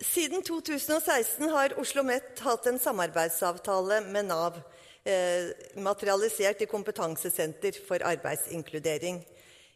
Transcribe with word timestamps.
Siden 0.00 0.42
2016 0.42 1.48
har 1.52 1.74
Oslo 1.76 2.00
OsloMet 2.00 2.38
hatt 2.40 2.66
en 2.66 2.78
samarbeidsavtale 2.80 3.98
med 4.00 4.30
Nav, 4.30 4.54
eh, 5.04 5.50
materialisert 5.76 6.62
i 6.62 6.66
Kompetansesenter 6.66 7.76
for 7.88 8.00
arbeidsinkludering. 8.00 9.20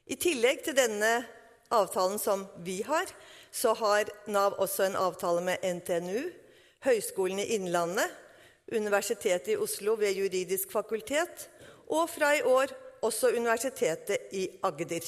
I 0.07 0.17
tillegg 0.17 0.65
til 0.65 0.79
denne 0.79 1.27
avtalen 1.71 2.19
som 2.19 2.47
vi 2.65 2.81
har, 2.83 3.05
så 3.53 3.75
har 3.75 4.09
Nav 4.27 4.57
også 4.59 4.87
en 4.87 4.97
avtale 4.97 5.45
med 5.45 5.61
NTNU, 5.61 6.33
Høgskolen 6.81 7.39
i 7.39 7.51
Innlandet, 7.59 8.09
Universitetet 8.73 9.49
i 9.49 9.61
Oslo 9.61 9.95
ved 9.95 10.17
Juridisk 10.17 10.73
fakultet 10.73 11.51
og 11.89 12.09
fra 12.09 12.33
i 12.33 12.43
år 12.43 12.73
også 13.03 13.29
Universitetet 13.37 14.33
i 14.33 14.49
Agder. 14.63 15.05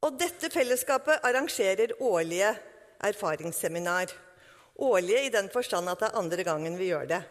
Og 0.00 0.16
dette 0.18 0.48
fellesskapet 0.50 1.20
arrangerer 1.22 1.92
årlige 2.00 2.56
erfaringsseminar. 3.02 4.12
Årlige 4.82 5.26
i 5.26 5.32
den 5.32 5.50
forstand 5.52 5.90
at 5.90 6.00
det 6.00 6.10
er 6.10 6.18
andre 6.18 6.44
gangen 6.46 6.78
vi 6.78 6.90
gjør 6.92 7.08
det. 7.10 7.22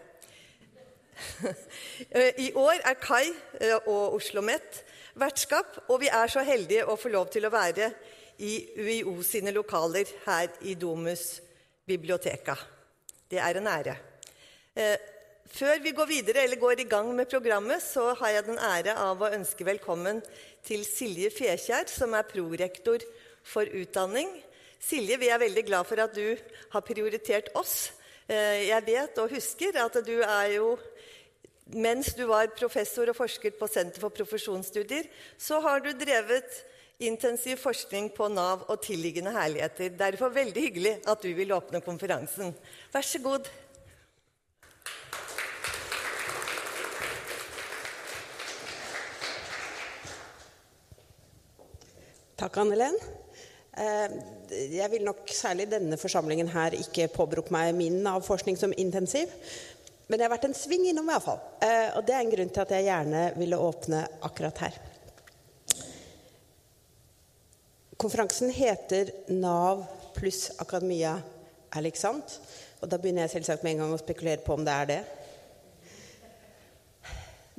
I 2.46 2.52
år 2.58 2.82
er 2.88 2.98
Kai 3.02 3.28
eh, 3.60 3.76
og 3.86 4.16
Oslo 4.16 4.42
OsloMet 4.42 4.84
vertskap, 5.20 5.78
og 5.90 6.00
vi 6.02 6.10
er 6.12 6.32
så 6.32 6.44
heldige 6.46 6.88
å 6.88 6.98
få 7.00 7.12
lov 7.12 7.30
til 7.34 7.46
å 7.46 7.54
være 7.54 7.92
i 8.42 8.54
UiO 8.80 9.20
sine 9.26 9.54
lokaler 9.54 10.10
her 10.26 10.50
i 10.66 10.76
Domus 10.80 11.42
biblioteka. 11.88 12.56
Det 13.30 13.40
er 13.40 13.60
en 13.60 13.68
ære. 13.68 13.96
Eh, 14.76 14.96
før 15.52 15.82
vi 15.84 15.92
går 15.92 16.08
videre 16.08 16.46
eller 16.46 16.60
går 16.60 16.80
i 16.80 16.88
gang 16.90 17.12
med 17.16 17.30
programmet, 17.30 17.84
så 17.84 18.14
har 18.16 18.38
jeg 18.38 18.48
den 18.48 18.60
ære 18.60 18.96
av 18.96 19.22
å 19.22 19.32
ønske 19.36 19.68
velkommen 19.68 20.22
til 20.66 20.86
Silje 20.88 21.32
Fekjær, 21.34 21.90
som 21.92 22.16
er 22.16 22.30
prorektor 22.30 23.04
for 23.44 23.68
utdanning. 23.68 24.32
Silje, 24.82 25.18
vi 25.22 25.30
er 25.30 25.42
veldig 25.42 25.64
glad 25.68 25.86
for 25.86 26.02
at 26.02 26.16
du 26.16 26.34
har 26.74 26.86
prioritert 26.86 27.52
oss. 27.58 27.92
Eh, 28.26 28.68
jeg 28.72 28.86
vet 28.88 29.20
og 29.22 29.34
husker 29.36 29.78
at 29.78 30.02
du 30.06 30.18
er 30.22 30.58
jo 30.58 30.76
Mens 31.72 32.10
du 32.18 32.26
var 32.28 32.50
professor 32.58 33.08
og 33.08 33.16
forsker 33.16 33.54
på 33.56 33.68
Senter 33.70 34.02
for 34.02 34.12
profesjonsstudier, 34.12 35.06
så 35.40 35.62
har 35.64 35.80
du 35.80 35.94
drevet 35.96 36.58
intensiv 37.00 37.62
forskning 37.62 38.10
på 38.12 38.28
Nav 38.28 38.66
og 38.68 38.82
tilliggende 38.84 39.32
herligheter. 39.32 39.94
Derfor 39.96 40.34
veldig 40.36 40.66
hyggelig 40.66 40.94
at 41.08 41.24
du 41.24 41.32
vil 41.38 41.54
åpne 41.56 41.80
konferansen. 41.86 42.52
Vær 42.92 43.08
så 43.08 43.24
god. 43.24 43.48
Takk, 52.42 52.58
Annelen. 52.58 53.00
Eh, 53.00 53.21
jeg 53.82 54.92
vil 54.92 55.06
nok 55.08 55.30
særlig 55.34 55.70
denne 55.72 55.98
forsamlingen 55.98 56.50
her 56.52 56.76
ikke 56.78 57.10
påberope 57.14 57.54
meg 57.56 57.74
min 57.78 58.00
avforskning 58.08 58.60
som 58.60 58.76
intensiv. 58.78 59.32
Men 60.08 60.20
jeg 60.20 60.28
har 60.28 60.34
vært 60.34 60.50
en 60.50 60.58
sving 60.58 60.90
innom, 60.90 61.08
i 61.08 61.14
hvert 61.14 61.24
fall. 61.24 61.40
og 61.96 62.02
det 62.08 62.16
er 62.16 62.24
en 62.26 62.34
grunn 62.34 62.50
til 62.52 62.64
at 62.66 62.74
jeg 62.76 62.88
gjerne 62.90 63.22
ville 63.38 63.60
åpne 63.70 64.02
akkurat 64.28 64.64
her. 64.66 64.80
Konferansen 68.02 68.52
heter 68.52 69.14
Nav 69.30 69.86
pluss 70.18 70.50
akademia, 70.60 71.16
er 71.72 71.84
det 71.84 71.94
ikke 71.94 72.02
sant? 72.02 72.40
Og 72.82 72.90
da 72.90 72.98
begynner 73.00 73.28
jeg 73.28 73.38
selvsagt 73.38 73.64
med 73.64 73.76
en 73.76 73.84
gang 73.84 73.96
å 73.96 74.02
spekulere 74.02 74.42
på 74.44 74.58
om 74.58 74.66
det 74.66 74.74
er 74.74 74.90
det. 74.90 75.02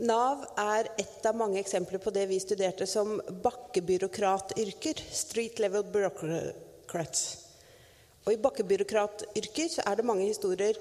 Nav 0.00 0.46
er 0.56 0.88
et 0.96 1.26
av 1.28 1.36
mange 1.36 1.60
eksempler 1.60 2.00
på 2.00 2.10
det 2.14 2.24
vi 2.30 2.38
studerte 2.40 2.86
som 2.88 3.18
bakkebyråkratyrker. 3.44 5.02
Street 5.12 5.60
level 5.60 5.84
bureaucrats. 5.92 7.24
Og 8.24 8.32
I 8.32 8.40
bakkebyråkratyrker 8.40 9.68
så 9.68 9.84
er 9.84 9.98
det 9.98 10.06
mange 10.08 10.24
historier 10.24 10.78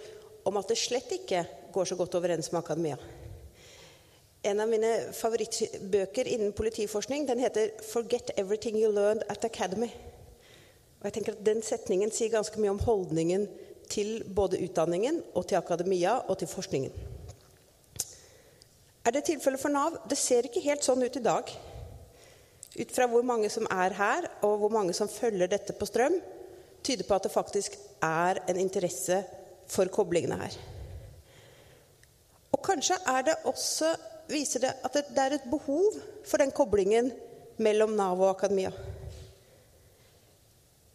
om 0.47 0.55
at 0.57 0.71
det 0.71 0.79
slett 0.79 1.11
ikke 1.11 1.43
går 1.73 1.91
så 1.91 1.97
godt 1.99 2.15
overens 2.15 2.51
med 2.53 2.61
akademia. 2.61 2.97
En 4.47 4.63
av 4.63 4.69
mine 4.71 4.89
favorittbøker 5.13 6.29
innen 6.31 6.55
politiforskning 6.57 7.27
den 7.27 7.43
heter 7.43 7.71
'Forget 7.81 8.31
Everything 8.37 8.79
You 8.79 8.91
Learned 8.91 9.23
at 9.29 9.45
Academy'. 9.45 9.91
Og 10.99 11.03
jeg 11.03 11.13
tenker 11.13 11.31
at 11.31 11.45
Den 11.45 11.61
setningen 11.61 12.11
sier 12.11 12.29
ganske 12.29 12.59
mye 12.59 12.69
om 12.69 12.79
holdningen 12.79 13.49
til 13.89 14.23
både 14.35 14.63
utdanningen 14.63 15.23
og 15.35 15.47
til 15.47 15.55
akademia 15.55 16.21
og 16.27 16.37
til 16.37 16.47
forskningen. 16.47 17.10
Er 19.01 19.15
det 19.15 19.25
tilfellet 19.25 19.61
for 19.61 19.73
Nav? 19.73 19.97
Det 20.09 20.17
ser 20.19 20.45
ikke 20.45 20.61
helt 20.61 20.85
sånn 20.85 21.01
ut 21.01 21.15
i 21.17 21.23
dag. 21.25 21.47
Ut 22.77 22.91
fra 22.93 23.07
hvor 23.09 23.25
mange 23.25 23.49
som 23.51 23.65
er 23.73 23.95
her, 23.97 24.27
og 24.45 24.61
hvor 24.61 24.73
mange 24.73 24.93
som 24.93 25.09
følger 25.09 25.49
dette 25.49 25.73
på 25.77 25.87
strøm, 25.89 26.19
tyder 26.85 27.07
på 27.07 27.17
at 27.17 27.25
det 27.25 27.33
faktisk 27.33 27.75
er 28.05 28.43
en 28.49 28.61
interesse 28.61 29.23
for 29.69 29.89
koblingene 29.93 30.37
her. 30.39 30.55
Og 32.51 32.61
kanskje 32.65 32.99
er 33.09 33.25
det 33.25 33.37
også, 33.49 33.91
viser 34.29 34.65
det 34.65 34.71
at 34.85 34.95
det 35.09 35.21
er 35.25 35.37
et 35.37 35.49
behov 35.49 35.97
for 36.27 36.41
den 36.41 36.53
koblingen 36.55 37.09
mellom 37.61 37.95
Nav 37.97 38.21
og 38.21 38.35
akademia. 38.35 38.71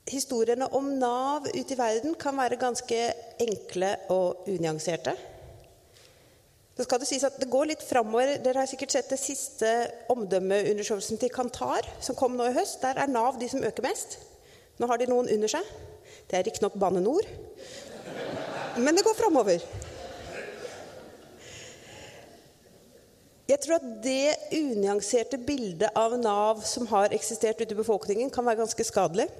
Historiene 0.07 0.69
om 0.79 0.93
Nav 1.01 1.49
ute 1.51 1.75
i 1.75 1.79
verden 1.79 2.15
kan 2.15 2.39
være 2.39 2.61
ganske 2.61 3.01
enkle 3.43 3.97
og 4.15 4.47
unyanserte. 4.47 5.17
Så 6.77 6.85
skal 6.85 7.01
det 7.01 7.09
sies 7.09 7.25
at 7.25 7.39
det 7.41 7.49
går 7.49 7.71
litt 7.71 7.85
framover. 7.85 8.35
Dere 8.45 8.61
har 8.61 8.69
sikkert 8.69 8.93
sett 8.93 9.09
det 9.09 9.17
siste 9.17 9.71
omdømmeundersøkelsen 10.13 11.21
til 11.23 11.33
Kantar, 11.33 11.89
som 12.05 12.19
kom 12.19 12.37
nå 12.37 12.51
i 12.51 12.57
høst. 12.57 12.83
Der 12.83 13.01
er 13.01 13.09
Nav 13.09 13.39
de 13.41 13.49
som 13.49 13.65
øker 13.65 13.87
mest. 13.87 14.19
Nå 14.77 14.89
har 14.91 15.01
de 15.01 15.09
noen 15.09 15.31
under 15.33 15.49
seg. 15.49 15.65
Det 16.29 16.37
er 16.37 16.45
riktignok 16.45 16.77
Bane 16.77 17.01
NOR. 17.01 17.25
Men 18.77 18.99
det 18.99 19.07
går 19.07 19.17
framover. 19.17 19.65
Jeg 23.47 23.63
tror 23.63 23.79
at 23.79 23.87
det 24.05 24.59
unyanserte 24.59 25.39
bildet 25.39 25.97
av 25.97 26.17
Nav 26.21 26.61
som 26.67 26.89
har 26.91 27.15
eksistert 27.15 27.63
ute 27.63 27.73
i 27.73 27.79
befolkningen, 27.79 28.29
kan 28.35 28.45
være 28.45 28.61
ganske 28.61 28.85
skadelig. 28.85 29.31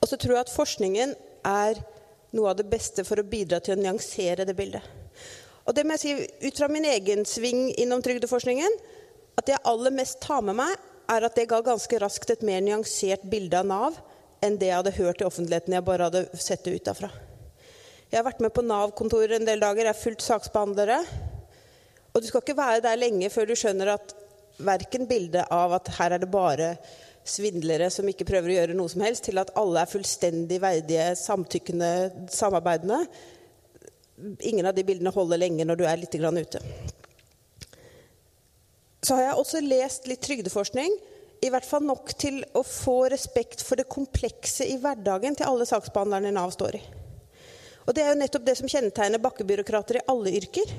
Og 0.00 0.08
så 0.08 0.16
tror 0.16 0.38
jeg 0.38 0.46
at 0.46 0.54
forskningen 0.54 1.12
er 1.44 1.82
noe 2.32 2.54
av 2.54 2.56
det 2.56 2.68
beste 2.70 3.04
for 3.04 3.20
å 3.20 3.26
bidra 3.26 3.60
til 3.60 3.76
å 3.76 3.82
nyansere 3.82 4.46
det 4.48 4.56
bildet. 4.56 4.99
Og 5.70 5.76
det 5.76 5.84
må 5.86 5.94
jeg 5.94 6.02
si 6.02 6.48
ut 6.48 6.56
fra 6.58 6.66
min 6.66 6.88
egen 6.90 7.22
sving 7.28 7.68
innom 7.78 8.02
trygdeforskningen 8.02 8.72
at 9.38 9.46
det 9.46 9.54
jeg 9.54 9.66
aller 9.70 9.94
mest 9.94 10.18
tar 10.18 10.42
med 10.42 10.58
meg, 10.58 10.72
er 11.10 11.26
at 11.26 11.36
det 11.38 11.46
ga 11.50 11.60
ganske 11.62 12.00
raskt 12.02 12.32
et 12.34 12.42
mer 12.46 12.58
nyansert 12.66 13.22
bilde 13.30 13.60
av 13.60 13.68
Nav 13.70 13.98
enn 14.42 14.56
det 14.58 14.66
jeg 14.66 14.80
hadde 14.80 14.96
hørt 14.98 15.22
i 15.22 15.26
offentligheten 15.28 15.76
jeg 15.76 15.86
bare 15.86 16.08
hadde 16.08 16.42
sett 16.42 16.66
det 16.66 16.74
utafra. 16.80 17.10
Jeg 18.10 18.18
har 18.18 18.26
vært 18.26 18.42
med 18.42 18.50
på 18.50 18.66
Nav-kontoret 18.66 19.36
en 19.38 19.46
del 19.46 19.62
dager, 19.62 19.86
jeg 19.86 19.94
har 19.94 20.00
fulgt 20.00 20.26
saksbehandlere. 20.26 20.98
Og 22.10 22.18
du 22.18 22.26
skal 22.26 22.42
ikke 22.42 22.58
være 22.58 22.82
der 22.82 22.98
lenge 22.98 23.30
før 23.30 23.46
du 23.46 23.54
skjønner 23.58 23.94
at 23.94 24.14
verken 24.58 25.06
bildet 25.06 25.46
av 25.54 25.78
at 25.78 25.92
her 26.00 26.16
er 26.16 26.24
det 26.24 26.32
bare 26.32 26.72
svindlere 27.22 27.92
som 27.94 28.08
ikke 28.10 28.26
prøver 28.26 28.50
å 28.50 28.56
gjøre 28.58 28.78
noe 28.78 28.90
som 28.90 29.04
helst, 29.06 29.28
til 29.28 29.38
at 29.38 29.54
alle 29.60 29.84
er 29.84 29.92
fullstendig 29.92 30.58
verdige, 30.62 31.12
samtykkende, 31.20 31.92
samarbeidende, 32.34 33.04
ingen 34.38 34.66
av 34.66 34.74
de 34.74 34.84
bildene 34.86 35.12
holder 35.14 35.40
lenge 35.40 35.66
når 35.66 35.80
du 35.80 35.84
er 35.88 36.00
litt 36.00 36.14
ute. 36.14 36.62
Så 39.00 39.16
har 39.16 39.22
jeg 39.24 39.40
også 39.40 39.62
lest 39.64 40.06
litt 40.10 40.22
trygdeforskning. 40.22 40.92
I 41.40 41.48
hvert 41.48 41.64
fall 41.64 41.86
nok 41.88 42.12
til 42.20 42.42
å 42.52 42.60
få 42.66 43.08
respekt 43.08 43.62
for 43.64 43.80
det 43.80 43.88
komplekse 43.88 44.66
i 44.68 44.76
hverdagen 44.80 45.38
til 45.38 45.48
alle 45.48 45.64
saksbehandlerne 45.68 46.28
i 46.28 46.36
Nav 46.36 46.52
står 46.52 46.76
i. 46.76 46.82
Og 47.88 47.94
Det 47.96 48.04
er 48.04 48.12
jo 48.12 48.20
nettopp 48.20 48.44
det 48.44 48.56
som 48.58 48.68
kjennetegner 48.68 49.22
bakkebyråkrater 49.24 49.98
i 49.98 50.06
alle 50.12 50.34
yrker. 50.36 50.74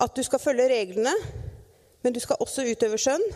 At 0.00 0.16
du 0.16 0.22
skal 0.24 0.40
følge 0.40 0.70
reglene, 0.72 1.12
men 2.00 2.16
du 2.16 2.20
skal 2.24 2.40
også 2.40 2.64
utøve 2.64 2.98
skjønn. 2.98 3.26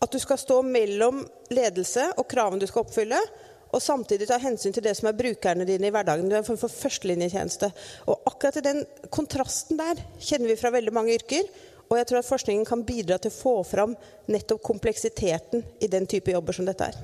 At 0.00 0.14
du 0.14 0.18
skal 0.22 0.40
stå 0.40 0.62
mellom 0.64 1.20
ledelse 1.52 2.08
og 2.16 2.26
kravene 2.30 2.62
du 2.62 2.66
skal 2.70 2.86
oppfylle 2.86 3.20
og 3.68 3.82
samtidig 3.84 4.28
ta 4.30 4.38
hensyn 4.40 4.72
til 4.72 4.84
det 4.84 4.94
som 4.96 5.10
er 5.10 5.16
brukerne 5.16 5.66
dine 5.68 5.90
i 5.90 5.92
hverdagen. 5.92 6.28
Du 6.28 6.34
er 6.34 6.40
en 6.40 6.46
form 6.46 6.60
for 6.60 6.72
førstelinjetjeneste. 6.72 7.68
Og 8.08 8.30
akkurat 8.30 8.56
i 8.60 8.64
den 8.64 8.84
kontrasten 9.12 9.76
der 9.80 10.00
kjenner 10.24 10.48
vi 10.48 10.56
fra 10.60 10.72
veldig 10.72 10.94
mange 10.94 11.16
yrker. 11.18 11.48
Og 11.88 11.96
jeg 11.98 12.08
tror 12.08 12.20
at 12.20 12.28
forskningen 12.28 12.68
kan 12.68 12.84
bidra 12.88 13.18
til 13.20 13.32
å 13.32 13.36
få 13.36 13.54
fram 13.68 13.94
nettopp 14.28 14.62
kompleksiteten 14.64 15.64
i 15.84 15.88
den 15.92 16.08
type 16.08 16.32
jobber 16.32 16.56
som 16.56 16.68
dette 16.68 16.88
er. 16.88 16.96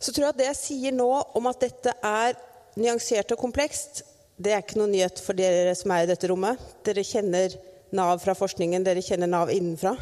Så 0.00 0.14
tror 0.14 0.28
jeg 0.28 0.34
at 0.34 0.38
det 0.38 0.48
jeg 0.48 0.60
sier 0.60 0.96
nå 0.96 1.10
om 1.36 1.50
at 1.50 1.60
dette 1.60 1.92
er 2.06 2.38
nyansert 2.80 3.34
og 3.34 3.42
komplekst, 3.42 4.04
det 4.40 4.54
er 4.54 4.62
ikke 4.62 4.78
noe 4.80 4.88
nyhet 4.88 5.20
for 5.20 5.36
dere 5.36 5.74
som 5.76 5.92
er 5.92 6.06
i 6.06 6.08
dette 6.08 6.30
rommet. 6.30 6.62
Dere 6.86 7.04
kjenner 7.04 7.58
Nav 7.92 8.20
fra 8.22 8.36
forskningen, 8.38 8.84
dere 8.86 9.02
kjenner 9.02 9.28
Nav 9.28 9.50
innenfra. 9.52 9.96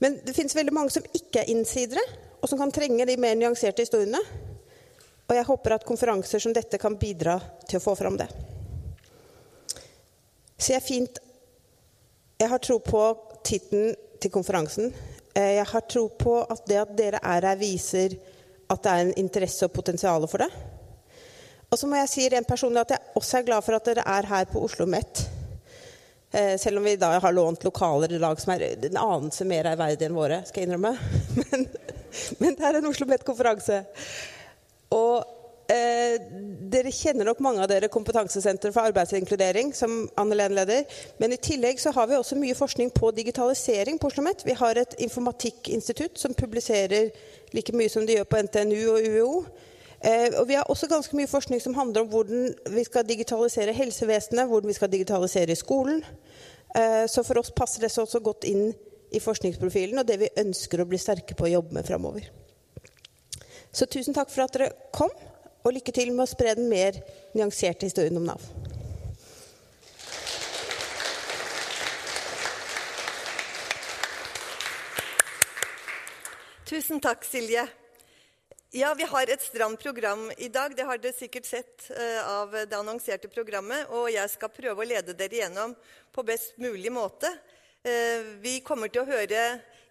Men 0.00 0.20
det 0.24 0.36
finnes 0.36 0.54
veldig 0.56 0.74
mange 0.74 0.94
som 0.94 1.04
ikke 1.12 1.42
er 1.42 1.50
innsidere, 1.52 2.02
og 2.44 2.50
som 2.50 2.60
kan 2.60 2.72
trenge 2.72 3.06
de 3.08 3.16
mer 3.16 3.38
nyanserte 3.40 3.80
historiene. 3.86 4.20
Og 5.24 5.32
jeg 5.32 5.46
håper 5.48 5.78
at 5.78 5.86
konferanser 5.88 6.42
som 6.44 6.52
dette 6.52 6.76
kan 6.80 6.98
bidra 7.00 7.38
til 7.64 7.78
å 7.78 7.82
få 7.82 7.94
fram 7.96 8.18
det. 8.20 8.28
Så 10.58 10.74
jeg 10.74 10.84
fint 10.84 11.20
Jeg 12.34 12.50
har 12.50 12.58
tro 12.58 12.80
på 12.82 13.00
tittelen 13.46 13.94
til 14.20 14.30
konferansen. 14.34 14.88
Eh, 15.32 15.54
jeg 15.54 15.66
har 15.70 15.84
tro 15.88 16.08
på 16.18 16.32
at 16.42 16.64
det 16.66 16.80
at 16.80 16.96
dere 16.98 17.20
er 17.22 17.46
her, 17.46 17.56
viser 17.56 18.16
at 18.68 18.82
det 18.82 18.90
er 18.90 19.04
en 19.04 19.12
interesse 19.22 19.64
og 19.64 19.72
potensial 19.72 20.26
for 20.28 20.42
det. 20.42 20.48
Og 21.70 21.78
så 21.78 21.86
må 21.88 21.96
jeg 22.00 22.10
si 22.10 22.26
rent 22.28 22.48
personlig 22.50 22.82
at 22.82 22.96
jeg 22.96 23.14
også 23.20 23.38
er 23.38 23.46
glad 23.46 23.64
for 23.64 23.78
at 23.78 23.86
dere 23.86 24.04
er 24.16 24.28
her 24.28 24.50
på 24.50 24.58
Oslo 24.58 24.82
OsloMet. 24.84 25.24
Eh, 26.34 26.58
selv 26.58 26.82
om 26.82 26.90
vi 26.90 26.96
da 26.98 27.14
har 27.22 27.32
lånt 27.32 27.64
lokaler 27.64 28.12
i 28.12 28.18
dag 28.18 28.40
som 28.42 28.52
er 28.56 28.66
en 28.74 29.00
anelse 29.06 29.46
mer 29.46 29.70
ærverdige 29.70 30.10
enn 30.10 30.18
våre. 30.18 30.42
skal 30.44 30.64
jeg 30.64 30.68
innrømme. 30.68 30.96
Men, 31.44 31.68
men 32.40 32.58
det 32.58 32.64
er 32.66 32.78
en 32.78 32.90
Oslo 32.90 33.06
OsloMet-konferanse. 33.06 33.82
Og 34.94 35.34
Eh, 35.64 36.18
dere 36.68 36.90
kjenner 36.92 37.24
nok 37.24 37.38
mange 37.40 37.62
av 37.64 37.70
dere 37.70 37.88
Kompetansesenter 37.88 38.72
for 38.74 38.84
arbeidsinkludering, 38.84 39.70
som 39.72 40.02
Anne 40.20 40.36
Len 40.36 40.52
leder. 40.58 40.84
Men 41.16 41.32
i 41.32 41.40
tillegg 41.40 41.80
så 41.80 41.92
har 41.96 42.10
vi 42.10 42.18
også 42.18 42.36
mye 42.36 42.56
forskning 42.58 42.90
på 42.92 43.08
digitalisering 43.16 43.96
på 43.98 44.10
Oslo 44.10 44.20
OsloMet. 44.26 44.44
Vi 44.44 44.58
har 44.58 44.76
et 44.76 44.96
informatikkinstitutt 45.00 46.20
som 46.20 46.36
publiserer 46.36 47.08
like 47.56 47.72
mye 47.72 47.88
som 47.88 48.04
de 48.04 48.18
gjør 48.18 48.28
på 48.28 48.42
NTNU 48.44 48.82
og 48.92 49.08
UiO. 49.08 49.32
Eh, 50.04 50.36
og 50.36 50.48
vi 50.48 50.58
har 50.60 50.68
også 50.68 50.90
ganske 50.90 51.16
mye 51.16 51.32
forskning 51.32 51.62
som 51.64 51.74
handler 51.74 52.04
om 52.04 52.12
hvordan 52.12 52.50
vi 52.76 52.84
skal 52.84 53.08
digitalisere 53.08 53.72
helsevesenet, 53.72 54.46
hvordan 54.46 54.68
vi 54.68 54.76
skal 54.76 54.92
digitalisere 54.92 55.56
i 55.56 55.62
skolen. 55.62 56.04
Eh, 56.76 57.06
så 57.08 57.24
for 57.24 57.40
oss 57.40 57.54
passer 57.56 57.80
det 57.80 57.94
også 57.98 58.20
godt 58.20 58.44
inn 58.44 58.74
i 59.14 59.22
forskningsprofilen 59.22 60.00
og 60.02 60.08
det 60.08 60.18
vi 60.20 60.32
ønsker 60.42 60.82
å 60.82 60.88
bli 60.88 61.00
sterke 61.00 61.36
på 61.38 61.46
å 61.46 61.54
jobbe 61.56 61.78
med 61.78 61.86
framover. 61.86 62.26
Så 63.74 63.86
tusen 63.90 64.14
takk 64.14 64.30
for 64.30 64.44
at 64.44 64.54
dere 64.54 64.74
kom. 64.94 65.10
Og 65.64 65.72
lykke 65.72 65.94
til 65.96 66.10
med 66.12 66.26
å 66.26 66.28
spre 66.28 66.52
den 66.58 66.68
mer 66.68 66.98
nyanserte 67.32 67.88
historien 67.88 68.18
om 68.20 68.26
Nav. 68.28 68.42
Tusen 76.68 77.00
takk, 77.00 77.24
Silje. 77.24 77.64
Ja, 78.74 78.90
vi 78.98 79.06
har 79.08 79.30
et 79.30 79.42
stramt 79.42 79.80
program 79.80 80.26
i 80.36 80.48
dag. 80.52 80.72
Det 80.76 80.84
har 80.84 80.98
dere 80.98 81.16
sikkert 81.16 81.46
sett 81.46 81.88
uh, 81.94 82.40
av 82.42 82.56
det 82.56 82.76
annonserte 82.76 83.28
programmet. 83.32 83.86
Og 83.94 84.08
jeg 84.10 84.32
skal 84.32 84.50
prøve 84.52 84.82
å 84.82 84.88
lede 84.88 85.14
dere 85.16 85.38
gjennom 85.44 85.76
på 86.12 86.24
best 86.26 86.58
mulig 86.58 86.92
måte. 86.92 87.30
Uh, 87.84 88.40
vi 88.40 88.58
kommer 88.64 88.88
til 88.88 89.04
å 89.04 89.08
høre 89.08 89.44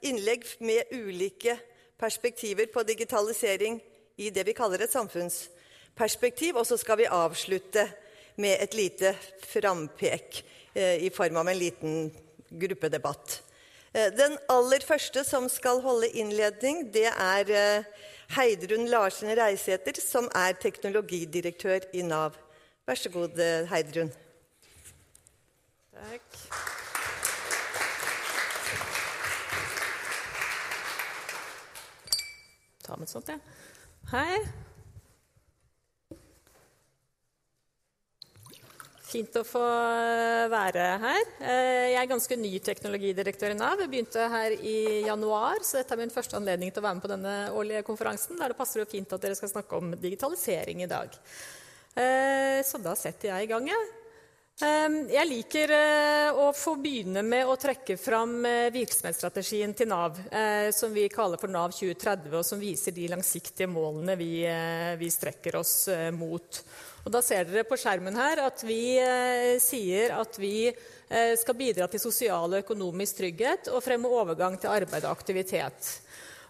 innlegg 0.03 0.45
med 0.59 0.91
ulike 0.91 1.57
perspektiver 1.99 2.67
på 2.73 2.83
digitalisering 2.83 3.79
i 4.17 4.29
det 4.29 4.45
vi 4.47 4.55
kaller 4.57 4.83
et 4.83 4.93
samfunnsperspektiv. 4.93 6.57
Og 6.59 6.67
så 6.67 6.77
skal 6.77 6.99
vi 6.99 7.09
avslutte 7.09 7.87
med 8.35 8.57
et 8.61 8.73
lite 8.77 9.13
frampek 9.45 10.43
eh, 10.73 11.05
i 11.05 11.09
form 11.13 11.37
av 11.41 11.49
en 11.49 11.57
liten 11.57 12.11
gruppedebatt. 12.49 13.41
Eh, 13.93 14.09
den 14.17 14.37
aller 14.49 14.85
første 14.85 15.23
som 15.27 15.49
skal 15.49 15.81
holde 15.85 16.09
innledning, 16.17 16.87
det 16.93 17.09
er 17.11 17.53
eh, 17.53 18.09
Heidrun 18.33 18.89
Larsen 18.89 19.33
Reisæter, 19.37 20.01
som 20.01 20.29
er 20.35 20.57
teknologidirektør 20.61 21.89
i 21.93 22.01
Nav. 22.01 22.39
Vær 22.87 22.99
så 22.99 23.09
god, 23.13 23.39
Heidrun. 23.69 24.11
Takk. 25.93 26.72
Ta 32.83 32.97
med 32.99 33.07
sånt, 33.07 33.31
ja. 33.31 33.39
Hei. 34.11 34.41
Fint 39.13 39.35
å 39.37 39.43
få 39.45 39.61
eh, 39.61 40.49
være 40.49 40.85
her. 41.03 41.23
Eh, 41.37 41.87
jeg 41.93 41.99
er 42.01 42.09
ganske 42.09 42.37
ny 42.39 42.51
teknologidirektør 42.65 43.53
i 43.53 43.57
Nav. 43.59 43.83
Jeg 43.83 43.91
begynte 43.91 44.27
her 44.33 44.55
i 44.57 44.77
januar, 45.05 45.61
så 45.61 45.79
dette 45.79 45.93
er 45.95 46.01
min 46.01 46.13
første 46.13 46.39
anledning 46.39 46.73
til 46.73 46.81
å 46.81 46.87
være 46.87 46.97
med 46.97 47.05
på 47.05 47.11
denne 47.13 47.35
årlige 47.53 47.85
konferansen, 47.87 48.39
der 48.41 48.51
det 48.51 48.59
passer 48.59 48.81
jo 48.81 48.89
fint 48.89 49.13
at 49.13 49.21
dere 49.23 49.37
skal 49.37 49.53
snakke 49.53 49.77
om 49.77 49.93
digitalisering 49.93 50.81
i 50.83 50.89
dag. 50.89 51.13
Eh, 51.93 52.59
så 52.65 52.81
da 52.81 52.97
setter 52.97 53.35
jeg 53.35 53.45
i 53.45 53.53
gang, 53.53 53.69
jeg. 53.69 54.02
Jeg 54.61 55.25
liker 55.25 55.71
å 56.37 56.51
få 56.53 56.75
begynne 56.77 57.23
med 57.25 57.49
å 57.49 57.55
trekke 57.57 57.95
fram 57.97 58.45
virksomhetsstrategien 58.71 59.73
til 59.73 59.89
Nav, 59.89 60.19
som 60.77 60.93
vi 60.93 61.07
kaller 61.09 61.41
for 61.41 61.49
Nav 61.49 61.73
2030, 61.73 62.29
og 62.37 62.45
som 62.45 62.61
viser 62.61 62.93
de 62.93 63.09
langsiktige 63.09 63.67
målene 63.67 64.13
vi, 64.19 64.45
vi 65.01 65.09
strekker 65.11 65.57
oss 65.57 65.89
mot. 66.13 66.61
Og 67.03 67.11
da 67.11 67.19
ser 67.23 67.49
dere 67.49 67.65
på 67.67 67.77
skjermen 67.79 68.15
her 68.15 68.39
at 68.45 68.63
vi 68.63 68.95
eh, 68.95 69.59
sier 69.59 70.13
at 70.15 70.37
vi 70.39 70.69
eh, 70.69 71.33
skal 71.39 71.57
bidra 71.59 71.89
til 71.91 71.99
sosial 71.99 72.47
og 72.47 72.61
økonomisk 72.61 73.19
trygghet 73.19 73.67
og 73.73 73.83
fremme 73.83 74.11
overgang 74.11 74.55
til 74.55 74.71
arbeid 74.71 75.03
og 75.03 75.11
aktivitet. 75.11 75.89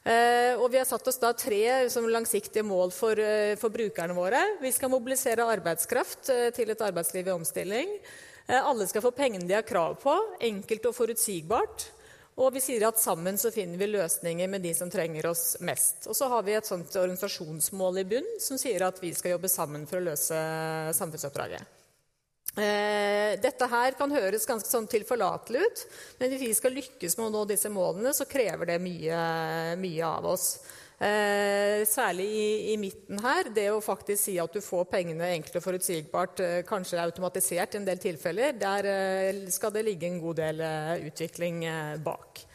Eh, 0.03 0.59
og 0.59 0.67
vi 0.71 0.81
har 0.81 0.87
satt 0.87 1.07
oss 1.07 1.19
da 1.21 1.29
tre 1.31 1.87
langsiktige 2.11 2.63
mål 2.67 2.91
for, 2.91 3.15
eh, 3.15 3.55
for 3.55 3.69
brukerne 3.69 4.13
våre. 4.13 4.41
Vi 4.59 4.71
skal 4.71 4.91
mobilisere 4.91 5.47
arbeidskraft 5.47 6.29
eh, 6.29 6.49
til 6.51 6.69
et 6.69 6.81
arbeidsliv 6.81 7.27
i 7.27 7.31
omstilling. 7.31 7.99
Alle 8.47 8.85
skal 8.87 9.01
få 9.01 9.13
pengene 9.15 9.47
de 9.47 9.53
har 9.55 9.63
krav 9.63 9.95
på, 10.01 10.13
enkelt 10.41 10.85
og 10.85 10.95
forutsigbart. 10.97 11.85
Og 12.35 12.51
vi 12.51 12.59
sier 12.59 12.83
at 12.87 12.99
sammen 12.99 13.37
så 13.37 13.53
finner 13.53 13.77
vi 13.77 13.87
løsninger 13.87 14.49
med 14.49 14.61
de 14.61 14.73
som 14.73 14.89
trenger 14.91 15.29
oss 15.29 15.55
mest. 15.61 16.09
Og 16.09 16.17
så 16.17 16.27
har 16.27 16.43
vi 16.43 16.57
et 16.57 16.67
sånt 16.67 16.91
organisasjonsmål 16.91 18.01
i 18.01 18.03
bunn 18.03 18.27
som 18.41 18.57
sier 18.57 18.83
at 18.83 18.99
vi 18.99 19.13
skal 19.13 19.37
jobbe 19.37 19.47
sammen 19.47 19.87
for 19.87 20.01
å 20.01 20.07
løse 20.09 20.35
samfunnsoppdraget. 20.97 21.82
Eh, 22.53 23.33
dette 23.41 23.65
her 23.65 23.95
kan 23.97 24.11
høres 24.13 24.45
ganske 24.45 24.69
sånn 24.69 24.85
tilforlatelig 24.85 25.63
ut, 25.65 25.83
men 26.19 26.29
hvis 26.29 26.43
vi 26.43 26.53
skal 26.53 26.75
lykkes 26.77 27.17
med 27.17 27.31
å 27.31 27.33
nå 27.33 27.43
disse 27.49 27.71
målene, 27.73 28.13
så 28.13 28.29
krever 28.29 28.69
det 28.69 28.79
mye, 28.83 29.19
mye 29.81 30.05
av 30.05 30.27
oss. 30.35 30.47
Eh, 31.03 31.81
særlig 31.89 32.27
i, 32.29 32.49
i, 32.71 32.77
midten 32.77 33.19
her. 33.23 33.49
Det 33.51 33.65
å 33.73 33.81
faktisk 33.83 34.21
si 34.21 34.37
at 34.39 34.53
du 34.53 34.61
får 34.63 34.85
pengene 34.91 35.33
enkelt 35.33 35.57
og 35.59 35.65
forutsigbart, 35.65 36.43
eh, 36.45 36.59
kanskje 36.67 37.01
automatisert 37.01 37.73
i 37.73 37.81
en 37.81 37.89
del 37.89 37.99
tilfeller, 37.99 38.53
der 38.61 38.87
eh, 38.87 39.41
skal 39.51 39.73
det 39.73 39.83
ligge 39.89 40.07
en 40.07 40.21
god 40.21 40.39
del 40.39 40.61
eh, 40.63 41.09
utvikling 41.09 41.65
eh, 41.67 41.97
bak. 42.05 42.45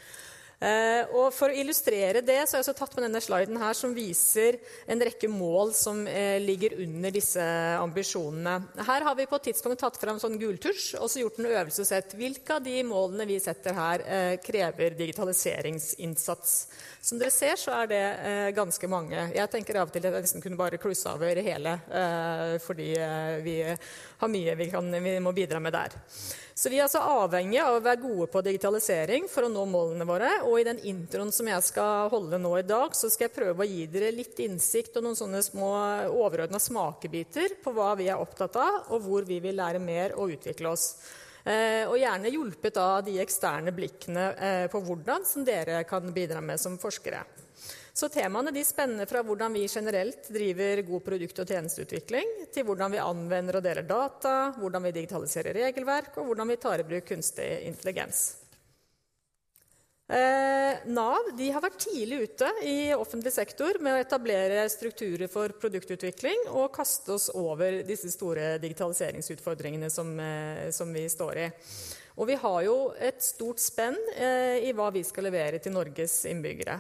Eh, 0.59 1.07
og 1.15 1.31
For 1.37 1.53
å 1.53 1.55
illustrere 1.55 2.19
det 2.27 2.41
så 2.43 2.57
har 2.57 2.59
jeg 2.59 2.65
også 2.65 2.75
tatt 2.81 2.97
med 2.97 3.05
denne 3.07 3.21
sliden 3.23 3.61
her 3.63 3.77
som 3.79 3.93
viser 3.95 4.57
en 4.91 5.03
rekke 5.07 5.29
mål 5.31 5.71
som 5.79 6.01
eh, 6.11 6.41
ligger 6.43 6.75
under 6.83 7.15
disse 7.15 7.45
ambisjonene. 7.79 8.57
Her 8.89 9.07
har 9.07 9.15
vi 9.19 9.29
på 9.31 9.39
et 9.39 9.47
tidspunkt 9.53 9.79
tatt 9.85 10.01
fram 10.03 10.19
sånn 10.19 10.35
gultusj 10.41 10.97
og 10.99 11.07
så 11.07 11.23
gjort 11.23 11.39
en 11.39 11.51
øvelse 11.53 11.85
og 11.85 11.91
sett 11.93 12.17
hvilke 12.19 12.57
av 12.57 12.67
de 12.67 12.75
målene 12.89 13.29
vi 13.31 13.39
setter 13.43 13.77
her, 13.79 14.03
eh, 14.03 14.33
krever 14.43 14.99
digitaliseringsinnsats. 14.99 16.57
Som 17.07 17.23
dere 17.23 17.31
ser, 17.31 17.55
så 17.55 17.77
er 17.79 17.93
det 17.93 18.03
ganske 18.57 18.91
mange. 18.91 19.29
Jeg 19.31 19.51
tenker 19.53 19.79
av 19.79 19.89
og 19.89 19.95
til 19.95 20.03
at 20.03 20.11
jeg 20.11 20.27
nesten 20.27 20.43
kunne 20.43 20.59
bare 20.59 20.81
klusse 20.83 21.09
over 21.15 21.39
hele, 21.39 21.77
fordi 22.61 22.88
vi 23.45 23.55
har 23.62 24.33
mye 24.33 24.57
vi, 24.59 24.67
kan, 24.73 24.91
vi 24.91 25.15
må 25.23 25.33
bidra 25.37 25.62
med 25.62 25.77
der. 25.79 25.95
Så 26.59 26.73
vi 26.73 26.81
er 26.81 26.88
altså 26.88 26.99
avhengige 27.07 27.62
av 27.62 27.77
å 27.77 27.83
være 27.85 28.00
gode 28.03 28.27
på 28.33 28.41
digitalisering 28.43 29.29
for 29.31 29.47
å 29.47 29.50
nå 29.53 29.62
målene 29.71 30.07
våre. 30.09 30.31
Og 30.49 30.57
i 30.59 30.65
den 30.67 30.81
introen 30.91 31.31
som 31.31 31.47
jeg 31.47 31.62
skal 31.69 32.11
holde 32.11 32.41
nå 32.43 32.50
i 32.59 32.65
dag, 32.67 32.97
så 32.99 33.07
skal 33.07 33.29
jeg 33.29 33.35
prøve 33.37 33.62
å 33.62 33.69
gi 33.69 33.85
dere 33.93 34.11
litt 34.17 34.41
innsikt 34.43 34.99
og 34.99 35.07
noen 35.07 35.21
sånne 35.21 35.45
små 35.47 35.71
overordna 36.11 36.59
smakebiter 36.59 37.61
på 37.62 37.77
hva 37.77 37.93
vi 38.00 38.09
er 38.11 38.19
opptatt 38.19 38.59
av, 38.59 38.91
og 38.91 39.07
hvor 39.07 39.29
vi 39.29 39.38
vil 39.45 39.55
lære 39.61 39.79
mer 39.79 40.19
og 40.19 40.35
utvikle 40.35 40.75
oss. 40.75 40.88
Eh, 41.47 41.85
og 41.87 41.95
gjerne 42.03 42.35
hjulpet 42.35 42.83
av 42.83 43.05
de 43.07 43.21
eksterne 43.23 43.73
blikkene 43.77 44.25
eh, 44.35 44.65
på 44.73 44.83
hvordan 44.83 45.31
som 45.31 45.47
dere 45.47 45.85
kan 45.87 46.11
bidra 46.11 46.43
med 46.43 46.59
som 46.59 46.75
forskere. 46.83 47.23
Så 47.99 48.07
temaene 48.14 48.52
de 48.55 48.62
spenner 48.62 49.09
fra 49.11 49.25
hvordan 49.26 49.57
vi 49.59 49.64
generelt 49.67 50.28
driver 50.31 50.85
god 50.87 51.00
produkt- 51.02 51.40
og 51.43 51.50
tjenesteutvikling, 51.50 52.28
til 52.55 52.62
hvordan 52.69 52.93
vi 52.95 53.00
anvender 53.02 53.57
og 53.59 53.64
deler 53.64 53.87
data, 53.88 54.35
hvordan 54.55 54.85
vi 54.87 54.93
digitaliserer 55.00 55.57
regelverk, 55.64 56.12
og 56.21 56.28
hvordan 56.28 56.52
vi 56.52 56.57
tar 56.62 56.78
i 56.78 56.85
bruk 56.87 57.09
kunstig 57.09 57.49
intelligens. 57.67 58.21
Eh, 60.14 60.85
Nav 60.95 61.26
har 61.37 61.64
vært 61.64 61.81
tidlig 61.83 62.21
ute 62.28 62.50
i 62.64 62.76
offentlig 62.95 63.33
sektor 63.35 63.81
med 63.83 63.97
å 63.97 64.05
etablere 64.05 64.62
strukturer 64.71 65.28
for 65.28 65.57
produktutvikling 65.59 66.47
og 66.52 66.71
kaste 66.76 67.17
oss 67.17 67.26
over 67.35 67.81
disse 67.88 68.12
store 68.14 68.55
digitaliseringsutfordringene 68.62 69.90
som, 69.90 70.12
eh, 70.21 70.71
som 70.71 70.95
vi 70.95 71.02
står 71.11 71.43
i. 71.43 71.49
Og 72.14 72.31
vi 72.31 72.38
har 72.47 72.62
jo 72.62 72.78
et 72.95 73.19
stort 73.26 73.59
spenn 73.59 73.99
eh, 74.14 74.71
i 74.71 74.73
hva 74.73 74.87
vi 74.95 75.02
skal 75.02 75.26
levere 75.26 75.59
til 75.59 75.75
Norges 75.75 76.23
innbyggere. 76.31 76.78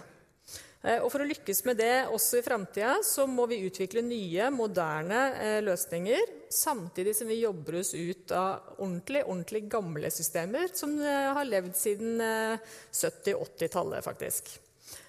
Eh, 0.82 1.00
og 1.02 1.10
For 1.10 1.22
å 1.22 1.26
lykkes 1.26 1.64
med 1.66 1.80
det 1.80 2.06
også 2.14 2.38
i 2.38 2.44
framtida, 2.46 2.98
så 3.06 3.26
må 3.30 3.48
vi 3.50 3.64
utvikle 3.66 4.02
nye, 4.06 4.50
moderne 4.54 5.22
eh, 5.34 5.58
løsninger. 5.66 6.36
Samtidig 6.54 7.16
som 7.18 7.30
vi 7.30 7.40
jobber 7.42 7.80
oss 7.80 7.92
ut 7.96 8.32
av 8.36 8.78
ordentlig, 8.78 9.24
ordentlig 9.26 9.64
gamle 9.72 10.12
systemer 10.14 10.70
som 10.78 10.94
eh, 11.02 11.28
har 11.34 11.50
levd 11.50 11.74
siden 11.76 12.22
70-80-tallet, 12.22 14.04
faktisk. 14.06 14.56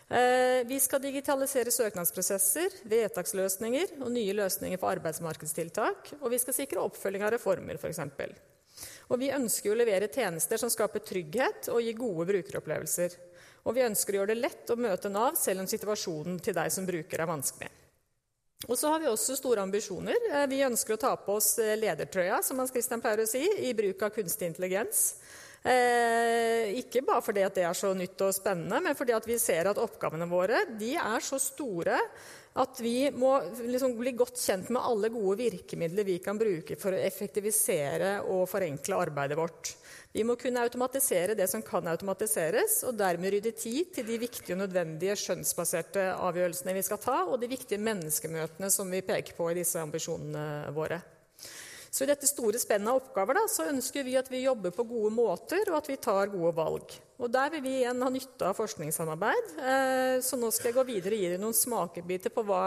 Vi 0.10 0.78
skal 0.82 1.04
digitalisere 1.04 1.70
søknadsprosesser, 1.70 2.80
vedtaksløsninger 2.90 3.92
og 4.00 4.08
nye 4.10 4.34
løsninger 4.40 4.80
for 4.82 4.90
arbeidsmarkedstiltak. 4.96 6.16
Og 6.18 6.32
vi 6.34 6.40
skal 6.42 6.56
sikre 6.58 6.82
oppfølging 6.82 7.28
av 7.28 7.36
reformer, 7.36 7.78
f.eks. 7.78 8.02
Og 9.14 9.22
vi 9.22 9.30
ønsker 9.36 9.70
å 9.70 9.78
levere 9.78 10.10
tjenester 10.10 10.58
som 10.58 10.74
skaper 10.74 11.06
trygghet 11.06 11.70
og 11.70 11.86
gir 11.86 12.02
gode 12.02 12.26
brukeropplevelser. 12.32 13.20
Og 13.70 13.76
vi 13.78 13.86
ønsker 13.86 14.16
å 14.16 14.24
gjøre 14.24 14.34
det 14.34 14.42
lett 14.42 14.72
å 14.74 14.80
møte 14.82 15.12
Nav 15.14 15.36
selv 15.38 15.62
om 15.62 15.70
situasjonen 15.70 16.40
til 16.42 16.58
deg 16.58 16.74
som 16.74 16.88
bruker 16.90 17.22
er 17.22 17.30
vanskelig. 17.30 17.70
Og 18.68 18.76
så 18.76 18.90
har 18.92 19.00
vi 19.00 19.08
også 19.08 19.38
store 19.38 19.62
ambisjoner. 19.64 20.18
Eh, 20.34 20.48
vi 20.52 20.64
ønsker 20.66 20.98
å 20.98 21.00
ta 21.00 21.14
på 21.22 21.38
oss 21.38 21.54
eh, 21.62 21.78
ledertrøya, 21.80 22.42
som 22.44 22.60
Hans 22.60 22.74
Christian 22.74 23.00
pleier 23.04 23.24
å 23.24 23.30
si, 23.30 23.46
i 23.70 23.76
bruk 23.78 24.02
av 24.04 24.12
kunstig 24.18 24.50
intelligens. 24.50 25.04
Eh, 25.64 26.74
ikke 26.82 27.06
bare 27.08 27.24
fordi 27.24 27.46
det 27.56 27.64
er 27.68 27.78
så 27.78 27.94
nytt 27.96 28.20
og 28.26 28.36
spennende, 28.36 28.82
men 28.84 28.98
fordi 28.98 29.16
vi 29.30 29.40
ser 29.40 29.70
at 29.70 29.80
oppgavene 29.80 30.28
våre 30.28 30.66
er 30.66 31.24
så 31.24 31.40
store 31.40 32.02
at 32.60 32.80
vi 32.82 33.12
må 33.16 33.36
liksom 33.62 33.94
bli 34.00 34.16
godt 34.18 34.40
kjent 34.42 34.72
med 34.74 34.82
alle 34.82 35.12
gode 35.14 35.38
virkemidler 35.40 36.08
vi 36.08 36.18
kan 36.24 36.40
bruke 36.40 36.76
for 36.80 36.96
å 36.96 37.02
effektivisere 37.04 38.18
og 38.34 38.48
forenkle 38.50 39.00
arbeidet 39.06 39.38
vårt. 39.40 39.76
Vi 40.10 40.24
må 40.26 40.34
kunne 40.42 40.64
automatisere 40.66 41.36
det 41.38 41.46
som 41.52 41.62
kan 41.62 41.86
automatiseres, 41.92 42.80
og 42.90 42.98
dermed 42.98 43.36
rydde 43.36 43.52
tid 43.54 43.92
til 43.94 44.08
de 44.08 44.18
viktige 44.18 44.56
og 44.56 44.64
nødvendige 44.64 45.14
skjønnsbaserte 45.22 46.08
avgjørelsene 46.16 46.74
vi 46.74 46.86
skal 46.88 47.02
ta, 47.04 47.20
og 47.30 47.38
de 47.42 47.52
viktige 47.52 47.82
menneskemøtene 47.86 48.72
som 48.74 48.90
vi 48.90 49.04
peker 49.06 49.38
på 49.38 49.52
i 49.52 49.60
disse 49.60 49.78
ambisjonene 49.82 50.74
våre. 50.74 50.98
Så 51.90 52.06
i 52.06 52.10
dette 52.10 52.30
store 52.30 52.58
spennet 52.62 52.90
av 52.90 53.00
oppgaver 53.00 53.38
da, 53.38 53.46
så 53.50 53.70
ønsker 53.70 54.06
vi 54.06 54.18
at 54.18 54.28
vi 54.34 54.44
jobber 54.44 54.74
på 54.74 54.86
gode 54.90 55.14
måter, 55.14 55.70
og 55.70 55.80
at 55.80 55.90
vi 55.90 56.02
tar 56.02 56.34
gode 56.34 56.56
valg. 56.58 57.00
Og 57.22 57.30
Der 57.30 57.54
vil 57.54 57.66
vi 57.66 57.78
igjen 57.82 58.02
ha 58.02 58.10
nytte 58.14 58.50
av 58.50 58.58
forskningssamarbeid. 58.58 59.56
Eh, 59.62 60.18
så 60.26 60.38
nå 60.42 60.50
skal 60.54 60.72
jeg 60.72 60.78
gå 60.78 60.90
videre 60.90 61.18
og 61.18 61.22
gi 61.22 61.32
dere 61.34 61.42
noen 61.42 61.58
smakebiter 61.58 62.34
på 62.34 62.46
hva 62.50 62.64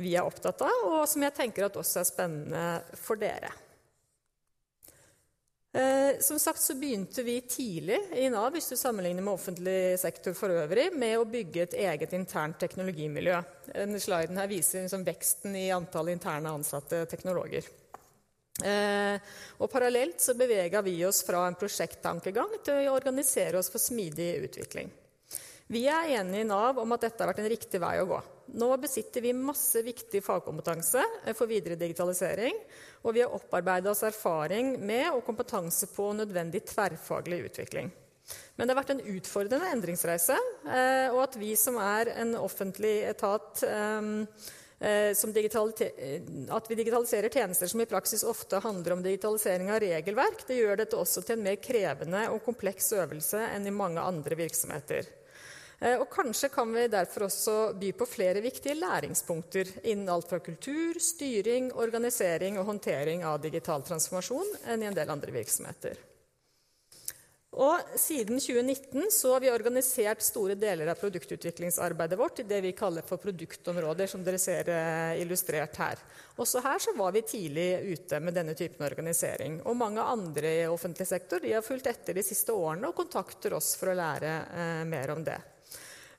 vi 0.00 0.14
er 0.16 0.24
opptatt 0.24 0.64
av, 0.64 0.84
og 0.88 1.08
som 1.08 1.24
jeg 1.28 1.36
tenker 1.36 1.68
at 1.68 1.76
også 1.76 2.00
er 2.00 2.08
spennende 2.08 2.64
for 3.00 3.20
dere. 3.20 3.52
Eh, 5.72 6.18
som 6.20 6.38
sagt 6.38 6.60
så 6.60 6.74
begynte 6.74 7.22
vi 7.22 7.40
tidlig 7.40 7.98
i 8.18 8.24
Nav 8.30 8.50
hvis 8.56 8.72
du 8.72 8.76
sammenligner 8.76 9.22
med 9.22 9.36
offentlig 9.36 9.98
sektor 10.02 10.34
for 10.34 10.50
øvrig, 10.50 10.88
med 10.98 11.14
å 11.20 11.28
bygge 11.30 11.62
et 11.62 11.76
eget 11.84 12.14
internt 12.18 12.58
teknologimiljø. 12.58 13.36
Denne 13.68 14.00
sliden 14.02 14.40
her 14.40 14.50
viser 14.50 14.82
liksom 14.82 15.06
veksten 15.06 15.54
i 15.54 15.68
antall 15.74 16.10
interne 16.10 16.56
ansatte 16.58 17.04
teknologer. 17.10 17.68
Eh, 18.66 19.30
og 19.62 19.70
Parallelt 19.70 20.18
så 20.20 20.34
bevega 20.36 20.82
vi 20.82 20.96
oss 21.06 21.22
fra 21.24 21.44
en 21.46 21.58
prosjekttankegang 21.60 22.58
til 22.66 22.90
å 22.90 22.96
organisere 22.96 23.62
oss 23.62 23.70
for 23.70 23.80
smidig 23.80 24.32
utvikling. 24.48 24.90
Vi 25.70 25.84
er 25.86 26.16
enige 26.18 26.42
i 26.42 26.50
Nav 26.50 26.80
om 26.82 26.92
at 26.96 27.06
dette 27.06 27.22
har 27.22 27.30
vært 27.30 27.44
en 27.44 27.52
riktig 27.52 27.78
vei 27.78 27.94
å 28.02 28.08
gå. 28.10 28.16
Nå 28.58 28.72
besitter 28.82 29.22
vi 29.22 29.30
masse 29.38 29.78
viktig 29.86 30.18
fagkompetanse 30.26 31.04
for 31.38 31.46
videre 31.46 31.78
digitalisering, 31.78 32.58
og 33.02 33.16
vi 33.16 33.22
har 33.24 33.32
opparbeida 33.34 33.90
oss 33.92 34.04
erfaring 34.04 34.74
med 34.84 35.08
og 35.14 35.24
kompetanse 35.26 35.88
på 35.94 36.12
nødvendig 36.16 36.64
tverrfaglig 36.68 37.44
utvikling. 37.48 37.90
Men 38.56 38.68
det 38.68 38.74
har 38.74 38.82
vært 38.82 38.94
en 38.94 39.04
utfordrende 39.16 39.70
endringsreise, 39.74 40.36
eh, 40.68 41.08
og 41.10 41.22
at 41.24 41.36
vi 41.40 41.54
som 41.58 41.78
er 41.82 42.12
en 42.20 42.34
offentlig 42.38 43.00
etat 43.08 43.62
eh, 43.66 44.10
eh, 44.80 45.10
at 45.10 46.70
vi 46.70 46.78
digitaliserer 46.78 47.32
tjenester 47.32 47.72
som 47.72 47.82
i 47.82 47.88
praksis 47.90 48.24
ofte 48.24 48.60
handler 48.62 48.94
om 48.96 49.02
digitalisering 49.04 49.72
av 49.72 49.80
regelverk, 49.82 50.44
det 50.46 50.60
gjør 50.60 50.82
dette 50.84 51.00
også 51.00 51.24
til 51.24 51.38
en 51.38 51.46
mer 51.48 51.58
krevende 51.62 52.26
og 52.34 52.44
kompleks 52.44 52.92
øvelse 53.00 53.42
enn 53.48 53.66
i 53.66 53.74
mange 53.74 54.04
andre 54.04 54.38
virksomheter. 54.44 55.08
Eh, 55.80 55.96
og 55.96 56.10
kanskje 56.12 56.50
kan 56.52 56.68
vi 56.74 56.88
derfor 56.92 57.24
også 57.30 57.56
by 57.80 57.94
på 57.96 58.08
flere 58.08 58.42
viktige 58.44 58.76
læringspunkter 58.76 59.72
innen 59.82 60.12
alt 60.12 60.28
fra 60.28 60.40
kultur, 60.44 61.00
styring, 61.00 61.72
organisering 61.72 62.60
og 62.60 62.68
håndtering 62.68 63.24
av 63.24 63.40
digital 63.40 63.84
transformasjon 63.88 64.54
enn 64.68 64.84
i 64.84 64.90
en 64.90 64.96
del 64.96 65.16
andre 65.16 65.32
virksomheter. 65.32 66.06
Og 67.50 67.80
Siden 67.98 68.38
2019 68.38 69.08
så 69.10 69.32
har 69.32 69.40
vi 69.42 69.48
organisert 69.50 70.22
store 70.22 70.54
deler 70.54 70.92
av 70.92 71.00
produktutviklingsarbeidet 71.00 72.18
vårt 72.18 72.38
i 72.38 72.46
det 72.46 72.60
vi 72.62 72.70
kaller 72.78 73.02
for 73.02 73.18
produktområder, 73.18 74.06
som 74.06 74.22
dere 74.22 74.38
ser 74.38 74.70
eh, 74.70 75.16
illustrert 75.24 75.80
her. 75.80 75.98
Også 76.38 76.62
her 76.62 76.78
så 76.78 76.94
var 76.94 77.16
vi 77.16 77.24
tidlig 77.26 77.66
ute 77.90 78.20
med 78.22 78.36
denne 78.38 78.54
typen 78.54 78.86
organisering. 78.86 79.58
Og 79.64 79.80
mange 79.80 80.04
andre 80.04 80.54
i 80.60 80.68
offentlig 80.70 81.08
sektor 81.10 81.42
de 81.42 81.56
har 81.56 81.66
fulgt 81.66 81.90
etter 81.90 82.20
de 82.20 82.24
siste 82.24 82.54
årene 82.54 82.92
og 82.92 83.00
kontakter 83.00 83.56
oss 83.58 83.72
for 83.80 83.90
å 83.90 83.98
lære 83.98 84.36
eh, 84.54 84.84
mer 84.92 85.16
om 85.16 85.26
det. 85.26 85.40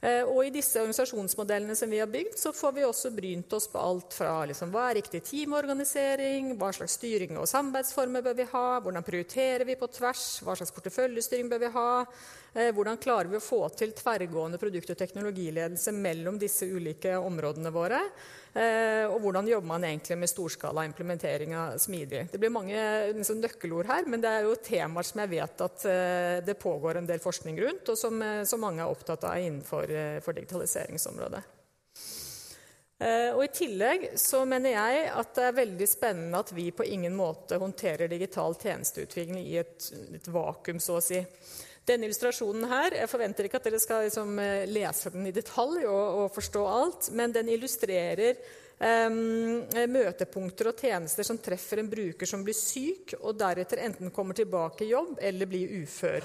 Eh, 0.02 0.24
og 0.26 0.48
i 0.48 0.50
disse 0.50 0.80
organisasjonsmodellene 0.82 1.76
som 1.78 1.92
vi 1.94 2.00
har 2.02 2.10
bygd, 2.10 2.34
så 2.42 2.50
får 2.58 2.72
vi 2.74 2.86
også 2.88 3.12
brynt 3.14 3.54
oss 3.54 3.68
på 3.70 3.78
alt 3.78 4.16
fra 4.18 4.34
liksom, 4.50 4.72
hva 4.74 4.88
er 4.90 4.98
riktig 4.98 5.22
teamorganisering, 5.28 6.56
hva 6.58 6.72
slags 6.74 6.96
styring 6.98 7.38
og 7.38 7.46
samarbeidsformer 7.52 8.26
bør 8.26 8.40
vi 8.40 8.48
ha, 8.50 8.66
hvordan 8.82 9.06
prioriterer 9.06 9.68
vi 9.70 9.78
på 9.78 9.92
tvers, 9.94 10.26
hva 10.42 10.58
slags 10.58 10.74
porteføljestyring 10.74 11.52
bør 11.52 11.62
vi 11.62 11.74
ha, 11.78 11.90
eh, 12.56 12.72
hvordan 12.74 12.98
klarer 13.04 13.30
vi 13.30 13.38
å 13.38 13.46
få 13.46 13.62
til 13.78 13.94
tverrgående 13.94 14.58
produkt- 14.62 14.90
og 14.90 14.98
teknologiledelse 15.04 15.94
mellom 15.94 16.42
disse 16.42 16.66
ulike 16.66 17.14
områdene 17.22 17.70
våre. 17.70 18.02
Eh, 18.52 19.06
og 19.08 19.22
hvordan 19.24 19.48
jobber 19.48 19.68
man 19.70 19.86
egentlig 19.88 20.18
med 20.20 20.28
storskala 20.28 20.84
implementering 20.84 21.54
av 21.56 21.78
smidig. 21.80 22.26
Det 22.34 22.40
blir 22.40 22.52
mange 22.52 22.76
liksom, 23.16 23.40
nøkkelord 23.40 23.88
her, 23.88 24.10
men 24.12 24.24
det 24.24 24.28
er 24.28 24.44
jo 24.44 24.58
temaer 24.60 25.08
som 25.08 25.22
jeg 25.24 25.32
vet 25.32 25.64
at 25.68 25.86
eh, 25.88 26.36
det 26.44 26.58
pågår 26.60 27.00
en 27.00 27.08
del 27.08 27.24
forskning 27.24 27.62
rundt, 27.64 27.94
og 27.94 28.00
som, 28.00 28.20
eh, 28.22 28.44
som 28.44 28.60
mange 28.64 28.84
er 28.84 28.92
opptatt 28.92 29.24
av 29.30 29.40
innenfor 29.40 29.88
digitaliseringsområdet. 30.36 31.44
Og 33.02 33.40
I 33.42 33.48
tillegg 33.50 34.04
så 34.22 34.44
mener 34.46 34.76
jeg 34.76 35.06
at 35.18 35.32
det 35.34 35.46
er 35.48 35.56
veldig 35.58 35.86
spennende 35.90 36.38
at 36.44 36.52
vi 36.54 36.68
på 36.70 36.86
ingen 36.86 37.16
måte 37.18 37.58
håndterer 37.58 38.12
digital 38.12 38.54
tjenesteutvikling 38.54 39.40
i 39.42 39.56
et, 39.58 39.88
et 40.20 40.28
vakuum, 40.30 40.78
så 40.78 41.00
å 41.00 41.02
si. 41.02 41.18
Denne 41.88 42.06
illustrasjonen 42.06 42.68
her, 42.70 42.94
Jeg 42.94 43.10
forventer 43.10 43.48
ikke 43.48 43.58
at 43.58 43.64
dere 43.66 43.80
skal 43.82 44.04
liksom, 44.06 44.40
eh, 44.40 44.66
lese 44.70 45.10
den 45.10 45.26
i 45.26 45.34
detalj 45.34 45.86
og, 45.86 46.20
og, 46.22 46.34
forstå 46.36 46.66
alt, 46.70 47.12
men 47.12 47.34
den 47.34 47.50
illustrerer 47.50 48.38
um, 48.78 49.66
møtepunkter 49.90 50.70
og 50.70 50.78
tjenester 50.78 51.26
som 51.26 51.40
treffer 51.42 51.82
en 51.82 51.90
bruker 51.90 52.30
som 52.30 52.46
blir 52.46 52.58
syk, 52.58 53.16
og 53.22 53.38
deretter 53.38 53.82
enten 53.82 54.14
kommer 54.14 54.38
tilbake 54.38 54.86
i 54.86 54.92
jobb 54.94 55.18
eller 55.22 55.50
blir 55.50 55.74
ufør. 55.82 56.22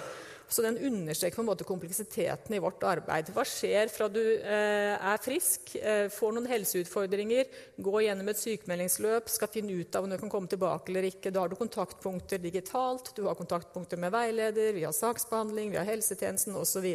Så 0.49 0.62
den 0.62 0.79
understreker 0.79 1.37
på 1.37 1.43
en 1.43 1.49
måte 1.49 1.67
kompleksiteten 1.67 2.55
i 2.55 2.61
vårt 2.62 2.85
arbeid. 2.87 3.33
Hva 3.35 3.43
skjer 3.47 3.91
fra 3.91 4.07
du 4.12 4.21
eh, 4.23 4.95
er 4.95 5.23
frisk, 5.23 5.73
eh, 5.81 6.07
får 6.12 6.37
noen 6.37 6.47
helseutfordringer, 6.50 7.50
går 7.83 8.05
gjennom 8.05 8.31
et 8.31 8.38
sykemeldingsløp, 8.38 9.26
skal 9.33 9.50
finne 9.50 9.75
ut 9.75 9.99
av 9.99 10.07
om 10.07 10.15
du 10.15 10.19
kan 10.21 10.31
komme 10.31 10.50
tilbake 10.53 10.93
eller 10.93 11.09
ikke. 11.11 11.33
Da 11.35 11.43
har 11.43 11.50
du 11.50 11.59
kontaktpunkter 11.59 12.38
digitalt, 12.43 13.11
du 13.17 13.25
har 13.26 13.38
kontaktpunkter 13.38 13.99
med 13.99 14.15
veileder, 14.15 14.71
vi 14.76 14.87
har 14.87 14.95
saksbehandling, 14.95 15.75
vi 15.75 15.81
har 15.83 15.91
helsetjenesten 15.91 16.55
osv. 16.62 16.87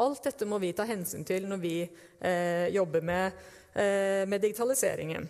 Alt 0.00 0.24
dette 0.30 0.48
må 0.48 0.62
vi 0.62 0.72
ta 0.72 0.88
hensyn 0.88 1.28
til 1.28 1.50
når 1.50 1.60
vi 1.60 1.76
eh, 1.84 2.72
jobber 2.72 3.04
med, 3.04 3.44
med 3.72 4.36
digitaliseringen. 4.40 5.28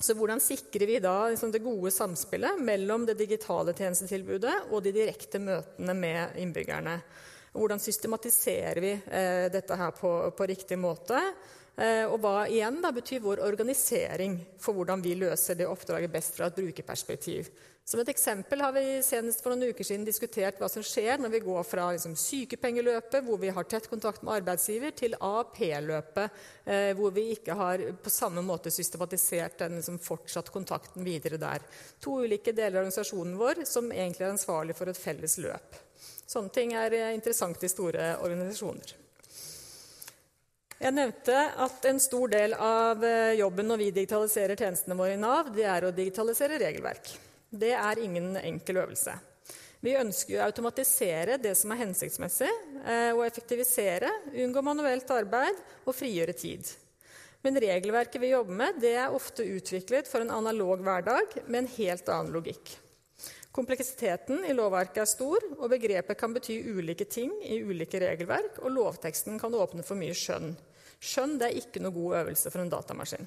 Så 0.00 0.14
hvordan 0.16 0.40
sikrer 0.40 0.86
vi 0.88 0.98
da 0.98 1.28
liksom, 1.28 1.50
det 1.52 1.60
gode 1.60 1.90
samspillet 1.92 2.60
mellom 2.64 3.04
det 3.04 3.18
digitale 3.18 3.74
tjenestetilbudet 3.76 4.70
og 4.70 4.80
de 4.84 4.94
direkte 4.96 5.38
møtene 5.42 5.94
med 5.96 6.38
innbyggerne? 6.40 6.94
Hvordan 7.52 7.82
systematiserer 7.82 8.80
vi 8.80 8.94
eh, 8.94 9.48
dette 9.52 9.76
her 9.76 9.92
på, 9.92 10.12
på 10.32 10.46
riktig 10.48 10.78
måte? 10.80 11.20
Eh, 11.76 12.06
og 12.06 12.16
hva 12.22 12.46
igjen 12.48 12.80
da 12.80 12.94
betyr 12.96 13.20
vår 13.24 13.42
organisering 13.44 14.38
for 14.62 14.78
hvordan 14.78 15.04
vi 15.04 15.18
løser 15.20 15.58
det 15.58 15.68
oppdraget 15.68 16.14
best 16.14 16.38
fra 16.38 16.48
et 16.48 16.56
brukerperspektiv? 16.56 17.52
Som 17.84 17.98
et 18.00 18.10
eksempel 18.12 18.60
har 18.62 18.70
vi 18.76 19.00
senest 19.02 19.40
for 19.42 19.50
noen 19.50 19.72
uker 19.72 19.86
siden 19.86 20.04
diskutert 20.06 20.60
hva 20.60 20.68
som 20.70 20.84
skjer 20.86 21.18
når 21.18 21.32
vi 21.32 21.40
går 21.42 21.64
fra 21.66 21.88
liksom, 21.90 22.12
sykepengeløpet, 22.14 23.24
hvor 23.26 23.40
vi 23.42 23.50
har 23.50 23.66
tett 23.66 23.88
kontakt 23.90 24.22
med 24.22 24.36
arbeidsgiver, 24.36 24.94
til 24.94 25.16
AAP-løpet, 25.18 26.38
eh, 26.70 26.92
hvor 26.98 27.10
vi 27.16 27.24
ikke 27.34 27.56
har 27.58 27.82
på 27.98 28.12
samme 28.14 28.44
måte 28.46 28.70
systematisert 28.70 29.58
den 29.64 29.80
liksom, 29.80 29.98
fortsatt 29.98 30.52
kontakten 30.54 31.02
videre 31.06 31.40
der. 31.42 31.66
To 32.04 32.20
ulike 32.22 32.54
deler 32.54 32.78
av 32.78 32.84
organisasjonen 32.84 33.38
vår 33.40 33.64
som 33.66 33.90
egentlig 33.90 34.28
er 34.28 34.34
ansvarlig 34.36 34.76
for 34.78 34.92
et 34.92 35.00
felles 35.00 35.34
løp. 35.42 35.78
Sånne 36.30 36.54
ting 36.54 36.76
er 36.78 36.94
eh, 36.94 37.14
interessant 37.16 37.64
i 37.66 37.70
store 37.72 38.12
organisasjoner. 38.22 38.92
Jeg 40.80 40.94
nevnte 40.96 41.40
at 41.60 41.84
en 41.90 41.98
stor 42.00 42.30
del 42.32 42.54
av 42.54 43.02
eh, 43.04 43.34
jobben 43.40 43.66
når 43.68 43.82
vi 43.82 43.90
digitaliserer 43.98 44.56
tjenestene 44.56 44.96
våre 44.96 45.18
i 45.18 45.20
Nav, 45.20 45.50
det 45.52 45.66
er 45.68 45.88
å 45.88 45.92
digitalisere 45.92 46.60
regelverk. 46.62 47.10
Det 47.50 47.72
er 47.74 47.98
ingen 47.98 48.36
enkel 48.38 48.78
øvelse. 48.84 49.16
Vi 49.80 49.96
ønsker 49.96 50.38
å 50.38 50.44
automatisere 50.44 51.38
det 51.40 51.54
som 51.56 51.72
er 51.72 51.80
hensiktsmessig, 51.80 52.50
eh, 52.84 53.10
og 53.14 53.24
effektivisere, 53.24 54.10
unngå 54.44 54.62
manuelt 54.62 55.08
arbeid 55.10 55.56
og 55.86 55.96
frigjøre 55.96 56.36
tid. 56.36 56.68
Men 57.42 57.56
regelverket 57.56 58.20
vi 58.20 58.34
jobber 58.34 58.58
med, 58.58 58.80
det 58.82 58.92
er 59.00 59.16
ofte 59.16 59.46
utviklet 59.48 60.06
for 60.06 60.20
en 60.20 60.34
analog 60.36 60.84
hverdag 60.84 61.40
med 61.46 61.62
en 61.62 61.70
helt 61.78 62.12
annen 62.12 62.34
logikk. 62.36 62.74
Kompleksiteten 63.50 64.44
i 64.46 64.54
lovverket 64.54 65.00
er 65.02 65.10
stor, 65.10 65.42
og 65.56 65.72
begrepet 65.72 66.18
kan 66.20 66.36
bety 66.36 66.60
ulike 66.70 67.08
ting 67.10 67.32
i 67.42 67.58
ulike 67.64 67.98
regelverk, 67.98 68.60
og 68.62 68.76
lovteksten 68.76 69.40
kan 69.40 69.56
åpne 69.56 69.82
for 69.82 69.98
mye 69.98 70.14
skjønn. 70.14 70.52
Skjønn 71.00 71.40
er 71.42 71.56
ikke 71.56 71.82
noe 71.82 71.96
god 71.96 72.20
øvelse 72.20 72.52
for 72.52 72.62
en 72.62 72.70
datamaskin. 72.70 73.26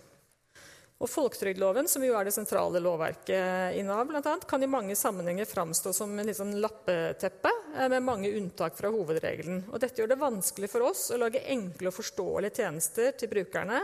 Og 1.03 1.09
Folketrygdloven, 1.11 1.89
som 1.91 2.03
jo 2.05 2.13
er 2.15 2.23
det 2.23 2.31
sentrale 2.31 2.79
lovverket 2.79 3.75
i 3.75 3.81
Nav, 3.83 4.05
blant 4.07 4.27
annet, 4.29 4.45
kan 4.47 4.63
i 4.63 4.69
mange 4.71 4.95
sammenhenger 4.95 5.49
framstå 5.49 5.91
som 5.91 6.13
en 6.15 6.29
sånn 6.31 6.53
lappeteppe 6.63 7.51
eh, 7.75 7.89
med 7.91 8.05
mange 8.07 8.31
unntak 8.31 8.77
fra 8.77 8.91
hovedregelen. 8.93 9.65
Og 9.73 9.81
dette 9.83 9.99
gjør 9.99 10.13
det 10.13 10.21
vanskelig 10.21 10.69
for 10.71 10.87
oss 10.87 11.09
å 11.11 11.19
lage 11.19 11.43
enkle 11.51 11.91
og 11.91 11.97
forståelige 11.97 12.61
tjenester 12.61 13.11
til 13.19 13.33
brukerne, 13.33 13.81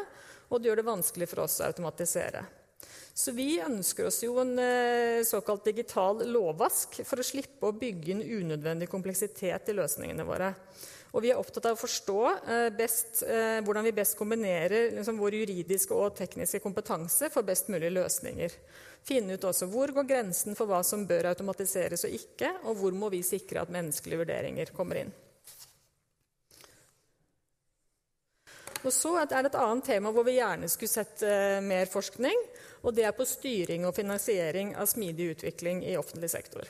og 0.47 0.61
det 0.61 0.71
gjør 0.71 0.79
det 0.79 0.87
vanskelig 0.87 1.27
for 1.33 1.43
oss 1.43 1.59
å 1.59 1.67
automatisere. 1.67 2.45
Så 3.11 3.33
vi 3.35 3.49
ønsker 3.59 4.07
oss 4.07 4.21
jo 4.23 4.37
en 4.39 4.55
eh, 4.63 5.19
såkalt 5.27 5.67
digital 5.67 6.23
lovvask 6.23 7.01
for 7.03 7.19
å 7.19 7.27
slippe 7.27 7.67
å 7.67 7.75
bygge 7.75 8.15
inn 8.15 8.23
unødvendig 8.23 8.87
kompleksitet 8.87 9.67
i 9.67 9.75
løsningene 9.75 10.23
våre. 10.23 10.53
Og 11.09 11.23
vi 11.25 11.31
er 11.33 11.39
opptatt 11.41 11.65
av 11.65 11.77
å 11.77 11.79
forstå 11.79 12.17
eh, 12.29 12.67
best, 12.77 13.23
eh, 13.25 13.57
hvordan 13.65 13.87
vi 13.87 13.95
best 13.97 14.17
kombinerer 14.19 14.91
liksom, 14.93 15.17
vår 15.17 15.39
juridiske 15.39 15.95
og 15.95 16.13
tekniske 16.19 16.61
kompetanse 16.61 17.31
for 17.33 17.47
best 17.47 17.71
mulige 17.73 17.95
løsninger. 17.95 18.57
Finne 19.09 19.39
ut 19.39 19.47
også 19.49 19.65
hvor 19.71 19.89
går 19.95 20.05
grensen 20.05 20.57
for 20.59 20.69
hva 20.69 20.83
som 20.85 21.07
bør 21.09 21.31
automatiseres 21.31 22.05
og 22.05 22.13
ikke, 22.13 22.51
og 22.69 22.77
hvor 22.77 22.93
må 22.93 23.09
vi 23.09 23.23
sikre 23.25 23.63
at 23.63 23.73
menneskelige 23.73 24.21
vurderinger 24.21 24.73
kommer 24.75 25.01
inn. 25.01 25.15
Og 28.79 28.93
så 28.95 29.15
er 29.19 29.27
det 29.27 29.49
et 29.49 29.59
annet 29.59 29.89
tema 29.89 30.11
hvor 30.15 30.23
vi 30.27 30.37
gjerne 30.37 30.69
skulle 30.71 30.93
sett 30.93 31.23
eh, 31.25 31.57
mer 31.65 31.89
forskning, 31.91 32.45
og 32.85 32.93
det 32.95 33.09
er 33.09 33.17
på 33.17 33.27
styring 33.27 33.89
og 33.89 33.97
finansiering 33.97 34.75
av 34.79 34.87
smidig 34.87 35.33
utvikling 35.33 35.81
i 35.89 35.97
offentlig 35.99 36.29
sektor. 36.31 36.69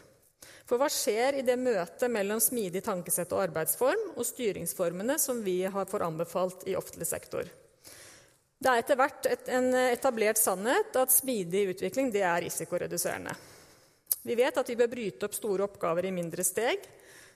For 0.70 0.78
hva 0.78 0.86
skjer 0.94 1.40
i 1.40 1.46
det 1.46 1.56
møtet 1.58 2.12
mellom 2.14 2.38
smidig 2.44 2.84
tankesett 2.86 3.32
og 3.34 3.42
arbeidsform 3.48 4.12
og 4.14 4.28
styringsformene 4.28 5.16
som 5.18 5.40
vi 5.42 5.64
har 5.66 5.90
får 5.90 6.06
anbefalt 6.06 6.68
i 6.70 6.76
offentlig 6.78 7.08
sektor? 7.10 7.50
Det 8.60 8.70
er 8.70 8.84
etter 8.84 9.00
hvert 9.00 9.26
et, 9.32 9.50
en 9.50 9.72
etablert 9.88 10.38
sannhet 10.38 10.94
at 11.00 11.16
smidig 11.16 11.72
utvikling 11.72 12.12
er 12.20 12.44
risikoreduserende. 12.44 13.34
Vi 14.22 14.36
vet 14.38 14.62
at 14.62 14.70
vi 14.70 14.76
bør 14.78 14.92
bryte 14.92 15.26
opp 15.26 15.34
store 15.34 15.66
oppgaver 15.66 16.06
i 16.06 16.14
mindre 16.14 16.46
steg, 16.46 16.86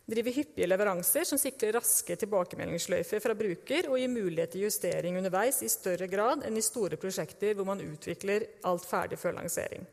drive 0.05 0.35
hyppige 0.35 0.67
leveranser 0.67 1.25
som 1.25 1.39
sikrer 1.41 1.77
raske 1.79 2.19
tilbakemeldingssløyfer 2.19 3.23
fra 3.23 3.33
bruker, 3.39 3.89
og 3.89 3.97
gi 3.97 4.11
mulighet 4.11 4.53
til 4.53 4.67
justering 4.67 5.17
underveis 5.17 5.63
i 5.63 5.71
større 5.71 6.11
grad 6.11 6.45
enn 6.45 6.59
i 6.59 6.65
store 6.65 7.01
prosjekter 7.01 7.57
hvor 7.57 7.71
man 7.71 7.81
utvikler 7.81 8.45
alt 8.67 8.85
ferdig 8.85 9.17
før 9.17 9.39
lansering. 9.39 9.87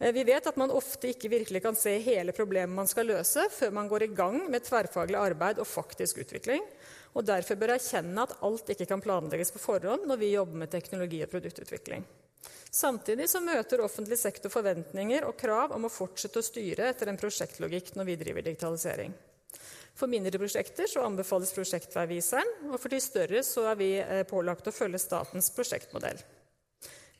Eh, 0.00 0.12
vi 0.12 0.24
vet 0.24 0.46
at 0.46 0.56
man 0.56 0.72
ofte 0.72 1.12
ikke 1.12 1.28
virkelig 1.28 1.62
kan 1.62 1.76
se 1.76 1.92
hele 2.00 2.32
problemet 2.32 2.74
man 2.76 2.88
skal 2.88 3.10
løse, 3.10 3.44
før 3.52 3.74
man 3.76 3.88
går 3.88 4.06
i 4.06 4.14
gang 4.16 4.40
med 4.50 4.64
tverrfaglig 4.64 5.18
arbeid 5.20 5.60
og 5.60 5.68
faktisk 5.68 6.22
utvikling. 6.24 6.64
Og 7.12 7.26
derfor 7.26 7.58
bør 7.58 7.74
erkjenne 7.74 8.24
at 8.24 8.38
alt 8.46 8.72
ikke 8.72 8.88
kan 8.88 9.02
planlegges 9.04 9.52
på 9.52 9.60
forhånd 9.60 10.06
når 10.08 10.20
vi 10.22 10.32
jobber 10.32 10.62
med 10.62 10.72
teknologi 10.72 11.20
og 11.26 11.32
produktutvikling. 11.32 12.06
Samtidig 12.70 13.26
så 13.28 13.42
møter 13.42 13.82
offentlig 13.82 14.16
sektor 14.20 14.52
forventninger 14.52 15.26
og 15.26 15.34
krav 15.36 15.74
om 15.74 15.88
å 15.88 15.92
fortsette 15.92 16.38
å 16.38 16.46
styre 16.46 16.86
etter 16.92 17.10
en 17.10 17.18
prosjektlogikk 17.18 17.96
når 17.98 18.08
vi 18.08 18.16
driver 18.20 18.46
digitalisering. 18.46 19.12
For 19.98 20.08
mindre 20.08 20.38
prosjekter 20.38 20.86
så 20.88 21.02
anbefales 21.04 21.50
prosjektveiviseren, 21.52 22.70
og 22.70 22.78
for 22.78 22.94
de 22.94 23.02
større 23.02 23.42
så 23.44 23.66
er 23.72 23.80
vi 23.80 23.90
eh, 23.98 24.22
pålagt 24.30 24.70
å 24.70 24.72
følge 24.72 25.02
statens 25.02 25.50
prosjektmodell. 25.52 26.22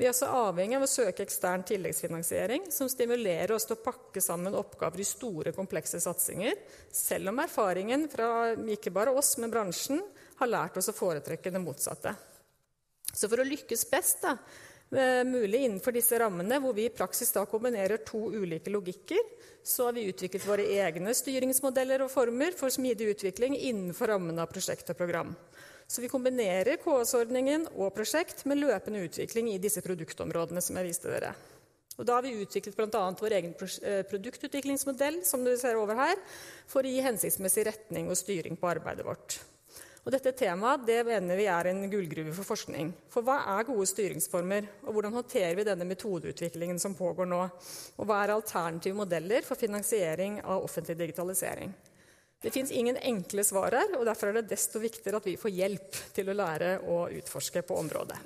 Vi 0.00 0.06
er 0.08 0.14
også 0.14 0.30
avhengig 0.32 0.78
av 0.78 0.84
å 0.86 0.88
søke 0.88 1.26
ekstern 1.26 1.60
tilleggsfinansiering 1.68 2.70
som 2.72 2.88
stimulerer 2.88 3.52
oss 3.52 3.66
til 3.68 3.76
å 3.76 3.82
pakke 3.84 4.22
sammen 4.24 4.54
oppgaver 4.56 5.02
i 5.02 5.04
store, 5.04 5.52
komplekse 5.52 6.00
satsinger, 6.00 6.54
selv 6.88 7.28
om 7.28 7.42
erfaringen 7.42 8.06
fra 8.08 8.30
ikke 8.72 8.94
bare 8.96 9.12
oss, 9.12 9.34
men 9.36 9.52
bransjen 9.52 10.00
har 10.38 10.48
lært 10.48 10.78
oss 10.80 10.88
å 10.88 10.96
foretrekke 10.96 11.52
det 11.52 11.60
motsatte. 11.60 12.14
Så 13.12 13.28
for 13.28 13.42
å 13.42 13.44
lykkes 13.44 13.84
best 13.90 14.24
da, 14.24 14.38
eh, 14.88 15.20
mulig 15.28 15.66
innenfor 15.66 15.92
disse 15.92 16.16
rammene, 16.16 16.62
hvor 16.64 16.72
vi 16.72 16.86
i 16.88 16.96
praksis 16.96 17.36
da 17.36 17.44
kombinerer 17.44 18.00
to 18.00 18.22
ulike 18.32 18.72
logikker, 18.72 19.20
så 19.62 19.90
har 19.90 19.92
vi 19.98 20.08
utviklet 20.08 20.48
våre 20.48 20.64
egne 20.80 21.12
styringsmodeller 21.12 22.06
og 22.06 22.14
former 22.14 22.56
for 22.56 22.72
smidig 22.72 23.12
utvikling 23.18 23.52
innenfor 23.52 24.14
rammene 24.14 24.40
av 24.40 24.48
prosjekt 24.48 24.88
og 24.88 24.96
program. 24.96 25.36
Så 25.90 26.04
vi 26.04 26.08
kombinerer 26.10 26.78
KS-ordningen 26.78 27.64
og 27.74 27.90
prosjekt 27.96 28.44
med 28.46 28.60
løpende 28.60 29.00
utvikling 29.08 29.48
i 29.50 29.58
disse 29.58 29.82
produktområdene 29.82 30.62
som 30.62 30.76
jeg 30.78 30.86
viste 30.86 31.10
dere. 31.10 31.32
Og 31.98 32.06
da 32.06 32.14
har 32.14 32.22
vi 32.22 32.36
utviklet 32.44 32.76
bl.a. 32.78 33.00
vår 33.18 33.34
egen 33.40 33.56
eh, 33.58 34.04
produktutviklingsmodell 34.06 35.18
som 35.26 35.42
du 35.42 35.50
ser 35.58 35.80
over 35.80 35.98
her, 35.98 36.14
for 36.70 36.86
å 36.86 36.92
gi 36.92 37.02
hensiktsmessig 37.02 37.66
retning 37.66 38.06
og 38.06 38.20
styring 38.20 38.54
på 38.56 38.70
arbeidet 38.70 39.04
vårt. 39.04 39.40
Og 40.06 40.14
dette 40.14 40.30
temaet 40.38 40.86
det 40.86 41.02
mener 41.04 41.36
vi 41.36 41.50
er 41.50 41.72
en 41.72 41.82
gullgruve 41.90 42.32
for 42.38 42.54
forskning. 42.54 42.94
For 43.10 43.26
hva 43.26 43.42
er 43.58 43.66
gode 43.68 43.90
styringsformer, 43.90 44.70
og 44.86 44.94
hvordan 44.94 45.18
håndterer 45.18 45.58
vi 45.58 45.66
denne 45.66 45.90
metodeutviklingen 45.90 46.78
som 46.80 46.94
pågår 46.96 47.28
nå? 47.28 47.42
Og 47.98 48.08
hva 48.08 48.22
er 48.22 48.38
alternative 48.38 49.02
modeller 49.02 49.42
for 49.44 49.58
finansiering 49.58 50.38
av 50.46 50.70
offentlig 50.70 51.02
digitalisering? 51.02 51.74
Det 52.40 52.50
fins 52.50 52.70
ingen 52.72 52.96
enkle 52.96 53.44
svar 53.44 53.74
her, 53.76 53.96
og 53.98 54.06
derfor 54.08 54.30
er 54.30 54.40
det 54.40 54.50
desto 54.54 54.80
viktigere 54.80 55.20
at 55.20 55.26
vi 55.28 55.36
får 55.36 55.52
hjelp 55.52 55.98
til 56.16 56.30
å 56.32 56.36
lære 56.36 56.76
å 56.88 57.02
utforske 57.20 57.60
på 57.68 57.76
området. 57.76 58.20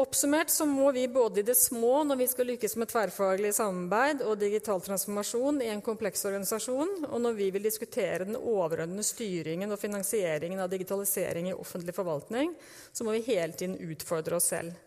Oppsummert 0.00 0.50
så 0.50 0.64
må 0.64 0.92
vi 0.94 1.08
både 1.08 1.40
i 1.40 1.44
det 1.44 1.56
små 1.58 2.04
når 2.06 2.20
vi 2.20 2.26
skal 2.30 2.46
lykkes 2.48 2.76
med 2.78 2.88
tverrfaglig 2.92 3.50
samarbeid 3.56 4.22
og 4.22 4.38
digital 4.38 4.80
transformasjon 4.84 5.58
i 5.64 5.70
en 5.72 5.82
kompleks 5.84 6.22
organisasjon, 6.30 7.08
og 7.10 7.18
når 7.20 7.36
vi 7.36 7.48
vil 7.52 7.66
diskutere 7.66 8.24
den 8.24 8.38
overordnede 8.38 9.04
styringen 9.04 9.74
og 9.74 9.80
finansieringen 9.82 10.62
av 10.62 10.70
digitalisering 10.72 11.50
i 11.50 11.56
offentlig 11.56 11.96
forvaltning, 11.96 12.54
så 12.92 13.04
må 13.04 13.16
vi 13.18 13.26
hele 13.32 13.52
tiden 13.52 13.76
utfordre 13.90 14.38
oss 14.38 14.48
selv. 14.54 14.78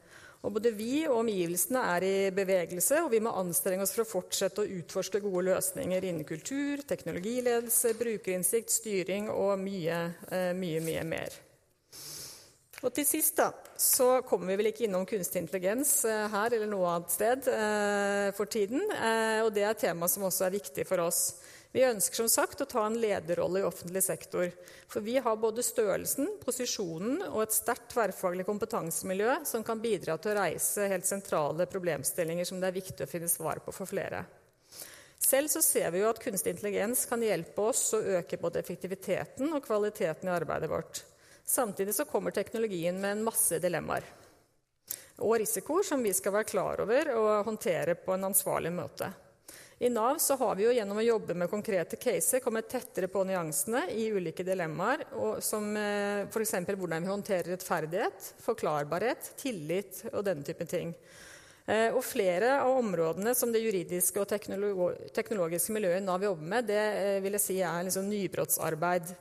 Og 0.43 0.51
både 0.51 0.73
vi 0.75 1.05
og 1.07 1.21
omgivelsene 1.21 1.81
er 1.93 2.03
i 2.03 2.15
bevegelse, 2.35 2.97
og 3.05 3.13
vi 3.13 3.21
må 3.23 3.31
anstrenge 3.39 3.85
oss 3.85 3.93
for 3.95 4.03
å 4.03 4.09
fortsette 4.09 4.65
å 4.65 4.73
utforske 4.79 5.21
gode 5.23 5.45
løsninger 5.47 6.03
innen 6.03 6.27
kultur, 6.27 6.83
teknologiledelse, 6.87 7.93
brukerinnsikt, 7.95 8.73
styring 8.75 9.29
og 9.31 9.55
mye, 9.61 10.01
eh, 10.27 10.51
mye, 10.57 10.83
mye 10.83 11.05
mer. 11.07 11.39
Og 12.83 12.91
til 12.91 13.07
sist 13.07 13.39
da, 13.39 13.53
så 13.79 14.17
kommer 14.27 14.51
vi 14.51 14.57
vel 14.59 14.73
ikke 14.73 14.83
innom 14.89 15.07
kunstig 15.07 15.45
intelligens 15.45 16.01
eh, 16.03 16.27
her 16.35 16.57
eller 16.57 16.67
noe 16.67 16.91
annet 16.91 17.15
sted 17.15 17.47
eh, 17.47 18.27
for 18.35 18.51
tiden. 18.51 18.83
og 19.47 19.53
det 19.55 19.63
er 19.63 19.71
et 19.71 19.85
tema 19.87 20.11
som 20.11 20.27
også 20.27 20.49
er 20.49 20.57
viktig 20.59 20.83
for 20.89 21.07
oss. 21.07 21.37
Vi 21.73 21.81
ønsker 21.81 22.19
som 22.21 22.29
sagt 22.29 22.61
å 22.61 22.67
ta 22.69 22.83
en 22.85 22.99
lederrolle 23.01 23.63
i 23.63 23.65
offentlig 23.65 24.03
sektor. 24.05 24.51
For 24.87 25.01
vi 25.01 25.15
har 25.17 25.39
både 25.41 25.63
størrelsen, 25.65 26.27
posisjonen 26.43 27.23
og 27.31 27.39
et 27.47 27.55
sterkt 27.55 27.87
tverrfaglig 27.95 28.45
kompetansemiljø 28.45 29.39
som 29.49 29.65
kan 29.65 29.81
bidra 29.81 30.19
til 30.21 30.35
å 30.35 30.37
reise 30.37 30.85
helt 30.91 31.09
sentrale 31.09 31.65
problemstillinger 31.65 32.45
som 32.45 32.61
det 32.61 32.69
er 32.69 32.77
viktig 32.77 33.07
å 33.07 33.09
finne 33.09 33.31
svar 33.31 33.63
på 33.65 33.73
for 33.73 33.89
flere. 33.89 34.21
Selv 35.17 35.49
så 35.49 35.63
ser 35.65 35.89
vi 35.95 36.03
jo 36.03 36.11
at 36.11 36.21
kunstig 36.21 36.53
intelligens 36.53 37.07
kan 37.09 37.25
hjelpe 37.25 37.65
oss 37.71 37.87
å 37.97 38.03
øke 38.19 38.37
både 38.37 38.61
effektiviteten 38.61 39.49
og 39.55 39.65
kvaliteten 39.65 40.29
i 40.29 40.35
arbeidet 40.35 40.69
vårt. 40.69 41.01
Samtidig 41.43 41.97
så 41.97 42.05
kommer 42.05 42.35
teknologien 42.35 43.01
med 43.01 43.17
en 43.17 43.25
masse 43.31 43.57
dilemmaer 43.63 44.05
og 45.23 45.37
risikoer 45.39 45.85
som 45.85 46.01
vi 46.03 46.13
skal 46.13 46.33
være 46.33 46.49
klar 46.49 46.81
over 46.83 47.11
og 47.15 47.45
håndtere 47.47 47.95
på 47.95 48.13
en 48.15 48.29
ansvarlig 48.29 48.71
måte. 48.73 49.09
I 49.83 49.89
Nav 49.89 50.17
så 50.17 50.35
har 50.35 50.55
vi 50.55 50.63
jo 50.63 50.71
gjennom 50.71 50.99
å 51.01 51.03
jobbe 51.03 51.35
med 51.35 51.49
konkrete 51.51 51.97
caser 51.99 52.39
kommet 52.39 52.69
tettere 52.71 53.09
på 53.11 53.25
nyansene 53.27 53.81
i 53.91 54.05
ulike 54.15 54.45
dilemmaer, 54.47 55.03
som 55.43 55.65
eh, 55.75 56.21
f.eks. 56.29 56.53
hvordan 56.69 57.03
vi 57.03 57.11
håndterer 57.11 57.49
rettferdighet, 57.51 58.29
forklarbarhet, 58.45 59.33
tillit 59.41 60.05
og 60.13 60.23
denne 60.23 60.47
type 60.47 60.69
ting. 60.71 60.93
Eh, 61.67 61.89
og 61.89 61.99
flere 62.07 62.53
av 62.61 62.77
områdene 62.77 63.35
som 63.35 63.51
det 63.51 63.65
juridiske 63.65 64.23
og 64.23 64.31
teknologiske 64.31 65.75
miljøet 65.75 66.07
Nav 66.07 66.23
jobber 66.29 66.55
med, 66.55 66.71
det 66.71 66.79
eh, 66.79 67.19
vil 67.27 67.35
jeg 67.35 67.47
si 67.49 67.59
er 67.59 67.83
liksom 67.83 68.07
nybrottsarbeid. 68.07 69.11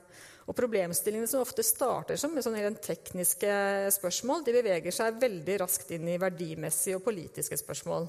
Og 0.47 0.55
Problemstillingene 0.55 1.27
som 1.27 1.43
ofte 1.43 1.67
starter 1.67 2.15
som 2.15 2.31
med 2.31 2.47
sånne 2.47 2.71
tekniske 2.79 3.51
spørsmål, 3.99 4.47
de 4.47 4.55
beveger 4.61 4.95
seg 4.95 5.19
veldig 5.19 5.63
raskt 5.67 5.91
inn 5.99 6.07
i 6.07 6.19
verdimessige 6.23 7.03
og 7.03 7.09
politiske 7.11 7.59
spørsmål. 7.59 8.07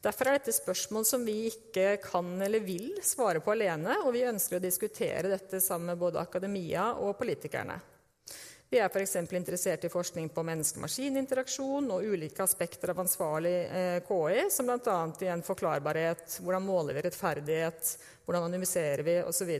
Derfor 0.00 0.30
er 0.30 0.38
dette 0.38 0.54
spørsmål 0.56 1.04
som 1.04 1.24
vi 1.28 1.50
ikke 1.50 1.98
kan 2.00 2.32
eller 2.40 2.62
vil 2.64 2.94
svare 3.04 3.42
på 3.44 3.52
alene, 3.52 3.98
og 4.00 4.14
vi 4.16 4.24
ønsker 4.24 4.56
å 4.56 4.62
diskutere 4.64 5.28
dette 5.28 5.60
sammen 5.60 5.92
med 5.92 6.00
både 6.00 6.22
akademia 6.22 6.94
og 7.04 7.18
politikerne. 7.18 7.76
Vi 8.70 8.78
er 8.78 8.86
f.eks. 8.86 9.16
interessert 9.34 9.84
i 9.84 9.90
forskning 9.90 10.28
på 10.32 10.44
menneske-maskin-interaksjon 10.46 11.90
og 11.90 12.06
ulike 12.06 12.44
aspekter 12.44 12.92
av 12.92 13.02
ansvarlig 13.02 13.56
eh, 13.66 13.96
KI, 14.06 14.44
som 14.54 14.70
bl.a. 14.70 14.98
igjen 15.20 15.42
forklarbarhet, 15.42 16.38
hvordan 16.38 16.64
måler 16.64 16.96
vi 16.96 17.02
rettferdighet, 17.08 17.96
hvordan 18.24 18.46
anonymiserer 18.46 19.02
vi 19.04 19.16
osv. 19.26 19.50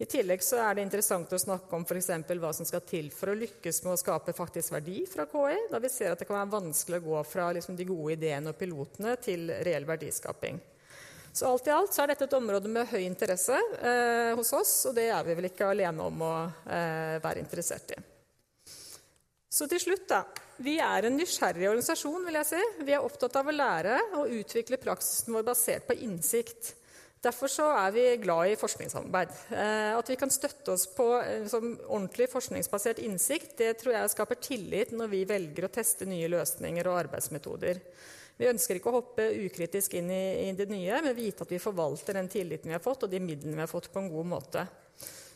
I 0.00 0.06
tillegg 0.08 0.40
så 0.40 0.56
er 0.64 0.78
det 0.78 0.84
interessant 0.86 1.32
å 1.36 1.38
snakke 1.38 1.76
om 1.76 1.82
for 1.84 2.00
hva 2.40 2.50
som 2.56 2.64
skal 2.64 2.80
til 2.88 3.10
for 3.12 3.32
å 3.32 3.36
lykkes 3.36 3.82
med 3.84 3.92
å 3.92 4.00
skape 4.00 4.32
faktisk 4.32 4.72
verdi 4.72 5.02
fra 5.04 5.26
KI, 5.28 5.58
da 5.68 5.80
vi 5.82 5.90
ser 5.92 6.14
at 6.14 6.22
det 6.22 6.28
kan 6.28 6.38
være 6.38 6.54
vanskelig 6.54 7.02
å 7.02 7.04
gå 7.04 7.24
fra 7.28 7.50
liksom, 7.52 7.76
de 7.76 7.84
gode 7.84 8.14
ideene 8.16 8.54
og 8.54 8.56
pilotene 8.56 9.18
til 9.20 9.52
reell 9.60 9.84
verdiskaping. 9.84 10.56
Så 11.32 11.50
alt 11.50 11.68
i 11.68 11.74
alt 11.74 11.92
så 11.92 12.02
er 12.02 12.14
dette 12.14 12.26
et 12.26 12.38
område 12.38 12.72
med 12.72 12.88
høy 12.90 13.02
interesse 13.04 13.60
eh, 13.76 14.32
hos 14.38 14.54
oss, 14.56 14.72
og 14.88 14.96
det 14.96 15.10
er 15.12 15.28
vi 15.28 15.36
vel 15.36 15.50
ikke 15.50 15.68
alene 15.68 16.08
om 16.08 16.24
å 16.24 16.32
eh, 16.48 17.20
være 17.20 17.44
interessert 17.44 17.92
i. 17.92 18.00
Så 19.50 19.68
til 19.68 19.84
slutt, 19.84 20.08
da. 20.08 20.24
Vi 20.64 20.78
er 20.80 21.06
en 21.06 21.16
nysgjerrig 21.16 21.68
organisasjon. 21.68 22.24
vil 22.24 22.40
jeg 22.40 22.48
si. 22.54 22.60
Vi 22.86 22.96
er 22.96 23.04
opptatt 23.04 23.36
av 23.40 23.48
å 23.48 23.54
lære 23.54 23.96
og 24.16 24.32
utvikle 24.40 24.80
praksisen 24.80 25.34
vår 25.36 25.46
basert 25.46 25.88
på 25.88 25.96
innsikt. 26.06 26.74
Derfor 27.20 27.52
er 27.68 27.90
vi 27.92 28.04
glad 28.16 28.48
i 28.48 28.56
forskningssamarbeid. 28.56 29.32
Eh, 29.52 29.90
at 29.92 30.08
vi 30.08 30.16
kan 30.16 30.30
støtte 30.32 30.72
oss 30.72 30.86
på 30.96 31.04
eh, 31.20 31.44
ordentlig 31.52 32.30
forskningsbasert 32.32 33.02
innsikt, 33.04 33.58
det 33.58 33.74
tror 33.82 33.92
jeg 33.92 34.12
skaper 34.14 34.40
tillit 34.40 34.94
når 34.96 35.10
vi 35.12 35.26
velger 35.28 35.66
å 35.66 35.72
teste 35.74 36.08
nye 36.08 36.30
løsninger 36.32 36.88
og 36.88 36.96
arbeidsmetoder. 37.02 37.82
Vi 38.40 38.48
ønsker 38.48 38.78
ikke 38.78 38.88
å 38.88 39.02
hoppe 39.02 39.26
ukritisk 39.36 39.98
inn 40.00 40.08
i, 40.16 40.22
i 40.46 40.54
det 40.56 40.70
nye, 40.70 41.02
men 41.04 41.12
vite 41.18 41.44
at 41.44 41.52
vi 41.52 41.60
forvalter 41.60 42.16
den 42.16 42.30
tilliten 42.32 42.72
vi 42.72 42.78
har 42.78 42.80
fått, 42.80 43.04
og 43.04 43.12
de 43.12 43.20
midlene 43.20 43.58
vi 43.58 43.66
har 43.66 43.68
fått, 43.68 43.90
på 43.92 44.00
en 44.00 44.08
god 44.08 44.30
måte. 44.30 44.64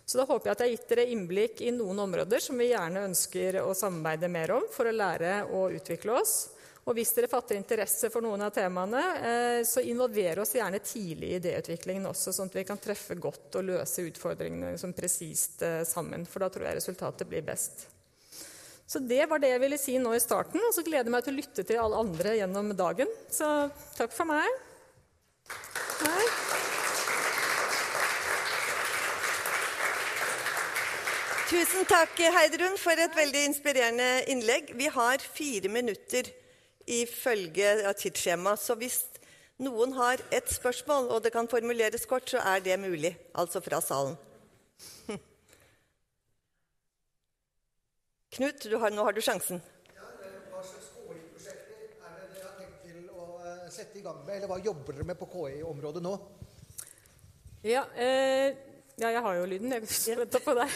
Så 0.08 0.16
da 0.16 0.24
håper 0.28 0.48
jeg 0.48 0.56
at 0.56 0.62
jeg 0.64 0.70
har 0.70 0.74
gitt 0.78 0.88
dere 0.88 1.06
innblikk 1.12 1.60
i 1.64 1.72
noen 1.72 2.00
områder 2.00 2.40
som 2.40 2.56
vi 2.60 2.70
gjerne 2.70 3.04
ønsker 3.10 3.60
å 3.60 3.76
samarbeide 3.76 4.32
mer 4.32 4.56
om 4.56 4.64
for 4.72 4.88
å 4.88 4.96
lære 4.96 5.36
og 5.52 5.76
utvikle 5.76 6.16
oss. 6.16 6.53
Og 6.84 6.92
hvis 6.98 7.14
dere 7.16 7.30
fatter 7.32 7.56
interesse 7.56 8.10
for 8.12 8.24
noen 8.24 8.44
av 8.44 8.52
temaene, 8.52 9.02
eh, 9.16 9.60
så 9.64 9.80
involver 9.80 10.42
oss 10.42 10.52
gjerne 10.58 10.82
tidlig 10.84 11.30
i 11.30 11.38
idéutviklingen 11.38 12.10
også, 12.10 12.34
sånn 12.36 12.50
at 12.52 12.58
vi 12.58 12.66
kan 12.68 12.80
treffe 12.80 13.16
godt 13.16 13.56
og 13.56 13.64
løse 13.70 14.04
utfordringene 14.04 14.76
som 14.80 14.92
presist 14.92 15.64
eh, 15.64 15.80
sammen. 15.88 16.26
For 16.28 16.44
da 16.44 16.50
tror 16.52 16.68
jeg 16.68 16.82
resultatet 16.82 17.30
blir 17.30 17.46
best. 17.46 17.86
Så 18.84 19.00
det 19.00 19.24
var 19.30 19.40
det 19.40 19.54
jeg 19.54 19.62
ville 19.62 19.80
si 19.80 19.96
nå 19.96 20.12
i 20.12 20.20
starten, 20.20 20.60
og 20.60 20.76
så 20.76 20.84
gleder 20.84 21.08
jeg 21.08 21.16
meg 21.16 21.24
til 21.24 21.32
å 21.32 21.40
lytte 21.40 21.64
til 21.64 21.80
alle 21.80 22.04
andre 22.04 22.36
gjennom 22.36 22.70
dagen. 22.76 23.16
Så 23.32 23.48
takk 23.96 24.12
for 24.12 24.28
meg. 24.28 24.60
Nei. 26.04 26.28
Tusen 31.48 31.88
takk, 31.88 32.20
Heidrun, 32.34 32.76
for 32.80 32.98
et 32.98 33.16
veldig 33.16 33.48
inspirerende 33.48 34.08
innlegg. 34.32 34.74
Vi 34.76 34.92
har 34.92 35.24
fire 35.32 35.72
minutter 35.72 36.28
ifølge 36.86 37.92
tidsskjema, 38.00 38.56
så 38.60 38.74
hvis 38.78 39.04
noen 39.62 39.92
har 39.96 40.18
et 40.34 40.48
spørsmål, 40.50 41.08
og 41.14 41.22
det 41.24 41.32
kan 41.32 41.48
formuleres 41.48 42.06
kort, 42.10 42.30
så 42.30 42.38
er 42.38 42.58
det 42.64 42.80
mulig. 42.80 43.16
Altså 43.34 43.60
fra 43.64 43.80
salen. 43.80 44.16
Knut, 48.34 48.66
har, 48.80 48.90
nå 48.90 49.04
har 49.06 49.12
du 49.14 49.20
sjansen. 49.22 49.62
Ja, 49.94 50.02
hva 50.50 50.62
slags 50.66 50.90
KI-prosjekter 50.90 51.74
er 52.02 52.14
det 52.18 52.28
dere 52.34 52.46
har 52.48 52.54
tenkt 52.58 52.78
til 52.82 53.06
å 53.14 53.38
eh, 53.38 53.70
sette 53.70 53.98
i 54.00 54.04
gang 54.04 54.18
med? 54.26 54.34
Eller 54.36 54.50
hva 54.50 54.58
jobber 54.58 54.92
dere 54.96 55.06
med 55.12 55.18
på 55.20 55.30
KI-området 55.36 56.02
nå? 56.02 56.14
Ja, 57.64 57.86
eh 57.94 58.73
ja, 58.94 59.08
jeg 59.10 59.22
har 59.24 59.34
jo 59.34 59.46
lyden. 59.50 59.72
Jeg 59.74 60.18
venter 60.20 60.42
på 60.44 60.52
deg. 60.54 60.74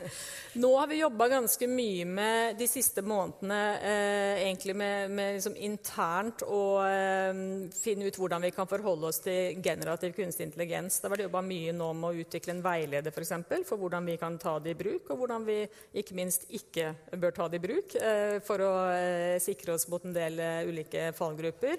Nå 0.62 0.70
har 0.74 0.88
vi 0.90 0.98
jobba 0.98 1.28
ganske 1.30 1.68
mye 1.70 2.06
med 2.10 2.56
de 2.58 2.66
siste 2.66 3.04
månedene 3.06 3.58
eh, 3.78 4.40
egentlig 4.48 4.74
med, 4.78 5.12
med 5.14 5.36
liksom 5.36 5.54
internt 5.62 6.42
å 6.42 6.62
eh, 6.82 7.42
finne 7.76 8.08
ut 8.08 8.18
hvordan 8.18 8.42
vi 8.42 8.50
kan 8.56 8.70
forholde 8.70 9.12
oss 9.12 9.22
til 9.22 9.62
generativ 9.62 10.16
kunstig 10.16 10.48
intelligens. 10.48 10.98
Det 10.98 11.06
har 11.06 11.14
vært 11.14 11.26
jobba 11.28 11.44
mye 11.46 11.76
nå 11.76 11.92
med 12.00 12.08
å 12.08 12.26
utvikle 12.26 12.56
en 12.56 12.64
veileder 12.66 13.14
for, 13.14 13.22
eksempel, 13.22 13.62
for 13.68 13.78
hvordan 13.78 14.10
vi 14.10 14.18
kan 14.18 14.40
ta 14.42 14.56
det 14.58 14.74
i 14.74 14.80
bruk, 14.82 15.12
og 15.14 15.22
hvordan 15.22 15.46
vi 15.46 15.60
ikke 16.02 16.18
minst 16.18 16.48
ikke 16.50 16.90
bør 17.14 17.38
ta 17.38 17.46
det 17.46 17.62
i 17.62 17.66
bruk 17.68 17.94
eh, 18.02 18.40
for 18.42 18.66
å 18.66 18.72
eh, 18.96 19.38
sikre 19.42 19.78
oss 19.78 19.86
mot 19.92 20.02
en 20.02 20.18
del 20.18 20.42
eh, 20.42 20.66
ulike 20.66 21.12
fallgrupper. 21.14 21.78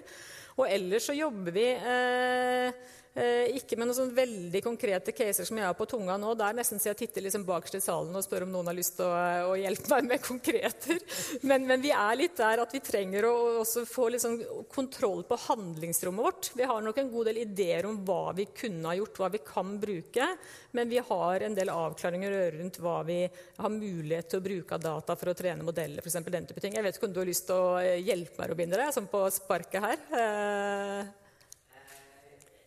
Og 0.62 0.68
ellers 0.70 1.10
så 1.10 1.16
jobber 1.18 1.56
vi 1.56 1.70
eh, 1.76 2.84
ikke 3.14 3.78
med 3.78 3.86
noen 3.86 3.98
sånn 3.98 4.16
veldig 4.16 4.60
konkrete 4.66 5.14
caser 5.14 5.46
som 5.46 5.58
jeg 5.60 5.68
har 5.68 5.76
på 5.78 5.86
tunga 5.86 6.16
nå. 6.18 6.32
Det 6.34 6.48
er 6.48 6.56
nesten 6.58 6.82
så 6.82 6.90
jeg 6.90 7.04
titter 7.04 7.28
liksom 7.28 7.44
bakerst 7.46 7.78
i 7.78 7.82
salen 7.86 8.16
og 8.18 8.26
spør 8.26 8.48
om 8.48 8.56
noen 8.56 8.72
har 8.72 8.78
lyst 8.78 8.96
til 8.98 9.06
å, 9.06 9.52
å 9.52 9.58
hjelpe 9.60 9.92
meg 9.94 10.08
med 10.10 10.24
konkreter. 10.26 10.98
Men, 11.46 11.68
men, 11.70 11.84
vi 11.84 11.92
er 11.94 12.18
litt 12.18 12.40
der 12.40 12.64
at 12.64 12.74
vi 12.74 12.82
trenger 12.82 13.28
å 13.30 13.36
også 13.62 13.86
få 13.86 14.10
liksom 14.16 14.40
kontroll 14.74 15.22
på 15.30 15.38
handlingsrommet 15.46 16.26
vårt. 16.26 16.52
Vi 16.58 16.66
har 16.66 16.82
nok 16.82 17.04
en 17.04 17.14
god 17.14 17.30
del 17.30 17.44
ideer 17.44 17.86
om 17.90 18.02
hva 18.08 18.34
vi 18.34 18.48
kunne 18.50 18.90
ha 18.90 18.98
gjort, 18.98 19.22
hva 19.22 19.32
vi 19.38 19.46
kan 19.46 19.78
bruke. 19.78 20.34
Men 20.74 20.90
vi 20.90 21.02
har 21.06 21.46
en 21.46 21.58
del 21.58 21.70
avklaringer 21.70 22.38
rundt 22.58 22.82
hva 22.82 23.00
vi 23.06 23.22
har 23.30 23.76
mulighet 23.78 24.34
til 24.34 24.42
å 24.42 24.48
bruke 24.50 24.80
av 24.80 24.88
data 24.90 25.18
for 25.20 25.30
å 25.30 25.38
trene 25.38 25.66
modeller. 25.66 26.02
Eksempel, 26.02 26.34
den 26.34 26.50
type 26.50 26.66
ting. 26.66 26.74
Jeg 26.80 26.88
vet 26.88 26.98
ikke 26.98 27.12
om 27.12 27.14
du 27.14 27.22
har 27.22 27.30
lyst 27.30 27.46
til 27.52 27.62
å 27.62 27.82
hjelpe 27.84 28.42
meg, 28.42 28.56
Robindre, 28.56 28.94
sånn 28.96 29.12
på 29.12 29.28
sparket 29.38 29.86
her? 29.86 31.20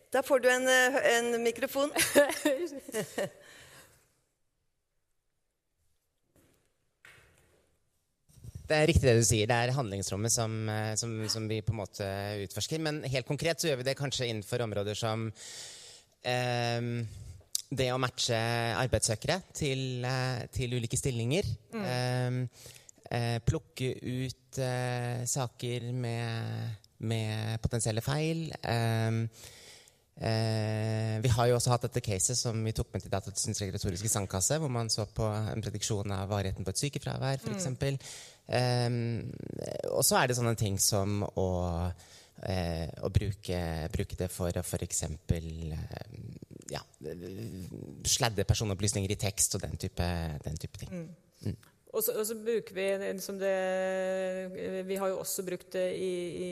Eh, 0.07 0.11
da 0.11 0.23
får 0.23 0.39
du 0.39 0.49
en, 0.49 0.67
eh, 0.67 1.17
en 1.17 1.43
mikrofon. 1.43 1.91
Det 8.67 8.75
er 8.75 8.87
riktig 8.87 9.07
det 9.07 9.15
du 9.15 9.23
sier. 9.23 9.47
Det 9.47 9.55
er 9.55 9.71
handlingsrommet 9.71 10.31
som, 10.31 10.69
eh, 10.69 10.95
som, 10.95 11.29
som, 11.29 11.47
vi 11.47 11.61
på 11.61 11.71
en 11.71 11.79
måte 11.79 12.07
utforsker. 12.43 12.79
Men 12.79 13.03
helt 13.03 13.27
konkret 13.27 13.61
så 13.61 13.69
gjør 13.69 13.77
vi 13.77 13.87
det 13.87 13.95
kanskje 13.95 14.27
innenfor 14.27 14.59
områder 14.65 14.93
som 14.93 15.31
eh, 16.23 16.81
det 17.69 17.87
å 17.93 17.99
matche 17.99 18.35
arbeidssøkere 18.75 19.39
til, 19.55 20.03
eh, 20.03 20.47
til 20.51 20.75
ulike 20.75 20.99
stillinger. 20.99 21.47
Mm. 21.71 21.85
Eh, 21.93 22.67
eh, 23.11 23.37
plukke 23.39 23.93
ut 24.03 24.59
saker 25.27 25.91
med, 25.93 26.75
med, 27.07 27.61
potensielle 27.61 28.01
feil. 28.03 28.49
Eh, 28.67 29.55
Eh, 30.17 31.19
vi 31.21 31.29
har 31.29 31.45
jo 31.49 31.57
også 31.59 31.69
hatt 31.75 31.83
dette 31.85 32.01
caset 32.01 32.37
som 32.39 32.57
vi 32.65 32.73
tok 32.73 32.89
med 32.93 33.03
til 33.03 33.11
Datatilsynets 33.13 33.61
regulatoriske 33.61 34.09
sandkasse, 34.09 34.57
hvor 34.57 34.71
man 34.73 34.89
så 34.89 35.05
på 35.05 35.27
en 35.29 35.61
prediksjon 35.61 36.13
av 36.15 36.31
varigheten 36.31 36.65
på 36.65 36.73
et 36.73 36.81
sykefravær, 36.81 37.43
f.eks. 37.43 37.69
Mm. 37.77 37.99
Eh, 38.57 38.97
og 39.93 40.01
så 40.07 40.17
er 40.17 40.29
det 40.29 40.39
sånne 40.39 40.55
ting 40.57 40.79
som 40.81 41.21
å, 41.27 41.47
eh, 42.49 42.89
å 43.05 43.13
bruke, 43.13 43.61
bruke, 43.93 44.17
det 44.17 44.31
for 44.33 44.57
å 44.57 44.65
f.eks. 44.65 45.03
Eh, 45.37 46.11
ja, 46.73 46.81
sladde 48.09 48.47
personopplysninger 48.47 49.13
i 49.13 49.21
tekst 49.21 49.55
og 49.55 49.67
den 49.67 49.77
type, 49.77 50.11
den 50.43 50.57
type 50.57 50.81
ting. 50.81 50.93
Mm. 50.93 51.51
Mm. 51.51 51.57
Og 51.97 52.03
så, 52.05 52.35
bruker 52.37 52.75
vi 52.77 52.87
det, 53.41 54.83
Vi 54.85 54.97
har 55.01 55.09
jo 55.09 55.21
også 55.23 55.45
brukt 55.45 55.71
det 55.73 55.87
i, 55.97 56.15
i 56.45 56.51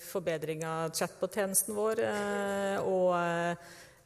forbedring 0.00 0.64
av 0.64 0.94
chatbot-tjenesten 0.96 1.76
vår. 1.76 2.00
Eh, 2.06 2.76
og, 2.80 3.10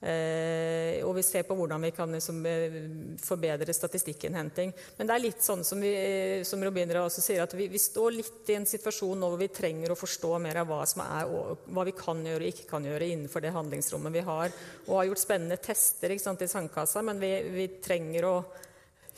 eh, 0.02 0.96
og, 1.04 1.12
vi 1.14 1.22
ser 1.22 1.44
på 1.46 1.54
hvordan 1.54 1.84
vi 1.86 1.92
kan 1.94 2.10
liksom, 2.10 2.40
eh, 2.50 2.78
forbedre 3.22 3.74
statistikkinnhenting. 3.76 4.72
Men 4.98 5.06
det 5.06 5.14
er 5.14 5.22
litt 5.28 5.46
sånn 5.46 5.62
som, 5.68 5.78
vi, 5.78 5.92
som 6.48 6.64
Robindra 6.66 7.04
også 7.04 7.22
sier, 7.22 7.44
at 7.44 7.54
vi, 7.54 7.68
vi, 7.70 7.78
står 7.78 8.16
litt 8.16 8.50
i 8.50 8.56
en 8.58 8.66
situasjon 8.66 9.20
nå 9.20 9.30
hvor 9.30 9.38
vi 9.38 9.50
trenger 9.54 9.94
å 9.94 9.98
forstå 10.00 10.32
mer 10.42 10.58
av 10.64 10.72
hva, 10.72 10.80
som 10.90 11.04
er, 11.04 11.30
hva 11.70 11.84
vi 11.86 11.94
kan 11.94 12.24
gjøre 12.26 12.48
og 12.48 12.50
ikke 12.50 12.66
kan 12.72 12.88
gjøre 12.88 13.12
innenfor 13.12 13.46
det 13.46 13.54
handlingsrommet 13.54 14.16
vi 14.18 14.26
har. 14.26 14.58
Og 14.88 14.96
har 14.96 15.06
gjort 15.12 15.22
spennende 15.22 15.60
tester 15.62 16.16
sant, 16.18 16.42
i 16.42 16.50
sandkassa, 16.50 17.04
men 17.06 17.22
vi, 17.22 17.30
vi 17.54 17.68
trenger 17.78 18.26
å 18.26 18.34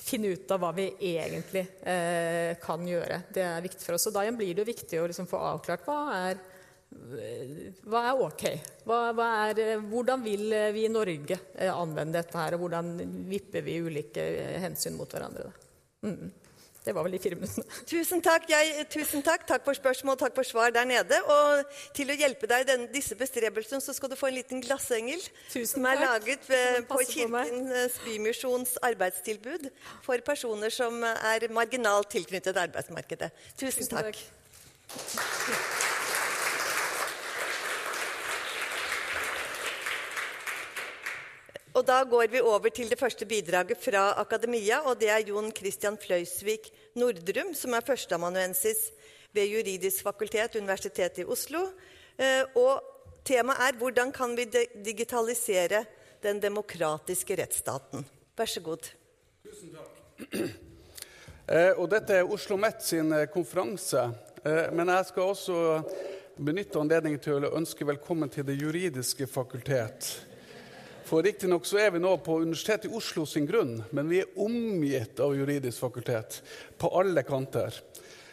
finne 0.02 0.32
ut 0.34 0.50
av 0.50 0.62
hva 0.62 0.72
vi 0.76 0.88
egentlig 1.12 1.62
eh, 1.88 2.56
kan 2.62 2.82
gjøre. 2.86 3.22
Det 3.32 3.44
er 3.46 3.64
viktig 3.64 3.84
for 3.84 3.96
oss. 3.96 4.08
Og 4.10 4.16
da 4.16 4.26
blir 4.34 4.58
det 4.58 4.68
viktig 4.68 5.00
å 5.00 5.06
liksom 5.10 5.28
få 5.30 5.40
avklart 5.52 5.86
hva 5.86 5.98
er, 6.16 6.42
hva 7.88 8.04
er 8.10 8.22
ok. 8.26 8.44
Hva, 8.88 9.00
hva 9.16 9.28
er, 9.46 9.62
hvordan 9.88 10.24
vil 10.26 10.46
vi 10.74 10.86
i 10.86 10.92
Norge 10.92 11.38
eh, 11.54 11.72
anvende 11.72 12.20
dette 12.20 12.38
her, 12.38 12.56
og 12.56 12.66
hvordan 12.66 12.94
vipper 13.30 13.64
vi 13.66 13.80
ulike 13.84 14.26
hensyn 14.64 14.98
mot 14.98 15.10
hverandre? 15.10 15.50
Mm. 16.02 16.32
Det 16.82 16.94
var 16.94 17.04
vel 17.06 17.14
de 17.14 17.20
fire 17.22 17.36
minuttene. 17.38 17.64
Tusen 17.86 18.22
takk, 18.24 18.48
jeg, 18.50 18.86
tusen 18.90 19.22
takk. 19.22 19.44
Takk 19.46 19.62
for 19.66 19.78
spørsmål, 19.78 20.16
takk 20.18 20.34
for 20.34 20.46
svar 20.46 20.74
der 20.74 20.88
nede. 20.88 21.20
Og 21.30 21.76
til 21.94 22.10
å 22.10 22.16
hjelpe 22.18 22.50
deg 22.50 22.64
i 22.64 22.68
denne, 22.72 22.88
disse 22.90 23.14
bestrebelsene, 23.18 23.78
så 23.84 23.94
skal 23.94 24.10
du 24.10 24.16
få 24.18 24.32
en 24.32 24.38
liten 24.40 24.62
glassengel 24.64 25.22
tusen 25.52 25.76
som 25.76 25.86
er 25.86 26.02
takk. 26.02 26.08
laget 26.08 26.50
ved, 26.50 26.82
på 26.90 26.98
Kirkens 27.12 28.00
Bymisjons 28.02 28.76
arbeidstilbud 28.90 29.70
for 30.02 30.26
personer 30.26 30.74
som 30.74 31.04
er 31.06 31.46
marginalt 31.54 32.10
tilknyttet 32.16 32.58
arbeidsmarkedet. 32.66 33.30
Tusen, 33.54 33.78
tusen 33.78 33.96
takk. 33.96 34.22
takk. 34.90 36.00
Og 41.72 41.86
Da 41.86 42.02
går 42.04 42.28
vi 42.28 42.40
over 42.40 42.68
til 42.68 42.90
det 42.90 42.98
første 43.00 43.24
bidraget 43.24 43.80
fra 43.80 44.12
akademia. 44.20 44.82
og 44.84 45.00
Det 45.00 45.08
er 45.08 45.24
Jon 45.28 45.52
Christian 45.56 45.96
Fløysvik 45.96 46.68
Nordrum, 46.94 47.54
som 47.54 47.72
er 47.72 47.80
førsteamanuensis 47.80 48.90
ved 49.32 49.46
Juridisk 49.46 50.02
fakultet, 50.02 50.56
Universitetet 50.56 51.18
i 51.18 51.24
Oslo. 51.24 51.70
Eh, 52.18 52.44
og 52.56 52.82
Temaet 53.24 53.56
er 53.60 53.72
'Hvordan 53.72 54.12
kan 54.12 54.36
vi 54.36 54.44
digitalisere 54.84 55.84
den 56.22 56.42
demokratiske 56.42 57.36
rettsstaten'? 57.36 58.04
Vær 58.36 58.44
så 58.44 58.60
god. 58.60 58.92
Tusen 59.44 59.70
takk. 59.72 60.50
Eh, 61.48 61.72
og 61.76 61.90
dette 61.90 62.14
er 62.14 62.32
Oslo 62.32 62.56
Met 62.56 62.82
sin 62.82 63.12
eh, 63.12 63.26
konferanse. 63.26 64.14
Men 64.72 64.88
jeg 64.88 65.06
skal 65.06 65.22
også 65.22 65.82
benytte 66.36 66.78
anledningen 66.78 67.20
til 67.20 67.44
å 67.44 67.56
ønske 67.56 67.86
velkommen 67.86 68.30
til 68.30 68.46
Det 68.46 68.62
juridiske 68.62 69.26
fakultet. 69.26 70.31
For 71.04 71.22
Riktignok 71.22 71.66
er 71.74 71.90
vi 71.90 72.00
nå 72.02 72.16
på 72.22 72.38
Universitetet 72.40 72.90
i 72.90 72.94
Oslo 72.96 73.24
sin 73.26 73.46
grunn, 73.46 73.82
men 73.90 74.08
vi 74.08 74.20
er 74.22 74.38
omgitt 74.40 75.20
av 75.20 75.34
juridisk 75.36 75.82
fakultet 75.82 76.38
på 76.78 76.90
alle 76.98 77.24
kanter. 77.26 77.74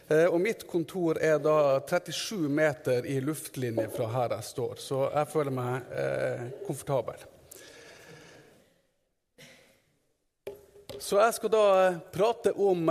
Eh, 0.10 0.26
og 0.26 0.40
mitt 0.42 0.64
kontor 0.70 1.20
er 1.22 1.38
da 1.42 1.80
37 1.86 2.48
meter 2.50 3.06
i 3.10 3.20
luftlinje 3.22 3.90
fra 3.94 4.08
her 4.14 4.38
jeg 4.38 4.48
står, 4.48 4.80
så 4.82 5.02
jeg 5.14 5.30
føler 5.34 5.54
meg 5.54 5.92
eh, 5.94 6.46
komfortabel. 6.66 7.26
Så 11.00 11.20
jeg 11.22 11.36
skal 11.38 11.54
da 11.54 11.66
eh, 11.84 12.00
prate 12.14 12.54
om 12.58 12.90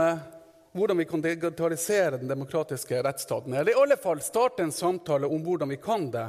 hvordan 0.73 0.99
vi 0.99 1.05
kan 1.05 1.23
digitalisere 1.25 2.19
den 2.19 2.29
demokratiske 2.29 3.03
rettsstaten. 3.03 3.55
Eller 3.55 3.73
i 3.73 3.81
alle 3.83 3.97
fall 3.97 4.21
starte 4.21 4.63
en 4.63 4.73
samtale 4.73 5.27
om 5.27 5.43
hvordan 5.45 5.69
vi 5.69 5.77
kan 5.81 6.11
det. 6.11 6.27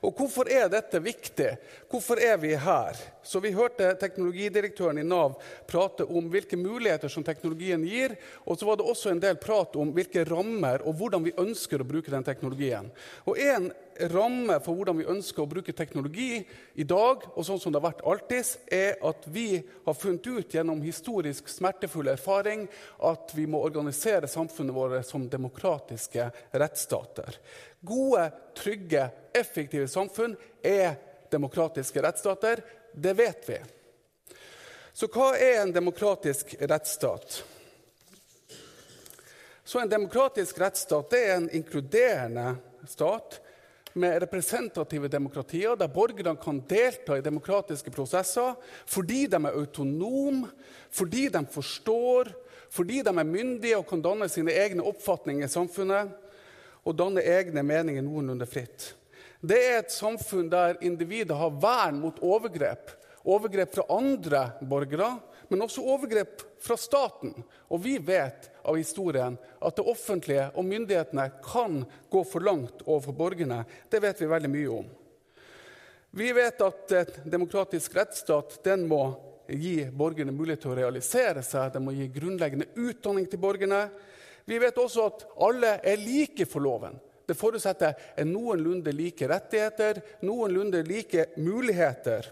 Og 0.00 0.16
hvorfor 0.16 0.48
er 0.50 0.70
dette 0.72 1.02
viktig? 1.02 1.50
Hvorfor 1.90 2.20
er 2.20 2.36
vi 2.40 2.54
her? 2.56 3.02
Så 3.22 3.40
Vi 3.40 3.52
hørte 3.54 3.94
teknologidirektøren 4.00 4.98
i 4.98 5.06
Nav 5.06 5.38
prate 5.66 6.04
om 6.04 6.28
hvilke 6.30 6.56
muligheter 6.56 7.10
som 7.12 7.24
teknologien 7.24 7.84
gir. 7.86 8.16
Og 8.46 8.58
så 8.58 8.66
var 8.66 8.78
det 8.78 8.86
også 8.88 9.12
en 9.12 9.22
del 9.22 9.38
prat 9.40 9.76
om 9.76 9.92
hvilke 9.94 10.24
rammer 10.28 10.82
og 10.86 10.98
hvordan 10.98 11.24
vi 11.26 11.36
ønsker 11.38 11.82
å 11.82 11.88
bruke 11.88 12.10
den 12.10 12.26
teknologien. 12.26 12.90
Og 13.26 13.38
En 13.38 13.72
ramme 14.10 14.56
for 14.64 14.76
hvordan 14.76 14.98
vi 14.98 15.08
ønsker 15.10 15.42
å 15.42 15.48
bruke 15.48 15.74
teknologi 15.76 16.40
i 16.80 16.86
dag, 16.88 17.26
og 17.34 17.44
sånn 17.46 17.60
som 17.60 17.72
det 17.72 17.80
har 17.80 17.90
vært 17.90 18.04
alltid, 18.08 18.52
er 18.72 18.96
at 19.04 19.26
vi 19.32 19.46
har 19.60 19.98
funnet 19.98 20.26
ut 20.26 20.56
gjennom 20.56 20.82
historisk 20.84 21.50
smertefull 21.52 22.10
erfaring 22.12 22.66
at 23.04 23.34
vi 23.36 23.46
må 23.50 23.62
organisere 23.62 24.30
samfunnet 24.30 24.74
vårt 24.74 25.06
som 25.08 25.28
demokratiske 25.30 26.30
rettsstater. 26.56 27.38
Gode, 27.84 28.28
trygge, 28.58 29.08
effektive 29.36 29.88
samfunn 29.90 30.36
er 30.64 30.96
demokratiske 31.32 32.02
rettsstater. 32.04 32.62
Det 32.92 33.12
vet 33.16 33.48
vi. 33.48 33.58
Så 34.92 35.08
hva 35.08 35.32
er 35.38 35.62
en 35.62 35.72
demokratisk 35.72 36.54
rettsstat? 36.60 37.42
Så 39.64 39.80
En 39.80 39.88
demokratisk 39.88 40.58
rettsstat 40.60 41.14
er 41.16 41.34
en 41.36 41.48
inkluderende 41.50 42.56
stat 42.88 43.38
med 43.92 44.18
representative 44.20 45.08
demokratier, 45.08 45.76
der 45.76 45.88
borgerne 45.88 46.36
kan 46.36 46.60
delta 46.68 47.16
i 47.16 47.24
demokratiske 47.24 47.90
prosesser 47.90 48.56
fordi 48.86 49.26
de 49.26 49.36
er 49.36 49.56
autonome, 49.56 50.48
fordi 50.90 51.28
de 51.28 51.44
forstår, 51.52 52.32
fordi 52.70 53.02
de 53.02 53.08
er 53.08 53.24
myndige 53.24 53.78
og 53.78 53.86
kan 53.88 54.02
danne 54.02 54.28
sine 54.28 54.52
egne 54.52 54.84
oppfatninger 54.84 55.46
i 55.46 55.52
samfunnet 55.52 56.12
og 56.84 56.98
danne 56.98 57.22
egne 57.22 57.62
meninger 57.62 58.02
noenlunde 58.02 58.48
fritt. 58.48 58.92
Det 59.42 59.58
er 59.58 59.80
et 59.80 59.90
samfunn 59.90 60.46
der 60.52 60.76
individet 60.86 61.34
har 61.34 61.54
vern 61.58 61.98
mot 61.98 62.20
overgrep. 62.22 62.92
Overgrep 63.26 63.74
fra 63.74 63.84
andre 63.90 64.42
borgere, 64.70 65.08
men 65.50 65.64
også 65.64 65.82
overgrep 65.82 66.44
fra 66.62 66.76
staten. 66.78 67.34
Og 67.74 67.82
vi 67.82 67.96
vet 67.98 68.46
av 68.62 68.78
historien 68.78 69.34
at 69.58 69.78
det 69.78 69.86
offentlige 69.90 70.46
og 70.54 70.66
myndighetene 70.66 71.26
kan 71.42 71.82
gå 72.10 72.24
for 72.30 72.46
langt 72.46 72.86
overfor 72.86 73.18
borgerne. 73.18 73.64
Det 73.90 74.02
vet 74.02 74.22
vi 74.22 74.30
veldig 74.30 74.54
mye 74.54 74.72
om. 74.78 74.88
Vi 76.14 76.32
vet 76.36 76.62
at 76.62 76.96
et 77.02 77.20
demokratisk 77.26 77.96
rettsstat 77.98 78.60
den 78.62 78.86
må 78.86 79.02
gi 79.48 79.88
borgerne 79.90 80.34
mulighet 80.34 80.62
til 80.62 80.74
å 80.74 80.78
realisere 80.84 81.42
seg. 81.42 81.72
Den 81.74 81.88
må 81.88 81.98
gi 81.98 82.10
grunnleggende 82.14 82.70
utdanning 82.78 83.26
til 83.26 83.42
borgerne. 83.42 83.88
Vi 84.46 84.58
vet 84.62 84.78
også 84.78 85.08
at 85.10 85.24
alle 85.42 85.80
er 85.82 85.98
like 85.98 86.46
for 86.46 86.62
loven. 86.62 86.94
Det 87.32 87.38
forutsetter 87.40 87.94
en 88.20 88.28
noenlunde 88.28 88.92
like 88.92 89.24
rettigheter, 89.24 90.02
noenlunde 90.20 90.82
like 90.84 91.30
muligheter. 91.40 92.26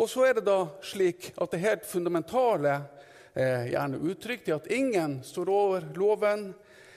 Og 0.00 0.08
så 0.08 0.22
er 0.30 0.38
det 0.38 0.46
da 0.46 0.62
slik 0.80 1.26
at 1.36 1.52
det 1.52 1.60
helt 1.60 1.84
fundamentale 1.84 2.78
eh, 3.34 3.66
gjerne 3.74 4.00
uttrykt 4.00 4.48
i 4.48 4.54
at 4.54 4.70
ingen 4.72 5.18
står 5.28 5.50
over 5.52 5.84
loven. 5.92 6.46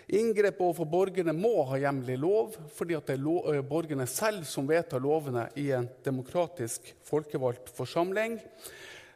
Inngrep 0.07 0.61
overfor 0.63 0.87
borgerne 0.87 1.35
må 1.35 1.65
ha 1.67 1.81
hjemlig 1.83 2.15
lov, 2.23 2.55
fordi 2.77 2.95
det 2.95 3.17
er 3.17 3.21
lov, 3.25 3.51
eh, 3.51 3.59
borgerne 3.59 4.07
selv 4.07 4.47
som 4.47 4.71
vedtar 4.71 5.03
lovene 5.03 5.49
i 5.59 5.67
en 5.75 5.89
demokratisk 6.07 6.93
folkevalgt 7.03 7.73
forsamling. 7.75 8.39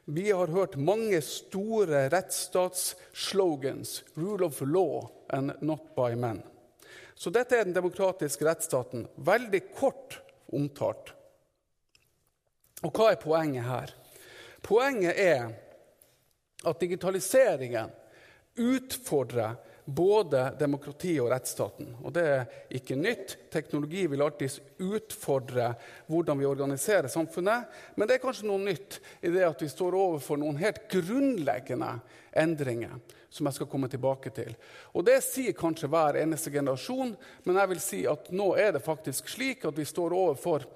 Vi 0.04 0.28
har 0.36 0.52
hørt 0.52 0.76
mange 0.76 1.24
store 1.24 2.10
rettsstatsslogans 2.12 4.04
'Rule 4.20 4.52
of 4.52 4.62
law 4.68 5.08
and 5.30 5.56
not 5.62 5.96
by 5.96 6.12
men'. 6.20 6.44
Så 7.18 7.34
dette 7.34 7.58
er 7.58 7.66
den 7.66 7.74
demokratiske 7.74 8.46
rettsstaten. 8.46 9.08
Veldig 9.26 9.62
kort 9.74 10.20
omtalt. 10.54 11.16
Og 12.86 12.94
hva 12.94 13.10
er 13.12 13.22
poenget 13.22 13.66
her? 13.66 13.94
Poenget 14.62 15.18
er 15.18 15.48
at 16.68 16.82
digitaliseringen 16.82 17.90
utfordrer 18.58 19.58
både 19.88 20.50
demokratiet 20.60 21.22
og 21.24 21.30
rettsstaten. 21.32 21.94
Og 22.04 22.12
det 22.12 22.24
er 22.28 22.42
ikke 22.76 22.98
nytt. 23.00 23.38
Teknologi 23.54 24.04
vil 24.12 24.24
alltid 24.26 24.58
utfordre 24.84 25.70
hvordan 26.12 26.42
vi 26.42 26.50
organiserer 26.50 27.08
samfunnet. 27.08 27.72
Men 27.96 28.10
det 28.10 28.18
er 28.18 28.24
kanskje 28.26 28.50
noe 28.50 28.60
nytt 28.66 29.00
i 29.24 29.32
det 29.32 29.46
at 29.48 29.64
vi 29.64 29.70
står 29.72 29.96
overfor 29.96 30.42
noen 30.42 30.60
helt 30.60 30.90
grunnleggende 30.92 31.94
endringer. 32.36 33.00
Som 33.32 33.48
jeg 33.48 33.58
skal 33.58 33.72
komme 33.72 33.88
tilbake 33.92 34.32
til. 34.36 34.54
Og 34.96 35.08
Det 35.08 35.22
sier 35.24 35.56
kanskje 35.56 35.90
hver 35.92 36.20
eneste 36.20 36.52
generasjon, 36.52 37.16
men 37.44 37.60
jeg 37.60 37.72
vil 37.72 37.82
si 37.84 38.04
at 38.08 38.32
nå 38.32 38.54
er 38.60 38.76
det 38.76 38.84
faktisk 38.84 39.32
slik 39.32 39.66
at 39.68 39.76
vi 39.78 39.88
står 39.88 40.16
overfor 40.16 40.68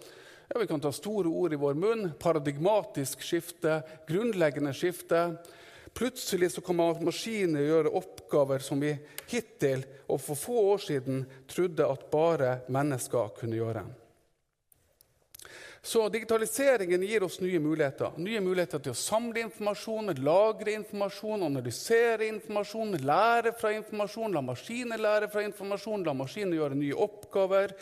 ja, 0.51 0.59
vi 0.59 0.67
kan 0.67 0.81
ta 0.83 0.91
store 0.91 1.31
ord 1.31 1.53
i 1.55 1.59
vår 1.59 1.77
munn. 1.79 2.09
Paradigmatisk 2.19 3.21
skifte, 3.23 3.77
grunnleggende 4.07 4.73
skifte. 4.75 5.21
Plutselig 5.93 6.51
så 6.51 6.61
kan 6.63 6.79
maskiner 6.79 7.65
gjøre 7.67 7.95
oppgaver 7.99 8.63
som 8.63 8.79
vi 8.81 8.93
hittil 9.31 9.83
og 10.07 10.21
for 10.23 10.39
få 10.39 10.61
år 10.73 10.85
siden 10.85 11.25
trodde 11.49 11.87
at 11.87 12.07
bare 12.11 12.61
mennesker 12.71 13.35
kunne 13.37 13.59
gjøre. 13.59 13.83
Så 15.83 16.03
digitaliseringen 16.13 17.01
gir 17.03 17.23
oss 17.25 17.39
nye 17.41 17.59
muligheter. 17.59 18.11
Nye 18.21 18.41
muligheter 18.41 18.83
til 18.85 18.93
å 18.93 18.97
samle 18.97 19.41
informasjon, 19.47 20.13
lagre 20.21 20.75
informasjon, 20.77 21.47
analysere 21.47 22.27
informasjon, 22.29 22.99
lære 23.01 23.55
fra 23.57 23.71
informasjon, 23.73 24.35
la 24.35 24.43
maskiner 24.45 25.01
lære 25.01 25.31
fra 25.33 25.41
informasjon, 25.47 26.05
la 26.05 26.13
maskiner 26.13 26.59
gjøre 26.59 26.77
nye 26.77 26.99
oppgaver. 27.07 27.73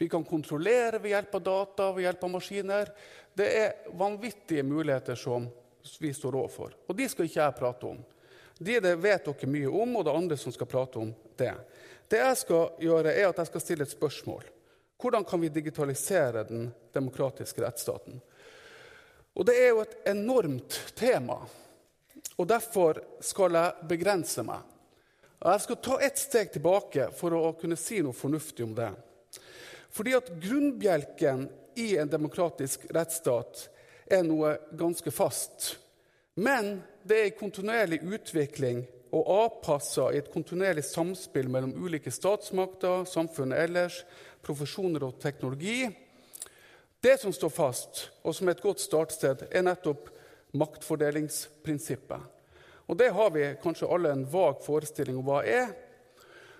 Vi 0.00 0.10
kan 0.10 0.26
kontrollere 0.26 0.98
ved 0.98 1.14
hjelp 1.14 1.38
av 1.38 1.44
data, 1.46 1.92
ved 1.94 2.08
hjelp 2.08 2.26
av 2.26 2.34
maskiner. 2.34 2.90
Det 3.38 3.46
er 3.60 3.94
vanvittige 4.02 4.66
muligheter 4.66 5.14
som 5.18 5.46
vi 6.00 6.14
står 6.14 6.36
overfor. 6.36 6.74
Og 6.86 6.96
de 6.96 7.08
skal 7.08 7.28
ikke 7.28 7.40
jeg 7.40 7.56
prate 7.58 7.86
om. 7.86 8.02
De 8.58 8.80
det 8.80 8.94
vet 9.02 9.24
dere 9.26 9.50
mye 9.50 9.70
om, 9.70 9.96
og 9.96 10.04
det 10.04 10.12
er 10.12 10.18
andre 10.18 10.36
som 10.38 10.54
skal 10.54 10.70
prate 10.70 11.00
om 11.00 11.10
det. 11.36 11.54
Det 12.08 12.20
jeg 12.20 12.36
skal 12.38 12.84
gjøre, 12.84 13.12
er 13.12 13.28
at 13.28 13.40
jeg 13.42 13.50
skal 13.50 13.64
stille 13.64 13.86
et 13.86 13.94
spørsmål. 13.94 14.44
Hvordan 15.00 15.24
kan 15.26 15.40
vi 15.42 15.50
digitalisere 15.52 16.44
den 16.48 16.68
demokratiske 16.94 17.64
rettsstaten? 17.64 18.20
Og 19.34 19.46
Det 19.46 19.56
er 19.58 19.68
jo 19.68 19.82
et 19.82 19.96
enormt 20.06 20.76
tema, 20.94 21.40
og 22.36 22.46
derfor 22.48 23.00
skal 23.20 23.56
jeg 23.58 23.88
begrense 23.90 24.44
meg. 24.46 24.62
Og 25.42 25.50
Jeg 25.52 25.60
skal 25.60 25.76
ta 25.76 25.98
ett 26.00 26.18
steg 26.18 26.52
tilbake 26.52 27.10
for 27.18 27.34
å 27.34 27.52
kunne 27.58 27.76
si 27.76 28.00
noe 28.00 28.14
fornuftig 28.16 28.64
om 28.64 28.74
det. 28.74 28.92
Fordi 29.90 30.14
at 30.14 30.30
Grunnbjelken 30.40 31.48
i 31.74 31.96
en 31.98 32.08
demokratisk 32.08 32.86
rettsstat 32.94 33.68
er 34.14 34.26
noe 34.26 34.56
ganske 34.76 35.10
fast. 35.14 35.74
Men 36.34 36.78
det 37.02 37.18
er 37.18 37.28
en 37.28 37.38
kontinuerlig 37.38 38.00
utvikling 38.02 38.84
og 39.14 39.28
avpassa 39.30 40.08
i 40.10 40.18
et 40.18 40.30
kontinuerlig 40.32 40.84
samspill 40.88 41.50
mellom 41.52 41.74
ulike 41.78 42.10
statsmakter, 42.10 43.04
samfunnet 43.06 43.60
ellers, 43.68 44.00
profesjoner 44.42 45.06
og 45.06 45.20
teknologi. 45.22 45.86
Det 47.04 47.18
som 47.20 47.32
står 47.32 47.52
fast, 47.52 48.08
og 48.24 48.34
som 48.34 48.48
er 48.48 48.56
et 48.56 48.64
godt 48.64 48.82
startsted, 48.82 49.46
er 49.52 49.66
nettopp 49.66 50.08
maktfordelingsprinsippet. 50.58 52.30
Og 52.86 52.96
Det 52.96 53.10
har 53.12 53.30
vi 53.30 53.54
kanskje 53.62 53.88
alle 53.88 54.12
en 54.12 54.26
vag 54.28 54.60
forestilling 54.64 55.16
om 55.18 55.26
hva 55.28 55.42
er. 55.44 55.70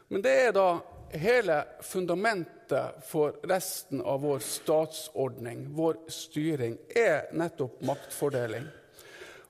Men 0.08 0.22
det 0.22 0.34
er 0.46 0.52
da 0.56 0.68
hele 1.18 1.64
fundamentet 1.80 3.04
for 3.06 3.36
resten 3.42 4.02
av 4.02 4.20
vår 4.20 4.38
statsordning, 4.38 5.66
vår 5.74 5.96
styring, 6.08 6.78
er 6.88 7.28
nettopp 7.32 7.82
maktfordeling. 7.86 8.66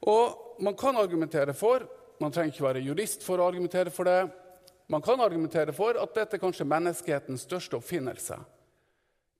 Og 0.00 0.62
man 0.62 0.76
kan 0.76 0.96
argumentere 0.96 1.54
for 1.56 1.86
Man 2.22 2.30
trenger 2.32 2.52
ikke 2.54 2.62
være 2.62 2.80
jurist 2.80 3.24
for 3.26 3.42
å 3.42 3.46
argumentere 3.50 3.90
for 3.90 4.06
det. 4.06 4.28
Man 4.86 5.02
kan 5.02 5.20
argumentere 5.20 5.72
for 5.74 5.98
at 5.98 6.12
dette 6.14 6.38
kanskje 6.38 6.62
er 6.62 6.70
menneskehetens 6.70 7.42
største 7.42 7.74
oppfinnelse. 7.80 8.36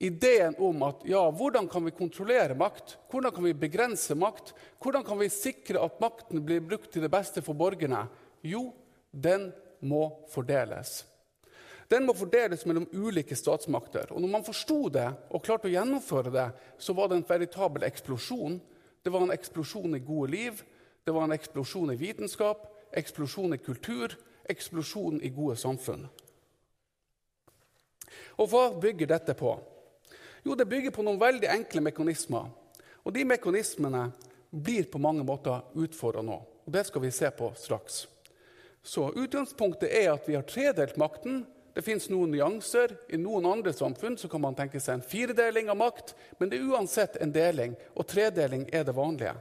Ideen 0.02 0.56
om 0.58 0.82
at 0.82 1.04
ja, 1.06 1.22
hvordan 1.30 1.68
kan 1.70 1.86
vi 1.86 1.94
kontrollere 1.94 2.58
makt? 2.58 2.96
Hvordan 3.12 3.32
kan 3.32 3.46
vi 3.46 3.54
begrense 3.54 4.18
makt? 4.18 4.50
Hvordan 4.82 5.06
kan 5.06 5.22
vi 5.22 5.30
sikre 5.32 5.86
at 5.86 6.02
makten 6.02 6.42
blir 6.44 6.66
brukt 6.66 6.90
til 6.92 7.06
det 7.06 7.12
beste 7.14 7.44
for 7.46 7.56
borgerne? 7.56 8.02
Jo, 8.42 8.72
den 9.12 9.52
må 9.80 10.08
fordeles. 10.34 11.04
Den 11.88 12.06
må 12.06 12.14
fordeles 12.16 12.64
mellom 12.66 12.86
ulike 12.92 13.36
statsmakter. 13.36 14.12
Og 14.12 14.22
når 14.22 14.32
man 14.32 14.46
forsto 14.46 14.88
det 14.92 15.06
og 15.30 15.42
klarte 15.44 15.68
å 15.68 15.74
gjennomføre 15.74 16.32
det, 16.32 16.46
så 16.78 16.94
var 16.96 17.10
det 17.10 17.20
en 17.20 17.26
veritabel 17.28 17.84
eksplosjon. 17.88 18.60
Det 19.04 19.12
var 19.12 19.26
en 19.26 19.34
eksplosjon 19.34 19.98
i 19.98 20.04
gode 20.04 20.30
liv, 20.32 20.62
det 21.04 21.12
var 21.12 21.26
en 21.26 21.36
eksplosjon 21.36 21.92
i 21.92 21.98
vitenskap, 22.00 22.64
eksplosjon 22.96 23.54
i 23.54 23.60
kultur, 23.60 24.14
eksplosjon 24.48 25.20
i 25.20 25.32
gode 25.34 25.58
samfunn. 25.60 26.06
Og 28.40 28.48
hva 28.50 28.68
bygger 28.80 29.10
dette 29.12 29.36
på? 29.36 29.52
Jo, 30.44 30.54
det 30.56 30.68
bygger 30.68 30.92
på 30.94 31.04
noen 31.04 31.20
veldig 31.20 31.48
enkle 31.52 31.84
mekanismer. 31.84 32.48
Og 33.04 33.12
de 33.12 33.24
mekanismene 33.28 34.08
blir 34.50 34.88
på 34.88 35.00
mange 35.02 35.24
måter 35.26 35.64
utfordra 35.76 36.24
nå. 36.24 36.40
Og 36.64 36.72
det 36.72 36.86
skal 36.88 37.04
vi 37.04 37.12
se 37.12 37.30
på 37.36 37.50
straks. 37.58 38.04
Så 38.84 39.10
Utgangspunktet 39.16 39.92
er 39.92 40.10
at 40.12 40.28
vi 40.28 40.36
har 40.36 40.44
tredelt 40.48 40.96
makten. 41.00 41.44
Det 41.74 41.82
fins 41.82 42.06
noen 42.10 42.30
nyanser. 42.30 42.94
I 43.10 43.18
noen 43.18 43.48
andre 43.50 43.72
samfunn 43.74 44.18
så 44.20 44.30
kan 44.30 44.42
man 44.44 44.54
tenke 44.54 44.80
seg 44.80 44.98
en 44.98 45.06
firedeling 45.06 45.72
av 45.72 45.80
makt, 45.80 46.14
men 46.38 46.50
det 46.50 46.60
er 46.60 46.70
uansett 46.70 47.18
en 47.22 47.34
deling, 47.34 47.74
og 47.98 48.06
tredeling 48.10 48.68
er 48.72 48.86
det 48.86 48.94
vanlige 48.94 49.34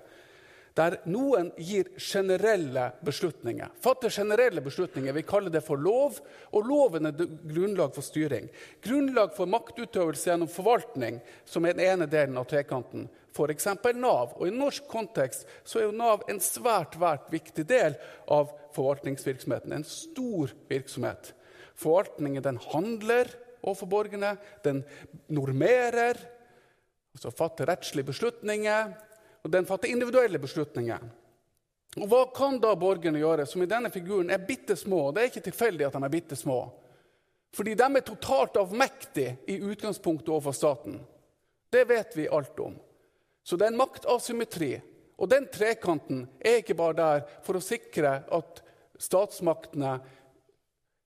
der 0.74 0.96
noen 1.06 1.52
gir 1.58 1.92
generelle 2.02 2.88
beslutninger. 3.06 3.70
Fatter 3.82 4.10
generelle 4.10 4.62
beslutninger. 4.62 5.14
Vi 5.14 5.26
kaller 5.28 5.54
det 5.54 5.62
for 5.66 5.78
lov, 5.78 6.18
og 6.50 6.66
loven 6.66 7.10
er 7.10 7.28
grunnlag 7.46 7.94
for 7.94 8.06
styring. 8.06 8.50
Grunnlag 8.82 9.36
for 9.38 9.50
maktutøvelse 9.50 10.32
gjennom 10.32 10.50
forvaltning, 10.50 11.22
som 11.46 11.66
er 11.66 11.78
den 11.78 11.86
ene 11.86 12.10
delen 12.10 12.40
av 12.42 12.50
trekanten. 12.50 13.06
F.eks. 13.34 13.70
Nav. 13.98 14.34
Og 14.40 14.50
I 14.50 14.56
norsk 14.56 14.90
kontekst 14.90 15.46
så 15.66 15.80
er 15.80 15.88
jo 15.88 15.96
Nav 15.98 16.26
en 16.30 16.42
svært, 16.42 16.98
svært 16.98 17.30
viktig 17.34 17.68
del 17.70 17.98
av 18.34 18.50
forvaltningsvirksomheten. 18.74 19.78
En 19.78 19.86
stor 19.86 20.54
virksomhet. 20.70 21.36
Forvaltningen 21.80 22.44
den 22.44 22.60
handler 22.72 23.32
overfor 23.64 23.90
borgerne, 23.90 24.36
den 24.64 24.84
normerer, 25.32 26.20
altså 27.16 27.32
fatter 27.32 27.70
rettslige 27.70 28.10
beslutninger 28.12 28.94
og 29.44 29.52
den 29.52 29.68
fatter 29.68 29.92
individuelle 29.92 30.40
beslutninger. 30.40 31.04
Og 32.00 32.08
Hva 32.10 32.24
kan 32.34 32.58
da 32.62 32.72
borgerne 32.80 33.20
gjøre, 33.22 33.46
som 33.46 33.62
i 33.62 33.70
denne 33.70 33.92
figuren 33.94 34.32
er 34.34 34.42
bitte 34.48 34.76
små? 34.80 35.12
Det 35.12 35.22
er 35.22 35.30
ikke 35.30 35.46
tilfeldig 35.50 35.86
at 35.88 35.98
de 35.98 36.08
er 36.08 36.14
bitte 36.14 36.38
små. 36.40 36.62
Fordi 37.54 37.76
de 37.78 37.86
er 37.86 38.06
totalt 38.08 38.58
avmektige 38.58 39.36
i 39.52 39.60
utgangspunktet 39.62 40.32
overfor 40.32 40.56
staten. 40.58 40.98
Det 41.70 41.84
vet 41.90 42.18
vi 42.18 42.32
alt 42.32 42.58
om. 42.64 42.74
Så 43.44 43.60
det 43.60 43.68
er 43.68 43.74
en 43.74 43.82
maktasymmetri. 43.84 44.72
Og 45.22 45.30
den 45.30 45.46
trekanten 45.54 46.24
er 46.42 46.64
ikke 46.64 46.78
bare 46.80 46.98
der 46.98 47.26
for 47.46 47.60
å 47.60 47.62
sikre 47.62 48.24
at 48.34 48.64
statsmaktene 48.98 50.00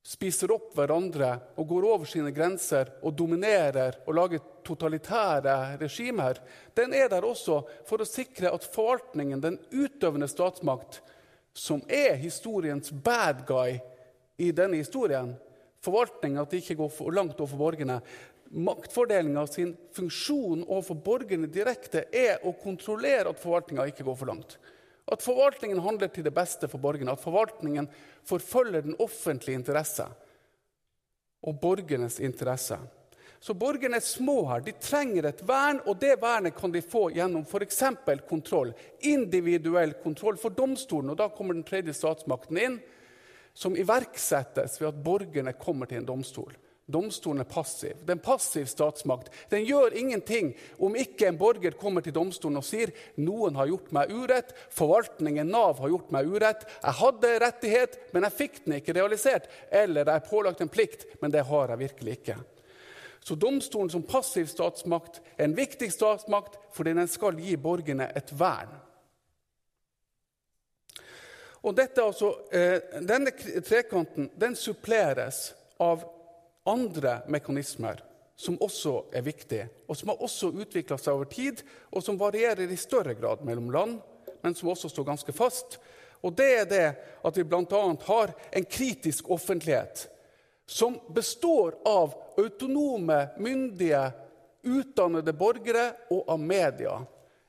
spiser 0.07 0.53
opp 0.55 0.71
hverandre 0.77 1.33
og 1.59 1.67
går 1.67 1.85
over 1.89 2.07
sine 2.07 2.31
grenser 2.35 2.93
og 3.03 3.15
dominerer 3.19 3.99
og 4.05 4.15
lager 4.15 4.45
totalitære 4.67 5.75
regimer, 5.81 6.39
den 6.75 6.95
er 6.95 7.09
der 7.11 7.27
også 7.27 7.59
for 7.87 8.03
å 8.03 8.07
sikre 8.07 8.53
at 8.55 8.67
forvaltningen, 8.71 9.43
den 9.43 9.59
utøvende 9.71 10.29
statsmakt, 10.31 11.01
som 11.57 11.81
er 11.89 12.15
historiens 12.21 12.91
bad 12.91 13.43
guy 13.49 13.79
i 14.39 14.53
denne 14.55 14.79
historien, 14.79 15.33
forvaltninga 15.83 16.43
at 16.43 16.53
de 16.53 16.61
ikke 16.61 16.77
går 16.79 16.91
for 16.93 17.15
langt 17.15 17.39
overfor 17.39 17.63
borgerne, 17.65 17.99
maktfordelinga 18.47 19.43
sin 19.51 19.73
funksjon 19.95 20.63
overfor 20.63 21.01
borgerne 21.03 21.49
direkte 21.51 22.05
er 22.15 22.45
å 22.47 22.55
kontrollere 22.55 23.33
at 23.33 23.41
forvaltninga 23.41 23.89
ikke 23.91 24.05
går 24.07 24.19
for 24.21 24.31
langt. 24.31 24.55
At 25.07 25.23
forvaltningen 25.23 25.79
handler 25.79 26.11
til 26.11 26.25
det 26.25 26.33
beste 26.35 26.67
for 26.67 26.81
borgerne. 26.83 27.13
At 27.15 27.23
forvaltningen 27.23 27.87
forfølger 28.27 28.81
den 28.81 28.95
offentlige 28.99 29.55
interesse 29.55 30.07
og 31.47 31.59
borgernes 31.61 32.19
interesse. 32.19 32.77
Så 33.39 33.53
borgerne 33.53 33.99
er 33.99 34.03
små 34.03 34.39
her. 34.49 34.63
De 34.65 34.73
trenger 34.81 35.29
et 35.29 35.43
vern, 35.47 35.79
og 35.85 35.99
det 36.01 36.15
vernet 36.21 36.55
kan 36.57 36.73
de 36.73 36.81
få 36.81 37.07
gjennom 37.13 37.45
f.eks. 37.45 37.83
kontroll. 38.27 38.73
Individuell 39.05 39.93
kontroll 40.03 40.39
for 40.41 40.49
domstolen. 40.49 41.13
Og 41.13 41.19
da 41.19 41.29
kommer 41.29 41.53
den 41.53 41.63
tredje 41.67 41.93
statsmakten 41.93 42.57
inn, 42.57 42.79
som 43.53 43.77
iverksettes 43.77 44.81
ved 44.81 44.89
at 44.89 45.03
borgerne 45.05 45.53
kommer 45.53 45.85
til 45.85 46.01
en 46.01 46.09
domstol. 46.09 46.57
Domstolen 46.87 47.43
er 47.43 47.49
passiv. 47.51 47.97
Det 47.99 48.13
er 48.13 48.15
en 48.15 48.23
passiv 48.23 48.69
statsmakt. 48.71 49.27
Den 49.51 49.65
gjør 49.67 49.91
ingenting 49.99 50.53
om 50.79 50.95
ikke 50.95 51.27
en 51.27 51.39
borger 51.39 51.75
kommer 51.75 52.05
til 52.05 52.15
domstolen 52.15 52.61
og 52.61 52.63
sier 52.63 52.93
noen 53.19 53.59
har 53.59 53.67
gjort 53.67 53.91
meg 53.91 54.13
urett, 54.15 54.53
forvaltningen, 54.71 55.51
Nav, 55.51 55.81
har 55.83 55.91
gjort 55.91 56.15
meg 56.15 56.31
urett. 56.31 56.63
Jeg 56.79 56.99
hadde 57.01 57.33
rettighet, 57.43 57.99
men 58.15 58.23
jeg 58.23 58.37
fikk 58.39 58.63
den 58.63 58.77
ikke 58.79 58.95
realisert. 58.95 59.51
Eller 59.67 60.07
jeg 60.07 60.15
er 60.15 60.31
pålagt 60.31 60.63
en 60.63 60.71
plikt, 60.71 61.03
men 61.19 61.35
det 61.35 61.43
har 61.51 61.75
jeg 61.75 61.83
virkelig 61.83 62.17
ikke. 62.21 62.39
Så 63.19 63.35
domstolen 63.35 63.91
som 63.91 64.07
passiv 64.07 64.47
statsmakt 64.47 65.19
er 65.35 65.49
en 65.49 65.59
viktig 65.59 65.91
statsmakt 65.91 66.55
fordi 66.71 66.95
den 66.95 67.11
skal 67.11 67.35
gi 67.43 67.59
borgerne 67.59 68.13
et 68.15 68.31
vern. 68.39 68.71
Og 71.67 71.75
dette, 71.75 71.99
altså, 71.99 72.37
eh, 72.47 72.79
Denne 73.03 73.35
trekanten 73.59 74.31
den 74.39 74.55
suppleres 74.55 75.49
av 75.83 76.13
andre 76.67 77.21
mekanismer 77.27 78.03
som 78.37 78.59
også 78.61 79.07
er 79.17 79.25
viktige, 79.25 79.67
og 79.87 79.97
som 79.97 80.11
har 80.11 80.21
også 80.21 80.51
utvikla 80.53 80.97
seg 81.01 81.15
over 81.15 81.29
tid, 81.31 81.63
og 81.89 82.03
som 82.05 82.19
varierer 82.19 82.69
i 82.69 82.77
større 82.77 83.15
grad 83.17 83.41
mellom 83.45 83.71
land, 83.73 83.95
men 84.43 84.55
som 84.55 84.69
også 84.69 84.91
står 84.91 85.07
ganske 85.07 85.33
fast. 85.33 85.79
Og 86.21 86.35
det 86.37 86.49
er 86.59 86.69
det 86.69 86.85
at 87.25 87.37
vi 87.37 87.45
bl.a. 87.47 87.81
har 88.05 88.33
en 88.51 88.69
kritisk 88.69 89.29
offentlighet 89.33 90.05
som 90.67 90.99
består 91.15 91.77
av 91.87 92.13
autonome, 92.37 93.27
myndige, 93.39 94.01
utdannede 94.67 95.33
borgere 95.33 95.91
og 96.11 96.27
av 96.29 96.41
media. 96.43 96.97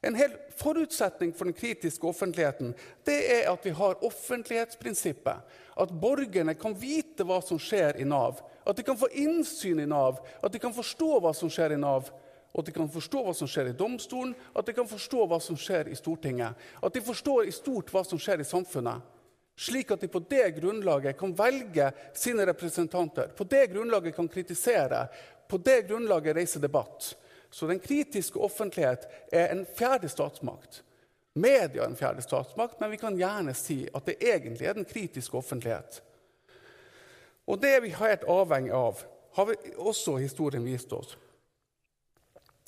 En 0.00 0.14
hel 0.14 0.36
forutsetning 0.56 1.32
for 1.34 1.48
den 1.48 1.56
kritiske 1.58 2.06
offentligheten 2.06 2.70
det 3.04 3.18
er 3.40 3.48
at 3.50 3.64
vi 3.66 3.72
har 3.74 4.04
offentlighetsprinsippet. 4.06 5.42
At 5.74 5.90
borgerne 5.90 6.54
kan 6.54 6.76
vite 6.78 7.26
hva 7.26 7.40
som 7.42 7.58
skjer 7.58 7.98
i 7.98 8.06
Nav. 8.06 8.38
At 8.68 8.76
de 8.76 8.84
kan 8.84 8.98
få 9.00 9.08
innsyn 9.08 9.80
i 9.80 9.86
Nav, 9.88 10.20
at 10.44 10.52
de 10.52 10.60
kan 10.60 10.74
forstå 10.76 11.14
hva 11.24 11.32
som 11.34 11.50
skjer 11.52 11.72
i 11.74 11.80
Nav. 11.80 12.10
Og 12.52 12.62
at 12.62 12.68
de 12.68 12.72
kan 12.72 12.88
forstå 12.88 13.22
hva 13.24 13.34
som 13.36 13.48
skjer 13.48 13.70
i 13.70 13.76
domstolen, 13.76 14.34
at 14.56 14.66
de 14.66 14.74
kan 14.76 14.88
forstå 14.88 15.26
hva 15.28 15.36
som 15.40 15.56
skjer 15.56 15.90
i 15.92 15.96
Stortinget. 15.96 16.56
At 16.84 16.94
de 16.96 17.02
forstår 17.04 17.48
i 17.48 17.54
stort 17.54 17.92
hva 17.92 18.02
som 18.04 18.20
skjer 18.20 18.42
i 18.42 18.48
samfunnet. 18.48 19.04
Slik 19.58 19.90
at 19.90 20.00
de 20.00 20.08
på 20.08 20.22
det 20.30 20.46
grunnlaget 20.60 21.18
kan 21.18 21.34
velge 21.36 21.90
sine 22.16 22.46
representanter. 22.46 23.32
På 23.36 23.44
det 23.44 23.66
grunnlaget 23.72 24.16
kan 24.16 24.28
kritisere. 24.28 25.06
På 25.48 25.58
det 25.58 25.82
grunnlaget 25.88 26.36
reise 26.36 26.60
debatt. 26.62 27.14
Så 27.50 27.66
den 27.66 27.80
kritiske 27.80 28.38
offentlighet 28.38 29.08
er 29.32 29.52
en 29.52 29.64
fjerde 29.76 30.08
statsmakt. 30.08 30.82
Media 31.34 31.82
er 31.82 31.88
en 31.88 31.96
fjerde 31.96 32.22
statsmakt, 32.22 32.80
men 32.80 32.90
vi 32.90 33.00
kan 33.00 33.16
gjerne 33.18 33.54
si 33.56 33.82
at 33.94 34.06
det 34.06 34.18
egentlig 34.20 34.66
er 34.66 34.76
den 34.78 34.88
kritiske 34.88 35.36
offentlighet. 35.36 36.02
Og 37.48 37.60
det 37.62 37.72
er 37.74 37.80
vi 37.84 37.94
helt 37.96 38.26
avhengig 38.28 38.74
av, 38.76 39.00
har 39.38 39.48
vi 39.48 39.56
også 39.80 40.18
historien 40.20 40.64
vist 40.66 40.92
oss. 40.92 41.16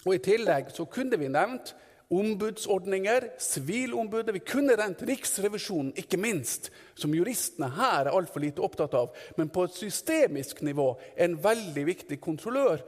Og 0.06 0.14
I 0.16 0.22
tillegg 0.24 0.70
så 0.72 0.86
kunne 0.88 1.18
vi 1.20 1.28
nevnt 1.28 1.74
ombudsordninger, 2.10 3.28
Sivilombudet. 3.38 4.34
Vi 4.34 4.42
kunne 4.42 4.74
nevnt 4.78 5.04
Riksrevisjonen, 5.06 5.92
ikke 6.00 6.18
minst, 6.18 6.70
som 6.98 7.12
juristene 7.14 7.68
her 7.76 8.08
er 8.08 8.16
altfor 8.16 8.42
lite 8.42 8.64
opptatt 8.64 8.96
av. 8.98 9.12
Men 9.36 9.52
på 9.52 9.66
et 9.68 9.76
systemisk 9.76 10.64
nivå 10.66 10.94
en 11.20 11.36
veldig 11.42 11.84
viktig 11.86 12.18
kontrollør 12.22 12.82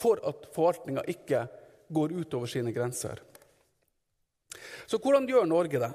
for 0.00 0.20
at 0.28 0.50
forvaltninga 0.54 1.06
ikke 1.08 1.46
går 1.92 2.16
utover 2.20 2.50
sine 2.50 2.74
grenser. 2.74 3.22
Så 4.86 4.98
hvordan 4.98 5.28
gjør 5.28 5.46
Norge 5.48 5.80
det? 5.80 5.92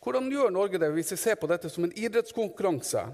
Hvordan 0.00 0.30
gjør 0.32 0.54
Norge 0.54 0.78
det 0.80 0.92
hvis 0.94 1.12
vi 1.12 1.18
ser 1.20 1.36
på 1.36 1.50
dette 1.50 1.68
som 1.68 1.84
en 1.84 1.96
idrettskonkurranse? 1.98 3.04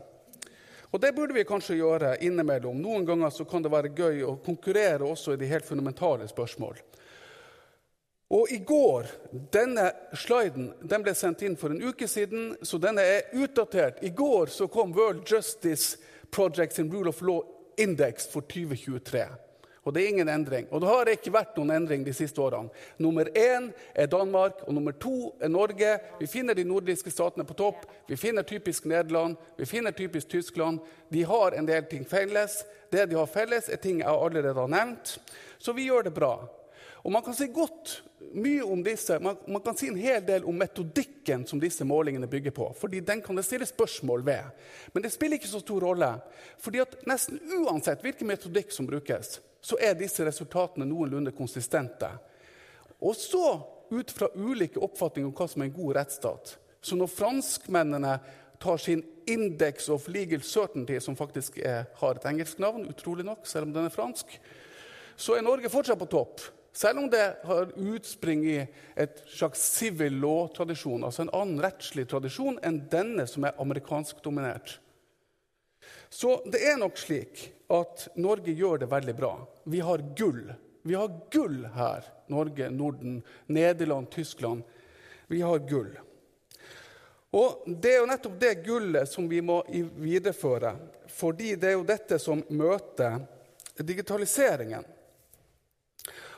Og 0.96 1.00
det 1.00 1.12
burde 1.12 1.34
vi 1.36 1.42
kanskje 1.44 1.74
gjøre 1.76 2.14
innimellom. 2.24 2.78
Noen 2.80 3.02
ganger 3.04 3.28
så 3.28 3.44
kan 3.44 3.60
det 3.60 3.68
være 3.68 3.90
gøy 3.92 4.22
å 4.24 4.38
konkurrere 4.40 5.04
også 5.04 5.34
i 5.34 5.40
de 5.42 5.50
helt 5.50 5.66
fundamentale 5.68 6.24
spørsmål. 6.30 6.78
Og 8.32 8.48
i 8.50 8.62
går 8.64 9.10
Denne 9.52 9.90
sliden 10.16 10.70
den 10.80 11.04
ble 11.04 11.12
sendt 11.14 11.44
inn 11.44 11.58
for 11.60 11.74
en 11.74 11.84
uke 11.84 12.08
siden, 12.08 12.54
så 12.64 12.80
denne 12.80 13.04
er 13.04 13.28
utdatert. 13.36 14.00
I 14.00 14.14
går 14.16 14.48
så 14.48 14.70
kom 14.72 14.96
World 14.96 15.28
Justice 15.28 16.00
Projects 16.32 16.80
in 16.80 16.88
Rule 16.88 17.12
of 17.12 17.20
Law 17.20 17.44
Index 17.76 18.24
for 18.32 18.48
2023. 18.48 19.26
Og 19.86 19.94
det 19.94 20.02
er 20.02 20.08
ingen 20.08 20.28
endring. 20.28 20.66
Og 20.74 20.80
det 20.82 20.88
har 20.90 21.08
ikke 21.12 21.30
vært 21.30 21.58
noen 21.58 21.70
endring 21.76 22.02
de 22.02 22.14
siste 22.16 22.42
årene. 22.42 22.72
Nummer 22.98 23.28
én 23.38 23.68
er 23.94 24.10
Danmark, 24.10 24.64
og 24.66 24.74
nummer 24.74 24.96
to 24.98 25.30
er 25.38 25.52
Norge. 25.52 25.92
Vi 26.18 26.26
finner 26.26 26.58
de 26.58 26.64
nordiske 26.66 27.12
statene 27.14 27.46
på 27.46 27.54
topp. 27.54 27.86
Vi 28.08 28.18
finner 28.18 28.42
typisk 28.42 28.88
Nederland, 28.90 29.36
vi 29.56 29.68
finner 29.70 29.94
typisk 29.94 30.28
Tyskland. 30.34 30.82
De 31.08 31.22
har 31.22 31.54
en 31.54 31.70
del 31.70 31.86
ting 31.86 32.02
felles. 32.08 32.64
Det 32.90 33.06
de 33.06 33.14
har 33.14 33.30
felles, 33.30 33.70
er 33.70 33.78
ting 33.78 34.02
jeg 34.02 34.10
allerede 34.10 34.58
har 34.58 34.74
nevnt. 34.74 35.18
Så 35.58 35.72
vi 35.72 35.86
gjør 35.86 36.10
det 36.10 36.14
bra. 36.18 36.34
Og 37.06 37.12
Man 37.12 37.22
kan 37.22 37.34
si 37.38 37.46
godt 37.46 38.02
mye 38.34 38.64
om 38.66 38.80
disse, 38.82 39.18
man, 39.22 39.36
man, 39.46 39.62
kan 39.62 39.76
si 39.78 39.86
en 39.86 39.98
hel 40.00 40.24
del 40.26 40.44
om 40.44 40.56
metodikken 40.58 41.44
som 41.46 41.60
disse 41.62 41.84
målingene 41.86 42.26
bygger 42.26 42.50
på. 42.50 42.72
fordi 42.78 43.00
Den 43.00 43.22
kan 43.22 43.36
det 43.36 43.44
stilles 43.44 43.68
spørsmål 43.68 44.26
ved. 44.26 44.50
Men 44.92 45.02
det 45.02 45.12
spiller 45.12 45.38
ikke 45.38 45.48
så 45.48 45.60
stor 45.62 45.80
rolle. 45.80 46.16
fordi 46.58 46.82
at 46.82 46.96
Nesten 47.06 47.38
uansett 47.62 48.02
hvilken 48.02 48.26
metodikk 48.26 48.72
som 48.72 48.86
brukes, 48.86 49.40
så 49.66 49.78
er 49.82 49.96
disse 49.98 50.22
resultatene 50.26 50.86
noenlunde 50.86 51.32
konsistente. 51.34 52.08
Og 53.02 53.16
så 53.18 53.48
ut 53.90 54.10
fra 54.14 54.28
ulike 54.34 54.78
oppfatninger 54.82 55.26
om 55.26 55.34
hva 55.34 55.46
som 55.50 55.62
er 55.62 55.70
en 55.70 55.74
god 55.74 55.96
rettsstat. 55.98 56.52
Så 56.82 56.98
når 56.98 57.10
franskmennene 57.10 58.12
tar 58.62 58.78
sin 58.78 59.02
Index 59.26 59.88
of 59.90 60.06
Legal 60.08 60.44
Certainty, 60.46 61.00
som 61.02 61.18
faktisk 61.18 61.58
er, 61.58 61.88
har 61.98 62.14
et 62.14 62.28
engelsk 62.30 62.60
navn, 62.62 62.86
utrolig 62.86 63.26
nok, 63.26 63.42
selv 63.46 63.66
om 63.66 63.74
den 63.74 63.88
er 63.88 63.94
fransk, 63.94 64.38
så 65.18 65.34
er 65.34 65.42
Norge 65.42 65.70
fortsatt 65.72 65.98
på 65.98 66.08
topp. 66.14 66.44
Selv 66.76 67.00
om 67.02 67.10
det 67.10 67.24
har 67.48 67.72
utspring 67.74 68.44
i 68.46 68.60
et 68.94 69.22
slags 69.32 69.64
civil 69.80 70.20
law-tradisjon, 70.22 71.08
altså 71.08 71.24
en 71.24 71.34
annen 71.34 71.62
rettslig 71.64 72.06
tradisjon 72.10 72.60
enn 72.62 72.84
denne 72.92 73.26
som 73.26 73.48
er 73.48 73.58
amerikansk 73.62 74.22
dominert. 74.22 74.76
Så 76.12 76.38
det 76.46 76.62
er 76.68 76.78
nok 76.78 77.00
slik 77.00 77.48
at 77.68 78.08
Norge 78.14 78.54
gjør 78.54 78.82
det 78.82 78.90
veldig 78.90 79.14
bra. 79.18 79.32
Vi 79.64 79.80
har 79.80 80.02
gull. 80.16 80.52
Vi 80.86 80.94
har 80.94 81.12
gull 81.32 81.64
her. 81.74 82.04
Norge, 82.26 82.70
Norden, 82.70 83.22
Nederland, 83.46 84.10
Tyskland. 84.10 84.62
Vi 85.26 85.40
har 85.42 85.58
gull. 85.58 85.94
Og 87.36 87.62
Det 87.66 87.94
er 87.94 87.98
jo 88.00 88.10
nettopp 88.10 88.36
det 88.40 88.54
gullet 88.64 89.08
som 89.10 89.28
vi 89.28 89.40
må 89.42 89.60
videreføre. 89.98 90.76
Fordi 91.10 91.54
det 91.56 91.72
er 91.72 91.74
jo 91.76 91.88
dette 91.88 92.18
som 92.22 92.42
møter 92.48 93.18
digitaliseringen. 93.82 94.84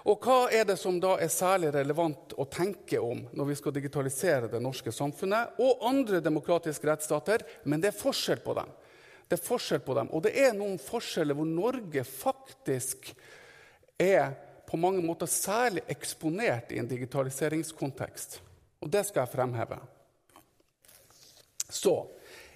Og 0.09 0.25
hva 0.25 0.47
er 0.55 0.65
det 0.65 0.79
som 0.81 0.97
da 1.03 1.17
er 1.21 1.29
særlig 1.29 1.73
relevant 1.75 2.33
å 2.39 2.47
tenke 2.49 3.01
om 3.03 3.27
når 3.37 3.51
vi 3.51 3.57
skal 3.59 3.75
digitalisere 3.77 4.49
det 4.49 4.61
norske 4.65 4.93
samfunnet 4.95 5.59
og 5.61 5.83
andre 5.85 6.23
demokratiske 6.25 6.89
rettsstater? 6.89 7.45
Men 7.69 7.83
det 7.83 7.93
er 7.93 7.99
forskjell 7.99 8.41
på 8.45 8.55
dem. 8.57 8.71
Det 9.29 9.37
er 9.37 9.45
forskjell 9.45 9.81
på 9.85 9.95
dem. 9.99 10.11
Og 10.17 10.25
det 10.25 10.33
er 10.41 10.55
noen 10.57 10.79
forskjeller 10.81 11.37
hvor 11.37 11.49
Norge 11.49 12.05
faktisk 12.09 13.13
er 14.01 14.33
på 14.69 14.77
mange 14.81 15.03
måter 15.05 15.29
særlig 15.29 15.85
eksponert 15.89 16.73
i 16.73 16.81
en 16.81 16.89
digitaliseringskontekst. 16.89 18.41
Og 18.85 18.91
det 18.93 19.05
skal 19.09 19.25
jeg 19.25 19.33
fremheve. 19.33 19.79
Så 21.69 21.95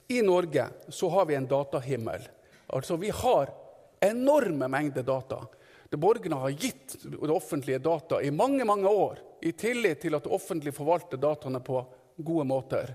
i 0.09 0.23
Norge 0.25 0.69
så 0.89 1.09
har 1.13 1.27
vi 1.29 1.37
en 1.37 1.49
datahimmel. 1.49 2.25
Altså 2.67 2.97
vi 2.97 3.11
har 3.11 3.53
enorme 4.01 4.69
mengder 4.69 5.03
data. 5.03 5.43
Det 5.89 6.01
borgerne 6.01 6.41
har 6.41 6.51
gitt 6.57 6.97
det 7.05 7.31
offentlige 7.31 7.79
data 7.79 8.23
i 8.23 8.31
mange 8.31 8.65
mange 8.65 8.89
år, 8.89 9.19
i 9.43 9.53
tillit 9.53 10.01
til 10.01 10.15
at 10.17 10.25
det 10.25 10.33
offentlige 10.33 10.73
forvalter 10.73 11.21
dataene 11.21 11.61
på 11.61 11.83
gode 12.17 12.45
måter. 12.49 12.95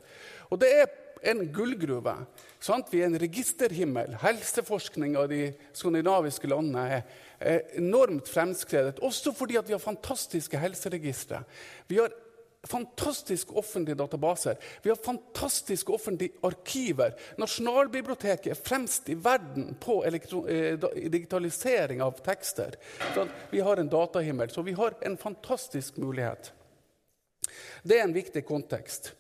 Og 0.50 0.58
det 0.60 0.72
er 0.74 0.88
en 1.22 1.46
gullgruve. 1.54 2.14
Sant? 2.60 2.92
Vi 2.92 3.02
er 3.02 3.10
en 3.10 3.20
registerhimmel. 3.20 4.18
Helseforskning 4.22 5.18
av 5.20 5.30
de 5.32 5.52
skandinaviske 5.78 6.50
landene 6.50 7.02
er 7.40 7.66
enormt 7.78 8.30
fremskredet, 8.30 9.00
også 9.06 9.34
fordi 9.38 9.60
vi 9.66 9.76
har 9.76 9.84
fantastiske 9.84 10.60
helseregistre. 10.62 11.44
Vi 11.88 12.00
har 12.02 12.14
fantastiske 12.68 13.54
offentlige 13.54 13.96
databaser. 13.96 14.56
Vi 14.82 14.90
har 14.90 14.96
fantastiske 14.96 15.94
offentlige 15.94 16.34
arkiver. 16.44 17.14
Nasjonalbiblioteket 17.38 18.52
er 18.52 18.60
fremst 18.60 19.10
i 19.10 19.16
verden 19.16 19.76
på 19.80 20.02
eh, 20.06 20.80
digitalisering 21.12 22.02
av 22.02 22.20
tekster. 22.26 22.76
Så 23.14 23.28
vi 23.50 23.60
har 23.60 23.78
en 23.78 23.90
datahimmel, 23.90 24.50
så 24.50 24.62
vi 24.62 24.76
har 24.78 24.98
en 25.02 25.18
fantastisk 25.18 25.98
mulighet. 25.98 26.52
Det 27.84 28.00
er 28.00 28.04
en 28.04 28.18
viktig 28.18 28.46
kontekst. 28.46 29.14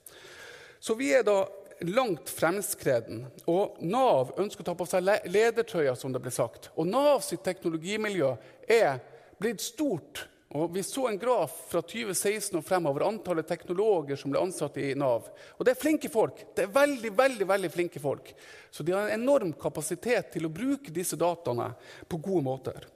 Så 0.79 0.93
vi 0.95 1.13
er 1.15 1.23
da 1.25 1.45
langt 1.85 2.29
fremskreden. 2.29 3.25
Og 3.45 3.77
Nav 3.85 4.33
ønsker 4.39 4.63
å 4.63 4.69
ta 4.69 4.75
på 4.77 4.87
seg 4.89 5.05
ledertrøya, 5.29 5.95
som 5.95 6.13
det 6.13 6.21
ble 6.23 6.33
sagt. 6.33 6.71
Og 6.75 6.89
Nav 6.89 7.21
sitt 7.25 7.43
teknologimiljø 7.45 8.33
er 8.67 8.99
blitt 9.37 9.61
stort 9.61 10.27
og 10.49 10.73
Vi 10.73 10.83
så 10.83 11.07
en 11.07 11.17
graf 11.19 11.51
fra 11.69 11.81
2016 11.83 12.55
og 12.55 12.63
fremover 12.65 13.03
antallet 13.03 13.47
teknologer 13.49 14.15
som 14.15 14.31
ble 14.31 14.39
ansatt 14.39 14.77
i 14.79 14.93
Nav. 14.95 15.25
Og 15.57 15.65
Det 15.65 15.73
er 15.73 15.81
flinke 15.81 16.09
folk. 16.09 16.39
Det 16.55 16.63
er 16.63 16.71
veldig, 16.71 17.11
veldig, 17.17 17.47
veldig 17.47 17.71
flinke 17.71 17.99
folk. 17.99 18.31
Så 18.71 18.83
de 18.83 18.95
har 18.95 19.09
en 19.09 19.21
enorm 19.21 19.51
kapasitet 19.53 20.31
til 20.31 20.47
å 20.47 20.53
bruke 20.53 20.93
disse 20.93 21.19
dataene 21.19 21.73
på 22.07 22.17
gode 22.17 22.45
måter. 22.47 22.87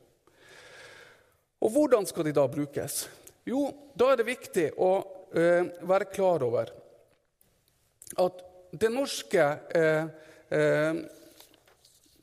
Og 1.62 1.76
hvordan 1.76 2.08
skal 2.08 2.30
de 2.30 2.34
da 2.40 2.48
brukes? 2.48 3.04
Jo, 3.46 3.68
da 4.00 4.14
er 4.14 4.22
det 4.22 4.30
viktig 4.32 4.70
å 4.80 4.92
uh, 5.36 5.68
være 5.92 6.08
klar 6.14 6.46
over 6.48 6.72
at 8.22 8.42
det 8.72 8.90
norske 8.92 9.48
eh, 9.76 10.06
eh, 10.50 11.02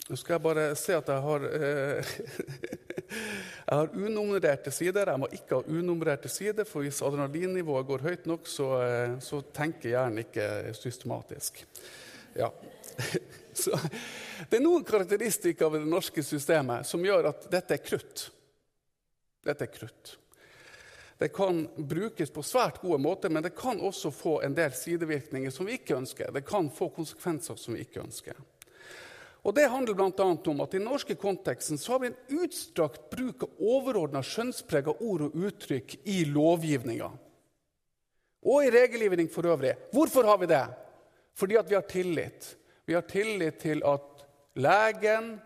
Nå 0.08 0.16
skal 0.16 0.38
jeg 0.38 0.44
bare 0.46 0.62
se 0.80 0.94
at 0.96 1.10
jeg 1.12 1.20
har 1.20 1.42
Jeg 3.68 3.76
har 3.76 3.90
unummererte 3.92 4.72
sider. 4.72 5.10
Jeg 5.12 5.20
må 5.20 5.28
ikke 5.32 5.58
ha 5.58 5.64
unummererte 5.68 6.30
sider, 6.32 6.64
for 6.68 6.84
hvis 6.84 7.02
adrenalinnivået 7.04 7.86
går 7.88 8.04
høyt 8.04 8.28
nok, 8.28 8.48
så, 8.48 8.68
eh, 8.84 9.16
så 9.24 9.42
tenker 9.54 9.92
hjernen 9.92 10.22
ikke 10.24 10.46
systematisk. 10.76 11.64
Ja. 12.36 12.50
Så, 13.58 13.74
det 14.46 14.60
er 14.60 14.62
noen 14.62 14.84
karakteristikker 14.86 15.70
ved 15.72 15.80
det 15.82 15.90
norske 15.90 16.22
systemet 16.22 16.86
som 16.86 17.02
gjør 17.02 17.26
at 17.32 17.48
dette 17.50 17.74
er 17.74 17.80
krutt. 17.82 18.28
Dette 19.42 19.66
er 19.66 19.72
krutt. 19.72 20.12
Det 21.18 21.28
kan 21.34 21.64
brukes 21.76 22.30
på 22.30 22.42
svært 22.46 22.78
gode 22.82 23.00
måter, 23.02 23.30
men 23.30 23.42
det 23.42 23.56
kan 23.58 23.80
også 23.82 24.12
få 24.14 24.36
en 24.46 24.54
del 24.54 24.70
sidevirkninger 24.74 25.50
som 25.50 25.66
vi 25.66 25.74
ikke 25.80 25.96
ønsker. 25.98 26.30
Det 26.34 26.44
kan 26.46 26.70
få 26.70 26.92
konsekvenser 26.94 27.58
som 27.58 27.74
vi 27.74 27.82
ikke 27.82 28.04
ønsker. 28.04 28.38
Og 29.42 29.54
Det 29.54 29.68
handler 29.70 29.94
bl.a. 29.94 30.26
om 30.50 30.60
at 30.60 30.74
i 30.74 30.78
den 30.78 30.86
norske 30.86 31.14
konteksten 31.18 31.78
så 31.78 31.94
har 31.94 32.02
vi 32.02 32.10
en 32.10 32.42
utstrakt 32.42 33.08
bruk 33.10 33.46
av 33.46 33.62
overordna 33.74 34.22
skjønnsprega 34.22 34.94
ord 35.00 35.24
og 35.28 35.36
uttrykk 35.48 35.96
i 36.04 36.20
lovgivninga. 36.28 37.10
Og 38.46 38.66
i 38.66 38.70
regelgivning 38.70 39.30
for 39.32 39.46
øvrig. 39.50 39.74
Hvorfor 39.94 40.26
har 40.28 40.38
vi 40.38 40.50
det? 40.50 40.64
Fordi 41.38 41.58
at 41.58 41.70
vi 41.70 41.74
har 41.74 41.86
tillit. 41.90 42.54
Vi 42.86 42.94
har 42.94 43.06
tillit 43.08 43.58
til 43.62 43.82
at 43.86 44.24
legen, 44.58 45.38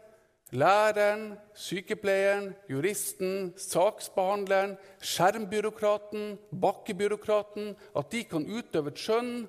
læreren, 0.53 1.32
sykepleieren, 1.57 2.53
juristen, 2.68 3.53
saksbehandleren, 3.57 4.76
skjermbyråkraten, 5.00 6.36
bakkebyråkraten 6.53 7.74
At 7.96 8.12
de 8.12 8.24
kan 8.28 8.46
utøve 8.46 8.92
et 8.92 9.00
skjønn 9.00 9.48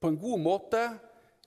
på 0.00 0.12
en 0.12 0.20
god 0.20 0.38
måte 0.44 0.84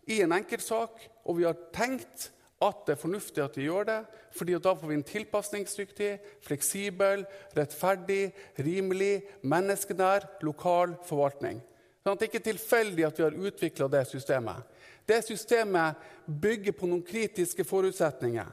i 0.10 0.22
en 0.24 0.34
enkeltsak, 0.34 1.06
og 1.26 1.38
vi 1.38 1.46
har 1.46 1.58
tenkt 1.76 2.32
at 2.60 2.82
det 2.88 2.96
er 2.96 3.00
fornuftig 3.00 3.44
at 3.44 3.56
vi 3.56 3.68
gjør 3.70 3.86
det, 3.88 4.00
fordi 4.36 4.58
da 4.60 4.74
får 4.76 4.90
vi 4.90 4.96
en 4.98 5.06
tilpasningsdyktig, 5.08 6.10
fleksibel, 6.44 7.24
rettferdig, 7.56 8.34
rimelig, 8.60 9.22
menneskenær, 9.48 10.26
lokal 10.44 10.98
forvaltning. 11.08 11.62
Sånn 12.04 12.20
det 12.20 12.30
ikke 12.30 12.42
er 12.42 12.50
tilfeldig 12.50 13.06
at 13.08 13.20
vi 13.20 13.26
har 13.28 13.38
utvikla 13.38 13.88
det 13.92 14.04
systemet. 14.10 14.66
Det 15.08 15.22
systemet 15.26 16.00
bygger 16.26 16.76
på 16.76 16.90
noen 16.90 17.06
kritiske 17.06 17.64
forutsetninger. 17.68 18.50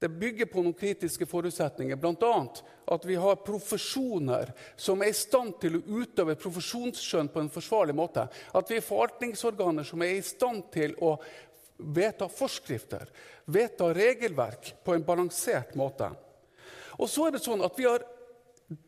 Det 0.00 0.08
bygger 0.08 0.46
på 0.48 0.62
noen 0.64 0.72
kritiske 0.72 1.26
forutsetninger, 1.28 1.98
bl.a. 2.00 2.36
at 2.88 3.02
vi 3.04 3.18
har 3.20 3.42
profesjoner 3.44 4.48
som 4.80 5.02
er 5.04 5.10
i 5.12 5.16
stand 5.16 5.58
til 5.60 5.76
å 5.76 5.82
utøve 6.00 6.38
profesjonsskjønn 6.40 7.28
på 7.28 7.42
en 7.42 7.50
forsvarlig 7.52 7.92
måte. 7.98 8.24
At 8.56 8.72
vi 8.72 8.78
har 8.78 8.86
forvaltningsorganer 8.86 9.84
som 9.84 10.00
er 10.00 10.14
i 10.16 10.24
stand 10.24 10.70
til 10.72 10.96
å 11.04 11.18
vedta 11.76 12.30
forskrifter, 12.32 13.12
vedta 13.44 13.90
regelverk 13.92 14.72
på 14.84 14.96
en 14.96 15.04
balansert 15.04 15.76
måte. 15.76 16.08
Og 16.96 17.04
så 17.08 17.28
er 17.28 17.36
det 17.36 17.44
sånn 17.44 17.60
at 17.64 17.76
vi 17.76 17.88
har 17.88 18.08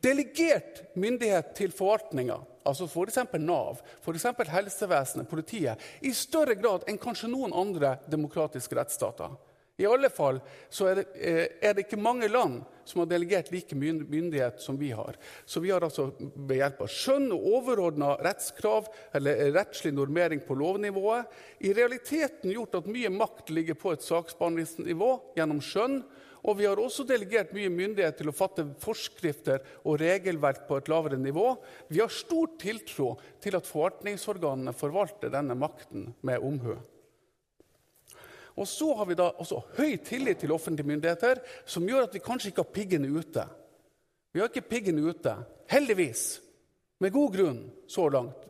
delegert 0.00 0.82
myndighet 0.96 1.52
til 1.60 1.76
forvaltninga, 1.76 2.40
altså 2.64 2.88
f.eks. 2.88 3.20
Nav, 3.36 3.84
for 4.00 4.16
helsevesenet, 4.56 5.28
politiet, 5.28 5.88
i 6.00 6.16
større 6.16 6.56
grad 6.56 6.88
enn 6.88 7.00
kanskje 7.00 7.28
noen 7.28 7.52
andre 7.52 7.98
demokratiske 8.08 8.80
rettsstater. 8.80 9.36
I 9.80 9.86
alle 9.88 10.10
fall 10.12 10.36
så 10.68 10.90
er 10.90 10.98
det, 11.00 11.04
eh, 11.16 11.46
er 11.64 11.74
det, 11.74 11.86
ikke 11.86 12.00
mange 12.00 12.28
land 12.28 12.60
som 12.84 13.00
har 13.00 13.08
delegert 13.08 13.48
like 13.52 13.76
myndighet 13.76 14.60
som 14.60 14.76
vi 14.76 14.90
har. 14.92 15.16
Så 15.46 15.62
vi 15.64 15.70
har 15.72 15.80
altså 15.80 16.10
ved 16.18 16.58
hjelp 16.58 16.82
av 16.84 16.90
skjønn 16.92 17.30
og 17.32 17.46
overordna 17.56 18.10
rettskrav 18.20 18.90
eller 19.16 19.54
rettslig 19.56 19.94
normering 19.96 20.42
på 20.44 20.58
lovnivået 20.60 21.64
i 21.64 21.72
realiteten 21.72 22.52
gjort 22.52 22.82
at 22.82 22.90
mye 22.90 23.12
makt 23.14 23.54
ligger 23.54 23.78
på 23.80 23.94
et 23.94 24.04
saksbehandlingsnivå 24.04 25.14
gjennom 25.38 25.64
skjønn. 25.64 26.02
Og 26.42 26.58
vi 26.58 26.66
har 26.66 26.76
også 26.76 27.06
delegert 27.06 27.54
mye 27.54 27.70
myndighet 27.70 28.18
til 28.18 28.28
å 28.28 28.34
fatte 28.34 28.66
forskrifter 28.82 29.62
og 29.86 30.00
regelverk 30.02 30.66
på 30.68 30.80
et 30.80 30.90
lavere 30.90 31.16
nivå. 31.16 31.54
Vi 31.88 32.02
har 32.02 32.10
stor 32.12 32.50
tiltro 32.60 33.14
til 33.40 33.56
at 33.56 33.68
forvaltningsorganene 33.70 34.74
forvalter 34.74 35.30
denne 35.32 35.56
makten 35.56 36.10
med 36.26 36.42
omhu. 36.42 36.74
Og 38.56 38.68
så 38.68 38.90
har 38.94 39.08
vi 39.08 39.16
da 39.18 39.30
også 39.40 39.62
høy 39.78 39.96
tillit 40.04 40.42
til 40.42 40.52
offentlige 40.52 40.88
myndigheter, 40.88 41.40
som 41.64 41.86
gjør 41.88 42.06
at 42.06 42.14
vi 42.14 42.24
kanskje 42.24 42.52
ikke 42.52 42.64
har 42.64 42.74
piggene 42.74 43.10
ute. 43.12 43.46
Vi 44.32 44.40
har 44.40 44.48
ikke 44.48 44.68
piggene 44.68 45.04
ute, 45.08 45.36
heldigvis. 45.72 46.40
Med 47.00 47.12
god 47.12 47.32
grunn 47.34 47.62
så 47.90 48.08
langt. 48.12 48.48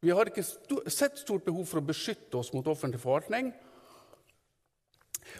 Vi 0.00 0.12
har 0.16 0.30
ikke 0.30 0.44
sett 0.88 1.18
stort 1.20 1.44
behov 1.44 1.66
for 1.68 1.80
å 1.80 1.88
beskytte 1.90 2.38
oss 2.40 2.54
mot 2.54 2.66
offentlig 2.70 3.02
forvaltning. 3.02 3.50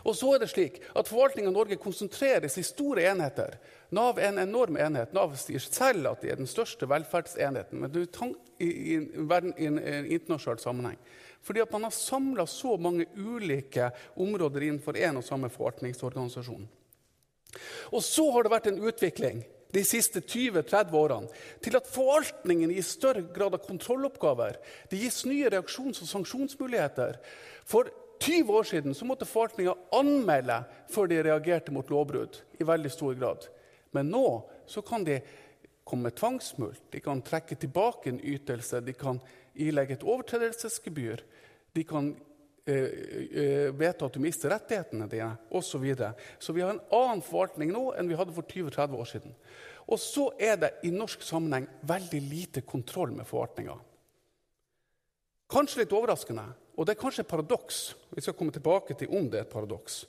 Og 0.06 0.14
så 0.16 0.34
er 0.34 0.42
det 0.42 0.50
slik 0.52 0.78
at 0.96 1.08
Forvaltningen 1.08 1.50
av 1.50 1.56
Norge 1.56 1.78
konsentreres 1.80 2.58
i 2.60 2.64
store 2.66 3.08
enheter. 3.10 3.56
Nav 3.96 4.20
er 4.20 4.30
en 4.30 4.42
enorm 4.44 4.78
enhet. 4.78 5.14
Nav 5.16 5.34
sier 5.40 5.62
selv 5.64 6.12
at 6.12 6.22
de 6.22 6.30
er 6.30 6.38
den 6.38 6.50
største 6.50 6.88
velferdsenheten 6.90 7.80
men 7.80 7.96
i, 7.96 8.04
i, 8.62 8.68
i, 8.68 9.00
i 9.00 9.70
en 9.70 9.80
internasjonal 9.80 10.62
sammenheng. 10.62 11.00
Fordi 11.42 11.62
at 11.64 11.72
man 11.72 11.86
har 11.86 11.94
samla 11.94 12.46
så 12.46 12.76
mange 12.76 13.06
ulike 13.16 13.90
områder 14.20 14.66
innenfor 14.66 14.98
én 14.98 15.16
og 15.18 15.24
samme 15.24 15.48
forvaltningsorganisasjon. 15.52 16.68
Og 17.90 18.04
så 18.04 18.26
har 18.34 18.44
det 18.44 18.52
vært 18.52 18.68
en 18.70 18.82
utvikling 18.86 19.40
de 19.74 19.82
siste 19.86 20.20
20-30 20.20 20.94
årene 20.98 21.40
til 21.62 21.78
at 21.78 21.88
forvaltningen 21.90 22.72
gir 22.74 22.86
større 22.86 23.22
grad 23.34 23.54
av 23.56 23.64
kontrolloppgaver. 23.64 24.58
Det 24.90 24.98
gis 24.98 25.22
nye 25.28 25.50
reaksjons- 25.50 26.02
og 26.02 26.10
sanksjonsmuligheter. 26.10 27.18
For 27.64 27.90
20 28.20 28.50
år 28.52 28.66
siden 28.68 28.94
så 28.94 29.06
måtte 29.08 29.28
forvaltninga 29.28 29.76
anmelde 29.96 30.58
før 30.92 31.08
de 31.10 31.22
reagerte 31.24 31.72
mot 31.72 31.90
lovbrudd. 31.90 32.42
i 32.60 32.64
veldig 32.64 32.90
stor 32.90 33.14
grad. 33.14 33.46
Men 33.92 34.10
nå 34.10 34.44
så 34.66 34.82
kan 34.82 35.04
de 35.04 35.20
komme 35.84 36.02
med 36.02 36.16
tvangsmulkt, 36.16 36.82
de 36.92 37.00
kan 37.00 37.22
trekke 37.22 37.56
tilbake 37.56 38.10
en 38.10 38.20
ytelse, 38.20 38.80
de 38.80 38.92
kan 38.92 39.20
ilegge 39.54 39.96
et 39.96 40.06
overtredelsesgebyr, 40.06 41.22
de 41.72 41.84
kan 41.86 42.12
eh, 42.66 42.76
eh, 42.76 43.68
vedta 43.76 44.06
at 44.06 44.16
du 44.16 44.22
mister 44.22 44.52
rettighetene 44.52 45.08
dine 45.10 45.32
osv. 45.50 45.72
Så, 45.72 45.82
videre. 45.82 46.14
så 46.38 46.54
vi 46.56 46.64
har 46.64 46.74
en 46.74 46.82
annen 46.94 47.24
forvaltning 47.24 47.72
nå 47.74 47.90
enn 47.98 48.10
vi 48.10 48.18
hadde 48.18 48.34
for 48.36 48.46
20-30 48.46 48.96
år 48.98 49.10
siden. 49.12 49.36
Og 49.90 49.98
så 49.98 50.28
er 50.38 50.58
det 50.60 50.74
i 50.86 50.92
norsk 50.94 51.22
sammenheng 51.26 51.66
veldig 51.86 52.20
lite 52.30 52.62
kontroll 52.62 53.14
med 53.16 53.26
forvaltninga. 53.26 53.74
Kanskje 55.50 55.82
litt 55.82 55.94
overraskende, 55.96 56.44
og 56.78 56.86
det 56.86 56.94
er 56.94 57.00
kanskje 57.00 57.24
et 57.24 57.30
paradoks. 57.30 57.78
Vi 58.14 58.22
skal 58.22 58.36
komme 58.38 58.54
tilbake 58.54 58.94
til 58.94 59.10
om 59.18 59.26
det 59.30 59.40
er 59.40 59.48
et 59.48 59.52
paradoks. 59.52 60.04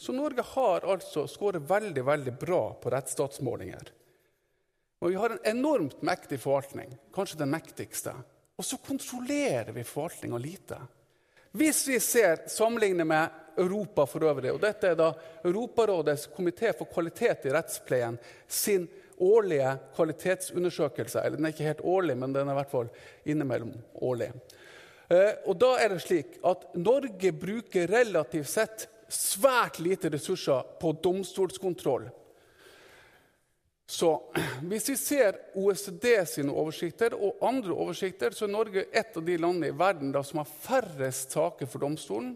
Så 0.00 0.14
Norge 0.16 0.42
har 0.42 0.86
altså 0.88 1.26
skåret 1.30 1.68
veldig 1.68 2.02
veldig 2.06 2.32
bra 2.40 2.62
på 2.80 2.90
rettsstatsmålinger. 2.90 3.92
Og 5.02 5.12
vi 5.12 5.18
har 5.18 5.34
en 5.34 5.44
enormt 5.50 6.00
mektig 6.02 6.40
forvaltning, 6.42 6.96
kanskje 7.14 7.38
den 7.42 7.52
mektigste. 7.52 8.14
Og 8.62 8.66
så 8.66 8.76
kontrollerer 8.78 9.72
vi 9.74 9.82
forvaltninga 9.82 10.38
lite. 10.38 10.76
Hvis 11.50 11.80
vi 11.88 11.96
ser 12.00 12.44
sammenlignet 12.46 13.06
med 13.06 13.40
Europa 13.58 14.04
for 14.06 14.22
øvrig, 14.22 14.52
og 14.54 14.60
dette 14.62 14.92
er 14.92 14.94
da 15.00 15.08
Europarådets 15.42 16.28
komité 16.36 16.70
for 16.78 16.86
kvalitet 16.86 17.48
i 17.48 17.52
rettspleien 17.52 18.20
sin 18.46 18.86
årlige 19.18 19.72
kvalitetsundersøkelse. 19.96 21.24
Eller 21.24 21.36
den 21.40 21.48
er 21.48 21.56
ikke 21.56 21.66
helt 21.72 21.82
årlig, 21.82 22.16
men 22.22 22.36
den 22.36 22.46
er 22.46 22.54
i 22.54 22.60
hvert 22.60 22.70
fall 22.70 22.92
innimellom 23.26 23.74
årlig. 23.98 24.30
Eh, 25.10 25.42
og 25.50 25.58
da 25.58 25.74
er 25.82 25.90
det 25.90 26.06
slik 26.06 26.38
at 26.46 26.68
Norge 26.78 27.34
bruker 27.34 27.90
relativt 27.90 28.52
sett 28.54 28.86
svært 29.10 29.82
lite 29.82 30.14
ressurser 30.14 30.70
på 30.78 30.94
domstolskontroll. 31.02 32.06
Så 33.86 34.12
hvis 34.68 34.88
vi 34.92 34.96
ser 34.96 35.38
OECD 35.58 36.14
sine 36.28 36.54
oversikter 36.54 37.16
og 37.16 37.42
andre 37.44 37.74
oversikter, 37.74 38.34
så 38.36 38.46
er 38.46 38.54
Norge 38.54 38.86
et 38.92 39.18
av 39.18 39.26
de 39.26 39.36
landene 39.40 39.72
i 39.72 39.76
verden 39.76 40.14
da, 40.14 40.24
som 40.26 40.42
har 40.42 40.56
færrest 40.62 41.36
saker 41.36 41.70
for 41.70 41.84
domstolen. 41.84 42.34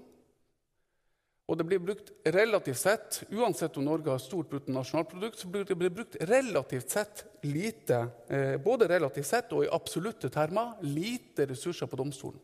Og 1.47 1.55
det 1.55 1.65
blir 1.69 1.79
brukt 1.79 2.09
relativt 2.35 2.81
sett, 2.81 3.21
uansett 3.31 3.77
om 3.79 3.85
Norge 3.87 4.11
har 4.11 4.19
stort 4.19 4.49
bruttonasjonalprodukt, 4.51 5.39
så 5.39 5.51
blir 5.51 5.69
det 5.69 5.77
brukt 5.79 6.17
relativt 6.27 6.91
sett 6.91 7.23
lite, 7.47 8.01
eh, 8.27 8.57
både 8.59 8.89
relativt 8.91 9.27
sett 9.27 9.53
og 9.55 9.63
i 9.63 9.71
absolutte 9.71 10.29
termer, 10.35 10.75
lite 10.83 11.47
ressurser 11.47 11.87
på 11.87 12.01
domstolen. 12.01 12.41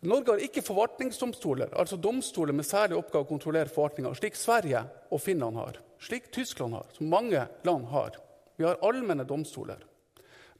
Norge 0.00 0.32
har 0.32 0.40
ikke 0.40 0.64
forvaltningsdomstoler, 0.64 1.74
altså 1.76 1.98
domstoler 2.00 2.56
med 2.56 2.64
særlig 2.64 2.96
oppgave 2.96 3.26
å 3.26 3.28
kontrollere 3.28 3.68
forvaltninga, 3.68 4.14
slik 4.16 4.38
Sverige 4.38 4.80
og 5.12 5.20
Finland 5.20 5.60
har, 5.60 5.76
slik 6.00 6.30
Tyskland 6.32 6.74
har, 6.74 6.86
som 6.92 7.08
mange 7.08 7.46
land 7.62 7.84
har. 7.84 8.16
Vi 8.56 8.64
har 8.64 8.78
allmenne 8.84 9.24
domstoler. 9.24 9.84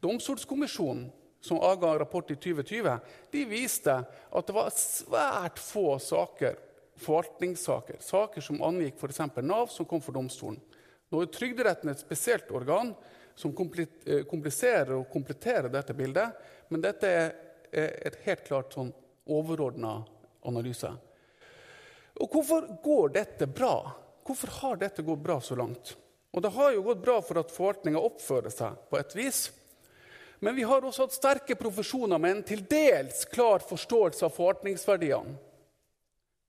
Domstolskommisjonen, 0.01 1.11
som 1.41 1.61
avga 1.61 1.99
rapport 1.99 2.31
i 2.31 2.37
2020, 2.37 2.99
de 3.31 3.45
viste 3.49 3.95
at 4.31 4.47
det 4.47 4.55
var 4.57 4.73
svært 4.77 5.61
få 5.61 5.99
saker, 5.99 6.59
forvaltningssaker, 7.01 7.97
saker 8.05 8.45
som 8.45 8.61
angikk 8.65 9.01
f.eks. 9.01 9.21
Nav, 9.41 9.71
som 9.73 9.89
kom 9.89 10.03
for 10.05 10.17
domstolen. 10.17 10.61
Nå 11.11 11.23
er 11.25 11.33
Trygderetten 11.33 11.91
et 11.91 12.03
spesielt 12.03 12.51
organ 12.53 12.93
som 13.35 13.55
eh, 13.57 14.25
kompliserer 14.29 14.93
og 14.99 15.09
kompletterer 15.13 15.73
dette 15.73 15.97
bildet, 15.97 16.37
men 16.69 16.85
dette 16.85 17.09
er 17.09 17.33
et 17.73 18.19
helt 18.27 18.45
klart 18.47 18.75
sånn 18.75 18.93
overordna 19.31 20.01
analyse. 20.47 20.91
Og 22.21 22.33
hvorfor 22.35 22.67
går 22.85 23.15
dette 23.17 23.49
bra? 23.49 23.75
Hvorfor 24.27 24.53
har 24.61 24.81
dette 24.81 25.03
gått 25.03 25.23
bra 25.25 25.41
så 25.41 25.57
langt? 25.59 25.97
Og 26.33 26.43
Det 26.43 26.53
har 26.55 26.73
jo 26.73 26.83
gått 26.83 27.03
bra 27.03 27.19
for 27.23 27.41
at 27.41 27.51
forvaltninga 27.51 27.99
oppfører 27.99 28.53
seg 28.55 28.77
på 28.91 28.99
et 29.01 29.15
vis. 29.19 29.41
Men 30.41 30.55
vi 30.57 30.65
har 30.65 30.85
også 30.85 31.05
hatt 31.05 31.17
sterke 31.17 31.57
profesjoner 31.59 32.19
med 32.19 32.37
en 32.37 32.45
til 32.47 32.63
dels 32.71 33.25
klar 33.29 33.65
forståelse 33.67 34.25
av 34.25 34.37
forvaltningsverdiene. 34.37 35.35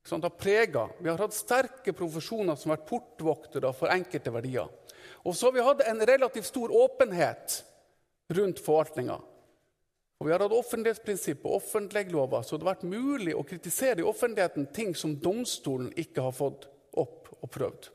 Sånn, 0.08 0.24
vi 0.24 1.10
har 1.10 1.20
hatt 1.22 1.36
sterke 1.36 1.94
profesjoner 1.94 2.56
som 2.58 2.72
har 2.72 2.80
vært 2.80 2.88
portvoktere 2.90 3.74
for 3.78 3.94
enkelte 3.94 4.32
verdier. 4.34 4.70
Og 5.26 5.36
så 5.36 5.50
har 5.50 5.54
vi 5.54 5.66
hatt 5.66 5.84
en 5.86 6.02
relativt 6.08 6.50
stor 6.50 6.72
åpenhet 6.74 7.60
rundt 8.34 8.64
forvaltninga. 8.64 9.20
Og 10.22 10.28
Vi 10.28 10.32
har 10.32 10.42
hatt 10.42 10.54
offentlighetsprinsippet 10.54 11.46
og 11.46 11.58
offentleglova, 11.58 12.44
så 12.44 12.58
det 12.58 12.66
har 12.66 12.76
vært 12.76 12.90
mulig 12.90 13.34
å 13.34 13.46
kritisere 13.46 14.04
i 14.04 14.06
offentligheten 14.06 14.68
ting 14.74 14.94
som 14.96 15.16
domstolen 15.18 15.90
ikke 15.98 16.22
har 16.22 16.36
fått 16.38 16.68
opp 17.00 17.32
og 17.39 17.52
prøvd. 17.52 17.92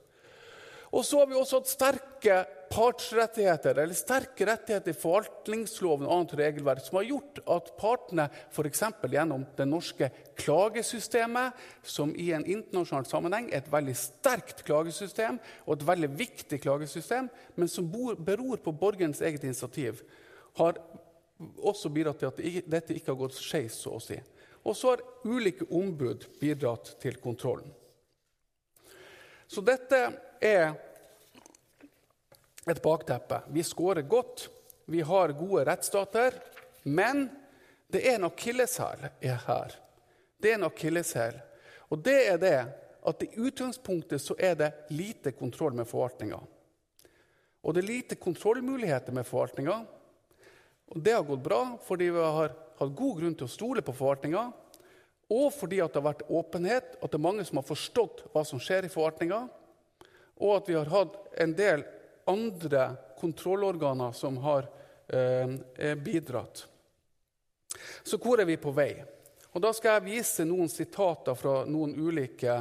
Og 0.96 1.04
så 1.04 1.18
har 1.20 1.26
vi 1.28 1.36
også 1.36 1.58
hatt 1.60 1.68
sterke 1.68 2.36
partsrettigheter, 2.70 3.78
eller 3.78 3.96
sterke 3.96 4.46
rettigheter 4.48 4.94
i 4.94 4.98
forvaltningsloven 4.98 6.06
og 6.06 6.14
annet 6.14 6.34
regelverk, 6.40 6.82
som 6.86 6.98
har 6.98 7.08
gjort 7.10 7.40
at 7.56 7.70
partene, 7.78 8.26
f.eks. 8.54 8.82
gjennom 9.12 9.44
det 9.58 9.66
norske 9.68 10.08
klagesystemet, 10.40 11.56
som 11.86 12.14
i 12.16 12.30
en 12.36 12.46
internasjonal 12.46 13.06
sammenheng 13.10 13.50
er 13.50 13.60
et 13.60 13.72
veldig 13.72 13.96
sterkt 13.98 14.64
klagesystem 14.66 15.40
og 15.66 15.76
et 15.76 15.86
veldig 15.90 16.12
viktig 16.18 16.60
klagesystem, 16.64 17.30
men 17.56 17.70
som 17.70 17.90
beror 17.90 18.62
på 18.62 18.74
borgerens 18.74 19.22
eget 19.22 19.44
initiativ, 19.44 20.02
har 20.56 20.80
også 21.60 21.92
bidratt 21.92 22.22
til 22.22 22.32
at 22.32 22.70
dette 22.72 22.96
ikke 22.96 23.12
har 23.12 23.20
gått 23.26 23.36
skeis, 23.36 23.76
så 23.82 23.98
å 23.98 24.02
si. 24.02 24.16
Og 24.66 24.74
så 24.74 24.94
har 24.94 25.04
ulike 25.28 25.68
ombud 25.70 26.24
bidratt 26.40 26.96
til 27.02 27.20
kontrollen. 27.22 27.68
Så 29.46 29.62
dette 29.62 30.00
er 30.40 30.74
et 32.66 32.82
bakteppe. 32.82 33.40
Vi 33.54 33.62
scorer 33.62 34.02
godt, 34.02 34.48
vi 34.90 35.00
har 35.00 35.34
gode 35.38 35.64
rettsstater, 35.68 36.34
men 36.82 37.28
det 37.86 38.02
er 38.08 38.18
en 38.18 38.28
akilleshæl 38.30 39.06
her. 39.22 39.76
Det 40.38 40.50
er 40.50 40.58
en 40.58 40.66
akilleshæl. 40.66 41.38
Og 41.90 42.02
det 42.02 42.18
er 42.26 42.38
det 42.42 42.58
at 43.06 43.22
i 43.22 43.30
utgangspunktet 43.38 44.22
så 44.22 44.34
er 44.38 44.54
det 44.58 44.72
lite 44.90 45.32
kontroll 45.32 45.74
med 45.78 45.86
forvaltninga. 45.86 46.40
Og 47.62 47.74
det 47.74 47.82
er 47.82 47.92
lite 47.92 48.18
kontrollmuligheter 48.18 49.14
med 49.14 49.26
forvaltninga. 49.26 49.84
Og 50.86 51.00
Det 51.02 51.12
har 51.12 51.22
gått 51.22 51.42
bra 51.42 51.62
fordi 51.86 52.10
vi 52.10 52.22
har 52.22 52.54
hatt 52.78 52.94
god 52.98 53.20
grunn 53.20 53.34
til 53.34 53.46
å 53.46 53.50
stole 53.50 53.82
på 53.82 53.94
forvaltninga, 53.94 54.50
og 55.32 55.48
fordi 55.54 55.80
det 55.80 55.98
har 55.98 56.06
vært 56.06 56.26
åpenhet, 56.30 56.96
at 57.02 57.10
det 57.10 57.18
er 57.18 57.24
mange 57.24 57.44
som 57.46 57.58
har 57.58 57.66
forstått 57.66 58.26
hva 58.32 58.44
som 58.46 58.60
skjer 58.62 58.86
i 58.86 58.92
forvaltninga, 58.92 59.40
og 60.36 60.52
at 60.54 60.68
vi 60.70 60.76
har 60.76 60.92
hatt 60.92 61.16
en 61.42 61.54
del 61.56 61.82
andre 62.30 62.88
kontrollorganer 63.18 64.12
som 64.14 64.38
har 64.44 64.68
eh, 65.08 65.94
bidratt. 65.98 66.66
Så 68.04 68.18
hvor 68.22 68.40
er 68.40 68.48
vi 68.48 68.58
på 68.60 68.74
vei? 68.76 68.92
Og 69.56 69.62
Da 69.64 69.72
skal 69.72 69.96
jeg 69.96 70.18
vise 70.18 70.44
noen 70.44 70.68
sitater 70.68 71.34
fra 71.38 71.62
noen 71.64 71.94
ulike 71.96 72.58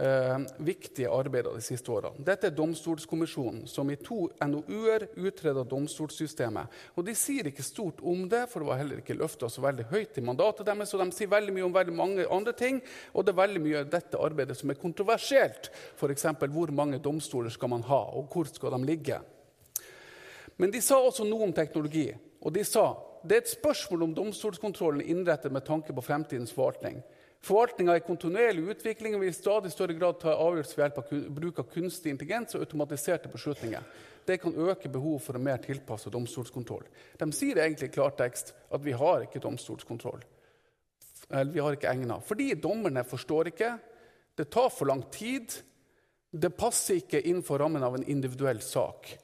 eh, 0.00 0.38
viktige 0.64 1.10
arbeider 1.12 1.54
de 1.54 1.62
siste 1.64 1.92
årene. 1.92 2.24
Dette 2.24 2.48
er 2.48 2.54
Domstolskommisjonen, 2.56 3.66
som 3.68 3.90
i 3.92 3.98
to 4.00 4.28
NOU-er 4.40 5.06
utreda 5.20 5.64
domstolssystemet. 5.68 6.78
Og 6.96 7.04
De 7.06 7.14
sier 7.18 7.50
ikke 7.50 7.66
stort 7.66 8.00
om 8.00 8.24
det, 8.30 8.46
for 8.50 8.62
det 8.62 8.70
var 8.70 8.80
heller 8.80 9.02
ikke 9.02 9.18
løfta 9.18 9.50
så 9.52 9.64
veldig 9.64 9.88
høyt 9.92 10.18
i 10.18 10.24
mandatet 10.24 10.68
deres. 10.68 10.94
Og 10.94 11.04
de 11.04 11.10
sier 11.16 11.30
veldig 11.32 11.56
mye 11.56 11.66
om 11.68 11.76
veldig 11.76 11.96
mange 11.96 12.28
andre 12.30 12.56
ting, 12.56 12.80
og 13.12 13.26
det 13.26 13.34
er 13.34 13.42
veldig 13.42 13.64
mye 13.66 13.82
av 13.82 13.92
dette 13.92 14.22
arbeidet 14.30 14.56
som 14.58 14.72
er 14.72 14.80
kontroversielt. 14.80 15.70
F.eks. 15.96 16.26
hvor 16.48 16.74
mange 16.74 17.02
domstoler 17.02 17.52
skal 17.52 17.74
man 17.76 17.86
ha, 17.90 18.02
og 18.16 18.32
hvor 18.32 18.48
skal 18.50 18.74
de 18.76 18.88
ligge? 18.88 19.20
Men 20.60 20.72
de 20.72 20.80
sa 20.84 20.98
også 21.00 21.24
noe 21.28 21.46
om 21.46 21.54
teknologi. 21.56 22.10
Og 22.40 22.52
de 22.52 22.64
sa 22.64 22.90
det 23.20 23.36
er 23.36 23.42
et 23.42 23.52
spørsmål 23.52 24.06
om 24.06 24.12
domstolskontrollen 24.16 25.04
innrettet 25.04 25.52
med 25.52 25.64
tanke 25.66 25.92
på 25.92 26.04
fremtidens 26.04 26.54
forvaltning. 26.56 27.02
Forvaltninga 27.40 27.94
er 27.94 28.02
i 28.02 28.04
kontinuerlig 28.04 28.66
utvikling 28.74 29.14
og 29.16 29.22
vil 29.22 29.30
i 29.32 29.36
stadig 29.36 29.70
større 29.72 29.96
grad 29.96 30.18
ta 30.20 30.34
avgjørelser 30.34 30.76
ved 30.76 30.84
hjelp 30.84 30.98
av 31.00 31.36
bruk 31.38 31.60
av 31.62 31.70
kunstig 31.72 32.12
intelligens 32.12 32.56
og 32.56 32.66
automatiserte 32.66 33.30
beslutninger. 33.32 33.86
Det 34.28 34.36
kan 34.42 34.52
øke 34.52 34.90
behovet 34.92 35.24
for 35.24 35.38
en 35.38 35.46
mer 35.46 35.62
tilpasset 35.64 36.12
domstolskontroll. 36.12 36.84
De 37.16 37.30
sier 37.32 37.62
egentlig 37.62 37.88
i 37.88 37.94
klartekst 37.94 38.52
at 38.68 38.84
vi 38.84 38.92
har 38.92 39.24
ikke 39.24 39.40
domstolskontroll. 39.40 40.20
Eller 41.30 41.52
vi 41.54 41.62
har 41.64 41.78
ikke 41.78 41.88
egnet. 41.88 42.26
Fordi 42.28 42.52
dommerne 42.60 43.04
forstår 43.04 43.54
ikke, 43.54 43.78
Det 44.38 44.48
tar 44.50 44.70
for 44.70 44.86
lang 44.86 45.02
tid. 45.12 45.52
Det 46.32 46.56
passer 46.56 47.00
ikke 47.00 47.20
innenfor 47.20 47.58
rammen 47.58 47.82
av 47.82 47.94
en 47.94 48.06
individuell 48.08 48.62
sak. 48.62 49.18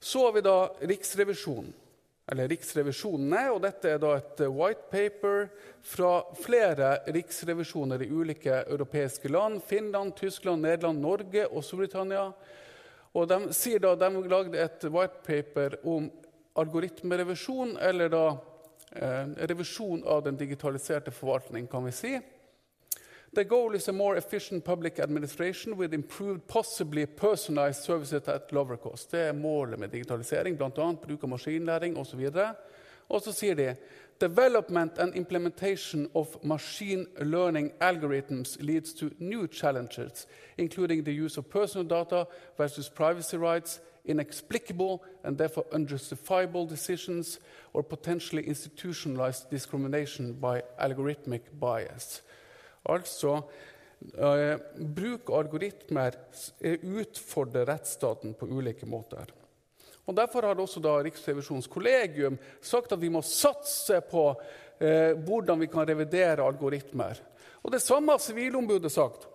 Så 0.00 0.24
har 0.24 0.32
vi 0.32 0.40
da 0.42 0.56
Riksrevisjonen 0.80 1.70
eller 2.30 2.48
riksrevisjonene. 2.48 3.48
og 3.50 3.62
Dette 3.64 3.94
er 3.94 4.02
da 4.02 4.14
et 4.18 4.42
eh, 4.44 4.52
white 4.52 4.88
paper 4.92 5.48
fra 5.82 6.12
flere 6.38 6.94
riksrevisjoner 7.14 8.04
i 8.04 8.10
ulike 8.10 8.62
europeiske 8.62 9.30
land. 9.32 9.62
Finland, 9.66 10.14
Tyskland, 10.16 10.62
Nederland, 10.62 11.02
Norge 11.02 11.46
og 11.48 11.64
Storbritannia. 11.66 12.28
Og 13.12 13.28
De 13.28 13.40
sier 13.52 13.82
da, 13.82 13.94
de 13.98 14.28
lagde 14.30 14.60
et 14.60 14.86
white 14.88 15.20
paper 15.26 15.76
om 15.84 16.08
algoritmerevisjon, 16.56 17.76
eller 17.80 18.12
da 18.12 18.24
eh, 18.92 19.26
revisjon 19.50 20.04
av 20.08 20.22
den 20.24 20.38
digitaliserte 20.40 21.12
forvaltning, 21.12 21.66
kan 21.68 21.84
vi 21.84 21.92
si. 21.96 22.14
The 23.34 23.44
goal 23.44 23.74
is 23.74 23.88
a 23.88 23.92
more 23.92 24.16
efficient 24.16 24.62
public 24.62 24.98
administration 24.98 25.76
with 25.78 25.94
improved, 25.94 26.46
possibly 26.46 27.06
personalized 27.06 27.82
services 27.82 28.28
at 28.28 28.52
lower 28.52 28.76
cost. 28.76 29.10
Det 29.10 29.20
er 29.20 29.32
målet 29.32 29.78
med 29.78 29.88
digitalisering, 29.88 30.56
bl.a. 30.56 30.92
bruk 30.92 31.22
av 31.22 31.28
maskinlæring 31.28 31.96
osv. 31.96 32.28
Og 33.08 33.22
så 33.22 33.32
sier 33.32 33.54
de 33.54 33.76
Development 34.20 34.98
and 34.98 35.14
implementation 35.14 36.10
of 36.14 36.36
machine 36.44 37.06
learning 37.18 37.72
algorithms 37.80 38.56
leads 38.60 38.92
to 38.92 39.10
new 39.18 39.48
challenges, 39.48 40.26
including 40.58 41.02
the 41.04 41.24
use 41.24 41.38
of 41.38 41.48
personal 41.48 41.88
data 41.88 42.26
versus 42.58 42.88
privacy 42.88 43.36
rights, 43.36 43.80
inexplicable 44.04 45.02
and 45.24 45.38
therefore 45.38 45.64
unjustifiable 45.72 46.66
decisions, 46.66 47.40
or 47.72 47.82
potentially 47.82 48.46
institutionalized 48.46 49.50
discrimination 49.50 50.34
by 50.34 50.62
algorithmic 50.78 51.40
bias. 51.58 52.20
Altså 52.90 53.36
eh, 54.18 54.56
bruk 54.78 55.30
algoritmer 55.30 56.18
utfordrer 56.82 57.68
rettsstaten 57.68 58.34
på 58.34 58.48
ulike 58.50 58.88
måter. 58.88 59.30
Og 60.04 60.16
Derfor 60.18 60.48
har 60.48 60.58
også 60.58 60.82
da 60.82 60.96
Riksrevisjonens 61.04 61.70
kollegium 61.70 62.38
sagt 62.60 62.92
at 62.92 63.00
vi 63.00 63.10
må 63.12 63.22
satse 63.22 64.00
på 64.10 64.24
eh, 64.82 65.14
hvordan 65.14 65.62
vi 65.62 65.70
kan 65.70 65.86
revidere 65.86 66.42
algoritmer. 66.42 67.20
Og 67.62 67.70
Det 67.70 67.82
samme 67.82 68.12
har 68.12 68.18
Sivilombudet 68.22 68.92
sagt 68.92 69.28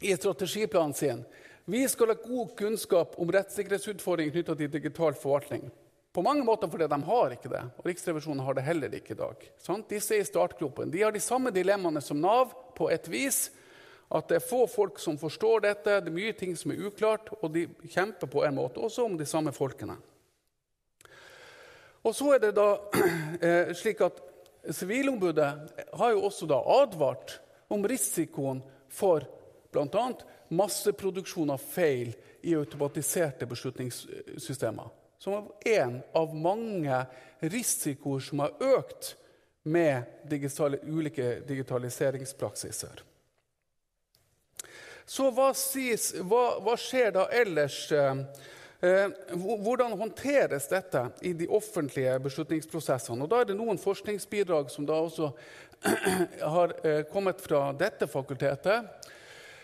i 0.00 0.16
strategiplanen 0.16 0.94
sin. 0.94 1.24
Vi 1.64 1.88
skal 1.88 2.12
ha 2.12 2.18
god 2.22 2.56
kunnskap 2.58 3.14
om 3.18 3.30
rettssikkerhetsutfordringer 3.32 4.34
knytta 4.34 4.54
til 4.58 4.70
digital 4.70 5.14
forvaltning. 5.18 5.70
På 6.16 6.22
mange 6.22 6.44
måter 6.44 6.70
fordi 6.72 6.86
de 6.88 6.96
har 7.04 7.32
ikke 7.34 7.50
det, 7.52 7.58
og 7.76 7.86
Riksrevisjonen 7.90 8.38
har 8.40 8.56
det 8.56 8.62
heller 8.64 8.94
ikke 8.96 9.12
i 9.12 9.18
dag. 9.18 9.42
Sant? 9.60 9.90
Disse 9.90 10.14
er 10.16 10.22
i 10.24 10.24
startgropen. 10.24 10.88
De 10.88 11.02
har 11.02 11.12
de 11.12 11.20
samme 11.20 11.52
dilemmaene 11.52 12.00
som 12.00 12.16
Nav 12.16 12.54
på 12.78 12.88
et 12.88 13.04
vis. 13.12 13.50
At 14.08 14.30
det 14.30 14.38
er 14.38 14.46
få 14.46 14.62
folk 14.64 14.96
som 15.02 15.20
forstår 15.20 15.66
dette, 15.66 15.98
det 16.00 16.08
er 16.08 16.16
mye 16.16 16.32
ting 16.32 16.56
som 16.56 16.72
er 16.72 16.80
uklart, 16.88 17.28
og 17.42 17.52
de 17.52 17.66
kjemper 17.92 18.32
på 18.32 18.46
en 18.48 18.56
måte 18.56 18.80
også 18.80 19.04
om 19.04 19.20
de 19.20 19.28
samme 19.28 19.52
folkene. 19.52 19.98
Og 22.00 22.16
så 22.16 22.32
er 22.38 22.44
det 22.46 22.54
da 22.56 22.68
eh, 23.50 23.76
slik 23.76 24.00
at 24.08 24.24
Sivilombudet 24.72 25.52
har 26.00 26.16
jo 26.16 26.24
også 26.30 26.48
da 26.48 26.64
advart 26.80 27.36
om 27.68 27.84
risikoen 27.84 28.64
for 28.88 29.28
bl.a. 29.68 30.10
masseproduksjon 30.48 31.52
av 31.52 31.60
feil 31.60 32.16
i 32.40 32.56
automatiserte 32.56 33.44
beslutningssystemer 33.52 34.95
som 35.18 35.52
en 35.64 36.00
av 36.14 36.34
mange 36.36 37.04
risikoer 37.40 38.20
som 38.20 38.44
har 38.44 38.54
økt 38.60 39.14
med 39.66 40.02
digitale, 40.30 40.78
ulike 40.82 41.40
digitaliseringspraksiser. 41.48 43.02
Så 45.06 45.30
hva, 45.30 45.52
sies, 45.54 46.12
hva, 46.26 46.58
hva 46.62 46.74
skjer 46.78 47.12
da 47.14 47.26
ellers? 47.34 47.78
Eh, 47.92 49.10
hvordan 49.32 49.94
håndteres 49.98 50.66
dette 50.68 51.02
i 51.22 51.32
de 51.32 51.48
offentlige 51.48 52.18
beslutningsprosessene? 52.26 53.22
Og 53.24 53.30
Da 53.30 53.40
er 53.40 53.50
det 53.50 53.58
noen 53.58 53.78
forskningsbidrag 53.80 54.70
som 54.70 54.86
da 54.86 54.98
også 55.00 55.30
har 56.54 56.74
eh, 56.82 57.02
kommet 57.12 57.40
fra 57.40 57.70
dette 57.72 58.06
fakultetet. 58.10 59.06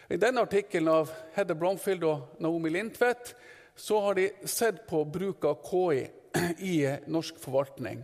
I 0.08 0.18
denne 0.20 0.42
artikkelen 0.46 0.90
av 0.92 1.12
Hedda 1.34 1.54
Bromfield 1.58 2.06
og 2.06 2.42
Naomi 2.42 2.70
Lindtvedt 2.72 3.34
så 3.76 4.00
har 4.00 4.14
de 4.14 4.30
sett 4.44 4.86
på 4.86 5.04
bruk 5.04 5.44
av 5.48 5.62
KI 5.66 6.06
i 6.58 6.76
norsk 7.06 7.38
forvaltning. 7.40 8.02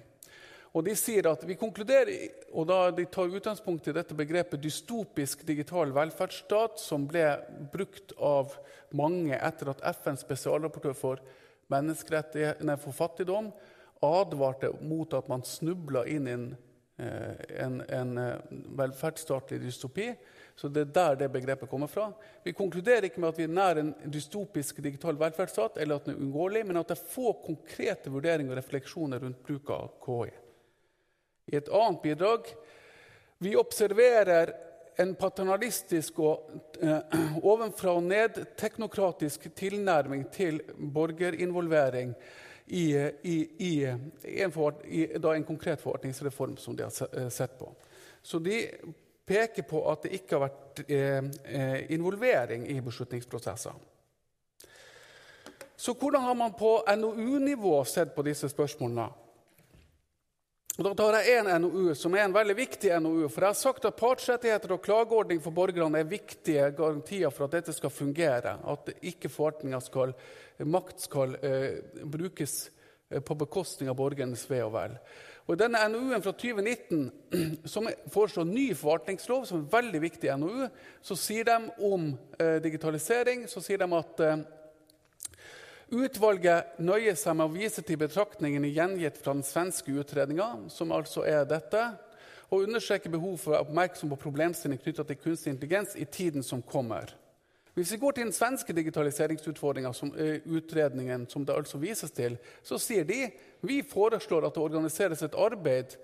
Og 0.77 0.85
De 0.85 0.93
sier 0.99 1.27
at 1.31 1.43
vi 1.49 1.57
konkluderer, 1.59 2.29
og 2.53 2.69
da 2.69 2.91
de 2.95 3.07
tar 3.11 3.33
utgangspunkt 3.35 3.89
i 3.89 3.95
dette 3.97 4.17
begrepet 4.17 4.61
dystopisk 4.63 5.43
digital 5.49 5.91
velferdsstat, 5.97 6.79
som 6.79 7.07
ble 7.09 7.25
brukt 7.73 8.13
av 8.21 8.53
mange 8.95 9.35
etter 9.35 9.73
at 9.73 9.83
FNs 9.97 10.23
spesialrapportør 10.27 10.95
for, 10.97 11.25
for 11.69 12.99
fattigdom 13.01 13.51
advarte 14.05 14.71
mot 14.87 15.15
at 15.17 15.29
man 15.29 15.43
snubla 15.43 16.05
inn 16.07 16.29
i 16.29 16.37
en, 16.37 16.47
eh, 17.01 17.35
en, 17.65 17.81
en 17.89 18.19
eh, 18.23 18.53
velferdsstatlig 18.79 19.59
dystopi, 19.65 20.13
så 20.59 20.69
Det 20.69 20.81
er 20.81 20.95
der 20.95 21.15
det 21.15 21.29
begrepet 21.31 21.71
kommer 21.71 21.87
fra. 21.87 22.09
Vi 22.43 22.53
konkluderer 22.53 23.05
ikke 23.07 23.21
med 23.21 23.29
at 23.29 23.37
vi 23.39 23.45
er 23.47 23.53
nær 23.55 23.79
en 23.79 23.93
dystopisk 24.11 24.81
digital 24.83 25.15
velferdsstat, 25.21 25.79
eller 25.79 25.97
at 25.97 26.09
den 26.09 26.17
er 26.17 26.19
uunngåelig, 26.19 26.65
men 26.67 26.81
at 26.81 26.89
det 26.91 26.97
er 26.99 27.11
få 27.13 27.33
konkrete 27.45 28.11
vurderinger 28.11 28.57
og 28.57 28.59
refleksjoner 28.59 29.23
rundt 29.23 29.39
bruk 29.47 29.71
av 29.71 29.93
KI. 30.03 30.33
I 31.53 31.61
et 31.61 31.71
annet 31.71 32.03
bidrag 32.03 32.51
vi 33.39 33.55
observerer 33.57 34.51
en 34.99 35.15
paternalistisk 35.15 36.19
og 36.27 36.51
eh, 36.83 37.19
ovenfra 37.53 37.95
og 37.95 38.03
ned 38.11 38.43
teknokratisk 38.59 39.47
tilnærming 39.55 40.27
til 40.35 40.59
borgerinvolvering 40.75 42.17
i, 42.67 42.87
i, 43.23 43.37
i, 43.63 43.73
en, 43.87 44.11
i 44.27 45.05
en, 45.15 45.45
konkret 45.47 45.81
forvaltningsreform 45.81 46.59
som 46.59 46.75
de 46.77 46.89
har 46.89 47.15
eh, 47.15 47.29
sett 47.31 47.55
på. 47.59 47.71
Så 48.23 48.43
de 48.43 48.65
peker 49.29 49.67
på 49.69 49.85
at 49.93 50.07
det 50.07 50.17
ikke 50.19 50.37
har 50.37 50.45
vært 50.47 50.83
eh, 50.89 51.31
eh, 51.45 51.79
involvering 51.95 52.67
i 52.73 52.81
beslutningsprosesser. 52.81 53.77
Så 55.79 55.95
hvordan 55.95 56.25
har 56.27 56.35
man 56.35 56.57
på 56.59 56.81
NOU-nivå 56.97 57.85
sett 57.85 58.15
på 58.17 58.25
disse 58.27 58.49
spørsmålene? 58.51 59.07
Da 60.79 60.91
tar 60.95 61.17
jeg 61.19 61.41
en 61.41 61.49
NOU 61.63 61.95
som 61.99 62.15
er 62.15 62.25
en 62.25 62.35
veldig 62.35 62.55
viktig 62.55 62.91
NOU. 63.03 63.25
For 63.27 63.43
jeg 63.43 63.51
har 63.51 63.57
sagt 63.59 63.87
at 63.89 63.97
partsrettigheter 63.99 64.77
og 64.77 64.83
klageordning 64.83 65.41
for 65.43 65.55
borgerne 65.55 65.99
er 65.99 66.11
viktige 66.11 66.69
garantier 66.79 67.35
for 67.35 67.49
at 67.49 67.57
dette 67.57 67.75
skal 67.75 67.91
fungere. 67.91 68.53
At 68.63 68.93
ikke 69.03 69.31
forvaltninga 69.31 69.81
skal 69.83 70.15
makt 70.67 71.01
skal 71.07 71.35
eh, 71.43 71.83
brukes 72.05 72.71
eh, 73.11 73.21
på 73.21 73.35
bekostning 73.35 73.91
av 73.91 73.99
borgernes 73.99 74.47
ve 74.51 74.63
og 74.67 74.75
vel. 74.75 74.95
Og 75.49 75.57
I 75.57 75.63
denne 75.63 75.81
NOU-en 75.89 76.21
fra 76.21 76.35
2019, 76.37 77.07
som 77.73 77.87
foreslår 78.13 78.45
ny 78.45 78.67
forvaltningslov, 78.77 79.47
som 79.49 79.57
er 79.57 79.63
en 79.63 79.71
veldig 79.73 80.01
viktig 80.03 80.35
NOU, 80.37 80.67
så 81.01 81.17
sier 81.17 81.49
de 81.49 81.57
om 81.89 82.11
eh, 82.37 82.59
digitalisering 82.61 83.47
så 83.49 83.63
sier 83.65 83.81
de 83.81 83.89
at 83.97 84.21
eh, 84.27 84.43
utvalget 85.89 86.77
nøyer 86.85 87.17
seg 87.17 87.39
med 87.39 87.49
å 87.49 87.55
vise 87.55 87.81
til 87.81 87.97
betraktningene 87.97 88.69
gjengitt 88.77 89.17
fra 89.23 89.33
den 89.39 89.47
svenske 89.47 89.95
utredninga, 89.97 90.51
som 90.69 90.93
altså 90.93 91.25
er 91.25 91.49
dette, 91.49 91.81
og 92.53 92.67
understreker 92.67 93.17
behov 93.17 93.41
for 93.41 93.57
oppmerksom 93.57 94.13
på 94.13 94.21
problemstillinger 94.21 94.85
knytta 94.85 95.09
til 95.09 95.21
kunstig 95.23 95.55
intelligens 95.55 95.97
i 95.97 96.05
tiden 96.05 96.45
som 96.45 96.61
kommer. 96.61 97.09
Hvis 97.79 97.93
vi 97.93 97.97
går 98.03 98.13
til 98.17 98.25
den 98.27 98.35
svenske 98.35 98.75
digitaliseringsutfordringa, 98.75 99.93
som 99.95 100.11
eh, 100.19 100.41
utredningen 100.51 101.29
som 101.31 101.45
det 101.47 101.55
altså 101.55 101.79
vises 101.79 102.11
til, 102.11 102.35
så 102.67 102.75
sier 102.83 103.05
de 103.07 103.29
vi 103.61 103.85
foreslår 103.87 104.49
at 104.49 104.57
det 104.57 104.65
organiseres 104.65 105.23
et 105.23 105.37
arbeid 105.39 105.95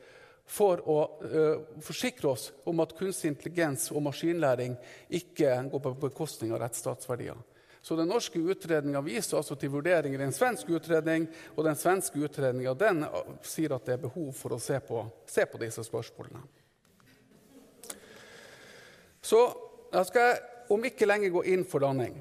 for 0.46 0.82
å 0.86 0.98
uh, 1.24 1.80
forsikre 1.82 2.28
oss 2.28 2.50
om 2.68 2.82
at 2.84 2.92
kunstig 2.98 3.30
intelligens 3.32 3.88
og 3.90 4.04
maskinlæring 4.04 4.76
ikke 5.18 5.56
går 5.72 5.82
på 5.86 5.94
bekostning 6.04 6.52
av 6.52 6.60
rettsstatsverdier. 6.62 7.38
Så 7.80 7.96
Den 7.96 8.12
norske 8.12 8.38
utredninga 8.38 9.00
viser 9.02 9.40
altså 9.40 9.56
til 9.56 9.72
vurderinger 9.72 10.20
i 10.20 10.28
en 10.28 10.36
svensk 10.36 10.68
utredning, 10.68 11.26
og 11.56 11.64
den 11.64 11.80
svenske 11.80 12.20
utredninga 12.20 12.76
sier 13.42 13.74
at 13.74 13.88
det 13.88 13.96
er 13.96 14.04
behov 14.04 14.30
for 14.36 14.54
å 14.54 14.62
se 14.62 14.78
på, 14.84 15.02
se 15.26 15.48
på 15.48 15.64
disse 15.64 15.84
spørsmålene. 15.88 16.44
Så 19.24 19.46
jeg 19.94 20.12
skal 20.12 20.36
om 20.72 20.84
ikke 20.84 21.08
lenge 21.08 21.32
gå 21.32 21.44
inn 21.52 21.64
for 21.68 21.84
landing. 21.84 22.16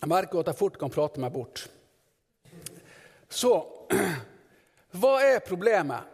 Jeg 0.00 0.10
merker 0.10 0.42
at 0.42 0.50
jeg 0.50 0.58
fort 0.58 0.78
kan 0.80 0.92
prate 0.92 1.22
meg 1.22 1.32
bort. 1.32 1.64
Så 3.30 3.52
hva 5.00 5.14
er 5.24 5.44
problemet? 5.44 6.13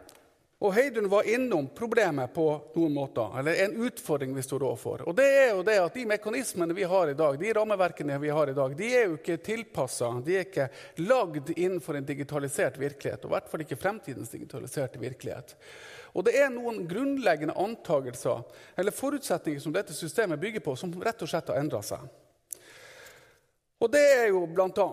Og 0.61 0.73
Heidun 0.75 1.07
var 1.09 1.25
innom 1.25 1.71
problemet 1.73 2.33
på 2.35 2.43
noen 2.75 2.93
måter, 2.93 3.39
eller 3.39 3.63
en 3.63 3.79
utfordring 3.81 4.35
vi 4.35 4.43
står 4.45 4.61
overfor. 4.67 5.01
Og 5.09 5.15
det 5.17 5.25
er 5.25 5.47
jo 5.55 5.63
det 5.65 5.79
at 5.81 5.95
De 5.97 6.03
mekanismene 6.05 6.75
vi 6.77 6.85
har 6.85 7.09
i 7.09 7.15
dag, 7.17 7.39
de 7.41 7.53
rammeverkene 7.57 8.19
vi 8.21 8.29
har 8.29 8.51
i 8.51 8.53
dag, 8.53 8.75
de 8.77 8.91
er 8.93 9.07
jo 9.07 9.17
ikke 9.17 9.39
tilpassa. 9.41 10.11
De 10.21 10.37
er 10.37 10.45
ikke 10.45 10.69
lagd 11.01 11.49
innenfor 11.55 11.97
en 11.97 12.05
digitalisert 12.05 12.77
virkelighet, 12.77 13.25
og 13.25 13.31
i 13.31 13.35
hvert 13.39 13.49
fall 13.49 13.65
ikke 13.65 13.79
fremtidens 13.81 14.29
digitaliserte 14.29 15.01
virkelighet. 15.01 15.55
Og 16.13 16.29
det 16.29 16.37
er 16.37 16.53
noen 16.53 16.83
grunnleggende 16.85 17.57
antagelser 17.57 18.45
eller 18.77 18.93
forutsetninger 18.93 19.65
som 19.65 19.73
dette 19.73 19.97
systemet 19.97 20.41
bygger 20.45 20.61
på, 20.61 20.77
som 20.77 20.93
rett 21.01 21.25
og 21.25 21.31
slett 21.31 21.49
har 21.49 21.57
endra 21.57 21.81
seg. 21.81 22.05
Og 23.81 23.89
det 23.89 24.01
er 24.13 24.27
jo 24.29 24.43
bl.a. 24.45 24.87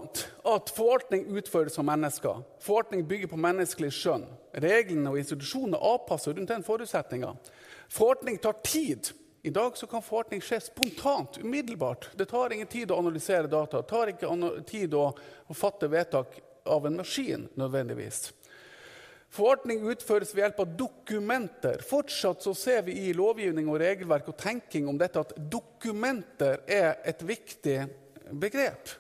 at 0.49 0.71
forvaltning 0.73 1.27
utføres 1.37 1.77
av 1.77 1.85
mennesker. 1.85 2.41
Forvaltning 2.65 3.03
bygger 3.05 3.29
på 3.29 3.41
menneskelig 3.41 3.91
skjønn. 3.93 4.25
Reglene 4.63 5.13
og 5.13 5.21
institusjonene 5.21 5.81
avpasser 5.81 6.35
rundt 6.37 6.51
den 6.53 6.67
forutsetninga. 6.67 7.35
Forvaltning 7.93 8.39
tar 8.43 8.59
tid. 8.65 9.11
I 9.47 9.53
dag 9.55 9.77
kan 9.91 10.03
forvaltning 10.03 10.43
skje 10.43 10.59
spontant, 10.61 11.39
umiddelbart. 11.39 12.11
Det 12.19 12.27
tar 12.29 12.53
ingen 12.53 12.67
tid 12.67 12.91
å 12.91 12.99
analysere 12.99 13.47
data. 13.47 13.83
Det 13.83 13.89
tar 13.89 14.11
ikke 14.13 14.63
tid 14.69 14.97
å 14.99 15.13
fatte 15.55 15.89
vedtak 15.89 16.41
av 16.69 16.87
en 16.87 16.99
maskin 16.99 17.47
nødvendigvis. 17.57 18.33
Forvaltning 19.31 19.85
utføres 19.93 20.33
ved 20.35 20.43
hjelp 20.43 20.61
av 20.65 20.75
dokumenter. 20.81 21.83
Fortsatt 21.85 22.43
så 22.43 22.55
ser 22.57 22.83
vi 22.87 22.97
i 23.07 23.15
lovgivning 23.17 23.69
og 23.69 23.81
regelverk 23.83 24.31
og 24.33 24.39
tenking 24.41 24.89
om 24.89 24.99
dette 24.99 25.21
at 25.21 25.35
dokumenter 25.53 26.63
er 26.65 26.97
et 27.09 27.23
viktig 27.23 27.83
begrep. 28.33 28.95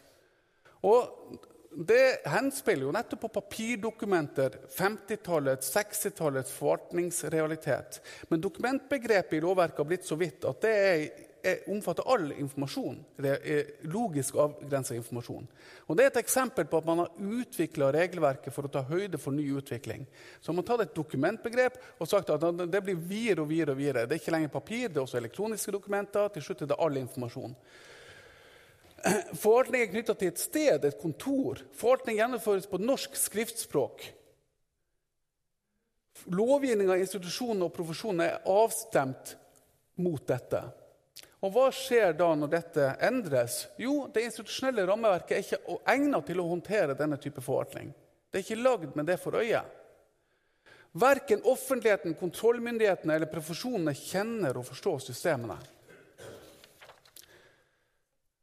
Og 0.84 1.38
det 1.86 2.26
henspiller 2.26 2.88
jo 2.88 2.92
nettopp 2.92 3.20
på 3.20 3.28
papirdokumenter, 3.28 4.56
50-tallets, 4.74 5.70
60-tallets 5.76 6.50
forvaltningsrealitet. 6.50 8.00
Men 8.28 8.40
dokumentbegrepet 8.42 9.36
i 9.38 9.40
lovverket 9.40 9.78
har 9.78 9.86
blitt 9.86 10.06
så 10.08 10.16
vidt 10.18 10.42
at 10.48 10.64
det 10.64 10.72
er, 10.74 11.04
er, 11.38 11.60
omfatter 11.70 12.08
all 12.10 12.32
informasjon. 12.32 12.96
Det 13.22 13.34
er 13.38 13.70
logisk 13.94 14.40
avgrensa 14.42 14.96
informasjon. 14.98 15.46
Og 15.86 15.96
Det 15.96 16.02
er 16.02 16.10
et 16.10 16.18
eksempel 16.24 16.66
på 16.66 16.80
at 16.82 16.88
man 16.88 17.04
har 17.04 17.14
utvikla 17.14 17.92
regelverket 17.94 18.56
for 18.56 18.66
å 18.66 18.72
ta 18.74 18.82
høyde 18.88 19.20
for 19.22 19.36
ny 19.36 19.46
utvikling. 19.60 20.08
Så 20.40 20.50
man 20.50 20.64
har 20.64 20.72
tatt 20.72 20.88
et 20.88 20.98
dokumentbegrep 20.98 21.78
og 22.00 22.10
sagt 22.10 22.34
at 22.34 22.48
det 22.58 22.82
blir 22.88 22.98
videre 22.98 23.46
og 23.46 23.52
videre. 23.52 23.76
og 23.76 23.78
videre. 23.78 24.06
Det 24.06 24.18
er 24.18 24.24
ikke 24.24 24.34
lenger 24.34 24.56
papir, 24.56 24.88
det 24.88 24.98
er 24.98 25.06
også 25.06 25.22
elektroniske 25.22 25.76
dokumenter. 25.78 26.26
Til 26.34 26.42
slutt 26.42 26.66
er 26.66 26.72
det 26.74 26.80
all 26.82 26.98
informasjon. 26.98 27.54
Forvaltning 29.42 29.84
er 29.84 29.90
knytta 29.92 30.14
til 30.18 30.32
et 30.32 30.40
sted, 30.42 30.84
et 30.84 31.00
kontor. 31.00 31.62
Forvaltning 31.78 32.18
gjennomføres 32.18 32.68
på 32.70 32.80
norsk 32.82 33.16
skriftspråk. 33.18 34.06
Lovgivninga 36.34 36.96
i 36.98 37.04
institusjonene 37.04 37.68
og 37.68 37.74
profesjonene 37.76 38.26
er 38.32 38.50
avstemt 38.50 39.36
mot 40.02 40.22
dette. 40.26 40.64
Og 41.38 41.54
Hva 41.54 41.68
skjer 41.74 42.16
da 42.18 42.32
når 42.34 42.50
dette 42.50 42.86
endres? 43.06 43.66
Jo, 43.78 44.08
Det 44.10 44.24
institusjonelle 44.26 44.86
rammeverket 44.88 45.36
er 45.36 45.44
ikke 45.44 45.78
egnet 45.94 46.26
til 46.26 46.42
å 46.42 46.48
håndtere 46.50 46.98
denne 46.98 47.18
type 47.22 47.40
forvaltning. 47.44 47.92
Det 48.28 48.40
er 48.40 48.46
ikke 48.46 48.62
lagd 48.62 48.96
med 48.96 49.06
det 49.06 49.18
for 49.22 49.38
øye. 49.38 49.62
Verken 50.98 51.44
offentligheten, 51.44 52.16
kontrollmyndighetene 52.18 53.14
eller 53.14 53.30
profesjonene 53.30 53.94
kjenner 53.94 54.56
og 54.58 54.66
forstår 54.66 54.98
systemene. 55.04 55.58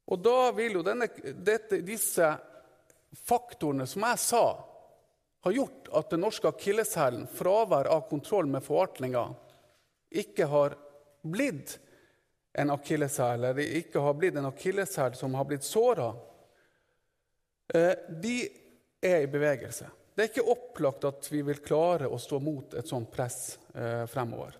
Og 0.05 0.21
da 0.21 0.51
vil 0.53 0.77
jo 0.77 0.83
denne, 0.85 1.07
dette, 1.33 1.81
disse 1.85 2.29
faktorene 3.25 3.87
som 3.89 4.05
jeg 4.05 4.21
sa, 4.21 4.45
ha 5.45 5.53
gjort 5.53 5.89
at 5.93 6.11
den 6.13 6.23
norske 6.25 6.49
akilleshælen, 6.49 7.27
fravær 7.29 7.89
av 7.93 8.07
kontroll 8.09 8.49
med 8.49 8.65
forvaltninga, 8.65 9.27
ikke 10.15 10.47
har 10.49 10.77
blitt 11.25 11.77
en 12.55 12.71
akilleshæl, 12.73 13.43
eller 13.43 13.77
ikke 13.81 14.01
har 14.01 14.15
blitt 14.17 14.37
en 14.39 14.49
akilleshæl 14.49 15.17
som 15.17 15.35
har 15.37 15.45
blitt 15.49 15.65
såra. 15.67 16.13
Eh, 17.73 17.93
de 18.09 18.35
er 19.01 19.25
i 19.25 19.31
bevegelse. 19.31 19.89
Det 20.15 20.23
er 20.23 20.31
ikke 20.31 20.53
opplagt 20.53 21.05
at 21.09 21.27
vi 21.31 21.41
vil 21.43 21.59
klare 21.59 22.07
å 22.07 22.19
stå 22.21 22.39
mot 22.39 22.73
et 22.79 22.87
sånt 22.87 23.09
press 23.11 23.57
eh, 23.75 24.05
fremover. 24.07 24.55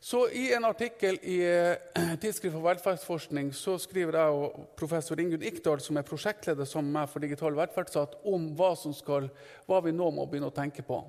Så 0.00 0.28
I 0.30 0.52
en 0.54 0.64
artikkel 0.64 1.18
i 1.22 1.38
eh, 1.42 2.14
Tidsskrift 2.22 2.54
for 2.54 2.62
velferdsforskning 2.62 3.50
så 3.56 3.74
skriver 3.82 4.20
jeg 4.20 4.34
og 4.36 4.66
professor 4.78 5.18
Ingunn 5.18 5.42
Ikdal, 5.42 5.82
som 5.82 5.98
er 5.98 6.06
prosjektleder 6.06 6.68
som 6.70 6.86
meg 6.94 7.10
for 7.10 7.24
digital 7.24 7.56
velferdsstat, 7.58 8.20
om 8.30 8.52
hva, 8.58 8.74
skal, 8.78 9.26
hva, 9.66 9.80
vi 9.82 9.94
nå 9.96 10.12
må 10.14 10.28
begynne 10.28 10.52
å 10.52 10.54
tenke 10.54 10.86
på. 10.86 11.00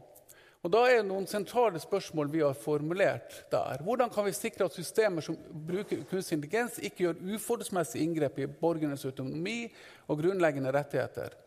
Og 0.59 0.73
Da 0.73 0.81
er 0.89 0.97
det 0.97 1.07
noen 1.07 1.29
sentrale 1.29 1.79
spørsmål 1.79 2.33
vi 2.33 2.41
har 2.43 2.57
formulert 2.57 3.37
der. 3.53 3.79
Hvordan 3.85 4.09
kan 4.11 4.25
vi 4.25 4.33
sikre 4.35 4.65
at 4.67 4.75
systemer 4.75 5.23
som 5.23 5.37
bruker 5.37 6.01
kunstig 6.09 6.35
intelligens, 6.35 6.81
ikke 6.81 7.05
gjør 7.05 7.21
uforholdsmessig 7.37 8.01
inngrep 8.03 8.41
i 8.41 8.49
borgernes 8.49 9.05
autonomi 9.07 9.69
og 10.09 10.19
grunnleggende 10.19 10.73
rettigheter? 10.75 11.37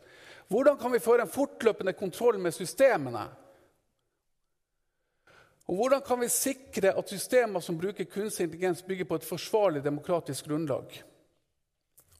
Hvordan 0.47 0.79
kan 0.79 0.95
vi 0.95 1.03
føre 1.03 1.27
en 1.27 1.35
fortløpende 1.35 1.93
kontroll 1.93 2.39
med 2.41 2.55
systemene? 2.55 3.27
Og 5.67 5.77
Hvordan 5.79 6.01
kan 6.03 6.19
vi 6.19 6.29
sikre 6.29 6.91
at 6.91 7.09
systemer 7.09 7.63
som 7.63 7.77
bruker 7.79 8.03
kunstig 8.03 8.49
intelligens, 8.49 8.83
bygger 8.83 9.07
på 9.07 9.15
et 9.15 9.27
forsvarlig 9.27 9.83
demokratisk 9.83 10.49
grunnlag? 10.49 11.03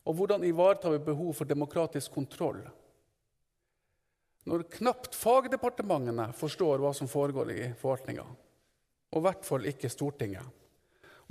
Og 0.06 0.16
hvordan 0.16 0.44
ivaretar 0.44 0.96
vi 0.96 1.04
behov 1.04 1.34
for 1.34 1.48
demokratisk 1.48 2.12
kontroll? 2.12 2.62
Når 4.48 4.66
knapt 4.78 5.16
fagdepartementene 5.16 6.32
forstår 6.36 6.82
hva 6.84 6.92
som 6.96 7.08
foregår 7.08 7.52
i 7.52 7.62
forvaltninga, 7.80 8.26
og 9.14 9.22
i 9.22 9.24
hvert 9.28 9.46
fall 9.48 9.68
ikke 9.72 9.92
Stortinget. 9.92 10.44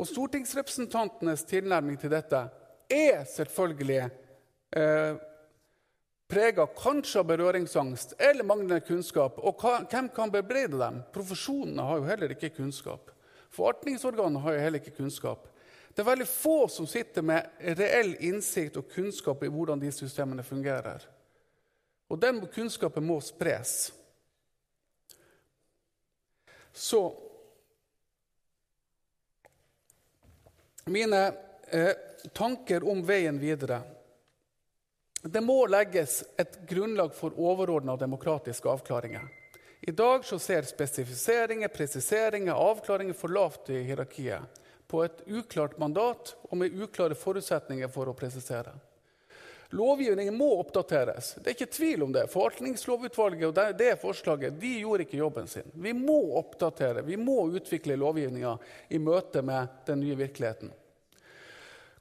Og 0.00 0.08
stortingsrepresentantenes 0.08 1.44
tilnærming 1.44 1.98
til 2.00 2.12
dette 2.14 2.38
er 2.88 3.24
selvfølgelig 3.28 4.00
eh, 4.76 5.18
prega 6.32 6.66
kanskje 6.66 7.20
av 7.20 7.26
berøringsangst 7.28 8.14
eller 8.18 8.46
manglende 8.48 8.80
kunnskap. 8.80 9.38
Og 9.38 9.60
hvem 9.90 10.08
kan 10.14 10.32
bebreide 10.32 10.78
dem? 10.80 11.02
Profesjonene 11.12 11.84
har 11.84 12.00
jo 12.00 12.08
heller 12.08 12.32
ikke 12.32 12.54
kunnskap. 12.56 13.10
Forvaltningsorganene 13.52 14.40
har 14.40 14.56
jo 14.56 14.62
heller 14.64 14.80
ikke 14.80 14.96
kunnskap. 14.96 15.48
Det 15.92 16.00
er 16.00 16.08
veldig 16.08 16.28
få 16.28 16.56
som 16.72 16.88
sitter 16.88 17.24
med 17.26 17.50
reell 17.76 18.14
innsikt 18.24 18.78
og 18.80 18.88
kunnskap 18.94 19.44
i 19.44 19.50
hvordan 19.52 19.82
de 19.82 19.92
systemene 19.92 20.44
fungerer. 20.46 21.04
Og 22.08 22.20
den 22.20 22.40
kunnskapen 22.54 23.04
må 23.04 23.20
spres. 23.20 23.92
Så 26.72 27.04
Mine 30.84 31.18
eh, 31.70 31.92
tanker 32.34 32.82
om 32.90 33.04
veien 33.06 33.36
videre 33.38 33.84
det 35.22 35.40
må 35.40 35.66
legges 35.66 36.24
et 36.36 36.58
grunnlag 36.68 37.14
for 37.14 37.34
overordna 37.38 37.96
demokratiske 37.96 38.68
avklaringer. 38.68 39.28
I 39.80 39.90
dag 39.90 40.24
så 40.24 40.38
ser 40.38 40.62
spesifiseringer, 40.62 41.68
presiseringer, 41.68 42.54
avklaringer 42.54 43.14
for 43.14 43.28
lavt 43.28 43.70
i 43.70 43.82
hierarkiet. 43.82 44.60
På 44.86 45.04
et 45.04 45.22
uklart 45.26 45.78
mandat 45.78 46.34
og 46.42 46.58
med 46.58 46.74
uklare 46.74 47.14
forutsetninger 47.18 47.88
for 47.90 48.10
å 48.10 48.14
presisere. 48.14 48.74
Lovgivningen 49.72 50.36
må 50.36 50.50
oppdateres. 50.60 51.32
Det 51.38 51.48
er 51.48 51.56
ikke 51.56 51.72
tvil 51.72 52.02
om 52.04 52.12
det. 52.12 52.26
Forvaltningslovutvalget 52.28 53.46
og 53.48 53.78
det 53.78 53.94
forslaget 54.02 54.58
de 54.60 54.74
gjorde 54.82 55.06
ikke 55.06 55.22
jobben 55.22 55.48
sin. 55.48 55.70
Vi 55.72 55.94
må 55.96 56.18
oppdatere, 56.42 57.06
vi 57.06 57.16
må 57.16 57.46
utvikle 57.56 57.96
lovgivninga 57.96 58.58
i 58.92 59.00
møte 59.00 59.40
med 59.42 59.80
den 59.86 60.02
nye 60.04 60.18
virkeligheten. 60.18 60.74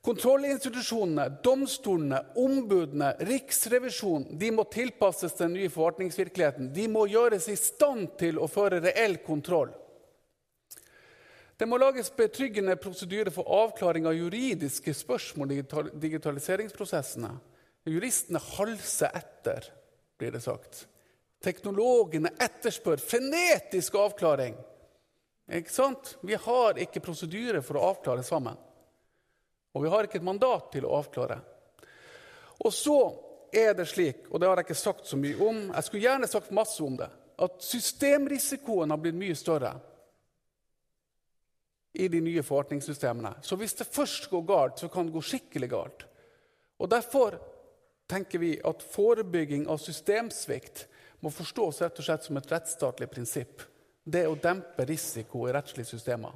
Kontrollinstitusjonene, 0.02 1.28
domstolene, 1.43 2.24
ombudene, 2.41 3.12
Riksrevisjonen 3.20 4.39
de 4.41 4.49
må 4.52 4.64
tilpasses 4.74 5.36
den 5.38 5.54
nye 5.54 5.70
forvaltningsvirkeligheten. 5.70 6.72
De 6.74 6.88
må 6.89 7.06
gjøres 7.12 7.45
i 7.54 7.58
stand 7.60 8.16
til 8.18 8.39
å 8.41 8.49
føre 8.49 8.82
reell 8.82 9.20
kontroll. 9.22 9.70
Det 11.62 11.68
må 11.70 11.78
lages 11.78 12.10
betryggende 12.18 12.74
prosedyrer 12.82 13.30
for 13.30 13.45
avklaring 13.45 14.08
av 14.10 14.18
juridiske 14.18 14.95
spørsmål 14.97 15.54
i 15.54 15.60
digitaliseringsprosessene. 16.02 17.30
Juristene 17.86 18.41
halser 18.56 19.14
etter, 19.14 19.68
blir 20.18 20.34
det 20.34 20.41
sagt. 20.41 20.88
Teknologene 21.45 22.34
etterspør 22.41 22.97
frenetisk 23.06 23.99
avklaring. 24.02 24.58
Ikke 25.54 25.74
sant? 25.74 26.16
Vi 26.26 26.34
har 26.34 26.82
ikke 26.82 27.06
prosedyrer 27.06 27.62
for 27.66 27.78
å 27.78 27.88
avklare 27.91 28.26
sammen. 28.26 28.58
Og 29.74 29.84
vi 29.84 29.91
har 29.91 30.07
ikke 30.07 30.19
et 30.19 30.28
mandat 30.28 30.72
til 30.74 30.88
å 30.88 30.95
avklare. 30.97 31.38
Og 32.61 32.74
så 32.76 32.97
er 33.51 33.74
det 33.76 33.88
slik, 33.89 34.28
og 34.30 34.39
det 34.39 34.47
har 34.47 34.59
jeg 34.59 34.69
ikke 34.69 34.80
sagt 34.80 35.07
så 35.07 35.19
mye 35.19 35.38
om, 35.43 35.61
jeg 35.72 35.88
skulle 35.88 36.05
gjerne 36.05 36.30
sagt 36.30 36.51
masse 36.55 36.84
om 36.84 36.97
det, 36.99 37.09
at 37.41 37.63
systemrisikoen 37.65 38.93
har 38.93 38.99
blitt 39.01 39.17
mye 39.17 39.36
større 39.36 39.74
i 41.93 42.07
de 42.07 42.22
nye 42.24 42.43
forvaltningssystemene. 42.43 43.34
Så 43.43 43.57
hvis 43.59 43.76
det 43.80 43.89
først 43.91 44.30
går 44.32 44.45
galt, 44.47 44.80
så 44.80 44.88
kan 44.91 45.07
det 45.07 45.15
gå 45.15 45.24
skikkelig 45.26 45.72
galt. 45.72 46.05
Og 46.80 46.89
Derfor 46.89 47.39
tenker 48.11 48.39
vi 48.39 48.53
at 48.63 48.84
forebygging 48.84 49.67
av 49.72 49.80
systemsvikt 49.80 50.86
må 51.24 51.32
forstås 51.32 51.82
rett 51.84 51.99
og 51.99 52.05
slett 52.05 52.26
som 52.26 52.39
et 52.39 52.49
rettsstatlig 52.51 53.07
prinsipp. 53.11 53.61
Det 54.03 54.26
å 54.28 54.38
dempe 54.41 54.86
risiko 54.89 55.45
i 55.47 55.53
rettslige 55.53 55.93
systemer. 55.93 56.34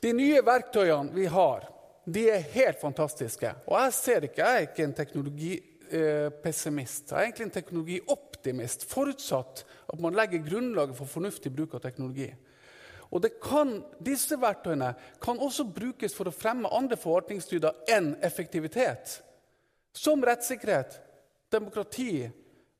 De 0.00 0.12
nye 0.16 0.40
verktøyene 0.42 1.12
vi 1.12 1.26
har, 1.28 1.66
de 2.14 2.28
er 2.30 2.50
helt 2.54 2.80
fantastiske. 2.80 3.50
Og 3.66 3.82
jeg 3.82 3.92
ser 3.96 4.20
ikke, 4.26 4.42
jeg 4.42 4.56
er 4.56 4.60
ikke 4.68 4.84
en 4.86 4.96
teknologipessimist. 4.96 7.10
Jeg 7.10 7.18
er 7.18 7.24
egentlig 7.28 7.46
en 7.48 7.58
teknologioptimist, 7.58 8.80
forutsatt 8.90 9.54
at 9.92 9.98
man 10.00 10.16
legger 10.16 10.46
grunnlaget 10.46 10.98
for 10.98 11.06
fornuftig 11.10 11.50
bruk 11.56 11.72
av 11.76 11.80
teknologi. 11.84 12.30
Og 13.10 13.26
kan, 13.42 13.80
Disse 13.98 14.38
verktøyene 14.38 14.92
kan 15.22 15.38
også 15.42 15.64
brukes 15.66 16.14
for 16.14 16.30
å 16.30 16.34
fremme 16.34 16.70
andre 16.72 16.96
forvaltningsstyrer 16.96 17.72
enn 17.90 18.14
effektivitet. 18.22 19.22
Som 19.92 20.22
rettssikkerhet, 20.22 21.00
demokrati, 21.50 22.30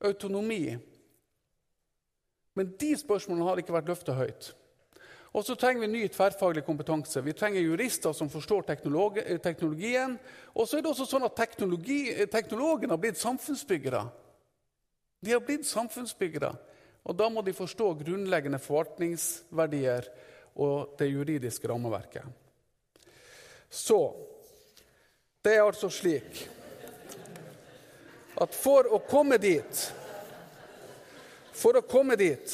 autonomi. 0.06 0.78
Men 2.54 2.74
de 2.80 2.92
spørsmålene 2.98 3.48
har 3.48 3.58
ikke 3.58 3.74
vært 3.74 3.90
løfta 3.90 4.14
høyt. 4.14 4.52
Og 5.30 5.44
så 5.46 5.54
trenger 5.54 5.84
vi 5.84 5.92
ny 5.92 6.06
tverrfaglig 6.10 6.64
kompetanse. 6.66 7.22
Vi 7.22 7.34
trenger 7.38 7.62
jurister 7.62 8.12
som 8.16 8.30
forstår 8.30 8.64
teknologien. 8.66 10.16
Og 10.54 10.66
så 10.66 10.78
er 10.78 10.82
det 10.82 10.90
også 10.90 11.06
sånn 11.06 11.26
at 11.28 11.38
teknologene 11.38 12.90
har 12.90 13.02
blitt 13.02 13.20
samfunnsbyggere. 13.20 14.02
De 15.22 15.34
har 15.36 15.44
blitt 15.44 15.68
samfunnsbyggere. 15.68 16.50
Og 17.06 17.16
da 17.16 17.28
må 17.30 17.44
de 17.46 17.54
forstå 17.54 17.92
grunnleggende 18.02 18.58
forvaltningsverdier 18.60 20.10
og 20.60 20.96
det 20.98 21.12
juridiske 21.12 21.68
rammeverket. 21.70 22.26
Så 23.70 24.00
det 25.44 25.54
er 25.54 25.62
altså 25.62 25.88
slik 25.94 26.42
at 28.40 28.56
for 28.56 28.88
å 28.90 28.98
komme 29.06 29.38
dit 29.40 29.86
For 31.60 31.76
å 31.76 31.84
komme 31.84 32.16
dit 32.16 32.52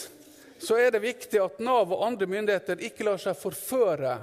så 0.58 0.78
er 0.80 0.90
det 0.94 1.04
viktig 1.04 1.40
at 1.42 1.62
Nav 1.64 1.92
og 1.92 2.04
andre 2.06 2.28
myndigheter 2.30 2.82
ikke 2.88 3.06
lar 3.06 3.20
seg 3.20 3.38
forføre 3.38 4.18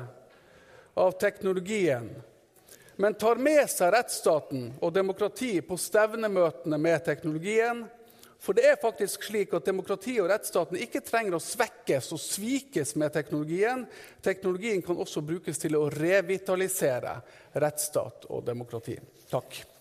av 1.00 1.16
teknologien, 1.22 2.10
men 3.02 3.18
tar 3.18 3.42
med 3.42 3.66
seg 3.72 3.94
rettsstaten 3.96 4.68
og 4.80 4.94
demokrati 4.94 5.56
på 5.66 5.78
stevnemøtene 5.82 6.78
med 6.78 7.06
teknologien. 7.06 7.84
For 8.44 8.54
det 8.54 8.66
er 8.68 8.80
faktisk 8.82 9.24
slik 9.24 9.54
at 9.56 9.66
demokratiet 9.66 10.20
og 10.22 10.28
rettsstaten 10.30 10.78
ikke 10.84 11.02
trenger 11.06 11.38
å 11.38 11.42
svekkes 11.42 12.12
og 12.14 12.20
svikes 12.20 12.92
med 13.00 13.16
teknologien. 13.16 13.86
Teknologien 14.22 14.84
kan 14.84 15.00
også 15.00 15.24
brukes 15.24 15.62
til 15.64 15.80
å 15.80 15.88
revitalisere 15.90 17.16
rettsstat 17.64 18.28
og 18.30 18.44
demokrati. 18.46 19.00
Takk. 19.32 19.72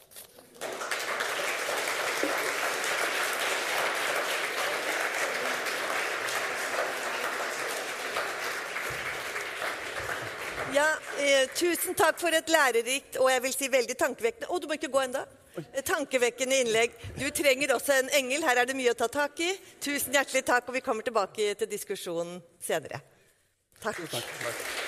Eh, 11.22 11.46
tusen 11.54 11.94
takk 11.94 12.18
for 12.18 12.34
et 12.34 12.48
lærerikt 12.50 13.18
og 13.20 13.28
jeg 13.30 13.42
vil 13.44 13.54
si 13.54 13.68
veldig 13.70 13.94
tankevekkende 14.00 14.48
Å, 14.50 14.58
du 14.58 14.66
må 14.66 14.74
ikke 14.78 14.90
gå 14.90 15.02
enda. 15.04 15.22
Tankevekkende 15.86 16.62
innlegg. 16.64 16.94
Du 17.18 17.26
trenger 17.30 17.74
også 17.76 17.94
en 18.00 18.08
engel. 18.18 18.42
Her 18.42 18.62
er 18.62 18.70
det 18.70 18.76
mye 18.78 18.94
å 18.94 18.98
ta 18.98 19.06
tak 19.12 19.38
i. 19.44 19.52
Tusen 19.84 20.16
hjertelig 20.16 20.46
takk, 20.48 20.70
og 20.70 20.78
vi 20.78 20.82
kommer 20.82 21.04
tilbake 21.06 21.52
til 21.60 21.68
diskusjonen 21.70 22.40
senere. 22.62 23.02
Takk. 23.82 24.00
takk. 24.10 24.80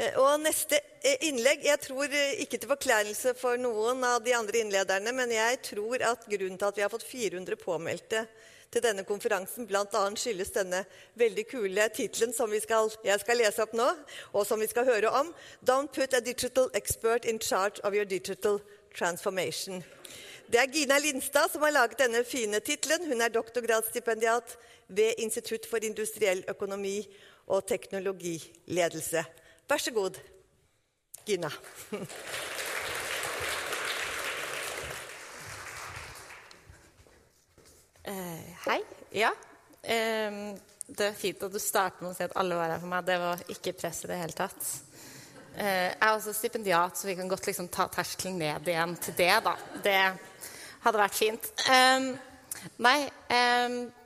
Eh, 0.00 0.16
og 0.16 0.40
neste 0.40 0.78
eh, 1.04 1.18
innlegg 1.28 1.66
Jeg 1.66 1.82
tror 1.84 2.08
eh, 2.08 2.38
ikke 2.40 2.58
til 2.62 2.70
forkleinelse 2.70 3.34
for 3.38 3.60
noen 3.60 4.00
av 4.08 4.22
de 4.24 4.34
andre 4.36 4.64
innlederne, 4.64 5.12
men 5.12 5.34
jeg 5.34 5.60
tror 5.74 6.06
at 6.14 6.24
grunnen 6.30 6.56
til 6.56 6.70
at 6.70 6.80
vi 6.80 6.86
har 6.86 6.92
fått 6.92 7.06
400 7.06 7.60
påmeldte 7.60 8.24
til 8.70 8.82
denne 8.82 9.04
konferansen 9.04 9.66
bl.a. 9.66 10.02
skyldes 10.16 10.52
denne 10.54 10.84
veldig 11.18 11.44
kule 11.50 11.86
tittelen 11.94 12.34
som 12.34 12.52
skal, 12.62 12.90
jeg 13.04 13.22
skal 13.22 13.40
lese 13.40 13.64
opp 13.64 13.74
nå, 13.74 13.88
og 14.32 14.46
som 14.46 14.60
vi 14.62 14.68
skal 14.70 14.86
høre 14.86 15.10
om. 15.10 15.32
Don't 15.66 15.90
put 15.94 16.14
a 16.14 16.20
digital 16.20 16.70
expert 16.74 17.24
in 17.24 17.40
charge 17.40 17.82
of 17.82 17.94
your 17.94 18.04
digital 18.04 18.60
transformation. 18.94 19.82
Det 20.50 20.58
er 20.58 20.70
Gina 20.72 20.98
Lindstad 20.98 21.50
som 21.52 21.62
har 21.62 21.74
laget 21.74 21.98
denne 21.98 22.24
fine 22.24 22.60
tittelen. 22.60 23.06
Hun 23.06 23.20
er 23.22 23.30
doktorgradsstipendiat 23.30 24.56
ved 24.88 25.14
Institutt 25.18 25.66
for 25.70 25.78
industriell 25.82 26.42
økonomi 26.48 27.04
og 27.46 27.66
teknologiledelse. 27.66 29.24
Vær 29.70 29.78
så 29.78 29.94
god, 29.94 30.18
Gina. 31.26 31.50
Uh, 38.10 38.38
hei. 38.66 38.80
Ja. 39.14 39.30
Eh, 39.82 40.38
det 40.90 41.06
er 41.06 41.18
fint 41.18 41.42
at 41.46 41.52
du 41.52 41.60
starter 41.62 42.02
med 42.02 42.10
å 42.12 42.16
si 42.16 42.24
at 42.26 42.34
alle 42.40 42.56
var 42.58 42.72
her 42.72 42.80
for 42.82 42.90
meg. 42.90 43.04
Det 43.06 43.18
var 43.22 43.42
ikke 43.54 43.76
press 43.78 44.02
i 44.04 44.10
det 44.10 44.16
hele 44.18 44.36
tatt. 44.36 44.70
Eh, 45.54 45.92
jeg 45.92 46.00
er 46.00 46.16
også 46.16 46.34
stipendiat, 46.34 46.98
så 46.98 47.06
vi 47.06 47.14
kan 47.18 47.30
godt 47.30 47.46
liksom 47.46 47.68
ta 47.70 47.86
terskelen 47.92 48.40
ned 48.40 48.66
igjen 48.70 48.96
til 49.04 49.14
det. 49.20 49.30
da. 49.46 49.54
Det 49.84 50.00
hadde 50.82 51.02
vært 51.04 51.18
fint. 51.20 51.52
Nei, 52.82 52.96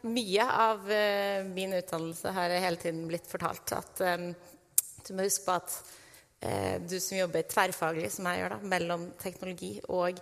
mye 0.05 0.44
av 0.46 0.84
uh, 0.86 1.46
min 1.48 1.72
utdannelse 1.74 2.30
har 2.36 2.52
hele 2.62 2.78
tiden 2.78 3.07
blitt 3.09 3.26
fortalt 3.26 3.72
at 3.74 4.02
du 4.05 5.11
må 5.16 5.24
huske 5.24 5.46
på 5.46 5.57
at 5.57 6.84
du 6.84 6.94
som 7.00 7.16
jobber 7.16 7.46
tverrfaglig, 7.50 8.12
som 8.12 8.28
jeg 8.28 8.42
gjør, 8.42 8.55
da, 8.55 8.70
mellom 8.74 9.09
teknologi 9.22 9.72
og 9.88 10.20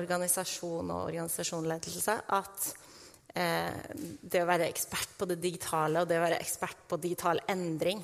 organisasjon 0.00 0.90
og 0.90 1.04
organisasjonsledelse, 1.10 2.16
at 2.34 2.72
Eh, 2.76 2.85
det 3.36 4.40
å 4.40 4.48
være 4.48 4.68
ekspert 4.70 5.10
på 5.18 5.26
det 5.28 5.36
digitale 5.42 6.00
og 6.00 6.08
det 6.08 6.16
å 6.16 6.24
være 6.24 6.38
ekspert 6.40 6.86
på 6.88 6.98
digital 7.02 7.40
endring, 7.52 8.00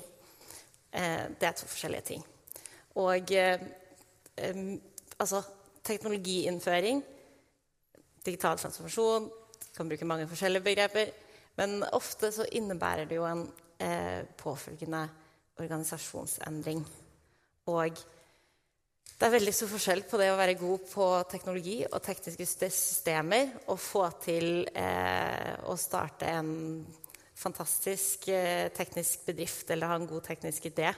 eh, 0.91 1.25
det 1.39 1.47
er 1.47 1.55
to 1.57 1.65
forskjellige 1.65 2.07
ting. 2.11 2.25
Og 3.01 3.31
eh, 3.33 3.63
altså 5.17 5.41
teknologiinnføring, 5.83 7.01
digital 8.23 8.57
transformasjon 8.57 9.31
Kan 9.73 9.89
bruke 9.89 10.05
mange 10.05 10.27
forskjellige 10.29 10.61
begreper. 10.61 11.07
Men 11.57 11.81
ofte 11.97 12.29
så 12.31 12.45
innebærer 12.53 13.07
det 13.09 13.15
jo 13.15 13.23
en 13.25 13.47
påfølgende 14.37 14.99
organisasjonsendring. 15.57 16.83
Og 17.73 17.97
det 19.23 19.29
er 19.29 19.37
veldig 19.37 19.51
stor 19.55 19.69
forskjell 19.71 20.01
på 20.03 20.17
det 20.19 20.25
å 20.33 20.35
være 20.35 20.57
god 20.59 20.81
på 20.91 21.05
teknologi 21.31 21.77
og 21.87 22.01
tekniske 22.03 22.67
systemer 22.75 23.53
og 23.71 23.79
få 23.79 24.01
til 24.19 24.65
eh, 24.75 25.53
å 25.63 25.77
starte 25.79 26.27
en 26.27 26.49
fantastisk 27.39 28.27
eh, 28.35 28.67
teknisk 28.75 29.23
bedrift 29.29 29.71
eller 29.71 29.93
ha 29.93 29.95
en 29.95 30.09
god 30.11 30.27
teknisk 30.27 30.67
idé, 30.67 30.91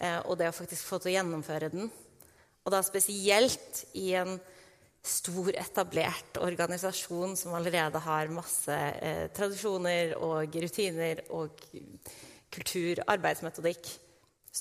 eh, 0.00 0.16
og 0.24 0.40
det 0.40 0.48
å 0.48 0.56
faktisk 0.56 0.88
få 0.88 1.02
til 1.02 1.12
å 1.12 1.16
gjennomføre 1.18 1.68
den. 1.76 1.92
Og 2.64 2.72
da 2.72 2.80
spesielt 2.80 3.84
i 4.00 4.08
en 4.22 4.38
stor, 5.04 5.52
etablert 5.52 6.40
organisasjon 6.48 7.36
som 7.36 7.60
allerede 7.60 8.00
har 8.08 8.32
masse 8.32 8.82
eh, 9.04 9.26
tradisjoner 9.36 10.16
og 10.16 10.62
rutiner 10.64 11.26
og 11.28 11.60
kultur, 12.56 13.04
arbeidsmetodikk, 13.04 13.98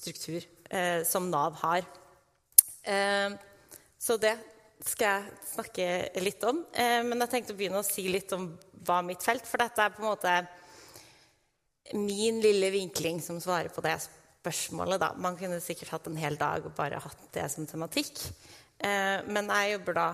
struktur, 0.04 0.44
eh, 0.68 1.06
som 1.08 1.32
Nav 1.32 1.64
har. 1.64 1.88
Eh, 2.86 3.34
så 3.98 4.18
det 4.22 4.36
skal 4.86 5.08
jeg 5.08 5.40
snakke 5.50 5.88
litt 6.22 6.44
om. 6.46 6.62
Eh, 6.74 7.02
men 7.06 7.24
jeg 7.24 7.32
tenkte 7.32 7.56
å 7.56 7.58
begynne 7.58 7.82
å 7.82 7.88
si 7.88 8.06
litt 8.12 8.32
om 8.38 8.52
hva 8.86 9.00
mitt 9.02 9.24
felt 9.26 9.48
For 9.50 9.62
dette 9.62 9.82
er 9.82 9.96
på 9.96 10.04
en 10.04 10.12
måte 10.12 10.36
min 11.96 12.38
lille 12.42 12.70
vinkling 12.74 13.22
som 13.22 13.40
svarer 13.42 13.72
på 13.74 13.82
det 13.86 13.96
spørsmålet. 14.04 15.02
Da. 15.02 15.12
Man 15.22 15.38
kunne 15.38 15.62
sikkert 15.64 15.94
hatt 15.96 16.10
en 16.10 16.20
hel 16.22 16.38
dag 16.38 16.66
og 16.66 16.78
bare 16.78 17.02
hatt 17.02 17.28
det 17.34 17.48
som 17.54 17.66
tematikk. 17.70 18.22
Eh, 18.78 19.26
men 19.26 19.50
jeg 19.50 19.76
jobber 19.76 19.98
da 19.98 20.08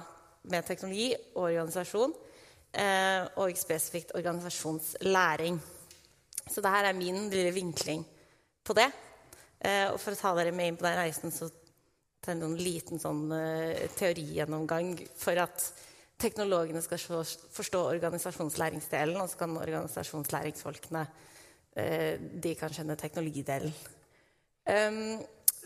med 0.51 0.65
teknologi 0.65 1.11
og 1.35 1.43
organisasjon, 1.51 2.13
og 3.35 3.57
spesifikt 3.59 4.13
organisasjonslæring. 4.15 5.57
Så 6.47 6.63
dette 6.63 6.87
er 6.87 6.95
min 6.97 7.27
lille 7.29 7.51
vinkling 7.53 8.01
på 8.63 8.73
det. 8.73 8.87
Og 9.91 9.99
for 9.99 10.15
å 10.15 10.17
ta 10.17 10.31
dere 10.39 10.53
med 10.55 10.71
inn 10.71 10.79
på 10.79 10.87
den 10.87 10.95
reisen, 10.97 11.35
så 11.35 11.49
til 12.21 12.43
en 12.45 12.57
liten 12.59 13.01
sånn, 13.01 13.25
uh, 13.33 13.85
teorigjennomgang 13.97 14.93
for 15.17 15.41
at 15.41 15.65
teknologene 16.21 16.83
skal 16.85 17.01
forstå 17.01 17.83
organisasjonslæringsdelen, 17.95 19.17
og 19.21 19.29
så 19.31 19.41
kan 19.41 19.57
organisasjonslæringsfolkene 19.57 21.05
uh, 21.05 22.13
de 22.45 22.55
kan 22.59 22.73
skjønne 22.73 22.99
teknologidelen. 22.99 23.73
Um, 24.69 25.21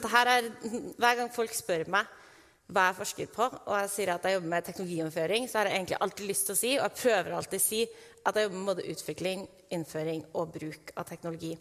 er, 0.06 0.48
hver 1.00 1.18
gang 1.20 1.34
folk 1.34 1.54
spør 1.56 1.90
meg 1.92 2.08
hva 2.66 2.88
jeg 2.90 2.98
forsker 2.98 3.28
på, 3.30 3.46
og 3.46 3.76
jeg 3.78 3.90
sier 3.94 4.12
at 4.16 4.24
jeg 4.26 4.40
jobber 4.40 4.52
med 4.56 4.66
teknologiinnføring, 4.66 5.46
så 5.46 5.60
har 5.60 5.70
jeg 5.70 5.80
egentlig 5.80 5.98
alltid 6.02 6.30
lyst 6.32 6.48
til 6.48 6.56
å 6.56 6.58
si, 6.58 6.72
og 6.80 6.86
jeg 6.88 7.02
prøver 7.02 7.36
alltid 7.38 7.62
å 7.62 7.66
si, 7.66 7.82
at 8.26 8.38
jeg 8.40 8.48
jobber 8.48 8.58
med 8.58 8.70
både 8.72 8.86
utvikling, 8.96 9.44
innføring 9.76 10.24
og 10.34 10.56
bruk 10.56 10.94
av 10.98 11.06
teknologi. 11.10 11.52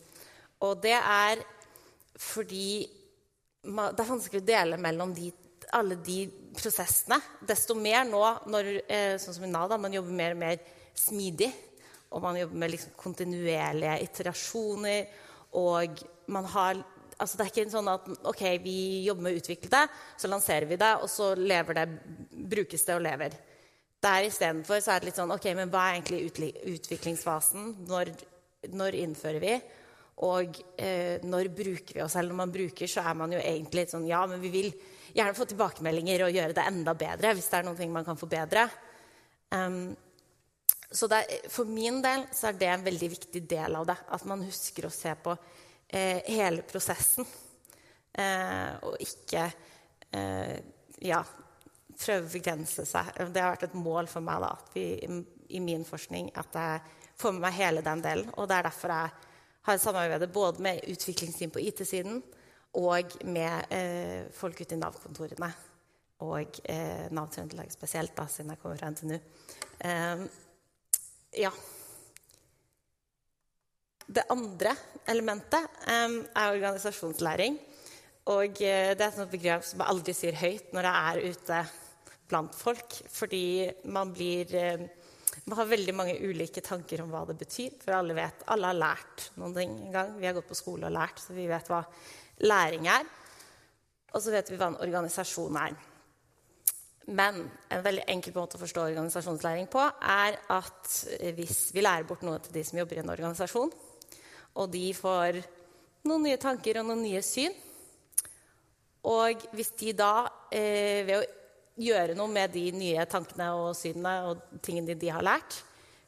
Og 0.64 0.78
det 0.80 0.97
er 0.97 1.42
fordi 2.16 2.86
det 3.64 4.04
er 4.04 4.12
vanskelig 4.12 4.42
å 4.42 4.46
dele 4.46 4.78
mellom 4.80 5.14
de 5.16 5.32
alle 5.74 5.96
de 6.04 6.24
prosessene. 6.54 7.18
Desto 7.42 7.74
mer 7.74 8.04
nå, 8.06 8.22
når, 8.50 8.70
eh, 8.88 9.14
sånn 9.18 9.34
som 9.34 9.44
i 9.44 9.50
Nav, 9.50 9.68
da, 9.68 9.78
man 9.80 9.92
jobber 9.92 10.12
mer 10.12 10.34
og 10.36 10.38
mer 10.38 10.58
smidig. 10.94 11.52
Og 12.12 12.22
man 12.22 12.36
jobber 12.38 12.60
med 12.62 12.70
liksom 12.70 12.92
kontinuerlige 12.96 14.02
iterasjoner. 14.06 15.08
Og 15.52 16.04
man 16.26 16.44
har 16.44 16.84
altså 17.14 17.36
Det 17.38 17.44
er 17.44 17.50
ikke 17.52 17.70
sånn 17.70 17.88
at 17.88 18.06
ok, 18.26 18.40
vi 18.58 19.04
jobber 19.06 19.22
med 19.22 19.36
å 19.36 19.38
utvikle 19.38 19.70
det, 19.70 19.82
så 20.18 20.26
lanserer 20.26 20.66
vi 20.66 20.76
det, 20.76 20.92
og 20.98 21.08
så 21.08 21.28
lever 21.38 21.74
det, 21.78 21.84
brukes 22.50 22.84
det 22.84 22.96
og 22.96 23.04
lever. 23.06 23.36
Der 24.02 24.26
istedenfor 24.26 24.82
så 24.82 24.92
er 24.92 25.00
det 25.00 25.06
litt 25.06 25.20
sånn 25.20 25.30
ok, 25.30 25.46
men 25.54 25.70
hva 25.70 25.84
er 25.86 26.00
egentlig 26.00 26.50
utviklingsfasen? 26.74 27.86
Når, 27.86 28.10
når 28.74 28.98
innfører 28.98 29.40
vi? 29.40 29.54
Og 30.22 30.60
eh, 30.78 31.18
når 31.26 31.50
bruker 31.54 31.98
vi 31.98 32.02
oss? 32.04 32.14
Eller 32.16 32.30
når 32.30 32.40
man 32.44 32.54
bruker, 32.54 32.90
så 32.90 33.02
er 33.02 33.16
man 33.18 33.34
jo 33.34 33.40
egentlig 33.42 33.88
sånn 33.90 34.06
Ja, 34.06 34.22
men 34.30 34.42
vi 34.42 34.52
vil 34.52 34.70
gjerne 35.14 35.34
få 35.36 35.46
tilbakemeldinger 35.50 36.26
og 36.26 36.34
gjøre 36.34 36.54
det 36.56 36.66
enda 36.70 36.94
bedre 36.98 37.34
hvis 37.34 37.50
det 37.50 37.58
er 37.58 37.66
noen 37.66 37.78
ting 37.78 37.92
man 37.94 38.06
kan 38.06 38.18
forbedre. 38.18 38.68
Um, 39.54 39.94
så 40.94 41.08
er, 41.10 41.48
for 41.50 41.66
min 41.66 42.00
del 42.02 42.28
så 42.34 42.50
er 42.50 42.58
det 42.58 42.70
en 42.70 42.86
veldig 42.86 43.10
viktig 43.16 43.42
del 43.50 43.74
av 43.74 43.88
det. 43.88 43.96
At 44.14 44.26
man 44.30 44.44
husker 44.46 44.86
å 44.86 44.94
se 44.94 45.14
på 45.18 45.34
eh, 45.88 46.22
hele 46.30 46.62
prosessen. 46.68 47.26
Eh, 48.14 48.70
og 48.86 49.00
ikke 49.02 49.48
eh, 50.14 50.58
ja, 51.02 51.18
prøve 51.98 52.28
å 52.28 52.30
begrense 52.30 52.86
seg. 52.86 53.10
Det 53.34 53.42
har 53.42 53.56
vært 53.56 53.66
et 53.66 53.78
mål 53.78 54.10
for 54.10 54.22
meg 54.22 54.44
da, 54.44 54.52
vi, 54.74 54.84
i 55.50 55.62
min 55.62 55.82
forskning 55.88 56.30
at 56.38 56.58
jeg 56.60 56.84
får 57.18 57.34
med 57.34 57.46
meg 57.48 57.58
hele 57.58 57.82
den 57.86 58.04
delen. 58.04 58.30
Og 58.38 58.46
det 58.50 58.60
er 58.60 58.68
derfor 58.68 58.94
jeg 58.94 59.24
har 59.64 59.78
samarbeidet 59.80 60.32
både 60.32 60.62
med 60.62 60.80
utviklingsteam 60.92 61.52
på 61.54 61.62
IT-siden 61.64 62.22
og 62.80 63.14
med 63.24 63.72
eh, 63.72 64.26
folk 64.34 64.60
ute 64.60 64.76
i 64.76 64.80
Nav-kontorene. 64.80 65.50
Og 66.24 66.58
eh, 66.70 67.06
Nav 67.14 67.30
Trøndelag 67.32 67.70
spesielt, 67.72 68.14
da, 68.16 68.26
siden 68.30 68.52
jeg 68.52 68.60
kommer 68.62 68.80
fra 68.80 68.90
NTNU. 68.92 69.16
Eh, 69.78 70.24
ja. 71.44 71.52
Det 74.04 74.26
andre 74.30 74.74
elementet 75.08 75.64
um, 75.88 76.18
er 76.36 76.50
organisasjonslæring. 76.50 77.56
Og 78.28 78.60
uh, 78.60 78.90
det 78.92 79.00
er 79.00 79.22
et 79.22 79.32
begrep 79.32 79.64
som 79.64 79.80
jeg 79.80 79.90
aldri 79.94 80.14
sier 80.16 80.36
høyt 80.36 80.74
når 80.76 80.88
jeg 80.88 81.08
er 81.08 81.32
ute 81.32 81.62
blant 82.28 82.56
folk. 82.56 82.98
Fordi 83.10 83.46
man 83.96 84.12
blir 84.12 84.52
uh, 84.52 84.84
Man 85.45 85.59
har 85.61 85.68
veldig 85.68 85.92
mange 85.97 86.14
ulike 86.24 86.62
tanker 86.64 87.03
om 87.05 87.11
hva 87.12 87.24
det 87.28 87.36
betyr. 87.36 87.74
For 87.82 87.97
alle 87.97 88.16
vet, 88.16 88.47
alle 88.53 88.70
har 88.70 88.78
lært 88.80 89.26
noen 89.40 89.57
ting 89.57 89.74
en 89.86 89.92
gang. 89.92 90.14
Vi 90.16 90.28
har 90.28 90.36
gått 90.36 90.49
på 90.49 90.57
skole 90.57 90.88
og 90.88 90.95
lært, 90.97 91.20
så 91.20 91.36
vi 91.36 91.49
vet 91.51 91.68
hva 91.68 91.82
læring 92.49 92.88
er. 92.88 93.05
Og 94.14 94.22
så 94.24 94.32
vet 94.32 94.49
vi 94.49 94.57
hva 94.61 94.70
en 94.72 94.80
organisasjon 94.86 95.59
er. 95.61 95.76
Men 97.12 97.42
en 97.45 97.84
veldig 97.84 98.07
enkel 98.09 98.32
måte 98.36 98.57
å 98.57 98.62
forstå 98.62 98.86
organisasjonslæring 98.86 99.68
på 99.72 99.82
er 99.84 100.38
at 100.55 100.95
hvis 101.36 101.66
vi 101.76 101.84
lærer 101.84 102.07
bort 102.09 102.24
noe 102.24 102.40
til 102.40 102.55
de 102.57 102.62
som 102.64 102.80
jobber 102.80 102.97
i 102.97 103.03
en 103.03 103.12
organisasjon, 103.12 103.74
og 104.55 104.70
de 104.72 104.86
får 104.97 105.42
noen 106.09 106.24
nye 106.24 106.40
tanker 106.40 106.80
og 106.80 106.88
noen 106.88 107.03
nye 107.03 107.20
syn 107.24 107.55
Og 109.05 109.42
hvis 109.53 109.72
de 109.80 109.92
da, 109.92 110.28
eh, 110.53 111.05
ved 111.05 111.18
å 111.18 111.43
gjøre 111.81 112.14
noe 112.18 112.31
med 112.31 112.53
de 112.55 112.68
nye 112.75 113.05
tankene 113.11 113.51
og 113.59 113.72
synene 113.79 114.14
og 114.31 114.61
tingene 114.62 114.97
de 114.99 115.12
har 115.12 115.25
lært, 115.25 115.62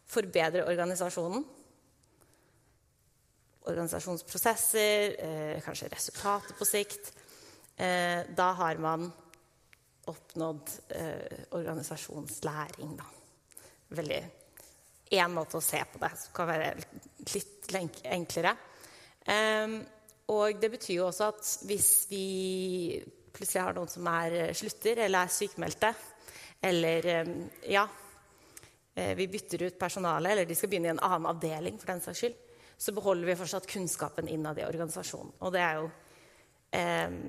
Forbedre 0.07 0.63
organisasjonen 0.71 1.43
Organisasjonsprosesser, 3.67 5.17
eh, 5.19 5.63
kanskje 5.65 5.89
resultater 5.91 6.55
på 6.55 6.69
sikt 6.69 7.09
eh, 7.75 8.23
Da 8.31 8.53
har 8.61 8.79
man 8.79 9.09
oppnådd 10.07 10.71
eh, 10.95 11.41
organisasjonslæring. 11.59 12.93
Da. 13.01 13.09
Veldig 13.99 14.21
én 15.19 15.35
måte 15.35 15.59
å 15.59 15.65
se 15.65 15.83
på 15.91 15.99
det 16.03 16.13
som 16.21 16.37
kan 16.37 16.53
være 16.53 16.71
litt 17.35 17.75
enklere. 18.15 18.55
Um, 19.27 19.81
og 20.31 20.61
det 20.63 20.71
betyr 20.71 21.01
jo 21.01 21.09
også 21.09 21.33
at 21.33 21.51
hvis 21.67 21.91
vi 22.11 22.27
plutselig 23.37 23.63
har 23.63 23.77
noen 23.77 23.93
som 23.93 24.09
er 24.11 24.39
eh, 24.41 24.55
slutter 24.57 25.05
eller 25.05 25.27
er 25.27 25.33
sykemeldte, 25.33 25.93
eller 26.67 27.09
um, 27.21 27.35
ja, 27.69 27.85
eh, 28.97 29.13
vi 29.19 29.29
bytter 29.31 29.67
ut 29.67 29.79
personalet, 29.79 30.33
eller 30.33 30.49
de 30.49 30.57
skal 30.57 30.73
begynne 30.73 30.91
i 30.91 30.95
en 30.95 31.05
annen 31.05 31.29
avdeling, 31.31 31.77
for 31.81 31.93
den 31.93 32.03
saks 32.05 32.23
skyld, 32.23 32.39
så 32.77 32.93
beholder 32.97 33.29
vi 33.29 33.37
fortsatt 33.39 33.69
kunnskapen 33.71 34.29
innad 34.29 34.59
i 34.61 34.67
organisasjonen. 34.67 35.37
Og 35.45 35.53
det 35.55 35.63
er 35.65 35.79
jo 35.81 35.91
eh, 36.77 37.21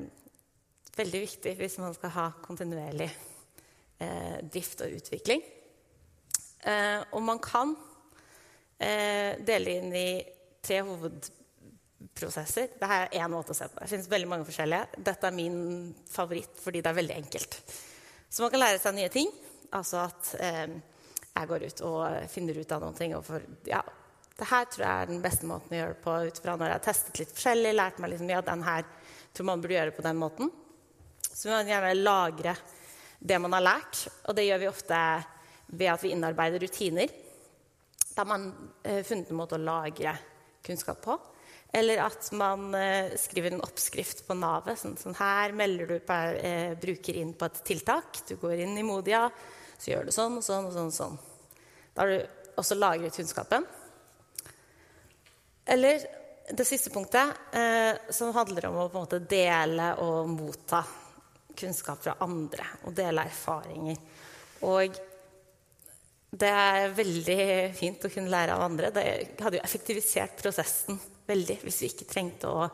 veldig 0.98 1.22
viktig 1.24 1.56
hvis 1.60 1.78
man 1.84 1.96
skal 1.96 2.16
ha 2.16 2.26
kontinuerlig 2.44 3.10
eh, 4.04 4.40
drift 4.44 4.84
og 4.84 4.98
utvikling. 4.98 5.44
Eh, 6.68 7.00
og 7.14 7.24
man 7.24 7.40
kan 7.44 7.76
eh, 8.80 9.38
dele 9.48 9.78
inn 9.78 9.94
i 9.96 10.10
tre 10.64 10.82
hovedprosesser. 12.18 12.70
Dette 12.80 12.98
er 12.98 13.14
én 13.22 13.32
måte 13.32 13.54
å 13.54 13.58
se 13.58 13.68
på 13.70 13.80
det. 13.80 13.90
finnes 13.90 14.10
veldig 14.10 14.30
mange 14.30 14.46
forskjellige. 14.46 15.02
Dette 15.06 15.28
er 15.28 15.36
min 15.36 15.94
favoritt 16.10 16.60
fordi 16.62 16.82
det 16.82 16.90
er 16.90 16.98
veldig 16.98 17.16
enkelt. 17.16 17.58
Så 18.30 18.44
man 18.44 18.52
kan 18.52 18.60
lære 18.60 18.80
seg 18.82 18.96
nye 18.96 19.10
ting. 19.10 19.30
Altså 19.72 20.02
at 20.06 20.34
eh, 20.40 20.68
jeg 21.34 21.48
går 21.48 21.68
ut 21.68 21.82
og 21.88 22.30
finner 22.32 22.58
ut 22.58 22.72
av 22.72 22.82
noen 22.82 22.98
ting. 22.98 23.16
Og 23.16 23.26
for, 23.26 23.44
ja, 23.68 23.82
det 24.38 24.50
her 24.50 24.66
tror 24.66 24.86
jeg 24.86 25.04
er 25.04 25.12
den 25.12 25.22
beste 25.22 25.50
måten 25.50 25.76
å 25.76 25.80
gjøre 25.82 25.94
det 25.96 26.04
på 26.04 26.16
ut 26.28 26.42
fra 26.44 26.56
når 26.56 26.72
jeg 26.72 26.80
har 26.80 26.88
testet 26.88 27.22
litt 27.22 27.36
forskjellig. 27.36 27.76
lært 27.76 28.02
meg 28.02 28.14
liksom, 28.14 28.34
ja, 28.34 28.42
den 28.42 28.66
her 28.66 28.90
tror 29.34 29.52
man 29.52 29.62
burde 29.62 29.78
gjøre 29.78 29.92
det 29.92 30.00
på 30.00 30.08
den 30.08 30.20
måten. 30.24 30.52
Så 31.28 31.48
vi 31.48 31.54
må 31.54 31.62
gjerne 31.70 31.94
lagre 32.02 32.58
det 33.20 33.40
man 33.40 33.54
har 33.54 33.66
lært. 33.66 34.08
Og 34.26 34.36
det 34.36 34.48
gjør 34.48 34.64
vi 34.64 34.72
ofte 34.74 35.00
ved 35.68 35.94
at 35.94 36.04
vi 36.04 36.14
innarbeider 36.16 36.64
rutiner. 36.64 37.12
Da 38.14 38.24
har 38.24 38.30
man 38.32 38.48
eh, 38.82 39.04
funnet 39.06 39.30
en 39.30 39.38
måte 39.38 39.60
å 39.60 39.62
lagre 39.62 40.16
kunnskap 40.66 41.04
på. 41.04 41.16
Eller 41.78 42.02
at 42.02 42.32
man 42.34 42.72
eh, 42.76 43.14
skriver 43.20 43.54
en 43.54 43.62
oppskrift 43.62 44.24
på 44.28 44.36
Navet. 44.38 44.80
Sånn, 44.82 44.96
sånn, 44.98 45.18
her 45.20 45.54
melder 45.54 45.92
du 45.92 45.98
per, 46.02 46.38
eh, 46.42 46.74
bruker 46.80 47.20
inn 47.22 47.36
på 47.38 47.46
et 47.46 47.60
tiltak. 47.68 48.24
Du 48.26 48.38
går 48.42 48.64
inn 48.66 48.78
i 48.80 48.86
Modia, 48.86 49.28
så 49.78 49.92
gjør 49.92 50.08
du 50.08 50.14
sånn 50.16 50.40
og 50.40 50.46
sånn 50.46 50.70
og 50.70 50.74
sånn. 50.74 50.94
sånn. 50.96 51.20
Da 51.94 52.02
har 52.02 52.14
du 52.14 52.56
også 52.58 52.78
lagret 52.80 53.14
kunnskapen. 53.14 53.68
Eller 55.68 56.02
det 56.50 56.66
siste 56.66 56.90
punktet, 56.90 57.36
eh, 57.54 58.00
som 58.10 58.34
handler 58.34 58.66
om 58.70 58.80
å 58.80 58.88
på 58.90 58.98
en 58.98 59.06
måte 59.06 59.20
dele 59.28 59.92
og 60.02 60.32
motta 60.32 60.82
kunnskap 61.58 62.02
fra 62.02 62.16
andre 62.26 62.66
og 62.86 62.96
dele 62.96 63.26
erfaringer. 63.28 64.00
Og 64.66 64.98
det 66.38 66.50
er 66.50 66.96
veldig 66.96 67.46
fint 67.78 68.02
å 68.06 68.12
kunne 68.14 68.34
lære 68.34 68.56
av 68.56 68.66
andre. 68.66 68.90
Det 68.92 69.06
hadde 69.42 69.60
jo 69.60 69.66
effektivisert 69.68 70.42
prosessen 70.42 71.00
veldig 71.28 71.60
hvis 71.64 71.82
vi 71.84 71.92
ikke 71.92 72.10
trengte 72.10 72.52
å 72.52 72.66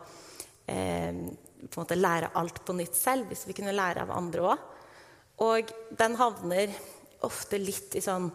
eh, 0.70 1.98
lære 1.98 2.34
alt 2.40 2.64
på 2.66 2.76
nytt 2.78 2.96
selv. 2.98 3.30
Hvis 3.30 3.48
vi 3.50 3.58
kunne 3.58 3.76
lære 3.76 4.06
av 4.06 4.16
andre 4.16 4.48
òg. 4.54 4.66
Og 5.44 5.74
den 5.98 6.18
havner 6.20 6.74
ofte 7.26 7.58
litt 7.58 7.96
i 7.98 8.04
sånn 8.04 8.28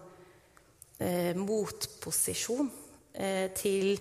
eh, 0.98 1.34
motposisjon 1.38 2.70
eh, 3.14 3.50
til 3.56 3.94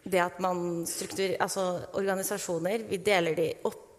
det 0.00 0.20
at 0.22 0.40
man 0.40 0.86
strukturer 0.88 1.36
Altså 1.44 1.64
organisasjoner, 2.00 2.86
vi 2.88 3.00
deler 3.04 3.36
de 3.36 3.50
opp 3.68 3.89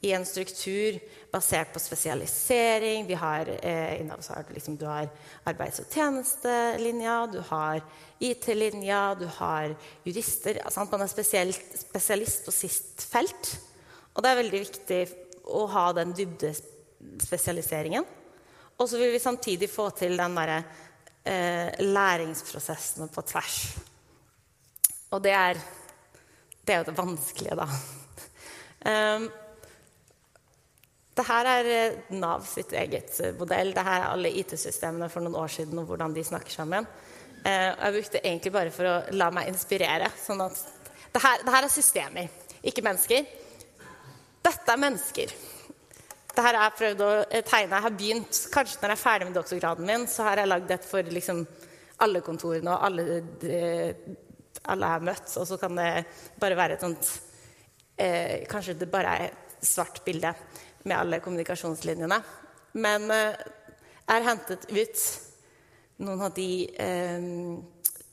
i 0.00 0.12
en 0.16 0.24
struktur 0.24 0.96
basert 1.32 1.72
på 1.72 1.80
spesialisering. 1.80 3.06
Vi 3.06 3.14
har, 3.14 3.48
eh, 3.62 4.06
har 4.08 4.44
du, 4.48 4.54
liksom, 4.54 4.76
du 4.76 4.86
har 4.86 5.08
arbeids- 5.44 5.80
og 5.80 5.86
tjenestelinja, 5.90 7.26
du 7.26 7.40
har 7.40 7.82
IT-linja, 8.18 9.14
du 9.14 9.26
har 9.26 9.76
jurister. 10.04 10.70
Sant? 10.70 10.90
Man 10.90 11.02
er 11.02 11.06
spesialist 11.06 12.44
på 12.44 12.52
sist 12.52 13.02
felt. 13.02 13.58
Og 14.14 14.22
det 14.22 14.30
er 14.30 14.42
veldig 14.42 14.60
viktig 14.60 15.08
å 15.44 15.66
ha 15.66 15.92
den 15.92 16.12
dybdespesialiseringen. 16.12 18.04
Og 18.78 18.88
så 18.88 18.96
vil 18.96 19.12
vi 19.12 19.18
samtidig 19.18 19.68
få 19.70 19.90
til 19.90 20.16
den 20.16 20.34
derre 20.34 20.64
eh, 21.24 21.76
læringsprosessen 21.84 23.08
på 23.12 23.22
tvers. 23.22 23.76
Og 25.10 25.22
det 25.22 25.32
er, 25.32 25.60
det 26.64 26.74
er 26.74 26.78
jo 26.78 26.88
det 26.88 26.96
vanskelige, 26.96 27.56
da. 27.60 27.68
Um, 28.80 29.30
dette 31.20 31.52
er 31.52 31.68
eh, 31.70 31.98
Nav 32.16 32.44
sitt 32.48 32.72
eget 32.76 33.14
eh, 33.20 33.34
modell. 33.36 33.74
Dette 33.76 33.94
er 33.96 34.08
alle 34.08 34.32
IT-systemene 34.40 35.10
for 35.12 35.24
noen 35.24 35.38
år 35.40 35.52
siden 35.52 35.80
og 35.82 35.90
hvordan 35.90 36.14
de 36.16 36.24
snakker 36.26 36.54
sammen. 36.54 36.88
Eh, 37.44 37.68
jeg 37.68 37.94
brukte 37.96 38.22
egentlig 38.22 38.52
bare 38.54 38.74
for 38.74 38.88
å 38.88 38.96
la 39.16 39.30
meg 39.34 39.50
inspirere. 39.52 40.10
sånn 40.24 40.42
at 40.44 40.60
det 41.10 41.22
her, 41.22 41.44
det 41.44 41.54
her 41.54 41.66
er 41.66 41.72
systemer, 41.74 42.28
ikke 42.62 42.84
mennesker. 42.86 43.26
Dette 44.40 44.72
er 44.72 44.80
mennesker. 44.80 45.32
Dette 46.30 46.44
har 46.46 46.56
jeg 46.56 46.76
prøvd 46.78 47.02
å 47.04 47.10
tegne. 47.42 47.74
Jeg 47.74 47.86
har 47.86 47.96
begynt, 47.98 48.42
Kanskje 48.54 48.78
når 48.80 48.92
jeg 48.92 48.98
er 48.98 49.02
ferdig 49.02 49.28
med 49.28 49.36
doktorgraden 49.40 49.88
min, 49.88 50.06
så 50.08 50.28
har 50.28 50.40
jeg 50.40 50.50
lagd 50.52 50.70
et 50.70 50.86
for 50.86 51.14
liksom 51.18 51.42
alle 52.00 52.22
kontorene 52.24 52.72
og 52.72 52.86
alle, 52.86 53.20
alle 54.62 54.86
jeg 54.86 54.94
har 54.94 55.06
møtt. 55.10 55.34
Og 55.36 55.48
så 55.50 55.58
kan 55.60 55.76
det 55.76 55.90
bare 56.40 56.56
være 56.56 56.78
et 56.78 56.86
sånt 56.86 57.10
eh, 57.98 58.46
Kanskje 58.48 58.78
det 58.80 58.88
bare 58.92 59.16
er 59.18 59.32
et 59.32 59.66
svart 59.66 60.00
bilde. 60.06 60.32
Med 60.84 60.96
alle 60.96 61.20
kommunikasjonslinjene. 61.24 62.22
Men 62.80 63.10
eh, 63.10 63.34
jeg 64.06 64.16
har 64.16 64.26
hentet 64.26 64.70
ut 64.70 65.20
noen 66.00 66.22
av 66.24 66.32
de 66.34 66.68
eh, 66.80 67.20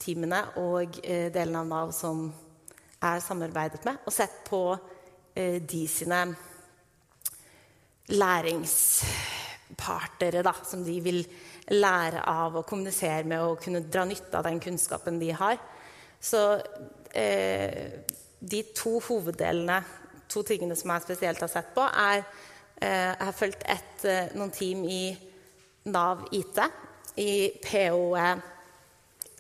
teamene 0.02 0.42
og 0.62 1.00
eh, 1.04 1.32
delene 1.34 1.60
av 1.64 1.68
Nav 1.70 1.92
som 1.96 2.34
er 2.98 3.20
samarbeidet 3.22 3.86
med, 3.86 3.96
og 4.06 4.14
sett 4.14 4.46
på 4.48 4.78
eh, 5.38 5.62
de 5.62 5.88
sine 5.90 6.36
læringspartnere, 8.08 10.44
da, 10.46 10.54
som 10.66 10.84
de 10.86 11.02
vil 11.04 11.28
lære 11.76 12.22
av 12.32 12.56
å 12.56 12.64
kommunisere 12.68 13.24
med 13.28 13.42
og 13.44 13.62
kunne 13.64 13.90
dra 13.92 14.06
nytte 14.08 14.38
av 14.40 14.44
den 14.48 14.60
kunnskapen 14.64 15.20
de 15.20 15.32
har. 15.36 15.58
Så 16.20 16.62
eh, 17.12 17.92
de 18.40 18.64
to 18.76 19.00
hoveddelene, 19.10 19.84
to 20.32 20.44
tingene 20.48 20.76
som 20.76 20.92
jeg 20.94 21.02
spesielt 21.06 21.42
har 21.44 21.52
sett 21.52 21.76
på, 21.76 21.84
er 21.84 22.18
eh, 22.22 22.26
Jeg 22.82 23.16
har 23.20 23.34
fulgt 23.34 23.64
et, 23.66 24.06
eh, 24.06 24.34
noen 24.38 24.52
team 24.54 24.84
i 24.86 25.18
Nav 25.90 26.28
IT, 26.32 26.60
i 27.18 27.52
PO 27.64 28.16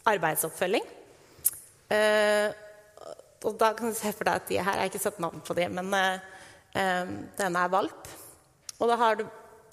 arbeidsoppfølging. 0.08 0.88
Eh, 1.94 2.48
og 3.46 3.58
da 3.60 3.72
kan 3.78 3.92
du 3.92 3.98
se 3.98 4.12
for 4.16 4.28
deg 4.28 4.42
at 4.42 4.48
de 4.50 4.58
her, 4.58 4.72
Jeg 4.74 4.82
har 4.82 4.90
ikke 4.90 5.04
satt 5.04 5.20
navn 5.20 5.42
på 5.46 5.54
dem, 5.54 5.78
men 5.78 5.94
eh, 5.94 6.20
eh, 6.74 7.12
denne 7.38 7.64
er 7.64 7.74
valp. 7.74 8.08
Og 8.80 8.90
da 8.90 8.96
har, 8.96 9.16
du, 9.16 9.26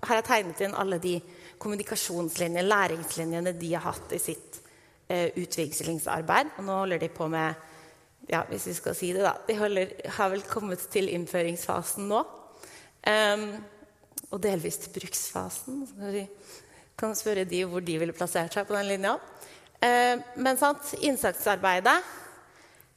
har 0.03 0.21
jeg 0.21 0.25
tegnet 0.29 0.61
inn 0.61 0.77
alle 0.77 0.99
de 0.99 1.17
kommunikasjonslinjene, 1.59 2.67
læringslinjene 2.69 3.55
de 3.59 3.73
har 3.75 3.87
hatt 3.93 4.13
i 4.13 4.21
sitt 4.21 4.61
eh, 5.09 5.31
utviklingsarbeid. 5.41 6.55
Og 6.59 6.69
nå 6.69 6.79
holder 6.83 7.03
de 7.03 7.09
på 7.09 7.29
med 7.29 7.71
ja, 8.29 8.45
hvis 8.49 8.69
vi 8.71 8.77
skal 8.77 8.97
si 8.97 9.13
det, 9.13 9.25
da. 9.25 9.35
De 9.49 9.57
holder, 9.59 9.91
har 10.17 10.31
vel 10.33 10.45
kommet 10.49 10.87
til 10.93 11.11
innføringsfasen 11.13 12.09
nå. 12.09 12.23
Og 13.05 14.41
delvis 14.43 14.79
til 14.81 14.95
bruksfasen. 14.95 15.83
Vi 16.15 16.25
kan 16.99 17.13
spørre 17.19 17.45
de 17.49 17.61
hvor 17.69 17.85
de 17.85 17.99
ville 18.01 18.17
plassert 18.17 18.55
seg 18.55 18.67
på 18.67 18.77
den 18.77 18.89
linja. 18.89 19.19
Men 20.41 20.57
sant, 20.57 20.95
innsatsarbeidet 21.05 21.99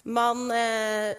Man 0.07 0.45
uh, 0.47 1.11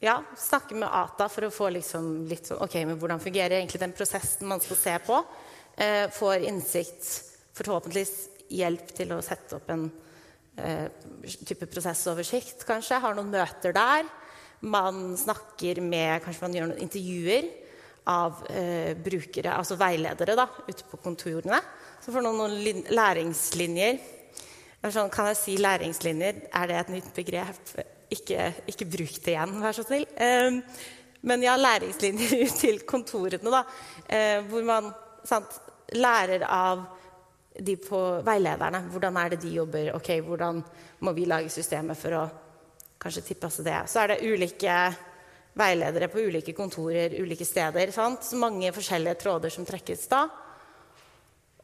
ja, 0.00 0.14
snakker 0.40 0.78
med 0.80 0.88
ATA 0.88 1.26
for 1.28 1.44
å 1.44 1.50
få 1.52 1.68
liksom 1.74 2.06
litt 2.30 2.48
sånn 2.48 2.62
Ok, 2.64 2.78
men 2.88 2.96
hvordan 2.96 3.20
fungerer 3.20 3.58
egentlig 3.58 3.82
den 3.82 3.92
prosessen 3.92 4.48
man 4.48 4.62
skal 4.64 4.78
se 4.80 4.94
på? 5.04 5.18
Uh, 5.76 6.06
får 6.16 6.46
innsikt, 6.48 7.10
forhåpentligvis 7.60 8.14
hjelp 8.56 8.94
til 8.96 9.12
å 9.12 9.20
sette 9.26 9.58
opp 9.58 9.68
en 9.74 9.84
Eh, 10.60 10.88
type 11.46 11.66
prosessoversikt, 11.70 12.64
kanskje. 12.68 12.98
Har 13.00 13.16
noen 13.16 13.30
møter 13.32 13.74
der. 13.74 14.08
Man 14.60 15.16
snakker 15.16 15.80
med 15.80 16.20
Kanskje 16.24 16.42
man 16.42 16.56
gjør 16.56 16.66
noen 16.68 16.82
intervjuer 16.84 17.46
av 18.10 18.44
eh, 18.50 18.92
brukere, 18.98 19.54
altså 19.54 19.78
veiledere, 19.80 20.36
da, 20.38 20.46
ute 20.66 20.86
på 20.90 21.00
kontorene. 21.02 21.60
Så 22.00 22.14
får 22.14 22.24
noen 22.24 22.40
noen 22.40 22.84
læringslinjer. 22.90 24.00
Sånn, 24.88 25.10
kan 25.12 25.28
jeg 25.30 25.38
si 25.38 25.56
læringslinjer? 25.60 26.46
Er 26.56 26.70
det 26.70 26.78
et 26.78 26.94
nytt 26.94 27.10
begrep? 27.16 27.74
Ikke, 28.10 28.48
ikke 28.70 28.88
bruk 28.90 29.20
det 29.22 29.34
igjen, 29.34 29.58
vær 29.62 29.76
så 29.76 29.84
snill. 29.86 30.06
Eh, 30.16 30.60
men 31.28 31.44
ja, 31.44 31.56
læringslinjer 31.60 32.38
ut 32.46 32.56
til 32.62 32.80
kontorene, 32.88 33.52
da. 33.52 33.64
Eh, 34.08 34.38
hvor 34.48 34.64
man 34.66 34.90
sant, 35.28 35.60
lærer 35.94 36.46
av 36.48 36.86
de 37.60 37.76
på 37.82 38.00
veilederne. 38.24 38.84
Hvordan 38.92 39.18
er 39.20 39.34
det 39.34 39.42
de 39.42 39.54
jobber? 39.58 39.92
Ok, 39.96 40.12
Hvordan 40.24 40.62
må 41.04 41.12
vi 41.12 41.26
lage 41.28 41.52
systemet 41.52 41.98
for 41.98 42.16
å 42.16 42.24
kanskje 43.00 43.26
tilpasse 43.30 43.64
det? 43.66 43.76
Så 43.90 44.02
er 44.02 44.14
det 44.14 44.22
ulike 44.24 44.76
veiledere 45.58 46.08
på 46.10 46.22
ulike 46.22 46.54
kontorer, 46.56 47.14
ulike 47.20 47.46
steder. 47.46 47.90
Sant? 47.94 48.24
Så 48.26 48.38
mange 48.38 48.70
forskjellige 48.74 49.18
tråder 49.22 49.52
som 49.52 49.66
trekkes 49.66 50.06
da. 50.10 50.24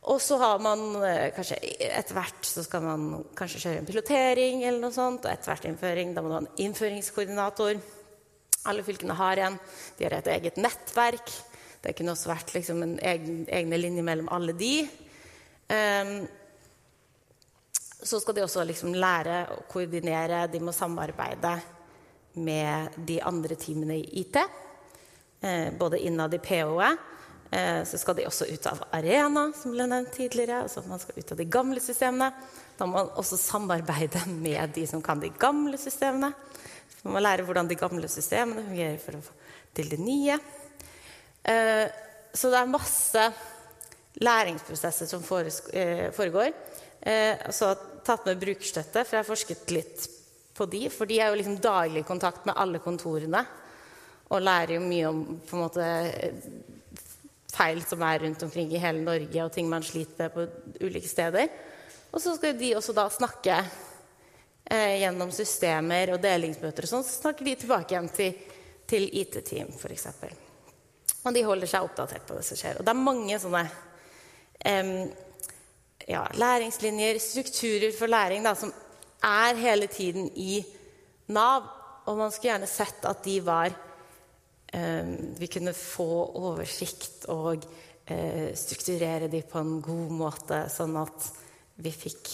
Og 0.07 0.20
så 0.22 0.39
har 0.39 0.61
man 0.62 1.03
eh, 1.03 1.32
kanskje 1.34 1.59
etter 1.89 2.14
hvert 2.14 2.47
så 2.47 2.62
skal 2.62 2.84
man 2.84 3.07
kanskje 3.39 3.64
kjøre 3.64 3.82
en 3.82 3.89
pilotering 3.89 4.62
eller 4.62 4.82
noe 4.84 4.95
sånt. 4.95 5.26
Og 5.26 5.32
etter 5.32 5.51
hvert 5.51 5.66
innføring, 5.70 6.14
da 6.14 6.22
må 6.22 6.30
du 6.30 6.37
ha 6.37 6.43
en 6.45 6.64
innføringskoordinator. 6.66 7.80
Alle 8.70 8.87
fylkene 8.87 9.18
har 9.18 9.43
en. 9.47 9.59
De 9.99 10.07
har 10.07 10.18
et 10.18 10.32
eget 10.37 10.59
nettverk. 10.62 11.30
Det 11.82 11.95
kunne 11.95 12.14
også 12.14 12.30
vært 12.32 12.55
liksom 12.55 12.82
en 12.82 12.97
egen, 13.03 13.45
egne 13.51 13.78
linjer 13.78 14.07
mellom 14.07 14.30
alle 14.34 14.55
de. 14.59 14.72
Um, 15.70 16.18
så 18.07 18.18
skal 18.22 18.37
de 18.37 18.45
også 18.45 18.62
liksom 18.66 18.95
lære 18.95 19.41
å 19.55 19.62
koordinere, 19.70 20.45
de 20.51 20.61
må 20.62 20.74
samarbeide 20.74 21.57
med 22.37 22.97
de 22.97 23.20
andre 23.24 23.57
teamene 23.59 23.97
i 23.99 24.20
IT. 24.20 24.37
Eh, 25.41 25.72
både 25.78 25.99
innad 25.99 26.34
i 26.34 26.39
PO-et. 26.39 26.99
Eh, 27.51 27.84
så 27.84 27.99
skal 27.99 28.16
de 28.18 28.26
også 28.26 28.49
ut 28.51 28.66
av 28.66 28.82
Arena, 28.97 29.47
som 29.55 29.72
ble 29.74 29.87
nevnt 29.89 30.12
tidligere. 30.16 30.62
altså 30.64 30.82
Man 30.87 31.01
skal 31.01 31.18
ut 31.18 31.32
av 31.32 31.41
de 31.41 31.45
gamle 31.45 31.80
systemene. 31.80 32.32
Da 32.76 32.87
må 32.87 32.99
man 32.99 33.12
også 33.16 33.39
samarbeide 33.41 34.24
med 34.47 34.74
de 34.74 34.87
som 34.87 35.03
kan 35.03 35.20
de 35.22 35.30
gamle 35.30 35.78
systemene. 35.80 36.32
Så 36.91 37.05
man 37.05 37.16
må 37.16 37.24
lære 37.24 37.47
hvordan 37.47 37.68
de 37.70 37.78
gamle 37.78 38.09
systemene 38.11 38.66
fungerer 38.66 38.99
for 39.03 39.18
å 39.18 39.24
få 39.24 39.37
til 39.76 39.93
det 39.93 40.01
nye. 40.01 40.39
Eh, 41.45 41.87
så 42.37 42.51
det 42.53 42.59
er 42.59 42.72
masse 42.72 43.28
læringsprosesser 44.16 45.09
som 45.09 45.22
foregår. 45.22 46.53
jeg 47.05 47.39
har 47.61 47.80
tatt 48.05 48.26
med 48.26 48.41
brukerstøtte, 48.41 49.05
for 49.05 49.16
jeg 49.16 49.22
har 49.22 49.28
forsket 49.28 49.72
litt 49.72 50.07
på 50.57 50.67
de. 50.73 50.87
For 50.93 51.09
de 51.09 51.21
er 51.21 51.31
jo 51.31 51.39
liksom 51.41 51.61
daglig 51.63 52.03
i 52.03 52.09
kontakt 52.09 52.47
med 52.49 52.57
alle 52.57 52.81
kontorene 52.83 53.45
og 54.27 54.43
lærer 54.43 54.77
jo 54.77 54.83
mye 54.83 55.07
om 55.09 55.21
på 55.47 55.55
en 55.55 55.63
måte 55.63 55.89
feil 57.57 57.83
som 57.87 58.03
er 58.05 58.25
rundt 58.25 58.43
omkring 58.43 58.73
i 58.75 58.81
hele 58.83 59.05
Norge, 59.05 59.45
og 59.45 59.53
ting 59.55 59.69
man 59.71 59.85
sliter 59.87 60.27
med 60.27 60.35
på 60.35 60.87
ulike 60.87 61.09
steder. 61.09 61.49
Og 62.11 62.23
så 62.23 62.35
skal 62.37 62.57
de 62.59 62.73
også 62.77 62.95
da 62.97 63.07
snakke 63.13 63.57
eh, 63.61 64.97
gjennom 65.03 65.33
systemer 65.35 66.15
og 66.15 66.23
delingsmøter 66.23 66.87
og 66.87 66.91
sånn. 66.91 67.07
Så 67.07 67.21
snakker 67.23 67.47
de 67.47 67.55
tilbake 67.63 67.95
igjen 67.95 68.11
til, 68.17 68.43
til 68.89 69.09
IT-team, 69.23 69.73
f.eks. 69.79 70.09
Og 71.27 71.35
de 71.35 71.45
holder 71.47 71.71
seg 71.71 71.87
oppdatert 71.87 72.27
på 72.27 72.37
det 72.39 72.45
som 72.47 72.59
skjer. 72.59 72.81
Og 72.81 72.87
det 72.87 72.93
er 72.93 73.07
mange 73.07 73.39
sånne 73.43 73.63
eh, 74.59 74.93
ja, 76.07 76.27
læringslinjer, 76.35 77.23
strukturer 77.23 77.95
for 77.97 78.11
læring, 78.11 78.45
da, 78.47 78.55
som 78.59 78.75
er 79.27 79.59
hele 79.61 79.89
tiden 79.91 80.31
i 80.35 80.61
Nav. 81.35 81.66
Og 82.07 82.18
man 82.18 82.31
skulle 82.31 82.53
gjerne 82.53 82.70
sett 82.70 83.07
at 83.09 83.24
de 83.27 83.41
var 83.43 83.72
eh, 84.70 85.09
Vi 85.39 85.49
kunne 85.51 85.74
få 85.74 86.09
oversikt 86.39 87.27
og 87.35 87.66
eh, 88.07 88.53
strukturere 88.55 89.31
de 89.33 89.43
på 89.43 89.59
en 89.59 89.81
god 89.83 90.12
måte, 90.14 90.61
sånn 90.70 90.95
at 91.01 91.31
vi 91.83 91.91
fikk 91.93 92.31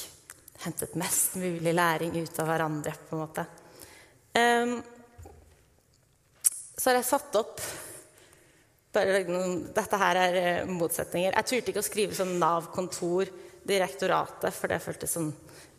hentet 0.62 0.92
mest 1.00 1.38
mulig 1.40 1.72
læring 1.74 2.14
ut 2.20 2.36
av 2.38 2.52
hverandre, 2.52 2.92
på 3.08 3.16
en 3.16 3.22
måte. 3.24 3.46
Eh, 4.36 4.76
så 6.76 6.90
har 6.90 7.00
jeg 7.00 7.08
satt 7.08 7.40
opp 7.40 7.64
dette 8.92 9.96
her 9.96 10.18
er 10.20 10.34
eh, 10.36 10.68
motsetninger. 10.68 11.32
Jeg 11.32 11.48
turte 11.48 11.72
ikke 11.72 11.80
å 11.80 11.86
skrive 11.86 12.16
sånn 12.16 12.36
Nav-kontor, 12.40 13.30
direktoratet, 13.64 14.52
for 14.52 14.68
det 14.68 14.82
føltes 14.82 15.14
sånn 15.16 15.30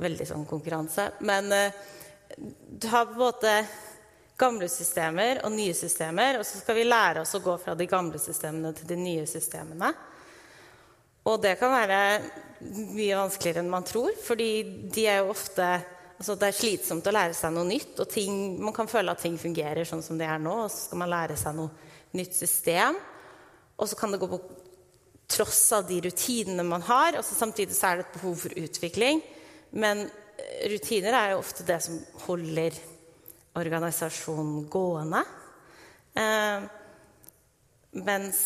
veldig 0.04 0.28
sånn 0.30 0.45
konkurranse. 0.49 1.10
Men 1.28 1.49
uh, 1.51 1.82
du 2.38 2.88
har 2.91 3.10
på 3.10 3.18
en 3.18 3.24
måte 3.24 3.56
gamle 4.39 4.68
systemer 4.72 5.43
og 5.45 5.54
nye 5.54 5.74
systemer, 5.78 6.39
og 6.39 6.47
så 6.47 6.60
skal 6.60 6.78
vi 6.80 6.88
lære 6.88 7.22
oss 7.24 7.36
å 7.38 7.43
gå 7.43 7.56
fra 7.62 7.76
de 7.78 7.88
gamle 7.89 8.20
systemene 8.22 8.74
til 8.76 8.89
de 8.89 8.97
nye 8.99 9.26
systemene. 9.30 9.91
Og 11.30 11.39
det 11.43 11.56
kan 11.60 11.72
være 11.72 11.99
mye 12.95 13.20
vanskeligere 13.20 13.64
enn 13.64 13.72
man 13.72 13.86
tror, 13.88 14.12
fordi 14.20 14.49
de 14.91 15.08
er 15.08 15.22
jo 15.22 15.34
ofte 15.36 15.68
altså 16.14 16.38
Det 16.39 16.47
er 16.47 16.56
slitsomt 16.56 17.08
å 17.10 17.12
lære 17.12 17.34
seg 17.36 17.51
noe 17.51 17.68
nytt, 17.68 17.97
og 17.99 18.08
ting, 18.08 18.36
man 18.63 18.71
kan 18.71 18.88
føle 18.88 19.12
at 19.12 19.20
ting 19.20 19.34
fungerer 19.36 19.84
sånn 19.84 20.04
som 20.05 20.16
det 20.16 20.28
er 20.30 20.38
nå, 20.39 20.54
og 20.63 20.70
så 20.71 20.86
skal 20.86 21.01
man 21.01 21.09
lære 21.12 21.36
seg 21.36 21.58
noe 21.58 21.74
nytt 22.16 22.38
system. 22.38 22.96
Og 23.75 23.89
så 23.89 23.97
kan 24.00 24.13
det 24.13 24.21
gå 24.21 24.30
på 24.32 24.39
tross 25.34 25.66
av 25.75 25.88
de 25.89 25.97
rutinene 26.05 26.63
man 26.63 26.86
har. 26.88 27.17
og 27.17 27.25
så 27.28 27.36
Samtidig 27.36 27.75
så 27.75 27.89
er 27.89 28.00
det 28.00 28.05
et 28.05 28.16
behov 28.21 28.38
for 28.39 28.55
utvikling. 28.62 29.20
Men 29.79 30.05
eh, 30.05 30.67
rutiner 30.71 31.16
er 31.17 31.32
jo 31.33 31.41
ofte 31.41 31.66
det 31.67 31.79
som 31.86 31.97
holder 32.28 32.78
organisasjonen 33.59 34.67
gående. 34.71 35.24
Eh, 36.17 36.67
mens 38.04 38.43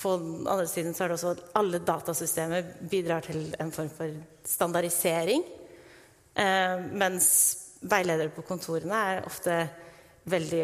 på 0.00 0.16
den 0.20 0.48
andre 0.48 0.66
siden 0.68 0.94
så 0.94 1.04
er 1.04 1.12
det 1.12 1.18
også 1.18 1.34
at 1.36 1.44
alle 1.60 1.80
datasystemer 1.86 2.72
bidrar 2.90 3.24
til 3.24 3.46
en 3.60 3.72
form 3.72 3.92
for 3.92 4.16
standardisering. 4.48 5.44
Eh, 6.34 6.76
mens 6.92 7.28
veiledere 7.84 8.32
på 8.34 8.44
kontorene 8.48 9.00
er 9.12 9.26
ofte 9.28 9.58
veldig 10.24 10.62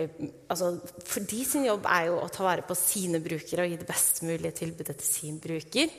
altså, 0.49 0.71
For 1.05 1.27
de 1.29 1.43
sin 1.45 1.67
jobb 1.69 1.85
er 1.85 2.07
jo 2.09 2.21
å 2.23 2.31
ta 2.33 2.47
vare 2.47 2.65
på 2.67 2.77
sine 2.79 3.21
brukere 3.23 3.67
og 3.67 3.73
gi 3.73 3.81
det 3.81 3.89
best 3.89 4.23
mulige 4.25 4.57
tilbudet 4.63 4.97
til 4.97 5.09
sin 5.09 5.41
bruker. 5.43 5.93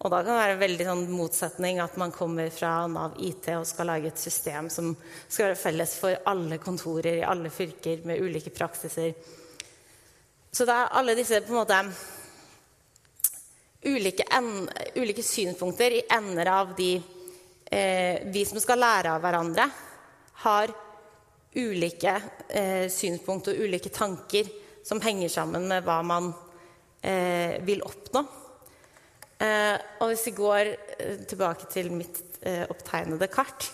Og 0.00 0.08
da 0.08 0.22
kan 0.22 0.32
det 0.32 0.38
være 0.40 0.54
en 0.54 0.62
veldig 0.62 0.84
sånn 0.88 1.02
motsetning 1.12 1.80
at 1.84 1.98
man 2.00 2.12
kommer 2.14 2.48
fra 2.54 2.86
Nav 2.88 3.18
IT 3.20 3.50
og 3.52 3.66
skal 3.68 3.90
lage 3.90 4.08
et 4.08 4.22
system 4.22 4.70
som 4.72 4.94
skal 5.26 5.50
være 5.50 5.58
felles 5.60 5.92
for 6.00 6.22
alle 6.30 6.56
kontorer 6.62 7.18
i 7.18 7.26
alle 7.26 7.52
fylker 7.52 8.06
med 8.08 8.22
ulike 8.24 8.52
praksiser. 8.54 9.12
Så 10.50 10.64
det 10.64 10.72
er 10.72 10.96
alle 10.96 11.18
disse 11.18 11.42
på 11.44 11.52
en 11.52 11.60
måte 11.60 11.82
ulike, 13.84 14.24
en, 14.32 14.68
ulike 14.96 15.22
synpunkter 15.22 15.98
i 15.98 16.02
ender 16.16 16.48
av 16.48 16.72
de 16.76 16.94
eh, 17.70 18.24
Vi 18.32 18.48
som 18.48 18.60
skal 18.60 18.80
lære 18.80 19.12
av 19.12 19.20
hverandre, 19.20 19.68
har 20.48 20.72
ulike 21.60 22.16
eh, 22.48 22.88
synspunkter 22.88 23.52
og 23.52 23.68
ulike 23.68 23.92
tanker 23.92 24.48
som 24.86 25.00
henger 25.04 25.28
sammen 25.28 25.68
med 25.68 25.84
hva 25.84 26.00
man 26.00 26.32
eh, 27.04 27.60
vil 27.68 27.84
oppnå. 27.84 28.24
Eh, 29.40 29.76
og 30.02 30.10
hvis 30.10 30.26
vi 30.28 30.36
går 30.36 30.68
eh, 30.68 31.20
tilbake 31.28 31.68
til 31.72 31.88
mitt 31.94 32.18
eh, 32.44 32.66
opptegnede 32.68 33.28
kart 33.32 33.70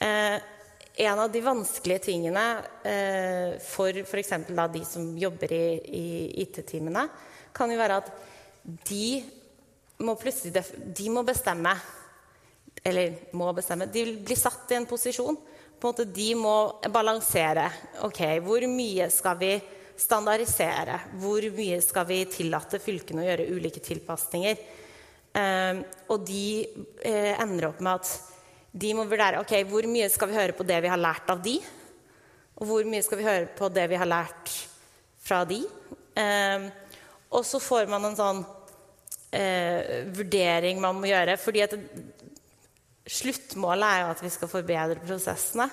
En 0.00 1.20
av 1.20 1.28
de 1.32 1.40
vanskelige 1.44 2.02
tingene 2.06 2.42
for 3.64 3.96
f.eks. 4.00 4.30
de 4.48 4.80
som 4.88 5.10
jobber 5.16 5.52
i, 5.52 5.66
i 5.76 6.06
IT-teamene, 6.40 7.02
kan 7.52 7.72
jo 7.72 7.76
være 7.76 7.98
at 8.00 8.08
de 8.88 9.20
må 10.00 10.16
plutselig 10.20 10.64
de 10.96 11.06
må 11.12 11.22
bestemme 11.24 11.74
Eller 12.84 13.28
må 13.36 13.52
bestemme 13.56 13.90
De 13.92 14.06
blir 14.24 14.40
satt 14.40 14.72
i 14.72 14.78
en 14.78 14.88
posisjon. 14.88 15.36
På 15.36 15.88
en 15.88 15.92
måte 15.92 16.08
De 16.08 16.30
må 16.36 16.56
balansere. 16.92 17.68
Ok, 18.08 18.24
hvor 18.44 18.64
mye 18.72 19.08
skal 19.12 19.36
vi 19.40 19.54
standardisere? 20.00 21.00
Hvor 21.20 21.44
mye 21.56 21.80
skal 21.84 22.08
vi 22.08 22.22
tillate 22.32 22.80
fylkene 22.80 23.24
å 23.24 23.28
gjøre 23.28 23.50
ulike 23.52 23.84
tilpasninger? 23.84 24.64
Eh, 25.36 25.82
og 26.10 26.24
de 26.26 26.44
eh, 27.06 27.34
ender 27.38 27.68
opp 27.68 27.82
med 27.84 28.00
at 28.00 28.10
de 28.70 28.92
må 28.94 29.04
vurdere 29.10 29.42
ok, 29.42 29.54
hvor 29.70 29.86
mye 29.90 30.08
skal 30.10 30.30
vi 30.30 30.38
høre 30.38 30.54
på 30.56 30.66
det 30.66 30.78
vi 30.82 30.90
har 30.90 31.00
lært 31.00 31.30
av 31.30 31.42
de, 31.42 31.56
og 32.60 32.66
hvor 32.68 32.86
mye 32.86 33.02
skal 33.02 33.18
vi 33.20 33.26
høre 33.26 33.50
på 33.56 33.70
det 33.72 33.86
vi 33.90 33.98
har 33.98 34.10
lært 34.10 34.54
fra 35.22 35.42
de. 35.48 35.60
Eh, 36.18 36.66
og 37.30 37.46
så 37.46 37.60
får 37.62 37.90
man 37.90 38.08
en 38.08 38.18
sånn 38.18 38.40
eh, 39.34 40.06
vurdering 40.10 40.80
man 40.82 40.98
må 40.98 41.10
gjøre. 41.10 41.38
fordi 41.38 41.66
sluttmålet 43.10 43.86
er 43.86 44.02
jo 44.02 44.10
at 44.14 44.22
vi 44.22 44.32
skal 44.34 44.50
forbedre 44.50 44.98
prosessene. 45.02 45.68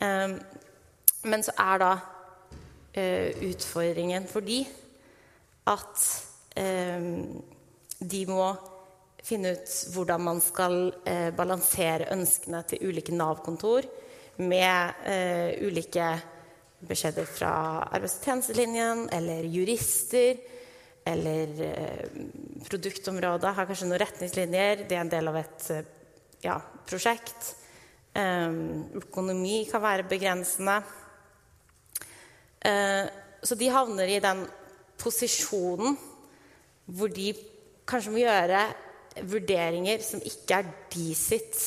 Eh, 0.00 0.36
men 1.24 1.44
så 1.44 1.56
er 1.56 1.80
da 1.80 1.92
eh, 2.92 3.48
utfordringen 3.50 4.28
for 4.28 4.44
de 4.44 4.62
at 5.64 5.96
de 8.10 8.24
må 8.28 8.46
finne 9.24 9.54
ut 9.56 9.74
hvordan 9.94 10.24
man 10.26 10.40
skal 10.44 10.78
eh, 11.08 11.30
balansere 11.36 12.10
ønskene 12.12 12.60
til 12.68 12.90
ulike 12.90 13.14
Nav-kontor 13.16 13.86
med 14.44 15.06
eh, 15.08 15.64
ulike 15.64 16.08
beskjeder 16.84 17.28
fra 17.28 17.52
arbeids- 17.88 18.18
og 18.18 18.28
tjenestelinjen 18.28 19.06
eller 19.14 19.46
jurister 19.48 20.42
eller 21.04 21.62
eh, 21.62 22.04
produktområdet 22.64 23.52
har 23.56 23.68
kanskje 23.68 23.88
noen 23.90 24.00
retningslinjer. 24.00 24.86
Det 24.88 24.96
er 24.96 25.04
en 25.04 25.12
del 25.12 25.28
av 25.28 25.38
et 25.40 25.66
eh, 25.74 25.88
ja, 26.46 26.56
prosjekt. 26.88 27.50
Eh, 28.16 28.58
økonomi 29.02 29.64
kan 29.70 29.84
være 29.84 30.08
begrensende. 30.10 30.82
Så 33.44 33.58
de 33.60 33.66
havner 33.68 34.08
i 34.08 34.22
den 34.24 34.38
posisjonen 34.96 35.98
hvor 36.96 37.10
de 37.12 37.34
kanskje 37.88 38.12
må 38.12 38.22
gjøre 38.22 38.64
vurderinger 39.30 40.02
som 40.02 40.22
ikke 40.24 40.60
er 40.60 40.70
de 40.94 41.08
sitt 41.18 41.58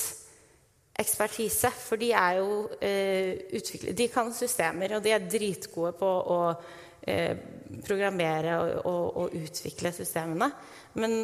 ekspertise. 0.98 1.72
For 1.72 2.00
de 2.02 2.12
er 2.18 2.40
jo 2.42 2.68
eh, 2.82 3.46
utviklet 3.58 3.98
De 3.98 4.10
kan 4.12 4.34
systemer, 4.36 4.98
og 4.98 5.06
de 5.06 5.14
er 5.16 5.30
dritgode 5.30 5.94
på 6.00 6.10
å 6.34 6.40
eh, 7.08 7.38
programmere 7.86 8.58
og, 8.62 8.74
og, 8.84 9.04
og, 9.24 9.38
utvikle 9.38 9.94
systemene. 9.96 10.50
Men 10.98 11.22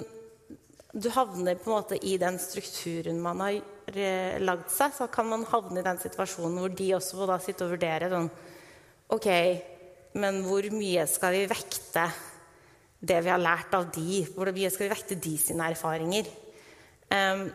du 0.94 1.10
havner 1.10 1.58
på 1.58 1.72
en 1.72 1.78
måte 1.80 1.98
i 2.06 2.18
den 2.22 2.38
strukturen 2.42 3.22
man 3.22 3.42
har 3.42 3.58
eh, 3.58 4.40
lagd 4.42 4.70
seg. 4.74 4.94
Så 4.96 5.10
kan 5.14 5.30
man 5.30 5.48
havne 5.50 5.82
i 5.82 5.86
den 5.86 6.02
situasjonen 6.02 6.60
hvor 6.62 6.74
de 6.74 6.92
også 7.00 7.20
må 7.20 7.30
da 7.30 7.40
sitte 7.42 7.68
og 7.68 7.76
vurdere 7.76 8.12
sånn 8.14 8.32
Ok, 9.14 9.28
men 10.18 10.40
hvor 10.48 10.66
mye 10.74 11.04
skal 11.12 11.36
vi 11.36 11.42
vekte 11.52 12.06
det 13.04 13.20
vi 13.26 13.32
har 13.32 13.42
lært 13.42 13.76
av 13.76 13.90
de? 13.92 14.24
Hvor 14.32 14.52
vi 14.56 14.70
skal 14.72 14.92
vekte 14.94 15.20
de 15.20 15.36
sine 15.40 15.68
erfaringer? 15.74 16.30
Um, 17.12 17.46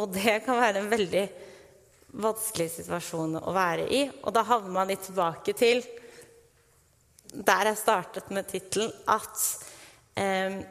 og 0.00 0.12
det 0.14 0.40
kan 0.44 0.60
være 0.60 0.82
en 0.82 0.90
veldig 0.90 1.24
vanskelig 2.20 2.68
situasjon 2.74 3.38
å 3.38 3.54
være 3.54 3.86
i. 3.94 4.02
Og 4.24 4.34
da 4.34 4.44
havner 4.48 4.74
man 4.74 4.90
litt 4.90 5.04
tilbake 5.06 5.54
til 5.58 5.82
der 7.30 7.68
jeg 7.70 7.78
startet 7.78 8.30
med 8.34 8.48
tittelen, 8.50 8.90
at 9.06 9.42
um, 10.18 10.62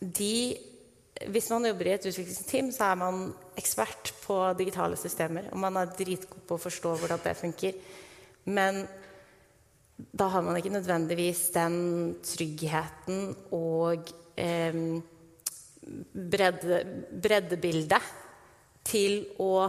de 0.00 0.34
Hvis 1.28 1.50
man 1.50 1.66
jobber 1.66 1.84
i 1.84 1.90
et 1.92 2.06
utviklingsteam, 2.08 2.70
så 2.72 2.84
er 2.84 2.94
man 2.96 3.16
ekspert 3.60 4.14
på 4.22 4.36
digitale 4.56 4.96
systemer. 4.96 5.50
Og 5.52 5.58
man 5.60 5.76
er 5.76 5.90
dritgod 5.92 6.46
på 6.48 6.56
å 6.56 6.62
forstå 6.62 6.94
hvordan 6.96 7.20
det 7.20 7.34
funker. 7.36 7.74
Men 8.48 8.86
da 10.12 10.28
har 10.32 10.42
man 10.44 10.56
ikke 10.56 10.72
nødvendigvis 10.72 11.48
den 11.54 11.76
tryggheten 12.24 13.34
og 13.56 14.10
eh, 14.36 14.80
bredde, 16.30 16.82
breddebildet 17.22 18.10
til 18.86 19.24
å 19.42 19.68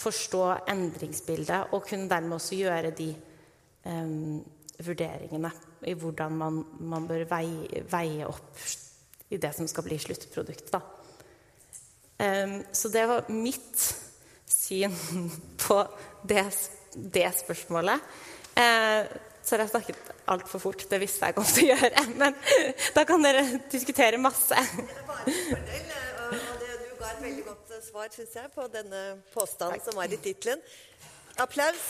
forstå 0.00 0.44
endringsbildet 0.72 1.74
og 1.74 1.84
kunne 1.86 2.08
dermed 2.10 2.38
også 2.38 2.58
gjøre 2.58 2.94
de 2.96 3.10
eh, 3.12 4.14
vurderingene 4.80 5.52
i 5.88 5.94
hvordan 5.96 6.36
man, 6.36 6.62
man 6.80 7.08
bør 7.08 7.24
veie, 7.30 7.84
veie, 7.90 8.26
opp 8.28 8.58
i 9.30 9.38
det 9.40 9.52
som 9.56 9.68
skal 9.70 9.86
bli 9.86 9.98
sluttproduktet. 10.00 10.96
Um, 12.20 12.58
så 12.72 12.90
det 12.92 13.06
var 13.08 13.30
mitt 13.32 13.84
syn 14.50 14.92
på 15.64 15.78
det, 16.28 16.44
det 16.92 17.28
spørsmålet. 17.38 18.10
Uh, 18.58 19.06
så 19.50 19.56
har 19.56 19.64
jeg 19.64 19.70
snakket 19.72 20.10
altfor 20.30 20.62
fort. 20.62 20.82
Det 20.86 20.98
visste 21.02 21.26
jeg 21.26 21.34
godt 21.34 21.56
å 21.58 21.64
gjøre. 21.66 22.04
Men 22.20 22.36
da 22.94 23.02
kan 23.08 23.24
dere 23.24 23.42
diskutere 23.72 24.20
masse. 24.22 24.54
Det 24.54 24.84
er 24.86 25.08
bare 25.08 25.24
en 25.26 25.40
fordel, 25.58 26.44
og 26.44 26.60
det, 26.62 26.76
du 26.84 26.92
ga 27.00 27.08
et 27.10 27.24
veldig 27.24 27.46
godt 27.48 27.74
svar, 27.88 28.12
syns 28.14 28.36
jeg, 28.38 28.52
på 28.54 28.68
denne 28.70 29.00
påstanden 29.34 29.82
som 29.82 29.98
var 29.98 30.14
i 30.14 30.20
tittelen. 30.22 30.62
Applaus. 31.42 31.82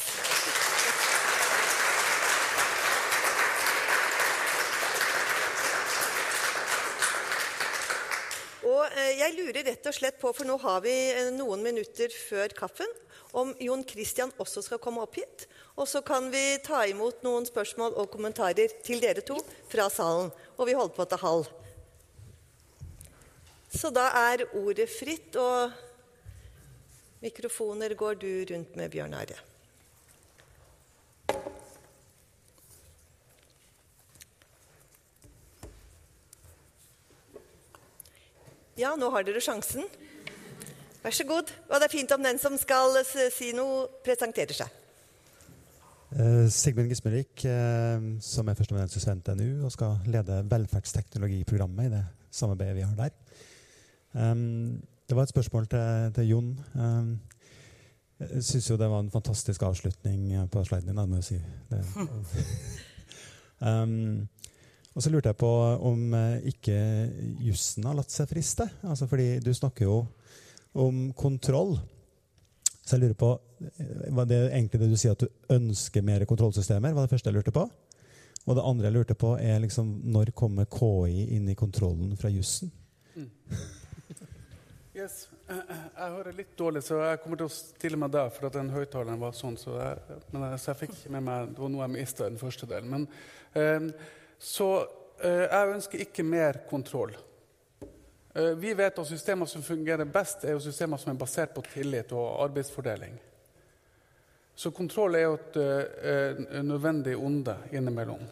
Og 8.71 8.83
eh, 8.89 9.13
jeg 9.21 9.37
lurer 9.37 9.69
rett 9.69 9.93
og 9.93 10.01
slett 10.01 10.17
på, 10.21 10.33
for 10.33 10.49
nå 10.49 10.57
har 10.65 10.81
vi 10.85 10.97
eh, 11.13 11.29
noen 11.37 11.61
minutter 11.65 12.09
før 12.25 12.57
kaffen, 12.57 12.89
om 13.33 13.53
Jon 13.61 13.85
Christian 13.87 14.33
også 14.41 14.63
skal 14.67 14.81
komme 14.83 15.03
opp 15.05 15.19
hit. 15.19 15.47
Og 15.79 15.89
så 15.89 16.03
kan 16.07 16.31
vi 16.33 16.59
ta 16.65 16.83
imot 16.91 17.23
noen 17.27 17.47
spørsmål 17.49 17.95
og 18.01 18.11
kommentarer 18.13 18.73
til 18.85 19.03
dere 19.03 19.25
to 19.27 19.39
fra 19.71 19.89
salen. 19.93 20.33
Og 20.59 20.69
vi 20.69 20.77
holder 20.79 20.97
på 20.97 21.07
til 21.11 21.23
halv. 21.25 21.51
Så 23.71 23.93
da 23.95 24.09
er 24.27 24.49
ordet 24.59 24.89
fritt, 24.91 25.37
og 25.39 25.71
mikrofoner 27.23 27.95
går 27.95 28.19
du 28.19 28.31
rundt 28.51 28.75
med, 28.75 28.91
Bjørn 28.91 29.15
Are. 29.15 29.39
Ja, 38.81 38.95
nå 38.97 39.11
har 39.13 39.23
dere 39.27 39.43
sjansen. 39.45 39.85
Vær 41.01 41.17
så 41.17 41.25
god. 41.25 41.51
Og 41.71 41.81
det 41.81 41.87
er 41.89 41.95
fint 41.95 42.13
om 42.13 42.23
den 42.25 42.39
som 42.43 42.57
skal 42.61 43.01
si 43.07 43.51
noe, 43.57 43.87
presenterer 44.05 44.57
seg. 44.63 44.79
Uh, 46.11 46.49
Sigmund 46.51 46.91
Gismerik, 46.91 47.45
uh, 47.47 48.03
som 48.25 48.49
er 48.51 48.59
førsteamanuensis 48.59 49.07
ved 49.07 49.21
NTNU 49.21 49.67
og 49.69 49.71
skal 49.73 50.01
lede 50.11 50.41
velferdsteknologiprogrammet 50.51 51.87
i 51.87 51.93
det 51.93 52.05
samarbeidet 52.35 52.81
vi 52.81 52.87
har 52.87 52.97
der. 52.99 53.15
Um, 54.13 54.83
det 55.09 55.17
var 55.17 55.23
et 55.23 55.33
spørsmål 55.33 55.67
til, 55.71 56.13
til 56.15 56.29
Jon. 56.29 56.51
Um, 56.75 57.21
jeg 58.21 58.45
syns 58.45 58.71
jo 58.71 58.77
det 58.77 58.91
var 58.91 59.01
en 59.01 59.11
fantastisk 59.11 59.63
avslutning 59.63 60.51
på 60.51 60.65
sliden 60.65 60.91
din. 60.91 61.09
må 61.09 61.17
jeg 61.17 61.25
si. 61.25 61.39
um, 63.61 64.29
og 64.95 65.03
så 65.03 65.11
lurte 65.11 65.31
jeg 65.31 65.39
på 65.41 65.51
om 65.89 66.15
eh, 66.15 66.49
ikke 66.51 66.77
jussen 67.47 67.87
har 67.87 67.95
latt 67.97 68.13
seg 68.13 68.29
friste. 68.29 68.67
Altså 68.83 69.07
fordi 69.07 69.39
du 69.41 69.55
snakker 69.55 69.87
jo 69.87 70.03
om 70.73 71.13
kontroll. 71.19 71.79
Så 72.85 72.97
jeg 72.97 73.05
lurer 73.05 73.19
på, 73.19 73.31
eh, 73.61 74.11
Var 74.11 74.25
det 74.27 74.41
egentlig 74.53 74.81
det 74.81 74.91
du 74.91 74.97
sier, 74.97 75.13
at 75.13 75.19
du 75.19 75.29
ønsker 75.55 76.03
mer 76.03 76.25
kontrollsystemer? 76.25 76.93
var 76.95 77.07
det 77.07 77.11
første 77.11 77.31
jeg 77.31 77.35
lurte 77.35 77.55
på. 77.55 77.71
Og 78.47 78.57
det 78.57 78.65
andre 78.65 78.89
jeg 78.89 78.95
lurte 78.95 79.15
på, 79.15 79.37
er 79.39 79.61
liksom 79.61 80.01
når 80.05 80.33
kommer 80.33 80.65
KI 80.65 81.37
inn 81.37 81.49
i 81.49 81.55
kontrollen 81.55 82.17
fra 82.17 82.29
jussen? 82.29 82.73
Mm. 83.17 83.31
Yes. 85.01 85.29
Jeg 85.49 86.13
hører 86.13 86.35
litt 86.35 86.57
dårlig, 86.59 86.83
så 86.85 86.99
jeg 87.01 87.21
kommer 87.23 87.39
til 87.41 87.49
å 87.49 87.53
stille 87.53 87.99
meg 88.01 88.11
der. 88.13 88.29
For 88.35 88.49
at 88.49 88.57
den 88.59 88.73
høyttaleren 88.75 89.21
var 89.23 89.37
sånn, 89.39 89.57
så 89.57 89.77
jeg, 89.79 90.19
men, 90.35 90.45
så 90.59 90.73
jeg 90.73 90.81
fikk 90.83 90.97
med 91.15 91.25
meg 91.25 91.53
Det 91.55 91.63
var 91.63 91.71
noe 91.73 91.85
jeg 91.87 91.95
mista 91.95 92.27
den 92.27 92.41
første 92.41 92.69
delen. 92.69 92.91
Men, 92.91 93.07
eh, 93.55 94.11
så 94.37 94.69
eh, 95.23 95.47
jeg 95.47 95.75
ønsker 95.77 96.05
ikke 96.05 96.27
mer 96.27 96.61
kontroll. 96.69 97.15
Eh, 98.35 98.43
Vi 98.45 98.75
vet 98.75 98.99
at 98.99 99.07
systemer 99.07 99.47
som 99.47 99.63
fungerer 99.63 100.05
best, 100.05 100.45
er 100.45 100.55
jo 100.55 100.63
systemer 100.63 100.97
som 100.97 101.13
er 101.13 101.19
basert 101.19 101.55
på 101.55 101.65
tillit 101.73 102.13
og 102.13 102.45
arbeidsfordeling. 102.45 103.17
Så 104.55 104.71
kontroll 104.71 105.17
er 105.17 105.25
jo 105.25 105.39
et 105.39 105.57
eh, 105.57 106.63
nødvendig 106.63 107.17
onde 107.17 107.57
innimellom. 107.73 108.23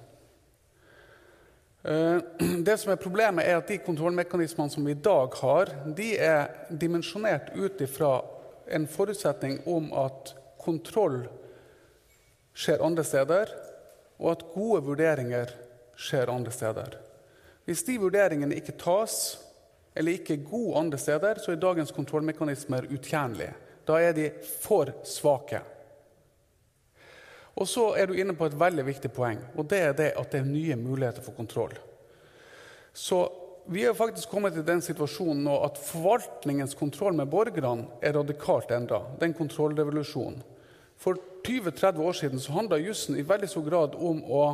Eh, 1.83 2.19
Det 2.66 2.77
som 2.79 2.93
er 2.93 3.03
Problemet 3.03 3.49
er 3.49 3.59
at 3.59 3.69
de 3.69 3.81
kontrollmekanismene 3.83 4.70
som 4.70 4.87
vi 4.87 4.95
i 4.95 5.03
dag 5.03 5.35
har, 5.43 5.73
de 5.97 6.12
er 6.19 6.69
dimensjonert 6.70 7.55
ut 7.57 7.81
ifra 7.81 8.20
en 8.69 8.87
forutsetning 8.87 9.62
om 9.66 9.91
at 9.97 10.35
kontroll 10.61 11.23
skjer 12.59 12.85
andre 12.85 13.05
steder, 13.07 13.51
og 14.19 14.33
at 14.35 14.47
gode 14.53 14.83
vurderinger 14.85 15.51
skjer 15.99 16.31
andre 16.31 16.53
steder. 16.53 16.99
Hvis 17.65 17.85
de 17.87 17.99
vurderingene 18.03 18.57
ikke 18.59 18.75
tas, 18.81 19.39
eller 19.99 20.15
ikke 20.15 20.37
god 20.47 20.77
andre 20.79 20.99
steder, 20.99 21.41
så 21.43 21.53
er 21.53 21.59
dagens 21.59 21.91
kontrollmekanismer 21.95 22.87
utjenlige. 22.95 23.55
Da 23.89 23.99
er 23.99 24.15
de 24.15 24.29
for 24.62 24.93
svake. 25.05 25.61
Og 27.59 27.66
så 27.66 27.89
er 27.99 28.07
du 28.07 28.15
inne 28.15 28.37
på 28.39 28.47
et 28.47 28.55
veldig 28.55 28.85
viktig 28.87 29.11
poeng, 29.11 29.41
og 29.59 29.66
det 29.70 29.81
er 29.83 29.97
det 29.99 30.12
at 30.20 30.31
det 30.31 30.45
er 30.45 30.47
nye 30.47 30.77
muligheter 30.79 31.25
for 31.25 31.35
kontroll. 31.35 31.75
Så 32.95 33.25
vi 33.66 33.83
er 33.85 33.97
faktisk 33.99 34.31
kommet 34.31 34.55
til 34.55 34.66
den 34.66 34.81
situasjonen 34.85 35.43
nå 35.45 35.57
at 35.66 35.81
forvaltningens 35.83 36.77
kontroll 36.79 37.16
med 37.19 37.29
borgerne 37.29 37.89
er 38.01 38.15
radikalt 38.16 38.70
endra. 38.73 39.03
Det 39.16 39.27
er 39.27 39.33
en 39.33 39.41
kontrollrevolusjon. 39.41 40.39
For 40.99 41.19
20-30 41.47 41.99
år 42.01 42.16
siden 42.16 42.41
så 42.41 42.55
handla 42.55 42.79
jussen 42.81 43.19
i 43.19 43.27
veldig 43.27 43.51
stor 43.51 43.66
grad 43.66 43.99
om 43.99 44.23
å 44.25 44.45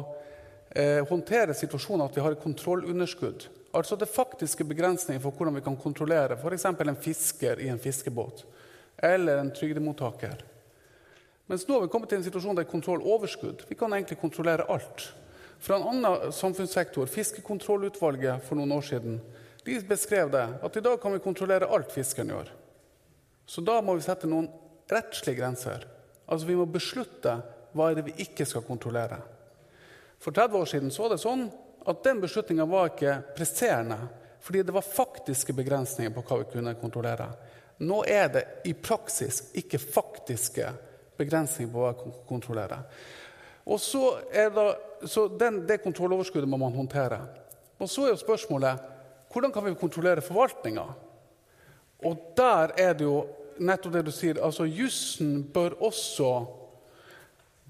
eh, 0.70 1.04
håndtere 1.08 1.54
situasjonen 1.56 2.06
at 2.08 2.16
vi 2.16 2.24
har 2.24 2.34
et 2.34 2.42
kontrollunderskudd. 2.42 3.46
Altså 3.74 3.96
det 3.98 4.06
faktiske 4.06 4.64
begrensninger 4.64 5.22
for 5.22 5.34
hvordan 5.34 5.58
vi 5.58 5.64
kan 5.66 5.76
kontrollere 5.76 6.36
f.eks. 6.38 6.64
en 6.64 6.96
fisker 6.96 7.60
i 7.60 7.68
en 7.68 7.78
fiskebåt 7.78 8.44
eller 9.02 9.40
en 9.42 9.50
trygdemottaker. 9.50 10.44
Mens 11.50 11.66
nå 11.68 11.74
har 11.74 11.82
vi 11.82 11.90
kommet 11.92 12.08
til 12.08 12.20
en 12.20 12.24
situasjon 12.24 12.56
der 12.56 12.68
kontrolloverskudd. 12.70 13.64
Vi 13.68 13.76
kan 13.76 13.92
egentlig 13.92 14.20
kontrollere 14.20 14.68
alt. 14.70 15.08
Fra 15.58 15.76
en 15.76 15.88
annen 15.90 16.32
samfunnssektor, 16.32 17.10
Fiskekontrollutvalget 17.10 18.46
for 18.46 18.56
noen 18.56 18.72
år 18.76 18.86
siden, 18.86 19.18
de 19.64 19.80
beskrev 19.88 20.30
det 20.32 20.44
at 20.62 20.76
i 20.76 20.84
dag 20.84 21.00
kan 21.00 21.12
vi 21.12 21.24
kontrollere 21.24 21.68
alt 21.68 21.92
fiskeren 21.92 22.30
gjør. 22.32 22.52
Så 23.46 23.64
da 23.64 23.80
må 23.84 23.96
vi 23.96 24.06
sette 24.06 24.28
noen 24.30 24.48
rettslige 24.92 25.40
grenser. 25.40 25.86
Altså 26.28 26.46
Vi 26.46 26.56
må 26.56 26.66
beslutte 26.68 27.38
hva 27.74 27.90
er 27.90 27.98
det 27.98 28.06
vi 28.08 28.18
ikke 28.24 28.46
skal 28.48 28.64
kontrollere. 28.64 29.18
For 30.20 30.32
30 30.32 30.60
år 30.60 30.68
siden 30.70 30.92
så 30.94 31.04
var 31.04 31.14
det 31.14 31.24
sånn 31.24 31.48
at 31.86 32.04
den 32.04 32.20
beslutninga 32.20 32.64
var 32.64 32.92
ikke 32.92 33.18
presserende, 33.36 33.98
fordi 34.40 34.62
det 34.62 34.72
var 34.72 34.84
faktiske 34.84 35.52
begrensninger 35.56 36.12
på 36.14 36.24
hva 36.24 36.40
vi 36.40 36.48
kunne 36.52 36.74
kontrollere. 36.80 37.28
Nå 37.84 38.02
er 38.08 38.28
det 38.32 38.44
i 38.68 38.74
praksis 38.76 39.50
ikke 39.58 39.80
faktiske 39.82 40.70
begrensninger 41.18 41.72
på 41.72 41.82
hva 41.82 41.92
vi 41.92 42.02
kan 42.02 42.18
kontrollere. 42.28 42.80
Og 43.64 43.80
så 43.80 44.18
det, 44.32 44.66
så 45.08 45.28
den, 45.28 45.66
Det 45.66 45.82
kontrolloverskuddet 45.82 46.48
må 46.48 46.56
man 46.56 46.72
håndtere. 46.72 47.20
Og 47.78 47.88
Så 47.90 48.04
er 48.04 48.08
jo 48.08 48.16
spørsmålet 48.16 48.90
hvordan 49.32 49.52
kan 49.52 49.64
vi 49.64 49.74
kontrollere 49.74 50.22
forvaltninga? 50.22 50.84
Og 52.04 52.16
der 52.36 52.70
er 52.78 52.92
det 52.92 53.04
jo 53.04 53.24
nettopp 53.58 53.92
det 53.92 54.04
du 54.06 54.12
sier. 54.12 54.38
altså 54.44 54.64
Jussen 54.64 55.42
bør 55.52 55.74
også 55.80 56.46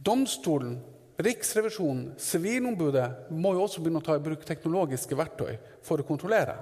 Domstolen, 0.06 0.82
Riksrevisjonen, 1.16 2.14
Sivilombudet 2.18 3.30
må 3.30 3.52
jo 3.54 3.64
også 3.64 3.82
begynne 3.82 4.02
å 4.02 4.06
ta 4.06 4.16
i 4.18 4.22
bruk 4.22 4.42
teknologiske 4.46 5.14
verktøy 5.14 5.56
for 5.86 6.02
å 6.02 6.06
kontrollere. 6.06 6.56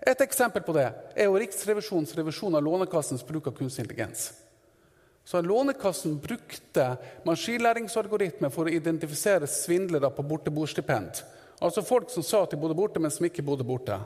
Et 0.00 0.20
eksempel 0.24 0.64
på 0.64 0.72
det 0.76 0.86
er 0.88 1.26
jo 1.26 1.36
Riksrevisjonens 1.36 2.14
revisjon 2.16 2.56
av 2.56 2.64
Lånekassens 2.64 3.26
bruk 3.26 3.50
av 3.50 3.56
kunstig 3.58 3.84
intelligens. 3.84 4.30
Så 5.28 5.42
Lånekassen 5.44 6.14
brukte 6.24 6.84
maskinlæringsalgoritmer 7.28 8.52
for 8.54 8.64
å 8.64 8.72
identifisere 8.72 9.50
svindlere 9.50 10.08
på 10.14 10.24
borteboerstipend. 10.24 11.20
Altså 11.60 11.84
folk 11.84 12.08
som 12.08 12.24
sa 12.24 12.46
at 12.46 12.54
de 12.54 12.60
bodde 12.60 12.78
borte, 12.78 13.02
men 13.02 13.12
som 13.12 13.26
ikke 13.28 13.44
bodde 13.44 13.66
borte. 13.68 13.98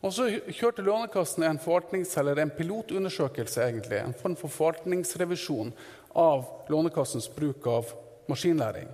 Og 0.00 0.14
så 0.14 0.30
kjørte 0.30 0.86
Lånekassen 0.86 1.44
en, 1.44 1.60
forvaltnings- 1.60 2.14
eller 2.16 2.40
en 2.40 2.54
pilotundersøkelse, 2.54 3.60
egentlig, 3.66 3.98
en 4.00 4.16
form 4.16 4.38
for 4.40 4.54
forvaltningsrevisjon 4.54 5.74
av 6.16 6.46
Lånekassens 6.72 7.28
bruk 7.34 7.66
av 7.68 7.92
maskinlæring. 8.30 8.88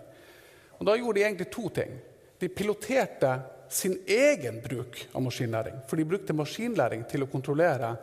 Og 0.85 0.91
Da 0.91 0.99
gjorde 1.01 1.17
de 1.17 1.25
egentlig 1.25 1.49
to 1.49 1.71
ting. 1.73 1.95
De 2.39 2.49
piloterte 2.53 3.31
sin 3.73 3.95
egen 4.05 4.59
bruk 4.61 4.99
av 5.15 5.23
maskinlæring. 5.25 5.79
For 5.89 5.97
de 5.97 6.05
brukte 6.05 6.37
maskinlæring 6.37 7.07
til 7.09 7.25
å 7.25 7.31
kontrollere 7.33 7.95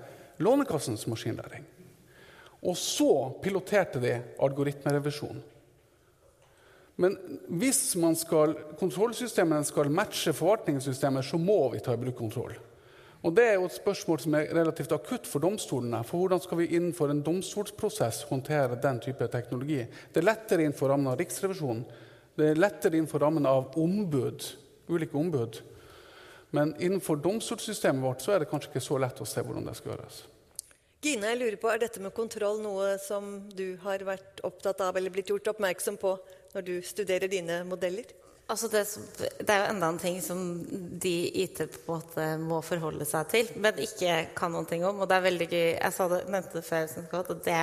Lånekassens 0.41 1.05
maskinlæring. 1.05 1.61
Og 2.65 2.73
så 2.77 3.29
piloterte 3.43 4.01
de 4.01 4.15
algoritmerevisjon. 4.41 5.43
Men 6.97 7.19
hvis 7.61 7.93
skal, 8.17 8.57
kontrollsystemene 8.81 9.63
skal 9.63 9.93
matche 9.93 10.33
forvaltningssystemet, 10.33 11.25
så 11.25 11.37
må 11.37 11.69
vi 11.69 11.85
ta 11.85 11.93
i 11.93 12.01
bruk 12.01 12.17
kontroll. 12.17 12.57
Og 13.21 13.35
Det 13.35 13.45
er 13.45 13.53
jo 13.59 13.69
et 13.69 13.77
spørsmål 13.77 14.19
som 14.19 14.33
er 14.33 14.53
relativt 14.57 14.91
akutt 14.91 15.27
for 15.29 15.39
domstolene. 15.39 16.01
For 16.03 16.17
hvordan 16.17 16.41
skal 16.41 16.57
vi 16.57 16.71
innenfor 16.75 17.13
en 17.13 17.21
domstolsprosess 17.21 18.23
håndtere 18.23 18.81
den 18.81 18.99
type 18.99 19.27
teknologi? 19.27 19.85
Det 19.85 20.17
er 20.17 20.33
lettere 20.33 20.65
innenfor 20.65 20.89
rammen 20.89 21.13
av 21.13 21.19
Riksrevisjonen. 21.21 21.85
Det 22.41 22.47
er 22.49 22.57
lettere 22.57 22.97
innenfor 22.97 23.21
rammen 23.21 23.45
av 23.45 23.75
ombud, 23.77 24.45
ulike 24.89 25.17
ombud. 25.17 25.59
Men 26.51 26.73
innenfor 26.81 27.19
domstolssystemet 27.21 28.03
vårt 28.03 28.23
så 28.25 28.33
er 28.33 28.41
det 28.41 28.49
kanskje 28.49 28.71
ikke 28.71 28.83
så 28.83 28.97
lett 28.99 29.21
å 29.21 29.27
se 29.29 29.43
hvordan 29.45 29.67
det 29.69 29.75
skal 29.77 29.93
gjøres. 29.93 30.23
Gine, 31.01 31.29
jeg 31.31 31.37
lurer 31.37 31.59
på, 31.61 31.69
Er 31.69 31.79
dette 31.81 32.01
med 32.01 32.13
kontroll 32.13 32.59
noe 32.61 32.95
som 33.01 33.29
du 33.53 33.77
har 33.85 34.03
vært 34.05 34.41
opptatt 34.45 34.81
av 34.81 34.97
eller 34.97 35.13
blitt 35.13 35.29
gjort 35.29 35.53
oppmerksom 35.53 36.01
på 36.01 36.15
når 36.55 36.65
du 36.65 36.73
studerer 36.85 37.29
dine 37.29 37.61
modeller? 37.69 38.09
Altså 38.51 38.67
det, 38.73 38.83
det, 39.39 39.47
er 39.47 39.61
jo 39.61 39.69
enda 39.71 39.87
en 39.93 40.01
ting 40.01 40.17
som 40.21 40.41
de 40.99 41.15
IT 41.45 41.61
på 41.85 41.93
en 41.93 42.01
måte 42.01 42.27
må 42.41 42.59
forholde 42.65 43.05
seg 43.07 43.29
til, 43.31 43.53
men 43.63 43.79
ikke 43.79 44.17
kan 44.35 44.51
noen 44.51 44.67
ting 44.67 44.83
om. 44.85 44.99
Og 44.99 45.07
det 45.07 45.17
er 45.17 45.27
veldig 45.29 45.47
gøy 45.53 45.67
Jeg 45.69 45.95
sa 45.95 46.09
det, 46.11 46.21
nevnte 46.27 46.59
det 46.59 46.65
før. 46.67 46.97
At 47.21 47.33
det, 47.45 47.61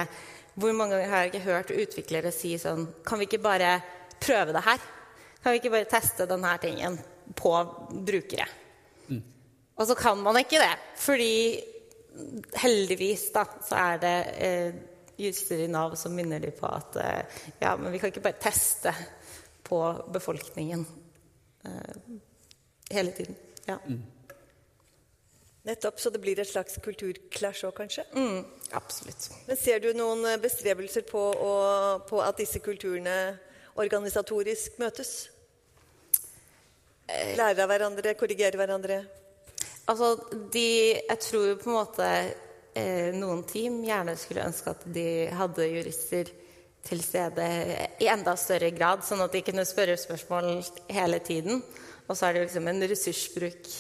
hvor 0.54 0.72
mange 0.72 0.96
ganger 0.96 1.12
har 1.12 1.26
jeg 1.26 1.34
ikke 1.34 1.46
hørt 1.50 1.76
utviklere 1.76 2.32
si 2.34 2.54
sånn 2.58 2.88
Kan 3.06 3.20
vi 3.20 3.28
ikke 3.28 3.44
bare 3.44 3.76
prøve 4.20 4.54
det 4.56 4.64
her? 4.66 4.84
Kan 5.42 5.54
vi 5.54 5.60
ikke 5.60 5.72
bare 5.72 5.90
teste 5.90 6.26
denne 6.28 6.52
tingen 6.62 6.98
på 7.38 7.52
brukere? 7.90 8.46
Mm. 9.08 9.22
Og 9.76 9.86
så 9.86 9.96
kan 9.98 10.18
man 10.22 10.40
ikke 10.40 10.60
det. 10.62 10.74
Fordi 10.98 11.34
heldigvis 12.58 13.28
da, 13.34 13.44
så 13.64 13.78
er 13.78 14.00
det 14.02 14.16
eh, 14.42 14.78
juster 15.18 15.62
i 15.62 15.70
Nav 15.70 15.94
som 15.98 16.14
minner 16.14 16.42
de 16.42 16.50
på 16.54 16.66
at 16.70 16.98
eh, 17.02 17.40
ja, 17.62 17.76
men 17.76 17.92
vi 17.92 18.00
kan 18.02 18.12
ikke 18.12 18.24
bare 18.26 18.42
teste 18.42 18.94
på 19.68 19.80
befolkningen 20.14 20.86
eh, 21.64 21.98
hele 22.90 23.12
tiden. 23.12 23.36
Ja. 23.66 23.78
Mm. 23.86 24.02
Nettopp, 25.68 26.00
Så 26.00 26.10
det 26.10 26.20
blir 26.22 26.38
et 26.40 26.48
slags 26.48 26.78
kulturklasj 26.80 27.66
òg, 27.68 27.74
kanskje? 27.76 28.06
Mm, 28.16 28.44
absolutt. 28.78 29.26
Men 29.46 29.58
Ser 29.60 29.82
du 29.84 29.90
noen 29.92 30.24
eh, 30.24 30.38
bestrebelser 30.40 31.04
på, 31.08 31.20
å, 31.20 31.52
på 32.08 32.22
at 32.24 32.38
disse 32.40 32.62
kulturene 32.64 33.36
organisatorisk 33.78 34.78
møtes? 34.82 35.12
Eh. 37.08 37.36
Lære 37.38 37.64
av 37.64 37.70
hverandre, 37.70 38.16
korrigere 38.18 38.60
hverandre? 38.60 39.00
Altså, 39.88 40.16
de, 40.52 41.00
Jeg 41.08 41.18
tror 41.24 41.54
på 41.62 41.70
en 41.70 41.78
måte 41.78 42.08
eh, 42.76 43.14
noen 43.16 43.44
team 43.48 43.80
gjerne 43.86 44.16
skulle 44.20 44.44
ønske 44.44 44.74
at 44.74 44.84
de 44.92 45.08
hadde 45.32 45.70
jurister 45.72 46.30
til 46.88 47.00
stede 47.02 47.46
i 48.00 48.08
enda 48.08 48.34
større 48.38 48.70
grad, 48.76 49.02
sånn 49.04 49.24
at 49.24 49.32
de 49.34 49.42
kunne 49.44 49.64
spørre 49.68 49.96
spørsmål 49.98 50.50
hele 50.92 51.20
tiden. 51.24 51.62
Og 52.08 52.16
så 52.16 52.28
er 52.28 52.34
det 52.34 52.42
jo 52.42 52.48
liksom 52.48 52.68
en 52.70 52.88
ressursbruk 52.88 53.70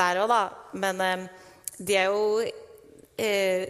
der 0.00 0.22
òg, 0.22 0.32
da. 0.32 0.40
Men 0.76 1.02
eh, 1.04 1.26
de 1.78 1.98
er 1.98 2.08
jo 2.10 2.22
eh, 3.18 3.66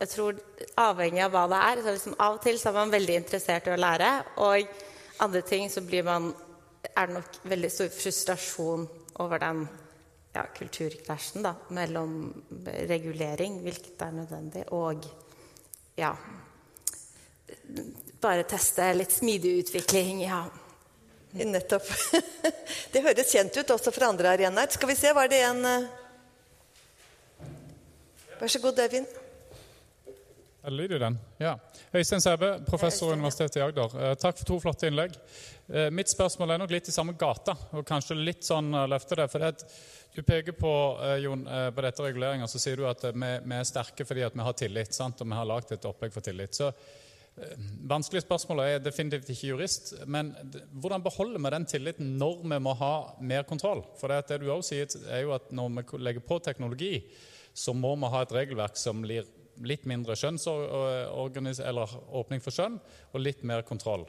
Jeg 0.00 0.08
tror 0.14 0.38
avhengig 0.80 1.20
av 1.26 1.34
hva 1.34 1.42
det 1.50 1.58
er. 1.60 1.82
Så 1.82 1.92
liksom 1.96 2.14
av 2.16 2.38
og 2.38 2.44
til 2.46 2.56
så 2.58 2.70
er 2.70 2.78
man 2.78 2.94
veldig 2.94 3.18
interessert 3.20 3.66
i 3.68 3.74
å 3.74 3.80
lære, 3.80 4.12
og 4.46 4.70
andre 5.20 5.42
ting 5.46 5.70
så 5.70 5.82
blir 5.84 6.06
man 6.06 6.30
er 6.96 7.06
det 7.06 7.14
nok 7.14 7.38
veldig 7.42 7.70
stor 7.72 7.88
frustrasjon 7.92 8.86
over 9.20 9.42
den 9.42 9.64
ja, 10.32 10.44
kulturkrasjen 10.56 11.44
da, 11.44 11.54
mellom 11.76 12.14
regulering, 12.88 13.60
hvilket 13.64 14.00
er 14.06 14.14
nødvendig, 14.16 14.64
og 14.72 15.04
ja, 15.98 16.14
bare 18.20 18.46
teste 18.48 18.88
litt 18.96 19.12
smidig 19.12 19.58
utvikling. 19.64 20.24
Ja. 20.24 20.44
Nettopp. 21.30 21.86
Det 22.92 23.02
høres 23.04 23.30
kjent 23.30 23.54
ut 23.60 23.70
også 23.70 23.92
fra 23.94 24.08
andre 24.10 24.32
arenaer. 24.34 24.70
Skal 24.74 24.90
vi 24.90 24.98
se, 24.98 25.12
var 25.14 25.30
det 25.30 25.44
en 25.46 25.66
eh, 25.68 25.88
Vær 28.40 28.48
så 28.48 28.58
god, 28.62 28.78
Øyvind. 28.80 29.19
Er 30.60 30.74
lyder 30.76 30.98
den? 31.00 31.14
Ja. 31.40 31.54
Øystein 31.94 32.20
Sæbø, 32.20 32.50
professor 32.68 33.06
ved 33.06 33.14
Universitetet 33.16 33.56
i 33.56 33.62
Agder. 33.64 33.94
Eh, 33.96 34.16
takk 34.20 34.36
for 34.36 34.44
to 34.44 34.58
flotte 34.60 34.90
innlegg. 34.90 35.14
Eh, 35.72 35.88
mitt 35.90 36.10
spørsmål 36.12 36.52
er 36.52 36.60
nok 36.60 36.74
litt 36.74 36.90
i 36.90 36.92
samme 36.92 37.14
gata, 37.16 37.54
og 37.72 37.86
kanskje 37.88 38.18
litt 38.18 38.44
sånn 38.44 38.68
uh, 38.76 38.84
løfte 38.90 39.16
det. 39.16 39.26
for 39.32 39.40
det 39.40 39.54
Du 40.14 40.20
peker 40.22 40.52
på 40.52 40.72
eh, 41.00 41.22
Jon, 41.24 41.46
eh, 41.46 41.70
på 41.70 41.84
dette 41.86 42.04
reguleringa, 42.04 42.48
så 42.50 42.60
sier 42.60 42.76
du 42.76 42.84
at 42.90 43.04
eh, 43.08 43.16
vi, 43.16 43.30
vi, 43.46 43.56
er 43.56 43.64
sterke 43.64 44.04
fordi 44.04 44.26
at 44.26 44.36
vi 44.36 44.44
har 44.44 44.58
tillit. 44.58 44.92
Sant? 44.92 45.22
Og 45.22 45.32
vi 45.32 45.38
har 45.38 45.48
lagd 45.48 45.72
et 45.72 45.88
opplegg 45.88 46.12
for 46.12 46.28
tillit. 46.28 46.52
Så 46.52 46.68
eh, 46.68 47.56
Vanskelig 47.88 48.26
spørsmål, 48.26 48.64
jeg 48.66 48.82
er 48.82 48.84
definitivt 48.84 49.32
ikke 49.32 49.54
jurist, 49.54 49.94
men 50.04 50.34
hvordan 50.76 51.08
beholder 51.08 51.40
vi 51.40 51.56
den 51.56 51.68
tilliten 51.72 52.16
når 52.20 52.44
vi 52.44 52.60
må 52.68 52.76
ha 52.82 52.94
mer 53.32 53.48
kontroll? 53.48 53.86
For 53.96 54.12
det, 54.12 54.26
det 54.28 54.42
du 54.42 54.50
også 54.50 54.74
sier, 54.74 55.08
er 55.08 55.24
jo 55.24 55.36
at 55.38 55.48
når 55.56 55.72
vi 55.78 56.04
legger 56.04 56.26
på 56.26 56.42
teknologi, 56.44 56.98
så 57.56 57.72
må 57.72 57.96
vi 57.96 58.12
ha 58.12 58.26
et 58.26 58.40
regelverk 58.42 58.76
som 58.76 59.00
blir 59.00 59.24
litt 59.66 59.84
mindre 59.88 60.16
eller 60.16 61.94
åpning 62.16 62.40
for 62.40 62.54
skjønn 62.54 62.78
og 63.12 63.20
litt 63.20 63.42
mer 63.44 63.62
kontroll. 63.66 64.06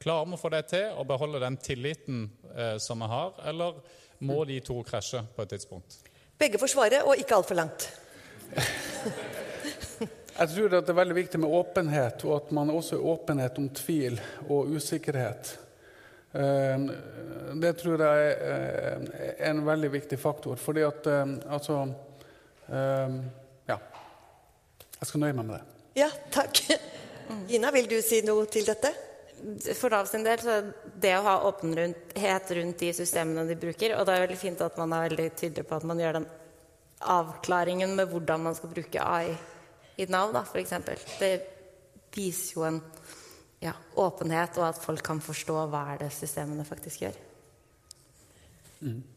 Klarer 0.00 0.26
vi 0.28 0.36
å 0.36 0.40
få 0.40 0.50
det 0.52 0.64
til 0.72 0.98
og 0.98 1.06
beholde 1.08 1.42
den 1.42 1.56
tilliten 1.56 2.26
eh, 2.54 2.76
som 2.82 3.00
vi 3.00 3.08
har, 3.08 3.36
eller 3.48 3.78
må 4.24 4.44
de 4.48 4.60
to 4.64 4.82
krasje 4.86 5.22
på 5.36 5.42
et 5.44 5.54
tidspunkt? 5.54 5.98
Begge 6.38 6.58
får 6.58 6.72
svare, 6.72 7.02
og 7.06 7.20
ikke 7.20 7.36
altfor 7.38 7.60
langt. 7.60 7.88
Jeg 10.34 10.50
tror 10.50 10.72
det 10.72 10.80
er 10.82 10.96
veldig 10.98 11.14
viktig 11.14 11.38
med 11.44 11.52
åpenhet, 11.54 12.24
og 12.26 12.32
at 12.40 12.48
man 12.56 12.72
også 12.74 12.96
er 12.96 13.04
åpenhet 13.12 13.58
om 13.60 13.68
tvil 13.70 14.16
og 14.48 14.72
usikkerhet. 14.74 15.52
Eh, 16.34 16.86
det 17.62 17.70
tror 17.78 18.02
jeg 18.02 18.32
er 18.42 19.52
en 19.52 19.62
veldig 19.66 19.92
viktig 19.92 20.18
faktor. 20.18 20.58
Fordi 20.58 20.82
at 20.82 21.06
eh, 21.06 21.36
altså 21.54 21.76
eh, 22.66 23.18
jeg 25.04 25.12
skal 25.12 25.24
nøye 25.24 25.36
meg 25.36 25.48
med 25.48 25.58
det. 25.58 25.80
Ja, 26.00 26.08
takk. 26.32 26.62
Gina, 27.48 27.70
vil 27.74 27.88
du 27.90 27.98
si 28.04 28.22
noe 28.24 28.46
til 28.52 28.64
dette? 28.68 28.92
For 29.76 29.92
Nav 29.92 30.08
sin 30.08 30.24
del 30.24 30.40
så 30.40 30.60
det 31.00 31.12
å 31.18 31.24
ha 31.26 31.34
åpenhet 31.50 32.52
rundt 32.56 32.80
de 32.80 32.92
systemene 32.96 33.42
de 33.44 33.56
bruker 33.60 33.92
Og 33.98 34.06
det 34.06 34.14
er 34.14 34.22
veldig 34.22 34.38
fint 34.40 34.62
at 34.64 34.78
man 34.80 34.94
er 34.96 35.10
veldig 35.10 35.26
tydelig 35.36 35.66
på 35.68 35.76
at 35.76 35.84
man 35.84 36.00
gjør 36.00 36.16
den 36.16 36.28
avklaringen 37.12 37.92
med 37.98 38.08
hvordan 38.08 38.46
man 38.46 38.56
skal 38.56 38.72
bruke 38.72 39.02
AI 39.02 39.34
i 40.00 40.06
Nav, 40.10 40.32
da, 40.34 40.42
f.eks. 40.42 40.72
Det 41.20 41.32
viser 42.14 42.56
jo 42.56 42.64
en 42.66 42.80
ja, 43.62 43.74
åpenhet, 44.00 44.56
og 44.58 44.70
at 44.70 44.80
folk 44.80 45.04
kan 45.04 45.20
forstå 45.22 45.58
hva 45.70 45.84
er 45.92 46.04
det 46.06 46.10
systemene 46.14 46.64
faktisk 46.66 47.04
gjør. 47.04 47.20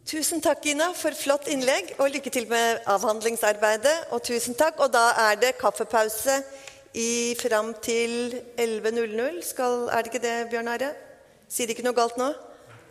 Tusen 0.08 0.40
takk, 0.40 0.62
Gina, 0.64 0.94
for 0.96 1.12
flott 1.12 1.50
innlegg, 1.52 1.90
og 2.00 2.14
lykke 2.14 2.32
til 2.32 2.46
med 2.48 2.86
avhandlingsarbeidet. 2.88 3.96
Og 4.16 4.24
tusen 4.24 4.56
takk. 4.56 4.80
Og 4.80 4.94
da 4.94 5.10
er 5.28 5.36
det 5.42 5.58
kaffepause 5.60 6.38
i 6.96 7.36
fram 7.42 7.74
til 7.84 8.38
11.00. 8.56 9.92
Er 9.92 10.02
det 10.02 10.14
ikke 10.14 10.24
det, 10.24 10.36
Bjørn 10.54 10.72
Are? 10.72 10.94
Sier 11.52 11.74
ikke 11.74 11.84
noe 11.84 11.98
galt 11.98 12.16
nå? 12.20 12.32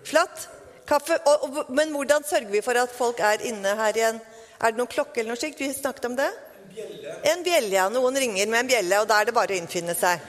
Flott. 0.05 0.49
Kaffe. 0.87 1.17
Og, 1.27 1.49
og, 1.49 1.73
men 1.73 1.97
hvordan 1.97 2.25
sørger 2.29 2.53
vi 2.53 2.65
for 2.65 2.77
at 2.79 2.93
folk 2.93 3.25
er 3.25 3.47
inne 3.49 3.73
her 3.81 3.97
igjen? 3.97 4.21
Er 4.61 4.73
det 4.73 4.81
noen 4.81 4.93
klokke 4.93 5.23
eller 5.23 5.33
noe 5.33 5.41
slikt? 5.41 5.61
Vi 5.61 5.73
snakket 5.73 6.11
om 6.11 6.21
det? 6.21 6.29
En 6.29 6.77
bjelle. 6.77 7.19
En 7.33 7.45
bjelle, 7.45 7.75
ja. 7.79 7.89
Noen 7.93 8.21
ringer 8.21 8.53
med 8.53 8.67
en 8.67 8.73
bjelle, 8.75 9.01
og 9.01 9.09
da 9.09 9.23
er 9.23 9.31
det 9.31 9.37
bare 9.37 9.57
å 9.57 9.61
innfinne 9.63 9.97
seg. 9.97 10.21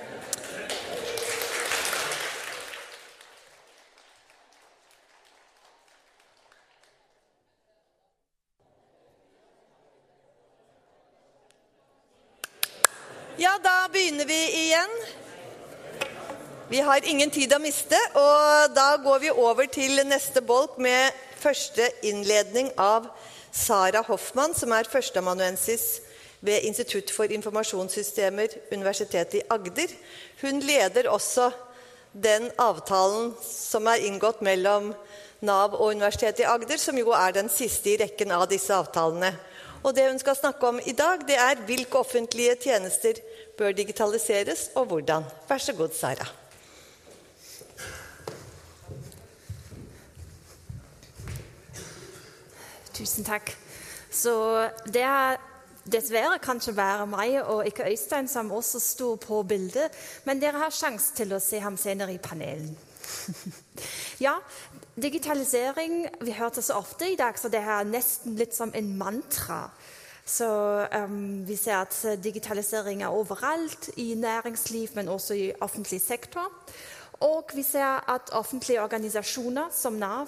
Da 13.63 13.87
begynner 13.93 14.25
vi 14.25 14.41
igjen. 14.63 14.89
Vi 16.69 16.79
har 16.79 17.05
ingen 17.05 17.29
tid 17.31 17.53
å 17.55 17.59
miste, 17.63 17.97
og 18.19 18.73
da 18.75 18.89
går 19.01 19.21
vi 19.23 19.31
over 19.31 19.69
til 19.71 20.01
neste 20.05 20.43
bolk 20.45 20.75
med 20.83 21.15
første 21.39 21.87
innledning 22.05 22.69
av 22.77 23.07
Sara 23.51 24.03
Hoffmann, 24.05 24.53
som 24.53 24.73
er 24.75 24.89
førsteamanuensis 24.91 26.01
ved 26.45 26.67
Institutt 26.67 27.11
for 27.13 27.31
informasjonssystemer, 27.33 28.59
Universitetet 28.71 29.39
i 29.39 29.45
Agder. 29.49 29.95
Hun 30.41 30.59
leder 30.61 31.09
også 31.09 31.49
den 32.13 32.51
avtalen 32.61 33.31
som 33.41 33.87
er 33.89 34.05
inngått 34.05 34.43
mellom 34.45 34.91
Nav 35.41 35.73
og 35.77 35.95
Universitetet 35.95 36.43
i 36.43 36.49
Agder, 36.49 36.77
som 36.77 36.97
jo 36.97 37.13
er 37.15 37.33
den 37.39 37.49
siste 37.49 37.93
i 37.93 37.99
rekken 38.03 38.33
av 38.35 38.47
disse 38.51 38.75
avtalene. 38.75 39.33
Og 39.83 39.95
det 39.95 40.09
hun 40.09 40.19
skal 40.19 40.35
snakke 40.35 40.67
om 40.67 40.79
i 40.83 40.93
dag, 40.97 41.21
det 41.27 41.37
er 41.39 41.61
hvilke 41.65 42.01
offentlige 42.01 42.57
tjenester 42.67 43.19
bør 43.57 43.71
digitaliseres, 43.71 44.69
og 44.75 44.85
hvordan. 44.85 45.25
Vær 45.49 45.57
så 45.57 45.73
god, 45.73 45.93
Sara. 45.97 46.27
Tusen 52.97 53.25
takk. 53.25 53.51
Så 54.11 54.33
det 54.89 55.03
er 55.05 55.37
dessverre 55.87 56.39
kanskje 56.43 56.75
være 56.75 57.05
meg 57.09 57.37
og 57.43 57.67
ikke 57.67 57.85
Øystein 57.91 58.27
som 58.27 58.51
også 58.51 58.79
sto 58.81 59.15
på 59.21 59.43
bildet, 59.47 59.93
men 60.25 60.41
dere 60.41 60.63
har 60.63 60.73
sjanse 60.73 61.13
til 61.15 61.35
å 61.35 61.41
se 61.43 61.61
ham 61.63 61.77
senere 61.77 62.15
i 62.15 62.21
panelen. 62.21 62.73
ja, 64.25 64.33
digitalisering 64.95 66.07
Vi 66.25 66.33
hørte 66.35 66.61
så 66.61 66.79
ofte 66.81 67.11
i 67.11 67.15
dag, 67.19 67.37
så 67.39 67.49
det 67.53 67.61
er 67.61 67.87
nesten 67.87 68.35
litt 68.39 68.55
som 68.55 68.73
en 68.75 68.89
mantra. 68.97 69.67
Så 70.27 70.47
um, 70.91 71.47
vi 71.47 71.55
ser 71.55 71.77
at 71.85 72.23
digitalisering 72.23 73.01
er 73.03 73.15
overalt 73.15 73.89
i 73.95 74.13
næringsliv, 74.13 74.89
men 74.95 75.07
også 75.07 75.33
i 75.33 75.51
offentlig 75.61 76.01
sektor. 76.01 76.51
Og 77.23 77.49
vi 77.55 77.63
ser 77.63 78.09
at 78.11 78.29
offentlige 78.31 78.81
organisasjoner 78.81 79.71
som 79.71 79.93
Nav 79.93 80.27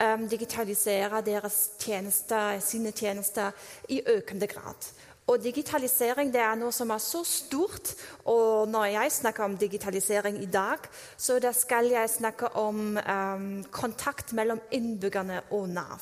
um, 0.00 0.28
digitaliserer 0.28 1.48
tjenester, 1.78 2.58
sine 2.60 2.90
tjenester 2.90 3.50
i 3.88 4.00
økende 4.06 4.46
grad. 4.46 4.90
Og 5.26 5.40
digitalisering 5.40 6.34
er 6.36 6.56
noe 6.60 6.72
som 6.72 6.90
er 6.92 7.00
så 7.00 7.22
stort. 7.24 7.94
Og 8.28 8.68
når 8.68 8.90
jeg 8.92 9.12
snakker 9.12 9.44
om 9.44 9.56
digitalisering 9.56 10.42
i 10.42 10.50
dag, 10.52 10.84
så 11.16 11.38
skal 11.52 11.88
jeg 11.88 12.10
snakke 12.10 12.50
om 12.56 12.98
um, 12.98 13.64
kontakt 13.72 14.32
mellom 14.32 14.60
innbyggerne 14.70 15.40
og 15.50 15.68
Nav. 15.68 16.00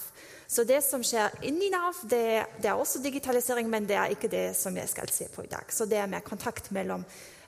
Så 0.53 0.67
det 0.69 0.83
som 0.85 1.01
skjer 1.01 1.33
inni 1.49 1.71
Nav, 1.73 1.97
det, 2.05 2.45
det, 2.61 2.69
er 2.69 2.77
også 2.77 3.01
digitalisering, 3.01 3.71
men 3.73 3.87
det 3.89 3.97
er 3.97 4.13
ikke 4.13 4.29
det 4.29 4.51
som 4.57 4.77
jeg 4.77 4.91
skal 4.91 5.09
se 5.09 5.31
på 5.33 5.47
i 5.47 5.49
dag. 5.49 5.73
Så 5.73 5.87
det 5.89 5.97
er 5.97 6.11
mer 6.13 6.21
kontakt 6.27 6.69
mellom 6.77 7.07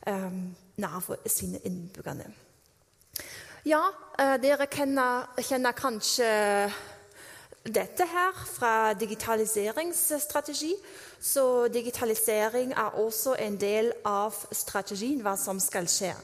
um, 0.09 0.41
Nav 0.81 1.11
og 1.13 1.29
sine 1.29 1.61
innbyggere. 1.69 2.31
Ja, 3.69 3.83
uh, 3.93 4.37
dere 4.41 4.71
kjenner, 4.73 5.29
kjenner 5.37 5.77
kanskje 5.77 6.31
dette 7.65 8.09
her 8.09 8.41
fra 8.49 8.73
digitaliseringsstrategi. 8.97 10.73
Så 11.21 11.69
digitalisering 11.69 12.73
er 12.73 13.01
også 13.05 13.37
en 13.41 13.61
del 13.61 13.93
av 14.05 14.37
strategien, 14.53 15.21
hva 15.21 15.37
som 15.41 15.61
skal 15.61 15.89
skje. 15.93 16.15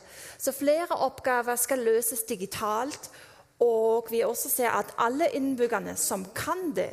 Så 0.40 0.56
flere 0.56 0.96
oppgaver 0.96 1.60
skal 1.60 1.84
løses 1.84 2.24
digitalt. 2.28 3.12
Og 3.60 4.08
vi 4.10 4.22
også 4.24 4.48
ser 4.48 4.70
at 4.70 4.94
alle 4.98 5.28
innbyggerne 5.36 5.96
som 5.96 6.24
kan 6.34 6.72
det, 6.76 6.90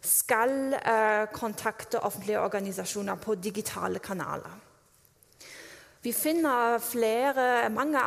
skal 0.00 0.72
eh, 0.72 1.26
kontakte 1.32 2.00
offentlige 2.00 2.40
organisasjoner 2.40 3.14
på 3.20 3.34
digitale 3.34 3.98
kanaler. 3.98 4.54
Vi 6.02 6.12
finner 6.12 6.78
flere, 6.80 7.68
mange 7.68 8.00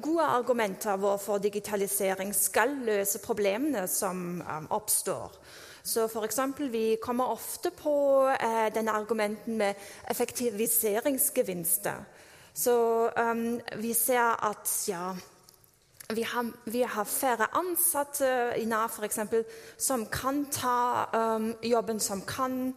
gode 0.00 0.24
argumenter 0.24 0.96
hvorfor 0.96 1.38
digitalisering 1.38 2.34
skal 2.34 2.70
løse 2.86 3.18
problemene 3.20 3.84
som 3.88 4.40
um, 4.40 4.66
oppstår. 4.70 5.32
Så 5.84 6.08
for 6.08 6.24
eksempel, 6.24 6.72
Vi 6.72 6.96
kommer 7.02 7.24
ofte 7.24 7.70
på 7.70 8.28
eh, 8.40 8.74
denne 8.74 8.90
argumenten 8.90 9.56
med 9.58 9.74
effektiviseringsgevinster. 10.10 12.04
Så 12.54 13.10
um, 13.20 13.60
vi 13.76 13.92
ser 13.92 14.46
at 14.50 14.84
ja, 14.88 15.12
vi 16.08 16.22
har, 16.22 16.50
vi 16.64 16.82
har, 16.82 17.04
færre 17.04 17.48
ansatte 17.56 18.28
i 18.60 18.64
Nav 18.68 18.90
f.eks. 18.92 19.18
som 19.76 20.06
kan 20.06 20.44
ta 20.52 21.06
um, 21.12 21.54
jobben, 21.62 22.00
som 22.00 22.20
kan 22.28 22.74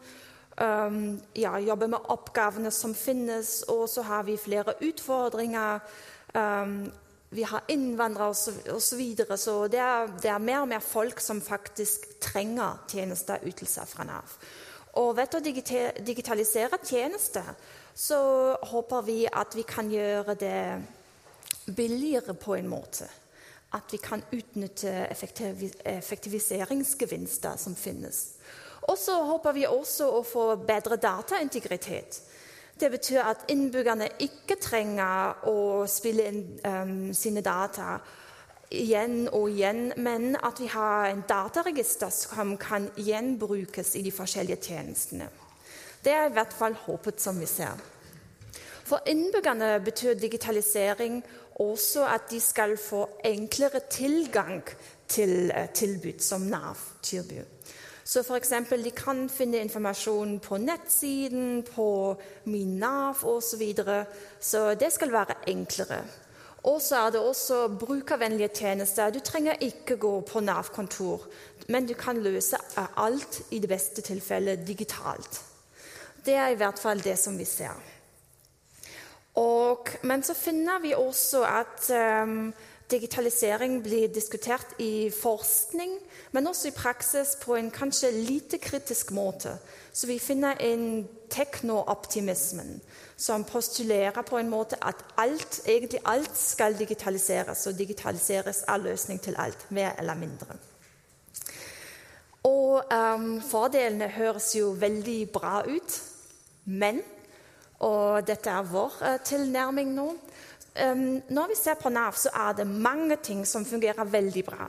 um, 0.62 1.22
ja, 1.36 1.58
jobbe 1.58 1.88
med 1.88 2.08
oppgavene 2.08 2.72
som 2.72 2.96
finnes. 2.96 3.64
Og 3.68 3.90
så 3.90 4.02
har 4.02 4.24
vi 4.24 4.38
flere 4.38 4.78
utfordringer. 4.82 5.80
Um, 6.34 6.92
vi 7.30 7.44
har 7.44 7.68
innvandrere 7.68 8.30
osv. 8.30 8.62
Så, 8.64 8.80
så, 8.80 8.96
videre, 8.96 9.38
så 9.38 9.68
det 9.68 9.80
er, 9.80 10.08
det 10.22 10.32
er, 10.32 10.38
mer 10.40 10.62
og 10.62 10.68
mer 10.68 10.80
folk 10.80 11.20
som 11.20 11.42
faktisk 11.42 12.08
trenger 12.24 12.80
tjenester 12.88 13.44
ytelser 13.44 13.86
fra 13.86 14.08
Nav. 14.08 14.38
Og 14.98 15.18
ved 15.18 15.36
å 15.36 15.44
digitalisere 15.44 16.80
tjenester 16.86 17.52
så 17.98 18.56
håper 18.72 19.04
vi 19.04 19.26
at 19.28 19.56
vi 19.58 19.66
kan 19.68 19.92
gjøre 19.92 20.36
det 20.40 20.62
billigere 21.76 22.34
på 22.34 22.56
en 22.56 22.68
måte. 22.68 23.08
At 23.74 23.84
vi 23.92 23.98
kan 23.98 24.24
utnytte 24.32 25.08
effektiviseringsgevinster 25.86 27.58
som 27.58 27.76
finnes. 27.76 28.34
Og 28.88 28.98
så 28.98 29.24
håper 29.24 29.52
vi 29.52 29.66
også 29.68 30.08
å 30.16 30.24
få 30.24 30.56
bedre 30.68 30.96
dataintegritet. 30.96 32.22
Det 32.80 32.92
betyr 32.94 33.22
at 33.26 33.38
innbyggerne 33.52 34.08
ikke 34.22 34.56
trenger 34.62 35.34
å 35.50 35.86
spille 35.90 36.28
inn 36.30 36.60
um, 36.62 37.14
sine 37.14 37.42
data 37.42 37.98
igjen 38.70 39.30
og 39.32 39.50
igjen, 39.50 39.94
men 39.98 40.36
at 40.44 40.60
vi 40.62 40.68
har 40.72 41.08
en 41.10 41.24
dataregister 41.28 42.10
som 42.14 42.58
kan 42.62 42.90
gjenbrukes 42.96 43.96
i 43.96 44.04
de 44.06 44.12
forskjellige 44.14 44.62
tjenestene. 44.70 45.30
Det 46.04 46.14
er 46.14 46.30
i 46.30 46.36
hvert 46.36 46.54
fall 46.54 46.76
håpet 46.86 47.22
som 47.22 47.40
vi 47.40 47.48
ser. 47.50 47.76
For 48.88 49.04
innbyggerne 49.10 49.80
betyr 49.84 50.14
digitalisering 50.16 51.24
også 51.60 52.06
at 52.06 52.30
de 52.32 52.40
skal 52.40 52.78
få 52.78 53.08
enklere 53.26 53.80
tilgang 53.90 54.64
til 55.08 55.52
eh, 55.52 55.70
tilbud 55.74 56.20
som 56.20 56.42
Nav 56.42 56.78
tilbyr. 57.02 57.44
Så 58.08 58.24
f.eks. 58.24 58.54
de 58.84 58.92
kan 58.96 59.26
finne 59.30 59.60
informasjon 59.60 60.40
på 60.40 60.58
nettsiden, 60.58 61.64
på 61.64 62.16
Min 62.46 62.78
Nav 62.80 63.24
osv. 63.24 63.42
Så, 63.42 63.58
videre. 63.58 64.06
så 64.40 64.76
det 64.80 64.94
skal 64.94 65.12
være 65.12 65.36
enklere. 65.48 66.06
Og 66.64 66.82
så 66.82 66.96
er 66.96 67.10
det 67.12 67.20
også 67.20 67.68
brukervennlige 67.80 68.50
tjenester. 68.56 69.10
Du 69.10 69.20
trenger 69.20 69.60
ikke 69.62 69.98
gå 69.98 70.22
på 70.22 70.40
Nav-kontor, 70.40 71.28
men 71.68 71.88
du 71.88 71.94
kan 71.94 72.18
løse 72.24 72.58
alt 72.98 73.42
i 73.52 73.60
det 73.60 73.70
beste 73.70 74.02
tilfellet 74.02 74.68
digitalt. 74.68 75.42
Det 76.26 76.34
er 76.34 76.48
i 76.48 76.60
hvert 76.60 76.80
fall 76.80 77.04
det 77.04 77.20
som 77.20 77.38
vi 77.38 77.46
ser. 77.46 77.76
Og, 79.38 79.88
men 80.04 80.24
så 80.24 80.34
finner 80.34 80.80
vi 80.82 80.96
også 80.98 81.44
at 81.46 81.90
um, 81.94 82.54
digitalisering 82.92 83.84
blir 83.84 84.08
diskutert 84.10 84.74
i 84.82 85.12
forskning, 85.14 85.92
men 86.32 86.48
også 86.48 86.68
i 86.68 86.76
praksis 86.76 87.36
på 87.42 87.56
en 87.56 87.72
kanskje 87.72 88.12
lite 88.12 88.58
kritisk 88.58 89.12
måte. 89.12 89.58
Så 89.94 90.08
vi 90.08 90.20
finner 90.20 90.58
en 90.60 91.08
tekno-optimismen 91.30 92.80
som 93.18 93.44
postulerer 93.44 94.22
på 94.22 94.38
en 94.38 94.50
måte 94.50 94.78
at 94.82 95.04
alt, 95.18 95.62
egentlig 95.66 96.00
alt 96.06 96.38
skal 96.38 96.78
digitaliseres, 96.80 97.68
og 97.68 97.78
digitaliseres 97.78 98.64
er 98.68 98.78
løsning 98.78 99.22
til 99.22 99.36
alt, 99.38 99.72
mer 99.72 99.92
eller 100.00 100.16
mindre. 100.16 100.58
Og 102.44 102.84
um, 102.94 103.42
fordelene 103.42 104.08
høres 104.08 104.56
jo 104.56 104.72
veldig 104.80 105.30
bra 105.34 105.62
ut, 105.68 106.02
men 106.66 107.02
og 107.86 108.28
dette 108.28 108.50
er 108.50 108.70
vår 108.70 109.00
uh, 109.02 109.18
tilnærming 109.24 109.96
nå. 109.96 110.12
Når 110.78 111.48
vi 111.50 111.56
ser 111.58 111.74
på 111.82 111.90
Nav, 111.90 112.14
så 112.14 112.30
er 112.38 112.52
det 112.60 112.68
mange 112.70 113.16
ting 113.26 113.40
som 113.50 113.64
fungerer 113.66 114.06
veldig 114.06 114.44
bra. 114.46 114.68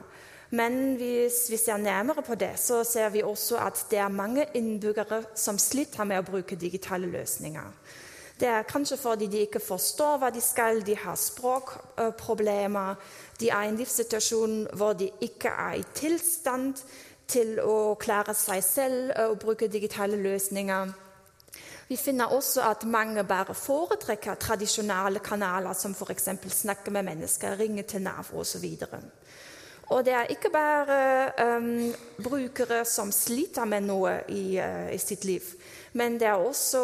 Men 0.51 0.95
hvis 0.97 1.51
vi 1.51 1.57
ser 1.61 1.77
nærmere 1.77 2.23
på 2.23 2.35
det, 2.35 2.55
så 2.57 2.85
ser 2.85 3.11
vi 3.13 3.23
også 3.23 3.59
at 3.61 3.87
det 3.91 3.99
er 3.99 4.09
mange 4.09 4.47
innbyggere 4.55 5.23
som 5.37 5.59
sliter 5.61 6.09
med 6.09 6.23
å 6.23 6.31
bruke 6.31 6.57
digitale 6.57 7.11
løsninger. 7.13 7.75
Det 8.41 8.49
er 8.49 8.63
kanskje 8.63 8.97
fordi 8.97 9.27
de 9.27 9.43
ikke 9.45 9.61
forstår 9.61 10.21
hva 10.23 10.31
de 10.31 10.41
skal, 10.41 10.81
de 10.87 10.95
har 10.97 11.19
språkproblemer. 11.19 12.95
De 13.41 13.51
er 13.51 13.67
i 13.67 13.73
en 13.73 13.77
livssituasjon 13.77 14.57
hvor 14.79 14.95
de 14.97 15.11
ikke 15.21 15.51
er 15.51 15.81
i 15.81 15.85
tilstand 15.95 16.79
til 17.29 17.59
å 17.61 17.97
klare 18.01 18.33
seg 18.39 18.63
selv 18.65 19.13
og 19.27 19.41
bruke 19.43 19.69
digitale 19.69 20.17
løsninger. 20.17 20.95
Vi 21.89 21.97
finner 21.97 22.35
også 22.37 22.63
at 22.69 22.85
mange 22.85 23.25
bare 23.25 23.55
foretrekker 23.57 24.37
tradisjonale 24.37 25.23
kanaler, 25.25 25.73
som 25.73 25.95
f.eks. 25.97 26.29
snakke 26.53 26.93
med 26.93 27.07
mennesker, 27.07 27.57
ringe 27.57 27.83
til 27.83 28.03
Nav 28.05 28.29
osv. 28.37 28.67
Og 29.89 30.05
det 30.05 30.13
er 30.13 30.29
ikke 30.29 30.51
bare 30.53 31.31
um, 31.57 31.95
brukere 32.25 32.85
som 32.85 33.13
sliter 33.13 33.65
med 33.65 33.87
noe 33.89 34.19
i, 34.29 34.59
uh, 34.61 34.93
i, 34.93 34.99
sitt 35.01 35.25
liv, 35.25 35.41
men 35.93 36.19
det 36.21 36.29
er 36.29 36.37
også 36.37 36.83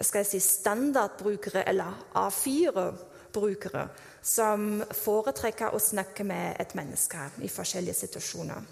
skal 0.00 0.22
jeg 0.22 0.30
si, 0.30 0.40
standardbrukere, 0.40 1.64
eller 1.68 1.96
A4-brukere, 2.14 3.88
som 4.22 4.84
foretrekker 4.94 5.74
å 5.74 5.80
snakke 5.82 6.22
med 6.22 6.60
et 6.62 6.76
menneske 6.78 7.24
i 7.42 7.50
forskjellige 7.50 7.98
situasjoner. 8.04 8.62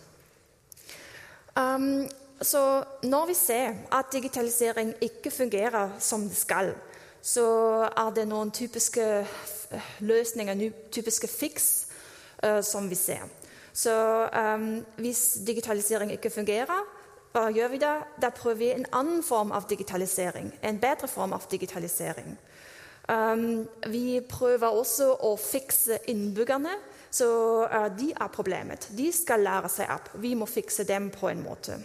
Um, 1.59 2.07
så 2.43 2.85
når 3.03 3.27
vi 3.27 3.35
ser 3.35 3.75
at 3.93 4.13
digitalisering 4.13 4.95
ikke 5.01 5.31
fungerer 5.31 5.97
som 5.99 6.29
det 6.29 6.37
skal, 6.37 6.75
så 7.23 7.47
er 7.89 8.13
det 8.15 8.27
noen 8.29 8.51
typiske 8.55 9.27
løsninger, 10.01 10.71
typiske 10.93 11.27
fiks, 11.27 11.87
uh, 12.45 12.61
som 12.63 12.91
vi 12.91 12.95
ser. 12.95 13.25
Så 13.73 13.93
um, 14.31 14.85
hvis 14.97 15.39
digitalisering 15.47 16.13
ikke 16.13 16.31
fungerer, 16.31 16.85
hva 17.33 17.49
gjør 17.53 17.73
vi 17.75 17.81
da? 17.83 17.97
Da 18.23 18.31
prøver 18.33 18.59
vi 18.61 18.69
en 18.73 18.87
annen 18.97 19.25
form 19.25 19.51
av 19.53 19.67
digitalisering. 19.69 20.53
En 20.63 20.79
bedre 20.81 21.09
form 21.09 21.35
av 21.37 21.45
digitalisering. 21.51 22.39
Um, 23.09 23.67
vi 23.93 24.21
prøver 24.29 24.73
også 24.73 25.11
å 25.21 25.35
fikse 25.41 25.99
innbyggerne. 26.09 26.73
Så 27.11 27.29
uh, 27.67 27.91
de 27.99 28.13
er 28.15 28.33
problemet. 28.33 28.89
De 28.97 29.11
skal 29.13 29.45
lære 29.45 29.69
seg 29.73 29.93
opp. 29.93 30.09
Vi 30.23 30.33
må 30.35 30.49
fikse 30.49 30.87
dem 30.89 31.11
på 31.13 31.29
en 31.29 31.45
måte. 31.45 31.77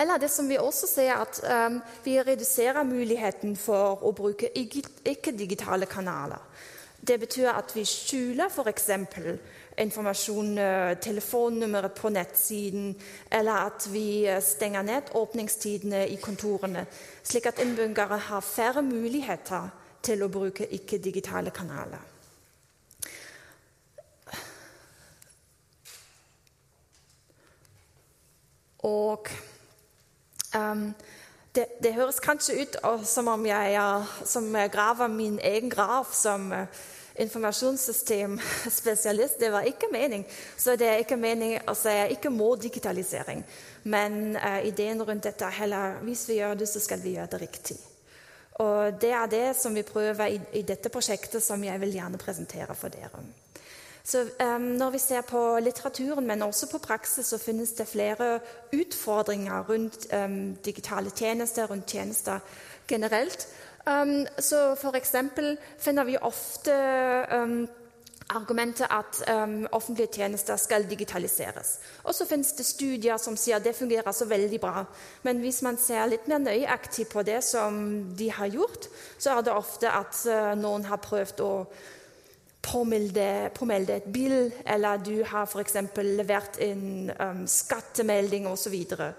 Eller 0.00 0.18
det 0.18 0.30
som 0.32 0.48
vi 0.48 0.56
også 0.58 0.86
ser, 0.86 1.12
at 1.14 1.40
um, 1.44 1.80
vi 2.04 2.22
reduserer 2.22 2.86
muligheten 2.88 3.56
for 3.56 4.00
å 4.00 4.12
bruke 4.16 4.48
ikke-digitale 4.56 5.86
kanaler. 5.86 6.40
Det 7.00 7.18
betyr 7.20 7.50
at 7.52 7.74
vi 7.76 7.84
skjuler 7.84 8.48
f.eks. 8.48 8.88
informasjon, 9.80 10.54
uh, 10.58 10.94
telefonnummeret 11.00 11.92
på 12.00 12.12
nettsiden, 12.16 12.94
eller 13.30 13.66
at 13.66 13.88
vi 13.92 14.24
uh, 14.24 14.40
stenger 14.40 14.88
ned 14.88 15.12
åpningstidene 15.20 16.06
i 16.08 16.16
kontorene, 16.16 16.86
slik 17.22 17.50
at 17.52 17.60
innbyggere 17.60 18.22
har 18.30 18.40
færre 18.40 18.82
muligheter 18.82 19.68
til 20.02 20.24
å 20.24 20.32
bruke 20.32 20.64
ikke-digitale 20.80 21.52
kanaler. 21.52 22.08
Og 28.88 29.28
Um, 30.54 30.94
det, 31.54 31.66
det, 31.82 31.94
høres 31.94 32.20
kanskje 32.22 32.62
ut 32.62 32.76
som 33.06 33.28
om 33.28 33.46
jeg 33.46 34.02
som 34.24 34.56
graver 34.72 35.08
min 35.08 35.38
egen 35.42 35.70
grav 35.70 36.06
som 36.14 36.52
uh, 36.52 36.58
informasjonssystemspesialist. 37.20 39.40
Det 39.40 39.52
var 39.52 39.60
ikke 39.60 39.86
mening. 39.92 40.26
Så 40.56 40.76
det 40.76 40.88
er 40.88 40.96
ikke 41.02 41.16
mening 41.16 41.58
å 41.68 41.74
si 41.74 42.12
ikke 42.14 42.30
må 42.30 42.56
digitalisering. 42.56 43.44
Men 43.82 44.36
uh, 44.36 44.66
ideen 44.66 45.02
rundt 45.02 45.24
dette 45.26 45.44
er 45.44 45.50
heller 45.62 45.94
hvis 46.06 46.28
vi 46.28 46.34
gjør 46.38 46.54
det, 46.62 46.68
så 46.70 46.80
skal 46.80 47.00
vi 47.02 47.10
gjøre 47.18 47.30
det 47.34 47.40
riktig. 47.42 47.76
Og 48.60 49.00
det 49.00 49.12
er 49.16 49.28
det 49.30 49.56
som 49.56 49.74
vi 49.74 49.82
prøver 49.82 50.26
i, 50.26 50.40
i 50.60 50.62
dette 50.68 50.88
prosjektet, 50.92 51.42
som 51.42 51.64
jeg 51.64 51.80
vil 51.80 51.94
gjerne 51.96 52.18
presentere 52.20 52.74
for 52.76 52.88
dere. 52.92 53.22
Så 54.04 54.24
um, 54.40 54.60
Når 54.60 54.90
vi 54.90 54.98
ser 54.98 55.20
på 55.20 55.58
litteraturen, 55.58 56.26
men 56.26 56.42
også 56.42 56.70
på 56.70 56.78
praksis, 56.78 57.26
så 57.26 57.38
finnes 57.38 57.72
det 57.72 57.88
flere 57.88 58.40
utfordringer 58.72 59.64
rundt 59.68 60.06
um, 60.14 60.54
digitale 60.54 61.10
tjenester, 61.10 61.66
rundt 61.66 61.90
tjenester 61.90 62.38
generelt. 62.88 63.48
Um, 63.86 64.26
så 64.38 64.72
F.eks. 64.72 65.14
finner 65.78 66.04
vi 66.04 66.16
ofte 66.20 66.72
argumentet 68.30 68.86
at 68.90 69.42
um, 69.44 69.66
offentlige 69.72 70.08
tjenester 70.12 70.56
skal 70.56 70.90
digitaliseres. 70.90 71.78
Og 72.04 72.14
så 72.14 72.26
finnes 72.26 72.52
det 72.52 72.66
studier 72.66 73.16
som 73.18 73.36
sier 73.36 73.58
at 73.58 73.64
det 73.64 73.76
fungerer 73.76 74.12
så 74.12 74.24
veldig 74.24 74.60
bra. 74.60 74.84
Men 75.22 75.42
hvis 75.42 75.62
man 75.66 75.78
ser 75.78 76.06
litt 76.06 76.28
mer 76.28 76.38
nøyaktig 76.38 77.08
på 77.10 77.22
det 77.26 77.40
som 77.44 77.80
de 78.18 78.30
har 78.30 78.52
gjort, 78.52 78.88
så 79.18 79.36
er 79.36 79.46
det 79.46 79.54
ofte 79.54 79.90
at 79.90 80.22
uh, 80.30 80.52
noen 80.58 80.86
har 80.86 81.02
prøvd 81.02 81.42
å 81.46 81.52
påmelde, 82.62 83.94
et 83.96 84.12
bil, 84.12 84.52
eller 84.66 84.96
du 84.96 85.24
har 85.24 85.46
f.eks. 85.46 85.76
levert 85.96 86.58
en 86.60 87.10
um, 87.20 87.46
skattemelding 87.46 88.48
osv. 88.48 88.74
Og, 88.98 89.12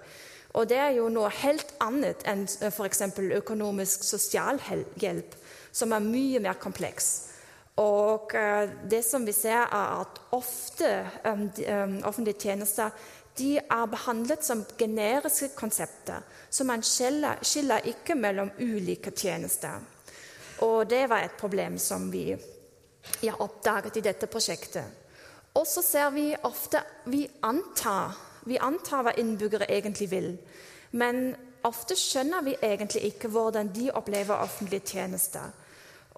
og 0.54 0.68
det 0.68 0.78
er 0.78 0.90
jo 0.96 1.08
noe 1.08 1.30
helt 1.42 1.74
annet 1.80 2.22
enn 2.28 2.46
uh, 2.62 2.70
f.eks. 2.70 3.02
økonomisk 3.42 4.04
sosialhjelp, 4.04 5.36
som 5.72 5.92
er 5.92 6.06
mye 6.06 6.40
mer 6.40 6.60
kompleks. 6.60 7.10
Og 7.80 8.34
uh, 8.36 8.68
det 8.90 9.02
som 9.04 9.26
vi 9.26 9.32
ser, 9.32 9.64
er 9.64 10.04
at 10.04 10.22
ofte 10.32 10.92
um, 11.24 11.48
de, 11.56 11.66
um, 11.72 11.98
offentlige 12.04 12.48
tjenester 12.48 12.90
de 13.38 13.56
er 13.58 13.86
behandlet 13.88 14.44
som 14.44 14.64
generiske 14.78 15.54
konsepter. 15.56 16.20
Så 16.50 16.64
man 16.68 16.82
skiller, 16.84 17.40
skiller 17.42 17.86
ikke 17.88 18.14
mellom 18.14 18.50
ulike 18.60 19.10
tjenester. 19.16 19.80
Og 20.62 20.90
det 20.90 21.06
var 21.08 21.24
et 21.24 21.38
problem 21.40 21.78
som 21.80 22.10
vi 22.12 22.36
jeg 23.22 23.40
oppdaget 23.40 23.96
i 23.96 24.04
dette 24.04 24.26
prosjektet. 24.26 24.84
Og 25.54 25.66
så 25.68 25.82
ser 25.84 26.10
vi 26.14 26.30
ofte 26.42 26.80
vi 27.12 27.26
antar, 27.42 28.16
vi 28.48 28.58
antar 28.58 29.04
hva 29.06 29.16
innbyggere 29.20 29.68
egentlig 29.70 30.10
vil. 30.10 30.30
Men 30.92 31.34
ofte 31.64 31.96
skjønner 31.98 32.44
vi 32.46 32.56
egentlig 32.62 33.04
ikke 33.10 33.28
hvordan 33.32 33.72
de 33.74 33.90
opplever 33.94 34.40
offentlige 34.40 34.94
tjenester. 34.94 35.52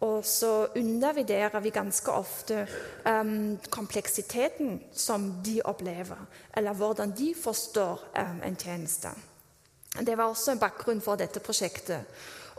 Og 0.04 0.24
så 0.26 0.66
undervurderer 0.76 1.60
vi 1.60 1.70
ganske 1.70 2.12
ofte 2.12 2.66
um, 3.06 3.58
kompleksiteten 3.70 4.80
som 4.92 5.28
de 5.44 5.60
opplever, 5.64 6.26
eller 6.56 6.72
hvordan 6.72 7.14
de 7.18 7.34
forstår 7.42 8.02
um, 8.18 8.42
en 8.42 8.56
tjeneste. 8.56 9.08
Det 10.00 10.18
var 10.18 10.24
også 10.24 10.52
en 10.52 10.58
bakgrunn 10.58 11.00
for 11.00 11.16
dette 11.16 11.40
prosjektet. 11.40 12.02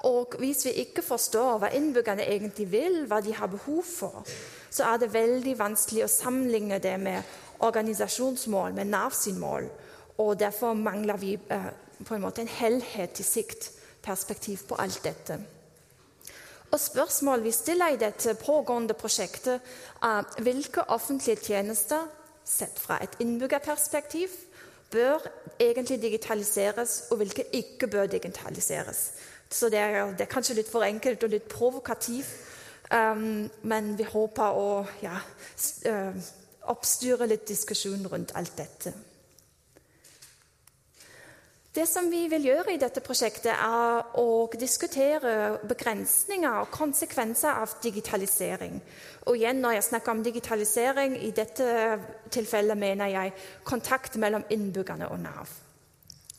Og 0.06 0.36
hvis 0.38 0.65
vi 0.68 0.76
ikke 0.84 1.02
forstår 1.02 1.57
hva 1.61 1.72
innbyggerne 1.73 2.27
egentlig 2.30 2.68
vil, 2.72 3.06
hva 3.10 3.22
de 3.26 3.34
har 3.34 3.49
behov 3.49 3.82
for, 3.88 4.22
så 4.69 4.91
er 4.91 5.02
det 5.02 5.14
veldig 5.14 5.56
vanskelig 5.57 6.06
å 6.06 6.11
sammenligne 6.11 6.77
det 6.84 6.94
med 7.02 7.34
organisasjonsmål, 7.65 8.76
med 8.76 8.91
Nav 8.91 9.15
sin 9.18 9.40
mål. 9.40 9.69
Og 10.22 10.38
derfor 10.40 10.77
mangler 10.77 11.18
vi 11.18 11.34
eh, 11.34 11.69
på 12.06 12.15
en 12.15 12.22
måte 12.22 12.44
en 12.44 12.52
helhetlig 12.52 13.26
siktperspektiv 13.26 14.68
på 14.69 14.77
alt 14.80 15.02
dette. 15.03 15.40
Og 16.72 16.80
Spørsmål 16.80 17.44
vi 17.44 17.52
stiller 17.56 17.94
i 17.94 17.99
dette 17.99 18.36
pågående 18.36 18.94
prosjektet, 18.94 19.61
er 20.03 20.41
hvilke 20.44 20.84
offentlige 20.91 21.40
tjenester, 21.48 22.06
sett 22.45 22.77
fra 22.80 22.99
et 23.02 23.15
innbyggerperspektiv, 23.23 24.30
bør 24.91 25.23
egentlig 25.60 26.02
digitaliseres, 26.02 27.07
og 27.11 27.18
hvilke 27.18 27.48
ikke 27.57 27.88
bør 27.88 28.06
digitaliseres. 28.06 29.11
Så 29.50 29.70
det 29.70 29.80
er, 29.80 30.12
det 30.18 30.26
er 30.26 30.32
kanskje 30.32 30.58
litt 30.60 30.72
for 30.72 30.86
enkelt 30.86 31.24
og 31.24 31.32
litt 31.32 31.48
provokativt, 31.50 32.32
um, 32.92 33.46
men 33.64 33.94
vi 33.98 34.08
håper 34.10 34.58
å 34.60 34.70
ja, 35.04 35.20
uh, 35.90 36.32
oppstyre 36.74 37.28
litt 37.30 37.48
diskusjon 37.48 38.08
rundt 38.12 38.34
alt 38.36 38.58
dette. 38.58 38.94
Det 41.76 41.84
som 41.92 42.06
vi 42.08 42.22
vil 42.32 42.46
gjøre 42.48 42.72
i 42.72 42.80
dette 42.80 43.02
prosjektet, 43.04 43.52
er 43.52 44.14
å 44.16 44.48
diskutere 44.56 45.58
begrensninger 45.68 46.62
og 46.62 46.70
konsekvenser 46.72 47.60
av 47.66 47.74
digitalisering. 47.84 48.78
Og 49.28 49.36
igjen, 49.36 49.60
når 49.60 49.76
jeg 49.76 49.88
snakker 49.90 50.14
om 50.14 50.22
digitalisering, 50.24 51.18
i 51.20 51.34
dette 51.36 51.68
tilfellet 52.32 52.80
mener 52.80 53.12
jeg 53.12 53.34
kontakt 53.68 54.16
mellom 54.16 54.48
innbyggerne 54.56 55.10
og 55.12 55.20
Nav. 55.20 55.52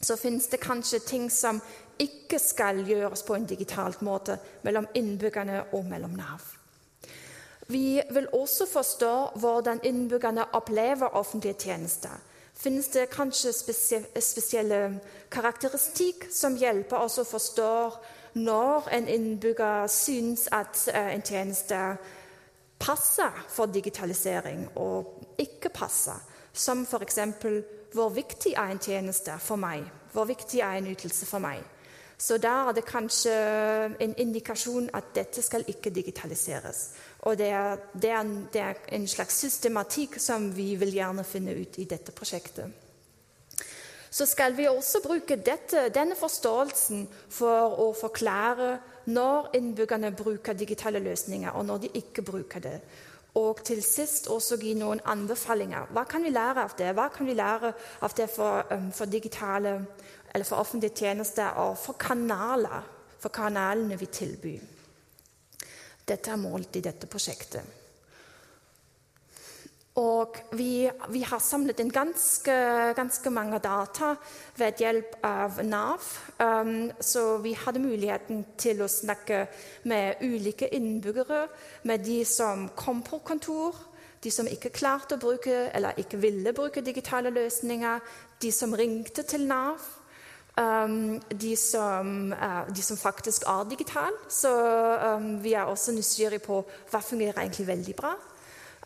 Så 0.01 0.17
finnes 0.17 0.49
det 0.49 0.63
kanskje 0.65 1.05
ting 1.05 1.29
som 1.33 1.61
ikke 1.99 2.39
skal 2.39 2.85
gjøres 2.87 3.23
på 3.23 3.35
en 3.35 3.47
digitalt 3.47 4.03
måte 4.03 4.39
mellom 4.63 4.87
innbyggerne 4.95 5.65
og 5.73 5.85
mellom 5.85 6.17
Nav. 6.19 6.41
Vi 7.69 8.01
vil 8.11 8.29
også 8.33 8.67
forstå 8.71 9.13
hvordan 9.43 9.81
innbyggerne 9.85 10.45
opplever 10.55 11.17
offentlige 11.17 11.55
tjenester 11.67 12.17
finnes 12.57 12.89
det 12.89 13.11
kanskje 13.13 13.53
spesielle 13.53 14.81
karakteristikk 15.33 16.29
som 16.33 16.57
hjelper 16.57 17.05
oss 17.05 17.19
å 17.21 17.27
forstå 17.29 17.73
når 18.41 18.89
en 18.97 19.09
innbygger 19.13 19.89
syns 19.93 20.47
at 20.53 20.81
eh, 20.93 21.13
en 21.15 21.25
tjeneste 21.25 21.79
passer 22.81 23.45
for 23.49 23.73
digitalisering 23.73 24.67
og 24.77 25.39
ikke 25.41 25.73
passer. 25.73 26.19
Som 26.53 26.85
f.eks.: 26.85 27.19
Hvor 27.93 28.09
viktig 28.13 28.53
er 28.53 28.73
en 28.73 28.81
tjeneste 28.81 29.39
for 29.41 29.57
meg? 29.57 29.85
Hvor 30.13 30.25
viktig 30.25 30.61
er 30.61 30.77
en 30.77 30.87
ytelse 30.93 31.27
for 31.27 31.41
meg? 31.41 31.65
Så 32.19 32.39
da 32.41 32.53
er 32.69 32.73
det 32.73 32.87
kanskje 32.89 33.33
en 34.01 34.15
indikasjon 34.17 34.89
at 34.97 35.13
dette 35.15 35.43
skal 35.45 35.67
ikke 35.69 35.93
digitaliseres. 35.93 36.89
Og 37.29 37.37
det 37.39 37.51
er, 37.53 37.77
det, 37.93 38.11
er, 38.11 38.31
det 38.53 38.61
er, 38.61 38.81
en 38.97 39.07
slags 39.09 39.37
systematikk 39.45 40.17
som 40.23 40.49
vi 40.57 40.75
vil 40.81 40.95
gjerne 40.97 41.25
finne 41.29 41.53
ut 41.59 41.77
i 41.79 41.85
dette 41.85 42.15
prosjektet. 42.17 42.73
Så 44.11 44.25
skal 44.27 44.57
vi 44.57 44.69
også 44.69 45.03
bruke 45.05 45.37
dette, 45.37 45.91
denne 45.93 46.17
forståelsen 46.17 47.05
for 47.29 47.77
å 47.85 47.91
forklare 47.93 48.79
når 49.13 49.51
innbyggerne 49.59 50.15
bruker 50.17 50.57
digitale 50.57 51.03
løsninger, 51.05 51.51
og 51.53 51.67
når 51.67 51.85
de 51.85 51.91
ikke 52.01 52.25
bruker 52.25 52.65
det. 52.65 52.79
Og 53.37 53.61
til 53.65 53.83
sist 53.85 54.31
også 54.33 54.57
gi 54.57 54.73
noen 54.79 55.03
anbefalinger. 55.05 55.91
Hva 55.93 56.07
kan 56.09 56.25
vi 56.25 56.33
lære 56.33 56.63
av 56.65 56.73
det? 56.79 56.95
Hva 56.97 57.11
kan 57.13 57.29
vi 57.29 57.35
lære 57.37 57.73
av 58.01 58.15
det 58.17 58.31
for, 58.33 58.65
um, 58.73 58.89
for 58.97 59.05
digitale 59.13 59.75
eller 60.37 60.45
for 60.45 60.61
offentlige 60.61 60.93
tjenester 61.01 61.57
og 61.65 61.79
for 61.81 61.97
kanaler, 61.97 62.85
for 63.19 63.33
kanalene 63.33 63.97
vi 63.97 64.11
tilbyr? 64.13 64.69
Dette 66.07 66.31
er 66.31 66.39
målt 66.39 66.77
i 66.77 66.85
dette 66.85 67.09
prosjektet. 67.09 67.83
Og 69.97 70.37
vi, 70.53 70.85
vi 71.09 71.23
har 71.25 71.41
samlet 71.41 71.81
inn 71.81 71.89
ganske, 71.89 72.55
ganske, 72.99 73.31
mange 73.33 73.63
data 73.65 74.11
ved 74.61 74.83
hjelp 74.85 75.17
av 75.25 75.63
Nav. 75.65 76.05
Um, 76.37 76.91
så 77.01 77.39
vi 77.41 77.55
hadde 77.57 77.81
muligheten 77.81 78.45
til 78.61 78.85
å 78.85 78.91
snakke 78.93 79.47
med 79.89 80.21
ulike 80.21 80.69
innbyggere. 80.77 81.47
Med 81.89 82.05
de 82.05 82.21
som 82.29 82.69
kom 82.77 83.01
på 83.09 83.23
kontor, 83.25 83.81
de 84.21 84.33
som 84.35 84.49
ikke 84.53 84.75
klarte 84.77 85.17
å 85.17 85.23
bruke 85.23 85.71
eller 85.73 85.97
ikke 85.97 86.21
ville 86.21 86.53
bruke 86.53 86.85
digitale 86.85 87.33
løsninger, 87.33 88.05
de 88.45 88.53
som 88.53 88.77
ringte 88.77 89.25
til 89.25 89.49
Nav. 89.49 89.81
Um, 90.57 91.21
de, 91.41 91.57
som, 91.57 92.33
uh, 92.33 92.75
de, 92.77 92.83
som, 92.83 92.97
faktisk 92.97 93.43
er 93.43 93.67
digitale. 93.69 94.17
Så 94.29 94.49
um, 95.17 95.45
vi 95.45 95.53
er 95.53 95.69
også 95.69 95.93
nysgjerrige 95.93 96.47
på 96.47 96.63
hva 96.91 97.01
fungerer 97.05 97.43
egentlig 97.43 97.67
veldig 97.69 97.97
bra. 97.97 98.15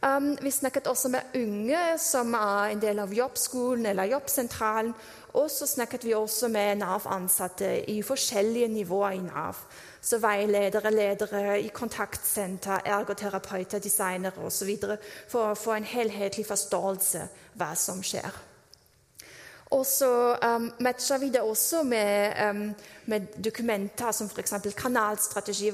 Um, 0.03 0.33
vi 0.43 0.51
snakket 0.51 0.87
også 0.87 1.09
med 1.09 1.21
unge 1.35 1.99
som 1.99 2.35
er 2.35 2.73
en 2.73 2.83
del 2.83 2.99
av 2.99 3.15
jobbskolen 3.15 3.87
eller 3.87 4.11
jobbsentralen. 4.11 4.95
Og 5.33 5.51
så 5.51 5.67
snakket 5.67 6.05
vi 6.05 6.15
også 6.15 6.49
med 6.49 6.83
Nav-ansatte 6.83 7.91
i 7.91 8.03
forskjellige 8.03 8.69
nivåer 8.69 9.11
i 9.11 9.23
Nav. 9.23 9.63
Så 10.01 10.19
veiledere, 10.19 10.91
ledere 10.91 11.61
i 11.61 11.69
kontaktsenter, 11.69 12.81
ergoterapeuter, 12.85 13.79
designere 13.79 14.43
osv. 14.43 14.75
For 15.29 15.53
å 15.53 15.59
få 15.59 15.79
en 15.79 15.87
helhetlig 15.87 16.49
forståelse 16.49 17.29
hva 17.55 17.75
som 17.79 18.03
skjer. 18.03 18.50
Og 19.71 19.87
så 19.87 20.37
um, 20.57 20.73
matcher 20.83 21.19
vi 21.19 21.29
det 21.31 21.41
også 21.41 21.83
med, 21.83 22.33
um, 22.51 22.75
med 23.07 23.27
dokumenter 23.45 24.11
som 24.13 24.27
f.eks. 24.27 24.55
kanalstrategi, 24.77 25.71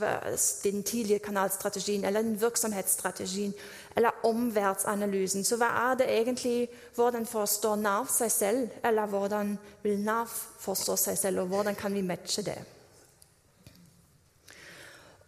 den 0.64 0.82
tidlige 0.82 1.18
kanalstrategien 1.18 2.04
eller 2.04 2.22
den 2.22 2.40
virksomhetsstrategien 2.40 3.54
eller 3.96 4.10
omverdensanalysen. 4.22 5.44
Så 5.44 5.56
hva 5.56 5.70
er 5.90 5.94
det 5.94 6.10
egentlig 6.12 6.68
Hvordan 6.94 7.26
forstår 7.26 7.76
Nav 7.76 8.06
seg 8.12 8.30
selv? 8.30 8.68
Eller 8.84 9.06
hvordan 9.06 9.58
vil 9.82 10.00
Nav 10.00 10.28
forstå 10.58 10.96
seg 10.96 11.18
selv, 11.18 11.40
og 11.40 11.46
hvordan 11.46 11.74
kan 11.74 11.94
vi 11.94 12.00
matche 12.00 12.42
det? 12.42 12.58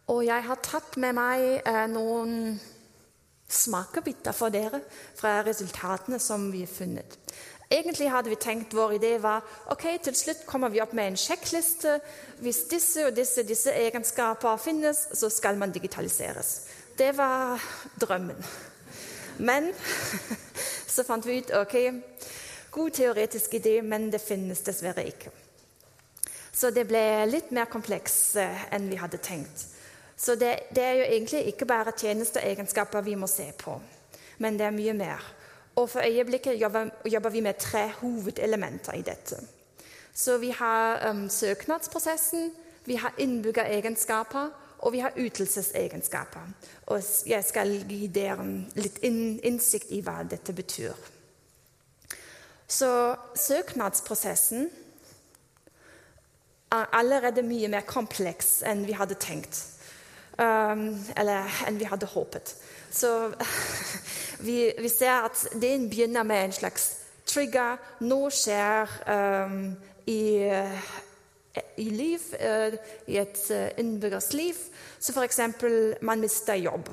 Og 0.09 0.27
jeg 0.27 0.45
har 0.45 0.61
tatt 0.63 0.97
med 0.97 1.13
meg 1.17 1.63
eh, 1.69 1.87
noen 1.93 2.61
smakebiter 3.49 4.37
for 4.37 4.53
dere 4.53 4.81
fra 5.17 5.41
resultatene 5.45 6.21
som 6.21 6.51
vi 6.53 6.63
har 6.65 6.73
funnet. 6.73 7.19
Egentlig 7.71 8.09
hadde 8.09 8.31
vi 8.33 8.37
tenkt 8.41 8.73
vår 8.73 8.95
idé 8.97 9.11
var 9.21 9.45
ok, 9.69 9.85
til 10.03 10.15
slutt 10.17 10.47
kommer 10.49 10.73
vi 10.73 10.81
opp 10.81 10.95
med 10.97 11.11
en 11.11 11.19
sjekkliste. 11.21 11.99
Hvis 12.41 12.63
disse 12.71 13.05
og 13.05 13.17
disse, 13.17 13.45
disse 13.45 13.75
egenskaper 13.77 14.57
finnes, 14.57 15.03
så 15.13 15.29
skal 15.29 15.61
man 15.61 15.73
digitaliseres. 15.73 16.63
Det 16.99 17.13
var 17.17 17.61
drømmen. 18.01 18.41
Men 19.39 19.69
så 20.95 21.05
fant 21.05 21.27
vi 21.29 21.43
ut 21.43 21.53
ok, 21.61 21.77
god 22.73 22.91
teoretisk 22.91 23.55
idé, 23.61 23.83
men 23.83 24.09
det 24.11 24.25
finnes 24.25 24.65
dessverre 24.65 25.05
ikke. 25.05 25.31
Så 26.53 26.73
det 26.75 26.89
ble 26.89 27.03
litt 27.29 27.53
mer 27.55 27.69
kompleks 27.71 28.15
eh, 28.41 28.65
enn 28.75 28.89
vi 28.91 28.97
hadde 28.99 29.21
tenkt. 29.23 29.69
Så 30.17 30.35
det, 30.41 30.73
det 30.75 30.83
er 30.83 30.97
jo 30.99 31.05
egentlig 31.05 31.45
ikke 31.53 31.69
bare 31.69 31.93
tjenesteegenskaper 31.95 33.05
vi 33.07 33.15
må 33.15 33.29
se 33.31 33.53
på, 33.61 33.77
men 34.43 34.57
det 34.59 34.67
er 34.67 34.75
mye 34.75 34.97
mer. 34.97 35.29
Og 35.79 35.91
for 35.91 36.03
øyeblikket 36.03 36.61
jobber, 36.61 36.91
jobber 37.07 37.31
vi 37.31 37.41
med 37.41 37.55
tre 37.55 37.89
hovedelementer 38.01 38.93
i 38.99 39.03
dette. 39.03 39.37
Så 40.15 40.39
vi 40.39 40.51
har 40.51 41.11
um, 41.11 41.29
søknadsprosessen, 41.31 42.51
vi 42.85 42.95
har 42.95 43.15
innbyggeregenskaper, 43.19 44.49
og 44.79 44.93
vi 44.93 44.99
har 44.99 45.13
ytelsesegenskaper. 45.17 46.41
Og 46.87 47.03
jeg 47.27 47.45
skal 47.45 47.71
gi 47.89 48.07
dere 48.07 48.47
litt 48.75 48.99
innsikt 49.03 49.91
i 49.95 50.01
hva 50.03 50.23
dette 50.27 50.53
betyr. 50.53 50.95
Så 52.69 52.91
søknadsprosessen 53.35 54.69
er 56.73 56.91
allerede 56.93 57.43
mye 57.43 57.69
mer 57.69 57.87
kompleks 57.87 58.59
enn 58.67 58.83
vi 58.87 58.99
hadde 58.99 59.17
tenkt. 59.23 59.63
Um, 60.39 60.91
eller 61.17 61.47
enn 61.67 61.79
vi 61.79 61.87
hadde 61.91 62.11
håpet. 62.11 62.55
Så 62.91 63.33
vi, 64.47 64.73
vi, 64.79 64.89
ser 64.89 65.27
at 65.29 65.47
det 65.53 65.91
begynner 65.91 66.23
med 66.23 66.45
en 66.45 66.53
slags 66.53 66.89
trigger. 67.27 67.77
Noe 68.01 68.31
skjer 68.33 68.95
um, 69.45 69.77
i, 70.07 70.23
i, 71.77 71.91
liv, 71.91 72.25
uh, 72.41 72.79
i 73.07 73.21
et 73.21 73.45
uh, 73.51 73.69
innbyggers 73.79 74.33
liv. 74.33 74.57
Så 74.99 75.13
f.eks. 75.13 75.41
man 76.01 76.21
mister 76.21 76.55
jobb. 76.55 76.89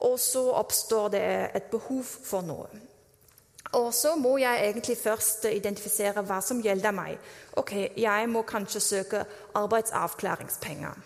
Og 0.00 0.20
så 0.20 0.46
oppstår 0.56 1.08
det 1.12 1.24
et 1.54 1.68
behov 1.72 2.04
for 2.04 2.44
noe. 2.44 2.68
Og 3.72 3.94
så 3.94 4.16
må 4.16 4.38
jeg 4.38 4.64
egentlig 4.66 4.96
først 4.98 5.44
identifisere 5.44 6.24
hva 6.26 6.40
som 6.42 6.62
gjelder 6.62 6.94
meg. 6.94 7.18
Ok, 7.60 7.72
Jeg 7.96 8.28
må 8.28 8.42
kanskje 8.42 8.80
søke 8.80 9.24
arbeidsavklaringspenger. 9.54 10.96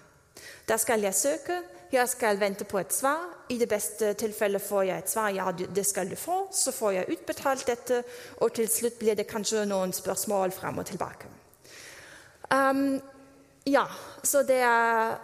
Da 0.69 0.77
skal 0.77 1.01
jeg 1.01 1.15
søke. 1.15 1.61
Jeg 1.95 2.09
skal 2.09 2.41
vente 2.41 2.65
på 2.67 2.79
et 2.79 2.93
svar. 2.93 3.23
I 3.49 3.59
det 3.59 3.69
beste 3.71 4.13
tilfellet 4.19 4.63
får 4.63 4.83
jeg 4.83 4.99
et 4.99 5.11
svar. 5.11 5.31
Ja, 5.31 5.53
det 5.53 5.87
skal 5.87 6.11
du 6.11 6.17
få. 6.19 6.49
Så 6.53 6.73
får 6.75 6.91
jeg 6.91 7.17
utbetalt 7.17 7.67
dette, 7.67 8.03
og 8.43 8.53
til 8.53 8.69
slutt 8.69 8.99
blir 8.99 9.15
det 9.15 9.29
kanskje 9.31 9.63
noen 9.69 9.93
spørsmål 9.95 10.53
frem 10.53 10.79
og 10.79 10.87
tilbake. 10.91 11.31
Um, 12.51 13.01
Ja, 13.65 13.87
så 14.23 14.43
det 14.45 14.61
er 14.61 15.17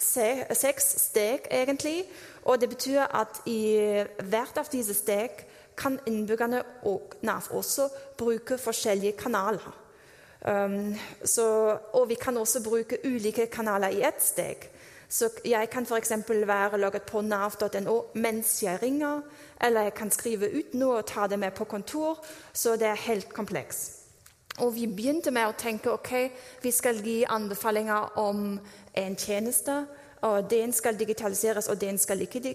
seks 0.00 0.86
steg, 0.96 1.44
egentlig. 1.50 2.06
Og 2.44 2.60
det 2.60 2.70
betyr 2.72 3.02
at 3.04 3.42
i 3.46 4.00
hvert 4.24 4.56
av 4.56 4.70
disse 4.72 4.96
steg 4.96 5.42
kan 5.76 5.98
innbyggerne 6.08 6.62
og 6.88 7.18
Nav 7.22 7.50
også 7.52 7.88
bruke 8.16 8.56
forskjellige 8.58 9.18
kanaler. 9.20 9.76
Um, 10.40 10.96
så, 11.24 11.76
og 11.92 12.08
vi 12.08 12.16
kan 12.16 12.36
også 12.36 12.62
bruke 12.64 12.96
ulike 13.04 13.46
kanaler 13.52 13.92
i 13.92 14.00
ett 14.08 14.24
steg. 14.24 14.70
Så 15.10 15.28
jeg 15.44 15.70
kan 15.70 15.86
f.eks. 15.86 16.12
være 16.28 16.78
logget 16.78 17.02
på 17.02 17.20
nav.no 17.20 18.02
mens 18.14 18.62
jeg 18.62 18.78
ringer, 18.82 19.20
eller 19.60 19.82
jeg 19.82 19.94
kan 19.94 20.10
skrive 20.10 20.50
ut 20.54 20.74
noe 20.74 21.00
og 21.00 21.06
ta 21.06 21.26
det 21.26 21.38
med 21.38 21.50
på 21.50 21.64
kontor. 21.64 22.20
Så 22.52 22.76
det 22.76 22.86
er 22.86 23.06
helt 23.08 23.32
kompleks. 23.34 24.00
Og 24.58 24.74
vi 24.74 24.86
begynte 24.86 25.32
med 25.34 25.48
å 25.48 25.56
tenke 25.58 25.90
ok, 25.90 26.12
vi 26.62 26.70
skal 26.70 27.02
gi 27.02 27.24
anbefalinger 27.26 28.18
om 28.22 28.60
en 28.94 29.16
tjeneste. 29.16 29.86
og 30.22 30.50
Den 30.50 30.72
skal 30.72 30.98
digitaliseres, 30.98 31.68
og 31.68 31.80
den 31.80 31.98
skal 31.98 32.20
ikke 32.20 32.54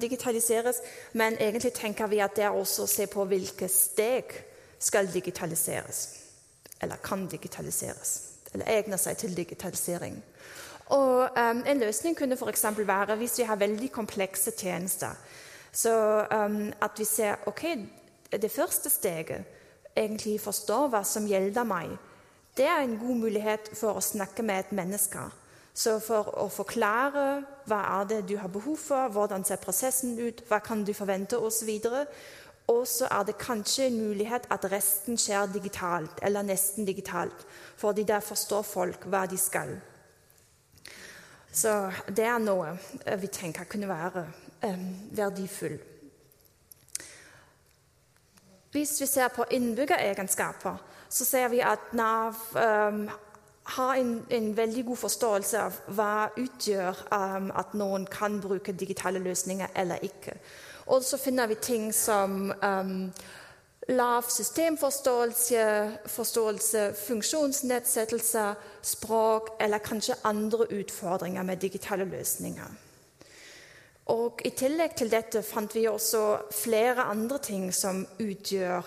digitaliseres. 0.00 0.80
Men 1.12 1.36
egentlig 1.36 1.72
tenker 1.72 2.06
vi 2.06 2.18
at 2.18 2.36
det 2.36 2.44
er 2.44 2.56
også 2.56 2.82
å 2.82 2.90
se 2.90 3.06
på 3.06 3.24
hvilke 3.24 3.68
steg 3.68 4.32
skal 4.78 5.12
digitaliseres. 5.12 6.08
Eller 6.80 6.96
kan 6.96 7.26
digitaliseres. 7.26 8.22
Eller 8.54 8.66
egner 8.78 8.96
seg 8.96 9.16
til 9.16 9.36
digitalisering. 9.36 10.22
Og 10.90 11.28
um, 11.38 11.62
En 11.66 11.80
løsning 11.80 12.16
kunne 12.18 12.36
f.eks. 12.36 12.66
være 12.78 13.16
hvis 13.16 13.38
vi 13.38 13.46
har 13.46 13.56
veldig 13.56 13.90
komplekse 13.92 14.50
tjenester. 14.50 15.14
Så 15.72 16.26
um, 16.30 16.72
at 16.82 16.98
vi 16.98 17.04
ser 17.04 17.34
ok, 17.46 17.64
det 18.32 18.50
første 18.50 18.90
steget 18.90 19.44
egentlig 19.96 20.40
forstår 20.40 20.88
hva 20.88 21.02
som 21.04 21.26
gjelder 21.26 21.66
meg, 21.66 21.94
det 22.56 22.66
er 22.66 22.82
en 22.82 22.98
god 22.98 23.22
mulighet 23.22 23.70
for 23.78 23.94
å 23.94 24.02
snakke 24.02 24.42
med 24.42 24.58
et 24.58 24.72
menneske. 24.74 25.22
Så 25.74 25.98
for 26.02 26.26
å 26.42 26.48
forklare 26.50 27.42
hva 27.70 27.80
er 28.00 28.08
det 28.10 28.20
du 28.28 28.36
har 28.40 28.50
behov 28.50 28.76
for, 28.82 29.08
hvordan 29.14 29.46
ser 29.46 29.62
prosessen 29.62 30.18
ut, 30.18 30.42
hva 30.48 30.58
kan 30.58 30.82
du 30.84 30.92
forvente 30.94 31.38
osv. 31.38 31.70
Og 32.70 32.82
så 32.86 33.06
er 33.10 33.24
det 33.26 33.38
kanskje 33.38 33.86
en 33.86 34.00
mulighet 34.02 34.48
at 34.50 34.66
resten 34.72 35.18
skjer 35.18 35.46
digitalt, 35.54 36.18
eller 36.22 36.46
nesten 36.46 36.86
digitalt. 36.86 37.46
Fordi 37.76 38.02
der 38.02 38.20
forstår 38.20 38.66
folk 38.66 39.06
hva 39.10 39.24
de 39.30 39.38
skal. 39.38 39.78
Så 41.52 41.90
det 42.06 42.24
er 42.24 42.38
noe 42.38 42.76
vi 43.18 43.26
tenker 43.26 43.66
kunne 43.66 43.88
være 43.88 44.24
verdifull. 44.62 45.10
verdifullt. 45.16 45.86
Hvis 48.70 49.00
vi 49.00 49.06
ser 49.06 49.28
på 49.28 49.44
innbyggeregenskaper, 49.50 50.76
så 51.08 51.24
ser 51.24 51.48
vi 51.48 51.58
at 51.60 51.90
Nav 51.92 52.34
um, 52.54 53.08
har 53.64 53.94
en, 53.94 54.26
en, 54.30 54.56
veldig 54.56 54.84
god 54.86 54.96
forståelse 54.96 55.58
av 55.58 55.78
hva 55.96 56.28
utgjør 56.38 57.00
um, 57.10 57.50
at 57.50 57.74
noen 57.74 58.06
kan 58.06 58.38
bruke 58.40 58.72
digitale 58.72 59.18
løsninger 59.18 59.74
eller 59.74 60.06
ikke. 60.06 60.36
Og 60.86 61.02
så 61.02 61.18
finner 61.18 61.50
vi 61.50 61.54
ting 61.54 61.90
som 61.94 62.52
um, 62.62 63.10
lav 63.90 64.28
systemforståelse, 64.28 65.64
forståelse, 66.06 66.84
funksjonsnedsettelser, 67.06 68.54
språk 68.82 69.48
eller 69.60 69.82
kanskje 69.82 70.18
andre 70.24 70.66
utfordringer 70.70 71.42
med 71.42 71.58
digitale 71.62 72.04
løsninger. 72.04 72.70
Og 74.10 74.42
I 74.44 74.50
tillegg 74.50 74.96
til 74.98 75.10
dette 75.10 75.42
fant 75.46 75.74
vi 75.74 75.86
også 75.88 76.22
flere 76.54 77.04
andre 77.12 77.38
ting 77.38 77.68
som 77.74 78.02
utgjør 78.18 78.86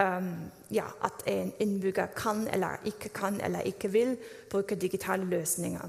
um, 0.00 0.30
ja, 0.74 0.86
at 1.02 1.22
en 1.30 1.52
innbygger 1.62 2.06
kan 2.16 2.48
eller 2.48 2.82
ikke 2.84 3.08
kan 3.14 3.40
eller 3.40 3.60
ikke 3.60 3.90
vil 3.90 4.16
bruke 4.50 4.74
digitale 4.74 5.24
løsninger. 5.24 5.88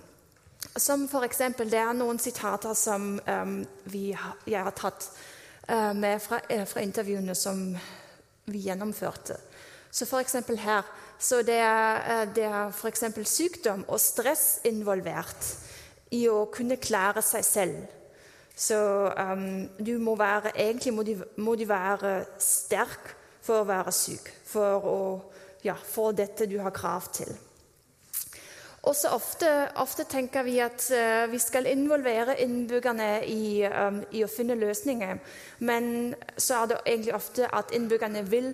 Som 0.78 1.08
f.eks. 1.10 1.42
det 1.58 1.80
er 1.80 1.94
noen 1.94 2.20
sitater 2.20 2.74
som 2.74 3.20
um, 3.28 3.60
vi, 3.90 4.08
jeg 4.48 4.64
har 4.64 4.74
tatt 4.78 5.10
uh, 5.70 5.94
med 5.94 6.20
fra, 6.22 6.42
uh, 6.52 6.66
fra, 6.68 6.82
intervjuene 6.82 7.36
som 7.36 7.78
vi 8.52 8.66
gjennomførte. 8.68 9.38
Så 9.92 10.06
f.eks. 10.06 10.36
her 10.60 10.88
så 11.20 11.40
det 11.48 11.56
er, 11.64 12.02
uh, 12.04 12.34
det 12.36 12.44
er 12.44 12.72
for 12.76 13.24
sykdom 13.24 13.86
og 13.88 14.00
stress 14.00 14.60
involvert 14.68 15.54
i 16.12 16.26
å 16.30 16.46
kunne 16.54 16.78
klare 16.78 17.24
seg 17.26 17.46
selv. 17.48 17.86
Så 18.56 18.78
um, 19.12 19.68
du 19.80 19.98
må 20.00 20.16
være, 20.16 20.54
egentlig 20.56 20.94
må 20.96 21.04
du, 21.04 21.16
må 21.38 21.56
du, 21.56 21.66
være 21.68 22.26
sterk 22.40 23.12
for 23.44 23.62
å 23.62 23.68
være 23.68 23.92
syk. 23.92 24.30
For 24.48 24.88
å 24.88 25.00
ja, 25.66 25.76
få 25.76 26.12
dette 26.16 26.48
du 26.48 26.60
har 26.64 26.76
krav 26.76 27.10
til. 27.16 27.32
Også 28.86 29.10
ofte, 29.10 29.49
ofte 29.82 30.06
tenker 30.06 30.45
vi 30.45 30.60
at 30.62 30.84
uh, 30.94 31.32
vi 31.32 31.40
skal 31.41 31.66
involvere 31.66 32.38
innbyggerne 32.41 33.10
i, 33.26 33.66
um, 33.66 34.03
i, 34.12 34.22
å 34.22 34.30
finne 34.30 34.57
løsninger. 34.60 35.18
Men 35.66 36.14
så 36.38 36.62
er 36.62 36.70
det 36.70 36.78
egentlig 36.86 37.16
ofte 37.18 37.49
at 37.49 37.74
innbyggerne 37.74 38.22
vil 38.30 38.52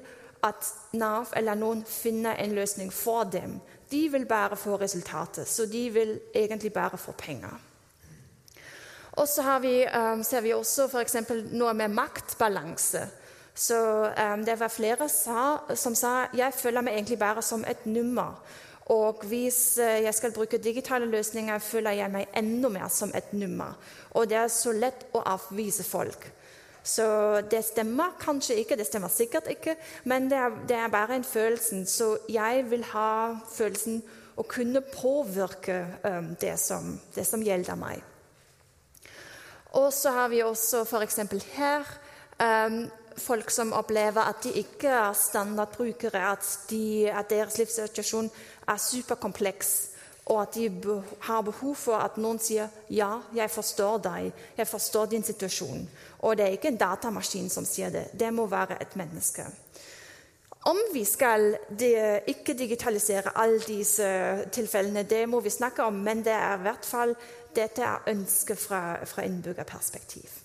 at 0.48 0.70
Nav 0.98 1.34
eller 1.38 1.60
noen 1.60 1.84
finner 1.86 2.40
en 2.40 2.56
løsning 2.56 2.94
for 2.94 3.28
dem. 3.28 3.60
De 3.92 4.06
vil 4.10 4.26
bare 4.26 4.56
få 4.56 4.80
resultatet, 4.80 5.48
så 5.48 5.68
de 5.68 5.84
vil 5.90 6.16
egentlig 6.34 6.72
bare 6.74 6.98
få 6.98 7.12
penger. 7.12 7.60
Og 9.20 9.28
så 9.28 9.60
vi, 9.60 9.84
um, 9.84 10.24
ser 10.24 10.42
vi 10.42 10.56
også 10.56 10.88
f.eks. 10.88 11.18
noe 11.52 11.74
med 11.76 11.92
maktbalanse. 11.92 13.04
Så 13.56 13.78
um, 14.08 14.46
Det 14.46 14.60
var 14.60 14.72
flere 14.72 15.10
sa, 15.10 15.60
som 15.76 15.96
sa 15.96 16.30
jeg 16.34 16.56
føler 16.56 16.82
meg 16.82 16.96
egentlig 16.96 17.20
bare 17.20 17.44
som 17.44 17.66
et 17.68 17.86
nummer. 17.86 18.40
Og 18.92 19.24
hvis 19.30 19.80
uh, 19.80 20.04
jeg 20.04 20.14
skal 20.14 20.36
bruke 20.36 20.60
digitale 20.60 21.08
løsninger, 21.08 21.60
føler 21.64 21.98
jeg 22.02 22.12
meg 22.12 22.38
enda 22.38 22.70
mer 22.70 22.92
som 22.92 23.12
et 23.16 23.34
nummer. 23.34 23.78
Og 24.12 24.30
det 24.30 24.38
er 24.42 24.52
så 24.52 24.76
lett 24.76 25.08
å 25.16 25.24
avvise 25.32 25.86
folk. 25.88 26.28
Så 26.84 27.06
det 27.52 27.62
stemmer 27.66 28.16
kanskje 28.20 28.58
ikke, 28.58 28.76
det 28.76 28.88
stemmer 28.90 29.12
sikkert 29.14 29.48
ikke, 29.54 29.76
men 30.10 30.30
det 30.32 30.38
er, 30.38 30.56
det 30.68 30.78
er 30.78 30.94
bare 30.94 31.16
en 31.16 31.24
følelse. 31.24 31.84
Så 31.86 32.16
jeg 32.30 32.66
vil 32.72 32.84
ha 32.94 33.38
følelsen 33.54 34.02
å 34.36 34.46
kunne 34.50 34.82
påvirke 34.82 35.84
um, 36.04 36.32
det, 36.42 36.56
som, 36.60 36.96
det 37.16 37.28
som 37.28 37.44
gjelder 37.46 37.78
meg. 37.78 38.02
Og 39.78 39.92
så 39.94 40.12
har 40.16 40.32
vi 40.34 40.42
også 40.44 40.82
f.eks. 40.84 41.22
her 41.54 41.86
um, 42.42 42.82
folk 43.22 43.52
som 43.54 43.74
opplever 43.78 44.24
at 44.24 44.42
de 44.44 44.56
ikke 44.64 44.90
er 44.90 45.14
standardbrukere, 45.18 46.24
at, 46.32 46.48
de, 46.70 47.12
at 47.12 47.30
deres 47.30 47.58
livssituasjon 47.60 48.32
er 48.68 48.78
superkompleks, 48.78 49.88
og 50.26 50.42
at 50.42 50.56
de 50.56 51.04
har 51.20 51.42
behov 51.42 51.76
for 51.76 51.96
at 51.96 52.18
noen 52.18 52.40
sier 52.40 52.68
'ja, 52.90 53.20
jeg 53.36 53.50
forstår 53.50 53.98
deg, 53.98 54.32
jeg 54.58 54.68
forstår 54.68 55.06
din 55.06 55.24
situasjon'. 55.24 55.88
Og 56.20 56.38
det 56.38 56.46
er 56.46 56.50
ikke 56.50 56.68
en 56.68 56.78
datamaskin 56.78 57.50
som 57.50 57.66
sier 57.66 57.90
det, 57.90 58.08
det 58.20 58.34
må 58.34 58.46
være 58.46 58.82
et 58.82 58.96
menneske. 58.96 59.46
Om 60.66 60.78
vi 60.94 61.06
skal 61.06 61.58
ikke 62.28 62.54
digitalisere 62.54 63.32
alle 63.36 63.60
disse 63.60 64.06
tilfellene, 64.52 65.04
det 65.04 65.30
må 65.30 65.40
vi 65.40 65.50
snakke 65.50 65.84
om, 65.84 65.94
men 65.94 66.18
det 66.18 66.34
er 66.34 66.58
i 66.58 66.62
hvert 66.62 66.86
fall 66.86 67.16
dette 67.56 67.82
er 67.82 68.04
ønsket 68.08 68.60
fra, 68.60 69.06
fra 69.06 69.22
innbyggerperspektiv. 69.22 70.41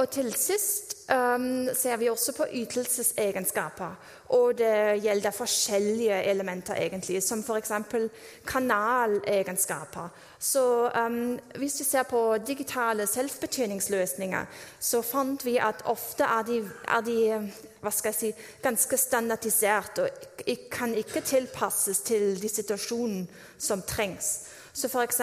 Og 0.00 0.08
til 0.08 0.30
sist 0.32 0.94
um, 1.12 1.68
ser 1.76 1.96
vi 2.00 2.08
også 2.08 2.32
på 2.32 2.46
ytelsesegenskaper. 2.56 3.98
Og 4.32 4.58
det 4.58 5.02
gjelder 5.02 5.30
forskjellige 5.30 6.22
elementer, 6.24 6.74
egentlig, 6.74 7.22
som 7.22 7.42
f.eks. 7.44 7.72
kanalegenskaper. 8.46 10.08
Så 10.38 10.90
um, 11.06 11.38
Hvis 11.56 11.80
vi 11.80 11.84
ser 11.84 12.02
på 12.02 12.36
digitale 12.46 13.06
selvbetjeningsløsninger, 13.06 14.44
så 14.80 15.02
fant 15.02 15.44
vi 15.44 15.58
at 15.58 15.84
ofte 15.84 16.24
er 16.24 16.42
de, 16.48 16.62
er 16.88 17.00
de 17.00 17.18
hva 17.80 17.92
skal 17.92 18.14
jeg 18.14 18.20
si, 18.20 18.32
ganske 18.62 18.96
standardisert 18.96 19.98
og 19.98 20.48
kan 20.72 20.94
ikke 20.94 21.20
tilpasses 21.20 22.00
til 22.00 22.40
de 22.40 22.48
situasjonene 22.48 23.26
som 23.58 23.82
trengs. 23.82 24.48
Så 24.72 24.88
F.eks. 24.88 25.20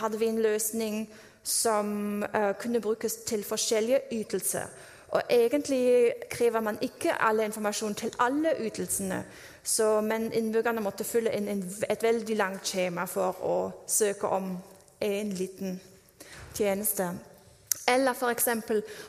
hadde 0.00 0.18
vi 0.18 0.26
en 0.26 0.42
løsning 0.42 1.08
som 1.48 2.22
uh, 2.34 2.52
kunne 2.60 2.80
brukes 2.80 3.14
til 3.26 3.44
forskjellige 3.44 4.00
ytelser. 4.12 4.68
Og 5.08 5.22
Egentlig 5.30 6.12
krever 6.30 6.60
man 6.60 6.78
ikke 6.84 7.22
all 7.22 7.40
informasjon 7.40 7.94
til 7.94 8.12
alle 8.20 8.52
ytelsene, 8.60 9.24
så, 9.64 10.00
men 10.00 10.32
innbyggerne 10.32 10.80
måtte 10.84 11.04
fylle 11.04 11.32
inn 11.32 11.48
et 11.88 12.02
veldig 12.02 12.36
langt 12.36 12.68
skjema 12.68 13.06
for 13.08 13.40
å 13.44 13.56
søke 13.88 14.28
om 14.28 14.50
en 15.00 15.32
liten 15.32 15.80
tjeneste. 16.54 17.08
Eller 17.88 18.12
f.eks. 18.12 18.48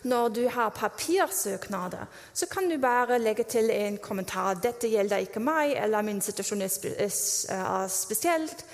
når 0.04 0.30
du 0.30 0.48
har 0.48 0.70
papirsøknader, 0.70 2.06
så 2.34 2.46
kan 2.48 2.70
du 2.70 2.78
bare 2.78 3.20
legge 3.20 3.44
til 3.44 3.70
en 3.72 3.98
kommentar. 3.98 4.54
'Dette 4.54 4.88
gjelder 4.88 5.18
ikke 5.18 5.40
meg', 5.40 5.76
eller 5.84 6.02
'min 6.02 6.22
situasjon 6.22 6.62
er 6.62 7.88
spesielt', 7.88 8.66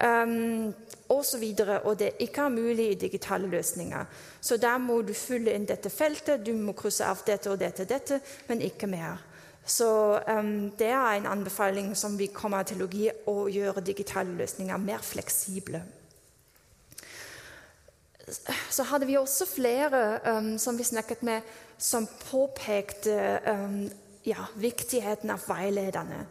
um, 0.00 0.74
osv. 1.08 1.44
Og, 1.44 1.72
og 1.84 1.98
det 1.98 2.12
ikke 2.18 2.46
er 2.46 2.54
mulig 2.54 2.90
i 2.90 3.00
digitale 3.06 3.48
løsninger. 3.50 4.04
Så 4.40 4.56
da 4.56 4.76
må 4.78 5.00
du 5.02 5.14
fylle 5.14 5.54
inn 5.54 5.68
dette 5.68 5.90
feltet. 5.90 6.44
Du 6.46 6.52
må 6.56 6.74
krysse 6.78 7.06
av 7.06 7.22
dette 7.26 7.50
og 7.52 7.60
dette, 7.60 7.86
dette, 7.88 8.20
men 8.48 8.64
ikke 8.64 8.90
mer. 8.90 9.20
Så 9.66 10.18
um, 10.26 10.70
det 10.78 10.90
er 10.90 11.14
en 11.14 11.30
anbefaling 11.30 11.92
som 11.96 12.16
vi 12.18 12.30
kommer 12.34 12.66
til 12.66 12.82
å 12.82 12.90
gi, 12.90 13.08
å 13.28 13.46
gjøre 13.52 13.84
digitale 13.84 14.34
løsninger 14.38 14.80
mer 14.82 15.02
fleksible. 15.04 15.82
Så 18.70 18.86
hadde 18.86 19.08
vi 19.08 19.18
også 19.18 19.46
flere 19.48 20.20
um, 20.24 20.54
som 20.58 20.78
vi 20.78 20.86
snakket 20.86 21.22
med, 21.26 21.46
som 21.78 22.06
påpekte 22.30 23.40
um, 23.46 23.82
ja, 24.24 24.46
viktigheten 24.54 25.32
av 25.34 25.44
veilederne. 25.48 26.24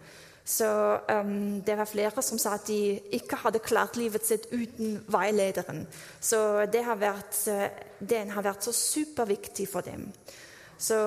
Så 0.50 0.66
um, 1.10 1.62
det 1.62 1.76
var 1.78 1.86
flere 1.86 2.24
som 2.26 2.40
sa 2.42 2.56
at 2.58 2.66
de 2.66 2.98
ikke 3.14 3.38
hadde 3.44 3.62
klart 3.62 4.00
livet 4.00 4.26
sitt 4.26 4.48
uten 4.50 4.96
veilederen. 5.14 5.84
Så 6.20 6.66
det 6.74 6.82
har 6.88 6.98
vært, 6.98 7.38
den 8.02 8.32
har 8.34 8.48
vært 8.48 8.66
så 8.66 8.74
superviktig 8.74 9.68
for 9.70 9.86
dem. 9.86 10.08
Så 10.80 10.98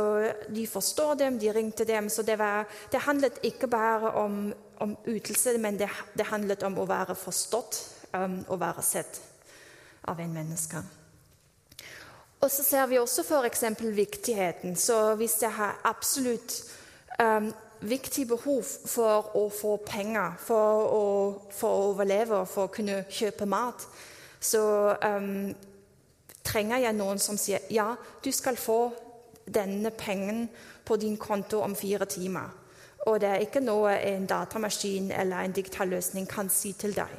de 0.53 0.67
forstår 0.69 1.15
dem, 1.15 1.41
de 1.43 1.51
ringte 1.53 1.85
dem. 1.89 2.09
Så 2.09 2.23
det, 2.23 2.37
var, 2.39 2.69
det 2.93 3.03
handlet 3.03 3.41
ikke 3.43 3.67
bare 3.67 4.13
om, 4.21 4.53
om 4.79 4.95
ytelse, 5.11 5.57
men 5.59 5.81
det, 5.81 5.89
det, 6.15 6.29
handlet 6.31 6.63
om 6.63 6.79
å 6.79 6.87
være 6.87 7.19
forstått 7.19 7.81
um, 8.13 8.45
og 8.47 8.61
være 8.61 8.85
sett 8.87 9.19
av 10.07 10.21
en 10.23 10.39
menneske. 10.39 10.85
Og 12.43 12.51
så 12.51 12.63
ser 12.63 12.87
vi 12.91 13.03
også 13.03 13.27
f.eks. 13.27 13.65
viktigheten. 13.81 14.77
Så 14.77 15.17
hvis 15.19 15.41
jeg 15.43 15.51
har 15.57 15.81
absolutt 15.89 16.61
um, 17.19 17.51
viktig 17.89 18.27
behov 18.31 18.63
for 18.87 19.33
å 19.39 19.47
få 19.53 19.77
penger 19.87 20.37
for 20.43 20.87
å, 20.87 21.05
for 21.51 21.69
å 21.69 21.91
overleve 21.93 22.43
og 22.43 22.49
for 22.51 22.69
å 22.69 22.73
kunne 22.73 23.03
kjøpe 23.11 23.47
mat, 23.51 23.87
så 24.43 24.63
um, 25.03 25.53
trenger 26.43 26.83
jeg 26.85 26.99
noen 26.99 27.23
som 27.23 27.39
sier 27.39 27.67
ja, 27.71 27.93
du 28.23 28.31
skal 28.35 28.59
få 28.59 28.81
denne 29.47 29.91
pengen 29.91 30.47
på 30.85 30.97
din 30.97 31.17
konto 31.17 31.63
om 31.63 31.75
fire 31.79 32.07
timer. 32.07 32.51
Og 33.07 33.19
det 33.21 33.29
er 33.29 33.43
ikke 33.43 33.63
noe 33.63 33.97
en 33.99 34.27
datamaskin 34.31 35.11
eller 35.11 35.43
en 35.43 35.55
digital 35.55 35.91
løsning 35.91 36.27
kan 36.31 36.51
si 36.51 36.73
til 36.79 36.95
deg. 36.95 37.15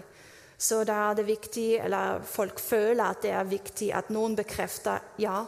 Så 0.57 0.83
da 0.87 1.09
er 1.09 1.17
det 1.19 1.25
viktig, 1.27 1.79
eller 1.83 2.23
folk 2.23 2.59
føler 2.59 3.03
at 3.03 3.23
det 3.25 3.33
er 3.35 3.49
viktig, 3.49 3.89
at 3.91 4.11
noen 4.15 4.37
bekrefter 4.37 5.03
ja, 5.19 5.41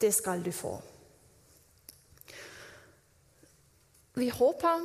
det 0.00 0.14
skal 0.16 0.40
du 0.44 0.52
få. 0.54 0.78
Vi 4.14 4.28
håper 4.28 4.82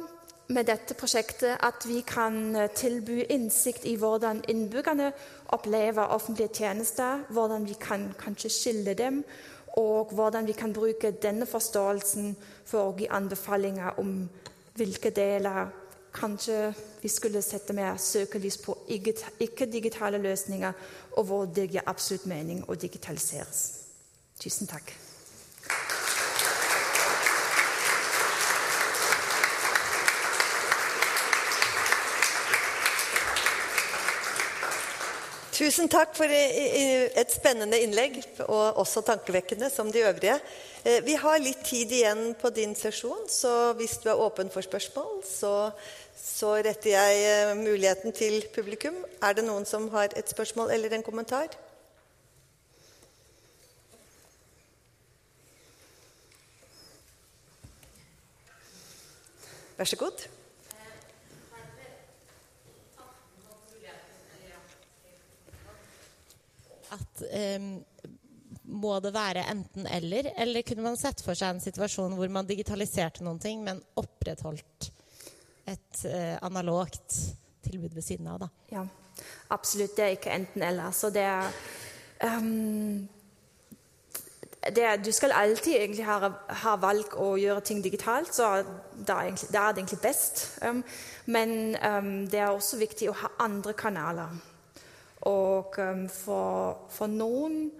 med 0.48 0.66
dette 0.70 0.96
prosjektet 0.96 1.58
at 1.60 1.84
vi 1.88 2.00
kan 2.08 2.56
tilby 2.76 3.26
innsikt 3.30 3.84
i 3.86 3.98
hvordan 4.00 4.40
innbyggerne 4.48 5.12
opplever 5.52 6.14
offentlige 6.16 6.54
tjenester, 6.54 7.26
hvordan 7.30 7.66
vi 7.68 7.76
kan 7.82 8.14
kanskje 8.20 8.50
skille 8.50 8.94
dem, 8.94 9.24
og 9.78 10.14
hvordan 10.16 10.48
vi 10.48 10.56
kan 10.56 10.74
bruke 10.74 11.12
denne 11.12 11.46
forståelsen 11.46 12.38
for 12.66 12.88
å 12.88 12.94
gi 12.98 13.10
anbefalinger 13.12 14.00
om 14.00 14.14
hvilke 14.80 15.12
deler 15.12 15.68
kanskje 16.16 16.72
vi 17.02 17.12
skulle 17.12 17.42
sette 17.44 17.76
mer 17.76 18.00
søkelys 18.00 18.58
på 18.64 18.78
ikke-digitale 18.88 20.18
løsninger, 20.24 20.72
og 21.18 21.28
hvor 21.28 21.46
det 21.46 21.68
gir 21.74 21.86
absolutt 21.86 22.26
mening 22.26 22.64
å 22.68 22.80
digitaliseres. 22.80 23.68
Tusen 24.40 24.72
takk. 24.72 24.96
Tusen 35.58 35.90
takk 35.90 36.12
for 36.14 36.30
et 36.30 37.32
spennende 37.34 37.80
innlegg, 37.82 38.20
og 38.46 38.78
også 38.78 39.02
tankevekkende 39.02 39.72
som 39.74 39.88
de 39.90 40.04
øvrige. 40.06 40.36
Eh, 40.86 41.00
vi 41.02 41.16
har 41.18 41.40
litt 41.42 41.64
tid 41.66 41.96
igjen 41.98 42.36
på 42.38 42.52
din 42.54 42.76
sesjon, 42.78 43.24
så 43.26 43.74
hvis 43.80 43.96
du 44.04 44.06
er 44.12 44.22
åpen 44.22 44.52
for 44.54 44.62
spørsmål, 44.62 45.24
så, 45.26 45.72
så 46.14 46.54
retter 46.62 46.94
jeg 46.94 47.26
eh, 47.26 47.56
muligheten 47.58 48.14
til 48.14 48.46
publikum. 48.54 49.02
Er 49.18 49.34
det 49.34 49.48
noen 49.50 49.66
som 49.66 49.90
har 49.98 50.14
et 50.14 50.30
spørsmål 50.30 50.76
eller 50.78 50.94
en 50.94 51.08
kommentar? 51.10 51.50
Vær 59.78 59.90
så 59.90 60.06
god. 60.06 60.37
At 66.96 67.24
um, 67.28 67.72
må 68.68 68.98
det 69.04 69.14
være 69.16 69.46
enten-eller, 69.52 70.32
eller 70.38 70.66
kunne 70.68 70.86
man 70.86 71.00
sett 71.00 71.22
for 71.24 71.38
seg 71.38 71.56
en 71.56 71.64
situasjon 71.64 72.16
hvor 72.18 72.32
man 72.32 72.48
digitaliserte 72.48 73.26
noen 73.26 73.40
ting, 73.44 73.64
men 73.66 73.82
opprettholdt 74.00 74.90
et 75.68 76.06
uh, 76.08 76.38
analogt 76.48 77.20
tilbud 77.68 77.96
ved 77.96 78.06
siden 78.06 78.28
av? 78.32 78.46
Da? 78.46 78.50
Ja, 78.72 78.86
absolutt. 79.56 79.96
Det 79.98 80.06
er 80.06 80.18
ikke 80.18 80.36
enten-eller. 80.36 80.96
Så 80.96 81.12
det 81.16 81.24
er, 81.28 81.54
um, 82.24 83.08
det 84.76 84.88
Du 85.06 85.12
skal 85.16 85.32
alltid 85.32 85.76
egentlig 85.76 86.06
ha, 86.08 86.32
ha, 86.64 86.76
valg 86.80 87.16
å 87.16 87.34
gjøre 87.40 87.64
ting 87.68 87.80
digitalt, 87.84 88.34
så 88.36 88.62
da 88.98 89.22
er, 89.22 89.32
egentlig, 89.32 89.52
da 89.56 89.64
er 89.64 89.76
det 89.76 89.84
egentlig 89.84 90.04
best. 90.04 90.46
Um, 90.64 90.84
men 91.26 91.74
det 92.32 92.40
er 92.40 92.52
også 92.52 92.80
viktig 92.80 93.12
å 93.12 93.20
ha 93.24 93.36
andre 93.48 93.76
kanaler. 93.76 94.36
Og 95.26 95.78
um, 95.82 96.06
for, 96.12 96.78
for, 96.94 97.10
noen, 97.10 97.72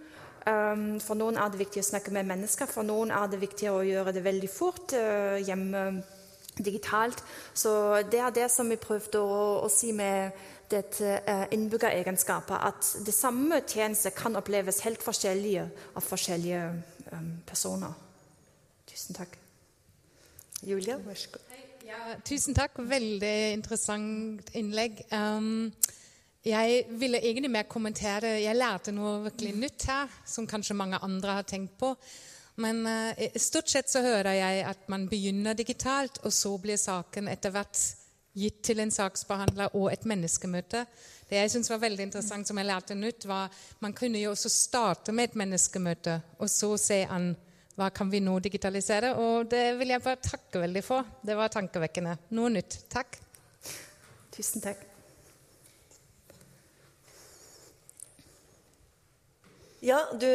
um, 0.48 0.98
for, 1.00 1.14
noen 1.18 1.38
er 1.38 1.52
det 1.52 1.62
viktig 1.62 1.82
å 1.84 1.88
snakke 1.92 2.12
med 2.14 2.26
mennesker, 2.26 2.70
for 2.70 2.86
noen 2.86 3.12
er 3.14 3.30
det 3.30 3.40
viktig 3.42 3.70
å 3.70 3.84
gjøre 3.86 4.14
det 4.16 4.24
veldig 4.26 4.50
fort 4.50 4.94
uh, 4.98 5.38
hjemme 5.38 6.02
digitalt. 6.58 7.22
Så 7.54 8.02
det 8.10 8.18
er 8.18 8.34
det 8.34 8.48
som 8.50 8.70
vi 8.70 8.80
prøvde 8.80 9.22
å, 9.22 9.42
å 9.62 9.68
si 9.70 9.92
med 9.94 10.34
dette 10.68 11.20
uh, 11.24 11.46
innbyggeregenskapet, 11.54 12.58
at 12.58 12.90
det 13.06 13.14
samme 13.14 13.62
tjeneste 13.62 14.12
kan 14.16 14.36
oppleves 14.36 14.82
helt 14.84 15.04
forskjellige 15.04 15.68
av 15.94 16.04
forskjellige 16.04 16.64
um, 17.14 17.30
personer. 17.46 17.94
Tusen 18.90 19.16
takk. 19.16 19.38
Julia, 20.66 20.98
vær 21.06 21.14
så 21.14 21.30
god. 21.36 21.54
Ja, 21.88 22.18
tusen 22.26 22.52
takk. 22.52 22.74
Veldig 22.84 23.36
interessant 23.54 24.50
innlegg. 24.58 24.98
Um, 25.14 25.70
jeg 26.46 26.84
ville 27.00 27.18
egentlig 27.18 27.50
mer 27.50 27.66
kommentere 27.68 28.38
Jeg 28.38 28.56
lærte 28.56 28.92
noe 28.94 29.24
virkelig 29.26 29.54
nytt 29.58 29.86
her, 29.90 30.18
som 30.26 30.46
kanskje 30.46 30.76
mange 30.78 31.00
andre 31.02 31.38
har 31.40 31.46
tenkt 31.48 31.78
på. 31.80 31.94
Men 32.62 32.82
uh, 32.86 33.38
stort 33.38 33.70
sett 33.70 33.90
så 33.90 34.02
hører 34.02 34.34
jeg 34.38 34.64
at 34.66 34.88
man 34.90 35.06
begynner 35.10 35.54
digitalt, 35.54 36.20
og 36.24 36.32
så 36.34 36.56
blir 36.58 36.78
saken 36.78 37.30
etter 37.30 37.54
hvert 37.54 37.82
gitt 38.38 38.62
til 38.66 38.82
en 38.82 38.92
saksbehandler 38.94 39.74
og 39.78 39.90
et 39.92 40.06
menneskemøte. 40.06 40.84
Det 41.28 41.36
jeg 41.36 41.52
syns 41.52 41.70
var 41.70 41.82
veldig 41.82 42.08
interessant, 42.08 42.48
som 42.48 42.58
jeg 42.58 42.68
lærte 42.70 42.96
nytt, 42.98 43.26
var 43.28 43.52
man 43.84 43.94
kunne 43.96 44.22
jo 44.22 44.32
også 44.32 44.50
starte 44.52 45.12
med 45.12 45.30
et 45.30 45.38
menneskemøte, 45.42 46.20
og 46.38 46.50
så 46.50 46.74
se 46.80 47.02
an 47.04 47.32
hva 47.78 47.92
kan 47.94 48.10
vi 48.10 48.18
nå 48.24 48.38
digitalisere. 48.42 49.14
Og 49.22 49.50
det 49.50 49.78
vil 49.78 49.94
jeg 49.94 50.02
bare 50.02 50.22
takke 50.22 50.64
veldig 50.66 50.82
for. 50.82 51.16
Det 51.22 51.38
var 51.38 51.54
tankevekkende. 51.54 52.18
Noe 52.34 52.50
nytt. 52.58 52.80
Takk. 52.90 53.20
Tusen 54.34 54.64
takk. 54.64 54.87
Ja, 59.80 60.08
du, 60.12 60.26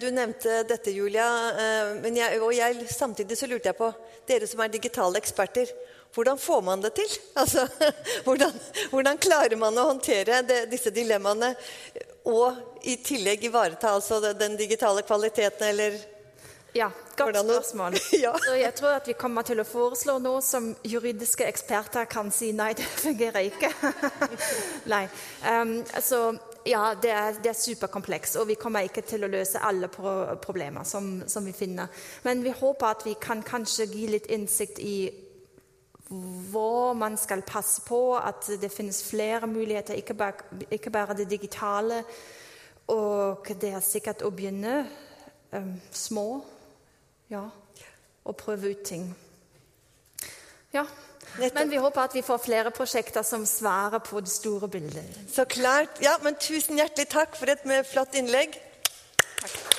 du, 0.00 0.10
nevnte 0.10 0.62
dette, 0.64 0.90
Julia. 0.90 1.26
Eh, 1.52 2.06
jeg, 2.16 2.40
og 2.40 2.54
jeg, 2.56 2.86
samtidig 2.88 3.36
så 3.36 3.48
lurte 3.50 3.68
jeg 3.68 3.76
på 3.76 3.90
Dere 4.26 4.48
som 4.48 4.62
er 4.64 4.72
digitale 4.72 5.20
eksperter, 5.20 5.68
hvordan 6.16 6.38
får 6.40 6.62
man 6.64 6.80
det 6.80 6.94
til? 6.96 7.12
Altså, 7.42 7.66
hvordan, 8.24 8.56
hvordan 8.90 9.20
klarer 9.20 9.56
man 9.60 9.76
å 9.76 9.90
håndtere 9.90 10.40
det, 10.48 10.62
disse 10.72 10.90
dilemmaene 10.90 11.52
og 12.26 12.80
i 12.88 12.96
tillegg 13.04 13.44
ivareta 13.46 13.92
altså 13.94 14.32
den 14.34 14.56
digitale 14.58 15.04
kvaliteten, 15.06 15.68
eller 15.68 16.00
ja, 16.76 16.88
godt 17.16 17.36
spørsmål. 17.36 17.94
ja. 18.24 18.32
Så 18.44 18.56
jeg 18.56 18.74
tror 18.74 18.96
at 18.96 19.08
vi 19.08 19.14
kommer 19.16 19.44
til 19.46 19.60
å 19.60 19.68
foreslå 19.68 20.16
noe 20.24 20.40
som 20.44 20.72
juridiske 20.84 21.44
eksperter 21.46 22.08
kan 22.10 22.32
si 22.34 22.50
nei, 22.56 22.72
det 22.76 22.88
fungerer 22.96 23.46
ikke. 23.52 23.70
nei. 24.92 25.04
Um, 25.44 25.78
altså, 25.92 26.32
ja, 26.66 26.94
det 27.02 27.10
er, 27.10 27.36
det 27.42 27.50
er 27.50 27.58
superkompleks, 27.58 28.36
og 28.36 28.48
vi 28.48 28.56
kommer 28.60 28.86
ikke 28.86 29.04
til 29.06 29.24
å 29.24 29.30
løse 29.30 29.62
alle 29.62 29.88
pro 29.92 30.14
problemer 30.42 30.86
som, 30.88 31.22
som, 31.30 31.46
vi 31.46 31.54
finner. 31.54 31.92
Men 32.24 32.42
vi 32.44 32.54
håper 32.54 32.86
at 32.90 33.06
vi 33.06 33.14
kan 33.20 33.42
kanskje 33.46 33.86
gi 33.92 34.06
litt 34.10 34.26
innsikt 34.32 34.80
i 34.82 34.96
hvor 36.06 36.92
man 36.94 37.16
skal 37.18 37.42
passe 37.42 37.82
på, 37.86 38.16
at 38.16 38.46
det 38.60 38.70
finnes 38.70 39.02
flere 39.02 39.46
muligheter, 39.50 39.98
ikke 39.98 40.14
bare, 40.14 40.66
ikke 40.70 40.90
bare 40.94 41.16
det 41.18 41.30
digitale. 41.30 42.04
Og 42.94 43.48
det 43.60 43.72
er 43.74 43.82
sikkert 43.82 44.22
å 44.22 44.30
begynne 44.30 44.84
um, 45.50 45.72
små, 45.90 46.28
ja, 47.30 47.42
og 48.22 48.38
prøve 48.38 48.70
ut 48.70 48.86
ting. 48.86 49.08
Ja. 50.74 50.86
Men 51.38 51.70
vi 51.70 51.76
håper 51.76 52.06
at 52.06 52.14
vi 52.16 52.22
får 52.24 52.38
flere 52.44 52.70
prosjekter 52.70 53.22
som 53.26 53.46
svarer 53.46 53.98
på 53.98 54.20
det 54.20 54.32
store 54.32 54.68
bildet. 54.68 55.18
Så 55.32 55.44
klart. 55.44 56.00
Ja, 56.00 56.16
men 56.22 56.38
tusen 56.40 56.80
hjertelig 56.80 57.10
takk 57.12 57.36
for 57.36 57.52
et 57.52 57.66
flott 57.90 58.16
innlegg. 58.16 58.56
Takk. 59.42 59.76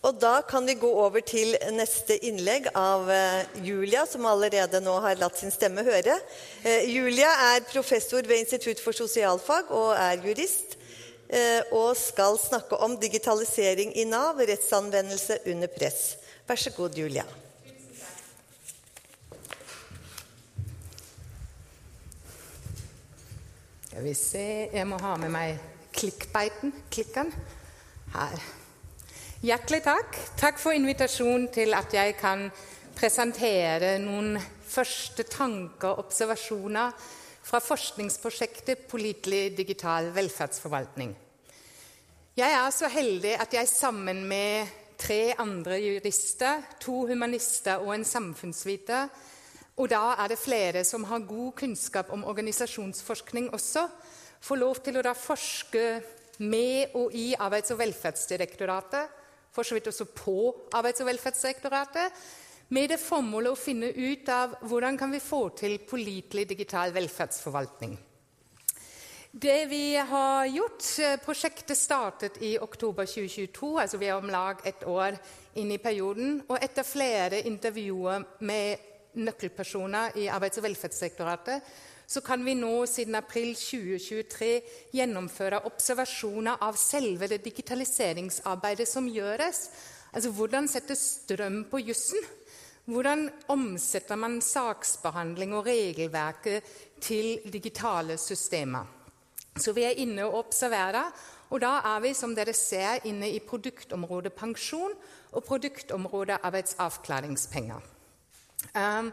Og 0.00 0.16
da 0.16 0.40
kan 0.48 0.64
vi 0.64 0.78
gå 0.80 0.88
over 0.88 1.20
til 1.20 1.52
neste 1.76 2.16
innlegg 2.24 2.70
av 2.72 3.10
eh, 3.12 3.42
Julia, 3.66 4.06
som 4.08 4.24
allerede 4.26 4.80
nå 4.80 4.94
har 5.04 5.20
latt 5.20 5.36
sin 5.38 5.52
stemme 5.52 5.84
høre. 5.84 6.16
Eh, 6.64 6.88
Julia 6.88 7.28
er 7.50 7.66
professor 7.68 8.24
ved 8.24 8.40
Institutt 8.40 8.80
for 8.80 8.96
sosialfag 8.96 9.68
og 9.76 9.92
er 9.92 10.24
jurist. 10.24 10.79
Eh, 11.32 11.62
Og 11.72 11.96
skal 11.96 12.38
snakke 12.38 12.76
om 12.76 12.96
digitalisering 13.00 13.94
i 13.96 14.04
Nav, 14.04 14.40
rettsanvendelse 14.42 15.40
under 15.46 15.70
press. 15.72 16.16
Vær 16.46 16.58
så 16.58 16.72
god, 16.74 16.98
Julia. 16.98 17.24
Skal 23.90 24.04
vi 24.04 24.14
se 24.14 24.46
Jeg 24.72 24.86
må 24.86 24.98
ha 25.02 25.16
med 25.20 25.32
meg 25.34 25.58
klikkbeiten. 25.94 26.72
Klikken. 26.90 27.32
Her. 28.14 28.42
Hjertelig 29.42 29.82
takk. 29.84 30.18
Takk 30.40 30.58
for 30.60 30.76
invitasjonen 30.76 31.48
til 31.52 31.74
at 31.76 31.94
jeg 31.94 32.14
kan 32.20 32.46
presentere 32.96 33.94
noen 34.02 34.34
første 34.70 35.24
tanker 35.28 35.94
og 35.94 36.06
observasjoner 36.06 36.92
fra 37.50 37.58
forskningsprosjektet 37.58 38.84
Pålitelig 38.86 39.56
digital 39.58 40.12
velferdsforvaltning. 40.14 41.10
Jeg 42.38 42.54
er 42.54 42.70
så 42.70 42.86
heldig 42.86 43.32
at 43.42 43.56
jeg 43.56 43.68
sammen 43.68 44.22
med 44.30 44.70
tre 45.00 45.32
andre 45.42 45.80
jurister, 45.82 46.62
to 46.78 47.08
humanister 47.08 47.82
og 47.82 47.96
en 47.96 48.06
samfunnsviter, 48.06 49.10
og 49.80 49.90
da 49.90 50.14
er 50.22 50.30
det 50.30 50.38
flere 50.38 50.84
som 50.86 51.08
har 51.08 51.26
god 51.26 51.56
kunnskap 51.58 52.12
om 52.14 52.22
organisasjonsforskning 52.30 53.50
også, 53.56 53.88
får 54.40 54.60
lov 54.60 54.78
til 54.84 55.00
å 55.00 55.04
da 55.04 55.16
forske 55.16 55.86
med 56.38 56.94
og 56.94 57.16
i 57.18 57.32
Arbeids- 57.34 57.74
og 57.74 57.80
velferdsdirektoratet, 57.82 59.16
for 59.50 59.66
så 59.66 59.74
vidt 59.74 59.90
også 59.90 60.06
på 60.14 60.36
Arbeids- 60.70 61.02
og 61.02 61.10
velferdsdirektoratet, 61.10 62.22
med 62.70 62.92
det 62.92 63.00
formålet 63.02 63.52
å 63.52 63.58
finne 63.58 63.90
ut 63.90 64.28
av 64.30 64.54
hvordan 64.70 64.98
kan 64.98 65.10
vi 65.10 65.22
få 65.22 65.48
til 65.58 65.78
pålitelig 65.86 66.46
digital 66.52 66.94
velferdsforvaltning. 66.94 67.96
Det 69.30 69.66
vi 69.70 69.94
har 69.94 70.46
gjort, 70.46 70.98
eh, 70.98 71.16
Prosjektet 71.16 71.78
startet 71.78 72.42
i 72.42 72.58
oktober 72.58 73.06
2022, 73.06 73.78
altså 73.78 73.98
vi 73.98 74.06
er 74.06 74.16
om 74.16 74.30
lag 74.30 74.58
et 74.66 74.82
år 74.82 75.18
inn 75.54 75.70
i 75.70 75.78
perioden. 75.78 76.42
Og 76.48 76.58
etter 76.62 76.82
flere 76.82 77.42
intervjuer 77.46 78.24
med 78.40 78.78
nøkkelpersoner 79.14 80.16
i 80.16 80.26
Arbeids- 80.26 80.58
og 80.58 80.64
velferdsdirektoratet, 80.64 81.62
så 82.06 82.20
kan 82.20 82.44
vi 82.44 82.54
nå 82.54 82.86
siden 82.86 83.14
april 83.14 83.54
2023 83.54 84.62
gjennomføre 84.92 85.64
observasjoner 85.64 86.56
av 86.60 86.74
selve 86.74 87.28
det 87.28 87.44
digitaliseringsarbeidet 87.44 88.88
som 88.88 89.06
gjøres. 89.06 89.70
Altså 90.12 90.30
hvordan 90.30 90.66
settes 90.68 90.98
strøm 90.98 91.64
på 91.70 91.78
jussen? 91.86 92.18
Hvordan 92.90 93.28
omsetter 93.48 94.18
man 94.18 94.40
saksbehandling 94.42 95.52
og 95.54 95.66
regelverket 95.66 96.64
til 97.00 97.38
digitale 97.52 98.16
systemer? 98.18 98.88
Så 99.54 99.72
vi 99.76 99.84
er 99.86 100.00
inne 100.02 100.24
og 100.26 100.40
observerer, 100.40 101.12
og 101.50 101.60
da 101.62 101.76
er 101.92 102.00
vi 102.02 102.10
som 102.18 102.34
dere 102.34 102.54
ser, 102.54 103.04
inne 103.06 103.28
i 103.30 103.38
produktområdet 103.38 104.32
pensjon 104.32 104.96
og 105.30 105.44
produktområdet 105.44 106.40
arbeidsavklaringspenger. 106.42 107.86
Um, 108.74 109.12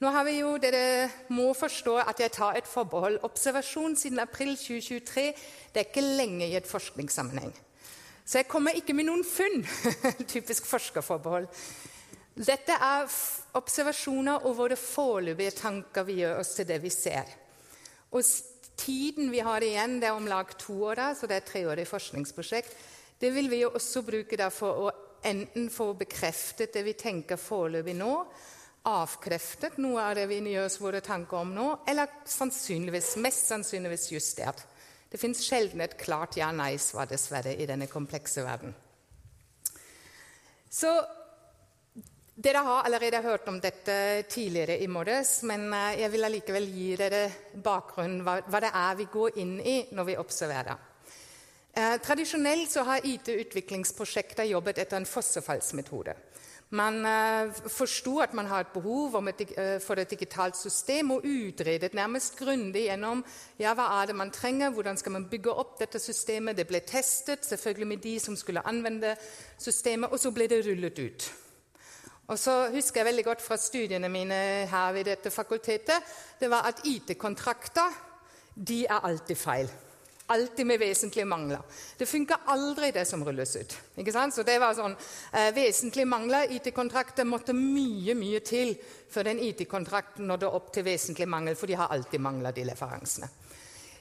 nå 0.00 0.14
har 0.16 0.24
vi 0.24 0.38
jo, 0.38 0.56
Dere 0.56 1.10
må 1.28 1.52
forstå 1.52 1.98
at 2.00 2.20
jeg 2.24 2.32
tar 2.32 2.56
et 2.56 2.66
forbehold. 2.66 3.20
Observasjon 3.22 3.96
siden 3.96 4.18
april 4.18 4.56
2023 4.56 5.26
det 5.74 5.76
er 5.76 5.92
ikke 5.92 6.00
lenge 6.00 6.48
i 6.48 6.56
et 6.56 6.66
forskningssammenheng. 6.66 7.52
Så 8.24 8.38
jeg 8.38 8.48
kommer 8.48 8.70
ikke 8.70 8.94
med 8.96 9.10
noen 9.10 9.24
funn. 9.28 9.64
Typisk 10.34 10.66
forskerforbehold. 10.66 11.48
Dette 12.34 12.76
er 12.76 13.10
observasjoner 13.58 14.46
og 14.46 14.56
våre 14.60 14.78
foreløpige 14.78 15.56
tanker 15.58 16.06
vi 16.06 16.20
gjør 16.22 16.40
oss 16.40 16.54
til 16.56 16.68
det 16.68 16.78
vi 16.82 16.92
ser. 16.94 17.28
Og 18.14 18.24
tiden 18.80 19.30
vi 19.32 19.42
har 19.44 19.62
igjen, 19.64 19.98
det 20.00 20.08
er 20.08 20.16
om 20.16 20.28
lag 20.30 20.54
to 20.58 20.78
år, 20.88 21.00
da, 21.00 21.10
så 21.14 21.28
det 21.28 21.36
er 21.36 21.44
et 21.44 21.50
treårig 21.50 21.86
forskningsprosjekt. 21.90 22.72
Det 23.20 23.32
vil 23.34 23.50
vi 23.52 23.60
jo 23.64 23.74
også 23.76 24.02
bruke 24.06 24.50
for 24.54 24.86
å 24.86 24.92
enten 25.26 25.68
få 25.70 25.92
bekreftet 25.98 26.72
det 26.72 26.84
vi 26.86 26.96
tenker 26.96 27.36
foreløpig 27.36 27.94
nå, 27.98 28.14
avkreftet 28.88 29.76
noe 29.82 30.00
av 30.00 30.14
det 30.16 30.24
vi 30.30 30.38
gjør 30.54 30.70
oss 30.70 30.80
våre 30.80 31.02
tanker 31.04 31.42
om 31.42 31.50
nå, 31.52 31.66
eller 31.90 32.08
sannsynligvis, 32.24 33.16
mest 33.20 33.50
sannsynligvis 33.50 34.06
justert. 34.14 34.64
Det 35.10 35.18
fins 35.20 35.42
sjelden 35.44 35.82
et 35.84 35.98
klart 36.00 36.38
ja-nei-svar, 36.38 37.10
dessverre, 37.10 37.52
i 37.52 37.66
denne 37.68 37.90
komplekse 37.90 38.44
verden. 38.46 38.72
Så 40.70 40.88
dere 42.40 42.62
har 42.64 42.86
allerede 42.88 43.22
hørt 43.22 43.48
om 43.48 43.58
dette 43.60 43.96
tidligere 44.30 44.78
i 44.80 44.86
morges, 44.88 45.42
men 45.48 45.66
eh, 45.76 46.00
jeg 46.00 46.12
vil 46.12 46.24
allikevel 46.28 46.68
gi 46.72 46.86
dere 46.96 47.24
bakgrunnen, 47.64 48.22
hva, 48.24 48.38
hva 48.48 48.62
det 48.64 48.70
er 48.80 48.96
vi 49.00 49.08
går 49.12 49.36
inn 49.42 49.58
i 49.60 49.76
når 49.92 50.08
vi 50.08 50.16
observerer. 50.20 50.86
Eh, 51.76 51.98
tradisjonelt 52.02 52.72
så 52.72 52.82
har 52.88 53.04
IT-utviklingsprosjekter 53.06 54.48
jobbet 54.50 54.80
etter 54.82 54.98
en 54.98 55.06
fossefallsmetode. 55.06 56.16
Man 56.70 57.04
eh, 57.06 57.52
forsto 57.68 58.16
at 58.22 58.32
man 58.34 58.46
har 58.46 58.64
et 58.64 58.72
behov 58.72 59.16
eh, 59.28 59.76
for 59.82 59.98
et 59.98 60.10
digitalt 60.10 60.56
system, 60.56 61.10
og 61.10 61.26
utredet 61.26 61.94
nærmest 61.94 62.38
grundig 62.38 62.86
gjennom 62.86 63.24
ja, 63.58 63.74
hva 63.74 63.90
er 64.00 64.10
det 64.10 64.16
man 64.16 64.30
trenger, 64.30 64.70
hvordan 64.70 64.96
skal 64.96 65.12
man 65.18 65.28
bygge 65.28 65.52
opp 65.52 65.78
dette 65.80 65.98
systemet. 65.98 66.56
Det 66.56 66.66
ble 66.66 66.80
testet, 66.86 67.44
selvfølgelig 67.44 67.92
med 67.92 68.02
de 68.02 68.16
som 68.20 68.36
skulle 68.36 68.66
anvende 68.66 69.16
systemet, 69.58 70.10
og 70.10 70.18
så 70.18 70.32
ble 70.32 70.48
det 70.48 70.64
rullet 70.66 70.98
ut. 70.98 71.30
Og 72.30 72.38
så 72.38 72.68
husker 72.70 73.00
jeg 73.00 73.10
veldig 73.10 73.24
godt 73.26 73.42
fra 73.42 73.58
studiene 73.58 74.08
mine 74.08 74.38
her 74.70 74.92
ved 74.94 75.08
dette 75.10 75.32
fakultetet 75.34 76.10
det 76.40 76.50
var 76.50 76.68
at 76.68 76.84
IT-kontrakter 76.86 77.96
de 78.54 78.84
er 78.86 79.06
alltid 79.06 79.38
feil. 79.38 79.70
Alltid 80.30 80.64
med 80.64 80.78
vesentlige 80.78 81.26
mangler. 81.26 81.62
Det 81.98 82.06
funker 82.08 82.44
aldri, 82.52 82.92
det 82.94 83.02
som 83.06 83.24
rulles 83.26 83.56
ut. 83.56 83.74
Ikke 83.98 84.12
sant? 84.14 84.34
Så 84.34 84.44
det 84.46 84.60
var 84.62 84.76
sånn, 84.78 84.94
eh, 85.32 85.50
Vesentlige 85.54 86.06
mangler. 86.06 86.52
IT-kontrakter 86.54 87.26
måtte 87.26 87.52
mye 87.52 88.14
mye 88.14 88.40
til 88.40 88.76
før 89.10 89.26
den 89.26 89.42
IT-kontrakten 89.42 90.26
nådde 90.30 90.52
opp 90.54 90.72
til 90.72 90.84
vesentlig 90.84 91.26
mangel, 91.28 91.56
for 91.56 91.66
de 91.66 91.74
har 91.74 91.90
alltid 91.90 92.20
mangla 92.20 92.52
de 92.52 92.64
leferansene. 92.64 93.28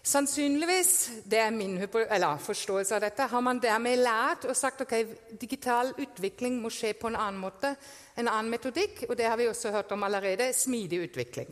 Sannsynligvis, 0.03 1.09
det 1.27 1.39
er 1.43 1.51
min 1.51 1.75
forståelse 1.83 2.95
av 2.95 3.01
dette, 3.03 3.27
har 3.27 3.41
man 3.43 3.59
dermed 3.59 3.99
lært 3.99 4.45
og 4.47 4.55
sagt 4.55 4.81
ok, 4.85 4.95
digital 5.41 5.91
utvikling 5.99 6.61
må 6.61 6.71
skje 6.71 6.93
på 6.95 7.11
en 7.11 7.19
annen 7.19 7.41
måte, 7.41 7.73
en 8.15 8.31
annen 8.31 8.49
metodikk, 8.51 9.03
og 9.09 9.17
det 9.19 9.27
har 9.27 9.37
vi 9.37 9.49
også 9.49 9.73
hørt 9.75 9.91
om 9.91 10.03
allerede, 10.07 10.53
smidig 10.55 11.03
utvikling. 11.09 11.51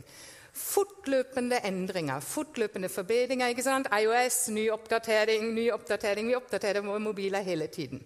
Fortløpende 0.58 1.60
endringer, 1.68 2.24
fortløpende 2.24 2.88
forbedringer. 2.88 3.52
ikke 3.52 3.62
sant? 3.62 3.86
IOS, 3.92 4.48
ny 4.48 4.70
oppdatering, 4.74 5.52
ny 5.54 5.68
oppdatering. 5.70 6.28
Vi 6.28 6.34
oppdaterer 6.34 6.82
våre 6.82 7.00
mobiler 7.04 7.44
hele 7.46 7.66
tiden. 7.66 8.02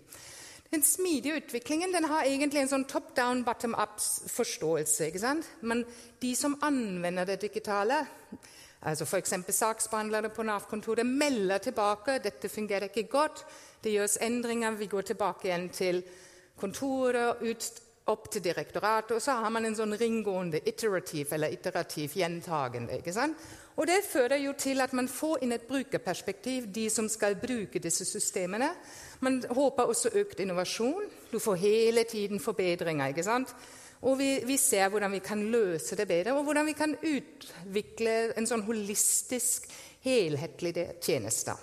Den 0.72 0.82
smidige 0.82 1.36
utviklingen 1.36 1.92
den 1.94 2.04
har 2.08 2.24
egentlig 2.24 2.62
en 2.62 2.70
sånn 2.70 2.84
top 2.88 3.14
down, 3.16 3.44
bottom 3.44 3.74
up-forståelse. 3.76 5.06
ikke 5.06 5.20
sant? 5.22 5.48
Men 5.60 5.84
de 6.20 6.34
som 6.36 6.58
anvender 6.64 7.28
det 7.28 7.40
digitale, 7.46 8.02
altså 8.82 9.04
f.eks. 9.04 9.34
saksbehandlere 9.48 10.32
på 10.34 10.42
Nav-kontoret, 10.42 11.06
melder 11.06 11.58
tilbake 11.58 12.18
dette 12.24 12.48
fungerer 12.48 12.90
ikke 12.90 13.08
godt. 13.10 13.44
Det 13.82 13.92
gjøres 13.92 14.18
endringer. 14.20 14.76
Vi 14.78 14.86
går 14.86 15.02
tilbake 15.02 15.48
igjen 15.48 15.68
til 15.74 16.02
kontoret, 16.58 17.42
ut 17.42 17.82
opp 18.10 18.30
til 18.30 18.42
direktoratet, 18.42 19.16
og 19.16 19.22
så 19.22 19.38
har 19.38 19.50
man 19.54 19.66
en 19.66 19.76
sånn 19.78 19.94
ringgående 19.98 20.58
iterativ 20.66 21.32
eller 21.32 21.54
iterativ 21.54 22.16
gjentagende. 22.18 22.98
ikke 22.98 23.14
sant? 23.14 23.36
Og 23.76 23.86
Det 23.86 24.02
fører 24.04 24.36
jo 24.36 24.52
til 24.52 24.80
at 24.80 24.92
man 24.92 25.08
får 25.08 25.42
inn 25.42 25.52
et 25.52 25.68
brukerperspektiv, 25.68 26.66
de 26.74 26.90
som 26.90 27.08
skal 27.08 27.38
bruke 27.40 27.78
disse 27.78 28.04
systemene. 28.04 28.68
Man 29.20 29.42
håper 29.48 29.88
også 29.88 30.12
økt 30.14 30.40
innovasjon. 30.40 31.08
Du 31.32 31.38
får 31.38 31.54
hele 31.54 32.04
tiden 32.04 32.40
forbedringer. 32.40 33.06
ikke 33.08 33.22
sant? 33.22 33.54
Og 34.02 34.16
vi, 34.18 34.30
vi, 34.46 34.58
ser 34.58 34.88
hvordan 34.90 35.12
vi 35.14 35.22
kan 35.22 35.42
løse 35.52 35.96
det 35.98 36.08
bedre, 36.10 36.34
og 36.34 36.46
hvordan 36.46 36.66
vi 36.66 36.74
kan 36.74 36.96
utvikle 36.98 38.32
en 38.34 38.48
sånn 38.50 38.64
holistisk, 38.66 39.68
helhetlig 40.02 40.74
tjeneste. 40.98 41.54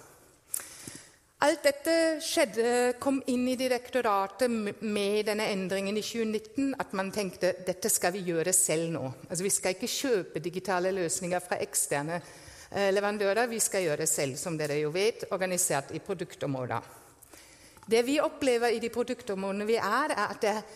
Alt 1.43 1.63
dette 1.63 1.93
skjedde, 2.23 2.71
kom 2.99 3.21
inn 3.31 3.45
i 3.47 3.55
direktoratet 3.59 4.51
med 4.51 5.27
denne 5.29 5.45
endringen 5.53 5.95
i 5.95 6.03
2019. 6.03 6.73
At 6.83 6.91
man 6.99 7.13
tenkte 7.15 7.53
dette 7.67 7.91
skal 7.91 8.11
vi 8.15 8.25
gjøre 8.27 8.51
selv 8.55 8.91
nå. 8.91 9.05
Altså, 9.29 9.45
vi 9.45 9.51
skal 9.55 9.75
ikke 9.75 9.91
kjøpe 9.91 10.43
digitale 10.43 10.91
løsninger 10.95 11.43
fra 11.43 11.61
eksterne 11.63 12.17
eh, 12.19 12.89
leverandører. 12.91 13.47
Vi 13.51 13.59
skal 13.63 13.87
gjøre 13.87 14.03
det 14.03 14.09
selv, 14.11 14.35
som 14.39 14.59
dere 14.59 14.81
jo 14.81 14.91
vet, 14.91 15.29
organisert 15.31 15.95
i 15.95 16.03
produktområder. 16.03 16.91
Det 17.87 18.03
vi 18.05 18.19
opplever 18.19 18.75
i 18.75 18.83
de 18.83 18.91
produktområdene 18.91 19.67
vi 19.67 19.79
er, 19.79 20.11
er 20.11 20.25
at 20.27 20.43
det 20.43 20.51
er 20.57 20.67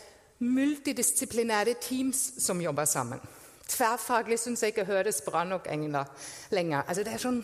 multidisiplinære 0.43 1.75
teams 1.81 2.33
som 2.43 2.61
jobber 2.61 2.85
sammen. 2.85 3.19
Tverrfaglig 3.67 4.39
syns 4.39 4.63
jeg 4.63 4.73
ikke 4.73 4.85
høres 4.85 5.21
bra 5.25 5.43
nok 5.47 5.67
lenger. 6.51 6.83
Altså, 6.87 7.03
det 7.03 7.13
er 7.13 7.23
sånn 7.23 7.43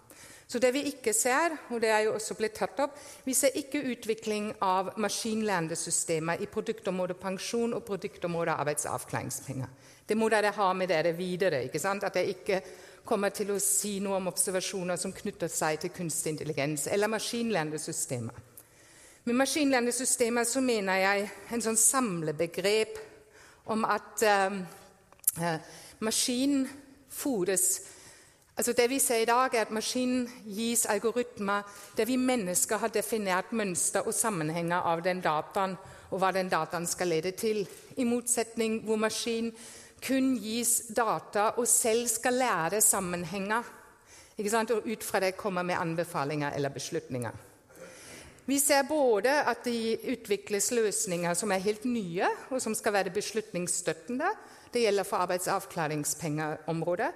Så 0.50 0.58
det 0.60 0.72
vi 0.74 0.82
ikke 0.90 1.14
ser, 1.14 1.54
og 1.70 1.82
det 1.82 1.92
er 1.94 2.08
jo 2.08 2.16
også 2.18 2.34
blitt 2.34 2.56
tatt 2.58 2.80
opp, 2.82 2.96
vi 3.22 3.36
ser 3.38 3.54
ikke 3.60 3.84
utvikling 3.92 4.48
av 4.66 4.96
maskinlærende 4.98 5.78
systemer 5.78 6.42
i 6.42 6.48
produktområdet 6.50 7.20
pensjon 7.22 7.76
og 7.78 7.84
produktområdet 7.86 8.56
arbeidsavklaringspenger. 8.56 9.70
Det 10.10 10.18
må 10.18 10.30
dere 10.34 10.56
ha 10.56 10.72
med 10.74 10.90
dere 10.90 11.14
videre. 11.14 11.62
ikke 11.68 11.80
sant? 11.80 12.04
At 12.04 12.18
det 12.18 12.26
ikke 12.34 12.64
kommer 13.06 13.34
til 13.34 13.52
å 13.54 13.60
si 13.64 13.98
noe 14.04 14.18
om 14.20 14.30
observasjoner 14.32 15.00
som 15.00 15.14
knytter 15.16 15.52
seg 15.52 15.80
til 15.82 15.94
kunstig 15.96 16.36
intelligens 16.36 16.88
eller 16.88 17.12
maskinlærendesystemer. 17.12 18.46
Med 19.26 19.36
maskinlærendesystemer 19.36 20.44
så 20.48 20.62
mener 20.62 21.02
jeg 21.04 21.30
en 21.54 21.62
sånn 21.62 21.80
samlebegrep 21.80 23.00
om 23.70 23.86
at 23.86 24.24
eh, 24.26 25.56
maskinen 26.00 26.68
fôres 27.10 27.72
Altså 28.60 28.74
Det 28.74 28.90
vi 28.90 29.00
ser 29.00 29.16
i 29.16 29.26
dag, 29.26 29.54
er 29.54 29.62
at 29.62 29.72
maskinen 29.72 30.26
gis 30.46 30.86
algoritmer 30.86 31.62
der 31.98 32.06
vi 32.06 32.18
mennesker 32.20 32.78
har 32.78 32.92
definert 32.92 33.54
mønster 33.56 34.04
og 34.04 34.14
sammenhenger 34.14 34.84
av 34.84 35.00
den 35.04 35.22
dataen, 35.24 35.78
og 36.12 36.20
hva 36.20 36.34
den 36.36 36.50
dataen 36.52 36.88
skal 36.88 37.08
lede 37.08 37.32
til. 37.32 37.62
I 37.98 38.04
motsetning 38.04 38.82
hvor 38.84 39.00
maskinen 39.00 39.54
kun 40.04 40.36
gis 40.40 40.88
data 40.96 41.52
og 41.58 41.68
selv 41.68 42.08
skal 42.08 42.34
lære 42.34 42.82
sammenhenger. 42.82 43.76
Og 44.40 44.88
ut 44.88 45.04
fra 45.04 45.20
det 45.20 45.36
kommer 45.38 45.64
med 45.64 45.76
anbefalinger 45.76 46.52
eller 46.56 46.70
beslutninger. 46.70 47.32
Vi 48.46 48.60
ser 48.60 48.84
både 48.88 49.30
at 49.30 49.66
det 49.66 50.00
utvikles 50.10 50.72
løsninger 50.72 51.34
som 51.34 51.52
er 51.52 51.62
helt 51.62 51.84
nye, 51.86 52.26
og 52.50 52.62
som 52.62 52.76
skal 52.76 52.94
være 52.94 53.14
beslutningsstøttende. 53.14 54.32
Det 54.74 54.82
gjelder 54.82 55.04
for 55.04 55.18
arbeidsavklaringspengeområdet. 55.18 57.12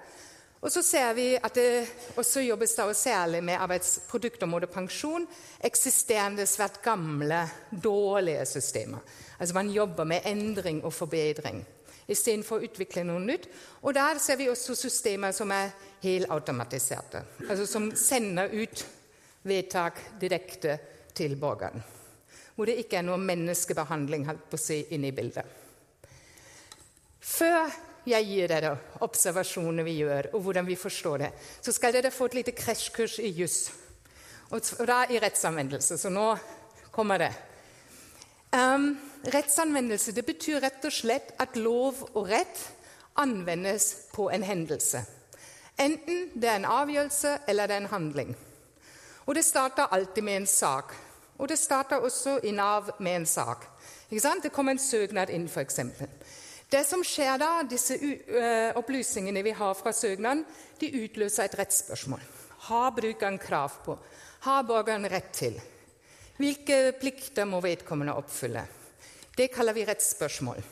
Og 0.61 0.72
så 0.72 0.81
ser 0.81 1.14
vi 1.14 1.34
at 1.35 1.55
det 1.55 1.88
også 2.18 2.43
jobbes 2.45 2.76
da 2.76 2.85
særlig 2.93 3.43
med 3.43 3.53
arbeidsproduktområdet 3.60 4.69
pensjon. 4.69 5.27
Eksisterende, 5.64 6.45
svært 6.45 6.81
gamle, 6.81 7.49
dårlige 7.84 8.45
systemer. 8.45 8.99
Altså 9.39 9.55
Man 9.55 9.69
jobber 9.69 10.03
med 10.03 10.22
endring 10.26 10.84
og 10.84 10.93
forbedring 10.93 11.65
istedenfor 12.07 12.59
å 12.59 12.67
utvikle 12.67 13.05
noe 13.07 13.21
nytt. 13.23 13.47
Og 13.84 13.95
der 13.95 14.19
ser 14.21 14.39
vi 14.39 14.49
også 14.51 14.75
systemer 14.77 15.34
som 15.35 15.51
er 15.55 15.73
helautomatiserte. 16.03 17.23
Altså 17.47 17.67
som 17.69 17.89
sender 17.95 18.53
ut 18.53 18.85
vedtak 19.47 19.99
direkte 20.19 20.77
til 21.15 21.35
borgeren. 21.39 21.84
Hvor 22.55 22.69
det 22.69 22.77
ikke 22.84 22.99
er 22.99 23.07
noe 23.07 23.21
menneskebehandling 23.21 24.27
på 24.49 24.59
å 24.59 24.80
inne 24.93 25.09
i 25.09 25.15
bildet. 25.15 25.59
Før 27.23 27.71
jeg 28.05 28.27
gir 28.27 28.51
dere 28.51 28.73
observasjonene 29.05 29.85
vi 29.88 29.95
gjør, 30.01 30.34
og 30.35 30.43
hvordan 30.43 30.67
vi 30.67 30.75
forstår 30.75 31.23
det, 31.23 31.31
så 31.63 31.71
skal 31.71 31.95
dere 31.95 32.11
få 32.11 32.27
et 32.27 32.41
lite 32.41 32.55
krasjkurs 32.57 33.17
i 33.23 33.31
juss. 33.31 33.71
Og 34.51 34.61
da 34.85 35.05
i 35.09 35.21
rettsanvendelse. 35.23 35.97
Så 35.97 36.11
nå 36.13 36.27
kommer 36.93 37.23
det. 37.23 37.31
Um, 38.53 38.91
rettsanvendelse 39.31 40.11
det 40.11 40.25
betyr 40.27 40.61
rett 40.63 40.85
og 40.85 40.93
slett 40.93 41.33
at 41.39 41.55
lov 41.55 42.01
og 42.13 42.29
rett 42.29 42.59
anvendes 43.19 44.09
på 44.11 44.29
en 44.33 44.43
hendelse. 44.43 45.03
Enten 45.79 46.29
det 46.35 46.49
er 46.49 46.59
en 46.59 46.69
avgjørelse 46.69 47.37
eller 47.47 47.67
det 47.67 47.75
er 47.75 47.85
en 47.85 47.93
handling. 47.93 48.35
Og 49.25 49.35
det 49.35 49.45
starter 49.45 49.91
alltid 49.91 50.23
med 50.23 50.41
en 50.41 50.47
sak. 50.47 50.93
Og 51.37 51.47
det 51.49 51.57
starter 51.57 52.03
også 52.03 52.39
i 52.43 52.51
Nav 52.51 52.91
med 52.99 53.15
en 53.15 53.25
sak. 53.25 53.65
Det 54.09 54.51
kommer 54.53 54.75
en 54.75 54.79
søknad 54.79 55.29
inn, 55.33 55.47
f.eks. 55.47 55.79
Det 56.69 56.83
som 56.85 57.01
skjer 57.05 57.39
da, 57.41 57.63
disse 57.65 57.97
opplysningene 58.77 59.43
vi 59.43 59.55
har 59.57 59.73
fra 59.73 59.93
søknaden, 59.93 60.45
de 60.79 60.91
utløser 61.03 61.47
et 61.47 61.57
rettsspørsmål. 61.57 62.21
Har 62.69 62.91
brukeren 62.91 63.39
krav 63.41 63.79
på? 63.85 63.97
Har 64.45 64.63
borgeren 64.63 65.09
rett 65.09 65.33
til? 65.33 65.57
Hvilke 66.37 66.93
plikter 66.99 67.45
må 67.45 67.61
vedkommende 67.61 68.15
oppfylle? 68.17 68.63
Det 69.38 69.47
kaller 69.47 69.73
vi 69.73 69.85
rettsspørsmål. 69.85 70.64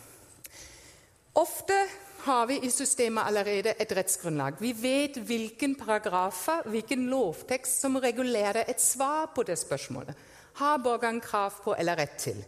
Ofte 1.33 1.77
har 2.21 2.45
vi 2.45 2.59
i 2.61 2.69
systemet 2.69 3.23
allerede 3.25 3.73
et 3.79 3.93
rettsgrunnlag. 3.97 4.59
Vi 4.59 4.73
vet 4.77 5.17
hvilken 5.17 5.75
paragrafer, 5.75 6.67
hvilken 6.69 7.07
lovtekst 7.09 7.81
som 7.81 7.97
regulerer 7.97 8.63
et 8.67 8.81
svar 8.81 9.31
på 9.35 9.43
det 9.43 9.57
spørsmålet. 9.59 10.13
Har 10.53 10.77
borgeren 10.77 11.21
krav 11.21 11.57
på 11.63 11.73
eller 11.73 11.97
rett 11.97 12.19
til? 12.19 12.43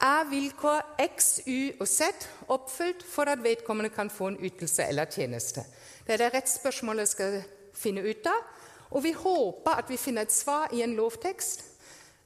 Er 0.00 0.28
vilkår 0.28 0.82
X, 0.98 1.40
Y 1.46 1.80
og 1.80 1.88
Z 1.88 2.26
oppfylt 2.48 3.06
for 3.08 3.30
at 3.32 3.40
vedkommende 3.42 3.90
kan 3.90 4.10
få 4.10 4.28
en 4.28 4.40
ytelse 4.44 4.84
eller 4.84 5.04
tjeneste? 5.04 5.64
Det 6.06 6.12
er 6.14 6.26
det 6.26 6.34
rettsspørsmålet 6.34 7.08
skal 7.08 7.38
finne 7.74 8.04
ut 8.04 8.28
av. 8.28 8.44
Og 8.90 9.02
vi 9.02 9.12
håper 9.16 9.80
at 9.80 9.88
vi 9.90 9.96
finner 9.96 10.28
et 10.28 10.32
svar 10.32 10.68
i 10.72 10.82
en 10.84 10.94
lovtekst 10.98 11.64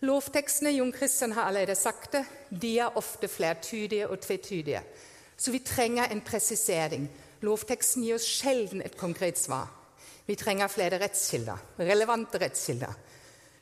Lovtekstene 0.01 0.71
Jon 0.73 0.93
Christian 0.93 1.33
har 1.37 1.51
allerede 1.51 1.75
sagt 1.77 2.15
det, 2.15 2.25
de 2.49 2.79
er 2.79 2.97
ofte 2.97 3.29
flertydige 3.29 4.09
og 4.09 4.21
tvetydige. 4.21 4.81
Så 5.37 5.53
vi 5.53 5.59
trenger 5.65 6.09
en 6.09 6.23
presisering. 6.25 7.09
Lovteksten 7.45 8.05
gir 8.05 8.17
oss 8.17 8.29
sjelden 8.29 8.83
et 8.85 8.97
konkret 8.97 9.39
svar. 9.39 9.69
Vi 10.27 10.37
trenger 10.41 10.73
flere 10.73 11.01
rettskilder, 11.01 11.61
relevante 11.79 12.41
rettskilder. 12.41 12.97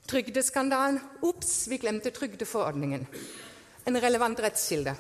Trygdeskandalen 0.09 1.01
Ops, 1.23 1.67
vi 1.71 1.79
glemte 1.79 2.11
trygdeforordningen. 2.15 3.07
En 3.87 4.01
relevant 4.03 4.41
rettskilde. 4.41 4.95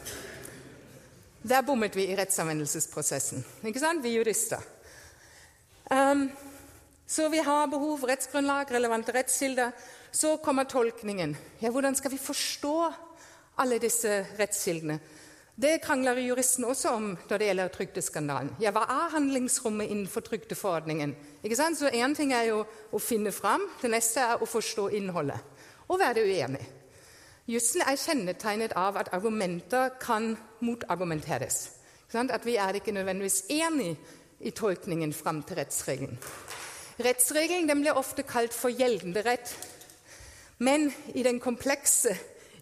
Der 1.42 1.62
bommet 1.62 1.96
vi 1.96 2.08
i 2.10 2.16
rettsanvendelsesprosessen. 2.18 3.44
Ikke 3.64 3.80
sant? 3.80 4.02
Vi 4.02 4.16
jurister. 4.16 4.62
Um, 5.90 6.28
så 7.06 7.28
vi 7.28 7.38
har 7.38 7.70
behov 7.70 8.04
rettsgrunnlag, 8.04 8.72
relevante 8.74 9.14
rettskilder. 9.14 9.70
Så 10.12 10.36
kommer 10.36 10.64
tolkningen. 10.64 11.36
Ja, 11.60 11.70
hvordan 11.70 11.94
skal 11.94 12.10
vi 12.10 12.18
forstå 12.18 12.92
alle 13.58 13.78
disse 13.78 14.26
rettskildene? 14.38 14.98
Det 15.58 15.80
krangler 15.82 16.20
juristen 16.22 16.64
også 16.64 16.90
om 16.94 17.06
når 17.28 17.38
det 17.38 17.46
gjelder 17.48 17.70
trygdeskandalen. 17.74 18.52
Ja, 18.62 18.70
hva 18.70 18.84
er 18.86 19.14
handlingsrommet 19.16 19.90
innenfor 19.90 20.22
trygdeforordningen? 20.22 21.16
Ikke 21.42 21.56
sant? 21.58 21.80
Så 21.80 21.90
Én 21.90 22.14
ting 22.14 22.32
er 22.32 22.44
jo 22.52 22.60
å 22.94 23.00
finne 23.02 23.32
fram, 23.34 23.64
det 23.82 23.90
neste 23.90 24.22
er 24.22 24.42
å 24.42 24.46
forstå 24.46 24.88
innholdet. 24.94 25.40
Og 25.88 25.98
være 25.98 26.22
uenig. 26.22 26.62
Jussen 27.48 27.82
er 27.82 27.98
kjennetegnet 27.98 28.76
av 28.76 29.00
at 29.00 29.10
argumenter 29.16 29.96
kan 29.98 30.36
motargumenteres. 30.60 31.58
At 32.14 32.46
vi 32.46 32.54
er 32.56 32.78
ikke 32.78 32.92
nødvendigvis 32.92 33.42
enig 33.50 33.96
i 34.40 34.50
tolkningen 34.54 35.12
fram 35.12 35.42
til 35.42 35.58
rettsregelen. 35.58 36.20
Rettsregelen 37.02 37.82
blir 37.82 37.98
ofte 37.98 38.22
kalt 38.22 38.54
for 38.54 38.70
gjeldende 38.70 39.24
rett. 39.26 39.50
Men 40.58 40.88
i 41.14 41.22
den 41.22 41.38
komplekse 41.40 42.16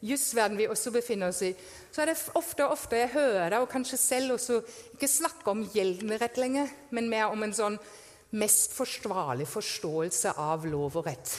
jusverden 0.05 0.59
vi 0.59 0.68
også 0.68 0.93
befinner 0.94 1.32
oss 1.32 1.43
i, 1.47 1.52
så 1.90 2.02
er 2.02 2.10
det 2.10 2.16
ofte, 2.36 2.66
og 2.66 2.74
ofte 2.77 2.98
jeg 3.01 3.14
hører, 3.14 3.59
og 3.60 3.70
kanskje 3.73 3.98
selv 4.01 4.36
også, 4.36 4.60
ikke 4.94 5.09
snakke 5.09 5.52
om 5.52 5.64
gjeldende 5.73 6.18
rett 6.20 6.36
lenger, 6.40 6.73
men 6.90 7.09
mer 7.10 7.32
om 7.32 7.47
en 7.47 7.55
sånn 7.56 7.78
mest 8.36 8.74
forsvarlig 8.77 9.47
forståelse 9.48 10.35
av 10.43 10.66
lov 10.68 10.98
og 11.01 11.06
rett. 11.09 11.36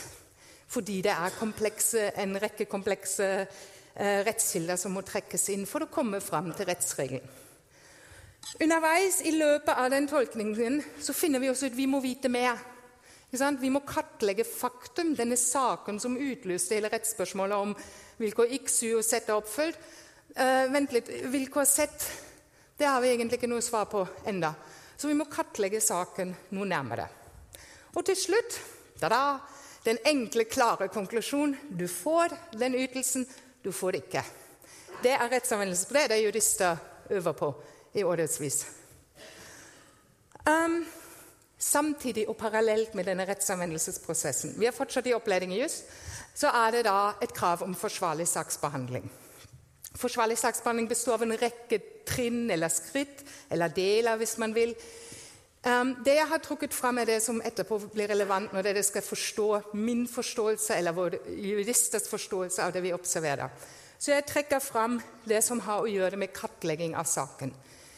Fordi 0.68 1.02
det 1.06 1.14
er 1.14 1.36
komplekse, 1.38 2.10
en 2.18 2.36
rekke 2.42 2.66
komplekse 2.68 3.28
eh, 3.38 4.24
rettskilder 4.28 4.80
som 4.80 4.96
må 4.98 5.04
trekkes 5.06 5.50
inn 5.54 5.68
for 5.70 5.86
å 5.86 5.92
komme 5.92 6.20
fram 6.24 6.50
til 6.56 6.68
rettsregelen. 6.68 7.36
Underveis 8.64 9.20
i 9.28 9.34
løpet 9.36 9.74
av 9.76 9.92
den 9.92 10.08
tolkningen 10.08 10.80
så 11.04 11.14
finner 11.16 11.42
vi 11.44 11.50
også 11.52 11.68
ut 11.68 11.74
at 11.74 11.78
vi 11.78 11.88
må 11.90 12.00
vite 12.04 12.32
mer. 12.32 12.60
Vi 13.32 13.70
må 13.70 13.82
kartlegge 13.84 14.46
faktum, 14.48 15.16
denne 15.16 15.36
saken 15.38 16.00
som 16.00 16.16
utlyste 16.16 16.78
hele 16.78 16.92
rettsspørsmålet 16.94 17.58
om 17.58 17.74
vilkår 18.22 18.54
X, 18.62 18.84
Y 18.88 18.94
og 18.96 19.04
Z 19.04 19.28
er 19.28 19.36
oppfylt. 19.36 19.78
Uh, 20.38 20.68
vent 20.72 20.94
litt, 20.96 21.12
vilkår 21.32 21.66
Z 21.68 22.08
det 22.78 22.86
har 22.86 23.02
vi 23.02 23.10
egentlig 23.10 23.40
ikke 23.40 23.50
noe 23.50 23.62
svar 23.66 23.88
på 23.90 24.04
enda. 24.30 24.52
Så 24.98 25.10
vi 25.10 25.16
må 25.18 25.26
kartlegge 25.30 25.82
saken 25.82 26.34
noe 26.54 26.66
nærmere. 26.70 27.08
Og 27.98 28.06
til 28.06 28.18
slutt 28.18 28.60
da, 29.02 29.40
den 29.86 29.98
enkle, 30.06 30.46
klare 30.46 30.88
konklusjonen. 30.94 31.58
du 31.70 31.88
får 31.88 32.36
den 32.54 32.76
ytelsen, 32.76 33.26
du 33.64 33.72
får 33.72 33.92
det 33.92 34.04
ikke. 34.06 34.24
Det 35.02 35.12
er 35.12 35.30
rettsanvendelse 35.30 35.88
på 35.88 35.94
det 35.94 36.08
det 36.10 36.22
jurister 36.22 36.78
øver 37.10 37.34
på 37.34 37.54
i 37.94 38.04
årevis. 38.04 38.66
Um, 40.46 40.86
Samtidig 41.58 42.28
og 42.30 42.38
parallelt 42.38 42.94
med 42.94 43.08
denne 43.10 43.26
rettsanvendelsesprosessen. 43.26 44.54
Vi 44.60 44.68
er 44.70 44.76
fortsatt 44.76 45.08
i 45.10 45.16
opplæring 45.18 45.56
i 45.56 45.62
juss. 45.62 45.84
så 46.38 46.48
er 46.54 46.72
det 46.72 46.84
da 46.86 47.14
et 47.22 47.34
krav 47.34 47.64
om 47.64 47.76
forsvarlig 47.76 48.28
saksbehandling. 48.28 49.10
Forsvarlig 49.96 50.38
saksbehandling 50.38 50.90
består 50.90 51.14
av 51.14 51.24
en 51.26 51.38
rekke 51.42 51.80
trinn 52.06 52.52
eller 52.52 52.70
skritt, 52.70 53.24
eller 53.50 53.74
deler, 53.74 54.18
hvis 54.18 54.38
man 54.38 54.54
vil. 54.56 54.76
Um, 55.66 55.96
det 56.06 56.14
jeg 56.16 56.28
har 56.30 56.38
trukket 56.38 56.74
fram, 56.74 56.98
er 56.98 57.10
det 57.10 57.24
som 57.26 57.42
etterpå 57.42 57.80
blir 57.90 58.08
relevant 58.08 58.54
når 58.54 58.70
dere 58.70 58.84
skal 58.86 59.02
forstå 59.02 59.48
min 59.74 60.06
forståelse 60.08 60.78
eller 60.78 60.94
vår 60.94 61.18
juristers 61.28 62.06
forståelse 62.08 62.64
av 62.64 62.76
det 62.76 62.86
vi 62.86 62.94
observerer. 62.94 63.50
Så 63.98 64.14
jeg 64.14 64.28
trekker 64.30 64.62
fram 64.62 65.00
det 65.26 65.42
som 65.44 65.60
har 65.66 65.82
å 65.82 65.90
gjøre 65.90 66.20
med 66.22 66.36
kartlegging 66.38 66.94
av 66.96 67.10
saken. 67.10 67.56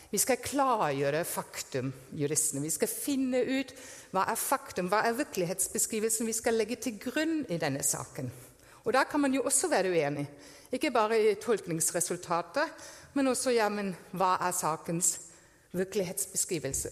Vi 0.10 0.18
skal 0.18 0.40
klargjøre 0.41 1.22
faktum, 1.27 1.91
juristene. 2.18 2.64
Vi 2.65 2.72
skal 2.73 2.90
finne 2.90 3.44
ut 3.45 3.73
hva 4.10 4.23
er 4.31 4.40
faktum, 4.41 4.88
hva 4.90 5.03
er 5.06 5.18
virkelighetsbeskrivelsen 5.19 6.26
vi 6.26 6.34
skal 6.34 6.57
legge 6.57 6.80
til 6.81 6.98
grunn 7.02 7.44
i 7.49 7.60
denne 7.61 7.84
saken. 7.86 8.31
Og 8.86 8.94
Da 8.94 9.03
kan 9.03 9.22
man 9.22 9.34
jo 9.34 9.44
også 9.45 9.69
være 9.69 9.91
uenig. 9.91 10.26
Ikke 10.72 10.91
bare 10.91 11.19
i 11.19 11.36
tolkningsresultatet, 11.36 12.69
men 13.14 13.27
også 13.27 13.53
ja, 13.53 13.69
men 13.69 13.95
hva 14.11 14.38
er 14.41 14.52
sakens 14.52 15.19
virkelighetsbeskrivelse. 15.77 16.90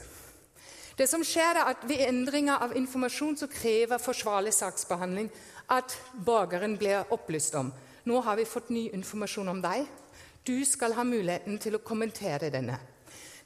Det 0.97 1.09
som 1.09 1.23
skjer 1.25 1.57
er 1.57 1.71
at 1.73 1.85
Ved 1.89 2.01
endringer 2.07 2.57
av 2.57 2.75
informasjon 2.77 3.37
så 3.37 3.47
krever 3.47 3.97
forsvarlig 3.97 4.53
saksbehandling 4.53 5.29
at 5.69 5.97
borgeren 6.25 6.77
blir 6.77 7.05
opplyst 7.13 7.55
om 7.55 7.73
nå 8.07 8.21
har 8.23 8.37
vi 8.39 8.45
fått 8.47 8.69
ny 8.69 8.85
informasjon 8.95 9.49
om 9.51 9.57
deg. 9.61 9.83
Du 10.47 10.55
skal 10.65 10.93
ha 10.95 11.03
muligheten 11.03 11.57
til 11.59 11.75
å 11.75 11.83
kommentere 11.83 12.47
denne. 12.53 12.77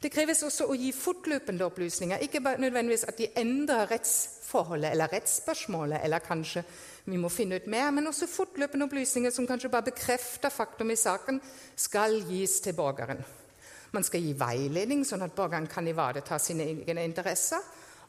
Det 0.02 0.10
kreves 0.10 0.40
også 0.42 0.66
å 0.66 0.76
gi 0.78 0.90
fortløpende 0.98 1.66
opplysninger. 1.68 2.24
Ikke 2.26 2.42
nødvendigvis 2.42 3.06
at 3.06 3.20
de 3.20 3.28
endrer 3.38 3.86
rettsforholdet 3.92 4.96
eller 4.96 5.12
rettsspørsmålet, 5.14 6.00
eller 6.02 6.26
kanskje 6.26 6.64
vi 7.06 7.20
må 7.22 7.30
finne 7.30 7.60
ut 7.62 7.68
mer, 7.70 7.92
men 7.94 8.10
også 8.10 8.30
fortløpende 8.30 8.88
opplysninger 8.88 9.34
som 9.34 9.46
kanskje 9.50 9.70
bare 9.74 9.92
bekrefter 9.92 10.54
faktum 10.54 10.90
i 10.90 10.98
saken, 10.98 11.38
skal 11.78 12.18
gis 12.26 12.58
til 12.66 12.74
borgeren. 12.78 13.22
Man 13.94 14.08
skal 14.08 14.26
gi 14.26 14.34
veiledning, 14.40 15.06
sånn 15.06 15.22
at 15.26 15.36
borgeren 15.38 15.70
kan 15.70 15.88
ivareta 15.88 16.40
sine 16.42 16.66
egne 16.72 17.06
interesser. 17.06 17.62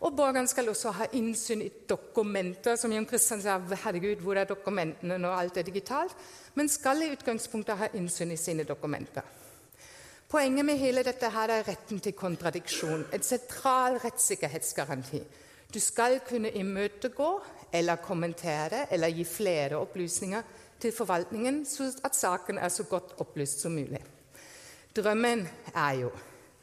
Og 0.03 0.17
borgeren 0.17 0.49
skal 0.51 0.73
også 0.73 0.95
ha 0.97 1.11
innsyn 1.19 1.61
i 1.63 1.71
dokumenter. 1.89 2.79
Som 2.81 2.95
Jon 2.95 3.07
Kristian 3.07 3.43
sa, 3.43 3.59
herregud, 3.85 4.25
hvor 4.25 4.41
er 4.41 4.49
dokumentene 4.49 5.21
når 5.21 5.37
alt 5.37 5.61
er 5.61 5.69
digitalt? 5.69 6.17
Men 6.57 6.73
skal 6.73 7.05
i 7.05 7.13
utgangspunktet 7.13 7.79
ha 7.79 7.93
innsyn 7.99 8.33
i 8.33 8.41
sine 8.41 8.65
dokumenter. 8.67 9.42
Poenget 10.33 10.65
med 10.65 10.79
hele 10.81 11.03
dette 11.05 11.29
her 11.29 11.51
er 11.53 11.67
retten 11.67 11.99
til 12.01 12.15
kontradiksjon. 12.17 13.03
En 13.13 13.25
sentral 13.27 13.99
rettssikkerhetsgaranti. 14.01 15.19
Du 15.69 15.77
skal 15.81 16.23
kunne 16.25 16.49
imøtegå 16.57 17.27
eller 17.73 18.01
kommentere 18.01 18.87
eller 18.97 19.13
gi 19.13 19.27
flere 19.29 19.77
opplysninger 19.77 20.47
til 20.81 20.95
forvaltningen, 20.97 21.67
så 21.69 21.91
at 22.05 22.17
saken 22.17 22.59
er 22.59 22.73
så 22.73 22.87
godt 22.89 23.13
opplyst 23.21 23.61
som 23.61 23.77
mulig. 23.77 24.01
Drømmen 24.97 25.45
er 25.75 25.93
jo 26.01 26.09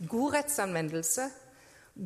god 0.10 0.34
rettsanvendelse, 0.40 1.30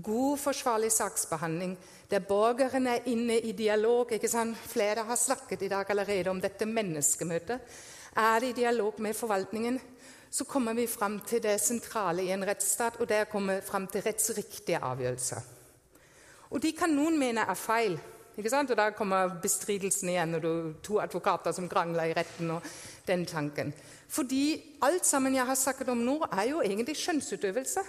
god 0.03 0.37
forsvarlig 0.37 0.91
saksbehandling, 0.91 1.77
der 2.11 2.19
borgeren 2.27 2.87
er 2.87 3.07
inne 3.07 3.39
i 3.39 3.51
dialog. 3.51 4.11
ikke 4.11 4.27
sant? 4.27 4.57
Flere 4.57 5.07
har 5.07 5.15
snakket 5.15 5.61
i 5.61 5.71
dag 5.71 5.85
allerede 5.89 6.29
om 6.29 6.41
dette 6.41 6.65
menneskemøtet. 6.65 7.59
Er 8.15 8.39
det 8.39 8.49
i 8.49 8.61
dialog 8.61 8.93
med 9.01 9.13
forvaltningen, 9.13 9.79
så 10.33 10.47
kommer 10.49 10.73
vi 10.73 10.87
fram 10.89 11.19
til 11.29 11.43
det 11.43 11.59
sentrale 11.61 12.23
i 12.25 12.31
en 12.33 12.45
rettsstat, 12.47 12.97
og 12.97 13.09
der 13.09 13.27
kommer 13.29 13.59
vi 13.59 13.67
fram 13.67 13.85
til 13.87 14.01
rettsriktige 14.01 14.79
avgjørelser. 14.81 15.45
Og 16.49 16.61
de 16.61 16.71
kan 16.73 16.89
noen 16.89 17.19
mene 17.21 17.45
er 17.45 17.57
feil. 17.57 17.99
ikke 18.37 18.49
sant? 18.49 18.71
Og 18.71 18.77
Da 18.77 18.89
kommer 18.89 19.39
bestridelsen 19.41 20.09
igjen, 20.09 20.35
og 20.35 20.41
du, 20.41 20.73
to 20.83 20.99
advokater 20.99 21.51
som 21.51 21.69
krangler 21.69 22.09
i 22.09 22.13
retten. 22.17 22.51
og 22.51 22.61
den 23.07 23.25
tanken. 23.25 23.73
Fordi 24.07 24.77
alt 24.81 25.05
sammen 25.05 25.35
jeg 25.35 25.45
har 25.45 25.55
snakket 25.55 25.89
om 25.89 25.97
nå, 25.97 26.25
er 26.31 26.49
jo 26.49 26.61
egentlig 26.61 26.95
skjønnsutøvelse. 26.97 27.83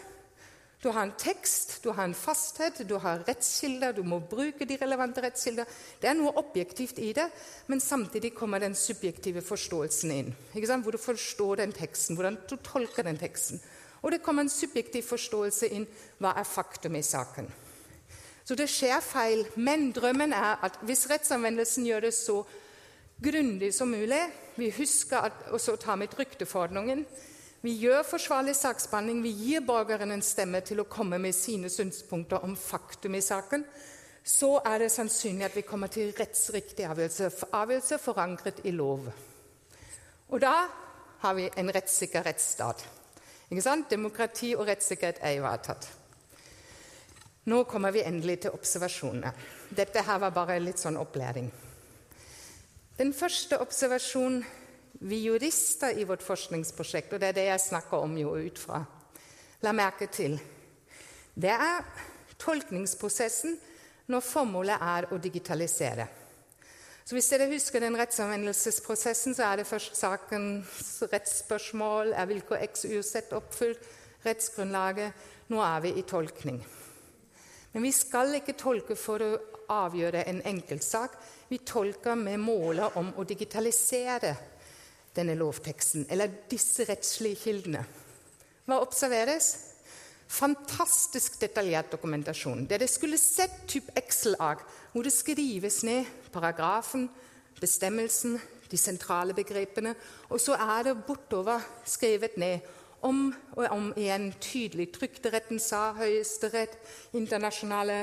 Du 0.85 0.90
har 0.93 1.02
en 1.02 1.15
tekst, 1.16 1.78
du 1.82 1.89
har 1.97 2.05
en 2.05 2.15
fasthet, 2.15 2.82
du 2.85 2.98
har 3.01 3.23
rettskilder, 3.24 3.94
du 3.97 4.02
må 4.05 4.19
bruke 4.20 4.66
de 4.69 4.77
relevante 4.77 5.23
rettskilder. 5.24 5.65
Det 6.01 6.11
er 6.11 6.19
noe 6.19 6.35
objektivt 6.36 7.01
i 7.01 7.15
det, 7.16 7.24
men 7.73 7.81
samtidig 7.81 8.35
kommer 8.36 8.61
den 8.61 8.77
subjektive 8.77 9.40
forståelsen 9.40 10.12
inn. 10.12 10.28
Hvor 10.52 10.93
du 10.93 11.01
forstår 11.01 11.62
den 11.62 11.73
teksten, 11.73 12.20
hvordan 12.20 12.36
du 12.51 12.59
tolker 12.61 13.09
den 13.09 13.16
teksten. 13.16 13.65
Og 14.02 14.12
det 14.12 14.20
kommer 14.20 14.44
en 14.44 14.52
subjektiv 14.52 15.09
forståelse 15.09 15.73
inn. 15.73 15.89
Hva 16.20 16.36
er 16.36 16.44
faktum 16.44 17.01
i 17.01 17.02
saken? 17.02 17.48
Så 18.44 18.52
det 18.52 18.69
skjer 18.69 19.01
feil. 19.01 19.47
Men 19.56 19.89
drømmen 19.97 20.36
er 20.36 20.61
at 20.69 20.82
hvis 20.85 21.09
rettsanvendelsen 21.09 21.89
gjør 21.89 22.11
det 22.11 22.16
så 22.20 22.43
grundig 23.24 23.73
som 23.73 23.89
mulig 23.89 24.20
Vi 24.59 24.69
husker 24.77 25.32
å 25.48 25.77
ta 25.81 25.97
med 25.97 26.12
rykteforordningen 26.19 27.06
vi 27.09 27.34
gjør 27.73 28.03
forsvarlig 28.05 28.53
saksbehandling, 28.59 29.23
vi 29.24 29.31
gir 29.32 29.62
borgeren 29.65 30.12
en 30.12 30.23
stemme 30.23 30.61
til 30.61 30.82
å 30.82 30.89
komme 30.91 31.16
med 31.23 31.32
sine 31.32 31.70
synspunkter 31.73 32.45
om 32.45 32.57
faktum 32.61 33.15
i 33.16 33.23
saken. 33.24 33.65
Så 34.24 34.59
er 34.69 34.82
det 34.82 34.91
sannsynlig 34.93 35.47
at 35.47 35.57
vi 35.57 35.65
kommer 35.65 35.89
til 35.93 36.12
rettsriktig 36.19 36.85
avgjørelse, 36.89 37.49
avgjørelse 37.57 37.99
forankret 38.05 38.61
i 38.69 38.73
lov. 38.77 39.09
Og 40.28 40.41
da 40.45 40.55
har 41.24 41.35
vi 41.36 41.49
en 41.57 41.73
rettssikker 41.73 42.24
rettsstat. 42.28 42.85
Ikke 43.49 43.65
sant? 43.65 43.89
Demokrati 43.91 44.55
og 44.57 44.66
rettssikkerhet 44.69 45.23
er 45.24 45.39
ivaretatt. 45.39 45.89
Nå 47.49 47.62
kommer 47.69 47.93
vi 47.93 48.05
endelig 48.05 48.43
til 48.45 48.57
observasjonene. 48.57 49.32
Dette 49.77 50.05
her 50.05 50.20
var 50.20 50.36
bare 50.36 50.61
litt 50.61 50.81
sånn 50.81 50.97
opplæring. 51.01 51.49
Den 52.97 53.12
første 53.12 53.59
observasjonen 53.61 54.45
vi 55.01 55.21
jurister 55.25 55.99
i 55.99 56.05
vårt 56.05 56.23
forskningsprosjekt, 56.23 57.12
og 57.12 57.21
det 57.21 57.33
er 57.33 57.39
det 57.39 57.47
jeg 57.49 57.66
snakker 57.69 58.05
om 58.05 58.16
jo 58.19 58.35
ut 58.39 58.59
fra, 58.59 58.83
la 59.65 59.73
merke 59.73 60.09
til, 60.12 60.39
det 61.35 61.51
er 61.51 61.87
tolkningsprosessen 62.39 63.57
når 64.12 64.23
formålet 64.23 64.85
er 64.85 65.09
å 65.12 65.19
digitalisere. 65.19 66.07
Så 67.05 67.16
Hvis 67.16 67.29
dere 67.29 67.51
husker 67.51 67.83
den 67.85 67.99
rettsanvendelsesprosessen, 68.01 69.35
så 69.37 69.51
er 69.51 69.61
det 69.61 69.69
først 69.69 69.97
sakens 69.99 71.03
rettsspørsmål. 71.12 72.15
Er 72.16 72.31
vilkår 72.31 72.62
X 72.65 72.87
uansett 72.89 73.35
oppfylt? 73.37 73.83
Rettsgrunnlaget. 74.25 75.12
Nå 75.53 75.61
er 75.61 75.83
vi 75.85 75.93
i 76.01 76.07
tolkning. 76.09 76.62
Men 77.75 77.85
vi 77.85 77.93
skal 77.93 78.39
ikke 78.39 78.57
tolke 78.57 78.97
for 78.97 79.21
å 79.21 79.35
avgjøre 79.75 80.25
en 80.31 80.41
enkeltsak. 80.49 81.19
Vi 81.51 81.61
tolker 81.66 82.16
med 82.16 82.41
målet 82.41 82.97
om 82.97 83.12
å 83.21 83.27
digitalisere 83.29 84.33
denne 85.16 85.36
lovteksten, 85.39 86.07
eller 86.11 86.32
disse 86.51 86.86
rettslige 86.89 87.39
kildene. 87.45 87.85
Hva 88.65 88.81
observeres? 88.82 89.53
Fantastisk 90.35 91.36
detaljert 91.41 91.93
dokumentasjon. 91.93 92.65
Dere 92.66 92.89
skulle 92.91 93.20
sett 93.20 93.66
type 93.70 93.93
Excel-ark 93.99 94.65
hvor 94.93 95.05
det 95.05 95.12
skrives 95.15 95.82
ned 95.86 96.09
paragrafen, 96.32 97.09
bestemmelsen, 97.61 98.39
de 98.70 98.78
sentrale 98.81 99.35
begrepene, 99.36 99.93
og 100.32 100.41
så 100.41 100.57
er 100.59 100.89
det 100.89 100.97
bortover 101.07 101.62
skrevet 101.86 102.39
ned 102.41 102.65
om 103.05 103.35
og 103.55 103.66
om 103.70 103.91
igjen 104.01 104.31
tydelig. 104.41 104.89
Trygderetten 104.95 105.61
sa, 105.61 105.91
Høyesterett, 105.99 106.78
internasjonale 107.12 107.99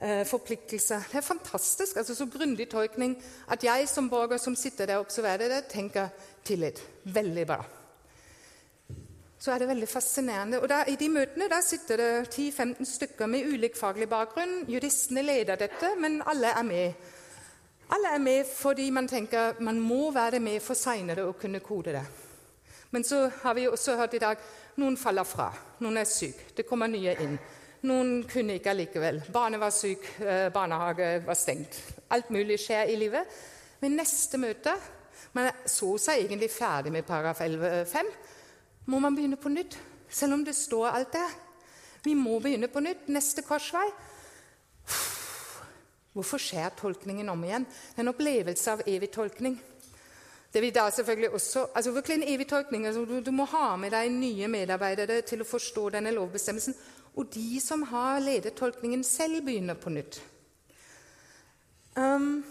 eh, 0.00 0.24
forpliktelser. 0.26 1.04
Det 1.12 1.20
er 1.20 1.26
fantastisk. 1.26 1.96
altså 1.96 2.14
Så 2.14 2.26
grundig 2.26 2.70
tolkning 2.72 3.16
at 3.52 3.64
jeg 3.64 3.88
som 3.88 4.10
borger 4.10 4.40
som 4.40 4.56
sitter 4.56 4.86
der 4.86 4.96
og 4.96 5.06
observerer 5.06 5.52
det, 5.52 5.66
tenker 5.70 6.08
tillit. 6.46 6.80
Veldig 7.04 7.46
bra. 7.46 7.58
Så 9.38 9.52
er 9.52 9.60
det 9.60 9.68
veldig 9.68 9.88
fascinerende. 9.88 10.60
Og 10.62 10.68
da, 10.70 10.80
I 10.88 10.96
de 10.96 11.08
møtene 11.12 11.48
da 11.52 11.60
sitter 11.62 12.00
det 12.00 12.12
10-15 12.32 12.88
stykker 12.88 13.28
med 13.30 13.50
ulik 13.52 13.76
faglig 13.76 14.08
bakgrunn. 14.08 14.62
Juristene 14.70 15.22
leder 15.22 15.60
dette, 15.60 15.92
men 16.00 16.22
alle 16.26 16.54
er 16.56 16.66
med. 16.66 17.10
Alle 17.94 18.14
er 18.16 18.22
med 18.22 18.48
fordi 18.50 18.88
man 18.90 19.06
tenker 19.08 19.60
man 19.62 19.78
må 19.80 20.10
være 20.14 20.40
med 20.42 20.62
for 20.64 20.74
seinere 20.74 21.28
å 21.28 21.36
kunne 21.38 21.60
kode 21.62 21.94
det. 21.94 22.06
Men 22.90 23.04
så 23.04 23.26
har 23.42 23.54
vi 23.54 23.68
også 23.68 23.96
hørt 24.00 24.16
i 24.16 24.22
dag 24.22 24.40
noen 24.80 24.96
faller 24.96 25.26
fra. 25.28 25.50
Noen 25.84 26.00
er 26.00 26.08
syke. 26.08 26.50
Det 26.56 26.66
kommer 26.66 26.90
nye 26.90 27.14
inn. 27.22 27.38
Noen 27.86 28.24
kunne 28.26 28.56
ikke 28.56 28.72
allikevel. 28.72 29.20
Barnet 29.32 29.60
var 29.60 29.70
syk, 29.70 30.08
eh, 30.20 30.48
barnehage 30.50 31.20
var 31.26 31.34
stengt. 31.38 31.76
Alt 32.10 32.30
mulig 32.30 32.58
skjer 32.58 32.88
i 32.90 32.96
livet. 32.96 33.26
Ved 33.80 33.92
neste 33.92 34.38
møte 34.38 34.74
man 35.36 35.68
så 35.68 35.92
seg 36.00 36.24
egentlig 36.24 36.50
ferdig 36.54 36.92
med 36.94 37.06
paragraf 37.06 37.42
11-5. 37.44 38.10
Må 38.90 39.00
man 39.02 39.16
begynne 39.16 39.38
på 39.40 39.52
nytt? 39.52 39.78
Selv 40.08 40.36
om 40.38 40.44
det 40.46 40.54
står 40.56 40.88
alt 40.88 41.12
der. 41.14 41.38
Vi 42.04 42.14
må 42.14 42.38
begynne 42.40 42.70
på 42.70 42.82
nytt. 42.82 43.08
Neste 43.12 43.42
korsvei. 43.46 43.86
Hvorfor 46.16 46.40
skjer 46.40 46.70
tolkningen 46.78 47.28
om 47.28 47.42
igjen? 47.44 47.66
En 47.98 48.08
opplevelse 48.08 48.72
av 48.72 48.84
evig 48.88 49.10
tolkning. 49.12 49.58
Det 50.52 50.62
vil 50.62 50.72
da 50.72 50.86
selvfølgelig 50.90 51.30
også, 51.36 51.66
altså 51.74 51.92
virkelig 51.92 52.14
en 52.16 52.28
evig 52.34 52.46
tolkning. 52.48 52.86
Altså 52.86 53.04
du, 53.04 53.18
du, 53.20 53.30
må 53.30 53.44
ha 53.50 53.74
med 53.76 53.92
deg 53.92 54.08
nye 54.14 54.48
medarbeidere 54.48 55.20
til 55.26 55.42
å 55.42 55.48
forstå 55.48 55.90
denne 55.98 56.14
lovbestemmelsen. 56.16 56.76
Og 57.16 57.28
de 57.34 57.60
som 57.60 57.82
har 57.90 58.22
ledet 58.24 58.54
tolkningen 58.56 59.04
selv, 59.04 59.42
begynner 59.44 59.76
på 59.76 59.92
nytt. 59.92 60.20
Um, 61.96 62.44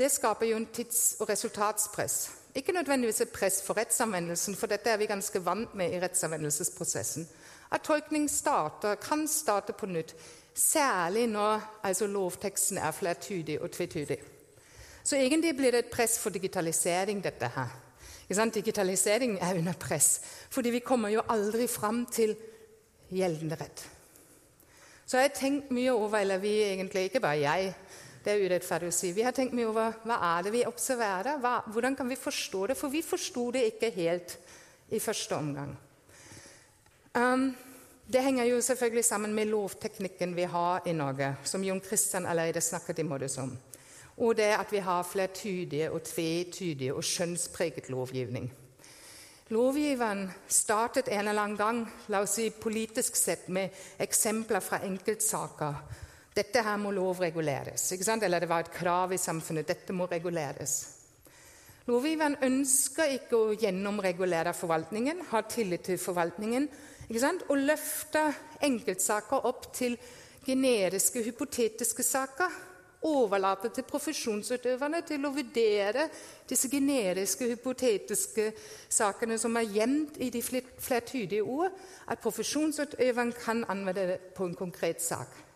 det 0.00 0.10
skaper 0.10 0.46
jo 0.46 0.56
en 0.56 0.68
tids- 0.72 1.16
og 1.20 1.28
resultatspress. 1.28 2.30
Ikke 2.54 2.72
nødvendigvis 2.72 3.20
et 3.20 3.32
press 3.32 3.62
for 3.62 3.76
rettsanvendelsen, 3.76 4.56
for 4.56 4.66
dette 4.66 4.90
er 4.90 4.96
vi 4.96 5.06
ganske 5.06 5.44
vant 5.44 5.74
med 5.74 5.92
i 5.92 6.00
rettsanvendelsesprosessen. 6.00 7.28
At 7.72 7.80
tolkning 7.80 8.30
starter, 8.30 8.94
kan 8.94 9.28
starte 9.28 9.72
på 9.72 9.86
nytt, 9.86 10.16
særlig 10.54 11.26
når 11.26 11.60
altså, 11.82 12.06
lovteksten 12.06 12.78
er 12.78 12.90
flertydig 12.90 13.60
og 13.60 13.70
tvetydig. 13.70 14.18
Så 15.04 15.16
egentlig 15.16 15.56
blir 15.56 15.70
det 15.70 15.78
et 15.78 15.92
press 15.92 16.18
for 16.18 16.30
digitalisering, 16.30 17.24
dette 17.24 17.50
her. 17.54 17.68
Digitalisering 18.54 19.38
er 19.40 19.54
under 19.54 19.72
press, 19.72 20.20
fordi 20.50 20.70
vi 20.70 20.78
kommer 20.78 21.08
jo 21.08 21.22
aldri 21.28 21.66
fram 21.66 22.06
til 22.06 22.36
gjeldende 23.10 23.56
rett. 23.60 23.88
Så 25.06 25.16
jeg 25.18 25.30
har 25.30 25.34
tenkt 25.34 25.70
mye 25.70 25.92
over, 25.92 26.18
eller 26.18 26.38
vi 26.38 26.62
egentlig, 26.62 27.02
ikke 27.02 27.20
bare 27.20 27.40
jeg, 27.40 27.74
det 28.24 28.32
er 28.32 28.42
urettferdig 28.44 28.90
å 28.90 28.94
si. 28.94 29.12
Vi 29.16 29.24
har 29.24 29.32
tenkt 29.36 29.54
mye 29.56 29.68
over 29.70 29.96
hva 30.04 30.18
er 30.34 30.44
det 30.46 30.52
vi 30.54 30.66
observerer, 30.68 31.40
hva, 31.40 31.60
hvordan 31.72 31.96
kan 31.96 32.08
vi 32.10 32.18
forstå 32.20 32.66
det? 32.70 32.76
For 32.76 32.92
vi 32.92 33.00
forsto 33.04 33.46
det 33.56 33.64
ikke 33.72 33.92
helt 33.96 34.36
i 34.90 35.00
første 35.00 35.36
omgang. 35.36 35.72
Um, 37.16 37.50
det 38.12 38.22
henger 38.22 38.44
jo 38.44 38.60
selvfølgelig 38.60 39.04
sammen 39.04 39.34
med 39.34 39.50
lovteknikken 39.50 40.36
vi 40.36 40.42
har 40.42 40.86
i 40.86 40.92
Norge, 40.92 41.34
som 41.44 41.64
Jon 41.64 41.80
Christian 41.80 42.26
allerede 42.26 42.60
snakket 42.60 42.98
i 42.98 43.06
måte 43.06 43.30
om. 43.42 43.56
Og 44.16 44.36
det 44.36 44.50
at 44.52 44.72
vi 44.72 44.82
har 44.84 45.06
flertydige 45.06 45.90
og 45.90 46.02
tvetydige 46.02 46.94
og 46.94 47.04
skjønnspreget 47.04 47.88
lovgivning. 47.88 48.50
Lovgiveren 49.50 50.28
startet 50.48 51.08
en 51.08 51.28
eller 51.28 51.42
annen 51.42 51.56
gang 51.58 51.80
la 52.08 52.20
oss 52.22 52.36
si, 52.38 52.50
politisk 52.50 53.16
sett 53.16 53.48
med 53.48 53.74
eksempler 53.98 54.60
fra 54.62 54.78
enkeltsaker. 54.86 55.80
Dette 56.34 56.62
her 56.62 56.78
må 56.78 56.92
lovreguleres. 56.94 57.90
Eller 57.92 58.40
det 58.40 58.48
var 58.48 58.64
et 58.64 58.72
krav 58.72 59.12
i 59.12 59.18
samfunnet. 59.18 59.68
Dette 59.68 59.92
må 59.92 60.06
reguleres. 60.10 60.76
Lovgiveren 61.88 62.36
ønsker 62.44 63.16
ikke 63.16 63.36
å 63.36 63.54
gjennomregulere 63.58 64.52
forvaltningen, 64.54 65.24
ha 65.32 65.40
tillit 65.48 65.88
til 65.88 65.98
forvaltningen 65.98 66.68
og 67.10 67.56
løfte 67.58 68.20
enkeltsaker 68.62 69.46
opp 69.48 69.72
til 69.74 69.96
generiske, 70.46 71.24
hypotetiske 71.24 72.04
saker 72.06 72.52
overlate 73.02 73.70
til 73.74 73.86
profesjonsutøverne 73.88 75.00
til 75.08 75.24
å 75.24 75.32
vurdere 75.32 76.06
disse 76.48 76.68
generiske, 76.68 77.48
hypotetiske 77.54 78.50
sakene 78.92 79.38
som 79.40 79.56
er 79.56 79.70
gjemt 79.72 80.18
i 80.20 80.30
de 80.32 80.42
flertydige 80.44 81.42
ord, 81.42 81.72
at 82.06 82.20
profesjonsutøveren 82.20 83.32
kan 83.44 83.64
anvende 83.68 84.06
det 84.12 84.18
på 84.36 84.48
en 84.48 84.58
konkret 84.58 85.02
sak. 85.02 85.49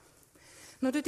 Når 0.84 0.90
du, 0.92 1.00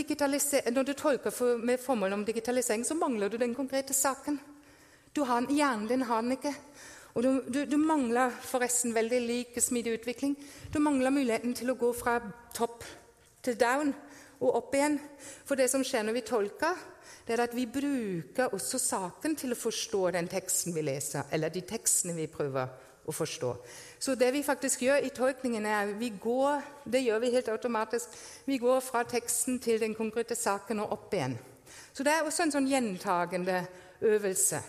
når 0.73 0.83
du 0.83 0.93
tolker 0.97 1.31
for, 1.31 1.59
med 1.61 1.81
formål 1.81 2.13
om 2.17 2.25
digitalisering, 2.25 2.85
så 2.85 2.95
mangler 2.97 3.29
du 3.29 3.37
den 3.37 3.55
konkrete 3.55 3.93
saken. 3.93 4.39
Du 5.13 5.21
har, 5.29 5.45
hjernen 5.53 5.89
din 5.91 6.05
har 6.09 6.23
den 6.23 6.33
ikke. 6.33 6.55
Og 7.13 7.23
du, 7.23 7.29
du, 7.53 7.59
du, 7.69 7.77
mangler 7.77 8.33
forresten 8.41 8.95
veldig 8.97 9.21
lik 9.21 9.59
smidig 9.61 9.99
utvikling. 9.99 10.33
Du 10.73 10.79
mangler 10.81 11.13
muligheten 11.13 11.53
til 11.57 11.73
å 11.73 11.77
gå 11.77 11.91
fra 11.97 12.19
topp 12.57 12.85
til 13.45 13.59
down 13.61 13.93
og 14.41 14.57
opp 14.63 14.77
igjen. 14.77 14.97
For 15.45 15.61
det 15.61 15.69
som 15.73 15.85
skjer 15.85 16.09
når 16.09 16.19
vi 16.23 16.25
tolker, 16.31 16.83
det 17.27 17.37
er 17.37 17.45
at 17.45 17.57
vi 17.57 17.69
bruker 17.69 18.57
også 18.57 18.81
saken 18.81 19.37
til 19.37 19.53
å 19.53 19.61
forstå 19.61 20.03
den 20.17 20.33
teksten 20.33 20.77
vi 20.77 20.87
leser, 20.89 21.29
eller 21.37 21.53
de 21.53 21.67
tekstene 21.69 22.17
vi 22.17 22.31
prøver 22.33 22.73
å 23.05 23.13
forstå. 23.13 23.53
Så 23.99 24.15
det 24.15 24.33
vi 24.35 24.43
faktisk 24.45 24.83
gjør 24.83 25.05
i 25.07 25.13
tolkningen, 25.15 25.67
er 25.67 25.95
vi 25.97 26.13
går, 26.21 26.63
det 26.85 27.05
gjør 27.05 27.21
vi 27.23 27.33
helt 27.33 27.49
automatisk, 27.49 28.17
vi 28.45 28.59
går 28.59 28.81
fra 28.85 29.03
teksten 29.09 29.59
til 29.59 29.81
den 29.81 29.95
konkrete 29.95 30.37
saken 30.37 30.85
og 30.85 30.93
opp 30.99 31.15
igjen. 31.15 31.39
Så 31.93 32.05
det 32.05 32.13
er 32.13 32.27
også 32.27 32.45
en 32.45 32.53
sånn 32.53 32.69
gjentagende 32.69 33.63
øvelse. 34.05 34.61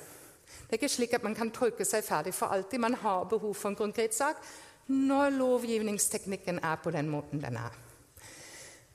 Det 0.47 0.75
er 0.75 0.79
ikke 0.79 0.91
slik 0.91 1.15
at 1.17 1.25
man 1.27 1.35
kan 1.35 1.51
tolke 1.51 1.85
seg 1.85 2.05
ferdig 2.07 2.33
for 2.35 2.53
alltid. 2.55 2.79
Man 2.79 2.95
har 3.01 3.27
behov 3.27 3.53
for 3.55 3.71
en 3.71 3.79
konkret 3.79 4.15
sak 4.15 4.39
når 4.87 5.35
lovgivningsteknikken 5.35 6.61
er 6.63 6.79
på 6.79 6.91
den 6.95 7.09
måten 7.11 7.43
den 7.43 7.59
er. 7.59 7.73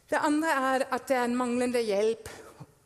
Det 0.09 0.21
andre 0.21 0.55
er 0.73 0.87
at 0.93 1.09
det 1.09 1.17
er 1.17 1.25
en 1.29 1.37
manglende 1.37 1.81
hjelp 1.85 2.29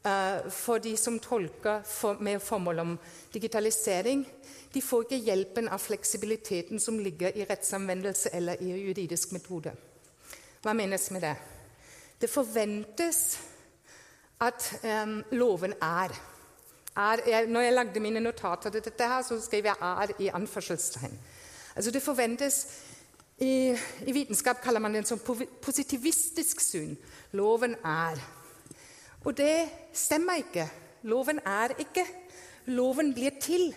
uh, 0.06 0.50
for 0.50 0.82
de 0.82 0.96
som 0.98 1.18
tolker 1.22 1.86
med 2.22 2.42
formål 2.42 2.82
om 2.82 2.92
digitalisering. 3.34 4.26
De 4.76 4.82
får 4.84 5.06
ikke 5.06 5.24
hjelpen 5.24 5.68
av 5.72 5.80
fleksibiliteten 5.80 6.80
som 6.82 6.98
ligger 7.00 7.32
i 7.32 7.44
rettsanvendelse 7.48 8.28
eller 8.36 8.60
i 8.60 8.74
juridisk 8.74 9.30
metode. 9.32 9.70
Hva 10.60 10.74
menes 10.76 11.06
med 11.14 11.24
det? 11.24 11.30
Det 12.20 12.28
forventes 12.28 13.20
at 14.44 14.66
um, 14.82 15.22
loven 15.32 15.72
er. 15.80 16.12
er 16.96 17.22
jeg, 17.26 17.46
når 17.48 17.60
jeg 17.60 17.72
lagde 17.72 18.00
mine 18.00 18.20
notater 18.20 18.70
til 18.70 18.84
dette, 18.84 19.08
her, 19.08 19.22
så 19.22 19.40
skrev 19.40 19.64
jeg 19.64 19.76
'er' 19.80 20.12
i 20.18 20.28
anførselstegn. 20.28 21.18
Altså 21.76 21.90
Det 21.90 22.02
forventes 22.02 22.66
i, 23.38 23.76
I, 24.06 24.12
vitenskap 24.12 24.60
kaller 24.62 24.80
man 24.80 24.92
det 24.92 24.98
en 24.98 25.16
sånn 25.16 25.48
positivistisk 25.62 26.60
syn. 26.60 26.96
Loven 27.32 27.76
er. 27.84 28.20
Og 29.24 29.36
det 29.36 29.68
stemmer 29.92 30.44
ikke. 30.44 30.68
Loven 31.02 31.40
er 31.46 31.72
ikke. 31.78 32.06
Loven 32.66 33.14
blir 33.14 33.40
til. 33.40 33.74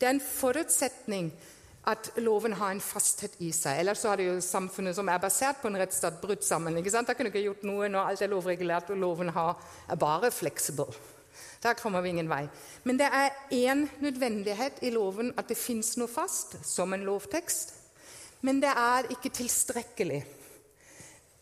Det 0.00 0.06
er 0.06 0.16
en 0.16 0.20
forutsetning 0.20 1.30
at 1.86 2.08
loven 2.18 2.56
har 2.58 2.74
en 2.74 2.82
fasthet 2.82 3.36
i 3.46 3.52
seg. 3.54 3.80
Ellers 3.80 4.02
så 4.02 4.10
har 4.10 4.18
det 4.18 4.26
jo 4.26 4.38
samfunnet 4.42 4.96
som 4.96 5.08
er 5.08 5.20
basert 5.22 5.60
på 5.62 5.70
en 5.70 5.78
rettsstat, 5.78 6.18
brutt 6.20 6.44
sammen. 6.44 6.76
ikke 6.76 6.90
sant? 6.90 7.06
Da 7.06 7.14
kunne 7.14 7.30
ikke 7.30 7.44
gjort 7.44 7.66
noe 7.68 7.88
når 7.88 8.10
alt 8.10 8.24
er 8.26 8.32
lovregulert 8.32 8.90
og 8.90 8.98
loven 8.98 9.30
har, 9.36 9.54
er 9.88 10.00
bare 10.00 10.32
fleksibel. 10.34 10.90
Der 11.62 11.78
kommer 11.78 12.02
vi 12.02 12.10
ingen 12.10 12.28
vei. 12.28 12.42
Men 12.84 12.98
det 12.98 13.06
er 13.06 13.30
én 13.54 13.86
nødvendighet 14.02 14.82
i 14.82 14.90
loven 14.90 15.32
at 15.38 15.48
det 15.48 15.56
fins 15.56 15.94
noe 15.96 16.10
fast, 16.10 16.58
som 16.66 16.92
en 16.92 17.06
lovtekst. 17.06 17.72
Men 18.42 18.60
det 18.60 18.72
er 18.74 19.08
ikke 19.14 19.32
tilstrekkelig. 19.38 20.24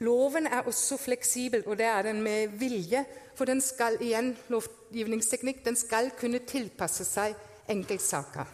Loven 0.05 0.47
er 0.47 0.69
også 0.69 0.99
fleksibel, 1.01 1.65
og 1.67 1.79
det 1.79 1.87
er 1.89 2.03
den 2.03 2.21
med 2.23 2.55
vilje. 2.61 3.05
For 3.35 3.49
den 3.49 3.61
skal 3.65 3.97
igjen, 4.03 4.35
lovgivningsteknikk, 4.53 5.65
den 5.65 5.77
skal 5.79 6.13
kunne 6.21 6.45
tilpasse 6.47 7.07
seg 7.09 7.35
enkeltsaker. 7.69 8.47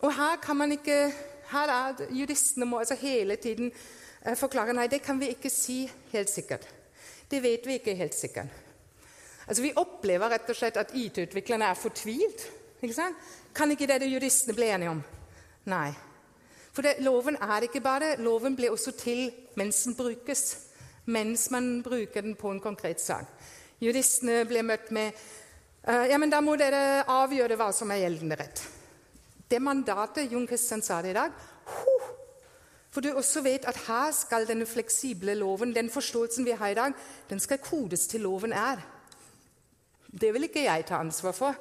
Og 0.00 0.14
her 0.16 0.36
kan 0.42 0.56
man 0.56 0.72
ikke 0.72 1.12
her 1.50 1.68
er 1.68 2.06
Juristene 2.14 2.66
må 2.66 2.78
altså 2.78 2.94
hele 2.94 3.36
tiden 3.36 3.72
eh, 4.26 4.36
forklare 4.38 4.74
nei, 4.76 4.86
det 4.86 5.02
kan 5.02 5.18
vi 5.20 5.32
ikke 5.34 5.50
si 5.50 5.82
helt 6.12 6.30
sikkert. 6.30 6.66
Det 7.30 7.42
vet 7.42 7.66
vi 7.66 7.78
ikke 7.78 7.94
helt 7.94 8.14
sikkert. 8.14 8.46
Altså, 9.46 9.62
Vi 9.62 9.72
opplever 9.76 10.30
rett 10.30 10.50
og 10.50 10.56
slett 10.56 10.76
at 10.76 10.94
IT-utviklerne 10.94 11.64
er 11.64 11.74
fortvilt. 11.74 12.46
Ikke 12.82 13.08
kan 13.54 13.70
ikke 13.70 13.86
det 13.86 14.00
det 14.00 14.12
juristene 14.12 14.54
bli 14.54 14.70
enige 14.70 14.90
om? 14.90 15.02
Nei. 15.66 15.90
For 16.72 16.86
det, 16.86 17.00
loven 17.02 17.36
er 17.36 17.66
ikke 17.66 17.80
bare 17.80 18.16
Loven 18.16 18.56
blir 18.56 18.70
også 18.70 18.92
til 18.92 19.32
mens 19.56 19.82
den 19.84 19.94
brukes. 19.94 20.56
Mens 21.04 21.50
man 21.50 21.82
bruker 21.82 22.20
den 22.20 22.34
på 22.34 22.50
en 22.50 22.60
konkret 22.60 23.00
sak. 23.00 23.26
Juristene 23.80 24.44
blir 24.46 24.62
møtt 24.62 24.90
med 24.90 25.12
ja, 25.86 26.18
men 26.18 26.30
da 26.32 26.42
må 26.44 26.56
dere 26.60 27.06
avgjøre 27.08 27.56
hva 27.56 27.70
som 27.72 27.90
er 27.90 28.02
gjeldende 28.02 28.36
rett. 28.36 28.62
Det 29.50 29.58
mandatet 29.62 30.30
Jon 30.30 30.46
Kristian 30.46 30.82
sa 30.84 31.00
det 31.02 31.10
i 31.10 31.16
dag 31.16 31.32
huh, 31.66 32.10
For 32.92 33.02
du 33.02 33.10
også 33.10 33.42
vet 33.42 33.64
at 33.66 33.80
her 33.88 34.12
skal 34.14 34.46
denne 34.46 34.68
fleksible 34.68 35.34
loven, 35.38 35.74
den 35.74 35.90
forståelsen 35.90 36.46
vi 36.46 36.54
har 36.58 36.70
i 36.70 36.78
dag, 36.78 36.94
den 37.30 37.40
skal 37.40 37.58
kodes 37.64 38.06
til 38.10 38.26
loven 38.26 38.52
er. 38.52 38.82
Det 40.10 40.32
vil 40.34 40.46
ikke 40.46 40.66
jeg 40.66 40.86
ta 40.86 41.00
ansvar 41.00 41.34
for 41.34 41.58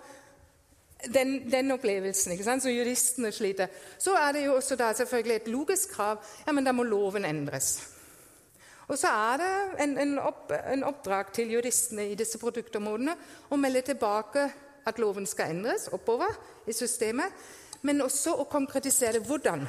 den, 1.07 1.51
den, 1.51 1.71
opplevelsen 1.71 2.33
ikke 2.33 2.43
sant? 2.43 2.63
så 2.63 2.73
juristene 2.73 3.31
sliter. 3.31 3.67
Så 3.97 4.15
er 4.19 4.33
det 4.35 4.45
jo 4.45 4.55
også 4.55 4.75
da 4.75 4.91
selvfølgelig 4.93 5.35
et 5.35 5.47
logisk 5.47 5.93
krav. 5.95 6.19
Ja, 6.47 6.51
men 6.51 6.65
da 6.65 6.71
må 6.75 6.83
loven 6.83 7.25
endres. 7.25 7.77
Og 8.89 8.97
så 8.97 9.07
er 9.07 9.37
det 9.37 9.51
en, 9.83 9.97
en, 10.01 10.15
opp, 10.25 10.49
en 10.51 10.83
oppdrag 10.87 11.29
til 11.33 11.53
juristene 11.53 12.07
i 12.09 12.17
disse 12.17 12.39
produktområdene 12.41 13.13
å 13.53 13.59
melde 13.61 13.83
tilbake 13.91 14.47
at 14.89 15.01
loven 15.01 15.27
skal 15.29 15.53
endres 15.53 15.87
oppover 15.93 16.33
i 16.65 16.73
systemet, 16.73 17.29
men 17.85 18.01
også 18.01 18.33
å 18.41 18.47
konkretisere 18.49 19.21
hvordan. 19.23 19.67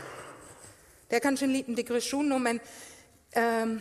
Det 1.11 1.19
er 1.19 1.25
kanskje 1.25 1.49
en 1.49 1.57
liten 1.59 1.77
digresjon 1.77 2.31
nå, 2.33 2.39
men 2.41 2.61
um, 3.37 3.75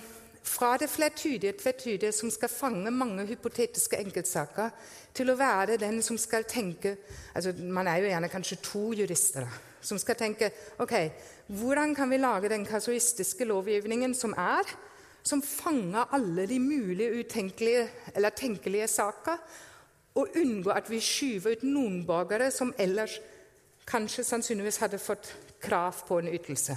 fra 0.44 0.74
det 0.82 0.90
flertydige, 0.90 1.56
tvetydige, 1.62 2.12
som 2.12 2.32
skal 2.34 2.52
fange 2.52 2.92
mange 2.92 3.26
hypotetiske 3.30 4.00
enkeltsaker, 4.02 4.76
til 5.14 5.32
å 5.32 5.38
være 5.40 5.80
den 5.80 6.02
som 6.06 6.18
skal 6.22 6.46
tenke 6.48 6.96
altså 7.34 7.54
Man 7.60 7.88
er 7.88 7.98
jo 8.00 8.12
gjerne 8.12 8.30
kanskje 8.30 8.60
to 8.64 8.84
jurister 8.98 9.46
da, 9.46 9.50
som 9.82 10.00
skal 10.00 10.18
tenke 10.20 10.52
ok, 10.80 10.94
hvordan 11.60 11.96
kan 11.96 12.12
vi 12.12 12.20
lage 12.20 12.52
den 12.52 12.66
kasuistiske 12.68 13.48
lovgivningen 13.48 14.14
som 14.16 14.36
er, 14.38 14.68
som 15.24 15.42
fanger 15.44 16.14
alle 16.16 16.46
de 16.50 16.60
mulige 16.60 17.24
utenkelige 17.24 17.88
eller 18.16 18.36
tenkelige 18.36 18.88
saker, 18.88 19.38
og 20.20 20.36
unngå 20.36 20.72
at 20.74 20.90
vi 20.90 21.00
skyver 21.04 21.58
ut 21.58 21.66
noen 21.68 22.02
borgere 22.08 22.50
som 22.52 22.74
ellers 22.78 23.20
kanskje 23.90 24.26
sannsynligvis 24.26 24.82
hadde 24.84 25.02
fått 25.02 25.32
krav 25.62 26.04
på 26.08 26.20
en 26.20 26.32
ytelse. 26.32 26.76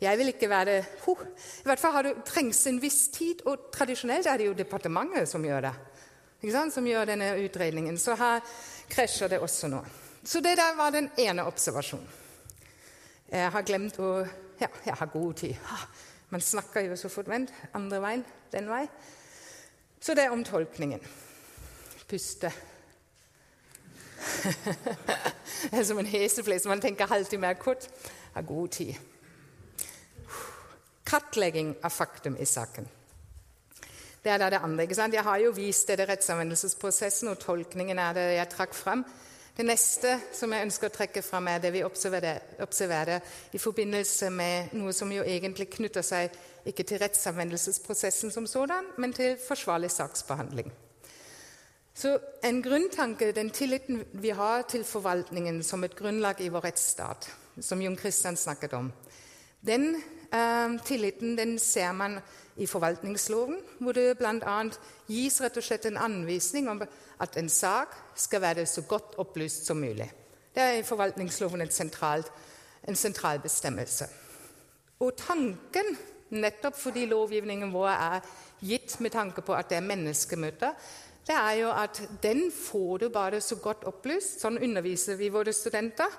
Jeg 0.00 0.18
vil 0.18 0.32
ikke 0.32 0.50
være 0.50 0.80
huh. 1.04 1.20
I 1.62 1.68
hvert 1.68 1.80
fall 1.80 1.94
har 1.94 2.06
det, 2.06 2.14
trengs 2.26 2.66
en 2.66 2.80
viss 2.82 3.08
tid, 3.14 3.44
og 3.48 3.70
tradisjonelt 3.72 4.26
er 4.26 4.40
det 4.40 4.48
jo 4.48 4.56
departementet 4.58 5.30
som 5.30 5.44
gjør 5.44 5.68
det. 5.68 5.74
som 6.72 6.86
gjør 6.86 7.06
denne 7.08 7.30
utredningen. 7.40 7.98
Så 7.98 8.14
her 8.14 8.40
krasjer 8.88 9.28
det 9.28 9.40
også 9.40 9.68
nå. 9.68 9.80
Så 10.24 10.40
det 10.40 10.56
der 10.56 10.76
var 10.76 10.90
den 10.90 11.10
ene 11.18 11.44
observasjonen. 11.44 12.08
Jeg 13.30 13.50
har 13.50 13.62
glemt 13.62 13.98
å 13.98 14.26
Ja, 14.60 14.68
jeg 14.86 14.94
har 14.94 15.06
god 15.06 15.34
tid. 15.34 15.56
Man 16.34 16.40
snakker 16.40 16.80
jo 16.80 16.96
så 16.96 17.08
fort. 17.08 17.28
Andre 17.74 18.00
veien. 18.02 18.24
Den 18.52 18.66
vei. 18.66 18.88
Så 20.02 20.16
det 20.18 20.24
er 20.24 20.32
om 20.34 20.40
tolkningen. 20.44 21.00
Puste. 22.10 22.50
det 25.70 25.78
er 25.78 25.84
som 25.86 25.98
en 26.02 26.10
heseflis. 26.10 26.66
Man 26.66 26.82
tenker 26.82 27.12
alltid 27.12 27.38
mer 27.38 27.54
kort. 27.54 27.86
Har 28.34 28.42
god 28.42 28.68
tid. 28.68 28.94
Kartlegging 31.06 31.76
av 31.82 31.94
faktum 31.94 32.36
i 32.36 32.44
saken. 32.50 32.88
Det 34.24 34.32
er 34.32 34.42
da 34.42 34.50
det 34.50 34.64
andre. 34.66 34.82
ikke 34.82 34.98
sant? 34.98 35.14
Jeg 35.14 35.22
har 35.22 35.38
jo 35.38 35.54
vist 35.54 35.88
det 35.88 36.08
rettsanvendelsesprosessen, 36.08 37.28
og 37.28 37.38
tolkningen 37.38 37.98
er 37.98 38.12
det 38.12 38.26
jeg 38.40 38.50
trakk 38.56 38.74
fram. 38.74 39.06
Det 39.54 39.62
neste 39.62 40.16
som 40.34 40.50
jeg 40.50 40.66
ønsker 40.66 40.90
å 40.90 40.94
trekke 40.94 41.22
fram, 41.22 41.46
er 41.46 41.60
det 41.62 41.70
vi 41.76 41.84
observerer, 41.86 42.40
observerer 42.64 43.22
i 43.54 43.60
forbindelse 43.62 44.30
med 44.34 44.72
noe 44.74 44.92
som 44.92 45.12
jo 45.14 45.22
egentlig 45.22 45.68
knytter 45.76 46.02
seg 46.02 46.34
ikke 46.66 46.82
til 46.88 46.98
rettsanvendelsesprosessen 46.98 48.34
som 48.34 48.48
sådan, 48.50 48.88
men 48.98 49.14
til 49.14 49.36
forsvarlig 49.38 49.92
saksbehandling. 49.94 50.72
Så 51.94 52.18
en 52.42 52.62
grunntanke, 52.62 53.32
Den 53.32 53.50
tilliten 53.50 54.04
vi 54.12 54.30
har 54.30 54.62
til 54.62 54.84
forvaltningen 54.84 55.62
som 55.62 55.84
et 55.84 55.94
grunnlag 55.94 56.40
i 56.40 56.48
vår 56.48 56.64
rettsstat, 56.64 57.30
som 57.60 57.82
Jon 57.82 57.98
Christian 57.98 58.36
snakket 58.36 58.72
om, 58.72 58.92
den 59.62 60.02
eh, 60.32 60.80
tilliten 60.84 61.36
den 61.36 61.58
ser 61.58 61.92
man 61.92 62.18
i 62.56 62.66
forvaltningsloven, 62.66 63.58
hvor 63.80 63.92
det 63.92 64.18
bl.a. 64.18 64.58
gis 65.10 65.40
rett 65.42 65.56
og 65.58 65.66
slett 65.66 65.88
en 65.90 65.98
anvisning 65.98 66.68
om 66.70 66.82
at 66.84 67.38
en 67.38 67.48
sak 67.50 67.94
skal 68.16 68.42
være 68.44 68.66
så 68.66 68.84
godt 68.88 69.18
opplyst 69.18 69.66
som 69.66 69.80
mulig. 69.82 70.10
Det 70.54 70.62
er 70.62 70.78
i 70.78 70.86
forvaltningsloven 70.86 71.64
en, 71.64 71.70
sentral, 71.70 72.22
en 72.88 72.96
sentral 72.96 73.40
bestemmelse. 73.42 74.06
Og 75.02 75.16
tanken, 75.18 75.96
nettopp 76.30 76.78
fordi 76.78 77.08
lovgivningen 77.10 77.72
vår 77.74 77.90
er 77.90 78.28
gitt 78.64 79.00
med 79.02 79.12
tanke 79.12 79.42
på 79.42 79.54
at 79.54 79.68
det 79.70 79.80
er 79.80 79.88
menneskemøter, 79.88 80.78
det 81.26 81.34
er 81.34 81.52
jo 81.62 81.70
at 81.72 82.02
den 82.22 82.52
får 82.52 82.98
du 82.98 83.08
bare 83.08 83.40
så 83.40 83.56
godt 83.56 83.86
opplyst. 83.88 84.42
Sånn 84.42 84.60
underviser 84.60 85.16
vi 85.16 85.30
våre 85.32 85.54
studenter. 85.56 86.12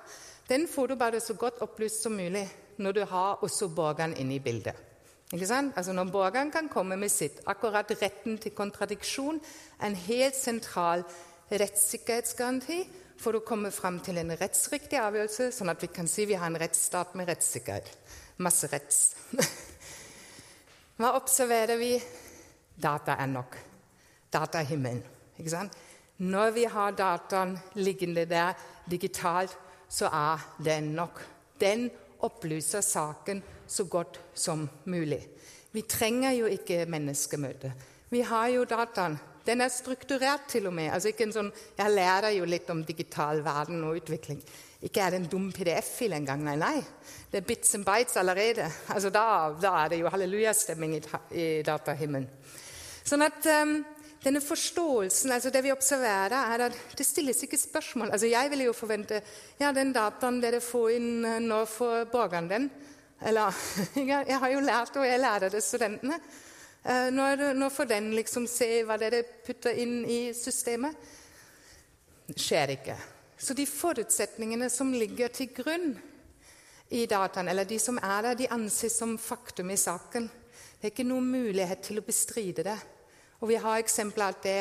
Den 0.49 0.65
får 0.67 0.87
du 0.87 0.95
bare 0.97 1.21
så 1.21 1.35
godt 1.37 1.61
opplyst 1.61 2.01
som 2.01 2.17
mulig 2.17 2.47
når 2.81 2.97
du 2.97 3.03
har 3.05 3.43
også 3.45 3.69
borgeren 3.69 4.15
inne 4.17 4.39
i 4.39 4.41
bildet. 4.41 4.94
Altså 5.35 5.93
Når 5.93 6.11
borgeren 6.11 6.51
kan 6.51 6.69
komme 6.69 6.95
med 6.95 7.11
sitt, 7.11 7.41
akkurat 7.45 7.91
retten 8.01 8.37
til 8.37 8.51
kontradiksjon, 8.55 9.41
er 9.79 9.87
en 9.87 9.95
helt 9.95 10.35
sentral 10.35 11.03
rettssikkerhetsgaranti 11.51 12.85
for 13.19 13.35
å 13.35 13.43
komme 13.45 13.71
fram 13.71 13.99
til 14.03 14.17
en 14.19 14.31
rettsriktig 14.35 14.99
avgjørelse, 14.99 15.51
sånn 15.51 15.71
at 15.71 15.81
vi 15.83 15.91
kan 15.91 16.07
si 16.07 16.25
vi 16.25 16.37
har 16.39 16.47
en 16.47 16.59
rettsstat 16.59 17.15
med 17.15 17.27
rettssikkerhet. 17.29 17.91
Masse 18.37 18.67
retts. 18.71 19.15
Hva 20.99 21.15
observerer 21.19 21.79
vi? 21.79 21.91
Data 22.75 23.17
er 23.19 23.27
nok. 23.31 23.57
Datahimmelen. 24.31 25.03
Ikke 25.35 25.51
sant? 25.51 25.75
Når 26.17 26.51
vi 26.55 26.63
har 26.71 26.95
dataen 26.95 27.57
liggende 27.75 28.23
der 28.27 28.55
digitalt, 28.87 29.55
så 29.89 30.07
er 30.07 30.43
den 30.63 30.93
nok. 30.95 31.19
Den 31.59 31.89
opplyser 32.23 32.81
saken 32.81 33.43
så 33.67 33.85
godt 33.89 34.19
som 34.33 34.67
mulig. 34.85 35.21
Vi 35.71 35.81
trenger 35.81 36.31
jo 36.37 36.49
ikke 36.51 36.85
menneskemøte. 36.87 37.73
Vi 38.09 38.21
har 38.21 38.47
jo 38.53 38.67
dataen. 38.69 39.17
Den 39.45 39.61
er 39.61 39.69
strukturert 39.69 40.47
til 40.49 40.67
og 40.67 40.73
med. 40.73 40.89
Altså 40.93 41.11
ikke 41.11 41.27
en 41.27 41.33
sånn, 41.35 41.51
Jeg 41.77 41.91
lærer 41.91 42.31
jo 42.33 42.45
litt 42.45 42.69
om 42.69 42.83
digital 42.85 43.43
verden 43.45 43.83
og 43.83 43.99
utvikling. 43.99 44.41
Ikke 44.81 45.01
er 45.01 45.11
det 45.11 45.19
en 45.19 45.29
dum 45.29 45.51
PDF-fil 45.51 46.13
engang. 46.13 46.43
Nei, 46.45 46.55
nei. 46.55 46.77
Det 47.31 47.41
er 47.41 47.45
bits 47.45 47.75
and 47.75 47.85
bites 47.85 48.17
allerede. 48.17 48.69
Altså 48.89 49.09
Da, 49.09 49.53
da 49.61 49.83
er 49.83 49.89
det 49.89 49.99
jo 49.99 50.09
hallelujastemming 50.09 50.95
i, 50.97 51.01
i 51.31 51.45
datahimmelen. 51.65 52.29
Sånn 53.05 53.21
at 53.21 53.45
um, 53.61 53.83
denne 54.25 54.41
forståelsen, 54.41 55.31
altså 55.31 55.51
det 55.53 55.61
vi 55.61 55.73
observerer, 55.73 56.33
er 56.33 56.65
at 56.69 56.77
det 56.97 57.05
stilles 57.05 57.43
ikke 57.45 57.59
spørsmål. 57.61 58.09
Altså 58.11 58.27
Jeg 58.27 58.49
ville 58.49 58.65
jo 58.65 58.73
forvente 58.73 59.21
ja, 59.59 59.71
den 59.71 59.93
dataen 59.93 60.39
dere 60.41 60.61
får 60.61 60.95
inn, 60.95 61.25
eh, 61.25 61.41
når 61.43 61.67
får 61.69 62.07
borgeren 62.09 62.49
den? 62.49 62.69
Eller 63.21 63.55
Jeg 63.95 64.39
har 64.39 64.51
jo 64.51 64.63
lært, 64.65 64.97
og 64.97 65.07
jeg 65.07 65.21
lærer 65.21 65.53
det 65.53 65.63
studentene. 65.63 66.19
Nå, 66.85 67.23
det, 67.39 67.53
nå 67.57 67.69
får 67.73 67.87
den 67.89 68.11
liksom 68.13 68.45
se 68.49 68.83
hva 68.85 68.97
dere 69.01 69.23
putter 69.45 69.77
inn 69.81 70.03
i 70.05 70.19
systemet? 70.37 70.93
Det 72.27 72.37
skjer 72.41 72.75
ikke. 72.75 72.97
Så 73.37 73.55
de 73.57 73.65
forutsetningene 73.65 74.69
som 74.69 74.93
ligger 74.93 75.33
til 75.33 75.49
grunn 75.53 75.95
i 76.93 77.05
dataen, 77.09 77.49
eller 77.49 77.65
de 77.65 77.79
som 77.81 77.97
er 77.97 78.27
der, 78.27 78.37
de 78.37 78.51
anses 78.53 78.97
som 78.97 79.17
faktum 79.17 79.71
i 79.73 79.77
saken. 79.77 80.29
Det 80.77 80.87
er 80.87 80.93
ikke 80.93 81.07
noen 81.07 81.31
mulighet 81.31 81.81
til 81.87 81.99
å 81.99 82.05
bestride 82.05 82.65
det. 82.67 82.77
Og 83.41 83.49
vi 83.49 83.57
har 83.61 83.81
eksempler 83.81 84.31
at 84.31 84.45
det 84.45 84.59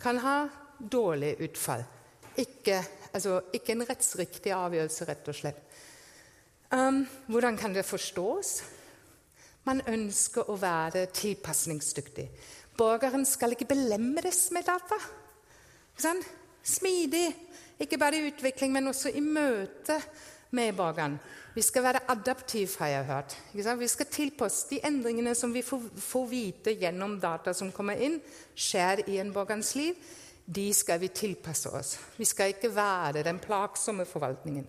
kan 0.00 0.18
ha 0.22 0.36
dårlig 0.78 1.34
utfall. 1.44 1.84
Ikke, 2.38 2.80
altså, 3.12 3.40
ikke 3.54 3.74
en 3.74 3.86
rettsriktig 3.86 4.54
avgjørelse, 4.54 5.06
rett 5.10 5.30
og 5.30 5.38
slett. 5.38 5.60
Um, 6.74 7.06
hvordan 7.26 7.56
kan 7.56 7.74
det 7.74 7.84
forstås? 7.86 8.64
Man 9.64 9.82
ønsker 9.86 10.48
å 10.50 10.56
være 10.58 11.06
tilpasningsdyktig. 11.14 12.24
Borgeren 12.74 13.22
skal 13.28 13.54
ikke 13.54 13.68
belemres 13.70 14.48
med 14.50 14.66
data. 14.66 14.98
Sånn? 15.94 16.18
Smidig, 16.64 17.28
ikke 17.78 17.98
bare 18.00 18.18
i 18.18 18.26
utvikling, 18.26 18.72
men 18.74 18.90
også 18.90 19.12
i 19.14 19.22
møte 19.22 20.00
med 20.56 20.74
borgeren. 20.74 21.14
Vi 21.54 21.62
skal 21.62 21.84
være 21.86 22.02
adaptive, 22.10 22.72
har 22.80 22.90
jeg 22.90 23.06
hørt. 23.06 23.36
Vi 23.54 23.88
skal 23.88 24.10
tilpasse 24.10 24.72
de 24.72 24.80
endringene 24.82 25.36
som 25.38 25.54
vi 25.54 25.62
får, 25.62 25.84
får, 25.94 26.26
vite 26.26 26.74
gjennom 26.74 27.20
data 27.22 27.54
som 27.54 27.70
kommer 27.72 28.02
inn, 28.02 28.18
skjer 28.56 29.04
i 29.12 29.20
en 29.22 29.30
borgerens 29.36 29.76
liv. 29.78 29.94
De 30.44 30.66
skal 30.74 30.98
vi 31.00 31.12
tilpasse 31.14 31.70
oss. 31.70 31.94
Vi 32.18 32.26
skal 32.26 32.56
ikke 32.56 32.74
være 32.74 33.22
den 33.22 33.38
plagsomme 33.38 34.08
forvaltningen. 34.08 34.66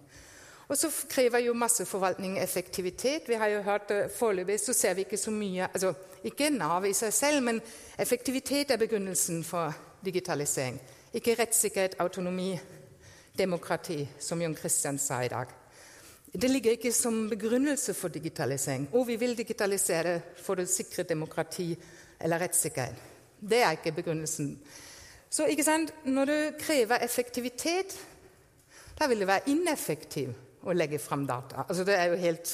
Og 0.67 0.77
så 0.77 0.89
krever 1.09 1.43
jo 1.45 1.53
masseforvaltning 1.53 2.39
effektivitet. 2.41 3.29
Vi 3.29 3.37
har 3.37 3.47
jo 3.47 3.61
hørt 3.61 3.91
eh, 3.91 4.07
Foreløpig 4.09 4.59
så 4.59 4.73
ser 4.73 4.93
vi 4.93 5.05
ikke 5.05 5.17
så 5.17 5.31
mye 5.31 5.67
altså 5.67 5.93
Ikke 6.25 6.49
Nav 6.49 6.85
i 6.89 6.93
seg 6.93 7.13
selv, 7.13 7.43
men 7.45 7.61
effektivitet 8.01 8.71
er 8.71 8.81
begrunnelsen 8.81 9.43
for 9.45 9.73
digitalisering. 10.05 10.79
Ikke 11.13 11.35
rettssikkerhet, 11.37 11.99
autonomi, 11.99 12.55
demokrati, 13.37 14.07
som 14.19 14.41
Jon 14.41 14.55
Christian 14.57 14.97
sa 14.97 15.21
i 15.21 15.29
dag. 15.29 15.53
Det 16.33 16.49
ligger 16.49 16.71
ikke 16.71 16.91
som 16.91 17.29
begrunnelse 17.29 17.93
for 17.93 18.07
digitalisering. 18.07 18.89
Og 18.93 19.07
vi 19.07 19.15
vil 19.15 19.37
digitalisere 19.37 20.17
for 20.41 20.59
å 20.59 20.65
sikre 20.65 21.05
demokrati 21.07 21.69
eller 22.19 22.41
rettssikkerhet. 22.41 22.97
Det 23.39 23.61
er 23.61 23.77
ikke 23.77 23.93
begrunnelsen. 24.01 24.49
Så 25.29 25.45
ikke 25.45 25.63
sant? 25.63 25.93
Når 26.05 26.25
du 26.25 26.35
krever 26.59 27.05
effektivitet, 27.05 27.95
da 28.99 29.07
vil 29.07 29.21
det 29.21 29.27
være 29.27 29.49
ineffektivt 29.53 30.44
å 30.65 30.73
legge 30.73 30.99
fram 30.99 31.25
data. 31.27 31.63
Altså, 31.67 31.85
det 31.87 31.95
er 31.95 32.11
jo 32.11 32.21
helt 32.21 32.51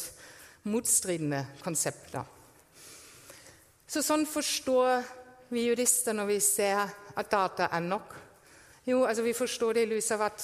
motstridende 0.69 1.45
konsepter. 1.63 2.27
Så 3.87 4.03
sånn 4.05 4.27
forstår 4.29 5.01
vi 5.51 5.65
jurister 5.67 6.15
når 6.15 6.29
vi 6.29 6.39
ser 6.43 6.85
at 7.15 7.31
data 7.31 7.67
er 7.71 7.83
nok. 7.83 8.17
Jo, 8.87 9.03
altså 9.05 9.21
Vi 9.23 9.33
forstår 9.37 9.73
det 9.73 9.81
i 9.83 9.89
lys 9.91 10.07
av 10.15 10.23
at 10.25 10.41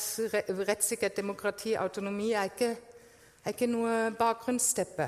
rettssikkerhet, 0.67 1.15
demokrati, 1.17 1.73
autonomi 1.75 2.33
er 2.33 2.51
ikke 2.51 2.75
er 3.47 3.55
ikke 3.55 3.69
noe 3.71 4.11
bakgrunnsteppe. 4.17 5.05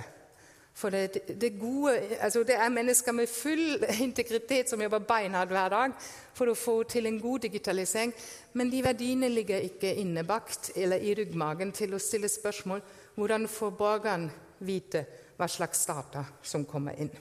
For 0.80 0.90
det, 0.90 1.28
det, 1.42 1.50
gode, 1.60 1.92
altså 2.24 2.44
det, 2.48 2.56
er 2.56 2.70
mennesker 2.72 3.12
med 3.12 3.28
full 3.28 3.84
integritet 4.00 4.70
som 4.72 4.80
jobber 4.82 5.04
beinhardt 5.04 5.52
hver 5.52 5.74
dag 5.74 5.96
for 6.34 6.48
å 6.48 6.56
få 6.56 6.76
til 6.88 7.10
en 7.10 7.18
god 7.20 7.44
digitalisering. 7.50 8.14
Men 8.56 8.72
de 8.72 8.80
verdiene 8.86 9.28
ligger 9.28 9.66
ikke 9.68 9.92
innebakt 10.00 10.72
eller 10.80 11.04
i 11.04 11.12
ryggmagen 11.20 11.74
til 11.76 11.98
å 11.98 12.00
stille 12.00 12.32
spørsmål 12.32 12.84
hvordan 13.18 13.50
får 13.52 13.76
borgeren 13.76 14.30
vite 14.64 15.04
hva 15.36 15.50
slags 15.52 15.84
data 15.90 16.24
som 16.44 16.64
kommer 16.68 16.96
inn. 16.96 17.12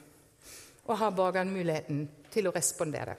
Og 0.87 0.95
har 1.03 1.19
borgeren 1.19 1.51
muligheten 1.51 2.07
til 2.31 2.47
å 2.47 2.55
respondere. 2.55 3.19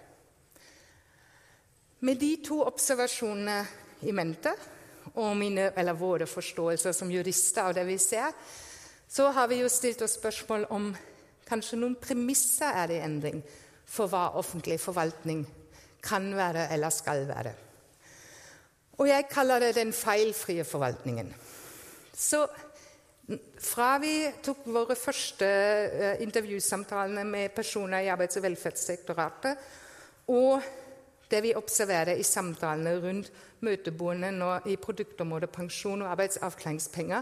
Med 1.99 2.15
de 2.15 2.31
to 2.47 2.61
observasjonene 2.63 3.59
i 4.07 4.15
mente 4.15 4.55
og 5.19 5.35
mine, 5.35 5.67
våre 5.99 6.29
forståelser 6.29 6.95
som 6.95 7.11
jurister 7.11 7.67
av 7.67 7.75
det 7.75 7.83
vi 7.89 7.99
ser, 7.99 8.31
så 9.09 9.31
har 9.33 9.47
vi 9.49 9.63
jo 9.63 9.69
stilt 9.71 10.03
oss 10.05 10.19
spørsmål 10.19 10.67
om 10.69 10.91
kanskje 11.49 11.79
noen 11.81 11.97
premisser 11.97 12.75
er 12.77 12.91
det 12.91 12.99
i 12.99 13.05
endring 13.07 13.41
for 13.89 14.11
hva 14.11 14.27
offentlig 14.37 14.77
forvaltning 14.81 15.41
kan 16.05 16.29
være 16.37 16.67
eller 16.75 16.93
skal 16.93 17.25
være. 17.27 17.53
Og 18.99 19.07
jeg 19.09 19.29
kaller 19.31 19.63
det 19.63 19.75
den 19.79 19.93
feilfrie 19.95 20.63
forvaltningen. 20.67 21.31
Så 22.13 22.43
fra 23.61 23.93
vi 24.01 24.13
tok 24.43 24.65
våre 24.73 24.97
første 24.97 25.47
uh, 25.47 26.21
intervjusamtalene 26.23 27.23
med 27.25 27.53
personer 27.55 28.05
i 28.05 28.09
Arbeids- 28.11 28.37
og 28.37 28.45
velferdsdirektoratet, 28.45 29.57
og 30.29 30.65
det 31.29 31.43
vi 31.45 31.55
observerer 31.57 32.17
i 32.17 32.25
samtalene 32.25 32.97
rundt 33.01 33.29
møtebordene 33.65 34.59
i 34.69 34.75
produktområdet 34.81 35.49
pensjon 35.53 36.01
og 36.01 36.11
arbeidsavklaringspenger, 36.11 37.21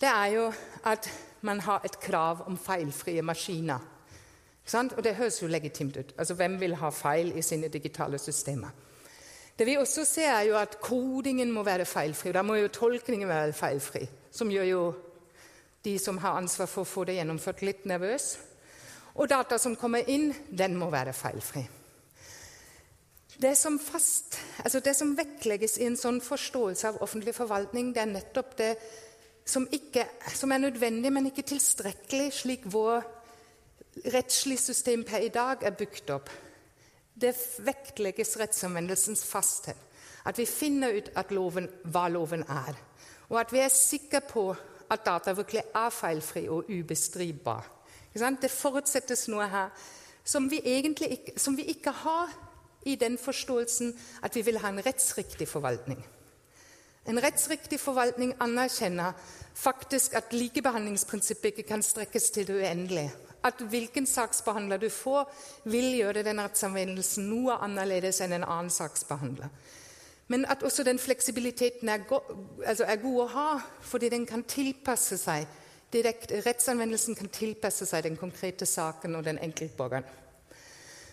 det 0.00 0.08
er 0.08 0.26
jo 0.34 0.52
at 0.84 1.08
man 1.40 1.60
har 1.60 1.84
et 1.84 2.00
krav 2.00 2.44
om 2.46 2.58
feilfrie 2.58 3.22
maskiner. 3.22 3.80
Og 4.74 5.02
det 5.04 5.16
høres 5.16 5.42
jo 5.42 5.48
legitimt 5.48 5.96
ut. 5.96 6.14
Altså, 6.18 6.34
Hvem 6.34 6.60
vil 6.60 6.74
ha 6.74 6.90
feil 6.90 7.32
i 7.36 7.42
sine 7.42 7.68
digitale 7.68 8.18
systemer? 8.18 8.70
Det 9.58 9.66
vi 9.66 9.76
også 9.76 10.04
ser, 10.04 10.30
er 10.30 10.42
jo 10.42 10.56
at 10.56 10.78
kodingen 10.80 11.50
må 11.52 11.62
være 11.62 11.84
feilfri. 11.84 12.32
Da 12.32 12.42
må 12.42 12.54
jo 12.54 12.68
tolkningen 12.68 13.28
være 13.28 13.52
feilfri, 13.52 14.06
som 14.30 14.50
gjør 14.50 14.64
jo 14.64 14.84
de 15.84 15.98
som 15.98 16.18
har 16.18 16.38
ansvar 16.38 16.66
for 16.66 16.84
å 16.84 16.88
få 16.88 17.04
det 17.04 17.18
gjennomført, 17.18 17.62
litt 17.62 17.84
nervøs. 17.84 18.38
Og 19.14 19.28
data 19.28 19.58
som 19.58 19.76
kommer 19.76 20.08
inn, 20.08 20.30
den 20.48 20.78
må 20.80 20.88
være 20.92 21.12
feilfri. 21.12 21.66
Det 23.40 23.52
som, 23.56 23.78
fast, 23.78 24.38
altså 24.64 24.80
det 24.84 24.92
som 24.96 25.14
vektlegges 25.16 25.78
i 25.80 25.86
en 25.88 25.96
sånn 25.96 26.20
forståelse 26.20 26.88
av 26.88 26.98
offentlig 27.04 27.34
forvaltning, 27.36 27.94
det 27.96 28.02
er 28.02 28.10
nettopp 28.14 28.56
det 28.58 28.74
som, 29.50 29.66
ikke, 29.72 30.06
som 30.34 30.52
er 30.52 30.62
nødvendig, 30.62 31.12
men 31.12 31.26
ikke 31.30 31.46
tilstrekkelig, 31.50 32.30
slik 32.32 32.66
vår 32.70 33.02
rettslig 34.14 34.58
system 34.62 35.02
per 35.04 35.24
i 35.26 35.32
dag 35.34 35.64
er 35.66 35.74
bygd 35.76 36.12
opp. 36.14 36.30
Det 37.20 37.34
vektlegges 37.66 38.36
rettsanvendelsens 38.40 39.24
fasthet. 39.26 39.76
At 40.24 40.38
vi 40.38 40.46
finner 40.46 40.94
ut 40.94 41.32
loven, 41.32 41.66
hva 41.84 42.06
loven 42.12 42.44
er. 42.44 42.76
Og 43.30 43.40
at 43.40 43.52
vi 43.52 43.62
er 43.64 43.72
sikre 43.72 44.20
på 44.20 44.50
at 44.90 45.06
data 45.06 45.32
virkelig 45.32 45.62
er 45.74 45.90
feilfri 45.94 46.46
og 46.48 46.70
ubestridbar. 46.70 47.66
Det 48.14 48.50
forutsettes 48.50 49.28
noe 49.30 49.46
her 49.48 49.70
som 50.24 50.50
vi, 50.50 50.60
ikke, 50.60 51.38
som 51.38 51.56
vi 51.56 51.68
ikke 51.72 51.90
har 51.90 52.32
i 52.86 52.96
den 53.00 53.18
forståelsen 53.18 53.94
at 54.22 54.34
vi 54.36 54.42
vil 54.42 54.58
ha 54.58 54.68
en 54.68 54.82
rettsriktig 54.84 55.48
forvaltning. 55.48 56.02
En 57.08 57.22
rettsriktig 57.22 57.80
forvaltning 57.80 58.34
anerkjenner 58.40 59.16
faktisk 59.54 60.14
at 60.18 60.34
likebehandlingsprinsippet 60.36 61.54
ikke 61.54 61.68
kan 61.72 61.82
strekkes 61.82 62.30
til 62.30 62.46
det 62.46 62.60
uendelige 62.60 63.12
at 63.44 63.54
hvilken 63.72 64.06
saksbehandler 64.06 64.76
du 64.76 64.88
får, 64.88 65.32
vil 65.64 65.94
gjøre 65.96 66.24
den 66.26 66.40
rettsanvendelsen 66.40 67.28
noe 67.30 67.56
annerledes 67.64 68.20
enn 68.20 68.36
en 68.36 68.44
annen 68.44 68.72
saksbehandler. 68.72 69.48
Men 70.30 70.44
at 70.46 70.62
også 70.62 70.84
den 70.86 70.98
fleksibiliteten 70.98 71.88
er, 71.88 72.04
go 72.08 72.20
altså 72.66 72.84
er 72.84 73.00
god 73.02 73.18
å 73.24 73.30
ha, 73.32 73.48
fordi 73.80 74.12
den 74.12 74.26
kan 74.26 74.44
tilpasse 74.46 75.18
seg 75.18 75.48
direkt, 75.92 76.30
Rettsanvendelsen 76.46 77.16
kan 77.18 77.32
tilpasse 77.34 77.86
seg 77.86 78.04
den 78.06 78.16
konkrete 78.16 78.66
saken 78.66 79.16
og 79.18 79.24
den 79.26 79.40
enkeltborgeren. 79.42 80.06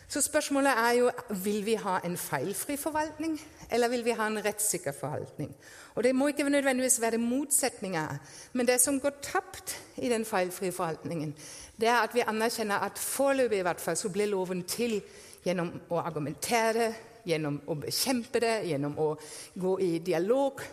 Så 0.08 0.22
spørsmålet 0.22 0.72
er 0.72 0.92
jo 0.92 1.10
vil 1.44 1.66
vi 1.66 1.74
ha 1.76 1.98
en 2.06 2.16
feilfri 2.18 2.78
forvaltning, 2.80 3.34
eller 3.72 3.90
vil 3.92 4.06
vi 4.06 4.14
ha 4.16 4.28
en 4.28 4.40
rettssikker 4.46 4.96
forvaltning. 4.96 5.52
Og 5.96 6.04
Det 6.04 6.16
må 6.16 6.28
ikke 6.28 6.50
nødvendigvis 6.50 7.02
være 7.02 7.18
motsetninger, 7.18 8.18
men 8.54 8.68
det 8.68 8.82
som 8.82 9.00
går 9.00 9.20
tapt 9.22 9.76
i 9.98 10.10
den 10.10 10.26
feilfrie 10.26 10.72
forvaltningen, 10.72 11.36
det 11.80 11.88
er 11.88 12.00
at 12.04 12.16
vi 12.16 12.24
anerkjenner 12.28 12.76
at 12.76 13.00
foreløpig 13.00 13.60
i 13.60 13.68
hvert 13.68 13.82
fall 13.82 13.98
så 13.98 14.10
ble 14.10 14.26
loven 14.26 14.64
til 14.64 15.02
gjennom 15.44 15.74
å 15.90 16.00
argumentere, 16.00 16.94
gjennom 17.28 17.60
å 17.68 17.76
bekjempe 17.76 18.40
det, 18.40 18.56
gjennom 18.70 18.96
å 19.04 19.12
gå 19.60 19.78
i 19.84 20.00
dialog, 20.00 20.64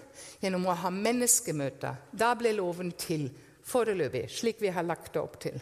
gjennom 0.43 0.67
å 0.67 0.79
ha 0.79 0.91
menneskemøter. 0.95 1.95
Da 2.13 2.35
ble 2.39 2.55
loven 2.55 2.93
til 2.99 3.31
foreløpig, 3.67 4.29
slik 4.31 4.63
vi 4.63 4.71
har 4.71 4.87
lagt 4.87 5.15
det 5.15 5.23
opp 5.23 5.41
til. 5.43 5.59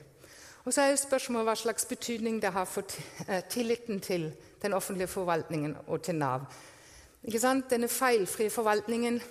Og 0.64 0.72
så 0.72 0.82
er 0.82 0.92
jo 0.92 0.96
spørsmålet 0.96 1.48
hva 1.48 1.54
slags 1.58 1.86
betydning 1.90 2.36
det 2.42 2.52
har 2.54 2.66
for 2.70 2.86
eh, 3.28 3.42
tilliten 3.50 4.00
til 4.00 4.28
den 4.62 4.72
offentlige 4.72 5.10
forvaltningen 5.10 5.76
og 5.86 6.02
til 6.02 6.14
Nav. 6.14 6.44
Ikke 7.24 7.40
sant? 7.42 7.70
Denne 7.70 7.88
feilfrie 7.88 8.50
forvaltningen 8.50 9.22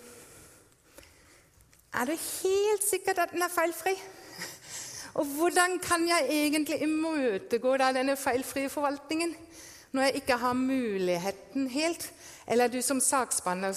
Er 1.93 2.05
det 2.05 2.19
helt 2.19 2.83
sikkert 2.89 3.19
at 3.19 3.31
den 3.31 3.41
er 3.41 3.51
feilfri? 3.51 3.95
Og 5.13 5.25
hvordan 5.25 5.79
kan 5.79 6.07
jeg 6.07 6.27
egentlig 6.29 6.81
imøtegå 6.81 7.77
denne 7.77 8.15
feilfrie 8.17 8.69
forvaltningen 8.69 9.35
når 9.91 10.01
jeg 10.01 10.15
ikke 10.15 10.37
har 10.37 10.53
muligheten 10.53 11.67
helt? 11.67 12.13
Eller 12.47 12.67
du 12.67 12.81
som 12.81 12.99
saksbehandler, 12.99 13.75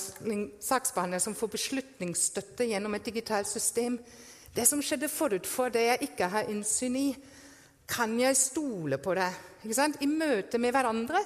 saksbehandler 0.61 1.19
som 1.19 1.35
får 1.35 1.47
beslutningsstøtte 1.47 2.65
gjennom 2.65 2.95
et 2.95 3.07
digitalt 3.07 3.49
system. 3.49 3.99
Det 4.57 4.67
som 4.67 4.83
skjedde 4.83 5.09
forut 5.09 5.47
for 5.47 5.69
det 5.69 5.83
jeg 5.87 5.99
ikke 6.09 6.29
har 6.31 6.51
innsyn 6.51 6.97
i, 6.97 7.09
kan 7.87 8.15
jeg 8.21 8.37
stole 8.37 8.99
på 9.03 9.15
det? 9.19 9.31
I 9.65 10.09
møte 10.09 10.61
med 10.61 10.75
hverandre 10.75 11.21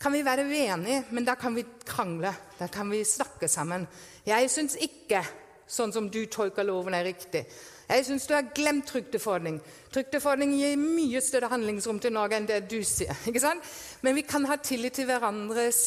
kan 0.00 0.12
vi 0.12 0.24
være 0.26 0.44
uenige, 0.46 1.04
men 1.10 1.24
da 1.24 1.34
kan 1.38 1.54
vi 1.54 1.64
krangle. 1.86 2.32
Da 2.58 2.68
kan 2.68 2.90
vi 2.90 3.04
snakke 3.04 3.48
sammen. 3.48 3.86
Jeg 4.26 4.50
syns 4.52 4.76
ikke 4.76 5.22
sånn 5.66 5.94
som 5.94 6.10
du 6.12 6.26
tolker 6.26 6.66
loven, 6.66 6.94
er 6.94 7.06
riktig. 7.08 7.44
Jeg 7.88 8.04
syns 8.06 8.26
du 8.28 8.34
har 8.34 8.50
glemt 8.56 8.86
trygdeforordning. 8.88 9.58
Trygdeforordning 9.92 10.54
gir 10.56 10.76
mye 10.80 11.20
større 11.24 11.50
handlingsrom 11.52 12.00
til 12.00 12.14
Norge 12.16 12.38
enn 12.38 12.48
det 12.48 12.62
du 12.70 12.80
sier. 12.84 13.16
Men 14.04 14.16
vi 14.16 14.26
kan 14.28 14.46
ha 14.48 14.56
tillit 14.56 14.96
til 14.98 15.08
hverandres 15.08 15.82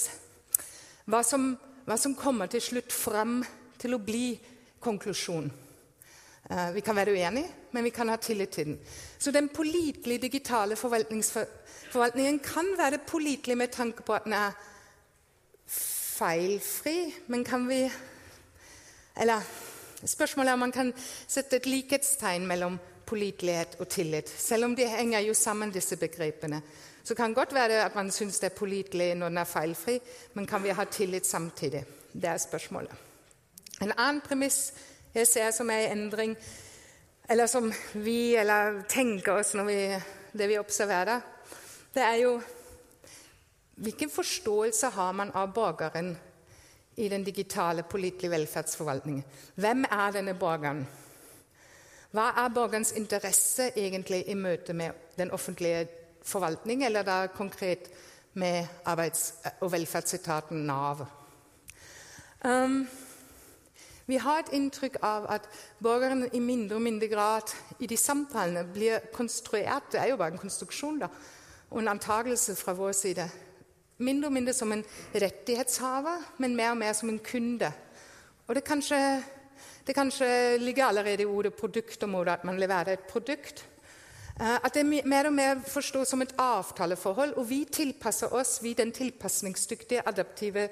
hva 1.08 1.24
som, 1.24 1.54
hva 1.88 1.98
som 1.98 2.16
kommer 2.18 2.50
til 2.52 2.62
slutt 2.62 2.94
fram 2.94 3.40
til 3.80 3.96
å 3.96 4.02
bli 4.04 4.36
konklusjon. 4.84 5.48
Uh, 6.48 6.70
vi 6.76 6.84
kan 6.84 6.96
være 6.96 7.14
uenige, 7.16 7.50
men 7.76 7.84
vi 7.84 7.92
kan 7.92 8.08
ha 8.08 8.16
tillit 8.24 8.54
til 8.56 8.70
den. 8.70 8.78
Så 9.20 9.32
den 9.32 9.50
pålitelige 9.50 10.22
digitale 10.22 10.76
forvaltningen 10.76 12.40
kan 12.40 12.74
være 12.78 13.00
pålitelig 13.08 13.58
med 13.58 13.68
tanke 13.68 14.04
på 14.04 14.14
at 14.14 14.24
den 14.26 14.34
er 14.34 14.52
feilfri, 16.18 17.14
men 17.28 17.44
kan 17.44 17.70
vi 17.70 17.92
Eller 19.18 19.42
Spørsmålet 20.06 20.50
er 20.50 20.54
om 20.54 20.60
man 20.60 20.72
kan 20.72 20.94
sette 21.28 21.58
et 21.58 21.66
likhetstegn 21.66 22.46
mellom 22.48 22.78
pålitelighet 23.06 23.80
og 23.80 23.90
tillit. 23.90 24.30
Selv 24.30 24.66
om 24.66 24.76
de 24.76 24.86
henger 24.88 25.20
jo 25.26 25.34
sammen, 25.34 25.72
disse 25.72 25.98
begrepene. 25.98 26.62
Så 27.04 27.16
kan 27.16 27.30
det 27.30 27.36
godt 27.36 27.54
være 27.54 27.86
at 27.86 27.96
man 27.96 28.12
syns 28.12 28.40
det 28.40 28.52
er 28.52 28.58
pålitelig 28.60 29.16
når 29.16 29.30
den 29.30 29.38
er 29.38 29.50
feilfri, 29.50 30.00
men 30.34 30.48
kan 30.48 30.64
vi 30.64 30.70
ha 30.70 30.84
tillit 30.84 31.28
samtidig? 31.28 31.86
Det 32.14 32.30
er 32.30 32.38
spørsmålet. 32.38 32.92
En 33.82 33.94
annen 33.98 34.22
premiss 34.22 34.74
jeg 35.16 35.28
ser 35.28 35.52
som 35.52 35.70
er 35.70 35.86
i 35.86 35.92
endring, 35.92 36.36
eller 37.28 37.48
som 37.48 37.74
vi 37.94 38.36
eller 38.36 38.82
tenker 38.90 39.40
oss 39.40 39.54
når 39.54 39.66
vi, 39.68 39.82
det 40.32 40.48
vi 40.48 40.60
observerer, 40.60 41.22
det 41.94 42.06
er 42.06 42.22
jo 42.26 42.38
Hvilken 43.78 44.10
forståelse 44.10 44.90
har 44.90 45.12
man 45.14 45.30
av 45.38 45.52
borgeren 45.54 46.16
i 46.98 47.10
den 47.10 47.22
digitale 47.24 47.84
pålitelige 47.86 48.32
velferdsforvaltningen. 48.32 49.22
Hvem 49.54 49.84
er 49.86 50.16
denne 50.16 50.34
borgeren? 50.34 50.80
Hva 52.10 52.32
er 52.42 52.56
borgerens 52.56 52.96
interesse 52.98 53.68
egentlig 53.78 54.24
i 54.32 54.34
møte 54.34 54.74
med 54.74 54.98
den 55.20 55.30
offentlige 55.30 55.86
forvaltning, 56.26 56.82
eller 56.88 57.06
da 57.06 57.20
konkret 57.28 57.92
med 58.34 58.66
arbeids- 58.86 59.36
og 59.62 59.72
velferdsetaten 59.72 60.66
Nav? 60.66 61.06
Um, 62.42 62.88
vi 64.08 64.18
har 64.24 64.40
et 64.40 64.54
inntrykk 64.56 65.02
av 65.04 65.26
at 65.30 65.50
borgeren 65.84 66.30
i 66.32 66.40
mindre 66.40 66.78
og 66.78 66.86
mindre 66.86 67.10
grad 67.12 67.52
i 67.80 67.88
de 67.88 67.98
samtalene 68.00 68.64
blir 68.72 69.10
konstruert 69.14 69.92
Det 69.92 70.00
er 70.00 70.14
jo 70.14 70.18
bare 70.18 70.32
en 70.36 70.42
konstruksjon 70.42 71.02
da, 71.04 71.10
og 71.70 71.82
en 71.82 71.92
antakelse 71.92 72.56
fra 72.56 72.74
vår 72.74 72.96
side 72.96 73.28
mindre 73.98 74.30
og 74.30 74.34
mindre 74.34 74.54
som 74.54 74.72
en 74.74 74.84
rettighetshaver, 75.16 76.26
men 76.38 76.56
mer 76.56 76.74
og 76.74 76.78
mer 76.82 76.94
som 76.94 77.10
en 77.10 77.20
kunde. 77.24 77.72
Og 78.48 78.56
det 78.56 78.64
kanskje, 78.64 79.00
det 79.88 79.96
kanskje 79.96 80.58
ligger 80.62 80.86
allerede 80.86 81.26
i 81.26 81.26
ordet 81.26 81.54
produktområde 81.58 82.32
at 82.38 82.46
man 82.46 82.60
leverer 82.60 82.94
et 82.94 83.08
produkt. 83.10 83.66
Eh, 84.40 84.56
at 84.56 84.74
det 84.74 84.86
mer 84.86 85.26
og 85.26 85.34
mer 85.34 85.64
forstås 85.68 86.14
som 86.14 86.22
et 86.22 86.36
avtaleforhold, 86.38 87.34
og 87.34 87.50
vi 87.50 87.66
tilpasser 87.66 88.34
oss, 88.34 88.60
vi 88.64 88.74
den 88.74 88.92
tilpasningsdyktige, 88.92 90.06
adaptive 90.08 90.70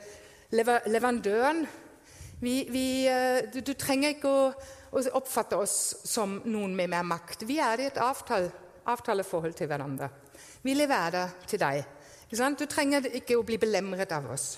leverandøren. 0.52 1.66
Vi, 2.40 2.68
vi, 2.70 3.08
eh, 3.08 3.50
du, 3.54 3.62
du, 3.62 3.74
trenger 3.80 4.16
ikke 4.16 4.30
å, 4.30 4.48
å, 4.92 5.04
oppfatte 5.16 5.58
oss 5.58 5.78
som 6.04 6.42
noen 6.44 6.76
med 6.76 6.92
mer 6.92 7.06
makt. 7.08 7.46
Vi 7.48 7.60
er 7.64 7.80
i 7.80 7.88
et 7.88 8.00
avtale, 8.02 8.52
avtaleforhold 8.92 9.56
til 9.56 9.70
hverandre. 9.72 10.10
Vi 10.66 10.76
leverer 10.76 11.38
til 11.48 11.62
deg. 11.62 11.84
Du 12.60 12.66
trenger 12.68 13.08
ikke 13.16 13.38
å 13.38 13.46
bli 13.46 13.58
belemret 13.62 14.12
av 14.12 14.28
oss. 14.34 14.58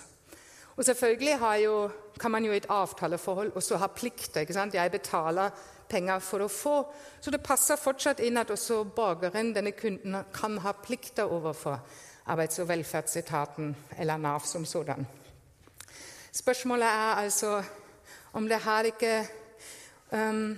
Og 0.78 0.86
selvfølgelig 0.86 1.38
jo, 1.62 1.76
kan 2.20 2.32
man 2.32 2.46
jo 2.46 2.54
i 2.54 2.58
et 2.58 2.70
avtaleforhold 2.70 3.56
også 3.56 3.78
ha 3.82 3.90
plikter. 3.94 4.46
Jeg 4.74 4.92
betaler 4.92 5.54
penger 5.90 6.20
for 6.20 6.46
å 6.46 6.50
få. 6.52 6.76
Så 7.22 7.32
det 7.32 7.44
passer 7.46 7.80
fortsatt 7.82 8.22
inn 8.26 8.38
at 8.38 8.52
også 8.54 8.84
borgeren, 8.96 9.54
denne 9.54 9.74
kunden, 9.78 10.24
kan 10.34 10.58
ha 10.66 10.74
plikter 10.74 11.30
overfor 11.30 11.80
Arbeids- 12.28 12.60
og 12.60 12.68
velferdsetaten 12.68 13.76
eller 13.98 14.18
Nav 14.18 14.46
som 14.46 14.66
sådan. 14.66 15.06
Spørsmålet 16.32 16.88
er 16.88 17.22
altså 17.24 17.64
om 18.34 18.48
det 18.50 18.60
her 18.64 18.90
ikke 18.92 19.14
um, 20.12 20.58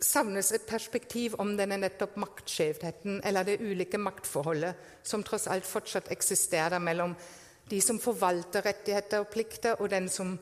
savnes 0.00 0.52
et 0.52 0.64
perspektiv 0.68 1.36
om 1.38 1.52
denne 1.58 1.76
nettopp 1.80 2.16
maktskjevheten 2.20 3.20
eller 3.24 3.46
det 3.46 3.60
ulike 3.60 4.00
maktforholdet 4.00 5.04
som 5.06 5.24
tross 5.24 5.46
alt 5.52 5.68
fortsatt 5.68 6.10
eksisterer 6.12 6.80
mellom 6.80 7.14
De 7.70 7.78
som 7.80 8.00
forvalter 8.02 8.64
rettigheter 8.66 9.20
og 9.22 9.28
plikter, 9.30 9.76
og 9.78 9.90
den 9.92 10.08
som 10.10 10.32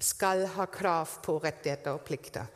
skal 0.00 0.46
ha 0.54 0.64
krav 0.72 1.18
på 1.20 1.34
rettigheter 1.36 1.90
og 1.92 2.00
plikter. 2.00 2.46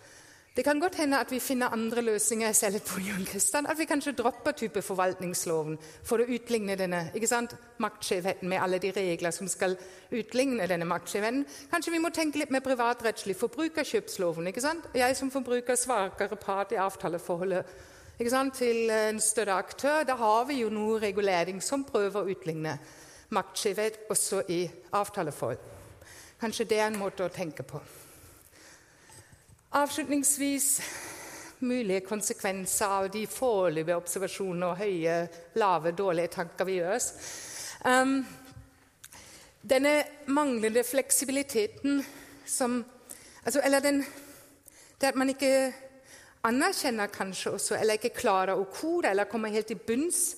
Det 0.56 0.64
kan 0.64 0.80
godt 0.80 0.94
hende 0.94 1.16
at 1.16 1.30
vi 1.32 1.38
finner 1.38 1.66
andre 1.72 2.02
løsninger. 2.02 2.52
selv 2.52 2.80
på 2.80 3.00
Jon 3.00 3.24
Kristian, 3.24 3.66
At 3.66 3.78
vi 3.78 3.84
kanskje 3.84 4.12
dropper 4.12 4.50
type 4.50 4.82
forvaltningsloven 4.82 5.78
for 6.04 6.18
å 6.18 6.26
utligne 6.28 6.76
denne 6.76 7.10
ikke 7.14 7.26
sant, 7.26 7.56
maktskjevheten 7.78 8.48
med 8.48 8.58
alle 8.60 8.78
de 8.78 8.90
regler 8.90 9.30
som 9.30 9.48
skal 9.48 9.76
utligne 10.10 10.66
denne 10.68 10.84
maktskjevheten. 10.84 11.46
Kanskje 11.70 11.92
vi 11.92 11.98
må 11.98 12.10
tenke 12.10 12.38
litt 12.38 12.50
mer 12.50 12.60
privatrettslig. 12.60 13.36
Forbrukerkjøpsloven. 13.36 14.46
ikke 14.46 14.60
sant? 14.60 14.84
Jeg 14.94 15.16
som 15.16 15.30
forbruker 15.30 15.74
svakere 15.74 16.36
part 16.36 16.72
i 16.72 16.76
avtaleforholdet 16.76 17.64
ikke 18.20 18.30
sant, 18.30 18.54
til 18.54 18.90
en 18.90 19.20
større 19.20 19.52
aktør. 19.52 20.04
Da 20.04 20.14
har 20.14 20.44
vi 20.44 20.60
jo 20.60 20.68
noe 20.68 21.00
regulering 21.00 21.62
som 21.62 21.84
prøver 21.84 22.20
å 22.20 22.28
utligne 22.28 22.78
maktskjevhet 23.30 23.98
også 24.10 24.42
i 24.48 24.70
avtaleforhold. 24.92 25.58
Kanskje 26.40 26.64
det 26.64 26.78
er 26.78 26.86
en 26.86 26.98
måte 26.98 27.24
å 27.24 27.32
tenke 27.32 27.62
på. 27.62 27.80
Avslutningsvis 29.72 30.82
mulige 31.60 32.00
konsekvenser 32.00 32.86
av 32.86 33.06
de 33.08 33.22
foreløpige 33.26 33.96
observasjonene 33.96 34.66
og 34.68 34.76
høye, 34.76 35.14
lave, 35.56 35.94
dårlige 35.96 36.28
tanker 36.34 36.68
vi 36.68 36.74
gjør 36.76 36.96
oss. 36.98 37.06
Um, 37.88 38.18
denne 39.64 39.94
manglende 40.26 40.84
fleksibiliteten 40.84 42.04
som 42.46 42.84
altså, 43.44 43.62
Eller 43.64 43.80
den, 43.80 44.04
det 45.00 45.06
at 45.06 45.16
man 45.16 45.32
ikke 45.32 45.72
anerkjenner 46.44 47.06
kanskje 47.06 47.50
også, 47.50 47.80
eller 47.80 47.96
ikke 47.96 48.12
klarer 48.20 48.60
å 48.60 48.68
kode 48.68 49.08
eller 49.08 49.24
kommer 49.24 49.48
helt 49.48 49.72
bunns, 49.86 50.36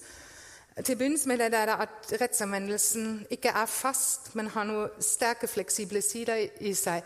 til 0.84 0.96
bunns 0.96 1.26
med 1.26 1.42
det 1.42 1.52
der 1.52 1.74
at 1.74 2.14
rettsanvendelsen 2.20 3.26
ikke 3.30 3.50
er 3.50 3.66
fast, 3.66 4.34
men 4.34 4.46
har 4.46 4.64
noen 4.64 5.02
sterke, 5.02 5.50
fleksible 5.50 6.02
sider 6.02 6.46
i 6.60 6.74
seg. 6.74 7.02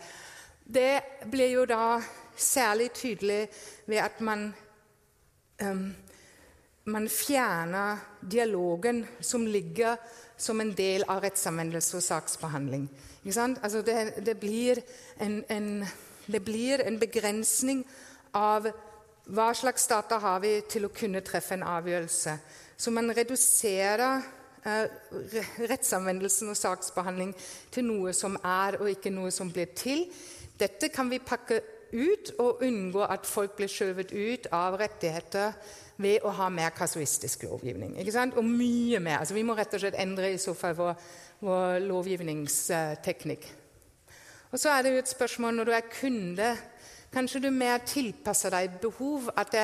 Det 0.73 1.01
blir 1.25 1.49
jo 1.49 1.63
da 1.65 1.97
særlig 2.37 2.91
tydelig 2.93 3.47
ved 3.89 3.97
at 3.97 4.21
man, 4.21 4.53
um, 5.63 5.95
man 6.83 7.09
fjerner 7.09 7.97
dialogen 8.21 9.07
som 9.21 9.45
ligger 9.45 9.95
som 10.37 10.61
en 10.61 10.75
del 10.77 11.03
av 11.09 11.23
rettsanvendelse 11.25 11.97
og 11.97 12.03
saksbehandling. 12.03 12.85
Altså 13.25 13.81
det, 13.81 14.13
det, 14.25 14.37
blir 14.39 14.81
en, 15.19 15.43
en, 15.49 15.85
det, 16.27 16.45
blir 16.45 16.85
en, 16.85 16.99
begrensning 16.99 17.83
av 18.33 18.69
hva 19.25 19.51
slags 19.53 19.87
data 19.87 20.21
har 20.21 20.39
vi 20.45 20.59
til 20.69 20.85
å 20.85 20.93
kunne 20.93 21.25
treffe 21.25 21.57
en 21.57 21.65
avgjørelse. 21.65 22.37
Så 22.77 22.93
man 22.93 23.09
reduserer 23.09 24.21
eh, 24.63 24.85
rettsanvendelsen 25.65 26.53
og 26.53 26.57
saksbehandling 26.57 27.33
til 27.73 27.89
noe 27.89 28.13
som 28.13 28.37
er, 28.37 28.77
og 28.77 28.93
ikke 28.93 29.11
noe 29.13 29.33
som 29.33 29.49
blir 29.49 29.73
til. 29.73 30.05
Dette 30.59 30.89
kan 30.91 31.09
vi 31.11 31.21
pakke 31.23 31.61
ut 31.93 32.33
og 32.37 32.63
unngå 32.65 33.05
at 33.07 33.25
folk 33.25 33.55
blir 33.57 33.71
skjøvet 33.71 34.11
ut 34.13 34.49
av 34.53 34.75
rettigheter 34.77 35.55
ved 35.99 36.23
å 36.23 36.33
ha 36.35 36.49
mer 36.53 36.73
kasuistisk 36.75 37.47
lovgivning. 37.47 37.95
Og 37.97 38.43
mye 38.45 38.99
mer. 38.99 39.21
Altså, 39.21 39.35
vi 39.35 39.45
må 39.47 39.55
rett 39.57 39.73
og 39.73 39.83
slett 39.83 39.97
endre 39.99 40.33
i 40.33 40.41
så 40.41 40.53
fall 40.57 40.75
vår, 40.77 41.07
vår 41.43 41.79
lovgivningsteknikk. 41.87 43.47
Og 44.49 44.59
så 44.59 44.73
er 44.73 44.83
det 44.83 44.93
jo 44.93 45.01
et 45.01 45.11
spørsmål 45.11 45.57
når 45.59 45.69
du 45.69 45.73
er 45.77 45.89
kunde 45.93 46.51
Kanskje 47.09 47.39
du 47.41 47.49
mer 47.49 47.79
tilpasser 47.89 48.53
deg 48.53 48.75
behov. 48.83 49.31
At 49.33 49.49
det, 49.49 49.63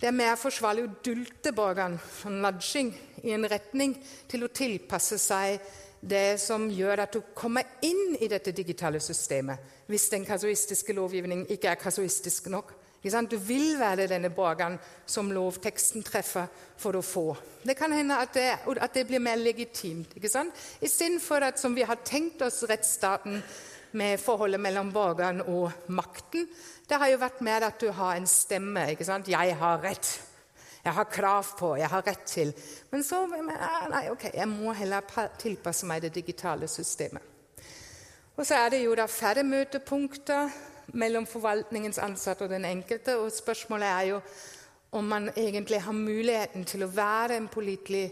det 0.00 0.08
er 0.08 0.14
mer 0.16 0.38
forsvarlig 0.40 0.86
å 0.86 0.92
dulte 1.04 1.52
borgeren, 1.52 1.98
sånn 2.22 2.38
nudging, 2.40 2.94
i 3.28 3.34
en 3.36 3.44
retning 3.44 3.92
til 4.30 4.46
å 4.46 4.48
tilpasse 4.56 5.18
seg 5.20 5.60
det 6.02 6.40
som 6.42 6.66
gjør 6.70 7.04
at 7.04 7.14
du 7.14 7.22
kommer 7.34 7.78
inn 7.86 8.16
i 8.18 8.28
dette 8.30 8.52
digitale 8.54 9.00
systemet, 9.00 9.58
hvis 9.86 10.08
den 10.10 10.26
kasuistiske 10.26 10.94
lovgivningen 10.96 11.46
ikke 11.54 11.70
er 11.70 11.78
kasuistisk 11.80 12.50
nok. 12.50 12.72
Du 13.02 13.36
vil 13.36 13.78
være 13.80 14.06
denne 14.06 14.30
borgeren 14.30 14.76
som 15.06 15.30
lovteksten 15.34 16.04
treffer 16.06 16.46
for 16.78 16.94
å 16.94 17.02
få. 17.02 17.24
Det 17.66 17.74
kan 17.78 17.92
hende 17.92 18.18
at 18.18 18.34
det, 18.34 18.50
at 18.78 18.94
det 18.94 19.06
blir 19.08 19.22
mer 19.22 19.40
legitimt. 19.42 20.14
Istedenfor 20.18 21.42
at 21.42 21.58
som 21.58 21.74
vi 21.74 21.82
har 21.82 21.98
tenkt 22.06 22.42
oss 22.42 22.62
rettsstaten 22.70 23.42
med 23.98 24.20
forholdet 24.22 24.62
mellom 24.62 24.92
borgeren 24.94 25.42
og 25.42 25.90
makten, 25.90 26.46
det 26.88 26.98
har 26.98 27.10
jo 27.10 27.22
vært 27.22 27.42
mer 27.42 27.66
at 27.66 27.80
du 27.80 27.90
har 27.90 28.16
en 28.16 28.26
stemme. 28.26 28.86
'Jeg 28.90 29.56
har 29.58 29.82
rett.' 29.82 30.31
Jeg 30.82 30.94
har 30.96 31.04
krav 31.04 31.46
på, 31.58 31.76
jeg 31.78 31.88
har 31.88 32.02
rett 32.02 32.24
til. 32.26 32.50
Men 32.90 33.04
så 33.06 33.20
nei, 33.30 34.08
ok, 34.10 34.32
jeg 34.34 34.48
må 34.50 34.72
heller 34.74 35.28
tilpasse 35.38 35.86
meg 35.86 36.02
det 36.02 36.14
digitale 36.14 36.68
systemet. 36.68 37.22
Og 38.36 38.46
så 38.48 38.56
er 38.64 38.72
det 38.72 38.82
jo 38.82 38.94
da 38.96 39.06
færre 39.06 39.44
møtepunkter 39.46 40.50
mellom 40.98 41.26
forvaltningens 41.28 42.00
ansatte 42.02 42.48
og 42.48 42.50
den 42.50 42.64
enkelte. 42.64 43.18
Og 43.20 43.30
spørsmålet 43.32 43.88
er 43.88 44.08
jo 44.10 44.20
om 44.92 45.04
man 45.04 45.30
egentlig 45.36 45.80
har 45.82 45.96
muligheten 45.96 46.64
til 46.68 46.84
å 46.84 46.90
være 46.92 47.38
en 47.38 47.48
pålitelig 47.48 48.06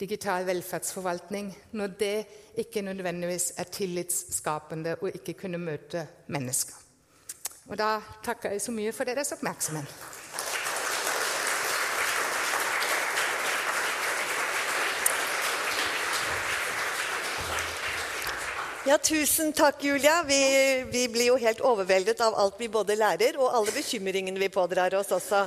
digital 0.00 0.44
velferdsforvaltning 0.44 1.48
når 1.78 1.94
det 2.00 2.16
ikke 2.60 2.82
nødvendigvis 2.84 3.52
er 3.56 3.70
tillitsskapende 3.72 4.98
og 5.00 5.14
ikke 5.14 5.38
kunne 5.44 5.62
møte 5.62 6.06
mennesker. 6.26 6.74
Og 7.66 7.78
da 7.78 7.96
takker 8.24 8.52
jeg 8.52 8.62
så 8.62 8.74
mye 8.74 8.92
for 8.92 9.08
deres 9.08 9.32
oppmerksomhet. 9.32 9.94
Ja, 18.86 18.98
Tusen 18.98 19.52
takk, 19.52 19.80
Julia. 19.82 20.22
Vi, 20.22 20.36
vi, 20.90 21.08
blir 21.10 21.26
jo 21.32 21.36
helt 21.42 21.58
overveldet 21.58 22.20
av 22.22 22.36
alt 22.38 22.60
vi 22.62 22.68
både 22.70 22.94
lærer, 22.94 23.34
og 23.34 23.50
alle 23.50 23.72
bekymringene 23.74 24.38
vi 24.38 24.48
pådrar 24.54 24.94
oss 24.94 25.10
også. 25.10 25.40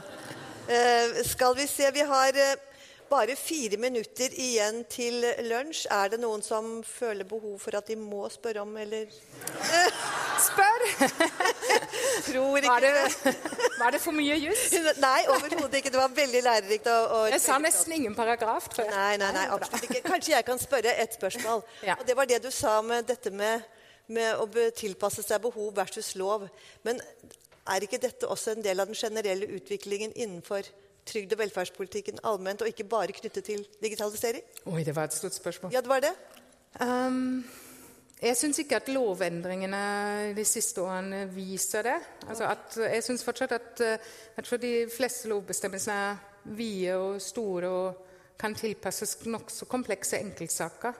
Uh, 0.67 1.21
skal 1.23 1.55
vi 1.55 1.63
se 1.71 1.87
Vi 1.95 2.03
har 2.03 2.35
eh, 2.35 2.57
bare 3.09 3.35
fire 3.35 3.77
minutter 3.81 4.33
igjen 4.39 4.83
til 4.91 5.23
lunsj. 5.49 5.85
Er 5.91 6.13
det 6.13 6.19
noen 6.21 6.43
som 6.45 6.79
føler 6.85 7.27
behov 7.27 7.57
for 7.61 7.77
at 7.79 7.89
de 7.89 7.97
må 7.99 8.27
spørre 8.31 8.63
om, 8.63 8.77
eller 8.77 9.09
Spør! 10.47 10.85
Tror 12.29 12.57
ikke 12.57 12.69
var 12.69 12.85
det. 12.85 13.33
Var 13.79 13.95
det 13.95 14.01
for 14.03 14.15
mye 14.15 14.37
juss? 14.39 14.69
Nei, 15.07 15.19
overhodet 15.27 15.81
ikke. 15.81 15.91
Det 15.91 15.99
var 15.99 16.13
veldig 16.15 16.43
lærerikt. 16.45 16.87
Og, 16.93 17.15
og 17.17 17.33
jeg 17.33 17.41
sa 17.43 17.57
nesten 17.61 17.97
ingen 17.97 18.15
paragraf, 18.15 18.69
tror 18.71 18.87
jeg. 18.87 18.93
Nei, 18.95 19.17
nei, 19.19 19.31
nei, 19.35 19.47
absolutt 19.51 19.89
ikke. 19.89 20.03
Kanskje 20.07 20.35
jeg 20.35 20.47
kan 20.47 20.61
spørre 20.61 20.95
et 21.03 21.17
spørsmål. 21.17 21.65
Ja. 21.87 21.97
Og 21.99 22.07
Det 22.07 22.15
var 22.17 22.29
det 22.29 22.41
du 22.43 22.51
sa 22.55 22.79
med 22.85 23.09
dette 23.09 23.33
med, 23.35 23.67
med 24.07 24.39
å 24.39 24.47
tilpasse 24.75 25.25
seg 25.25 25.43
behov 25.43 25.73
versus 25.75 26.13
lov. 26.19 26.47
Men 26.87 27.01
er 27.69 27.85
ikke 27.85 28.01
dette 28.01 28.27
også 28.27 28.55
en 28.55 28.63
del 28.65 28.79
av 28.79 28.89
den 28.89 28.97
generelle 28.97 29.49
utviklingen 29.57 30.15
innenfor 30.15 30.67
trygd- 31.09 31.33
og 31.35 31.41
velferdspolitikken 31.41 32.21
allment, 32.23 32.61
og 32.61 32.69
ikke 32.71 32.87
bare 32.89 33.15
knyttet 33.17 33.49
til 33.49 33.65
digitalisering? 33.81 34.45
Oi, 34.69 34.83
det 34.85 34.95
var 34.95 35.09
et 35.09 35.17
stort 35.17 35.37
spørsmål. 35.37 35.73
Ja, 35.73 35.81
det 35.81 35.91
var 35.91 36.05
det. 36.05 36.13
Um, 36.81 37.43
jeg 38.19 38.35
syns 38.35 38.59
ikke 38.59 38.75
at 38.81 38.89
lovendringene 38.91 40.33
de 40.35 40.43
siste 40.45 40.83
årene 40.83 41.23
viser 41.31 41.85
det. 41.87 41.97
Altså 42.27 42.49
at, 42.51 42.75
jeg 42.93 43.03
syns 43.05 43.23
fortsatt 43.23 43.55
at, 43.55 43.83
at, 44.35 44.47
for 44.47 44.59
de 44.59 44.89
fleste 44.91 45.31
lovbestemmelsene 45.31 45.95
er 45.95 46.25
vide 46.57 46.97
og 46.99 47.21
store 47.23 47.69
og 47.69 48.05
kan 48.39 48.55
tilpasses 48.55 49.17
nokså 49.25 49.67
komplekse 49.71 50.19
enkeltsaker. 50.19 50.93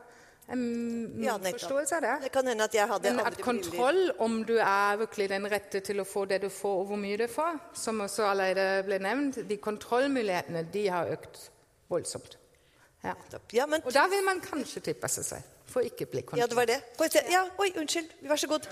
En 0.50 1.22
ja, 1.22 1.36
forståelse 1.38 1.96
av 2.00 2.02
det. 2.02 2.16
Det 2.24 2.32
kan 2.34 2.48
hende 2.50 2.66
at 2.66 2.74
jeg 2.74 2.90
hadde 2.90 3.12
Men 3.14 3.28
at 3.30 3.38
kontroll, 3.44 4.00
om 4.18 4.40
du 4.48 4.56
er 4.58 4.98
virkelig 5.04 5.30
den 5.30 5.46
rette 5.52 5.82
til 5.86 6.02
å 6.02 6.08
få 6.10 6.26
det 6.30 6.42
du 6.42 6.50
får, 6.50 6.82
og 6.82 6.90
hvor 6.90 7.02
mye 7.02 7.20
du 7.22 7.28
får, 7.30 7.60
som 7.78 8.02
også 8.02 8.26
allerede 8.32 8.84
ble 8.88 8.98
nevnt, 9.06 9.44
de 9.50 9.58
kontrollmulighetene 9.62 10.66
de 10.74 10.88
har 10.90 11.14
økt 11.14 11.50
voldsomt. 11.92 12.38
Ja. 13.04 13.14
Ja, 13.56 13.66
men... 13.70 13.86
Og 13.86 13.94
da 13.96 14.08
vil 14.12 14.26
man 14.26 14.42
kanskje 14.44 14.82
tilpasse 14.90 15.24
seg 15.24 15.46
for 15.70 15.86
ikke 15.86 16.10
bli 16.10 16.26
kontrollert. 16.26 16.42
Ja, 16.42 16.50
det 16.50 16.58
var 16.58 17.14
det. 17.14 17.26
Ja, 17.32 17.46
oi, 17.62 17.70
unnskyld. 17.78 18.10
Vær 18.26 18.42
så 18.42 18.50
god. 18.50 18.66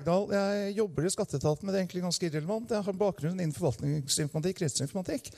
Jeg 0.00 0.72
jobber 0.78 1.04
i 1.04 1.10
skatteetaten, 1.12 1.66
men 1.66 1.74
det 1.74 1.78
er 1.78 1.84
egentlig 1.84 2.06
ganske 2.06 2.26
irrelevant. 2.30 2.70
Jeg 2.72 2.86
har 2.86 2.96
bakgrunn 2.96 3.36
innen 3.36 3.52
forvaltningsinformatikk, 3.52 4.62
rettsinformatikk. 4.64 5.28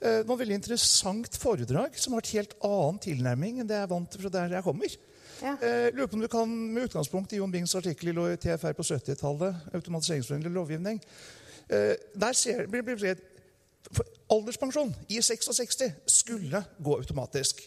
Eh, 0.00 0.20
det 0.20 0.26
var 0.28 0.36
et 0.36 0.42
veldig 0.44 0.58
interessant 0.60 1.38
foredrag 1.40 1.96
som 2.00 2.16
har 2.16 2.24
et 2.24 2.34
helt 2.38 2.56
annen 2.64 3.00
tilnærming 3.04 3.60
enn 3.60 3.68
det 3.68 3.78
jeg 3.78 3.86
er 3.86 3.92
vant 3.92 4.10
til 4.12 4.24
fra 4.24 4.32
der 4.36 4.56
jeg 4.56 4.66
kommer. 4.66 4.98
Ja. 5.40 5.54
Eh, 5.56 5.88
lurer 5.96 6.08
på 6.08 6.18
om 6.18 6.22
du 6.24 6.28
kan, 6.28 6.48
Med 6.74 6.90
utgangspunkt 6.90 7.32
i 7.32 7.40
Jon 7.40 7.52
Bings 7.52 7.74
artikkel 7.74 8.12
i 8.12 8.36
TFR 8.36 8.76
på 8.76 8.84
70-tallet, 8.84 9.56
automatiseringsvennlig 9.72 10.50
lovgivning 10.52 10.98
eh, 11.72 11.94
Der 12.12 12.36
ser, 12.36 12.66
blir 12.68 12.84
det 12.84 13.16
Alderspensjon 14.30 14.92
i 15.08 15.20
66 15.24 15.88
skulle 16.06 16.60
gå 16.78 16.96
automatisk. 16.96 17.62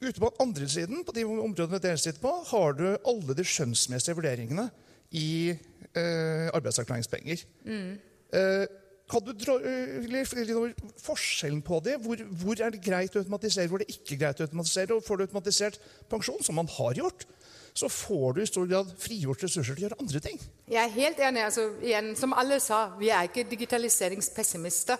Ute 0.00 0.20
på 0.20 0.30
andre 0.40 0.68
siden, 0.68 1.02
på 1.04 1.12
de 1.12 1.26
områdene 1.26 1.80
dere 1.82 1.98
sitter 2.00 2.22
på, 2.22 2.30
har 2.52 2.72
du 2.78 2.86
alle 2.94 3.34
de 3.36 3.44
skjønnsmessige 3.44 4.16
vurderingene 4.16 4.70
i 5.10 5.50
eh, 5.50 6.46
arbeidsavklaringspenger. 6.54 7.42
Mm. 7.66 7.98
Eh, 8.32 8.64
Kan 9.10 9.24
du 9.26 9.32
dra 9.34 9.56
over 9.58 10.74
forskjellen 11.02 11.62
på 11.66 11.80
det? 11.82 11.96
Hvor, 12.04 12.20
hvor 12.42 12.62
er 12.62 12.70
det 12.70 12.82
greit 12.84 13.16
å 13.16 13.24
automatisere, 13.24 13.66
hvor 13.70 13.80
er 13.80 13.88
det 13.88 13.96
ikke 13.96 14.18
greit 14.20 14.40
å 14.40 14.46
automatisere? 14.46 14.94
Og 14.94 15.04
får 15.06 15.18
du 15.18 15.24
automatisert 15.26 15.80
pensjon, 16.10 16.42
som 16.46 16.58
man 16.60 16.70
har 16.78 17.00
gjort, 17.00 17.26
så 17.74 17.88
får 17.90 18.36
du 18.36 18.42
i 18.42 18.46
stor 18.46 18.70
grad 18.70 18.94
frigjort 18.98 19.42
ressurser 19.44 19.74
til 19.74 19.82
å 19.82 19.88
gjøre 19.88 20.00
andre 20.02 20.22
ting. 20.22 20.38
Jeg 20.70 20.82
er 20.82 20.94
helt 20.94 21.20
enig. 21.26 21.44
Altså, 21.46 21.66
igjen, 21.82 22.14
som 22.18 22.34
alle 22.38 22.60
sa, 22.62 22.84
vi 22.98 23.10
er 23.14 23.28
ikke 23.28 23.48
digitaliseringspessimister. 23.50 24.98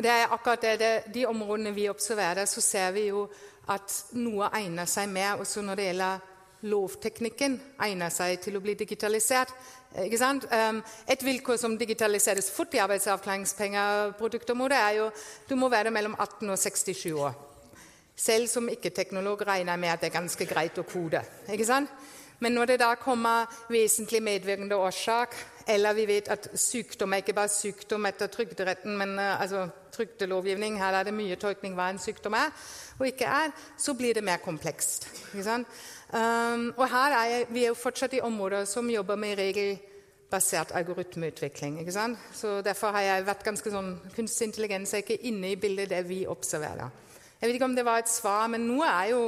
Det 0.00 0.10
er 0.10 0.30
akkurat 0.30 0.62
det, 0.62 0.78
det, 0.80 0.92
De 1.14 1.26
områdene 1.26 1.74
vi 1.74 1.88
observerer, 1.90 2.46
så 2.46 2.62
ser 2.64 2.92
vi 2.94 3.08
jo 3.10 3.26
at 3.70 3.94
noe 4.18 4.50
egner 4.58 4.88
seg 4.90 5.10
mer 5.10 5.42
også 5.42 5.62
når 5.62 5.78
det 5.78 5.88
gjelder 5.90 6.26
lovteknikken, 6.70 7.56
egner 7.80 8.12
seg 8.12 8.40
til 8.44 8.58
å 8.58 8.62
bli 8.64 8.74
digitalisert. 8.78 9.52
Et 9.90 11.24
vilkår 11.24 11.56
som 11.58 11.78
digitaliseres 11.78 12.50
fort 12.54 12.74
i 12.74 12.78
arbeidsavklaringspengeproduktområdet, 12.78 14.78
er 14.78 14.90
jo 15.00 15.10
du 15.48 15.56
må 15.58 15.68
være 15.68 15.90
mellom 15.90 16.14
18 16.18 16.50
og 16.50 16.58
67 16.58 17.12
år. 17.12 17.32
Selv 18.16 18.48
som 18.52 18.68
ikke-teknolog 18.68 19.46
regner 19.46 19.72
jeg 19.72 19.80
med 19.80 19.88
at 19.88 20.00
det 20.00 20.06
er 20.10 20.20
ganske 20.20 20.46
greit 20.46 20.78
å 20.78 20.82
kode. 20.86 21.22
Men 22.40 22.54
når 22.56 22.66
det 22.70 22.78
da 22.80 22.94
kommer 22.96 23.50
vesentlig 23.68 24.22
medvirkende 24.24 24.76
årsak, 24.76 25.34
eller 25.68 25.96
vi 25.96 26.06
vet 26.08 26.28
at 26.32 26.48
sykdom 26.56 27.12
er 27.12 27.20
ikke 27.20 27.36
bare 27.36 27.52
sykdom 27.52 28.06
etter 28.08 28.26
trygderetten, 28.32 28.96
men 28.96 29.18
uh, 29.18 29.40
altså, 29.40 29.68
trygdelovgivning, 29.92 30.78
her 30.80 30.96
er 30.96 31.04
det 31.04 31.14
mye 31.14 31.36
tolkning 31.36 31.74
hva 31.76 31.90
en 31.90 32.00
sykdom 32.00 32.34
er 32.38 32.48
og 33.00 33.08
ikke 33.08 33.24
er, 33.24 33.52
så 33.78 33.94
blir 33.96 34.14
det 34.14 34.24
mer 34.24 34.42
komplekst. 34.44 35.08
ikke 35.32 35.44
sant? 35.44 35.80
Um, 36.10 36.72
og 36.74 36.88
her 36.90 37.14
er 37.14 37.44
vi 37.54 37.62
er 37.62 37.70
jo 37.70 37.78
fortsatt 37.78 38.16
i 38.18 38.22
områder 38.26 38.64
som 38.66 38.88
jobber 38.90 39.16
med 39.16 39.38
regelbasert 39.38 40.72
algoritmeutvikling. 40.74 41.78
ikke 41.80 41.92
sant? 41.94 42.18
Så 42.34 42.60
Derfor 42.66 42.90
har 42.90 43.00
jeg 43.00 43.26
vært 43.26 43.44
ganske 43.46 43.70
sånn 43.70 43.92
Kunstig 44.16 44.48
intelligens 44.48 44.94
er 44.94 45.04
ikke 45.04 45.20
inne 45.30 45.52
i 45.52 45.60
bildet 45.60 45.92
det 45.92 46.02
vi 46.08 46.24
observerer. 46.26 46.90
Jeg 47.40 47.48
vet 47.48 47.54
ikke 47.56 47.70
om 47.70 47.76
det 47.76 47.84
var 47.86 48.02
et 48.02 48.10
svar, 48.10 48.48
men 48.52 48.66
noe 48.68 48.88
er 48.88 49.12
jo 49.14 49.20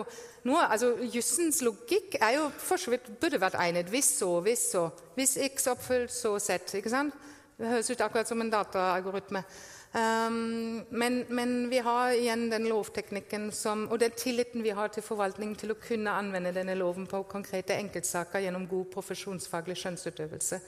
noe, 0.44 0.65
altså 0.67 0.97
Jussens 1.07 1.62
logikk 1.62 2.19
er 2.19 2.35
jo 2.41 2.49
for 2.59 2.77
så 2.77 2.91
vidt 2.91 3.07
burde 3.20 3.41
vært 3.41 3.61
egnet. 3.62 3.89
Hvis 3.89 4.11
så, 4.19 4.33
hvis 4.43 4.67
så. 4.73 4.89
Hvis 5.15 5.36
X 5.39 5.70
oppfylt, 5.70 6.12
så 6.12 6.35
Z. 6.43 6.75
ikke 6.75 6.91
sant? 6.91 7.15
Det 7.57 7.70
høres 7.70 7.91
ut 7.91 8.02
akkurat 8.02 8.28
som 8.28 8.43
en 8.43 8.51
dataalgoritme. 8.51 9.44
Um, 9.93 10.85
men, 10.89 11.25
men, 11.29 11.69
vi 11.69 11.79
har 11.85 12.15
igjen 12.17 12.47
den 12.49 12.65
lovteknikken 12.71 13.51
som, 13.53 13.85
og 13.93 13.99
den 14.01 14.15
tilliten 14.17 14.65
vi 14.65 14.73
har 14.73 14.89
til 14.89 15.05
forvaltningen 15.05 15.59
til 15.61 15.75
å 15.75 15.77
kunne 15.77 16.15
anvende 16.17 16.55
denne 16.57 16.79
loven 16.81 17.05
på 17.11 17.21
konkrete 17.29 17.77
enkeltsaker 17.77 18.41
gjennom 18.41 18.65
god 18.71 18.89
profesjonsfaglig 18.95 19.77
skjønnsutøvelse. 19.83 20.61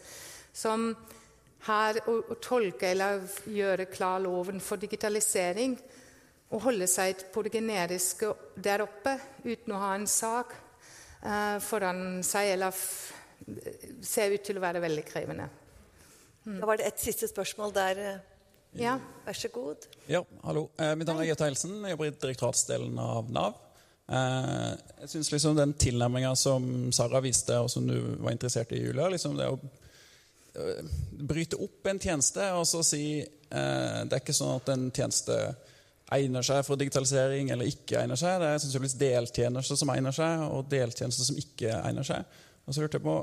Som 0.52 0.90
har 1.64 2.02
å, 2.04 2.18
å 2.34 2.36
tolke 2.36 2.90
eller 2.90 3.24
gjøre 3.48 3.88
klar 3.88 4.20
loven 4.20 4.60
for 4.60 4.82
digitalisering 4.82 5.78
og 6.52 6.66
holde 6.66 6.90
seg 6.90 7.24
på 7.32 7.46
det 7.46 7.54
generiske 7.56 8.28
der 8.60 8.84
oppe 8.84 9.16
uten 9.46 9.72
å 9.72 9.80
ha 9.86 9.94
en 9.96 10.06
sak 10.10 10.52
uh, 11.24 11.56
foran 11.64 12.20
seg, 12.20 12.52
eller 12.58 12.76
ser 14.04 14.36
ut 14.36 14.44
til 14.44 14.60
å 14.60 14.66
være 14.68 14.84
veldig 14.84 15.08
krevende. 15.08 15.48
Mm. 16.44 16.60
Da 16.60 16.68
var 16.68 16.76
det 16.76 16.92
et 16.92 17.00
siste 17.00 17.32
spørsmål 17.32 17.72
der. 17.72 18.04
Ja, 18.74 18.96
vær 19.24 19.36
så 19.38 19.48
god. 19.54 19.84
Ja, 20.10 20.24
hallo. 20.42 20.66
Eh, 20.78 20.94
mitt 20.98 21.06
navn 21.06 21.22
er 21.22 21.28
Jette 21.28 21.46
Helsen. 21.46 21.76
Jeg 21.84 21.94
jobber 21.94 22.08
i 22.10 22.14
direktoratsdelen 22.24 22.96
av 22.98 23.30
Nav. 23.30 23.60
Eh, 24.08 24.72
jeg 25.04 25.12
synes 25.12 25.30
liksom 25.32 25.56
den 25.56 25.76
tilnærminga 25.78 26.34
som 26.36 26.66
Sara 26.92 27.20
viste, 27.24 27.56
og 27.62 27.70
som 27.70 27.86
du 27.86 27.94
var 28.18 28.34
interessert 28.34 28.72
i, 28.74 28.82
Julia 28.82 29.06
liksom 29.12 29.38
det 29.38 29.46
å 29.48 29.60
eh, 30.58 30.90
bryte 31.22 31.60
opp 31.62 31.86
en 31.88 32.02
tjeneste 32.02 32.50
og 32.58 32.66
så 32.68 32.82
si 32.84 33.04
eh, 33.22 34.00
Det 34.04 34.10
er 34.10 34.20
ikke 34.20 34.36
sånn 34.36 34.58
at 34.58 34.74
en 34.74 34.90
tjeneste 34.90 35.38
egner 36.12 36.44
seg 36.44 36.60
for 36.66 36.76
digitalisering 36.76 37.48
eller 37.54 37.70
ikke 37.70 38.02
egner 38.02 38.18
seg. 38.18 38.42
Det 38.42 38.50
er 38.50 38.60
sannsynligvis 38.60 38.98
deltjenester 39.00 39.78
som 39.80 39.94
egner 39.94 40.12
seg, 40.14 40.42
og 40.50 40.66
deltjenester 40.68 41.30
som 41.30 41.38
ikke 41.40 41.78
egner 41.78 42.04
seg. 42.10 42.36
Og 42.66 42.74
så 42.74 42.82
lurte 42.82 42.98
jeg 42.98 43.06
på 43.06 43.16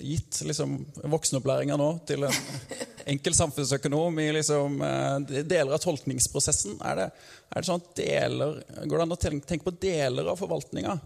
gitt 0.00 0.40
liksom, 0.48 0.78
voksenopplæringa 1.04 1.76
nå 1.78 1.88
til 2.08 2.24
en 2.26 2.38
enkel 3.12 3.36
samfunnsøkonom 3.36 4.18
i 4.22 4.30
liksom, 4.38 4.80
eh, 4.82 5.42
deler 5.42 5.76
av 5.76 5.82
tolkningsprosessen? 5.82 6.78
Er 6.86 7.02
det, 7.02 7.10
er 7.50 7.60
det 7.60 7.68
sånn 7.68 7.82
at 7.82 7.92
deler, 8.00 8.56
Går 8.82 8.96
det 8.96 9.04
an 9.04 9.14
å 9.14 9.20
tenke 9.20 9.62
på 9.66 9.76
deler 9.82 10.32
av 10.32 10.40
forvaltninga 10.40 10.96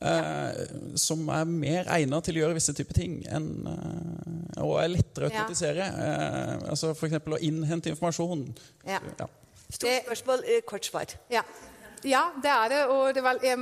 eh, 0.00 0.64
som 0.98 1.22
er 1.32 1.46
mer 1.50 1.92
egnet 1.98 2.26
til 2.26 2.40
å 2.40 2.44
gjøre 2.44 2.58
visse 2.58 2.74
typer 2.76 2.98
ting 2.98 3.20
enn, 3.30 3.50
eh, 3.70 4.60
og 4.64 4.78
er 4.82 4.92
lettere 4.96 5.28
å 5.28 5.30
automatisere? 5.30 5.86
Ja. 5.86 6.10
Eh, 6.10 6.68
altså 6.72 6.92
F.eks. 6.96 7.20
å 7.22 7.42
innhente 7.44 7.92
informasjon. 7.92 8.48
Ja. 8.88 9.00
ja. 9.20 9.30
Stort 9.66 10.06
spørsmål, 10.06 10.46
eh, 10.46 10.62
kort 10.66 10.86
svar. 10.88 11.16
Ja. 11.32 11.44
Ja, 12.04 12.26
det 12.42 12.50
er 12.50 12.68
det. 12.68 12.82
Og 12.92 13.14
det 13.14 13.22
var, 13.24 13.40
jeg 13.42 13.56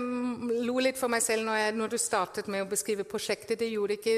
lo 0.67 0.81
litt 0.83 0.99
for 0.99 1.13
meg 1.13 1.23
selv 1.23 1.47
når, 1.47 1.61
jeg, 1.61 1.77
når, 1.79 1.95
du 1.95 1.99
startet 2.01 2.51
med 2.51 2.65
å 2.65 2.69
beskrive 2.71 3.07
prosjektet. 3.07 3.59
Det 3.61 3.71
gjorde 3.71 3.99
ikke 3.99 4.17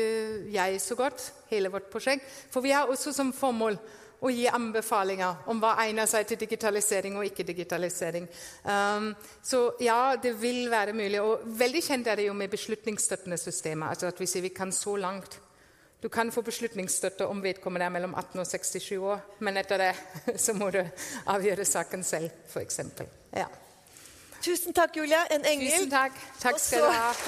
jeg 0.55 0.81
så 0.83 0.97
godt, 0.99 1.31
hele 1.53 1.71
vårt 1.73 1.91
prosjekt. 1.93 2.27
For 2.53 2.65
vi 2.65 2.75
har 2.75 2.91
også 2.91 3.13
som 3.17 3.35
formål 3.37 3.79
å 4.25 4.31
gi 4.33 4.47
anbefalinger 4.49 5.49
om 5.53 5.59
hva 5.61 5.75
egner 5.83 6.09
seg 6.09 6.25
til 6.29 6.41
digitalisering 6.41 7.19
og 7.19 7.27
ikke-digitalisering. 7.29 8.29
Um, 8.65 9.11
så 9.45 9.67
ja, 9.85 10.17
det 10.21 10.33
vil 10.41 10.71
være 10.73 10.97
mulig. 10.97 11.21
Og 11.21 11.45
veldig 11.59 11.83
kjent 11.85 12.09
er 12.09 12.21
det 12.21 12.31
jo 12.31 12.37
med 12.37 12.53
beslutningsstøttende 12.53 13.39
systemer. 13.41 13.93
Altså 13.93 14.09
at 14.09 14.23
vi 14.23 14.31
sier 14.31 14.47
vi 14.47 14.55
kan 14.57 14.73
så 14.73 14.97
langt. 14.97 15.39
Du 16.03 16.09
kan 16.13 16.33
få 16.33 16.43
beslutningsstøtte 16.45 17.27
om 17.29 17.43
vedkommende 17.45 17.87
er 17.87 17.93
mellom 17.93 18.15
18 18.15 18.41
og 18.41 18.47
67 18.47 18.91
år, 19.01 19.23
men 19.41 19.57
etter 19.57 19.81
det 19.81 19.93
så 20.45 20.55
må 20.57 20.69
du 20.71 20.83
avgjøre 21.33 21.65
saken 21.65 22.05
selv, 22.05 22.33
f.eks. 22.53 22.81
Ja. 23.37 23.49
Tusen 24.47 24.73
takk, 24.73 24.95
Julia. 24.95 25.25
En 25.35 25.43
engel. 25.43 25.73
Tusen 25.73 25.91
takk. 25.91 26.13
Takk 26.39 26.59
skal 26.63 26.85
du 26.85 26.91
ha. 26.95 27.11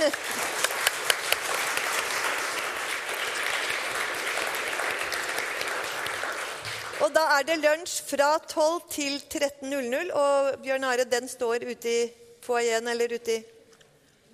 Og 7.02 7.10
da 7.14 7.24
er 7.38 7.42
det 7.47 7.56
lunsj 7.62 7.97
fra 8.06 8.28
12 8.38 8.86
til 8.90 9.18
13.00. 9.34 10.12
Og 10.14 10.62
Bjørn 10.62 10.86
Are, 10.86 11.05
den 11.10 11.28
står 11.30 11.66
ute 11.66 11.90
i 11.90 12.06
foajeen 12.47 12.88
eller 12.88 13.14
uti 13.18 13.42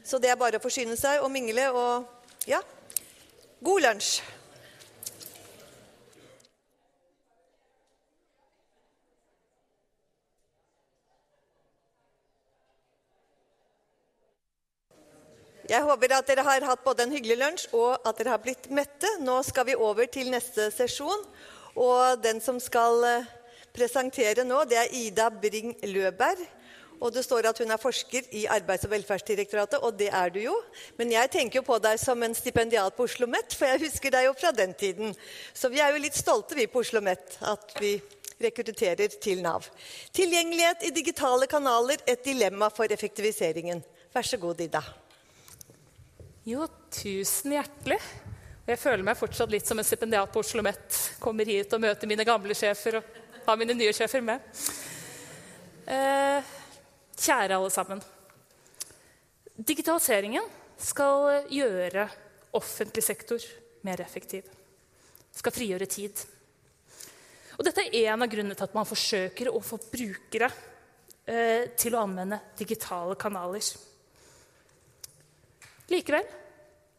Så 0.05 0.19
det 0.21 0.29
er 0.31 0.37
bare 0.37 0.61
å 0.61 0.63
forsyne 0.63 0.97
seg 1.01 1.25
og 1.25 1.31
mingle 1.33 1.71
og 1.73 2.05
Ja. 2.49 2.61
God 3.65 3.81
lunsj. 3.81 4.21
Jeg 15.65 15.81
håper 15.81 16.13
at 16.13 16.27
dere 16.29 16.43
har 16.45 16.65
hatt 16.69 16.83
både 16.85 17.07
en 17.07 17.13
hyggelig 17.15 17.39
lunsj 17.41 17.63
og 17.73 17.95
at 18.05 18.19
dere 18.19 18.35
har 18.35 18.43
blitt 18.43 18.67
mette. 18.69 19.09
Nå 19.25 19.39
skal 19.47 19.65
vi 19.71 19.77
over 19.81 20.05
til 20.13 20.29
neste 20.33 20.69
sesjon. 20.75 21.23
Og 21.81 22.21
den 22.21 22.43
som 22.45 22.59
skal 22.61 23.07
eh, 23.09 23.31
presentere 23.73 24.45
nå, 24.45 24.61
det 24.69 24.77
er 24.83 24.93
Ida 24.93 25.31
Bring 25.33 25.73
Løberg. 25.89 26.43
Og 27.01 27.13
det 27.13 27.25
står 27.25 27.49
at 27.49 27.59
hun 27.59 27.73
er 27.73 27.81
forsker 27.81 28.29
i 28.37 28.45
Arbeids- 28.49 28.85
og 28.87 28.93
velferdsdirektoratet, 28.93 29.81
og 29.81 29.97
det 29.99 30.11
er 30.15 30.31
du 30.33 30.39
jo. 30.45 30.55
Men 31.01 31.11
jeg 31.13 31.33
tenker 31.33 31.59
jo 31.59 31.67
på 31.67 31.79
deg 31.83 31.99
som 32.01 32.23
en 32.23 32.37
stipendiat 32.37 32.95
på 32.97 33.09
Oslo 33.09 33.27
OsloMet, 33.27 33.57
for 33.57 33.73
jeg 33.73 33.83
husker 33.87 34.15
deg 34.15 34.29
jo 34.29 34.35
fra 34.37 34.53
den 34.53 34.75
tiden. 34.79 35.17
Så 35.53 35.73
vi 35.73 35.81
er 35.83 35.93
jo 35.93 36.03
litt 36.05 36.17
stolte, 36.17 36.55
vi 36.55 36.69
på 36.69 36.85
Oslo 36.85 37.01
OsloMet, 37.03 37.39
at 37.41 37.75
vi 37.81 37.97
rekrutterer 38.45 39.17
til 39.21 39.43
Nav. 39.43 39.67
Tilgjengelighet 40.15 40.85
i 40.85 40.93
digitale 40.95 41.49
kanaler 41.51 42.05
et 42.07 42.25
dilemma 42.25 42.71
for 42.73 42.93
effektiviseringen. 42.93 43.83
Vær 44.15 44.29
så 44.29 44.39
god, 44.39 44.61
Ida. 44.61 44.85
Jo, 46.45 46.67
tusen 46.93 47.55
hjertelig. 47.55 47.97
Jeg 48.69 48.77
føler 48.77 49.01
meg 49.07 49.17
fortsatt 49.17 49.49
litt 49.49 49.65
som 49.65 49.79
en 49.81 49.87
stipendiat 49.87 50.29
på 50.29 50.43
Oslo 50.43 50.59
OsloMet. 50.61 50.97
Kommer 51.17 51.49
hit 51.49 51.73
og 51.73 51.81
møter 51.81 52.11
mine 52.11 52.27
gamle 52.29 52.53
sjefer 52.53 52.99
og 52.99 53.15
har 53.47 53.57
mine 53.57 53.73
nye 53.79 53.95
sjefer 53.97 54.21
med. 54.21 54.45
Eh, 55.89 56.51
kjære 57.17 57.57
alle 57.57 57.71
sammen. 57.73 58.03
Digitaliseringen 59.57 60.45
skal 60.77 61.49
gjøre 61.49 62.05
offentlig 62.61 63.07
sektor 63.09 63.49
mer 63.89 64.05
effektiv. 64.05 64.45
Skal 65.33 65.57
frigjøre 65.57 65.89
tid. 65.89 66.27
Og 67.57 67.65
dette 67.65 67.87
er 67.89 68.11
en 68.13 68.29
av 68.29 68.29
grunnene 68.29 68.59
til 68.61 68.69
at 68.69 68.77
man 68.77 68.93
forsøker 68.93 69.49
å 69.49 69.65
få 69.65 69.81
brukere 69.89 70.53
eh, 71.25 71.73
til 71.73 71.97
å 71.97 72.05
anvende 72.05 72.43
digitale 72.61 73.17
kanaler. 73.17 73.73
Likevel 75.93 76.27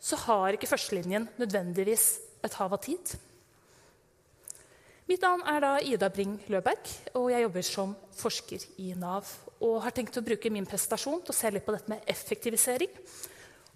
så 0.05 0.17
har 0.27 0.53
ikke 0.53 0.69
førstelinjen 0.69 1.27
nødvendigvis 1.39 2.09
et 2.45 2.57
hav 2.59 2.73
av 2.75 2.81
tid. 2.83 3.15
Mitt 5.05 5.21
navn 5.21 5.43
er 5.49 5.61
da 5.61 5.71
Ida 5.85 6.09
Bring 6.09 6.35
Løberg, 6.49 6.89
og 7.17 7.29
jeg 7.29 7.45
jobber 7.45 7.65
som 7.65 7.91
forsker 8.17 8.63
i 8.81 8.93
Nav. 8.97 9.29
Og 9.61 9.77
har 9.83 9.93
tenkt 9.93 10.17
å 10.17 10.23
bruke 10.25 10.49
min 10.53 10.65
presentasjon 10.65 11.21
til 11.21 11.33
å 11.33 11.37
se 11.37 11.51
litt 11.53 11.65
på 11.65 11.73
dette 11.75 11.91
med 11.93 12.05
effektivisering. 12.09 12.93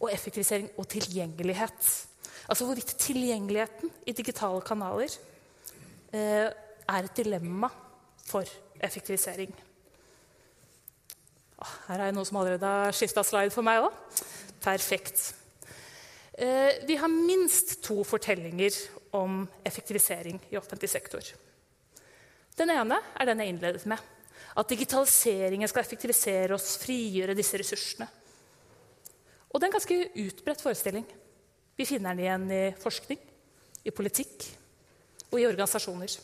Og 0.02 0.10
effektivisering 0.14 0.72
og 0.78 0.88
tilgjengelighet. 0.90 1.92
Altså 2.50 2.66
hvorvidt 2.66 2.96
tilgjengeligheten 2.98 3.94
i 4.10 4.16
digitale 4.18 4.62
kanaler 4.66 5.14
eh, 6.14 6.50
er 6.50 7.06
et 7.06 7.18
dilemma 7.22 7.70
for 8.26 8.50
effektivisering. 8.82 9.54
Her 11.60 12.00
er 12.00 12.08
det 12.08 12.16
noen 12.16 12.26
som 12.26 12.40
allerede 12.42 12.74
har 12.74 12.96
skifta 12.96 13.22
slide 13.28 13.54
for 13.54 13.66
meg 13.66 13.84
òg. 13.84 13.94
Perfekt. 14.64 15.34
Eh, 16.34 16.86
vi 16.88 16.96
har 16.96 17.12
minst 17.12 17.82
to 17.84 18.04
fortellinger 18.04 18.72
om 19.12 19.48
effektivisering 19.64 20.40
i 20.50 20.58
offentlig 20.58 20.90
sektor. 20.90 21.24
Den 22.56 22.72
ene 22.72 23.00
er 23.16 23.28
den 23.28 23.44
jeg 23.44 23.54
innledet 23.54 23.86
med. 23.88 24.00
At 24.56 24.72
digitaliseringen 24.72 25.70
skal 25.70 25.84
effektivisere 25.84 26.56
oss, 26.56 26.78
frigjøre 26.82 27.36
disse 27.38 27.60
ressursene. 27.60 28.08
Og 29.50 29.60
det 29.60 29.66
er 29.66 29.70
en 29.72 29.78
ganske 29.78 30.00
utbredt 30.26 30.64
forestilling. 30.64 31.06
Vi 31.76 31.88
finner 31.88 32.14
den 32.14 32.24
igjen 32.26 32.50
i 32.52 32.64
forskning, 32.80 33.20
i 33.88 33.94
politikk 33.96 34.46
og 35.30 35.40
i 35.40 35.48
organisasjoner. 35.48 36.16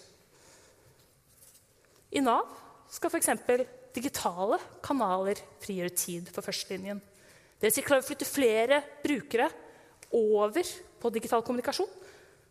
I 2.16 2.24
Nav 2.24 2.48
skal 2.92 3.12
f.eks. 3.12 3.32
digitale 3.96 4.60
kanaler 4.84 5.40
frigjøre 5.64 5.96
tid 5.96 6.32
for 6.32 6.46
førstelinjen. 6.46 7.02
Det 7.60 7.70
vil 7.70 7.76
si 7.76 7.84
klarer 7.86 8.04
vi 8.04 8.06
å 8.06 8.10
flytte 8.12 8.28
flere 8.28 8.82
brukere 9.04 9.48
over 10.16 10.68
på 11.02 11.12
digital 11.14 11.44
kommunikasjon, 11.46 11.90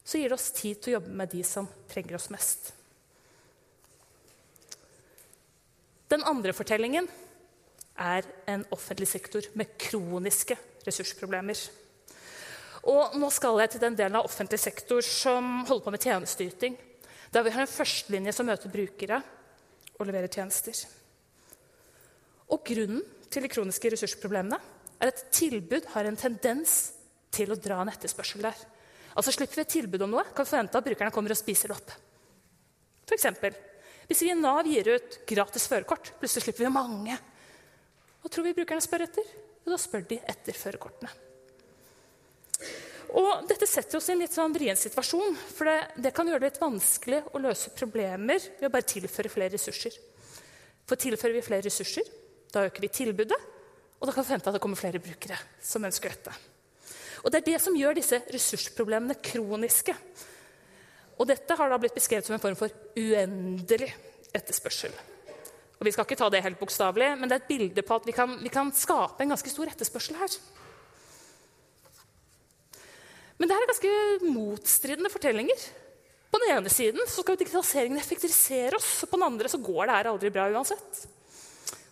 så 0.05 0.20
gir 0.20 0.33
det 0.33 0.36
oss 0.36 0.52
tid 0.55 0.81
til 0.81 0.92
å 0.92 0.97
jobbe 0.99 1.18
med 1.20 1.31
de 1.33 1.42
som 1.47 1.68
trenger 1.91 2.18
oss 2.18 2.31
mest. 2.33 2.73
Den 6.12 6.24
andre 6.28 6.52
fortellingen 6.55 7.08
er 8.00 8.26
en 8.50 8.66
offentlig 8.74 9.08
sektor 9.08 9.47
med 9.58 9.73
kroniske 9.81 10.57
ressursproblemer. 10.84 11.58
Og 12.84 13.16
nå 13.16 13.31
skal 13.33 13.62
jeg 13.62 13.74
til 13.74 13.84
den 13.86 13.97
delen 13.97 14.18
av 14.18 14.28
offentlig 14.28 14.60
sektor 14.60 15.00
som 15.07 15.65
holder 15.65 15.84
på 15.86 15.94
med 15.94 16.05
tjenesteyting. 16.05 16.76
Der 17.33 17.47
vi 17.47 17.55
har 17.55 17.65
en 17.65 17.70
førstelinje 17.70 18.34
som 18.36 18.47
møter 18.47 18.73
brukere 18.73 19.23
og 19.97 20.05
leverer 20.07 20.28
tjenester. 20.28 20.76
Og 22.52 22.60
grunnen 22.66 23.00
til 23.33 23.47
de 23.47 23.50
kroniske 23.50 23.94
ressursproblemene 23.94 24.60
er 25.05 25.12
at 25.12 25.26
tilbud 25.34 25.91
har 25.94 26.08
en 26.08 26.18
tendens 26.18 26.78
til 27.34 27.52
å 27.52 27.58
dra 27.60 27.83
en 27.83 27.92
etterspørsel 27.92 28.44
der. 28.44 28.57
Altså 29.15 29.34
Slipper 29.34 29.60
vi 29.60 29.65
et 29.66 29.74
tilbud 29.76 30.02
om 30.07 30.16
noe, 30.16 30.24
kan 30.34 30.47
vi 30.47 30.50
forvente 30.50 30.81
at 30.81 30.89
brukerne 30.89 31.15
kommer 31.15 31.34
og 31.34 31.39
spiser 31.39 31.70
det 31.70 31.76
opp. 31.76 31.94
For 33.05 33.16
eksempel, 33.16 33.55
hvis 34.08 34.23
vi 34.24 34.31
i 34.33 34.36
Nav 34.39 34.66
gir 34.68 34.91
ut 34.97 35.20
gratis 35.28 35.68
førerkort, 35.70 36.15
plutselig 36.20 36.47
slipper 36.47 36.66
vi 36.66 36.73
mange. 36.73 37.18
Hva 38.20 38.33
tror 38.33 38.47
vi 38.49 38.57
brukerne 38.57 38.84
spør 38.84 39.07
etter? 39.07 39.28
Jo, 39.65 39.73
da 39.73 39.78
spør 39.81 40.05
de 40.08 40.18
etter 40.33 40.57
førerkortene. 40.57 41.12
Og 43.15 43.44
Dette 43.47 43.68
setter 43.70 44.00
oss 44.00 44.08
i 44.10 44.15
en 44.15 44.23
litt 44.24 44.34
sånn 44.34 44.55
vrien 44.55 44.78
situasjon. 44.78 45.36
For 45.55 45.68
det, 45.70 45.76
det, 46.02 46.12
kan 46.16 46.28
gjøre 46.28 46.42
det 46.42 46.50
litt 46.50 46.62
vanskelig 46.62 47.20
å 47.31 47.42
løse 47.44 47.73
problemer 47.76 48.42
ved 48.58 48.68
å 48.68 48.73
bare 48.74 48.89
tilføre 48.91 49.31
flere 49.33 49.55
ressurser. 49.55 49.94
For 50.84 51.00
tilfører 51.00 51.39
vi 51.39 51.44
flere 51.47 51.65
ressurser, 51.65 52.08
da 52.52 52.66
øker 52.66 52.84
vi 52.84 52.91
tilbudet, 52.92 53.39
og 54.00 54.08
da 54.08 54.12
kan 54.12 54.23
vi 54.23 54.28
forvente 54.28 54.50
at 54.50 54.56
det 54.56 54.62
kommer 54.62 54.81
flere 54.81 55.02
brukere 55.02 55.39
som 55.64 55.84
ønsker 55.86 56.12
dette. 56.12 56.34
Og 57.24 57.32
Det 57.32 57.40
er 57.40 57.47
det 57.52 57.60
som 57.62 57.76
gjør 57.76 57.97
disse 57.97 58.20
ressursproblemene 58.28 59.16
kroniske. 59.24 59.94
Og 61.16 61.28
Dette 61.31 61.56
har 61.56 61.70
da 61.70 61.78
blitt 61.81 61.97
beskrevet 61.97 62.26
som 62.26 62.36
en 62.36 62.42
form 62.42 62.58
for 62.58 62.73
uendelig 62.98 63.89
etterspørsel. 64.34 64.92
Og 65.78 65.86
Vi 65.86 65.92
skal 65.94 66.05
ikke 66.05 66.18
ta 66.20 66.28
det 66.31 66.42
helt 66.44 66.60
bokstavelig, 66.60 67.14
men 67.18 67.31
det 67.31 67.39
er 67.39 67.42
et 67.42 67.48
bilde 67.48 67.82
på 67.86 67.97
at 67.97 68.06
vi 68.06 68.12
kan, 68.12 68.36
vi 68.42 68.52
kan 68.52 68.73
skape 68.76 69.24
en 69.24 69.32
ganske 69.32 69.50
stor 69.50 69.73
etterspørsel 69.73 70.20
her. 70.20 70.36
Men 73.39 73.50
det 73.50 73.56
er 73.56 73.66
ganske 73.73 73.94
motstridende 74.28 75.10
fortellinger. 75.10 75.64
På 76.31 76.39
den 76.42 76.56
ene 76.56 76.70
siden 76.73 77.02
så 77.06 77.23
skal 77.23 77.39
digitaliseringen 77.39 77.98
effektivisere 77.98 78.78
oss, 78.78 79.05
og 79.05 79.10
på 79.10 79.18
den 79.18 79.26
andre 79.26 79.50
så 79.50 79.58
går 79.62 79.86
det 79.86 79.97
her 79.97 80.10
aldri 80.10 80.31
bra 80.34 80.48
uansett. 80.50 81.05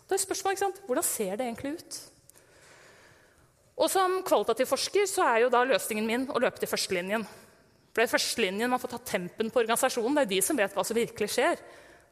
Da 0.07 0.15
er 0.15 0.21
spørsmålet, 0.21 0.81
Hvordan 0.87 1.03
ser 1.03 1.37
det 1.37 1.45
egentlig 1.47 1.77
ut? 1.79 2.01
Og 3.77 3.89
Som 3.89 4.21
kvalitativ 4.23 4.69
forsker 4.69 5.07
så 5.09 5.23
er 5.25 5.37
jo 5.43 5.53
da 5.53 5.63
løsningen 5.65 6.05
min 6.07 6.27
å 6.29 6.39
løpe 6.39 6.59
til 6.61 6.69
førstelinjen. 6.69 7.23
For 7.93 8.01
Det 8.01 8.07
er 8.07 8.13
førstelinjen 8.15 8.69
man 8.69 8.81
får 8.81 8.93
ta 8.95 9.01
tempen 9.13 9.49
på 9.49 9.61
organisasjonen. 9.63 10.15
Det 10.15 10.25
er 10.25 10.33
de 10.35 10.41
som 10.41 10.57
vet 10.57 10.73
hva 10.73 10.85
som 10.85 10.97
virkelig 10.97 11.29
skjer. 11.33 11.61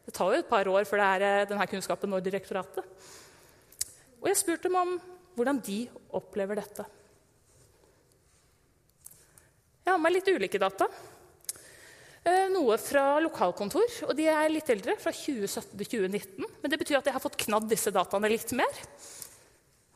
Det 0.05 0.13
tar 0.13 0.33
jo 0.33 0.39
et 0.41 0.49
par 0.49 0.67
år 0.67 0.85
før 0.89 1.01
det 1.01 1.09
er 1.09 1.25
eh, 1.27 1.47
denne 1.49 1.67
kunnskapen 1.69 2.09
når 2.09 2.25
direktoratet. 2.25 2.85
Og 4.21 4.29
jeg 4.29 4.37
spurte 4.37 4.69
dem 4.69 4.77
om 4.77 4.95
hvordan 5.37 5.61
de 5.65 5.83
opplever 6.17 6.57
dette. 6.57 6.85
Jeg 9.81 9.93
har 9.93 10.01
med 10.01 10.13
litt 10.13 10.29
ulike 10.29 10.61
data. 10.61 10.87
Eh, 12.21 12.47
noe 12.53 12.75
fra 12.77 13.15
lokalkontor, 13.23 13.95
og 14.05 14.13
de 14.13 14.27
er 14.29 14.51
litt 14.53 14.69
eldre, 14.69 14.93
fra 15.01 15.09
2017 15.15 15.73
til 15.79 15.87
2019. 15.95 16.45
Men 16.61 16.73
det 16.73 16.77
betyr 16.77 16.99
at 16.99 17.09
jeg 17.09 17.15
har 17.15 17.23
fått 17.23 17.39
knadd 17.47 17.65
disse 17.71 17.93
dataene 17.93 18.29
litt 18.29 18.53
mer. 18.53 18.81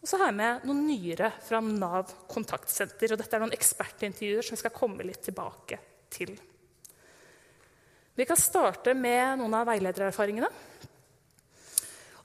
Og 0.02 0.10
så 0.10 0.18
har 0.18 0.32
jeg 0.32 0.38
med 0.40 0.66
noen 0.66 0.82
nyere 0.88 1.30
fra 1.46 1.62
Nav 1.62 2.16
kontaktsenter. 2.30 3.14
og 3.14 3.22
Dette 3.22 3.38
er 3.38 3.46
noen 3.46 3.54
ekspertintervjuer 3.54 4.46
som 4.46 4.58
vi 4.58 4.62
skal 4.64 4.74
komme 4.74 5.06
litt 5.06 5.22
tilbake 5.26 5.80
til. 6.14 6.34
Vi 8.16 8.26
kan 8.26 8.40
starte 8.40 8.94
med 8.98 9.42
noen 9.42 9.58
av 9.58 9.70
veiledererfaringene. 9.70 10.50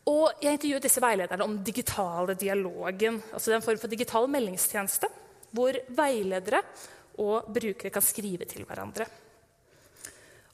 Og 0.09 0.41
jeg 0.41 0.57
intervjuet 0.57 0.85
disse 0.89 1.03
veilederne 1.05 1.45
om 1.45 1.61
digitale 1.65 2.37
dialogen. 2.41 3.21
altså 3.33 3.53
en 3.53 3.65
form 3.65 3.79
for 3.79 3.89
digital 3.89 4.29
meldingstjeneste 4.33 5.09
hvor 5.53 5.77
veiledere 5.93 6.63
og 7.21 7.51
brukere 7.53 7.93
kan 7.93 8.05
skrive 8.05 8.49
til 8.49 8.65
hverandre. 8.65 9.05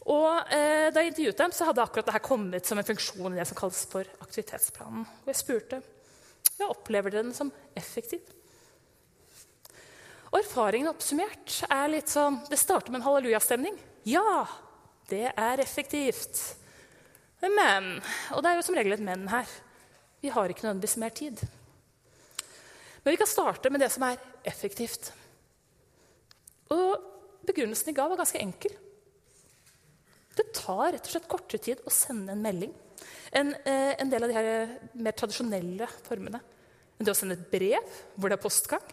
Og 0.06 0.54
eh, 0.54 0.86
Da 0.94 1.02
jeg 1.02 1.12
intervjuet 1.12 1.40
dem, 1.40 1.52
så 1.54 1.66
hadde 1.66 1.82
akkurat 1.82 2.06
dette 2.06 2.22
kommet 2.24 2.68
som 2.68 2.78
en 2.78 2.86
funksjon 2.86 3.34
i 3.34 3.40
det 3.40 3.46
som 3.50 3.58
kalles 3.58 3.82
for 3.90 4.06
aktivitetsplanen. 4.22 5.06
Og 5.24 5.30
jeg 5.32 5.40
spurte 5.40 5.82
ja, 6.56 6.68
opplever 6.70 7.12
dere 7.12 7.26
den 7.26 7.34
som 7.36 7.50
effektiv. 7.76 8.22
Og 10.30 10.38
erfaringen 10.40 10.90
oppsummert 10.90 11.62
er 11.70 11.90
litt 11.90 12.10
sånn 12.12 12.38
Det 12.50 12.58
starter 12.60 12.92
med 12.92 13.00
en 13.00 13.06
hallelujastemning. 13.08 13.76
Ja, 14.06 14.46
det 15.10 15.30
er 15.32 15.62
effektivt. 15.62 16.40
Men 17.42 18.00
Og 18.34 18.42
det 18.42 18.50
er 18.50 18.58
jo 18.58 18.66
som 18.66 18.78
regel 18.78 18.96
et 18.96 19.04
men 19.04 19.26
her. 19.30 19.46
Vi 20.22 20.32
har 20.32 20.50
ikke 20.50 20.66
nødvendigvis 20.66 20.98
mer 21.02 21.14
tid. 21.14 21.42
Men 23.04 23.14
vi 23.14 23.20
kan 23.20 23.30
starte 23.30 23.70
med 23.70 23.82
det 23.82 23.90
som 23.94 24.02
er 24.06 24.18
effektivt. 24.46 25.12
Og 26.74 26.96
begrunnelsen 27.46 27.92
de 27.92 27.94
ga, 27.94 28.08
var 28.10 28.18
ganske 28.18 28.40
enkel. 28.42 28.72
Det 30.36 30.50
tar 30.56 30.92
rett 30.92 31.06
og 31.06 31.14
slett 31.14 31.30
kortere 31.30 31.62
tid 31.62 31.80
å 31.86 31.92
sende 31.94 32.34
en 32.34 32.44
melding 32.44 32.74
enn 33.36 33.52
eh, 33.68 33.94
en 34.00 34.10
del 34.10 34.24
av 34.24 34.30
de 34.30 34.36
her 34.36 34.74
mer 34.96 35.16
tradisjonelle 35.16 35.88
formene. 36.06 36.40
Men 36.96 37.08
det 37.08 37.12
å 37.12 37.16
sende 37.18 37.36
et 37.36 37.48
brev 37.50 37.96
hvor 38.16 38.32
det 38.32 38.38
er 38.38 38.42
postgang, 38.44 38.84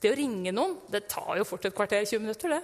det 0.00 0.12
å 0.12 0.16
ringe 0.16 0.52
noen, 0.54 0.78
det 0.88 1.04
tar 1.12 1.34
jo 1.36 1.46
fort 1.48 1.66
et 1.68 1.76
kvarter, 1.76 2.06
20 2.08 2.24
minutter. 2.24 2.54
det. 2.54 2.62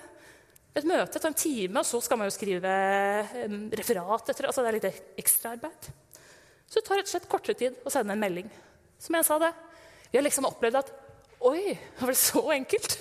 Et 0.76 0.88
møte 0.88 1.20
tar 1.20 1.30
en 1.30 1.36
time, 1.36 1.80
og 1.80 1.88
så 1.88 2.00
skal 2.04 2.20
man 2.20 2.28
jo 2.28 2.36
skrive 2.36 2.72
eh, 2.72 3.56
referat 3.80 4.32
etter 4.32 4.48
altså 4.48 4.64
Det 4.64 4.70
er 4.70 4.78
litt 4.78 5.18
ekstraarbeid. 5.20 5.90
Så 6.66 6.80
det 6.80 6.86
tar 6.86 7.00
rett 7.00 7.08
og 7.08 7.14
slett 7.14 7.28
kortere 7.30 7.60
tid 7.60 7.80
å 7.84 7.92
sende 7.92 8.16
en 8.16 8.22
melding. 8.22 8.48
Som 9.00 9.18
jeg 9.18 9.28
sa 9.28 9.38
det, 9.40 9.52
Vi 10.10 10.18
har 10.18 10.24
liksom 10.24 10.48
opplevd 10.48 10.80
at 10.80 10.94
Oi, 11.46 11.76
var 12.00 12.08
det 12.08 12.18
så 12.18 12.40
enkelt? 12.54 12.94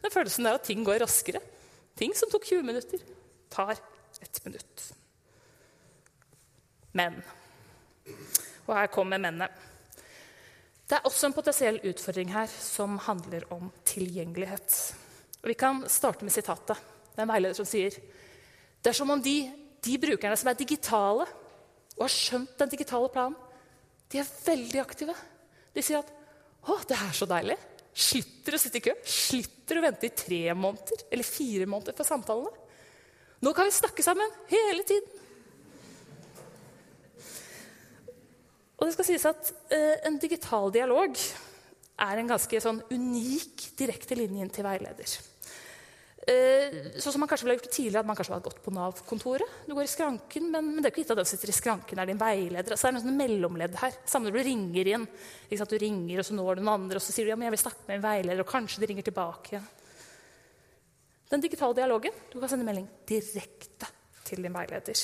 Den 0.00 0.12
følelsen 0.14 0.46
der 0.48 0.56
at 0.56 0.64
ting 0.64 0.80
går 0.84 1.02
raskere. 1.04 1.42
Ting 1.98 2.14
som 2.16 2.30
tok 2.32 2.46
20 2.48 2.64
minutter, 2.64 3.02
tar 3.52 3.76
ett 4.22 4.44
minutt. 4.46 4.88
Men 6.92 7.22
Og 8.66 8.74
her 8.76 8.90
kommer 8.94 9.18
mennene. 9.18 9.48
Det 10.86 10.98
er 10.98 11.06
også 11.08 11.26
en 11.28 11.34
potensiell 11.34 11.80
utfordring 11.88 12.30
her 12.30 12.50
som 12.52 12.98
handler 13.06 13.46
om 13.52 13.72
tilgjengelighet. 13.88 14.76
Og 15.42 15.48
Vi 15.48 15.54
kan 15.58 15.82
starte 15.88 16.24
med 16.24 16.32
sitatet. 16.32 16.78
Det 17.12 17.18
er 17.18 17.26
en 17.26 17.32
veileder 17.32 17.58
som 17.58 17.66
sier 17.66 17.96
det 18.82 18.90
er 18.90 18.98
som 18.98 19.10
om 19.14 19.20
de, 19.22 19.46
de 19.78 19.98
brukerne 20.02 20.36
som 20.38 20.48
er 20.50 20.58
digitale 20.58 21.26
og 21.94 22.00
har 22.02 22.10
skjønt 22.10 22.56
den 22.58 22.72
digitale 22.72 23.10
planen, 23.14 23.36
de 24.10 24.18
er 24.18 24.32
veldig 24.44 24.80
aktive. 24.82 25.14
De 25.72 25.84
sier 25.84 26.00
at 26.02 26.10
'Å, 26.62 26.78
det 26.86 26.96
er 26.96 27.12
så 27.14 27.26
deilig'. 27.26 27.58
Slipper 27.92 28.54
å 28.54 28.58
sitte 28.58 28.78
i 28.78 28.84
kø. 28.84 28.92
Slipper 29.04 29.78
å 29.78 29.84
vente 29.84 30.06
i 30.06 30.16
tre 30.16 30.54
måneder 30.54 31.06
eller 31.12 31.26
fire 31.26 31.66
måneder 31.66 31.96
for 31.96 32.08
samtalene. 32.08 32.52
Nå 33.42 33.52
kan 33.56 33.66
vi 33.66 33.74
snakke 33.74 34.04
sammen 34.06 34.30
hele 34.50 34.84
tiden. 34.86 35.18
Og 38.78 38.88
det 38.88 38.94
skal 38.96 39.06
sies 39.06 39.24
at 39.28 39.50
eh, 39.70 39.98
En 40.08 40.18
digital 40.18 40.72
dialog 40.74 41.18
er 42.02 42.18
en 42.18 42.30
ganske 42.32 42.60
sånn 42.62 42.80
unik 42.90 43.68
direkte 43.78 44.16
linje 44.18 44.42
inn 44.42 44.50
til 44.50 44.66
veileder. 44.66 45.12
Sånn 46.22 47.14
som 47.14 47.22
man 47.22 47.26
kanskje 47.30 47.48
ville 47.48 47.56
gjort 47.58 47.72
tidligere, 47.74 48.02
at 48.04 48.06
man 48.06 48.16
kanskje 48.18 48.34
hadde 48.36 48.46
gått 48.46 48.60
på 48.62 48.72
Nav-kontoret. 48.74 49.54
Du 49.66 49.74
går 49.74 49.86
i 49.88 49.90
skranken, 49.90 50.48
men, 50.52 50.68
men, 50.70 50.78
det 50.78 50.88
er 50.88 50.94
ikke 50.94 51.02
gitt 51.02 51.12
at 51.14 51.18
den 51.18 51.28
sitter 51.28 51.50
i 51.50 51.54
skranken 51.56 51.98
er 51.98 52.10
din 52.10 52.20
veileder. 52.20 52.74
Altså, 52.74 52.86
det 52.86 52.90
er 52.90 52.96
noe 52.96 53.04
sånn 53.04 53.18
mellomledd 53.18 53.78
her. 53.80 53.96
Samme 54.06 54.30
når 54.30 54.38
du 54.38 54.46
ringer 54.46 54.90
inn. 54.94 55.06
Du 55.50 55.76
ringer, 55.82 56.22
og 56.22 56.26
så 56.26 56.36
når 56.38 56.60
du 56.60 56.62
noen 56.62 56.74
andre, 56.76 57.00
og 57.00 57.04
så 57.04 57.14
sier 57.14 57.26
du 57.26 57.32
ja, 57.34 57.38
men 57.38 57.50
jeg 57.50 57.56
vil 57.56 57.64
snakke 57.64 57.88
med 57.88 57.98
en 57.98 58.04
veileder, 58.06 58.42
og 58.44 58.50
kanskje 58.50 58.82
de 58.82 58.90
ringer 58.90 59.08
tilbake 59.10 59.56
igjen. 59.56 59.66
Den 61.32 61.40
digitale 61.40 61.76
dialogen 61.78 62.16
du 62.28 62.38
kan 62.40 62.50
sende 62.52 62.66
melding 62.68 62.86
direkte 63.08 63.88
til 64.26 64.44
din 64.44 64.52
veileder. 64.52 65.00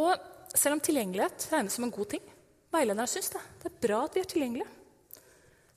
Og 0.00 0.10
selv 0.54 0.76
om 0.76 0.82
tilgjengelighet 0.82 1.46
regnes 1.52 1.76
som 1.78 1.86
en 1.86 1.94
god 1.94 2.10
ting, 2.16 2.24
veilederne 2.74 3.06
syns 3.10 3.30
det, 3.34 3.42
det 3.62 3.70
er 3.70 3.80
bra 3.86 4.04
at 4.06 4.16
vi 4.16 4.22
er 4.22 4.30
tilgjengelige, 4.30 4.76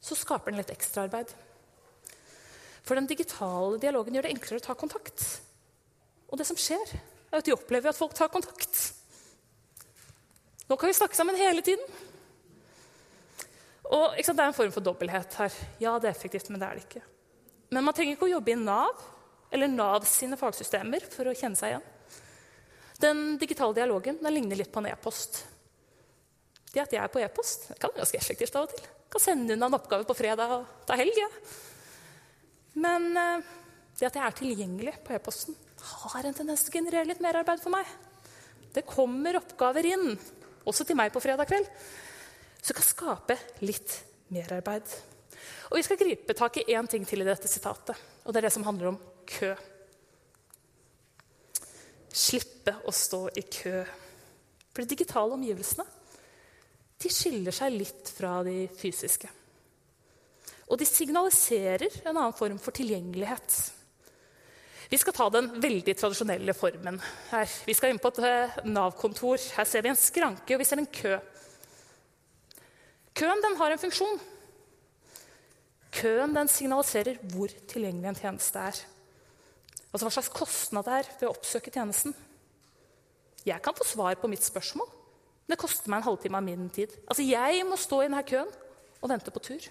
så 0.04 0.18
skaper 0.18 0.52
den 0.52 0.62
litt 0.62 0.74
ekstraarbeid. 0.74 1.32
For 2.84 3.00
den 3.00 3.08
digitale 3.08 3.80
dialogen 3.80 4.18
gjør 4.18 4.28
det 4.28 4.34
enklere 4.34 4.60
å 4.60 4.66
ta 4.66 4.76
kontakt. 4.76 5.24
Og 6.28 6.40
det 6.40 6.48
som 6.50 6.60
skjer, 6.60 6.98
er 7.32 7.40
at 7.40 7.46
de 7.46 7.54
opplever 7.56 7.94
at 7.94 7.98
folk 7.98 8.16
tar 8.18 8.34
kontakt. 8.34 8.82
Nå 10.68 10.76
kan 10.80 10.90
vi 10.90 10.98
snakke 10.98 11.18
sammen 11.18 11.38
hele 11.40 11.64
tiden. 11.66 11.86
Og 13.92 14.16
sant, 14.24 14.38
Det 14.38 14.44
er 14.44 14.52
en 14.52 14.56
form 14.56 14.72
for 14.72 14.86
dobbelthet 14.86 15.34
her. 15.42 15.58
Ja, 15.80 15.98
det 16.00 16.10
er 16.10 16.16
effektivt, 16.16 16.50
men 16.50 16.60
det 16.60 16.68
er 16.68 16.76
det 16.80 16.86
ikke. 16.86 17.04
Men 17.72 17.84
man 17.84 17.94
trenger 17.94 18.16
ikke 18.16 18.30
å 18.30 18.36
jobbe 18.36 18.54
i 18.54 18.60
Nav 18.60 19.02
eller 19.54 19.70
Nav 19.70 20.06
sine 20.10 20.38
fagsystemer 20.40 21.04
for 21.12 21.30
å 21.30 21.36
kjenne 21.38 21.58
seg 21.58 21.74
igjen. 21.74 21.90
Den 23.04 23.38
digitale 23.38 23.76
dialogen 23.76 24.20
den 24.22 24.34
ligner 24.34 24.58
litt 24.58 24.72
på 24.74 24.82
en 24.82 24.90
e-post. 24.90 25.44
Det 26.74 26.82
at 26.82 26.94
jeg 26.94 27.02
er 27.04 27.12
på 27.12 27.22
e-post, 27.22 27.68
kan 27.78 27.92
være 27.92 28.02
ganske 28.02 28.18
effektivt 28.18 28.56
av 28.58 28.66
og 28.66 28.72
til. 28.74 28.86
Jeg 28.86 29.12
kan 29.14 29.22
sende 29.22 29.54
unna 29.54 29.70
en 29.70 29.78
oppgave 29.78 30.08
på 30.10 30.16
fredag 30.18 30.56
og 30.56 30.88
ta 30.88 30.98
helg. 30.98 31.20
Ja. 31.20 31.28
Men 32.82 33.12
eh, 33.20 33.52
det 34.00 34.08
at 34.10 34.18
jeg 34.18 34.26
er 34.26 34.38
tilgjengelig 34.40 34.96
på 35.06 35.14
e-posten, 35.14 35.58
har 35.84 36.26
en 36.26 36.38
tendens 36.38 36.64
til 36.64 36.74
å 36.74 36.78
generere 36.80 37.10
litt 37.12 37.22
merarbeid 37.22 37.62
for 37.62 37.74
meg. 37.74 37.90
Det 38.74 38.88
kommer 38.90 39.38
oppgaver 39.38 39.86
inn, 39.86 40.16
også 40.66 40.88
til 40.88 40.98
meg 40.98 41.14
på 41.14 41.22
fredag 41.22 41.50
kveld, 41.52 41.68
som 42.64 42.78
kan 42.78 42.88
skape 42.88 43.38
litt 43.68 43.98
merarbeid. 44.32 44.88
Og 45.72 45.78
Vi 45.78 45.84
skal 45.84 46.00
gripe 46.00 46.36
tak 46.38 46.62
i 46.62 46.68
én 46.72 46.88
ting 46.88 47.06
til 47.06 47.22
i 47.22 47.28
dette 47.28 47.50
sitatet, 47.52 47.98
og 48.24 48.32
det 48.32 48.40
er 48.40 48.48
det 48.48 48.54
som 48.56 48.64
handler 48.64 48.94
om 48.94 49.00
kø. 49.28 49.52
Slippe 52.14 52.78
å 52.88 52.94
stå 52.94 53.28
i 53.36 53.44
kø. 53.50 53.84
For 54.74 54.82
de 54.82 54.96
digitale 54.96 55.36
omgivelsene 55.36 55.86
de 57.04 57.10
skiller 57.12 57.52
seg 57.52 57.74
litt 57.76 58.10
fra 58.16 58.38
de 58.48 58.68
fysiske. 58.80 59.28
Og 60.72 60.80
de 60.80 60.88
signaliserer 60.88 62.00
en 62.06 62.16
annen 62.16 62.36
form 62.38 62.60
for 62.64 62.76
tilgjengelighet. 62.76 63.58
Vi 64.90 65.00
skal 65.02 65.16
ta 65.18 65.28
den 65.34 65.50
veldig 65.60 65.96
tradisjonelle 65.98 66.56
formen 66.56 67.00
her. 67.32 67.50
Vi 67.68 67.76
skal 67.76 67.92
inn 67.92 68.00
på 68.00 68.12
et 68.14 68.22
eh, 68.24 68.58
Nav-kontor. 68.70 69.42
Her 69.58 69.68
ser 69.68 69.84
vi 69.84 69.92
en 69.92 70.00
skranke, 70.00 70.54
og 70.54 70.62
vi 70.62 70.68
ser 70.70 70.80
en 70.80 70.88
kø. 70.88 71.18
Køen 73.14 73.44
den 73.44 73.58
har 73.60 73.74
en 73.74 73.82
funksjon. 73.82 74.22
Køen 75.94 76.34
den 76.34 76.50
signaliserer 76.50 77.20
hvor 77.34 77.52
tilgjengelig 77.70 78.10
en 78.10 78.18
tjeneste 78.18 78.60
er. 78.60 78.80
Altså 79.94 80.08
hva 80.08 80.14
slags 80.16 80.32
kostnad 80.34 80.88
det 80.88 80.96
er 80.98 81.12
ved 81.20 81.28
å 81.30 81.36
oppsøke 81.36 81.74
tjenesten. 81.74 82.16
Jeg 83.46 83.62
kan 83.62 83.76
få 83.78 83.86
svar 83.86 84.18
på 84.18 84.30
mitt 84.32 84.44
spørsmål. 84.46 84.90
Det 85.46 85.60
koster 85.60 85.92
meg 85.92 86.02
en 86.02 86.08
halvtime 86.08 86.40
av 86.40 86.46
min 86.46 86.70
tid. 86.74 86.94
Altså 87.06 87.26
Jeg 87.28 87.66
må 87.68 87.78
stå 87.78 88.02
i 88.02 88.08
denne 88.08 88.24
køen 88.26 88.50
og 89.04 89.10
vente 89.12 89.34
på 89.36 89.44
tur. 89.44 89.66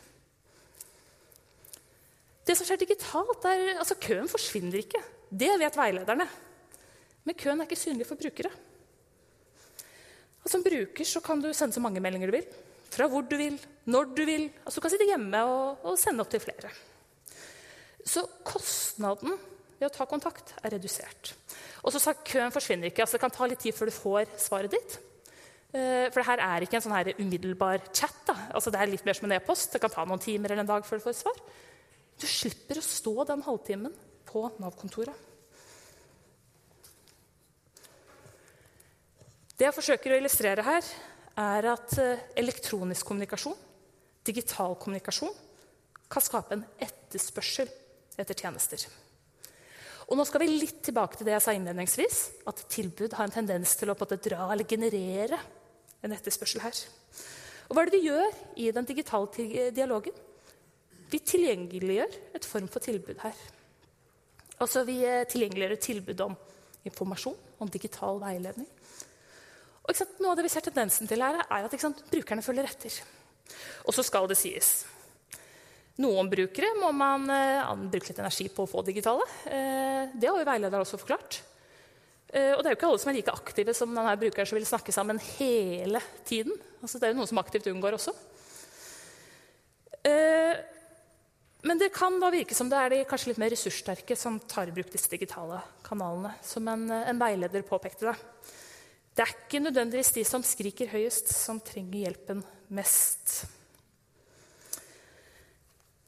Det 2.43 2.57
som 2.59 2.67
skjer 2.67 2.81
digitalt, 2.83 3.47
er 3.47 3.79
altså 3.79 3.97
Køen 4.03 4.29
forsvinner 4.31 4.83
ikke. 4.83 5.01
Det 5.31 5.51
vet 5.59 5.79
veilederne. 5.79 6.27
Men 7.25 7.39
køen 7.39 7.61
er 7.61 7.69
ikke 7.69 7.79
synlig 7.79 8.07
for 8.07 8.19
brukere. 8.19 8.51
Og 10.43 10.51
Som 10.51 10.63
bruker 10.63 11.21
kan 11.25 11.41
du 11.41 11.53
sende 11.55 11.75
så 11.75 11.81
mange 11.81 12.03
meldinger 12.03 12.31
du 12.31 12.37
vil. 12.37 12.47
Fra 12.93 13.09
hvor 13.09 13.25
du 13.25 13.37
vil, 13.41 13.57
når 13.89 14.11
du 14.13 14.25
vil. 14.29 14.51
Altså 14.65 14.79
Du 14.79 14.85
kan 14.85 14.93
sitte 14.93 15.09
hjemme 15.09 15.45
og, 15.49 15.87
og 15.89 16.01
sende 16.01 16.25
opp 16.25 16.33
til 16.33 16.43
flere. 16.45 16.73
Så 18.05 18.25
kostnaden 18.45 19.39
ved 19.79 19.89
å 19.89 19.95
ta 19.95 20.07
kontakt 20.11 20.53
er 20.61 20.75
redusert. 20.77 21.33
Og 21.83 21.95
så 21.95 22.15
Køen 22.27 22.55
forsvinner 22.55 22.91
ikke. 22.91 23.03
altså 23.03 23.17
Det 23.17 23.25
kan 23.25 23.35
ta 23.35 23.49
litt 23.49 23.63
tid 23.65 23.75
før 23.75 23.91
du 23.91 23.97
får 23.97 24.37
svaret 24.43 24.77
ditt. 24.77 24.99
Eh, 25.73 26.11
for 26.13 26.21
det 26.21 26.29
her 26.29 26.43
er 26.45 26.67
ikke 26.67 26.77
en 26.79 26.85
sånn 26.85 26.95
her 26.95 27.15
umiddelbar 27.17 27.81
chat. 27.91 28.19
Da. 28.29 28.37
Altså 28.53 28.71
Det 28.71 28.81
er 28.81 28.93
litt 28.93 29.07
mer 29.09 29.17
som 29.19 29.29
en 29.31 29.37
e-post. 29.39 29.73
Det 29.73 29.81
kan 29.83 29.93
ta 29.95 30.05
noen 30.05 30.23
timer 30.23 30.53
eller 30.53 30.67
en 30.67 30.73
dag 30.75 30.87
før 30.87 31.01
du 31.01 31.07
får 31.07 31.19
svar. 31.23 31.43
Du 32.21 32.27
slipper 32.29 32.79
å 32.79 32.85
stå 32.85 33.15
den 33.33 33.45
halvtimen 33.47 33.95
på 34.29 34.45
Nav-kontoret. 34.61 35.31
Det 39.57 39.69
jeg 39.69 39.77
forsøker 39.77 40.13
å 40.15 40.19
illustrere 40.19 40.65
her, 40.67 40.87
er 41.39 41.69
at 41.73 41.95
eh, 42.01 42.27
elektronisk 42.41 43.09
kommunikasjon, 43.09 43.57
digital 44.27 44.77
kommunikasjon, 44.81 45.33
kan 46.13 46.25
skape 46.25 46.59
en 46.59 46.67
etterspørsel 46.83 47.71
etter 48.21 48.37
tjenester. 48.37 48.85
Og 50.11 50.19
nå 50.19 50.27
skal 50.29 50.43
vi 50.43 50.51
litt 50.51 50.83
tilbake 50.85 51.17
til 51.17 51.29
det 51.29 51.37
jeg 51.39 51.45
sa 51.47 51.55
innledningsvis, 51.57 52.19
at 52.51 52.67
tilbud 52.73 53.15
har 53.17 53.29
en 53.29 53.37
tendens 53.39 53.73
til 53.81 53.93
å 53.93 53.97
dra 53.97 54.51
eller 54.53 54.69
generere 54.69 55.39
en 56.03 56.13
etterspørsel 56.13 56.61
her. 56.65 56.83
Og 57.69 57.77
hva 57.77 57.85
er 57.85 57.89
det 57.89 58.01
vi 58.01 58.11
gjør 58.11 58.39
i 58.61 58.69
den 58.77 58.89
digitale 58.89 59.71
dialogen? 59.73 60.13
Vi 61.13 61.21
tilgjengeliggjør 61.21 62.19
et 62.37 62.49
form 62.49 62.69
for 62.73 62.85
tilbud 62.85 63.21
her. 63.23 63.37
Altså 64.61 64.85
Vi 64.85 65.01
eh, 65.07 65.25
tilgjengeliggjør 65.29 65.75
et 65.77 65.87
tilbud 65.87 66.21
om 66.27 66.37
informasjon, 66.85 67.37
om 67.63 67.71
digital 67.71 68.21
veiledning. 68.21 68.69
Og 69.83 70.03
Noe 70.23 70.33
av 70.33 70.39
det 70.39 70.47
vi 70.47 70.53
ser 70.53 70.65
tendensen 70.65 71.11
til 71.11 71.23
her, 71.25 71.41
er 71.43 71.67
at 71.67 71.79
sant, 71.81 72.05
brukerne 72.11 72.45
følger 72.45 72.69
etter. 72.69 72.99
Og 73.87 73.95
så 73.97 74.05
skal 74.07 74.29
det 74.31 74.39
sies. 74.39 74.85
Noen 76.01 76.31
brukere 76.33 76.71
må 76.79 76.89
man 76.97 77.27
eh, 77.31 77.73
bruke 77.91 78.09
litt 78.09 78.21
energi 78.23 78.47
på 78.49 78.65
å 78.65 78.71
få 78.71 78.85
digitale. 78.87 79.27
Eh, 79.45 80.15
det 80.15 80.31
har 80.31 80.39
jo 80.41 80.49
veilederen 80.49 80.87
også 80.87 81.01
forklart. 81.03 81.43
Eh, 82.33 82.55
og 82.55 82.63
det 82.63 82.71
er 82.71 82.73
jo 82.73 82.79
ikke 82.79 82.89
alle 82.89 83.03
som 83.03 83.13
er 83.13 83.19
like 83.19 83.35
aktive 83.35 83.75
som 83.77 83.93
denne 83.93 84.15
brukeren 84.21 84.49
som 84.49 84.57
vil 84.57 84.69
snakke 84.69 84.95
sammen 84.95 85.21
hele 85.35 86.01
tiden. 86.25 86.55
Altså, 86.81 86.97
det 86.97 87.09
er 87.09 87.13
jo 87.13 87.19
noen 87.21 87.29
som 87.29 87.43
aktivt 87.43 87.69
unngår 87.69 87.99
også. 87.99 88.15
Eh, 90.09 90.63
men 91.69 91.79
det 91.79 91.93
kan 91.95 92.17
da 92.23 92.33
virke 92.33 92.57
som 92.57 92.71
det 92.73 92.79
er 92.81 92.95
de 92.95 93.05
kanskje 93.07 93.31
litt 93.31 93.43
mer 93.43 93.53
ressurssterke 93.53 94.17
som 94.19 94.41
tar 94.51 94.71
i 94.71 94.75
bruk 94.75 94.89
disse 94.91 95.13
digitale 95.13 95.61
kanalene. 95.85 96.33
Som 96.43 96.73
en, 96.73 96.89
en 96.89 97.21
veileder 97.21 97.69
påpekte 97.69 98.09
det. 98.09 98.17
Det 99.13 99.25
er 99.25 99.33
ikke 99.35 99.61
nødvendigvis 99.61 100.15
de 100.17 100.25
som 100.25 100.45
skriker 100.45 100.89
høyest, 100.89 101.29
som 101.37 101.61
trenger 101.61 102.07
hjelpen 102.07 102.41
mest. 102.73 103.43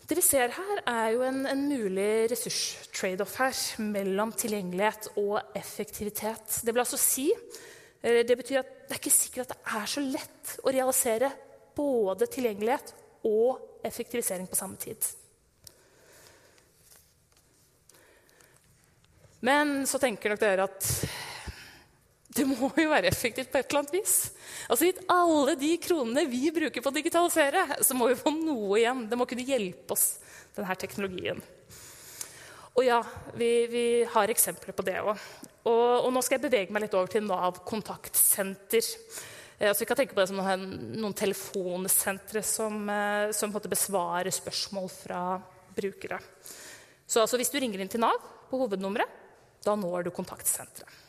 Det 0.08 0.16
vi 0.16 0.24
ser 0.24 0.52
her, 0.52 0.80
er 0.88 1.10
jo 1.14 1.22
en, 1.24 1.44
en 1.48 1.62
mulig 1.68 2.30
ressurstrade-off 2.32 3.38
her 3.40 3.60
mellom 3.80 4.32
tilgjengelighet 4.36 5.10
og 5.20 5.56
effektivitet. 5.56 6.60
Det 6.64 6.74
vil 6.74 6.84
altså 6.84 7.00
si 7.00 7.30
eh, 7.32 8.20
det 8.28 8.36
betyr 8.36 8.60
at 8.60 8.72
det 8.84 8.96
er 8.96 9.00
ikke 9.00 9.12
sikkert 9.12 9.52
at 9.52 9.54
det 9.54 9.76
er 9.80 9.92
så 9.94 10.04
lett 10.04 10.54
å 10.60 10.72
realisere 10.72 11.30
både 11.76 12.28
tilgjengelighet 12.32 12.92
og 13.28 13.84
effektivisering 13.84 14.48
på 14.48 14.60
samme 14.60 14.80
tid. 14.80 15.08
Men 19.44 19.82
så 19.88 20.00
tenker 20.00 20.32
nok 20.32 20.40
dere 20.40 20.68
at 20.68 20.90
det 22.34 22.44
må 22.48 22.70
jo 22.74 22.90
være 22.90 23.10
effektivt 23.10 23.52
på 23.52 23.60
et 23.60 23.68
eller 23.68 23.84
annet 23.84 23.94
vis. 23.94 24.14
Altså 24.66 24.88
Gitt 24.88 25.02
alle 25.12 25.54
de 25.58 25.70
kronene 25.82 26.24
vi 26.26 26.48
bruker 26.54 26.82
på 26.82 26.90
å 26.90 26.94
digitalisere, 26.94 27.66
så 27.86 27.94
må 27.94 28.08
vi 28.10 28.18
få 28.18 28.32
noe 28.34 28.80
igjen. 28.80 29.04
Det 29.10 29.18
må 29.18 29.26
kunne 29.30 29.46
hjelpe 29.46 29.94
oss, 29.94 30.16
denne 30.56 30.74
teknologien. 30.80 31.38
Og 32.74 32.82
ja, 32.82 32.98
vi, 33.38 33.50
vi 33.70 33.84
har 34.10 34.32
eksempler 34.32 34.74
på 34.74 34.86
det 34.86 34.96
òg. 34.98 35.14
Og, 35.64 35.70
og, 35.70 36.10
nå 36.12 36.22
skal 36.24 36.40
jeg 36.40 36.46
bevege 36.48 36.74
meg 36.74 36.84
litt 36.84 36.96
over 36.98 37.12
til 37.12 37.22
Nav 37.28 37.62
kontaktsenter. 37.68 38.88
Eh, 39.60 39.68
altså 39.70 39.84
vi 39.84 39.88
kan 39.88 40.00
tenke 40.00 40.16
på 40.16 40.20
det 40.24 40.26
som 40.32 40.40
noen, 40.40 40.66
noen 40.98 41.14
telefonsentre 41.16 42.42
som, 42.44 42.82
eh, 42.90 43.30
som 43.36 43.54
besvarer 43.54 44.34
spørsmål 44.34 44.90
fra 44.90 45.22
brukere. 45.74 46.18
Så 47.06 47.22
altså, 47.22 47.38
hvis 47.38 47.54
du 47.54 47.60
ringer 47.62 47.84
inn 47.84 47.94
til 47.94 48.02
Nav 48.02 48.18
på 48.50 48.58
hovednummeret, 48.64 49.22
da 49.64 49.78
når 49.78 50.08
du 50.08 50.14
kontaktsenteret. 50.14 51.03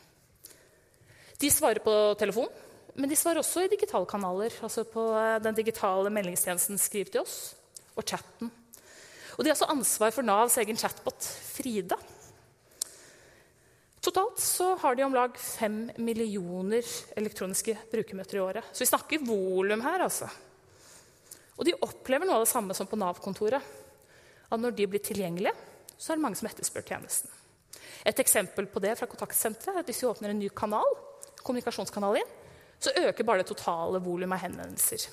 De 1.40 1.50
svarer 1.52 1.82
på 1.84 1.92
telefon, 2.18 2.48
men 2.96 3.10
de 3.10 3.16
svarer 3.18 3.42
også 3.42 3.66
i 3.66 3.72
digitale 3.72 4.08
kanaler. 4.08 4.54
Altså 4.64 4.86
på 4.88 5.08
eh, 5.18 5.38
den 5.44 5.56
digitale 5.58 6.12
meldingstjenesten 6.12 6.80
Skriv 6.80 7.10
til 7.12 7.24
oss 7.26 7.54
og 7.96 8.04
chatten. 8.08 8.52
Og 9.36 9.44
de 9.44 9.50
har 9.50 9.56
også 9.56 9.68
ansvar 9.72 10.14
for 10.16 10.24
Navs 10.24 10.56
egen 10.60 10.78
chatbot 10.80 11.28
Frida. 11.50 11.98
Totalt 14.00 14.38
så 14.40 14.70
har 14.80 14.96
de 14.96 15.04
om 15.04 15.14
lag 15.16 15.36
fem 15.40 15.88
millioner 15.98 16.86
elektroniske 17.18 17.74
brukermøter 17.90 18.38
i 18.38 18.44
året. 18.44 18.68
Så 18.72 18.84
vi 18.84 18.90
snakker 18.92 19.24
volum 19.26 19.82
her, 19.84 20.04
altså. 20.06 20.28
Og 21.56 21.66
de 21.66 21.74
opplever 21.84 22.28
noe 22.28 22.38
av 22.38 22.44
det 22.44 22.52
samme 22.52 22.76
som 22.76 22.88
på 22.88 22.98
Nav-kontoret. 23.00 23.64
At 24.46 24.62
når 24.62 24.76
de 24.76 24.86
blir 24.88 25.02
tilgjengelige, 25.02 25.56
så 25.98 26.12
er 26.12 26.20
det 26.20 26.24
mange 26.24 26.38
som 26.38 26.48
etterspør 26.48 26.86
tjenesten. 26.86 27.32
Et 28.06 28.20
eksempel 28.22 28.68
på 28.70 28.80
det 28.84 28.94
fra 29.00 29.08
kontaktsenteret 29.10 29.74
er 29.74 29.82
at 29.82 29.90
hvis 29.90 30.04
vi 30.04 30.08
åpner 30.08 30.32
en 30.32 30.38
ny 30.38 30.52
kanal, 30.54 30.86
kommunikasjonskanal 31.46 32.20
inn, 32.20 32.34
så 32.82 32.92
øker 33.06 33.24
bare 33.24 33.42
det 33.42 33.50
totale 33.50 34.02
volumet 34.04 34.36
av 34.36 34.44
henvendelser. 34.44 35.06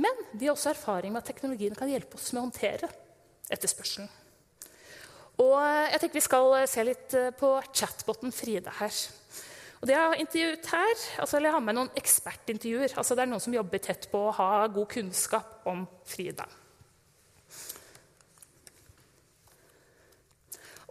Men 0.00 0.22
de 0.32 0.46
har 0.46 0.54
også 0.56 0.72
erfaring 0.72 1.12
med 1.14 1.22
at 1.22 1.28
teknologien 1.30 1.74
kan 1.78 1.90
hjelpe 1.90 2.18
oss 2.18 2.32
med 2.32 2.40
å 2.40 2.46
håndtere 2.48 2.88
etterspørselen. 3.52 4.08
Og 5.42 5.58
jeg 5.58 6.00
tenker 6.00 6.20
Vi 6.20 6.24
skal 6.28 6.56
se 6.70 6.86
litt 6.86 7.14
eh, 7.18 7.32
på 7.34 7.50
chatboten 7.74 8.34
Frida 8.34 8.72
her. 8.78 8.98
Og 9.80 9.88
det 9.88 9.96
jeg 9.96 10.00
har 10.08 10.20
intervjuet 10.22 10.68
her, 10.72 10.92
altså, 11.20 11.40
jeg 11.42 11.52
har 11.52 11.60
med 11.60 11.76
noen 11.76 11.90
ekspertintervjuer. 11.98 12.94
altså 12.96 13.14
Det 13.14 13.24
er 13.24 13.28
noen 13.28 13.42
som 13.42 13.56
jobber 13.56 13.82
tett 13.82 14.06
på 14.10 14.20
å 14.28 14.34
ha 14.38 14.66
god 14.66 14.88
kunnskap 14.94 15.66
om 15.68 15.82
Frida. 16.08 16.46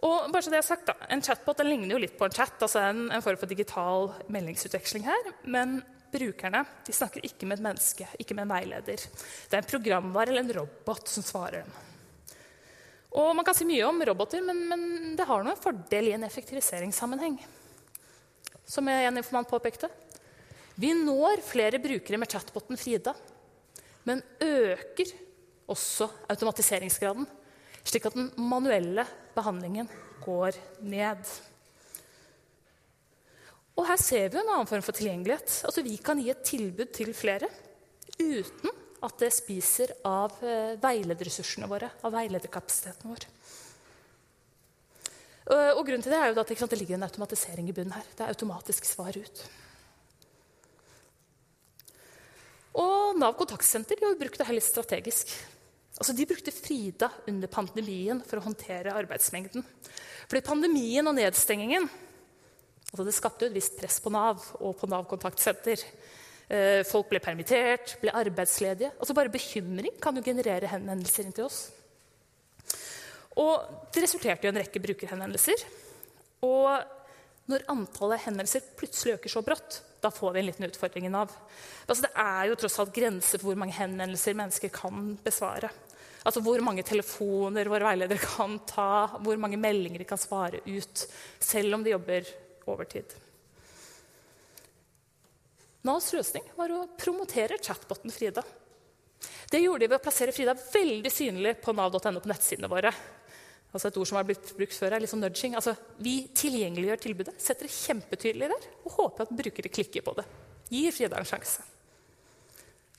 Og 0.04 0.28
bare 0.28 0.44
så 0.44 0.52
det 0.52 0.58
jeg 0.58 0.66
har 0.66 0.68
sagt 0.68 0.88
da, 0.90 0.94
En 1.08 1.22
chatbot 1.24 1.60
den 1.60 1.70
ligner 1.70 1.94
jo 1.94 2.02
litt 2.02 2.16
på 2.18 2.26
en 2.26 2.34
chat, 2.34 2.56
altså 2.60 2.82
en, 2.90 3.06
en 3.14 3.24
form 3.24 3.38
for 3.40 3.50
digital 3.50 4.10
meldingsutveksling 4.32 5.06
her. 5.06 5.30
Men 5.48 5.78
brukerne 6.14 6.62
de 6.86 6.94
snakker 6.94 7.24
ikke 7.26 7.48
med 7.48 7.58
et 7.58 7.64
menneske, 7.64 8.08
ikke 8.20 8.36
med 8.36 8.46
en 8.46 8.52
veileder. 8.52 9.00
Det 9.00 9.56
er 9.56 9.62
en 9.62 9.70
programvare 9.70 10.34
eller 10.34 10.44
en 10.44 10.56
robot 10.60 11.10
som 11.10 11.24
svarer 11.26 11.64
dem. 11.64 11.82
Og 13.14 13.30
Man 13.38 13.46
kan 13.46 13.56
si 13.56 13.66
mye 13.66 13.86
om 13.86 14.02
roboter, 14.04 14.42
men, 14.44 14.64
men 14.68 15.14
det 15.16 15.26
har 15.28 15.44
noen 15.46 15.60
fordel 15.60 16.10
i 16.10 16.16
en 16.16 16.26
effektiviseringssammenheng. 16.26 17.38
Som 18.66 18.88
en 18.90 19.20
informant 19.20 19.48
påpekte. 19.48 19.88
Vi 20.80 20.90
når 20.98 21.44
flere 21.46 21.78
brukere 21.78 22.18
med 22.18 22.30
chatboten 22.30 22.78
Frida, 22.80 23.14
men 24.04 24.20
øker 24.42 25.14
også 25.70 26.10
automatiseringsgraden 26.28 27.28
slik 27.84 28.08
at 28.08 28.16
den 28.16 28.30
manuelle 28.40 29.04
behandlingen 29.34 29.90
går 30.24 30.56
ned. 30.84 31.24
Og 33.74 33.88
her 33.88 33.98
ser 34.00 34.30
vi 34.30 34.38
en 34.38 34.52
annen 34.54 34.70
form 34.70 34.84
for 34.86 34.96
tilgjengelighet. 34.96 35.60
Altså 35.66 35.82
Vi 35.82 35.96
kan 35.98 36.20
gi 36.22 36.30
et 36.30 36.44
tilbud 36.46 36.92
til 36.94 37.10
flere 37.16 37.50
uten 38.20 38.70
at 39.04 39.18
det 39.20 39.32
spiser 39.34 39.90
av 40.06 40.38
eh, 40.46 40.76
veilederressursene 40.80 41.68
våre, 41.68 41.90
av 42.06 42.14
veilederkapasiteten 42.14 43.10
vår. 43.10 43.26
Og 45.44 45.82
grunnen 45.84 46.00
til 46.00 46.14
Det 46.14 46.16
er 46.16 46.30
jo 46.30 46.40
at 46.40 46.48
det 46.48 46.78
ligger 46.80 46.96
en 46.96 47.04
automatisering 47.04 47.66
i 47.68 47.74
bunnen 47.76 47.92
her. 47.92 48.06
Det 48.16 48.24
er 48.24 48.32
automatisk 48.32 48.86
svar 48.88 49.12
ut. 49.12 49.42
Og 52.80 53.18
Nav 53.20 53.36
kontaktsenter 53.38 54.00
de 54.00 54.14
brukt 54.18 54.40
det 54.40 54.56
litt 54.56 54.66
strategisk. 54.66 55.30
Altså, 55.94 56.14
de 56.16 56.26
brukte 56.26 56.54
Frida 56.54 57.10
under 57.30 57.50
pandemien 57.50 58.22
for 58.26 58.40
å 58.40 58.46
håndtere 58.48 58.94
arbeidsmengden. 58.98 59.62
Fordi 60.26 60.42
pandemien 60.46 61.06
og 61.06 61.16
nedstengingen 61.18 61.86
altså 62.94 63.06
det 63.06 63.14
skapte 63.16 63.48
et 63.48 63.54
visst 63.56 63.74
press 63.78 63.96
på 64.02 64.10
Nav 64.14 64.42
og 64.60 64.76
på 64.78 64.88
Nav 64.90 65.06
kontaktsenter. 65.10 65.80
Eh, 66.46 66.82
folk 66.86 67.08
ble 67.10 67.18
permittert, 67.22 67.96
ble 68.02 68.12
arbeidsledige. 68.14 68.92
Altså 68.98 69.16
Bare 69.16 69.32
bekymring 69.32 69.96
kan 70.02 70.14
jo 70.14 70.22
generere 70.22 70.70
henvendelser 70.70 71.26
inn 71.26 71.34
til 71.34 71.48
oss. 71.48 71.64
Og 73.40 73.90
Det 73.94 74.04
resulterte 74.04 74.46
i 74.46 74.50
en 74.50 74.60
rekke 74.60 74.82
brukerhenvendelser. 74.82 75.64
Og 76.46 76.68
når 77.50 77.66
antallet 77.68 78.24
henvendelser 78.24 78.64
plutselig 78.78 79.18
øker 79.18 79.32
så 79.32 79.42
brått, 79.44 79.80
da 80.00 80.10
får 80.12 80.32
vi 80.32 80.40
en 80.40 80.46
liten 80.48 80.66
utfordring 80.66 81.08
i 81.08 81.12
Nav. 81.12 81.32
Altså, 81.86 82.06
det 82.06 82.12
er 82.20 82.48
jo 82.48 82.56
tross 82.60 82.78
alt 82.80 82.94
grenser 82.96 83.40
for 83.40 83.50
hvor 83.50 83.58
mange 83.60 83.76
henvendelser 83.76 84.36
mennesker 84.38 84.72
kan 84.72 85.12
besvare. 85.24 85.70
Altså 86.24 86.40
Hvor 86.40 86.62
mange 86.64 86.82
telefoner 86.82 87.68
våre 87.68 87.84
veiledere 87.84 88.16
kan 88.36 88.56
ta, 88.64 89.18
hvor 89.20 89.36
mange 89.36 89.60
meldinger 89.60 90.00
de 90.00 90.08
kan 90.08 90.20
svare 90.20 90.62
ut, 90.64 91.04
selv 91.38 91.76
om 91.76 91.84
de 91.84 91.92
jobber 91.92 92.30
overtid. 92.72 93.12
Navs 95.84 96.08
løsning 96.16 96.46
var 96.56 96.72
å 96.72 96.86
promotere 96.96 97.60
chatboten 97.60 98.12
Frida. 98.12 98.40
Det 99.52 99.60
gjorde 99.60 99.84
de 99.84 99.90
ved 99.92 100.00
å 100.00 100.04
plassere 100.06 100.32
Frida 100.32 100.56
veldig 100.56 101.12
synlig 101.12 101.58
på 101.60 101.74
nav.no 101.76 102.00
på 102.00 102.30
nettsidene 102.30 102.72
våre. 102.72 102.94
Altså 103.74 103.90
Et 103.90 103.96
ord 103.98 104.06
som 104.06 104.16
har 104.20 104.26
blitt 104.28 104.52
brukt 104.54 104.76
før, 104.76 104.94
er 104.94 105.02
liksom 105.02 105.18
nudging. 105.18 105.56
Altså, 105.58 105.74
vi 105.98 106.28
tilgjengeliggjør 106.38 107.00
tilbudet, 107.02 107.34
setter 107.42 107.66
det 107.66 107.74
kjempetydelig 107.74 108.50
der 108.52 108.68
og 108.84 108.98
håper 109.00 109.26
at 109.26 109.34
brukere 109.34 109.72
klikker 109.72 110.04
på 110.06 110.14
det. 110.14 110.24
Gir 110.70 110.94
Frida 110.94 111.18
en 111.18 111.26
sjanse. 111.26 111.64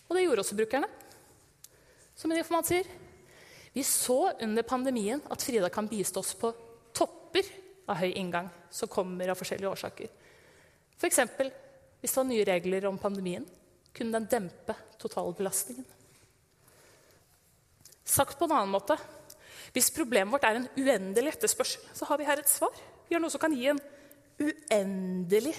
Og 0.09 0.17
det 0.17 0.25
gjorde 0.25 0.43
også 0.43 0.57
brukerne. 0.59 0.89
Som 2.15 2.31
en 2.31 2.41
informant 2.41 2.67
sier, 2.67 2.87
vi 3.75 3.83
så 3.87 4.19
under 4.43 4.67
pandemien 4.67 5.23
at 5.31 5.43
Frida 5.43 5.71
kan 5.71 5.87
bistå 5.87 6.19
oss 6.19 6.35
på 6.39 6.51
topper 6.95 7.47
av 7.87 7.99
høy 7.99 8.11
inngang 8.11 8.51
som 8.71 8.91
kommer 8.91 9.31
av 9.31 9.39
forskjellige 9.39 9.71
årsaker. 9.71 10.11
F.eks. 10.99 11.23
For 11.35 11.51
hvis 12.03 12.13
det 12.13 12.19
var 12.19 12.27
nye 12.29 12.47
regler 12.47 12.87
om 12.91 12.99
pandemien, 13.01 13.47
kunne 13.95 14.19
den 14.19 14.27
dempe 14.29 14.75
totalbelastningen. 14.99 15.87
Sagt 18.05 18.37
på 18.37 18.45
en 18.45 18.53
annen 18.59 18.75
måte 18.75 18.99
hvis 19.75 19.91
problemet 19.91 20.31
vårt 20.31 20.45
er 20.47 20.61
en 20.61 20.69
uendelig 20.79 21.33
etterspørsel, 21.33 21.81
så 21.91 22.07
har 22.07 22.19
vi 22.19 22.27
her 22.27 22.39
et 22.39 22.51
svar. 22.51 22.71
Vi 23.09 23.15
har 23.15 23.19
noe 23.19 23.33
som 23.33 23.41
kan 23.43 23.53
gi 23.53 23.67
en 23.67 23.81
uendelig 24.39 25.51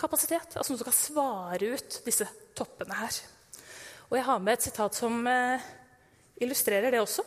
kapasitet. 0.00 0.56
Altså 0.56 0.72
noe 0.72 0.80
som 0.80 0.88
kan 0.88 0.96
svare 0.96 1.68
ut 1.76 2.00
disse 2.02 2.26
toppene 2.58 2.98
her. 2.98 3.20
Og 4.10 4.16
jeg 4.18 4.26
har 4.26 4.42
med 4.42 4.58
et 4.58 4.66
sitat 4.66 4.98
som 4.98 5.20
eh, 5.30 5.68
illustrerer 6.42 6.90
det 6.90 7.02
også. 7.02 7.22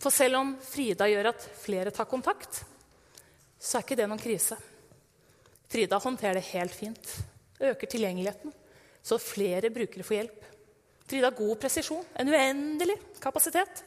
For 0.00 0.12
selv 0.12 0.40
om 0.40 0.54
Frida 0.64 1.08
gjør 1.08 1.30
at 1.34 1.44
flere 1.60 1.92
tar 1.94 2.08
kontakt, 2.08 2.62
så 3.60 3.78
er 3.78 3.84
ikke 3.84 3.98
det 3.98 4.08
noen 4.08 4.20
krise. 4.20 4.56
Frida 5.68 5.98
håndterer 6.00 6.38
det 6.38 6.48
helt 6.52 6.76
fint. 6.76 7.12
Øker 7.60 7.92
tilgjengeligheten, 7.92 8.52
så 9.04 9.20
flere 9.20 9.72
brukere 9.72 10.04
får 10.04 10.18
hjelp. 10.18 10.48
Frida 11.06 11.30
har 11.30 11.38
god 11.38 11.60
presisjon, 11.60 12.04
en 12.18 12.32
uendelig 12.32 12.96
kapasitet. 13.22 13.84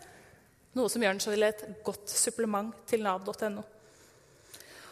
Noe 0.79 0.91
som 0.91 1.03
gjør 1.03 1.17
den 1.17 1.21
til 1.25 1.43
et 1.43 1.65
godt 1.83 2.07
supplement 2.13 2.71
til 2.87 3.03
nav.no. 3.03 3.65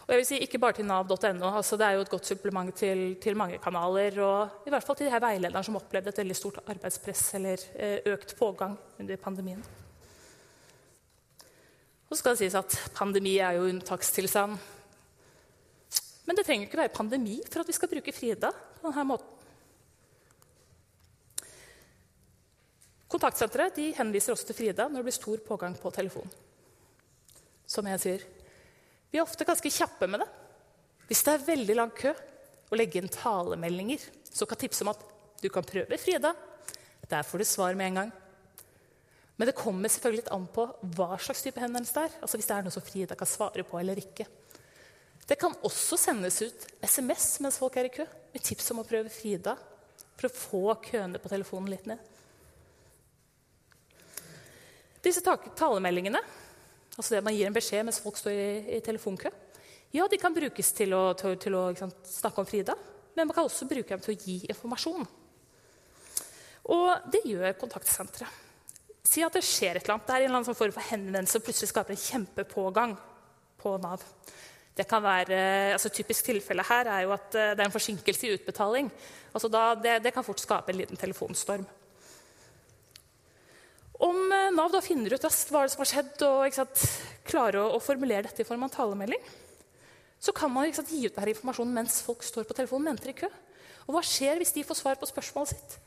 Og 0.08 0.14
jeg 0.14 0.20
vil 0.20 0.26
si 0.28 0.38
Ikke 0.44 0.60
bare 0.60 0.76
til 0.78 0.86
nav.no. 0.88 1.50
Altså 1.52 1.76
det 1.76 1.86
er 1.86 1.96
jo 1.96 2.04
et 2.04 2.12
godt 2.12 2.28
supplement 2.28 2.74
til, 2.74 3.16
til, 3.20 3.36
mange 3.36 3.58
kanaler. 3.60 4.20
Og 4.24 4.66
i 4.66 4.72
hvert 4.72 4.84
fall 4.84 4.96
til 4.96 5.08
de 5.08 5.12
her 5.12 5.24
veilederne 5.24 5.64
som 5.64 5.76
opplevde 5.76 6.12
et 6.12 6.20
veldig 6.22 6.36
stort 6.36 6.62
arbeidspress 6.66 7.34
eller 7.36 7.64
eh, 7.76 7.98
økt 8.12 8.36
pågang 8.38 8.78
under 9.00 9.16
pandemien. 9.16 9.64
Og 12.08 12.16
så 12.16 12.22
skal 12.22 12.36
det 12.36 12.40
sies 12.40 12.56
at 12.56 12.76
pandemi 12.96 13.36
er 13.36 13.58
jo 13.58 13.68
unntakstilstand. 13.68 14.56
Men 16.24 16.36
det 16.36 16.44
trenger 16.44 16.68
ikke 16.68 16.80
være 16.80 16.96
pandemi 16.96 17.40
for 17.44 17.60
at 17.60 17.68
vi 17.68 17.76
skal 17.76 17.92
bruke 17.92 18.12
Frida 18.16 18.52
på 18.52 18.88
denne 18.88 19.04
måten. 19.08 19.37
Kontaktsenteret 23.08 23.78
henviser 23.96 24.34
også 24.34 24.50
til 24.50 24.58
Frida 24.58 24.88
når 24.88 25.00
det 25.00 25.08
blir 25.08 25.16
stor 25.16 25.40
pågang 25.46 25.76
på 25.80 25.92
telefon. 25.94 26.28
Som 27.68 27.88
jeg 27.88 28.02
sier, 28.02 28.24
vi 29.08 29.18
er 29.18 29.24
ofte 29.24 29.46
ganske 29.48 29.72
kjappe 29.72 30.08
med 30.10 30.22
det. 30.22 30.28
Hvis 31.08 31.22
det 31.24 31.34
er 31.34 31.46
veldig 31.46 31.76
lang 31.78 31.92
kø, 31.96 32.12
og 32.68 32.76
legge 32.76 33.00
inn 33.00 33.08
talemeldinger, 33.08 34.02
så 34.28 34.44
kan 34.44 34.60
tipse 34.60 34.84
om 34.84 34.92
at 34.92 35.04
du 35.40 35.48
kan 35.52 35.64
prøve 35.64 35.98
Frida. 36.00 36.34
Der 37.08 37.24
får 37.24 37.40
du 37.40 37.46
svar 37.48 37.76
med 37.78 37.88
en 37.88 38.00
gang. 38.02 38.10
Men 39.38 39.48
det 39.48 39.56
kommer 39.56 39.88
selvfølgelig 39.88 40.24
litt 40.24 40.32
an 40.34 40.44
på 40.52 40.66
hva 40.98 41.16
slags 41.22 41.44
type 41.46 41.62
henvendelse 41.62 41.94
det 41.94 42.04
er. 42.08 42.18
Altså 42.20 42.40
Hvis 42.40 42.50
det 42.50 42.56
er 42.56 42.66
noe 42.66 42.74
som 42.74 42.84
Frida 42.84 43.16
kan 43.16 43.30
svare 43.30 43.64
på 43.64 43.78
eller 43.80 44.00
ikke. 44.02 44.26
Det 45.28 45.36
kan 45.40 45.56
også 45.64 45.96
sendes 46.00 46.40
ut 46.42 46.66
SMS 46.82 47.38
mens 47.44 47.58
folk 47.60 47.76
er 47.76 47.88
i 47.88 47.92
kø, 47.92 48.04
med 48.32 48.44
tips 48.44 48.70
om 48.72 48.82
å 48.82 48.86
prøve 48.88 49.12
Frida 49.12 49.54
for 50.18 50.28
å 50.28 50.34
få 50.34 50.62
køene 50.84 51.20
på 51.22 51.30
telefonen 51.30 51.72
litt 51.72 51.88
ned. 51.88 52.00
Disse 55.04 55.22
talemeldingene, 55.22 56.20
altså 56.96 57.14
det 57.14 57.24
man 57.26 57.36
gir 57.36 57.48
en 57.48 57.56
beskjed 57.56 57.86
mens 57.86 58.00
folk 58.02 58.18
står 58.18 58.34
i, 58.34 58.50
i 58.78 58.80
telefonkø, 58.84 59.30
ja, 59.94 60.04
de 60.04 60.18
kan 60.20 60.34
brukes 60.36 60.72
til 60.76 60.92
å, 60.92 61.14
til, 61.16 61.38
til 61.40 61.54
å 61.56 61.62
sant, 61.78 62.02
snakke 62.10 62.42
om 62.42 62.48
Frida, 62.48 62.74
men 63.16 63.28
man 63.28 63.36
kan 63.36 63.48
også 63.48 63.68
bruke 63.70 63.88
dem 63.88 64.02
til 64.04 64.14
å 64.14 64.20
gi 64.20 64.36
informasjon. 64.52 65.06
Og 66.68 67.08
det 67.12 67.22
gjør 67.24 67.56
kontaktsenteret. 67.60 68.44
Si 69.08 69.22
at 69.24 69.32
det 69.32 69.44
skjer 69.46 69.78
et 69.78 69.86
eller 69.86 69.96
annet. 69.96 70.04
Det 70.04 70.14
er 70.14 70.20
en 70.20 70.26
eller 70.26 70.40
annen 70.42 70.48
form 70.58 70.74
for 70.74 70.90
henvendelse 70.90 71.40
og 71.40 71.46
plutselig 71.46 71.70
skaper 71.70 71.94
en 71.94 72.02
kjempepågang 72.02 72.92
på 73.58 73.72
Nav. 73.80 74.04
Det 74.76 74.84
kan 74.86 75.02
være, 75.02 75.38
altså 75.74 75.90
Typisk 75.90 76.28
tilfelle 76.28 76.62
her 76.68 76.90
er 76.92 77.06
jo 77.06 77.14
at 77.16 77.34
eh, 77.34 77.54
det 77.56 77.64
er 77.64 77.66
en 77.66 77.74
forsinkelse 77.74 78.28
i 78.28 78.34
utbetaling. 78.36 78.90
Altså 79.32 79.48
da, 79.50 79.62
det, 79.74 79.96
det, 80.04 80.12
kan 80.14 80.26
fort 80.26 80.42
skape 80.42 80.70
en 80.70 80.78
liten 80.78 81.00
telefonstorm. 81.00 81.64
Om 83.98 84.32
eh, 84.32 84.48
Nav 84.54 84.70
da 84.72 84.82
finner 84.84 85.14
ut 85.14 85.26
hva 85.26 85.32
som 85.32 85.58
har 85.82 85.90
skjedd, 85.90 86.14
og 86.26 86.54
sant, 86.54 86.86
klarer 87.26 87.64
å, 87.64 87.74
å, 87.76 87.82
formulere 87.82 88.28
dette 88.28 88.44
i 88.44 88.48
form 88.48 88.64
av 88.66 88.72
talemelding, 88.74 89.22
så 90.22 90.34
kan 90.34 90.52
man 90.54 90.70
sant, 90.74 90.90
gi 90.90 91.06
ut 91.06 91.14
denne 91.14 91.34
informasjonen 91.34 91.74
mens 91.80 92.00
folk 92.06 92.22
står 92.26 92.46
på 92.46 92.56
telefonen 92.58 92.88
og 92.88 92.94
venter 92.94 93.12
i 93.12 93.18
kø. 93.18 93.30
Og 93.88 93.96
hva 93.96 94.04
skjer 94.04 94.38
hvis 94.38 94.54
de 94.54 94.66
får 94.66 94.82
svar 94.82 94.98
på 95.00 95.08
spørsmålet 95.08 95.54
sitt? 95.54 95.78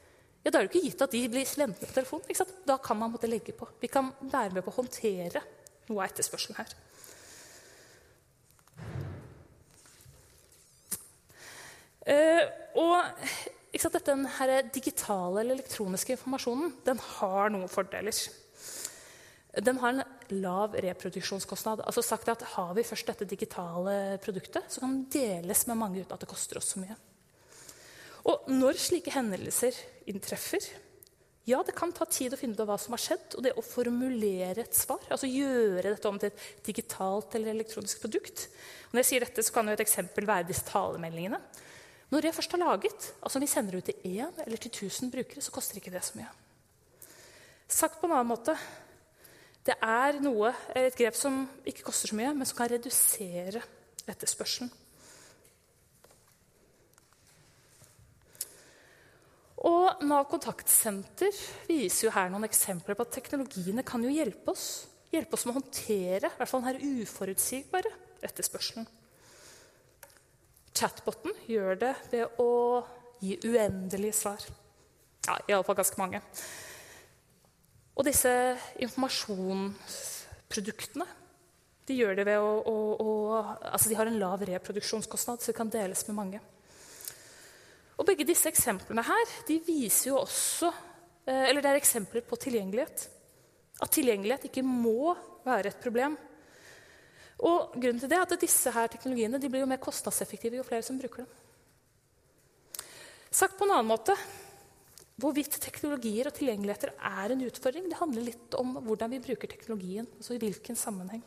ja, 0.42 0.50
da 0.50 0.58
er 0.58 0.66
det 0.66 0.72
ikke 0.72 0.88
gitt 0.88 1.02
at 1.06 1.14
de 1.14 1.22
blir 1.30 1.46
slentne 1.46 1.86
på 1.88 1.94
telefonen. 1.94 2.54
Da 2.66 2.78
kan 2.82 2.98
man 2.98 3.12
måtte 3.14 3.30
legge 3.30 3.54
på. 3.54 3.68
Vi 3.82 3.90
kan 3.92 4.10
være 4.22 4.56
med 4.56 4.66
på 4.66 4.74
å 4.74 4.80
håndtere 4.80 5.44
noe 5.90 6.02
av 6.02 6.10
etterspørselen 6.10 6.58
her. 6.58 6.74
Uh, 12.02 12.46
og 12.82 13.51
sant, 13.82 13.98
dette, 13.98 14.14
den 14.14 14.70
digitale 14.74 15.42
eller 15.42 15.58
elektroniske 15.58 16.16
informasjonen 16.16 16.76
den 16.86 17.02
har 17.18 17.52
noen 17.54 17.72
fordeler. 17.72 18.16
Den 19.60 19.82
har 19.82 19.94
en 19.94 20.04
lav 20.42 20.78
reproduksjonskostnad. 20.80 21.82
Altså 21.84 22.04
sagt 22.06 22.30
at 22.32 22.46
Har 22.54 22.74
vi 22.78 22.86
først 22.88 23.10
dette 23.10 23.28
digitale 23.28 24.18
produktet, 24.24 24.70
så 24.72 24.80
kan 24.84 25.02
det 25.02 25.20
deles 25.20 25.66
med 25.68 25.78
mange 25.82 26.00
uten 26.00 26.16
at 26.16 26.24
det 26.24 26.30
koster 26.32 26.62
oss 26.62 26.72
så 26.72 26.80
mye. 26.80 26.96
Og 28.32 28.48
når 28.54 28.80
slike 28.80 29.12
hendelser 29.12 29.76
inntreffer 30.08 30.64
ja, 31.50 31.58
det 31.66 31.74
kan 31.74 31.90
ta 31.90 32.06
tid 32.06 32.36
å 32.36 32.38
finne 32.38 32.54
ut 32.54 32.62
av 32.62 32.70
hva 32.70 32.78
som 32.78 32.94
har 32.94 33.02
skjedd. 33.02 33.34
Og 33.34 33.44
det 33.44 33.56
å 33.58 33.64
formulere 33.66 34.62
et 34.62 34.78
svar, 34.78 35.02
altså 35.10 35.30
gjøre 35.30 35.90
dette 35.90 36.10
om 36.10 36.20
til 36.22 36.30
et 36.30 36.44
digitalt 36.68 37.34
eller 37.36 37.56
elektronisk 37.56 38.04
produkt. 38.04 38.46
Når 38.92 39.02
jeg 39.02 39.10
sier 39.10 39.26
dette, 39.26 39.44
så 39.44 39.56
kan 39.56 39.68
jo 39.68 39.74
et 39.74 39.84
eksempel 39.84 40.30
være 40.30 40.48
disse 40.52 40.68
talemeldingene. 40.70 41.42
Når 42.12 42.26
det 42.26 42.36
først 42.36 42.54
er 42.54 42.60
laget, 42.60 43.14
altså 43.24 43.40
vi 43.40 43.48
sender 43.48 43.78
ut 43.78 43.88
til 43.88 44.08
én 44.20 44.44
eller 44.46 44.58
til 44.58 44.72
1000 44.72 45.12
brukere, 45.12 45.42
så 45.42 45.52
koster 45.52 45.80
ikke 45.80 45.94
det 45.94 46.04
så 46.04 46.18
mye. 46.20 46.28
Sagt 47.72 48.02
på 48.02 48.08
en 48.08 48.18
annen 48.18 48.28
måte 48.34 48.58
det 49.62 49.76
er 49.86 50.18
noe, 50.24 50.50
et 50.76 50.96
grep 50.98 51.16
som 51.16 51.44
ikke 51.70 51.86
koster 51.86 52.10
så 52.10 52.18
mye, 52.18 52.34
men 52.34 52.50
som 52.50 52.58
kan 52.58 52.72
redusere 52.72 53.62
etterspørselen. 54.10 54.72
Og 59.70 60.02
Nav 60.10 60.26
kontaktsenter 60.26 61.36
viser 61.68 62.08
jo 62.08 62.14
her 62.16 62.32
noen 62.34 62.48
eksempler 62.48 62.98
på 62.98 63.06
at 63.06 63.14
teknologiene 63.14 63.86
kan 63.86 64.02
jo 64.02 64.10
hjelpe 64.10 64.56
oss. 64.56 64.88
Hjelpe 65.14 65.38
oss 65.38 65.46
med 65.46 65.54
å 65.54 65.60
håndtere 65.60 66.32
i 66.32 66.40
hvert 66.40 66.50
fall 66.50 66.66
denne 66.66 67.04
uforutsigbare 67.04 67.94
etterspørselen. 68.26 68.90
Chatboten 70.78 71.34
gjør 71.50 71.74
det 71.82 71.96
ved 72.12 72.26
å 72.42 72.50
gi 73.22 73.34
uendelige 73.46 74.14
svar. 74.18 74.42
Ja, 75.28 75.34
iallfall 75.50 75.78
ganske 75.78 76.02
mange. 76.02 76.20
Og 77.98 78.04
disse 78.08 78.32
informasjonsproduktene 78.82 81.08
de 81.88 81.94
gjør 81.98 82.16
det 82.20 82.26
ved 82.30 82.40
å, 82.40 82.52
å, 82.62 82.76
å 83.02 83.06
altså 83.74 83.90
De 83.90 83.98
har 83.98 84.08
en 84.08 84.20
lav 84.22 84.40
reproduksjonskostnad, 84.48 85.42
så 85.42 85.48
de 85.52 85.58
kan 85.58 85.72
deles 85.72 86.08
med 86.08 86.18
mange. 86.18 86.40
Og 87.98 88.06
Begge 88.08 88.26
disse 88.26 88.50
eksemplene 88.50 89.04
her, 89.06 89.26
de 89.48 89.60
viser 89.66 90.10
jo 90.12 90.18
også 90.22 90.70
eh, 90.72 91.50
Eller 91.50 91.62
det 91.62 91.70
er 91.72 91.82
eksempler 91.82 92.22
på 92.26 92.36
tilgjengelighet. 92.42 92.98
At 93.82 93.94
tilgjengelighet 93.94 94.46
ikke 94.50 94.64
må 94.66 95.16
være 95.46 95.68
et 95.74 95.84
problem. 95.84 96.18
Og 97.42 97.74
grunnen 97.74 98.00
til 98.02 98.12
det 98.12 98.20
er 98.20 98.28
at 98.28 98.42
disse 98.42 98.72
her 98.74 98.92
teknologiene 98.92 99.42
blir 99.42 99.64
jo 99.64 99.70
mer 99.70 99.82
kostnadseffektive 99.82 100.60
jo 100.60 100.68
flere 100.68 100.86
som 100.86 101.00
bruker 101.02 101.24
dem. 101.24 102.88
Sagt 103.32 103.58
på 103.58 103.66
en 103.66 103.78
annen 103.78 103.92
måte 103.92 104.18
Hvorvidt 105.22 105.60
teknologier 105.62 106.26
og 106.26 106.34
tilgjengeligheter 106.34 106.96
er 106.98 107.34
en 107.34 107.44
utfordring, 107.46 107.86
det 107.92 108.00
handler 108.00 108.24
litt 108.26 108.56
om 108.58 108.72
hvordan 108.88 109.12
vi 109.12 109.20
bruker 109.22 109.52
teknologien. 109.52 110.08
altså 110.18 110.34
i 110.34 110.40
hvilken 110.42 110.76
sammenheng. 110.80 111.22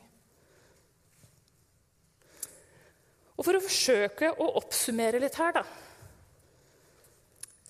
Og 3.36 3.44
For 3.46 3.54
å 3.54 3.62
forsøke 3.62 4.32
å 4.34 4.48
oppsummere 4.58 5.20
litt 5.22 5.38
her, 5.38 5.60
da, 5.60 5.62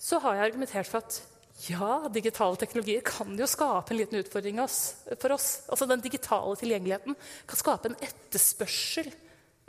så 0.01 0.17
har 0.23 0.37
jeg 0.37 0.47
argumentert 0.47 0.89
for 0.89 1.03
at 1.03 1.19
ja, 1.63 2.09
digitale 2.11 2.59
teknologier 2.59 3.03
kan 3.05 3.31
jo 3.39 3.47
skape 3.47 3.93
en 3.93 3.99
liten 4.01 4.19
utfordring 4.19 4.59
for 5.21 5.35
oss. 5.35 5.49
Altså 5.71 5.87
Den 5.87 6.03
digitale 6.03 6.55
tilgjengeligheten 6.59 7.15
kan 7.47 7.59
skape 7.61 7.91
en 7.91 7.99
etterspørsel 8.03 9.11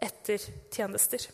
etter 0.02 0.42
tjenester. 0.74 1.28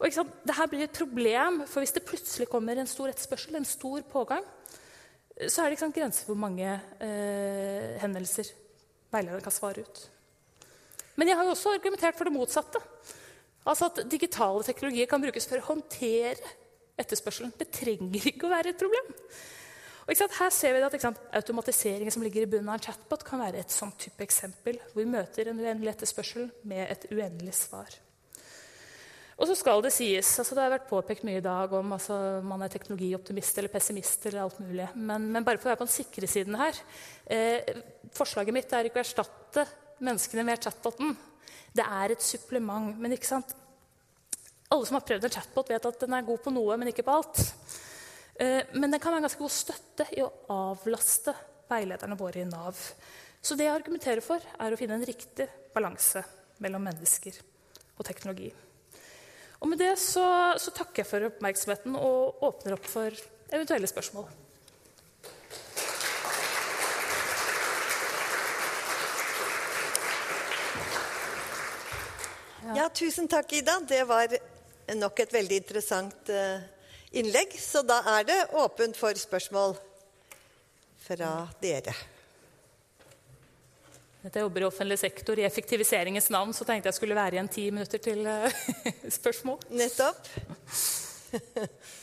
Og 0.00 0.08
ikke 0.08 0.18
sant, 0.18 0.32
Dette 0.48 0.66
blir 0.72 0.86
et 0.86 0.96
problem, 0.96 1.62
for 1.68 1.84
hvis 1.84 1.94
det 1.94 2.06
plutselig 2.08 2.48
kommer 2.50 2.78
en 2.80 2.88
stor 2.88 3.12
etterspørsel, 3.12 3.56
en 3.56 3.68
stor 3.68 4.02
pågang, 4.10 4.44
så 5.46 5.62
er 5.62 5.70
det 5.70 5.78
ikke 5.78 5.92
grenser 6.00 6.24
for 6.24 6.34
hvor 6.34 6.42
mange 6.42 6.68
eh, 7.00 7.96
hendelser 8.02 8.48
veilederen 9.12 9.44
kan 9.44 9.54
svare 9.54 9.84
ut. 9.84 10.00
Men 11.16 11.28
jeg 11.28 11.36
har 11.36 11.46
jo 11.46 11.54
også 11.54 11.74
argumentert 11.76 12.16
for 12.18 12.28
det 12.28 12.34
motsatte. 12.34 12.80
Altså 13.68 13.90
at 13.90 14.02
Digitale 14.10 14.64
teknologier 14.64 15.08
kan 15.08 15.22
brukes 15.22 15.46
for 15.48 15.60
å 15.60 15.68
håndtere 15.68 16.56
etterspørselen. 17.00 17.54
Det 17.58 17.70
trenger 17.74 18.28
ikke 18.32 18.48
å 18.48 18.52
være 18.52 18.74
et 18.74 18.80
problem. 18.80 19.10
Og 20.10 20.22
Her 20.38 20.50
ser 20.50 20.74
vi 20.74 20.82
at 20.82 21.18
Automatiseringen 21.38 22.10
som 22.10 22.22
ligger 22.24 22.42
i 22.42 22.50
bunnen 22.50 22.68
av 22.72 22.80
en 22.80 22.86
chatbot, 22.88 23.22
kan 23.24 23.42
være 23.42 23.60
et 23.62 23.70
sånt 23.70 23.98
type 24.00 24.24
eksempel, 24.24 24.80
hvor 24.92 25.04
vi 25.04 25.10
møter 25.10 25.50
en 25.50 25.60
uendelig 25.60 25.94
etterspørsel 25.94 26.48
med 26.66 26.88
et 26.90 27.06
uendelig 27.12 27.54
svar. 27.60 27.94
Og 29.40 29.48
så 29.48 29.54
skal 29.56 29.80
Det 29.80 29.92
sies, 29.92 30.38
altså 30.38 30.54
det 30.54 30.62
har 30.62 30.72
vært 30.74 30.90
påpekt 30.90 31.24
mye 31.24 31.38
i 31.40 31.44
dag 31.44 31.72
om 31.72 31.94
altså 31.96 32.42
man 32.44 32.60
er 32.60 32.68
teknologioptimist 32.68 33.58
eller 33.58 33.72
pessimist. 33.72 34.26
eller 34.26 34.42
alt 34.42 34.58
mulig, 34.60 34.88
Men, 34.94 35.32
men 35.32 35.44
bare 35.44 35.56
for 35.56 35.68
å 35.68 35.70
være 35.70 35.80
på 35.80 35.86
den 35.88 35.94
sikre 35.94 36.26
siden 36.26 36.58
her 36.60 36.74
eh, 37.26 37.80
Forslaget 38.12 38.52
mitt 38.52 38.72
er 38.72 38.84
ikke 38.84 39.00
å 39.00 39.04
erstatte 39.04 39.64
menneskene 40.00 40.44
med 40.44 40.60
chatboten. 40.60 41.16
Det 41.72 41.84
er 41.86 42.12
et 42.12 42.22
supplement. 42.22 42.98
Men 42.98 43.12
ikke 43.12 43.28
sant? 43.30 43.54
Alle 44.70 44.86
som 44.86 44.94
har 44.94 45.02
prøvd 45.02 45.24
en 45.26 45.32
chatbot, 45.34 45.70
vet 45.72 45.86
at 45.88 46.02
den 46.04 46.12
er 46.14 46.26
god 46.26 46.42
på 46.44 46.50
noe, 46.54 46.76
men 46.78 46.92
ikke 46.92 47.02
på 47.02 47.14
alt. 47.18 47.40
Eh, 48.38 48.68
men 48.78 48.92
den 48.92 49.00
kan 49.02 49.10
være 49.10 49.24
en 49.24 49.26
ganske 49.26 49.42
god 49.42 49.50
støtte 49.50 50.04
i 50.14 50.22
å 50.22 50.28
avlaste 50.54 51.34
veilederne 51.70 52.18
våre 52.18 52.44
i 52.44 52.46
Nav. 52.46 52.78
Så 53.42 53.56
det 53.58 53.66
jeg 53.66 53.74
argumenterer 53.74 54.22
for, 54.22 54.38
er 54.38 54.70
å 54.70 54.78
finne 54.78 54.94
en 55.00 55.06
riktig 55.08 55.48
balanse 55.74 56.22
mellom 56.62 56.86
mennesker 56.86 57.40
og 57.96 58.06
teknologi. 58.06 58.52
Og 59.58 59.68
Med 59.72 59.82
det 59.82 59.96
så, 59.98 60.24
så 60.56 60.72
takker 60.72 61.02
jeg 61.02 61.10
for 61.10 61.26
oppmerksomheten 61.32 61.98
og 61.98 62.38
åpner 62.46 62.78
opp 62.78 62.86
for 62.88 63.18
eventuelle 63.50 63.90
spørsmål. 63.90 64.30
Ja, 72.76 72.86
tusen 72.94 73.26
takk, 73.28 73.50
Ida. 73.58 73.80
Det 73.88 74.04
var 74.06 74.30
nok 74.98 75.20
et 75.22 75.32
veldig 75.34 75.58
interessant 75.62 76.30
eh, 76.32 76.62
innlegg. 77.20 77.54
Så 77.60 77.82
da 77.86 78.00
er 78.18 78.24
det 78.28 78.38
åpent 78.58 78.96
for 78.98 79.14
spørsmål 79.18 79.76
fra 81.04 81.48
dere. 81.62 81.94
Jeg 84.20 84.42
jobber 84.42 84.60
i 84.60 84.68
offentlig 84.68 84.98
sektor 85.00 85.38
i 85.40 85.46
effektiviseringens 85.46 86.28
navn, 86.34 86.52
så 86.52 86.64
tenkte 86.68 86.90
jeg 86.90 86.98
skulle 86.98 87.16
være 87.16 87.38
igjen 87.38 87.48
ti 87.48 87.70
minutter 87.72 87.98
til 88.04 88.26
eh, 88.28 88.52
spørsmål. 89.18 89.58
Nettopp. 89.72 90.28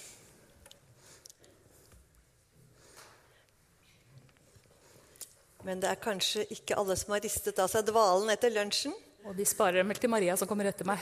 Men 5.67 5.81
det 5.83 5.89
er 5.91 5.99
kanskje 5.99 6.45
ikke 6.55 6.77
alle 6.79 6.95
som 6.95 7.11
har 7.11 7.21
ristet 7.25 7.59
av 7.59 7.67
seg 7.69 7.85
dvalen 7.89 8.29
etter 8.31 8.49
lunsjen? 8.55 8.93
Og 9.27 9.35
de 9.35 9.43
sparer 9.43 9.81
dem 9.81 9.91
til 9.91 10.07
Maria 10.07 10.37
som 10.39 10.47
kommer 10.47 10.69
etter 10.69 10.87
meg. 10.87 11.01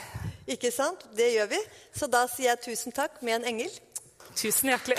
Ikke 0.50 0.72
sant? 0.74 1.04
Det 1.14 1.28
gjør 1.30 1.46
vi. 1.52 1.60
Så 1.94 2.08
da 2.10 2.24
sier 2.26 2.50
jeg 2.50 2.62
tusen 2.64 2.94
takk 2.94 3.20
med 3.22 3.36
en 3.36 3.52
engel. 3.52 3.70
Tusen 4.34 4.72
hjertelig. 4.72 4.98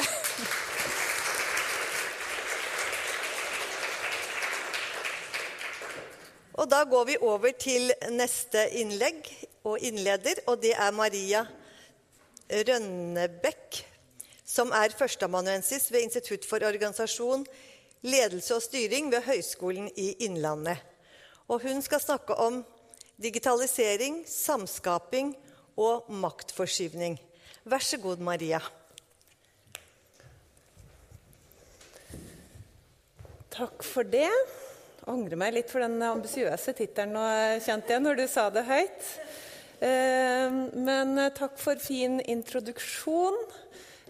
Og 6.57 6.69
da 6.71 6.79
går 6.87 7.03
vi 7.09 7.17
over 7.19 7.51
til 7.59 7.91
neste 8.15 8.63
innlegg 8.79 9.27
og 9.67 9.83
innleder, 9.83 10.39
og 10.47 10.63
det 10.63 10.71
er 10.73 10.95
Maria 10.95 11.43
Rønnebekk, 12.47 13.81
som 14.47 14.71
er 14.71 14.95
førsteamanuensis 14.95 15.91
ved 15.91 16.07
Institutt 16.07 16.47
for 16.47 16.63
organisasjon, 16.63 17.43
ledelse 18.07 18.55
og 18.55 18.63
styring 18.63 19.11
ved 19.11 19.27
Høgskolen 19.27 19.91
i 19.99 20.13
Innlandet. 20.25 20.79
Og 21.51 21.61
hun 21.67 21.83
skal 21.83 22.01
snakke 22.01 22.39
om 22.39 22.63
digitalisering, 23.21 24.21
samskaping 24.29 25.33
og 25.77 26.09
maktforskyvning. 26.09 27.17
Vær 27.67 27.83
så 27.83 27.99
god, 28.01 28.21
Maria. 28.23 28.61
Takk 33.57 33.81
for 33.83 34.05
det. 34.05 34.29
Jeg 34.29 35.09
angrer 35.09 35.39
meg 35.39 35.55
litt 35.55 35.71
for 35.71 35.81
den 35.81 35.97
ambisiøse 36.05 36.75
tittelen 36.77 37.17
kjente 37.65 37.95
jeg 37.95 38.03
når 38.03 38.19
du 38.19 38.25
sa 38.29 38.49
det 38.53 38.67
høyt. 38.67 39.13
Eh, 39.81 40.57
men 40.77 41.17
takk 41.37 41.57
for 41.61 41.79
fin 41.81 42.19
introduksjon. 42.21 43.39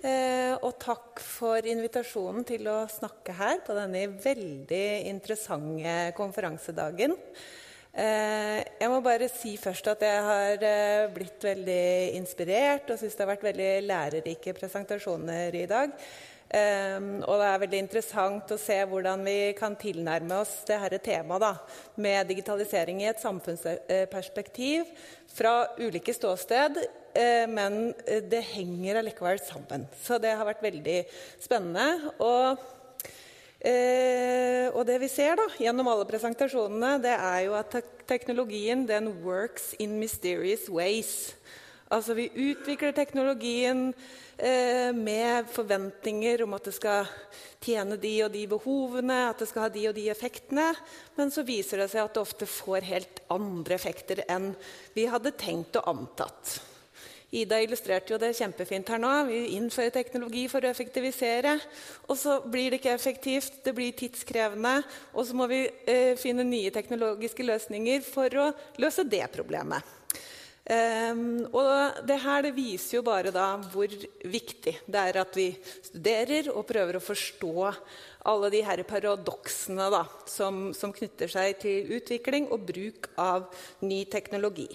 Eh, 0.05 0.53
og 0.61 0.75
takk 0.77 1.21
for 1.23 1.65
invitasjonen 1.65 2.45
til 2.45 2.67
å 2.69 2.83
snakke 2.91 3.33
her 3.33 3.63
på 3.65 3.73
denne 3.77 4.03
veldig 4.21 4.89
interessante 5.09 5.95
konferansedagen. 6.17 7.15
Eh, 7.98 8.59
jeg 8.77 8.92
må 8.93 9.00
bare 9.01 9.26
si 9.32 9.56
først 9.58 9.88
at 9.90 10.03
jeg 10.06 10.22
har 10.22 10.64
eh, 10.67 11.08
blitt 11.09 11.42
veldig 11.42 12.14
inspirert 12.19 12.92
og 12.93 13.00
syns 13.00 13.16
det 13.17 13.24
har 13.24 13.32
vært 13.32 13.45
veldig 13.48 13.69
lærerike 13.88 14.53
presentasjoner 14.53 15.56
i 15.58 15.66
dag. 15.69 15.95
Um, 16.48 17.08
og 17.27 17.42
det 17.42 17.48
er 17.50 17.59
veldig 17.59 17.80
interessant 17.84 18.51
å 18.56 18.59
se 18.61 18.77
hvordan 18.88 19.26
vi 19.27 19.50
kan 19.58 19.74
tilnærme 19.76 20.38
oss 20.45 20.53
det 20.69 20.77
dette 20.93 21.01
temaet 21.09 21.74
med 22.00 22.30
digitalisering 22.30 23.01
i 23.01 23.09
et 23.09 23.19
samfunnsperspektiv 23.19 24.88
fra 25.35 25.58
ulike 25.82 26.16
ståsted. 26.16 26.80
Men 27.51 27.92
det 28.32 28.43
henger 28.53 29.01
allikevel 29.01 29.42
sammen. 29.43 29.84
Så 30.00 30.22
det 30.24 30.38
har 30.38 30.48
vært 30.48 30.64
veldig 30.64 31.00
spennende. 31.43 32.14
Og 32.24 32.64
Eh, 33.57 34.67
og 34.69 34.83
det 34.85 34.99
vi 35.01 35.09
ser 35.09 35.37
da, 35.39 35.47
gjennom 35.57 35.89
alle 35.89 36.05
presentasjonene, 36.09 36.97
det 37.01 37.15
er 37.15 37.39
jo 37.47 37.55
at 37.57 37.73
tek 37.73 37.93
teknologien 38.07 38.85
den 38.87 39.09
works 39.25 39.73
in 39.81 39.97
mysterious 39.99 40.69
ways. 40.69 41.33
Altså 41.91 42.15
vi 42.17 42.27
utvikler 42.29 42.93
teknologien 42.95 43.89
eh, 44.37 44.93
med 44.95 45.47
forventninger 45.51 46.43
om 46.43 46.55
at 46.57 46.67
det 46.67 46.75
skal 46.75 47.09
tjene 47.63 47.97
de 47.99 48.13
og 48.25 48.31
de 48.33 48.45
behovene, 48.51 49.19
at 49.31 49.41
det 49.41 49.49
skal 49.49 49.65
ha 49.65 49.73
de 49.73 49.85
og 49.89 49.95
de 49.97 50.07
effektene. 50.11 50.69
Men 51.17 51.33
så 51.33 51.45
viser 51.47 51.81
det 51.81 51.89
seg 51.93 52.05
at 52.05 52.15
det 52.15 52.23
ofte 52.23 52.49
får 52.49 52.87
helt 52.87 53.21
andre 53.33 53.79
effekter 53.79 54.23
enn 54.27 54.51
vi 54.95 55.07
hadde 55.09 55.35
tenkt 55.39 55.79
og 55.79 55.87
antatt. 55.95 56.57
Ida 57.35 57.57
illustrerte 57.59 58.14
jo 58.14 58.19
det 58.22 58.31
kjempefint 58.38 58.88
her 58.88 59.01
nå. 59.03 59.11
Vi 59.27 59.39
innfører 59.57 59.91
teknologi 59.91 60.45
for 60.47 60.64
å 60.64 60.69
effektivisere. 60.72 61.57
Og 62.07 62.15
så 62.15 62.38
blir 62.47 62.72
det 62.72 62.80
ikke 62.80 62.93
effektivt, 62.95 63.59
det 63.65 63.73
blir 63.75 63.91
tidskrevende. 63.99 64.77
Og 65.11 65.27
så 65.27 65.35
må 65.35 65.49
vi 65.51 65.65
eh, 65.67 66.15
finne 66.19 66.47
nye 66.47 66.72
teknologiske 66.72 67.43
løsninger 67.43 68.06
for 68.07 68.39
å 68.39 68.47
løse 68.80 69.03
det 69.11 69.25
problemet. 69.35 69.95
Um, 70.67 71.45
og 71.56 72.01
det 72.03 72.17
her 72.19 72.41
det 72.43 72.49
viser 72.57 72.97
jo 72.97 73.03
bare 73.07 73.31
da 73.31 73.53
hvor 73.72 73.88
viktig 74.27 74.73
det 74.83 74.99
er 74.99 75.19
at 75.22 75.38
vi 75.39 75.45
studerer 75.64 76.49
og 76.51 76.65
prøver 76.67 76.97
å 76.97 77.03
forstå 77.06 77.53
alle 78.27 78.49
de 78.51 78.59
her 78.67 78.83
paradoksene 78.83 79.88
da, 79.93 80.03
som, 80.27 80.73
som 80.75 80.91
knytter 80.91 81.31
seg 81.31 81.61
til 81.64 81.95
utvikling 81.95 82.49
og 82.51 82.67
bruk 82.67 83.07
av 83.15 83.47
ny 83.88 84.01
teknologi. 84.11 84.67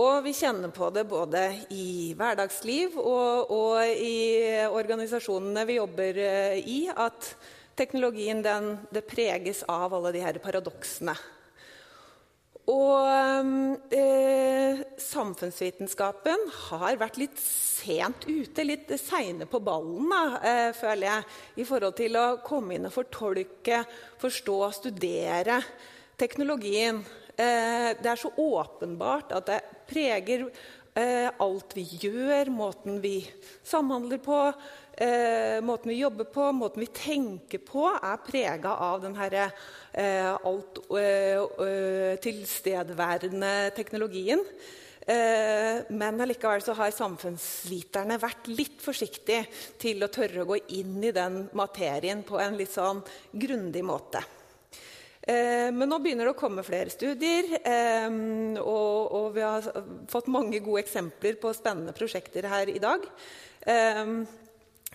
Og 0.00 0.22
vi 0.24 0.32
kjenner 0.32 0.70
på 0.72 0.88
det 0.94 1.02
både 1.10 1.42
i 1.76 2.12
hverdagsliv 2.16 2.96
og, 3.00 3.50
og 3.52 3.82
i 3.84 4.62
organisasjonene 4.70 5.66
vi 5.68 5.76
jobber 5.76 6.20
eh, 6.24 6.60
i, 6.62 6.78
at 6.88 7.34
teknologien 7.76 8.40
den, 8.44 8.72
det 8.94 9.04
preges 9.08 9.60
av 9.68 9.92
alle 9.96 10.14
de 10.14 10.22
her 10.24 10.38
paradoksene. 10.40 11.16
Og 12.70 13.92
eh, 13.96 14.80
samfunnsvitenskapen 15.00 16.44
har 16.68 17.00
vært 17.00 17.18
litt 17.20 17.40
sent 17.40 18.26
ute, 18.28 18.66
litt 18.66 18.92
seine 19.00 19.48
på 19.50 19.60
ballen, 19.64 20.12
eh, 20.38 20.70
føler 20.76 21.08
jeg, 21.08 21.28
i 21.60 21.66
forhold 21.66 21.96
til 21.98 22.20
å 22.20 22.26
komme 22.46 22.76
inn 22.76 22.86
og 22.88 22.94
fortolke, 22.94 23.82
forstå, 24.22 24.60
studere 24.76 25.58
teknologien. 26.20 27.02
Eh, 27.34 27.90
det 27.98 28.12
er 28.12 28.20
så 28.20 28.30
åpenbart 28.36 29.32
at 29.40 29.50
det 29.50 29.60
preger 29.90 30.46
eh, 30.94 31.28
alt 31.42 31.74
vi 31.76 31.84
gjør, 32.04 32.50
måten 32.54 33.00
vi 33.02 33.18
samhandler 33.66 34.20
på, 34.22 34.38
eh, 34.94 35.58
måten 35.66 35.92
vi 35.92 36.00
jobber 36.00 36.30
på, 36.30 36.50
måten 36.56 36.84
vi 36.84 36.90
tenker 36.94 37.62
på, 37.66 37.86
er 37.90 38.22
prega 38.26 38.76
av 38.90 39.02
den 39.04 39.18
herre 39.18 39.50
alt 39.90 40.78
tilstedeværende 42.22 43.54
teknologien. 43.74 44.44
Men 45.90 46.22
allikevel 46.22 46.62
så 46.62 46.76
har 46.78 46.92
samfunnsviterne 46.94 48.20
vært 48.22 48.46
litt 48.52 48.78
forsiktige 48.84 49.48
til 49.80 50.04
å 50.06 50.12
tørre 50.12 50.44
å 50.44 50.50
gå 50.52 50.60
inn 50.78 51.00
i 51.02 51.10
den 51.16 51.48
materien 51.58 52.22
på 52.22 52.38
en 52.38 52.54
litt 52.60 52.70
sånn 52.70 53.02
grundig 53.32 53.82
måte. 53.82 54.22
Eh, 55.22 55.68
men 55.72 55.88
nå 55.88 55.98
begynner 56.00 56.26
det 56.26 56.32
å 56.32 56.38
komme 56.38 56.64
flere 56.64 56.92
studier, 56.92 57.50
eh, 57.60 58.08
og, 58.60 59.32
vi 59.34 59.44
har 59.44 59.66
fått 60.08 60.30
mange 60.32 60.62
gode 60.64 60.84
eksempler 60.84 61.36
på 61.40 61.52
spennende 61.56 61.94
prosjekter 61.96 62.48
her 62.48 62.72
i 62.72 62.80
dag. 62.80 63.04
Eh, 63.60 64.04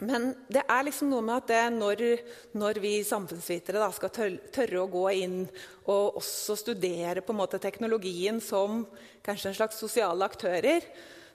men 0.03 0.25
det 0.51 0.65
er 0.67 0.83
liksom 0.83 1.07
noe 1.13 1.23
med 1.23 1.37
at 1.37 1.51
det, 1.53 1.61
når, 1.77 2.01
når 2.59 2.79
vi 2.83 2.97
samfunnsvitere 3.07 3.79
da, 3.79 3.87
skal 3.95 4.11
tørre 4.51 4.81
å 4.81 4.89
gå 4.91 5.05
inn 5.21 5.37
og 5.85 6.17
også 6.19 6.57
studere 6.59 7.23
på 7.23 7.31
en 7.31 7.39
måte 7.39 7.61
teknologien 7.63 8.41
som 8.43 8.81
kanskje 9.23 9.53
en 9.53 9.59
slags 9.61 9.79
sosiale 9.79 10.27
aktører, 10.27 10.83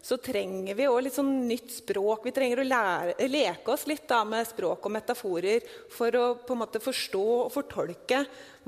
så 0.03 0.17
trenger 0.17 0.77
vi 0.79 0.87
også 0.89 1.05
litt 1.05 1.17
sånn 1.17 1.33
nytt 1.49 1.73
språk. 1.75 2.25
Vi 2.25 2.33
trenger 2.37 2.63
å 2.63 2.67
lære, 2.67 3.17
leke 3.29 3.75
oss 3.75 3.87
litt 3.91 4.07
da, 4.09 4.23
med 4.25 4.49
språk 4.49 4.87
og 4.89 4.95
metaforer 4.95 5.67
for 5.93 6.17
å 6.17 6.27
på 6.41 6.57
en 6.57 6.63
måte 6.63 6.81
forstå 6.83 7.25
og 7.45 7.51
fortolke 7.53 8.23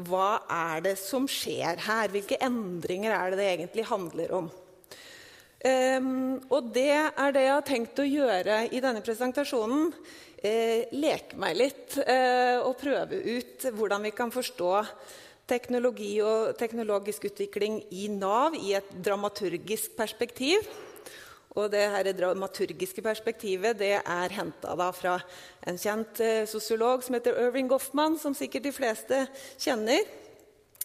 hva 0.09 0.43
er 0.52 0.85
det 0.89 0.97
som 1.01 1.28
skjer 1.28 1.81
her. 1.86 2.12
Hvilke 2.12 2.41
endringer 2.44 3.17
er 3.17 3.33
det 3.33 3.41
det 3.41 3.49
egentlig 3.55 3.89
handler 3.89 4.36
om? 4.43 4.51
Um, 5.62 6.41
og 6.51 6.73
det 6.75 6.91
er 6.91 7.35
det 7.35 7.47
jeg 7.47 7.55
har 7.55 7.67
tenkt 7.67 8.01
å 8.02 8.09
gjøre 8.09 8.65
i 8.75 8.83
denne 8.83 9.02
presentasjonen. 9.05 9.93
Eh, 10.43 10.89
leke 10.99 11.39
meg 11.39 11.55
litt 11.55 11.94
eh, 12.02 12.59
og 12.59 12.75
prøve 12.81 13.15
ut 13.15 13.62
hvordan 13.78 14.02
vi 14.09 14.11
kan 14.11 14.33
forstå 14.35 14.70
teknologi 15.47 16.17
og 16.25 16.57
teknologisk 16.59 17.28
utvikling 17.28 17.77
i 17.94 18.09
Nav 18.11 18.57
i 18.59 18.73
et 18.75 18.89
dramaturgisk 19.07 19.94
perspektiv. 19.94 20.67
Og 21.52 21.68
det 21.72 21.84
her 21.92 22.08
dramaturgiske 22.16 23.02
perspektivet 23.05 23.76
det 23.76 23.94
er 24.00 24.34
henta 24.39 24.72
fra 24.97 25.18
en 25.68 25.78
kjent 25.78 26.20
eh, 26.24 26.44
sosiolog 26.48 27.05
som 27.05 27.18
heter 27.18 27.36
Irving 27.44 27.68
Goffman, 27.68 28.16
som 28.18 28.36
sikkert 28.36 28.64
de 28.64 28.72
fleste 28.72 29.26
kjenner. 29.60 30.06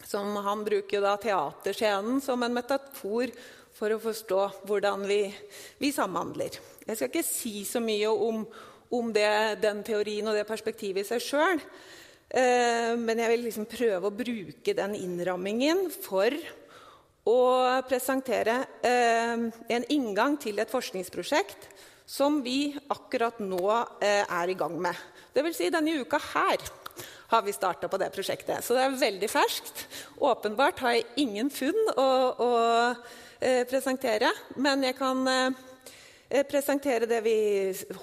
Som 0.03 0.35
han 0.43 0.65
bruker 0.67 1.01
da 1.01 1.15
teaterscenen 1.19 2.19
som 2.21 2.43
en 2.43 2.53
metafor 2.53 3.31
for 3.77 3.93
å 3.93 4.01
forstå 4.01 4.41
hvordan 4.67 5.05
vi, 5.07 5.21
vi 5.79 5.93
samhandler. 5.93 6.59
Jeg 6.85 6.97
skal 6.97 7.11
ikke 7.11 7.25
si 7.25 7.61
så 7.67 7.81
mye 7.83 8.11
om, 8.11 8.43
om 8.93 9.13
det, 9.15 9.61
den 9.63 9.83
teorien 9.87 10.27
og 10.27 10.37
det 10.37 10.47
perspektivet 10.49 11.05
i 11.05 11.09
seg 11.09 11.23
sjøl. 11.23 11.63
Eh, 12.27 12.93
men 12.99 13.23
jeg 13.23 13.31
vil 13.31 13.45
liksom 13.47 13.67
prøve 13.71 14.09
å 14.09 14.15
bruke 14.15 14.75
den 14.75 14.97
innrammingen 14.99 15.87
for 15.95 16.35
å 17.27 17.83
presentere 17.87 18.61
eh, 18.85 19.35
en 19.75 19.85
inngang 19.91 20.37
til 20.39 20.59
et 20.61 20.71
forskningsprosjekt 20.71 21.67
som 22.07 22.39
vi 22.43 22.71
akkurat 22.93 23.41
nå 23.43 23.63
eh, 23.99 24.23
er 24.23 24.51
i 24.51 24.55
gang 24.57 24.77
med. 24.79 24.95
Det 25.35 25.43
vil 25.43 25.55
si, 25.55 25.67
denne 25.73 25.99
uka 25.99 26.21
her 26.31 26.63
har 27.27 27.43
vi 27.43 27.51
starta 27.51 27.89
på 27.91 27.99
det 27.99 28.07
prosjektet. 28.15 28.63
Så 28.63 28.77
det 28.77 28.85
er 28.85 28.99
veldig 29.01 29.29
ferskt. 29.29 29.83
Åpenbart 30.23 30.79
har 30.85 30.95
jeg 30.95 31.07
ingen 31.25 31.51
funn 31.51 31.75
å, 31.99 32.07
å 32.31 32.51
eh, 33.43 33.65
presentere, 33.67 34.31
men 34.55 34.87
jeg 34.87 34.95
kan 34.97 35.27
presentere 36.47 37.07
det 37.07 37.21
vi 37.23 37.37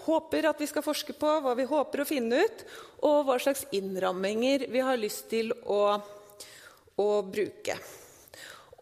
håper 0.07 0.47
at 0.49 0.61
vi 0.61 0.69
skal 0.69 0.85
forske 0.85 1.13
på, 1.17 1.33
hva 1.45 1.53
vi 1.59 1.67
håper 1.69 2.01
å 2.01 2.09
finne 2.09 2.45
ut, 2.45 2.63
og 3.05 3.27
hva 3.29 3.37
slags 3.37 3.67
innramminger 3.77 4.65
vi 4.73 4.85
har 4.85 4.97
lyst 5.01 5.29
til 5.33 5.53
å, 5.69 5.83
å 6.97 7.11
bruke. 7.29 7.77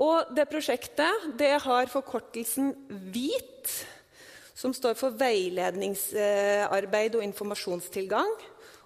Og 0.02 0.32
det 0.34 0.48
prosjektet 0.50 1.26
det 1.38 1.54
har 1.62 1.90
forkortelsen 1.90 2.72
VIT, 3.14 3.74
som 4.58 4.74
står 4.74 4.96
for 4.98 5.14
veiledningsarbeid 5.18 7.18
og 7.18 7.26
informasjonstilgang. 7.26 8.32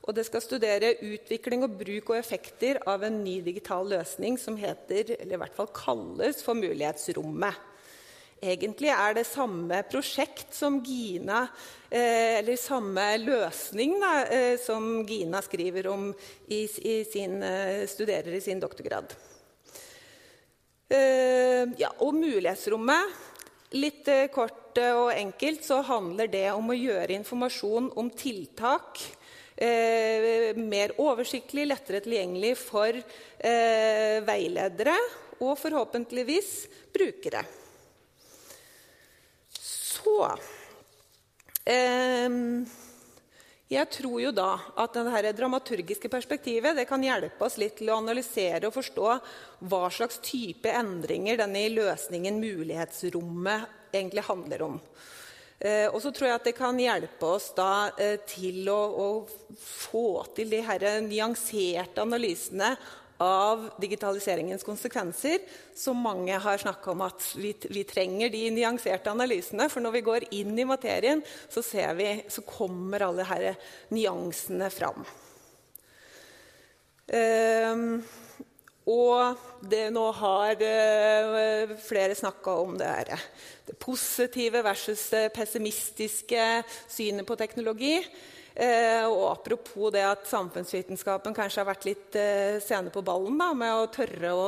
Og 0.07 0.15
det 0.15 0.27
skal 0.29 0.45
studere 0.45 0.93
utvikling 1.03 1.65
og 1.67 1.79
bruk 1.81 2.13
og 2.13 2.21
effekter 2.21 2.79
av 2.87 3.03
en 3.07 3.17
ny 3.25 3.41
digital 3.43 3.89
løsning 3.91 4.37
som 4.39 4.59
heter, 4.61 5.17
eller 5.17 5.35
i 5.35 5.41
hvert 5.41 5.57
fall 5.57 5.73
kalles 5.75 6.45
for 6.47 6.59
Mulighetsrommet. 6.59 7.73
Egentlig 8.37 8.91
er 8.93 9.15
det 9.17 9.25
samme 9.25 9.79
prosjekt 9.89 10.53
som 10.53 10.75
Gina 10.85 11.47
eh, 11.89 12.43
Eller 12.43 12.59
samme 12.61 13.07
løsning 13.17 13.95
da, 14.03 14.11
eh, 14.29 14.59
som 14.61 15.07
Gina 15.09 15.41
skriver 15.41 15.89
om 15.89 16.11
i, 16.45 16.67
i 16.69 16.99
sin, 17.09 17.41
eh, 17.43 17.89
studerer 17.89 18.37
i 18.37 18.43
sin 18.45 18.61
doktorgrad. 18.61 19.17
Uh, 20.87 21.73
ja, 21.81 21.89
og 21.99 22.15
mulighetsrommet. 22.15 23.15
Litt 23.75 24.07
uh, 24.07 24.29
kort 24.31 24.79
uh, 24.79 24.93
og 25.01 25.09
enkelt 25.17 25.65
så 25.67 25.81
handler 25.83 26.31
det 26.31 26.45
om 26.53 26.71
å 26.71 26.77
gjøre 26.79 27.17
informasjon 27.19 27.91
om 27.99 28.11
tiltak 28.15 29.03
mer 29.57 30.93
oversiktlig, 31.01 31.63
lettere 31.65 32.03
tilgjengelig 32.05 32.51
for 32.61 32.99
veiledere 34.29 34.93
og 35.41 35.55
forhåpentligvis 35.57 36.51
brukere. 36.93 37.41
Så 39.57 40.19
jeg 43.67 43.91
tror 43.91 44.21
jo 44.23 44.31
da 44.31 44.51
at 44.79 44.95
det 44.95 45.33
dramaturgiske 45.41 46.11
perspektivet 46.11 46.77
det 46.79 46.85
kan 46.87 47.03
hjelpe 47.03 47.49
oss 47.49 47.57
litt 47.59 47.75
til 47.81 47.91
å 47.91 47.99
analysere 47.99 48.69
og 48.69 48.77
forstå 48.77 49.09
hva 49.67 49.89
slags 49.91 50.21
type 50.23 50.71
endringer 50.71 51.41
denne 51.41 51.65
løsningen, 51.75 52.39
mulighetsrommet, 52.39 53.67
egentlig 53.91 54.27
handler 54.29 54.63
om. 54.69 54.79
Eh, 55.59 55.89
og 55.89 55.99
så 56.05 56.13
tror 56.13 56.29
jeg 56.29 56.39
at 56.39 56.47
det 56.47 56.55
kan 56.59 56.79
hjelpe 56.79 57.33
oss 57.33 57.49
da 57.57 57.89
eh, 57.97 58.21
til 58.29 58.69
å, 58.69 58.81
å, 59.03 59.09
få 59.57 60.27
til 60.37 60.53
de 60.53 60.61
her 60.63 60.85
nyanserte 61.03 62.05
analysene 62.05 62.75
av 63.23 63.69
digitaliseringens 63.81 64.65
konsekvenser, 64.67 65.39
som 65.75 66.01
mange 66.03 66.37
har 66.43 66.61
snakka 66.61 66.93
om 66.93 67.05
at 67.07 67.31
vi, 67.39 67.55
vi, 67.71 67.85
trenger 67.89 68.33
de 68.33 68.43
nyanserte 68.53 69.13
analysene. 69.13 69.71
For 69.73 69.85
når 69.85 69.97
vi 69.97 70.05
går 70.11 70.29
inn 70.41 70.53
i 70.59 70.69
materien, 70.69 71.23
så, 71.49 71.65
vi, 71.97 72.11
så 72.29 72.45
kommer 72.47 73.07
alle 73.09 73.25
disse 73.25 73.57
nyansene 73.97 74.71
fram. 74.75 75.07
Um, 77.07 78.01
og 78.87 79.39
det, 79.67 79.89
nå 79.91 80.05
har 80.15 80.63
eh, 80.63 81.73
flere 81.83 82.15
snakka 82.15 82.53
om 82.63 82.77
det, 82.79 82.87
her, 82.87 83.25
det 83.67 83.75
positive 83.83 84.63
versus 84.63 85.09
det 85.11 85.33
pessimistiske 85.35 86.45
synet 86.87 87.27
på 87.27 87.39
teknologi. 87.39 87.97
Eh, 88.57 89.05
og 89.05 89.35
apropos 89.35 89.93
det 89.93 90.01
at 90.09 90.23
samfunnsvitenskapen 90.31 91.35
kanskje 91.37 91.61
har 91.61 91.69
vært 91.69 91.85
litt 91.85 92.17
eh, 92.17 92.57
sene 92.65 92.89
på 92.93 93.03
ballen 93.05 93.37
da, 93.37 93.51
med 93.53 93.73
å 93.77 93.91
tørre 93.93 94.31
å 94.33 94.47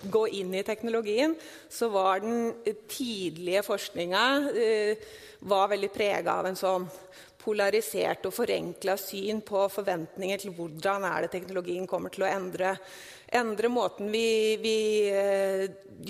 gå 0.00 0.22
inn 0.34 0.56
i 0.58 0.64
teknologien, 0.66 1.36
så 1.70 1.92
var 1.94 2.24
den 2.24 2.50
tidlige 2.90 3.62
forskninga 3.62 4.22
eh, 4.50 5.04
veldig 5.46 5.90
prega 5.94 6.40
av 6.40 6.48
en 6.50 6.58
sånn 6.58 6.88
polarisert 7.40 8.26
og 8.26 8.34
forenkla 8.34 8.98
syn 9.00 9.44
på 9.46 9.62
forventninger 9.72 10.42
til 10.42 10.56
hvordan 10.56 11.06
er 11.08 11.24
det 11.24 11.30
teknologien 11.36 11.86
kommer 11.88 12.10
til 12.12 12.26
å 12.26 12.32
endre, 12.32 12.74
endre 13.30 13.70
måten 13.72 14.10
vi, 14.12 14.58
vi 14.60 14.76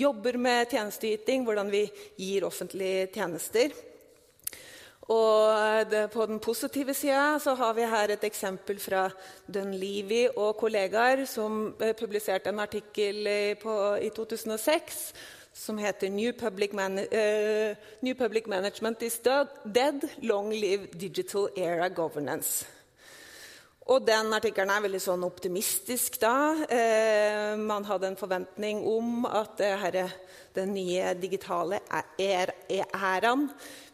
jobber 0.01 0.41
med 0.41 0.73
tjenesteyting, 0.73 1.45
hvordan 1.45 1.71
vi 1.71 1.85
gir 2.17 2.49
offentlige 2.49 3.07
tjenester. 3.13 3.77
Og 5.11 5.91
det, 5.91 6.05
på 6.13 6.25
den 6.29 6.39
positive 6.39 6.93
sida 6.95 7.35
har 7.57 7.73
vi 7.75 7.89
her 7.89 8.13
et 8.13 8.23
eksempel 8.23 8.79
fra 8.79 9.09
Dunleavy 9.47 10.27
og 10.37 10.55
kollegaer 10.61 11.25
som 11.27 11.75
eh, 11.81 11.91
publiserte 11.97 12.49
en 12.53 12.63
artikkel 12.63 13.27
på, 13.59 13.77
i 13.99 14.09
2006 14.15 15.03
som 15.53 15.77
heter 15.77 16.09
New 16.09 16.31
Public, 16.33 16.73
Man 16.73 16.99
uh, 16.99 17.75
New 18.01 18.15
Public 18.15 18.47
Management 18.47 19.01
is 19.01 19.19
Dead. 19.19 20.01
Long 20.21 20.53
Live 20.53 20.87
Digital 20.93 21.49
Era 21.57 21.89
Governance. 21.89 22.65
Og 23.91 24.05
den 24.07 24.29
artikkelen 24.31 24.71
er 24.71 24.83
veldig 24.85 25.01
sånn 25.03 25.23
optimistisk. 25.27 26.15
da. 26.21 26.55
Eh, 26.63 27.57
man 27.59 27.83
hadde 27.83 28.07
en 28.07 28.15
forventning 28.15 28.85
om 28.87 29.25
at 29.27 29.59
her, 29.59 29.97
den 30.55 30.71
nye 30.75 31.11
digitale 31.19 31.81
æraen 32.19 33.49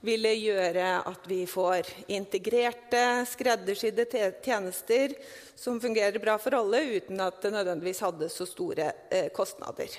ville 0.05 0.33
gjøre 0.37 0.91
at 1.01 1.25
vi 1.29 1.39
får 1.49 1.89
integrerte, 2.13 3.25
skreddersydde 3.25 4.05
tjenester 4.45 5.15
som 5.55 5.81
fungerer 5.81 6.21
bra 6.21 6.37
for 6.37 6.59
alle, 6.59 6.83
uten 7.01 7.21
at 7.25 7.41
det 7.41 7.55
nødvendigvis 7.55 8.03
hadde 8.05 8.29
så 8.29 8.45
store 8.45 8.91
eh, 9.09 9.31
kostnader. 9.33 9.97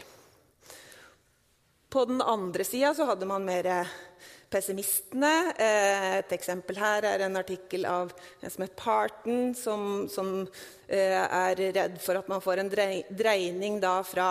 På 1.91 2.05
den 2.05 2.23
andre 2.23 2.65
sida 2.65 2.95
hadde 2.95 3.27
man 3.27 3.47
mer 3.49 3.67
pessimistene. 4.51 5.33
Eh, 5.59 6.07
et 6.19 6.37
eksempel 6.37 6.79
her 6.81 7.07
er 7.09 7.27
en 7.27 7.41
artikkel 7.41 7.87
av 7.89 8.13
en 8.41 8.51
som 8.51 8.65
heter 8.65 8.79
Parton, 8.79 9.51
som, 9.55 10.07
som 10.11 10.33
eh, 10.87 11.19
er 11.21 11.65
redd 11.77 11.99
for 12.05 12.21
at 12.21 12.31
man 12.31 12.45
får 12.45 12.63
en 12.63 12.73
dreining 12.73 13.81
fra 14.09 14.31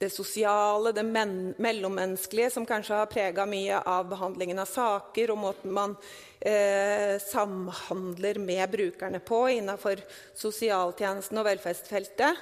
det 0.00 0.08
sosiale, 0.10 0.94
det 0.96 1.04
mellommenneskelige, 1.04 2.50
som 2.50 2.64
kanskje 2.66 2.96
har 3.02 3.08
prega 3.12 3.44
mye 3.44 3.82
av 3.84 4.06
behandlingen 4.08 4.62
av 4.62 4.68
saker, 4.70 5.34
og 5.34 5.42
måten 5.42 5.74
man 5.76 5.92
eh, 6.40 7.20
samhandler 7.20 8.40
med 8.40 8.64
brukerne 8.72 9.20
på 9.20 9.42
innenfor 9.58 10.00
sosialtjenesten 10.40 11.42
og 11.42 11.50
velferdsfeltet, 11.50 12.40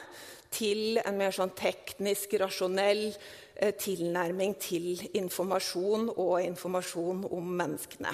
til 0.55 1.01
en 1.03 1.19
mer 1.19 1.35
sånn 1.35 1.51
teknisk, 1.59 2.39
rasjonell 2.41 3.11
tilnærming 3.59 4.55
til 4.63 5.01
informasjon 5.19 6.13
og 6.15 6.37
informasjon 6.45 7.25
om 7.35 7.49
menneskene. 7.59 8.13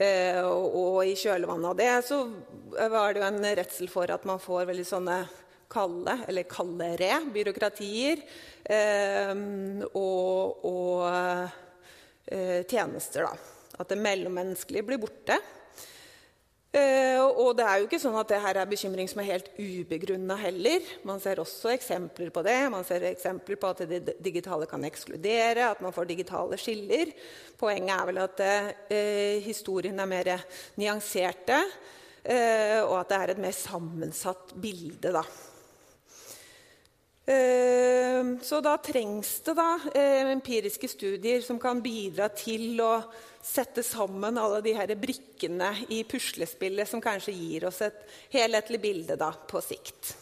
Eh, 0.00 0.40
og 0.40 1.02
i 1.04 1.12
kjølvannet 1.18 1.68
av 1.68 1.76
det 1.76 1.90
så 2.08 2.22
var 2.88 3.12
det 3.12 3.20
jo 3.20 3.26
en 3.26 3.44
redsel 3.58 3.90
for 3.92 4.08
at 4.08 4.24
man 4.28 4.40
får 4.40 4.70
veldig 4.70 4.86
sånne 4.88 5.18
kalde, 5.70 6.16
eller 6.30 6.48
kaldere, 6.50 7.20
byråkratier 7.34 8.22
eh, 8.64 9.34
og, 9.92 10.64
og 10.70 11.58
tjenester. 12.70 13.26
da. 13.26 13.34
At 13.80 13.92
det 13.92 14.00
mellommenneskelige 14.00 14.86
blir 14.86 15.00
borte. 15.02 15.36
Uh, 16.70 17.24
og 17.42 17.56
det 17.58 17.64
er 17.66 17.80
jo 17.80 17.86
ikke 17.88 17.98
sånn 17.98 18.14
at 18.20 18.28
det 18.30 18.38
her 18.44 18.60
er 18.60 18.68
bekymring 18.70 19.08
som 19.10 19.18
er 19.18 19.32
helt 19.32 19.48
ubegrunna 19.58 20.36
heller. 20.38 20.84
Man 21.02 21.18
ser 21.18 21.40
også 21.42 21.72
eksempler 21.74 22.28
på 22.30 22.44
det. 22.46 22.58
Man 22.70 22.84
ser 22.86 23.08
eksempler 23.08 23.58
på 23.58 23.72
at 23.72 23.82
det 23.90 24.14
digitale 24.22 24.68
kan 24.70 24.86
ekskludere, 24.86 25.66
at 25.66 25.80
man 25.82 25.94
får 25.96 26.06
digitale 26.12 26.58
skiller. 26.62 27.10
Poenget 27.58 27.90
er 27.96 28.06
vel 28.06 28.20
at 28.22 28.42
uh, 28.46 29.40
historien 29.42 29.98
er 29.98 30.10
mer 30.12 30.30
nyanserte, 30.78 31.58
uh, 31.58 32.80
og 32.84 32.94
at 33.00 33.10
det 33.10 33.18
er 33.18 33.32
et 33.34 33.42
mer 33.48 33.56
sammensatt 33.58 34.54
bilde. 34.62 35.10
da. 35.10 35.26
Så 38.42 38.58
da 38.64 38.72
trengs 38.82 39.28
det 39.46 39.52
da 39.54 39.76
empiriske 40.32 40.88
studier 40.90 41.44
som 41.46 41.60
kan 41.62 41.78
bidra 41.84 42.26
til 42.34 42.80
å 42.82 42.96
sette 43.42 43.82
sammen 43.86 44.38
alle 44.38 44.60
de 44.64 44.74
her 44.76 44.92
brikkene 45.00 45.70
i 45.88 46.02
puslespillet 46.08 46.88
som 46.88 47.02
kanskje 47.02 47.34
gir 47.34 47.68
oss 47.70 47.80
et 47.86 48.02
helhetlig 48.32 48.80
bilde 48.82 49.16
da, 49.20 49.32
på 49.32 49.62
sikt. 49.64 50.14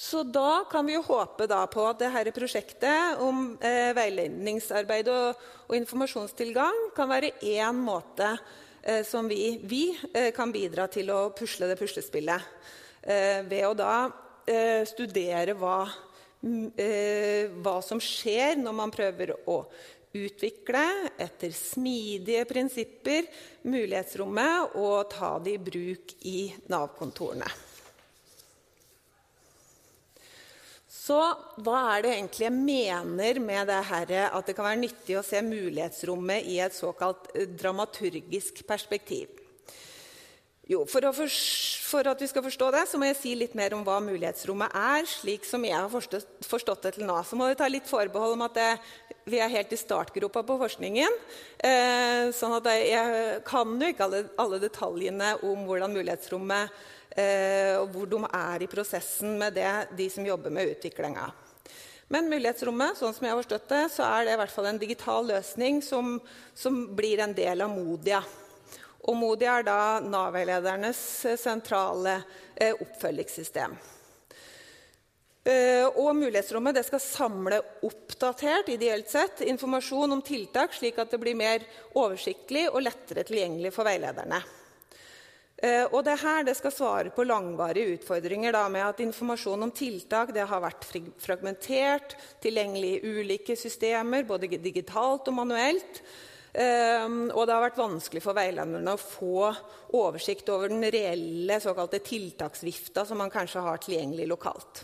Så 0.00 0.22
da 0.24 0.64
kan 0.70 0.86
vi 0.88 0.94
jo 0.94 1.02
håpe 1.04 1.44
på 1.44 1.82
at 1.84 2.00
dette 2.00 2.32
prosjektet 2.32 3.20
om 3.20 3.58
eh, 3.60 3.90
veiledningsarbeid 3.92 5.10
og, 5.12 5.42
og, 5.66 5.74
informasjonstilgang 5.76 6.86
kan 6.96 7.10
være 7.10 7.34
én 7.44 7.82
måte 7.84 8.30
eh, 8.80 9.04
som 9.04 9.28
vi, 9.28 9.58
vi 9.60 9.90
eh, 10.14 10.30
kan 10.32 10.54
bidra 10.54 10.88
til 10.88 11.12
å 11.12 11.20
pusle 11.36 11.68
det 11.68 11.76
puslespillet. 11.76 12.48
Eh, 13.02 13.44
ved 13.44 13.66
å 13.68 13.76
da 13.76 13.92
eh, 14.48 14.88
studere 14.88 15.52
hva, 15.60 15.82
eh, 16.80 17.52
hva 17.60 17.76
som 17.84 18.00
skjer 18.00 18.56
når 18.56 18.76
man 18.80 18.94
prøver 18.94 19.36
å 19.52 19.62
utvikle 20.16 20.84
etter 21.20 21.52
smidige 21.54 22.44
prinsipper 22.50 23.28
mulighetsrommet 23.70 24.76
og 24.80 25.10
ta 25.12 25.36
det 25.42 25.56
i 25.56 25.64
bruk 25.70 26.14
i 26.26 26.38
Nav-kontorene. 26.72 27.50
Så 31.00 31.18
hva 31.64 31.78
er 31.96 32.04
det 32.04 32.10
egentlig 32.14 32.44
jeg 32.44 32.54
mener 32.54 33.38
med 33.42 33.70
det 33.70 33.80
her, 33.88 34.10
at 34.30 34.46
det 34.46 34.54
kan 34.54 34.68
være 34.68 34.82
nyttig 34.82 35.16
å 35.18 35.26
se 35.26 35.40
mulighetsrommet 35.42 36.46
i 36.52 36.60
et 36.62 36.76
såkalt 36.76 37.30
dramaturgisk 37.58 38.62
perspektiv? 38.68 39.39
Jo, 40.70 40.84
for, 40.86 41.02
for, 41.10 42.06
at 42.06 42.20
vi 42.22 42.28
skal 42.30 42.44
forstå 42.44 42.68
det, 42.70 42.84
så 42.86 42.98
må 43.00 43.08
jeg 43.08 43.16
si 43.18 43.30
litt 43.34 43.56
mer 43.58 43.74
om 43.74 43.80
hva 43.82 43.96
mulighetsrommet 44.04 44.70
er. 44.78 45.06
slik 45.08 45.42
som 45.48 45.64
jeg 45.66 45.74
har 45.74 45.88
forstått, 45.90 46.28
forstått 46.46 46.84
det 46.86 46.92
til 46.94 47.08
nå. 47.08 47.16
Så 47.26 47.34
må 47.34 47.48
vi 47.50 47.56
ta 47.58 47.66
litt 47.66 47.88
forbehold 47.90 48.36
om 48.36 48.44
at 48.46 48.54
det, 48.54 48.68
vi 49.26 49.40
er 49.42 49.50
helt 49.50 49.72
i 49.74 49.78
startgropa 49.80 50.44
på 50.46 50.58
forskningen. 50.60 51.16
Eh, 51.58 52.30
sånn 52.36 52.54
at 52.60 52.68
jeg, 52.70 53.40
kan 53.48 53.72
jo 53.82 53.88
ikke 53.90 54.06
alle, 54.06 54.20
alle, 54.38 54.60
detaljene 54.62 55.32
om 55.48 55.64
hvordan 55.66 55.90
mulighetsrommet 55.96 56.78
eh, 57.18 57.74
og 57.80 57.90
hvor 57.96 58.06
de 58.12 58.20
er 58.28 58.62
i 58.62 58.70
prosessen 58.70 59.34
med 59.40 59.58
det, 59.58 59.72
de 59.98 60.06
som 60.14 60.28
jobber 60.28 60.54
med 60.54 60.70
utviklinga. 60.76 61.24
Men 62.14 62.30
mulighetsrommet, 62.30 62.94
sånn 62.98 63.16
som 63.16 63.26
jeg 63.26 63.34
har 63.34 63.42
forstått 63.42 63.66
det, 63.74 63.82
så 63.96 64.06
er 64.06 64.28
det 64.28 64.38
i 64.38 64.38
hvert 64.44 64.54
fall 64.54 64.70
en 64.70 64.78
digital 64.78 65.26
løsning 65.34 65.82
som, 65.82 66.20
som 66.54 66.78
blir 66.94 67.24
en 67.26 67.34
del 67.34 67.66
av 67.66 67.74
Modia. 67.74 68.22
Og 69.08 69.16
MODI 69.16 69.48
er 69.48 69.64
da 69.64 69.78
Nav-veiledernes 70.04 71.00
eh, 71.28 71.38
sentrale 71.40 72.18
eh, 72.54 72.74
oppfølgingssystem. 72.74 73.76
Eh, 75.48 75.86
og 75.88 76.12
Mulighetsrommet 76.18 76.82
skal 76.84 77.00
samle 77.00 77.62
oppdatert 77.86 78.68
ideelt 78.74 79.08
sett, 79.08 79.40
informasjon 79.48 80.18
om 80.18 80.24
tiltak, 80.24 80.76
slik 80.76 81.00
at 81.00 81.14
det 81.14 81.20
blir 81.22 81.38
mer 81.38 81.64
oversiktlig 81.96 82.66
og 82.68 82.82
lettere 82.84 83.24
tilgjengelig 83.24 83.72
for 83.74 83.88
veilederne. 83.88 84.42
Og 85.92 85.98
det 86.06 86.14
her 86.22 86.46
det 86.46 86.54
skal 86.56 86.72
svare 86.72 87.10
på 87.12 87.26
langvarige 87.28 87.98
utfordringer 87.98 88.54
da, 88.56 88.62
med 88.72 88.80
at 88.80 89.02
informasjon 89.04 89.66
om 89.66 89.72
tiltak 89.76 90.30
har 90.32 90.62
vært 90.64 90.86
fragmentert, 91.20 92.14
tilgjengelig 92.40 92.94
i 92.94 93.10
ulike 93.18 93.52
systemer, 93.60 94.24
både 94.24 94.48
digitalt 94.56 95.28
og 95.28 95.36
manuelt. 95.36 96.00
Um, 96.50 97.28
og 97.30 97.44
det 97.46 97.54
har 97.54 97.62
vært 97.62 97.78
vanskelig 97.78 98.22
for 98.24 98.34
veilederne 98.34 98.94
å 98.96 98.98
få 98.98 99.50
oversikt 99.94 100.48
over 100.50 100.72
den 100.72 100.82
reelle 100.90 101.60
såkalte 101.62 102.02
tiltaksvifta 102.02 103.04
som 103.06 103.22
man 103.22 103.30
kanskje 103.30 103.62
har 103.62 103.78
tilgjengelig 103.84 104.26
lokalt. 104.32 104.82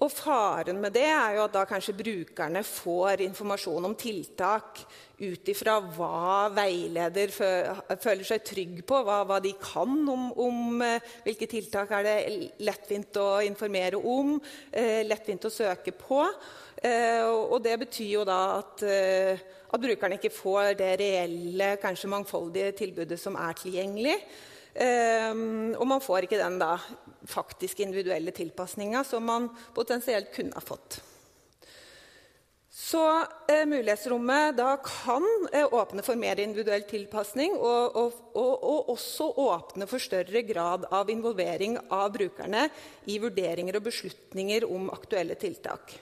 Og 0.00 0.08
Faren 0.08 0.80
med 0.80 0.94
det 0.96 1.04
er 1.04 1.36
jo 1.36 1.44
at 1.44 1.52
da 1.52 1.66
kanskje 1.68 1.94
brukerne 1.98 2.62
får 2.64 3.20
informasjon 3.26 3.84
om 3.90 3.94
tiltak 3.98 4.80
ut 5.20 5.50
ifra 5.52 5.76
hva 5.84 6.48
veileder 6.56 7.30
føler 7.30 8.24
seg 8.26 8.42
trygg 8.48 8.80
på, 8.88 9.02
hva, 9.04 9.20
hva 9.28 9.36
de 9.44 9.52
kan 9.60 9.92
om, 10.08 10.30
om 10.32 10.80
uh, 10.80 11.12
hvilke 11.26 11.46
tiltak 11.46 11.92
er 11.92 12.08
det 12.08 12.16
lettvint 12.64 13.20
å 13.20 13.28
informere 13.44 14.00
om, 14.00 14.38
uh, 14.40 15.00
lettvint 15.06 15.44
å 15.46 15.52
søke 15.52 15.94
på. 15.94 16.24
Uh, 16.82 17.52
og 17.52 17.60
det 17.62 17.76
betyr 17.84 18.16
jo 18.16 18.24
da 18.26 18.40
at 18.56 18.82
at 19.72 19.80
brukerne 19.80 20.18
ikke 20.18 20.32
får 20.34 20.74
det 20.80 20.90
reelle, 21.00 21.76
kanskje 21.82 22.10
mangfoldige 22.12 22.74
tilbudet 22.82 23.20
som 23.20 23.38
er 23.40 23.56
tilgjengelig. 23.56 24.18
og 25.76 25.86
man 25.86 26.00
får 26.00 26.24
ikke 26.24 26.40
den 26.40 26.58
da, 26.60 26.78
faktisk 27.28 27.80
individuelle 27.80 28.32
tilpasninga 28.32 29.04
som 29.04 29.24
man 29.24 29.50
potensielt 29.74 30.32
kunne 30.32 30.54
ha 30.56 30.64
fått. 30.64 31.02
Så 32.72 33.02
eh, 33.48 33.66
mulighetsrommet 33.68 34.56
da 34.56 34.78
kan 34.80 35.24
eh, 35.52 35.74
åpne 35.74 36.02
for 36.04 36.16
mer 36.16 36.40
individuell 36.40 36.86
tilpasning 36.88 37.52
og, 37.58 37.96
og, 38.00 38.14
og, 38.32 38.52
og, 38.64 38.88
også 38.94 39.28
åpne 39.44 39.88
for 39.90 40.00
større 40.00 40.40
grad 40.48 40.86
av 40.88 41.12
involvering 41.12 41.76
av 41.92 42.10
brukerne 42.16 42.64
i 43.12 43.18
vurderinger 43.20 43.76
og 43.76 43.84
beslutninger 43.90 44.64
om 44.64 44.88
aktuelle 44.92 45.36
tiltak. 45.36 45.92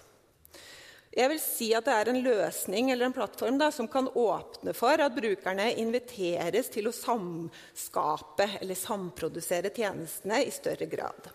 Jeg 1.11 1.27
vil 1.33 1.41
si 1.43 1.73
at 1.75 1.89
det 1.89 1.95
er 1.95 2.09
en 2.13 2.21
løsning 2.23 2.93
eller 2.93 3.09
en 3.09 3.15
plattform 3.15 3.57
da, 3.59 3.73
som 3.75 3.89
kan 3.91 4.07
åpne 4.07 4.71
for 4.79 5.03
at 5.03 5.17
brukerne 5.17 5.73
inviteres 5.83 6.71
til 6.71 6.87
å 6.87 6.95
samskape 6.95 8.47
eller 8.61 8.79
samprodusere 8.79 9.73
tjenestene 9.75 10.39
i 10.47 10.53
større 10.55 10.87
grad. 10.91 11.27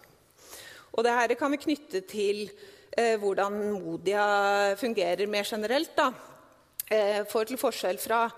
Og 0.96 1.04
Dette 1.04 1.36
kan 1.36 1.52
vi 1.52 1.60
knytte 1.60 2.06
til 2.08 2.46
eh, 2.96 3.18
hvordan 3.20 3.58
Modia 3.74 4.28
fungerer 4.80 5.28
mer 5.28 5.44
generelt. 5.44 6.00
Eh, 6.88 7.26
for 7.28 7.44
til 7.44 7.60
forskjell 7.60 8.00
fra 8.00 8.30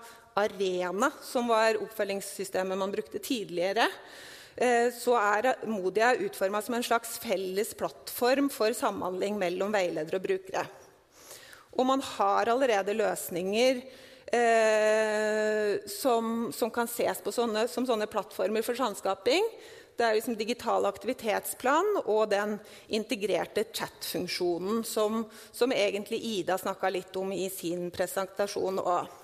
Arena, 0.42 1.12
som 1.22 1.46
var 1.54 1.78
oppfølgingssystemet 1.78 2.82
man 2.82 2.90
brukte 2.90 3.22
tidligere, 3.22 3.86
eh, 4.56 4.90
så 4.90 5.14
er 5.22 5.52
Modia 5.70 6.16
utforma 6.18 6.66
som 6.66 6.74
en 6.74 6.90
slags 6.90 7.14
felles 7.22 7.76
plattform 7.78 8.50
for 8.50 8.74
samhandling 8.74 9.38
mellom 9.38 9.70
veiledere 9.78 10.18
og 10.18 10.26
brukere. 10.26 10.66
Og 11.76 11.86
man 11.86 12.02
har 12.04 12.50
allerede 12.52 12.94
løsninger 12.96 13.82
eh, 14.32 15.74
som, 15.90 16.48
som, 16.54 16.70
kan 16.70 16.88
ses 16.90 17.20
på 17.24 17.34
sånne, 17.34 17.66
som 17.70 17.86
sånne 17.88 18.08
plattformer 18.10 18.64
for 18.66 18.78
sannskaping. 18.78 19.44
Det 19.98 20.06
er 20.06 20.14
liksom 20.14 20.36
digital 20.38 20.86
aktivitetsplan 20.86 22.04
og 22.04 22.28
den 22.30 22.54
integrerte 22.94 23.64
chat-funksjonen 23.74 24.84
som, 24.86 25.24
som, 25.50 25.74
egentlig 25.74 26.20
Ida 26.22 26.58
snakka 26.58 26.90
litt 26.94 27.16
om 27.18 27.32
i 27.34 27.48
sin 27.50 27.88
presentasjon 27.94 28.78
òg. 28.78 29.16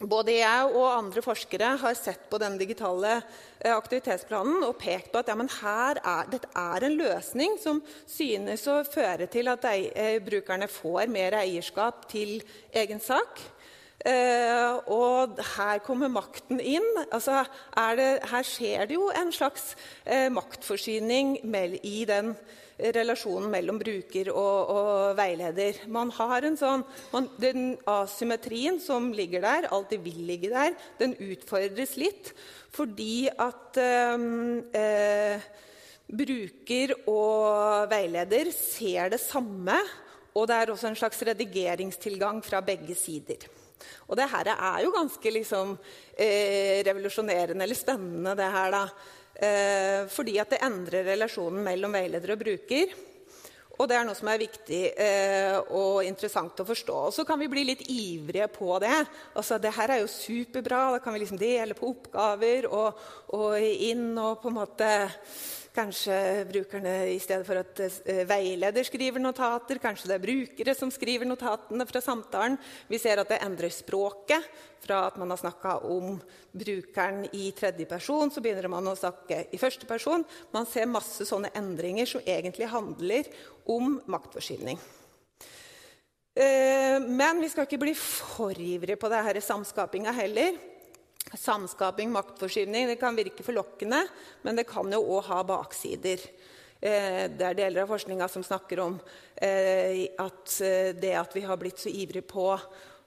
Både 0.00 0.34
jeg 0.36 0.72
og 0.76 0.90
andre 0.90 1.22
forskere 1.24 1.72
har 1.80 1.96
sett 1.96 2.26
på 2.30 2.40
den 2.40 2.58
digitale 2.60 3.14
eh, 3.16 3.72
aktivitetsplanen 3.72 4.64
og 4.66 4.76
pekt 4.80 5.08
på 5.12 5.22
at 5.22 5.30
ja, 5.32 5.36
er, 5.36 6.30
dette 6.32 6.50
er 6.52 6.84
en 6.84 6.96
løsning 6.98 7.56
som 7.62 7.80
synes 8.04 8.66
å 8.68 8.82
føre 8.84 9.28
til 9.32 9.48
at 9.48 9.64
de, 9.64 9.88
eh, 9.96 10.18
brukerne 10.24 10.68
får 10.68 11.08
mer 11.12 11.38
eierskap 11.40 12.04
til 12.12 12.42
egen 12.76 13.00
sak. 13.00 13.40
Eh, 14.06 14.76
og 14.92 15.40
her 15.56 15.80
kommer 15.82 16.12
makten 16.12 16.60
inn. 16.60 16.86
Altså, 17.08 17.42
det, 17.98 18.10
her 18.30 18.46
skjer 18.46 18.86
det 18.86 18.98
jo 18.98 19.08
en 19.10 19.32
slags 19.34 19.72
eh, 20.04 20.28
maktforsyning 20.30 21.38
i 21.82 22.04
den 22.06 22.34
relasjonen 22.76 23.48
mellom 23.52 23.78
bruker 23.80 24.30
og, 24.32 24.72
og 24.72 25.16
veileder. 25.18 25.82
Man 25.92 26.10
har 26.16 26.44
en 26.44 26.58
sånn, 26.60 26.84
man, 27.12 27.28
Den 27.40 27.76
asymmetrien 27.88 28.80
som 28.82 29.12
ligger 29.16 29.44
der, 29.44 29.68
alt 29.72 29.94
det 29.94 30.02
vil 30.04 30.20
ligge 30.28 30.52
der, 30.52 30.76
den 31.00 31.16
utfordres 31.16 31.96
litt 32.00 32.34
fordi 32.76 33.24
at 33.32 33.78
uh, 33.80 35.44
bruker 36.06 36.92
og 37.08 37.86
veileder 37.88 38.50
ser 38.52 39.14
det 39.14 39.20
samme. 39.22 39.78
Og 40.36 40.44
det 40.50 40.58
er 40.58 40.72
også 40.72 40.90
en 40.90 40.98
slags 40.98 41.22
redigeringstilgang 41.24 42.42
fra 42.44 42.60
begge 42.60 42.92
sider. 42.98 43.46
Og 44.06 44.18
det 44.18 44.28
her 44.30 44.50
er 44.52 44.82
jo 44.84 44.92
ganske 44.94 45.30
liksom, 45.32 45.76
eh, 46.16 46.84
revolusjonerende 46.86 47.64
eller 47.64 47.78
spennende, 47.78 48.36
det 48.36 48.50
her, 48.52 48.70
da. 48.70 48.84
Eh, 49.36 50.06
fordi 50.08 50.38
at 50.40 50.54
det 50.54 50.62
endrer 50.64 51.04
relasjonen 51.10 51.60
mellom 51.64 51.92
veileder 51.92 52.32
og 52.32 52.40
bruker. 52.40 52.94
Og 53.76 53.84
det 53.90 53.98
er 53.98 54.06
noe 54.08 54.16
som 54.16 54.30
er 54.32 54.40
viktig 54.40 54.80
eh, 54.96 55.56
og 55.76 56.00
interessant 56.06 56.62
å 56.62 56.64
forstå. 56.64 56.96
Og 57.10 57.12
så 57.12 57.26
kan 57.28 57.40
vi 57.42 57.50
bli 57.52 57.66
litt 57.68 57.82
ivrige 57.92 58.48
på 58.54 58.78
det. 58.80 58.94
Altså, 59.36 59.58
det 59.60 59.74
her 59.76 59.92
er 59.92 60.00
jo 60.00 60.08
superbra. 60.08 60.94
Da 60.94 61.02
kan 61.04 61.12
vi 61.12 61.20
liksom 61.20 61.40
dele 61.40 61.76
på 61.76 61.90
oppgaver 61.92 62.70
og, 62.70 63.02
og 63.36 63.60
inn 63.60 64.14
og 64.16 64.40
på 64.40 64.52
en 64.52 64.56
måte 64.62 64.90
Kanskje 65.76 66.46
brukerne 66.48 66.92
i 67.12 67.18
stedet 67.20 67.44
for 67.44 67.60
at 67.60 67.80
eh, 67.84 68.22
veileder 68.24 68.86
skriver 68.86 69.20
notater, 69.20 69.76
kanskje 69.76 70.08
det 70.08 70.14
er 70.14 70.22
brukere 70.22 70.72
som 70.72 70.88
skriver 70.92 71.28
notatene 71.28 71.84
fra 71.84 72.00
samtalen. 72.00 72.56
Vi 72.88 72.96
ser 73.02 73.20
at 73.20 73.28
det 73.28 73.42
endrer 73.44 73.74
språket. 73.74 74.46
Fra 74.86 75.02
at 75.10 75.18
man 75.20 75.34
har 75.34 75.40
snakka 75.40 75.74
om 75.84 76.14
brukeren 76.56 77.26
i 77.36 77.50
tredje 77.56 77.84
person, 77.90 78.30
så 78.32 78.40
begynner 78.40 78.70
man 78.72 78.88
å 78.88 78.94
snakke 78.96 79.42
i 79.52 79.60
første 79.60 79.88
person. 79.88 80.24
Man 80.54 80.68
ser 80.70 80.88
masse 80.88 81.26
sånne 81.28 81.50
endringer 81.58 82.08
som 82.08 82.24
egentlig 82.24 82.70
handler 82.72 83.28
om 83.68 83.98
maktforskyvning. 84.08 84.80
Eh, 86.36 86.96
men 87.04 87.42
vi 87.44 87.52
skal 87.52 87.68
ikke 87.68 87.82
bli 87.84 87.92
for 87.98 88.56
ivrige 88.56 88.96
på 89.00 89.12
denne 89.12 89.44
samskapinga 89.44 90.16
heller. 90.22 90.56
Samskaping, 91.34 92.12
maktforskyvning, 92.14 92.86
det 92.86 93.00
kan 93.00 93.16
virke 93.16 93.42
forlokkende, 93.42 94.04
men 94.46 94.56
det 94.56 94.66
kan 94.68 94.92
jo 94.92 95.00
òg 95.16 95.26
ha 95.26 95.40
baksider. 95.46 96.22
Eh, 96.80 97.24
det 97.32 97.48
er 97.48 97.56
deler 97.58 97.82
av 97.82 97.90
forskninga 97.90 98.28
som 98.30 98.44
snakker 98.46 98.82
om 98.84 98.98
eh, 99.34 100.06
at 100.22 100.58
eh, 100.62 100.92
det 100.94 101.14
at 101.18 101.34
vi 101.34 101.42
har 101.48 101.58
blitt 101.58 101.82
så 101.82 101.90
ivrige 101.90 102.26
på 102.28 102.46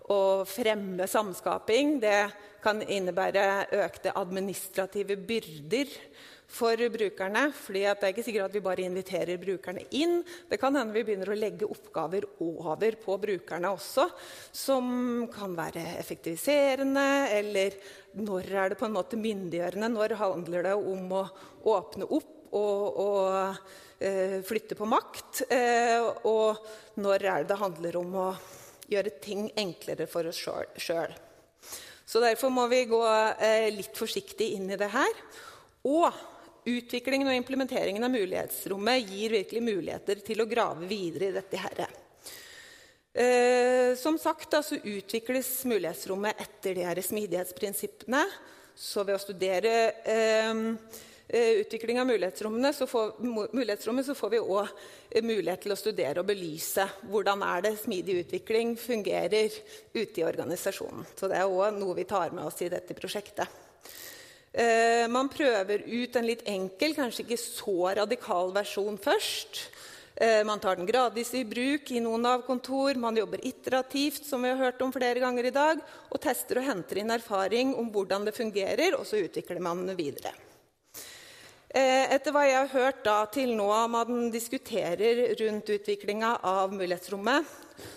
å 0.09 0.21
fremme 0.49 1.05
samskaping, 1.07 1.99
det 2.01 2.31
kan 2.63 2.81
innebære 2.81 3.69
økte 3.85 4.15
administrative 4.17 5.15
byrder 5.29 5.93
for 6.49 6.89
brukerne. 6.89 7.51
fordi 7.53 7.81
Det 7.85 8.03
er 8.03 8.13
ikke 8.13 8.23
sikkert 8.25 8.49
at 8.49 8.55
vi 8.55 8.65
bare 8.65 8.85
inviterer 8.85 9.37
brukerne 9.37 9.85
inn. 9.91 10.23
Det 10.49 10.59
kan 10.59 10.75
hende 10.75 10.93
vi 10.93 11.03
begynner 11.03 11.29
å 11.29 11.37
legge 11.37 11.69
oppgaver 11.69 12.25
over 12.41 12.97
på 13.03 13.17
brukerne 13.21 13.69
også, 13.69 14.09
som 14.51 15.27
kan 15.31 15.55
være 15.55 15.99
effektiviserende, 15.99 17.29
eller 17.37 17.77
når 18.17 18.49
er 18.49 18.69
det 18.69 18.79
på 18.79 18.89
en 18.89 18.97
måte 18.97 19.19
myndiggjørende? 19.19 19.91
Når 19.93 20.17
handler 20.19 20.63
det 20.63 20.75
om 20.75 21.13
å 21.13 21.23
åpne 21.69 22.09
opp 22.09 22.35
og, 22.57 22.97
og 22.97 24.01
eh, 24.01 24.39
flytte 24.45 24.75
på 24.75 24.89
makt? 24.89 25.43
Eh, 25.53 26.01
og 26.25 26.57
når 26.97 27.25
er 27.25 27.43
det 27.43 27.53
det 27.53 27.61
handler 27.61 27.99
om 28.01 28.17
å 28.17 28.29
gjøre 28.89 29.19
ting 29.21 29.51
enklere 29.53 30.09
for 30.09 30.25
oss 30.31 30.41
sjøl? 30.41 31.13
Så 32.09 32.17
derfor 32.23 32.49
må 32.49 32.65
vi 32.71 32.87
gå 32.89 33.03
eh, 33.05 33.69
litt 33.69 33.93
forsiktig 33.93 34.55
inn 34.55 34.71
i 34.73 34.79
det 34.81 34.89
her. 34.89 35.13
Og 35.85 36.09
Utviklingen 36.69 37.29
og 37.29 37.37
implementeringen 37.37 38.03
av 38.03 38.11
mulighetsrommet 38.13 39.09
gir 39.09 39.33
virkelig 39.39 39.61
muligheter 39.63 40.21
til 40.25 40.43
å 40.43 40.47
grave 40.49 40.87
videre 40.89 41.29
i 41.29 41.35
dette. 41.39 41.57
Her. 41.59 41.87
Eh, 43.13 43.95
som 43.97 44.17
sagt 44.21 44.51
da, 44.53 44.61
så 44.63 44.77
utvikles 44.77 45.49
mulighetsrommet 45.69 46.41
etter 46.43 46.77
de 46.77 46.85
her 46.85 47.01
smidighetsprinsippene. 47.01 48.25
Så 48.79 49.03
ved 49.03 49.17
å 49.17 49.21
studere 49.21 49.71
eh, 50.07 50.65
eh 51.29 51.59
utvikling 51.61 51.99
av 52.01 52.07
mulighetsrommene, 52.09 52.71
så 52.73 52.87
får, 52.87 53.17
mulighetsrommet, 53.21 54.05
så 54.05 54.15
får 54.15 54.29
vi 54.33 54.39
òg 54.39 55.23
mulighet 55.23 55.65
til 55.65 55.73
å 55.73 55.79
studere 55.79 56.21
og 56.21 56.29
belyse 56.29 56.85
hvordan 57.09 57.43
er 57.45 57.65
det 57.65 57.73
smidig 57.81 58.21
utvikling 58.23 58.75
fungerer 58.77 59.49
ute 59.93 60.21
i 60.21 60.25
organisasjonen. 60.25 61.05
Så 61.15 61.29
det 61.29 61.41
er 61.41 61.49
òg 61.49 61.75
noe 61.77 61.97
vi 61.97 62.07
tar 62.09 62.31
med 62.33 62.45
oss 62.45 62.61
i 62.65 62.71
dette 62.71 62.97
prosjektet. 62.97 63.49
Eh, 64.53 65.05
man 65.07 65.29
prøver 65.29 65.83
ut 65.85 66.15
en 66.17 66.25
litt 66.25 66.41
enkel, 66.49 66.95
kanskje 66.97 67.25
ikke 67.25 67.37
så 67.37 67.93
radikal 67.99 68.53
versjon 68.55 68.97
først. 68.97 69.61
Eh, 70.19 70.41
man 70.43 70.59
tar 70.59 70.75
den 70.75 70.89
gradvis 70.89 71.31
i 71.37 71.45
bruk 71.45 71.91
i 71.93 72.01
noen 72.03 72.25
Nav-kontor. 72.25 72.97
Man 72.99 73.15
jobber 73.15 73.45
iterativt, 73.45 74.25
som 74.25 74.41
vi 74.43 74.49
har 74.49 74.57
hørt 74.57 74.81
om 74.81 74.91
flere 74.91 75.21
ganger 75.21 75.47
i 75.47 75.53
dag, 75.55 75.79
og 76.09 76.21
tester 76.21 76.59
og 76.59 76.67
henter 76.67 76.99
inn 76.99 77.13
erfaring 77.13 77.75
om 77.77 77.91
hvordan 77.93 78.25
det 78.27 78.35
fungerer, 78.35 78.97
og 78.97 79.05
så 79.07 79.21
utvikler 79.21 79.61
man 79.63 79.85
videre. 79.95 80.33
Eh, 81.69 82.09
etter 82.15 82.33
hva 82.33 82.47
jeg 82.47 82.57
har 82.57 82.71
hørt 82.73 83.03
da, 83.05 83.19
til 83.29 83.53
nå 83.53 83.69
man 83.93 84.31
diskuterer 84.33 85.35
rundt 85.37 85.69
utviklinga 85.69 86.39
av 86.41 86.73
mulighetsrommet, 86.73 87.45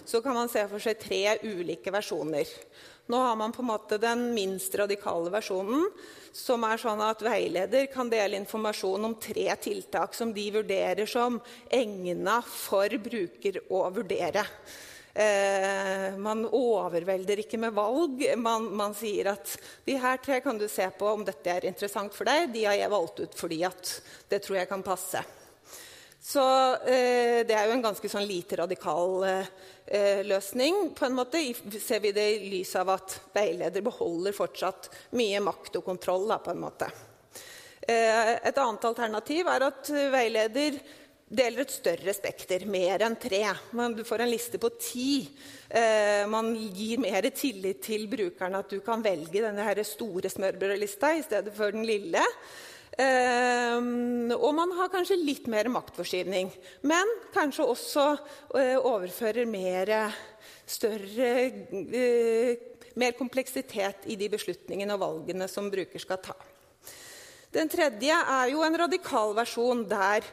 så 0.04 0.20
kan 0.20 0.36
man 0.36 0.52
se 0.52 0.66
for 0.68 0.84
seg 0.84 1.00
tre 1.00 1.38
ulike 1.40 1.90
versjoner. 1.90 2.44
Nå 3.10 3.18
har 3.18 3.36
man 3.36 3.52
på 3.52 3.62
en 3.62 3.70
måte 3.72 3.98
den 3.98 4.28
minst 4.34 4.74
radikale 4.78 5.30
versjonen, 5.32 5.88
som 6.32 6.62
er 6.64 6.80
sånn 6.80 7.02
at 7.04 7.24
veileder 7.24 7.88
kan 7.92 8.08
dele 8.10 8.38
informasjon 8.38 9.08
om 9.10 9.18
tre 9.20 9.48
tiltak 9.60 10.14
som 10.14 10.30
de 10.32 10.46
vurderer 10.54 11.08
som 11.10 11.40
egna 11.68 12.38
for 12.46 12.94
bruker 13.02 13.58
å 13.74 13.84
vurdere. 13.92 14.46
Eh, 15.12 16.14
man 16.16 16.46
overvelder 16.46 17.42
ikke 17.42 17.60
med 17.60 17.74
valg. 17.76 18.22
Man, 18.40 18.70
man, 18.72 18.94
sier 18.96 19.34
at 19.34 19.58
de 19.84 19.98
her 20.00 20.22
tre 20.24 20.40
kan 20.40 20.56
du 20.56 20.64
se 20.72 20.86
på 20.96 21.10
om 21.10 21.26
dette 21.26 21.52
er 21.52 21.68
interessant 21.68 22.14
for 22.16 22.28
deg. 22.28 22.48
De 22.54 22.64
har 22.64 22.78
jeg 22.78 22.94
valgt 22.94 23.20
ut 23.20 23.36
fordi 23.36 23.60
at 23.68 23.96
det 24.30 24.40
tror 24.46 24.62
jeg 24.62 24.70
kan 24.70 24.84
passe. 24.86 25.20
Så 26.22 26.42
eh, 26.86 27.42
det 27.44 27.56
er 27.58 27.66
jo 27.66 27.76
en 27.76 27.84
ganske 27.84 28.08
sånn 28.08 28.24
lite 28.24 28.60
radikal 28.62 29.24
eh, 29.26 29.52
løsning. 30.24 30.94
på 30.94 31.04
en 31.04 31.14
måte, 31.14 31.40
Ser 31.80 32.00
vi 32.00 32.12
det 32.12 32.26
i 32.36 32.50
lys 32.50 32.76
av 32.76 32.88
at 32.94 33.16
veileder 33.34 33.82
beholder 33.82 34.32
fortsatt 34.32 34.88
mye 35.18 35.40
makt 35.42 35.76
og 35.80 35.84
kontroll. 35.84 36.28
Da, 36.30 36.38
på 36.38 36.54
en 36.54 36.62
måte. 36.62 36.88
Eh, 37.82 38.34
et 38.46 38.58
annet 38.58 38.84
alternativ 38.84 39.48
er 39.50 39.64
at 39.66 39.90
veileder 39.90 40.78
deler 41.32 41.64
et 41.64 41.72
større 41.72 42.12
spekter, 42.14 42.66
mer 42.68 43.02
enn 43.06 43.16
tre. 43.20 43.40
Man, 43.76 43.94
du 43.96 44.04
får 44.04 44.24
en 44.24 44.30
liste 44.30 44.60
på 44.60 44.70
ti. 44.76 45.24
Eh, 45.68 46.24
man 46.30 46.52
gir 46.76 47.00
mer 47.02 47.26
tillit 47.34 47.80
til 47.86 48.04
brukeren, 48.12 48.58
at 48.58 48.70
du 48.70 48.82
kan 48.84 49.02
velge 49.04 49.40
denne 49.40 49.86
store 49.88 50.30
smørbrødlista 50.32 51.14
i 51.16 51.24
stedet 51.24 51.54
for 51.56 51.72
den 51.74 51.86
lille. 51.88 52.22
Uh, 52.92 54.34
og 54.36 54.50
man 54.52 54.74
har 54.76 54.90
kanskje 54.92 55.16
litt 55.16 55.46
mer 55.48 55.70
maktforskyvning. 55.72 56.50
Men 56.84 57.08
kanskje 57.32 57.64
også 57.64 58.06
uh, 58.18 58.78
overfører 58.82 59.48
mer 59.48 59.94
større 60.68 61.32
uh, 61.72 62.68
Mer 62.92 63.14
kompleksitet 63.16 64.02
i 64.12 64.18
de 64.20 64.26
beslutningene 64.28 64.92
og 64.92 65.00
valgene 65.00 65.46
som 65.48 65.70
bruker 65.72 66.02
skal 66.02 66.18
ta. 66.20 66.34
Den 67.52 67.70
tredje 67.72 68.12
er 68.12 68.50
jo 68.52 68.60
en 68.66 68.76
radikal 68.80 69.32
versjon 69.36 69.86
der 69.88 70.26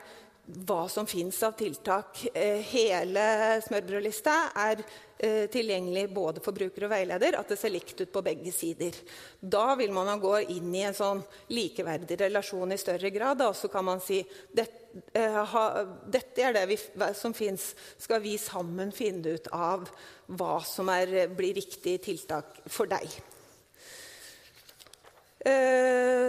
hva 0.50 0.86
som 0.90 1.08
fins 1.08 1.42
av 1.46 1.58
tiltak. 1.60 2.22
Eh, 2.34 2.64
hele 2.72 3.60
smørbrødlista 3.66 4.38
er 4.56 4.82
eh, 4.82 4.96
tilgjengelig 5.19 6.06
både 6.15 6.41
for 6.43 6.56
bruker 6.56 6.85
og 6.88 6.93
veileder. 6.93 7.35
At 7.39 7.49
det 7.51 7.57
ser 7.59 7.73
likt 7.73 7.99
ut 7.99 8.11
på 8.14 8.23
begge 8.23 8.53
sider. 8.56 8.95
Da 9.39 9.73
vil 9.80 9.91
man 9.95 10.11
gå 10.22 10.35
inn 10.56 10.69
i 10.75 10.85
en 10.88 10.95
sånn 10.95 11.23
likeverdig 11.51 12.19
relasjon 12.22 12.72
i 12.72 12.80
større 12.80 13.11
grad. 13.11 13.43
Og 13.43 13.57
så 13.59 13.72
kan 13.72 13.88
man 13.88 14.03
si 14.03 14.22
dette, 14.56 15.23
ha, 15.53 15.65
dette 16.07 16.45
er 16.45 16.56
det 16.56 16.65
vi, 16.72 16.77
som 17.19 17.35
fins. 17.35 17.73
Skal 17.99 18.23
vi 18.23 18.38
sammen 18.39 18.93
finne 18.95 19.35
ut 19.35 19.51
av 19.56 19.89
hva 20.39 20.61
som 20.64 20.91
er, 20.93 21.27
blir 21.35 21.57
riktig 21.59 21.99
tiltak 22.06 22.61
for 22.69 22.88
deg? 22.89 23.19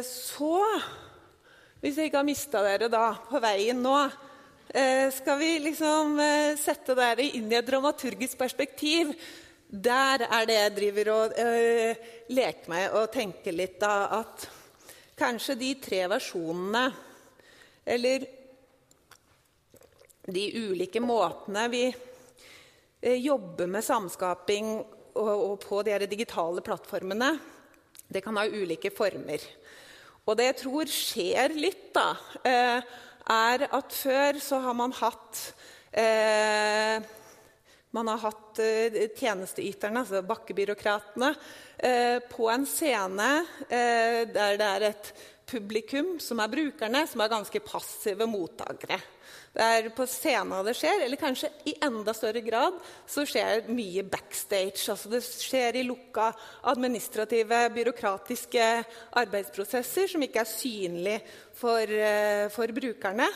Så 0.07 0.57
hvis 1.81 1.97
jeg 1.97 2.11
ikke 2.11 2.21
har 2.21 2.29
mista 2.29 2.61
dere 2.61 2.91
da 2.93 3.07
på 3.31 3.41
veien 3.41 3.79
nå, 3.81 3.95
eh, 4.05 4.30
skal 5.11 5.39
vi 5.39 5.59
liksom 5.59 6.19
eh, 6.23 6.57
sette 6.59 6.95
dere 6.95 7.25
inn 7.27 7.51
i 7.51 7.57
et 7.59 7.67
dramaturgisk 7.67 8.39
perspektiv. 8.39 9.11
Der 9.67 10.23
er 10.27 10.47
det 10.47 10.59
jeg 10.59 10.75
driver 10.77 11.11
og 11.15 11.35
uh, 11.39 12.07
leker 12.35 12.71
meg 12.71 12.95
og 12.99 13.11
tenker 13.15 13.55
litt 13.55 13.77
da 13.83 13.95
at 14.21 14.47
kanskje 15.19 15.55
de 15.59 15.69
tre 15.79 16.01
versjonene 16.11 16.83
Eller 17.87 18.25
de 20.31 20.45
ulike 20.59 21.03
måtene 21.03 21.67
vi 21.71 21.85
jobber 23.25 23.71
med 23.71 23.85
samskaping 23.87 24.73
og, 25.19 25.55
på 25.63 25.83
de 25.83 25.97
digitale 26.07 26.63
plattformene, 26.63 27.31
det 28.07 28.23
kan 28.23 28.37
ha 28.37 28.47
ulike 28.47 28.93
former. 28.95 29.43
Og 30.27 30.37
det 30.39 30.51
jeg 30.51 30.59
tror 30.61 30.93
skjer 30.93 31.57
litt, 31.57 31.89
da, 31.95 32.13
eh, 32.45 32.83
er 33.29 33.67
at 33.71 33.97
før 33.97 34.39
så 34.43 34.61
har 34.65 34.77
man 34.79 34.95
hatt 34.97 35.41
eh, 35.93 37.01
man 37.91 38.09
har 38.13 38.23
hatt 38.23 38.61
eh, 38.63 39.01
tjenesteyterne, 39.19 40.05
altså 40.05 40.23
bakkebyråkratene, 40.27 41.35
på 42.31 42.45
en 42.53 42.67
scene 42.69 43.29
der 43.71 44.59
det 44.61 44.67
er 44.67 44.83
et 44.91 45.07
publikum 45.49 46.19
som 46.21 46.43
er 46.45 46.53
brukerne, 46.53 47.07
som 47.09 47.23
er 47.25 47.33
ganske 47.33 47.63
passive 47.65 48.27
mottakere. 48.29 48.99
Det 49.51 49.67
er 49.67 49.89
på 49.91 50.05
scenen 50.07 50.63
det 50.63 50.77
skjer, 50.79 51.01
eller 51.03 51.19
kanskje 51.19 51.49
i 51.67 51.73
enda 51.83 52.13
større 52.15 52.43
grad 52.45 52.77
så 53.11 53.25
skjer 53.27 53.67
mye 53.75 54.05
backstage. 54.07 54.85
Altså 54.93 55.11
det 55.11 55.25
skjer 55.27 55.81
i 55.81 55.87
lukka 55.89 56.29
administrative, 56.71 57.65
byråkratiske 57.75 58.69
arbeidsprosesser 59.19 60.13
som 60.13 60.23
ikke 60.23 60.45
er 60.45 60.53
synlige 60.53 61.19
for, 61.59 61.83
eh, 61.83 62.47
for 62.55 62.71
brukerne. 62.77 63.27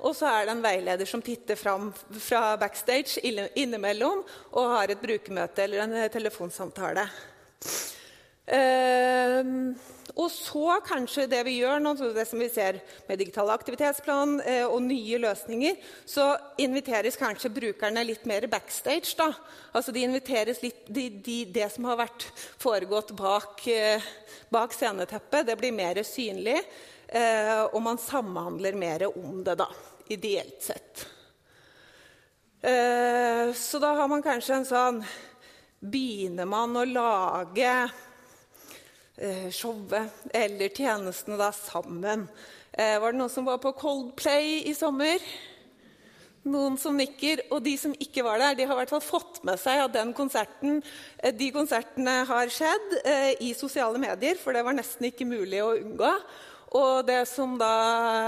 Og 0.00 0.16
så 0.16 0.26
er 0.26 0.48
det 0.48 0.56
en 0.56 0.64
veileder 0.64 1.06
som 1.06 1.22
titter 1.22 1.54
fram 1.60 1.92
fra 2.18 2.56
backstage 2.56 3.20
innimellom 3.22 4.24
og 4.52 4.70
har 4.74 4.90
et 4.90 5.02
brukermøte 5.02 5.62
eller 5.62 5.84
en 5.84 6.10
telefonsamtale. 6.10 7.06
Uh, 8.50 9.70
og 10.18 10.30
så 10.32 10.78
kanskje 10.84 11.28
det 11.30 11.40
vi 11.46 11.58
gjør 11.60 11.80
nå, 11.82 11.92
det 12.14 12.26
som 12.28 12.40
vi 12.42 12.48
ser 12.52 12.80
med 13.08 13.20
digital 13.20 13.50
aktivitetsplan 13.54 14.40
eh, 14.42 14.64
og 14.66 14.82
nye 14.84 15.20
løsninger, 15.22 15.78
så 16.08 16.32
inviteres 16.60 17.18
kanskje 17.20 17.52
brukerne 17.54 18.04
litt 18.04 18.26
mer 18.28 18.48
backstage. 18.50 19.14
da. 19.18 19.30
Altså 19.72 19.94
de 19.94 20.04
inviteres 20.04 20.62
litt, 20.64 20.82
de, 20.88 21.08
de, 21.22 21.38
Det 21.54 21.70
som 21.72 21.86
har 21.88 22.00
vært 22.02 22.26
foregått 22.60 23.14
bak, 23.16 23.64
eh, 23.70 24.10
bak 24.50 24.74
sceneteppet, 24.76 25.46
det 25.46 25.56
blir 25.60 25.72
mer 25.76 26.02
synlig. 26.06 26.58
Eh, 27.08 27.64
og 27.70 27.80
man 27.82 27.98
samhandler 27.98 28.76
mer 28.78 29.06
om 29.12 29.40
det, 29.46 29.56
da, 29.62 29.70
ideelt 30.10 30.60
sett. 30.62 31.06
Så 32.60 33.78
da 33.80 33.94
har 33.96 34.08
man 34.12 34.20
kanskje 34.20 34.58
en 34.58 34.66
sånn 34.68 34.98
Begynner 35.80 36.44
man 36.44 36.74
å 36.76 36.82
lage 36.84 37.70
showet 39.52 40.26
eller 40.34 40.72
tjenestene 40.72 41.36
da 41.40 41.50
sammen. 41.52 42.26
Eh, 42.72 42.96
var 43.02 43.12
det 43.12 43.18
noen 43.18 43.32
som 43.32 43.46
var 43.48 43.58
på 43.62 43.72
Coldplay 43.76 44.60
i 44.70 44.74
sommer? 44.78 45.22
Noen 46.48 46.78
som 46.80 46.96
nikker. 46.96 47.42
Og 47.50 47.64
de 47.64 47.74
som 47.80 47.96
ikke 47.98 48.24
var 48.24 48.40
der, 48.40 48.56
de 48.56 48.68
har 48.68 48.76
i 48.76 48.80
hvert 48.82 48.94
fall 48.94 49.04
fått 49.04 49.42
med 49.44 49.60
seg 49.60 49.82
at 49.84 49.98
konserten, 50.16 50.78
eh, 51.18 51.34
de 51.34 51.50
konsertene 51.52 52.22
har 52.30 52.52
skjedd 52.52 52.96
i 53.42 53.52
sosiale 53.58 54.00
medier, 54.00 54.38
for 54.40 54.56
det 54.56 54.64
var 54.64 54.78
nesten 54.78 55.10
ikke 55.10 55.28
mulig 55.28 55.60
å 55.64 55.74
unngå. 55.76 56.14
Og 56.78 57.02
det 57.02 57.24
som 57.26 57.56
da 57.58 57.70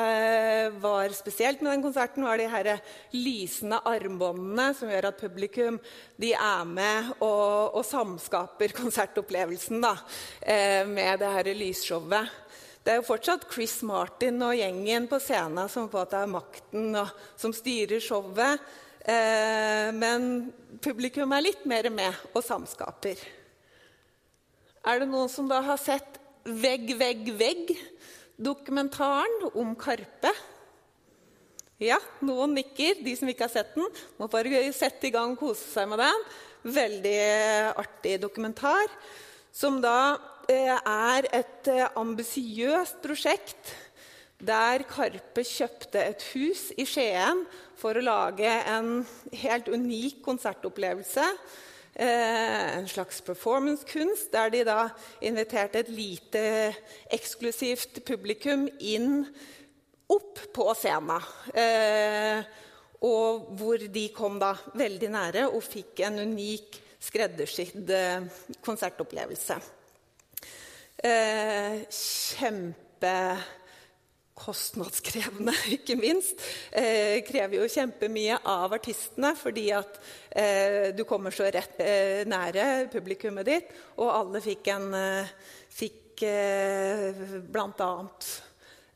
eh, 0.02 0.72
var 0.82 1.12
spesielt 1.14 1.60
med 1.62 1.76
den 1.76 1.84
konserten, 1.84 2.24
var 2.26 2.40
de 2.40 2.48
her 2.50 2.70
lysende 3.14 3.78
armbåndene 3.86 4.72
som 4.74 4.90
gjør 4.90 5.12
at 5.12 5.20
publikum 5.20 5.78
de 6.18 6.32
er 6.34 6.64
med 6.66 7.12
og, 7.20 7.78
og 7.78 7.84
samskaper 7.86 8.74
konsertopplevelsen 8.80 9.84
da, 9.84 9.92
eh, 10.42 10.82
med 10.90 11.22
det 11.22 11.30
her 11.36 11.52
lysshowet. 11.54 12.32
Det 12.82 12.90
er 12.90 12.98
jo 12.98 13.06
fortsatt 13.06 13.46
Chris 13.46 13.76
Martin 13.86 14.42
og 14.42 14.56
gjengen 14.58 15.06
på 15.06 15.20
scenen 15.22 15.70
som 15.70 15.86
på 15.90 16.00
at 16.02 16.10
det 16.10 16.24
er 16.24 16.32
makten 16.32 16.96
og 16.98 17.12
som 17.38 17.54
styrer 17.54 18.02
showet. 18.02 18.58
Eh, 19.06 19.94
men 19.94 20.50
publikum 20.82 21.30
er 21.30 21.46
litt 21.46 21.62
mer 21.62 21.86
med 21.94 22.26
og 22.34 22.42
samskaper. 22.42 23.22
Er 24.82 24.98
det 24.98 25.06
noen 25.06 25.30
som 25.30 25.46
da 25.46 25.62
har 25.62 25.78
sett 25.78 26.18
Vegg, 26.42 26.88
vegg, 26.98 27.28
vegg? 27.38 27.68
Dokumentaren 28.42 29.50
om 29.54 29.74
Karpe. 29.78 30.32
Ja, 31.82 31.98
noen 32.22 32.54
nikker. 32.58 33.00
De 33.02 33.14
som 33.18 33.30
ikke 33.30 33.48
har 33.48 33.54
sett 33.54 33.74
den, 33.74 33.88
må 34.18 34.28
bare 34.30 34.64
sette 34.76 35.08
i 35.08 35.14
gang 35.14 35.34
og 35.34 35.40
kose 35.42 35.66
seg 35.72 35.88
med 35.90 36.02
den. 36.02 36.26
Veldig 36.76 37.22
artig 37.82 38.18
dokumentar. 38.22 38.92
Som 39.52 39.80
da 39.82 40.14
eh, 40.48 40.76
er 40.76 41.28
et 41.34 41.72
eh, 41.72 41.88
ambisiøst 41.98 43.02
prosjekt 43.02 43.74
der 44.42 44.82
Karpe 44.90 45.44
kjøpte 45.46 46.00
et 46.02 46.22
hus 46.32 46.70
i 46.74 46.86
Skien 46.88 47.44
for 47.78 47.94
å 47.94 48.02
lage 48.02 48.48
en 48.48 49.04
helt 49.42 49.68
unik 49.70 50.22
konsertopplevelse 50.24 51.26
en 51.94 52.88
slags 52.88 53.20
performancekunst, 53.20 54.32
der 54.32 54.48
de 54.48 54.62
da 54.64 54.88
inviterte 55.20 55.82
et 55.82 55.90
lite 55.92 56.44
eksklusivt 57.12 58.00
publikum 58.08 58.64
inn 58.80 59.26
opp 60.12 60.40
på 60.54 60.68
scenen. 60.76 61.20
Eh, 61.52 62.40
og 63.02 63.52
hvor 63.58 63.82
de 63.92 64.06
kom 64.14 64.38
da 64.40 64.54
veldig 64.78 65.10
nære 65.12 65.46
og 65.50 65.62
fikk 65.66 66.04
en 66.06 66.20
unik, 66.22 66.80
skreddersydd 67.02 67.90
eh, 67.90 68.28
konsertopplevelse. 68.62 69.56
kjempe 71.90 73.16
kostnadskrevende, 74.38 75.54
ikke 75.76 75.96
minst. 76.00 76.40
Eh, 76.70 77.20
krever 77.26 77.60
jo 77.60 77.70
kjempemye 77.70 78.38
av 78.48 78.72
artistene, 78.78 79.34
fordi 79.38 79.68
at 79.76 79.98
eh, 80.30 80.92
du 80.96 81.04
kommer 81.08 81.34
så 81.34 81.50
rett 81.52 81.80
eh, 81.82 82.22
nære 82.28 82.88
publikummet 82.92 83.48
ditt. 83.48 83.74
Og 84.00 84.12
alle 84.12 84.42
fikk 84.44 84.72
en 84.72 84.88
eh, 84.96 85.36
fikk 85.72 86.24
eh, 86.28 87.28
bl.a. 87.52 87.92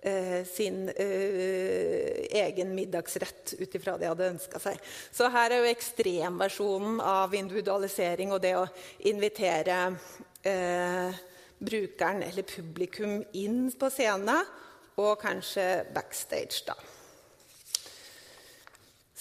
Eh, 0.06 0.44
sin 0.46 0.88
eh, 0.88 2.26
egen 2.30 2.74
middagsrett 2.76 3.54
ut 3.58 3.74
ifra 3.74 3.96
det 3.96 4.04
de 4.04 4.10
hadde 4.12 4.28
ønska 4.36 4.60
seg. 4.62 4.76
Så 5.10 5.26
her 5.34 5.50
er 5.50 5.64
jo 5.64 5.72
ekstremversjonen 5.72 7.00
av 7.02 7.34
individualisering 7.34 8.30
og 8.30 8.44
det 8.44 8.52
å 8.54 8.68
invitere 9.10 9.80
eh, 10.46 11.18
brukeren 11.58 12.22
eller 12.22 12.46
publikum 12.46 13.18
inn 13.34 13.66
på 13.74 13.90
scenen 13.90 14.44
og 14.96 15.18
kanskje 15.20 15.84
backstage, 15.94 16.64
da. 16.66 16.76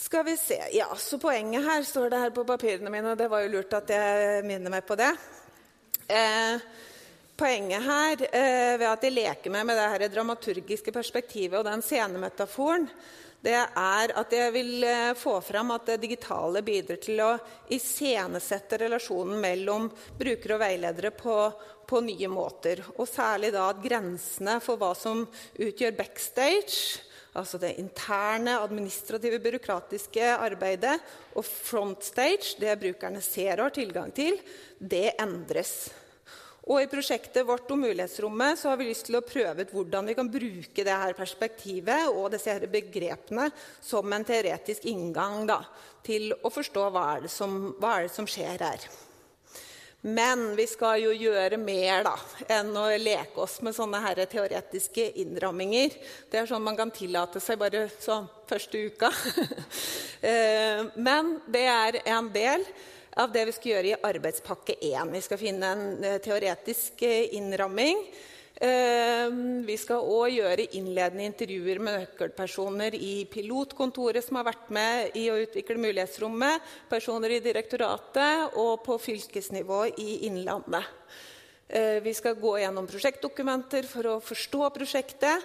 Skal 0.06 0.26
vi 0.28 0.38
se 0.38 0.58
Ja, 0.76 0.90
så 0.96 1.18
poenget 1.18 1.66
her 1.66 1.84
står 1.84 2.10
det 2.10 2.20
her 2.20 2.34
på 2.36 2.46
papirene 2.48 2.92
mine, 2.94 3.14
og 3.14 3.18
det 3.18 3.30
var 3.32 3.42
jo 3.44 3.54
lurt 3.56 3.74
at 3.74 3.90
jeg 3.90 4.44
minner 4.46 4.72
meg 4.72 4.86
på 4.88 4.98
det. 5.00 5.12
Eh, 6.08 6.62
poenget 7.36 7.84
her, 7.84 8.26
eh, 8.30 8.78
ved 8.78 8.88
at 8.92 9.04
jeg 9.04 9.16
leker 9.16 9.52
meg 9.52 9.66
med 9.66 9.80
det 9.80 9.88
her 9.92 10.08
dramaturgiske 10.14 10.94
perspektivet 10.94 11.58
og 11.60 11.66
den 11.66 11.82
scenemetaforen, 11.82 12.88
det 13.46 13.56
er 13.56 14.14
at 14.18 14.32
jeg 14.34 14.54
vil 14.56 14.84
eh, 14.84 15.14
få 15.18 15.38
fram 15.46 15.74
at 15.76 15.90
det 15.92 16.00
digitale 16.02 16.64
bidrar 16.66 17.02
til 17.02 17.20
å 17.22 17.32
iscenesette 17.74 18.80
relasjonen 18.82 19.42
mellom 19.42 19.90
brukere 20.18 20.58
og 20.58 20.64
veiledere 20.64 21.12
på, 21.14 21.36
på 21.88 22.02
nye 22.06 22.30
måter. 22.32 22.84
Og 22.98 23.08
særlig 23.10 23.52
da 23.56 23.70
at 23.72 23.82
grensene 23.84 24.60
for 24.64 24.80
hva 24.82 24.94
som 24.98 25.26
utgjør 25.56 25.98
backstage, 25.98 27.02
altså 27.36 27.60
det 27.62 27.76
interne, 27.82 28.60
administrative, 28.64 29.42
byråkratiske 29.44 30.32
arbeidet, 30.38 30.96
og 31.36 31.46
frontstage, 31.46 32.56
det 32.62 32.80
brukerne 32.82 33.22
ser 33.24 33.60
og 33.60 33.70
har 33.70 33.78
tilgang 33.82 34.16
til, 34.16 34.40
det 34.80 35.12
endres. 35.22 35.76
Og 36.66 36.82
I 36.82 36.90
prosjektet 36.90 37.46
vårt 37.46 37.70
om 37.70 37.84
mulighetsrommet 37.86 38.58
så 38.58 38.72
har 38.72 38.80
vi 38.80 38.88
lyst 38.88 39.06
til 39.06 39.20
å 39.20 39.26
prøve 39.26 39.68
ut 39.68 39.74
hvordan 39.76 40.08
vi 40.10 40.16
kan 40.18 40.32
bruke 40.34 40.86
det 40.88 40.96
her 40.98 41.14
perspektivet 41.14 42.10
og 42.10 42.32
disse 42.34 42.56
her 42.56 42.66
begrepene 42.72 43.52
som 43.86 44.16
en 44.16 44.26
teoretisk 44.26 44.88
inngang 44.90 45.46
da, 45.46 45.60
til 46.06 46.34
å 46.34 46.50
forstå 46.50 46.88
hva 46.90 47.04
er, 47.20 47.28
som, 47.30 47.76
hva 47.78 48.00
er 48.00 48.08
det 48.08 48.16
som 48.16 48.30
skjer 48.30 48.66
her. 48.66 48.88
Men 50.06 50.52
vi 50.56 50.68
skal 50.70 51.00
jo 51.02 51.14
gjøre 51.18 51.58
mer 51.58 52.04
da, 52.06 52.14
enn 52.54 52.68
å 52.78 52.84
leke 53.02 53.42
oss 53.42 53.56
med 53.66 53.74
sånne 53.74 53.98
her 54.04 54.20
teoretiske 54.30 55.08
innramminger. 55.24 55.96
Det 56.30 56.44
er 56.44 56.50
sånn 56.50 56.62
man 56.62 56.78
kan 56.78 56.92
tillate 56.94 57.42
seg 57.42 57.58
bare 57.58 57.88
sånn 58.00 58.30
første 58.50 58.86
uka. 58.90 59.14
Eh, 60.26 60.80
men 60.96 61.36
det 61.54 61.62
er 61.70 61.98
en 62.10 62.32
del 62.34 62.64
av 63.22 63.30
det 63.30 63.44
vi 63.46 63.52
skal 63.54 63.70
gjøre 63.70 63.90
i 63.92 63.98
arbeidspakke 64.08 64.74
1. 64.80 65.12
Vi 65.14 65.22
skal 65.22 65.38
finne 65.38 65.70
en 65.76 65.84
eh, 66.08 66.16
teoretisk 66.24 67.04
eh, 67.06 67.36
innramming. 67.38 68.00
Vi 68.56 69.76
skal 69.76 70.06
òg 70.08 70.32
gjøre 70.32 70.68
innledende 70.78 71.26
intervjuer 71.28 71.82
med 71.84 71.98
nøkkelpersoner 72.00 72.96
i 72.96 73.26
pilotkontoret 73.28 74.24
som 74.24 74.40
har 74.40 74.48
vært 74.48 74.70
med 74.72 75.18
i 75.20 75.26
å 75.28 75.36
utvikle 75.42 75.76
mulighetsrommet, 75.84 76.64
personer 76.88 77.36
i 77.36 77.42
direktoratet 77.44 78.56
og 78.62 78.80
på 78.86 78.96
fylkesnivå 79.10 79.82
i 80.00 80.10
Innlandet. 80.30 80.88
Vi 82.06 82.14
skal 82.16 82.40
gå 82.40 82.58
gjennom 82.62 82.88
prosjektdokumenter 82.88 83.88
for 83.90 84.08
å 84.08 84.20
forstå 84.24 84.70
prosjektet. 84.78 85.44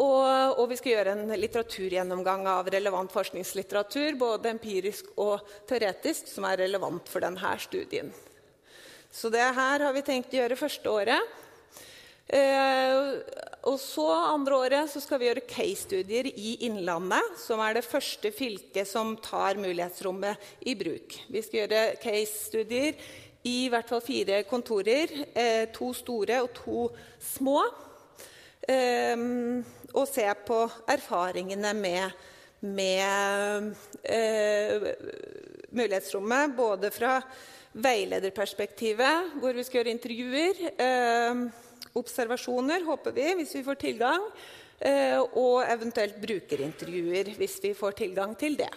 Og, 0.00 0.56
og, 0.56 0.64
vi 0.70 0.78
skal 0.78 0.92
gjøre 0.92 1.12
en 1.16 1.34
litteraturgjennomgang 1.34 2.46
av 2.48 2.68
relevant 2.72 3.10
forskningslitteratur, 3.12 4.14
både 4.20 4.52
empirisk 4.54 5.10
og 5.20 5.42
teoretisk, 5.68 6.30
som 6.30 6.46
er 6.48 6.62
relevant 6.62 7.08
for 7.10 7.24
denne 7.24 7.56
studien. 7.60 8.12
Så 9.10 9.32
det 9.34 9.42
her 9.42 9.82
har 9.82 9.92
vi 9.92 10.04
tenkt 10.06 10.32
å 10.32 10.38
gjøre 10.38 10.58
første 10.60 10.92
året. 10.94 11.39
Eh, 12.30 13.18
og 13.66 13.76
så 13.82 14.06
andre 14.30 14.56
året 14.56 14.90
så 14.92 15.02
skal 15.02 15.18
vi 15.18 15.26
gjøre 15.26 15.42
case-studier 15.50 16.28
i 16.30 16.54
Innlandet, 16.68 17.34
som 17.42 17.60
er 17.64 17.74
det 17.76 17.86
første 17.86 18.30
fylket 18.32 18.88
som 18.88 19.16
tar 19.24 19.58
mulighetsrommet 19.58 20.62
i 20.70 20.76
bruk. 20.78 21.16
Vi 21.26 21.42
skal 21.42 21.64
gjøre 21.64 21.82
case-studier 22.00 23.00
i 23.50 23.68
hvert 23.72 23.88
fall 23.90 24.02
fire 24.04 24.42
kontorer. 24.48 25.12
Eh, 25.34 25.66
to 25.74 25.90
store 25.96 26.42
og 26.44 26.52
to 26.54 26.88
små. 27.32 27.64
Eh, 28.68 29.16
og 29.90 30.06
se 30.06 30.26
på 30.46 30.60
erfaringene 30.94 31.72
med, 31.74 32.20
med 32.62 33.72
eh, 34.04 34.92
mulighetsrommet. 35.74 36.54
Både 36.54 36.92
fra 36.94 37.16
veilederperspektivet, 37.74 39.34
hvor 39.42 39.58
vi 39.58 39.66
skal 39.66 39.80
gjøre 39.80 39.96
intervjuer, 39.96 40.62
eh, 40.78 41.42
observasjoner, 41.98 42.84
håper 42.86 43.16
vi, 43.16 43.26
hvis 43.40 43.54
vi 43.58 43.64
får 43.66 43.80
tilgang, 43.80 44.28
eh, 44.78 45.18
og 45.18 45.64
eventuelt 45.64 46.20
brukerintervjuer, 46.22 47.34
hvis 47.40 47.58
vi 47.64 47.74
får 47.74 47.98
tilgang 48.04 48.36
til 48.38 48.58
det. 48.60 48.70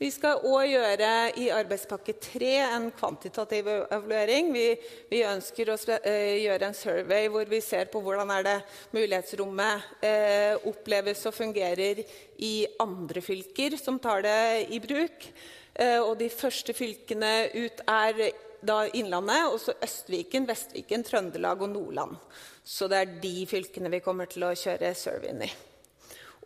Vi 0.00 0.08
skal 0.08 0.40
òg 0.48 0.62
gjøre 0.64 1.08
i 1.36 1.50
arbeidspakke 1.52 2.14
3 2.24 2.52
en 2.64 2.86
kvantitativ 2.96 3.66
evaluering. 3.68 4.46
Vi, 4.54 4.62
vi 5.10 5.18
ønsker 5.28 5.68
å 5.68 5.76
uh, 5.76 6.06
gjøre 6.40 6.70
en 6.70 6.76
survey 6.78 7.28
hvor 7.28 7.44
vi 7.50 7.60
ser 7.60 7.90
på 7.92 8.00
hvordan 8.00 8.32
er 8.32 8.46
det 8.46 8.54
mulighetsrommet 8.96 10.00
eh, 10.00 10.56
oppleves 10.70 11.26
og 11.28 11.36
fungerer 11.36 12.00
i 12.40 12.54
andre 12.80 13.20
fylker 13.20 13.76
som 13.76 14.00
tar 14.00 14.24
det 14.24 14.40
i 14.72 14.80
bruk. 14.80 15.28
Eh, 15.74 16.00
og 16.00 16.16
de 16.22 16.30
første 16.32 16.72
fylkene 16.72 17.34
ut 17.60 17.84
er 17.84 18.24
da 18.66 18.82
Innlandet, 18.96 19.48
og 19.50 19.58
så 19.62 19.74
Østviken, 19.82 20.46
Vestviken, 20.48 21.04
Trøndelag 21.06 21.62
og 21.62 21.72
Nordland. 21.72 22.16
Så 22.64 22.88
det 22.90 23.00
er 23.00 23.18
de 23.22 23.34
fylkene 23.50 23.92
vi 23.92 24.02
kommer 24.04 24.30
til 24.30 24.44
å 24.46 24.54
kjøre 24.56 24.94
surveyen 24.98 25.44
i. 25.46 25.50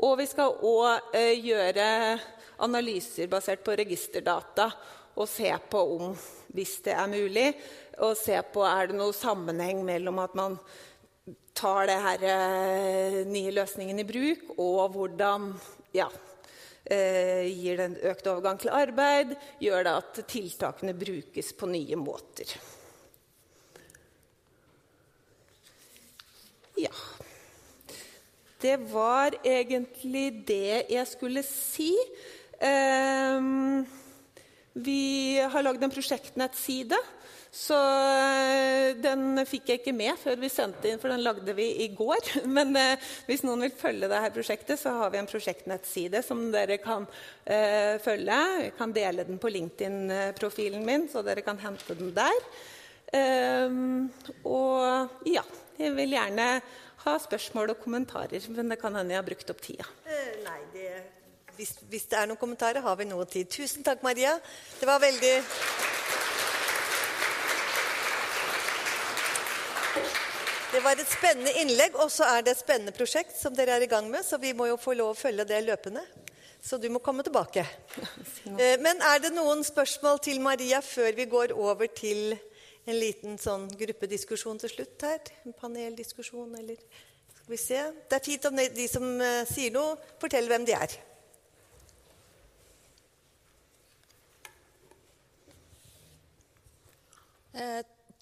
Og 0.05 0.17
vi 0.19 0.27
skal 0.27 0.57
òg 0.67 1.15
gjøre 1.43 1.87
analyser 2.65 3.31
basert 3.31 3.63
på 3.67 3.77
registerdata 3.79 4.69
og 5.15 5.29
se 5.31 5.51
på 5.71 5.81
om, 5.97 6.15
hvis 6.55 6.79
det 6.87 6.95
er 6.97 7.11
mulig, 7.11 7.47
og 8.03 8.17
se 8.19 8.39
på 8.53 8.65
er 8.67 8.91
det 8.91 8.99
noe 8.99 9.15
sammenheng 9.15 9.85
mellom 9.87 10.19
at 10.25 10.35
man 10.39 10.59
tar 11.55 11.87
det 11.87 11.99
her 12.03 12.25
eh, 12.29 13.19
nye 13.31 13.53
løsningen 13.55 14.03
i 14.03 14.07
bruk, 14.09 14.49
og 14.59 14.97
hvordan 14.97 15.53
ja, 15.95 16.09
eh, 16.11 16.34
gir 16.85 17.79
det 17.79 17.85
en 17.89 17.99
økt 18.11 18.27
overgang 18.29 18.59
til 18.61 18.73
arbeid, 18.77 19.35
gjør 19.63 19.87
det 19.87 19.93
at 20.03 20.19
tiltakene 20.29 20.93
brukes 20.97 21.53
på 21.57 21.69
nye 21.71 21.97
måter. 21.97 22.51
Ja. 26.77 26.93
Det 28.61 28.77
var 28.91 29.37
egentlig 29.45 30.29
det 30.49 30.87
jeg 30.91 31.09
skulle 31.11 31.43
si. 31.47 31.93
Ehm, 32.65 33.85
vi 34.73 35.37
har 35.39 35.63
lagd 35.63 35.85
en 35.85 35.93
prosjektnettside. 35.93 36.99
Så 37.55 37.77
eh, 37.79 38.97
den 38.99 39.39
fikk 39.47 39.71
jeg 39.71 39.81
ikke 39.81 39.95
med 39.95 40.19
før 40.19 40.41
vi 40.43 40.51
sendte 40.51 40.91
inn, 40.91 40.99
for 40.99 41.13
den 41.13 41.23
lagde 41.23 41.55
vi 41.55 41.69
i 41.85 41.89
går. 41.95 42.33
Men 42.57 42.75
eh, 42.79 43.11
hvis 43.29 43.45
noen 43.47 43.63
vil 43.69 43.77
følge 43.79 44.11
dette 44.11 44.33
prosjektet, 44.35 44.81
så 44.81 44.97
har 44.99 45.13
vi 45.15 45.21
en 45.21 45.31
prosjektnettside 45.31 46.25
som 46.27 46.49
dere 46.55 46.81
kan 46.83 47.07
eh, 47.47 47.95
følge. 48.03 48.41
Jeg 48.67 48.75
kan 48.79 48.95
dele 48.97 49.27
den 49.29 49.39
på 49.39 49.53
LinkedIn-profilen 49.55 50.83
min, 50.87 51.07
så 51.13 51.23
dere 51.27 51.47
kan 51.47 51.63
hente 51.63 51.95
den 51.99 52.11
der. 52.17 52.49
Eh, 53.15 53.79
og 54.51 55.29
ja, 55.31 55.47
jeg 55.79 55.95
vil 55.95 56.19
gjerne 56.19 56.49
ha 57.05 57.19
spørsmål 57.21 57.77
og 57.77 57.85
kommentarer, 57.85 58.51
men 58.57 58.73
det 58.73 58.81
kan 58.83 58.97
hende 58.99 59.15
jeg 59.15 59.23
har 59.23 59.29
brukt 59.29 59.55
opp 59.55 59.63
tida. 59.63 59.87
Eh, 60.09 60.41
nei, 60.43 60.63
det 60.75 60.89
hvis, 61.55 61.77
hvis, 61.87 62.09
det 62.11 62.19
er 62.19 62.27
noen 62.27 62.41
kommentarer, 62.41 62.83
har 62.83 62.97
vi 62.99 63.07
noe 63.07 63.29
tid. 63.31 63.47
Tusen 63.47 63.85
takk, 63.87 64.03
Maria. 64.03 64.33
Det 64.81 64.89
var 64.91 64.99
veldig 64.99 65.35
var 70.85 71.01
et 71.01 71.09
spennende 71.09 71.53
innlegg, 71.61 71.97
og 71.97 72.11
så 72.13 72.27
er 72.37 72.45
det 72.45 72.55
et 72.55 72.61
spennende 72.61 72.93
prosjekt 72.95 73.37
som 73.39 73.55
dere 73.57 73.79
er 73.79 73.87
i 73.87 73.91
gang 73.91 74.09
med, 74.11 74.25
så 74.27 74.39
vi 74.41 74.53
må 74.57 74.69
jo 74.69 74.81
få 74.81 74.95
lov 74.99 75.15
å 75.15 75.19
følge 75.19 75.47
det 75.49 75.63
løpende. 75.65 76.03
Så 76.65 76.79
du 76.81 76.87
må 76.93 77.01
komme 77.05 77.25
tilbake. 77.25 77.65
Eh, 78.45 78.77
men 78.81 79.01
er 79.03 79.23
det 79.25 79.31
noen 79.35 79.65
spørsmål 79.65 80.19
til 80.25 80.41
Maria 80.45 80.79
før 80.85 81.17
vi 81.17 81.25
går 81.29 81.55
over 81.57 81.89
til 81.97 82.37
en 82.85 82.97
liten 82.97 83.39
sånn 83.41 83.65
gruppediskusjon 83.81 84.61
til 84.61 84.73
slutt 84.73 85.05
her? 85.07 85.33
En 85.49 85.57
paneldiskusjon, 85.57 86.53
eller 86.61 86.79
Skal 87.35 87.53
vi 87.53 87.59
se. 87.61 87.81
Det 88.09 88.17
er 88.17 88.25
fint 88.25 88.47
om 88.49 88.61
de 88.79 88.87
som 88.89 89.09
eh, 89.21 89.43
sier 89.49 89.73
noe, 89.75 89.97
forteller 90.21 90.55
hvem 90.55 90.69
de 90.69 90.77
er. 90.77 90.97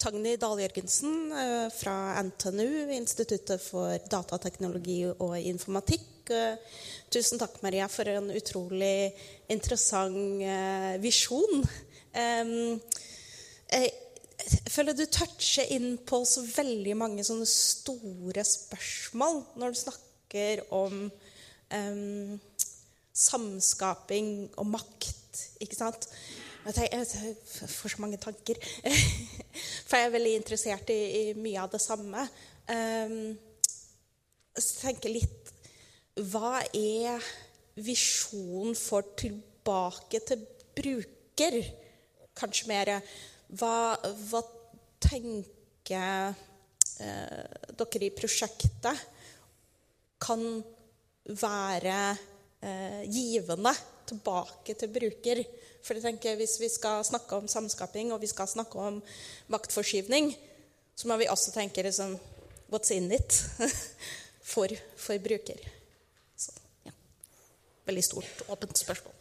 Eh, 0.03 0.09
Tagny 0.11 0.35
Dahl-Jørgensen 0.37 1.31
eh, 1.31 1.69
fra 1.71 2.21
NTNU, 2.23 2.91
Instituttet 2.91 3.61
for 3.61 3.95
datateknologi 4.11 5.05
og 5.07 5.37
informatikk. 5.39 6.29
Eh, 6.29 6.57
tusen 7.09 7.39
takk, 7.39 7.61
Maria, 7.63 7.87
for 7.87 8.03
en 8.11 8.27
utrolig 8.35 9.13
interessant 9.47 10.43
eh, 10.43 10.99
visjon. 10.99 11.63
Jeg 12.13 13.91
føler 14.69 14.93
du 14.93 15.05
toucher 15.07 15.71
inn 15.71 15.95
på 16.03 16.19
så 16.27 16.43
veldig 16.45 16.97
mange 16.99 17.23
sånne 17.23 17.47
store 17.47 18.43
spørsmål 18.43 19.39
når 19.55 19.71
du 19.71 19.79
snakker 19.79 20.65
om 20.75 21.07
um, 21.07 22.39
samskaping 23.15 24.51
og 24.59 24.67
makt. 24.75 25.47
ikke 25.63 25.79
sant? 25.79 26.05
Jeg, 26.63 26.75
tenker, 26.77 27.01
jeg 27.03 27.69
får 27.75 27.91
så 27.91 27.99
mange 27.99 28.17
tanker. 28.23 28.59
For 29.87 29.99
jeg 29.99 30.07
er 30.07 30.13
veldig 30.13 30.35
interessert 30.39 30.91
i, 30.93 30.99
i 31.19 31.23
mye 31.35 31.59
av 31.59 31.73
det 31.73 31.81
samme. 31.83 32.23
Um, 32.71 33.33
så 34.55 34.85
tenker 34.85 35.11
litt 35.11 35.49
Hva 36.31 36.61
er 36.77 37.25
visjonen 37.83 38.77
for 38.79 39.09
tilbake 39.19 40.21
til 40.23 40.45
bruker? 40.77 41.57
Kanskje 42.37 42.69
mer 42.71 42.93
Hva, 43.59 43.97
hva 44.29 44.41
tenker 45.03 46.31
eh, 47.03 47.73
dere 47.75 48.07
i 48.07 48.13
prosjektet 48.15 49.03
kan 50.23 50.45
være 51.27 51.97
eh, 52.63 53.03
givende 53.11 53.73
tilbake 54.07 54.77
til 54.79 54.93
bruker? 54.95 55.43
For 55.83 55.97
jeg 55.97 56.05
tenker 56.05 56.37
Hvis 56.39 56.57
vi 56.61 56.69
skal 56.71 57.03
snakke 57.03 57.35
om 57.35 57.47
samskaping 57.51 58.13
og 58.13 58.21
vi 58.23 58.31
skal 58.31 58.47
snakke 58.47 58.79
om 58.79 59.01
maktforskyvning, 59.51 60.33
så 60.95 61.07
må 61.09 61.17
vi 61.19 61.27
også 61.27 61.51
tenke 61.51 61.83
liksom, 61.83 62.15
what's 62.71 62.93
in 62.93 63.11
it 63.11 63.39
for, 64.53 64.71
for 64.97 65.17
bruker. 65.19 65.59
Så, 66.37 66.53
ja. 66.85 66.93
Veldig 67.85 68.03
stort, 68.03 68.45
åpent 68.47 68.77
spørsmål. 68.79 69.19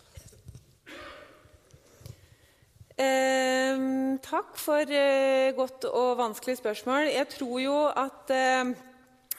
Eh, 3.02 3.82
takk 4.22 4.54
for 4.60 4.94
eh, 4.94 5.50
godt 5.56 5.88
og 5.88 6.18
vanskelig 6.20 6.60
spørsmål. 6.60 7.08
Jeg 7.10 7.28
tror 7.32 7.58
jo 7.64 7.78
at 7.88 8.32
eh, 8.36 8.72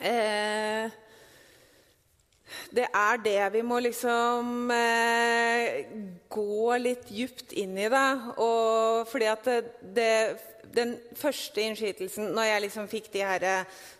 eh 0.09 0.99
det 2.73 2.87
er 2.89 3.21
det 3.23 3.41
vi 3.53 3.61
må 3.65 3.79
liksom 3.83 4.71
eh, 4.73 5.83
gå 6.31 6.77
litt 6.81 7.11
djupt 7.13 7.53
inn 7.59 7.77
i 7.77 7.89
det. 7.91 8.09
Og 8.41 9.05
fordi 9.09 9.29
at 9.29 9.47
det, 9.47 9.59
det, 9.95 10.09
den 10.73 10.95
første 11.17 11.61
innskytelsen 11.61 12.31
Når 12.33 12.47
jeg 12.47 12.61
liksom 12.63 12.87
fikk 12.89 13.09
de 13.13 13.23
her, 13.25 13.47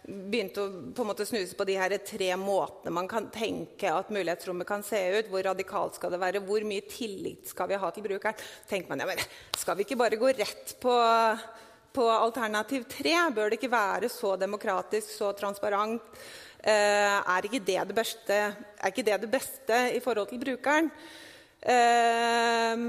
begynte 0.07 0.63
å 0.63 0.69
på 0.95 1.03
en 1.03 1.11
måte 1.11 1.27
snuse 1.29 1.57
på 1.57 1.67
de 1.69 1.75
her 1.77 1.93
tre 2.01 2.31
måtene 2.39 2.93
man 2.95 3.09
kan 3.09 3.29
tenke 3.33 3.91
at 3.93 4.09
mulighetsrommet 4.13 4.67
kan 4.67 4.85
se 4.85 5.01
ut, 5.19 5.29
hvor 5.29 5.45
radikalt 5.45 5.99
skal 5.99 6.13
det 6.13 6.21
være, 6.23 6.41
hvor 6.47 6.65
mye 6.67 6.85
tillit 6.89 7.51
skal 7.51 7.69
vi 7.69 7.81
ha 7.81 7.91
til 7.93 8.07
brukeren, 8.07 8.47
tenker 8.69 8.89
man 8.89 9.05
ja, 9.05 9.09
men 9.11 9.21
skal 9.59 9.77
vi 9.77 9.85
ikke 9.85 10.01
bare 10.01 10.19
gå 10.19 10.33
rett 10.33 10.75
på 10.81 10.97
på 11.93 12.07
alternativ 12.09 12.87
tre? 12.89 13.13
Bør 13.33 13.51
det 13.51 13.59
ikke 13.59 13.69
være 13.69 14.09
så 14.09 14.35
demokratisk, 14.39 15.11
så 15.13 15.31
transparent? 15.37 16.01
Eh, 16.63 17.17
er 17.35 17.43
ikke 17.43 17.59
det 17.59 17.81
det 17.89 17.95
beste, 17.95 18.35
er 18.79 18.91
ikke 18.91 19.03
det 19.03 19.17
det 19.25 19.31
beste 19.31 19.79
i 19.97 19.99
forhold 19.99 20.29
til 20.29 20.39
brukeren? 20.39 20.87
Eh, 21.59 22.85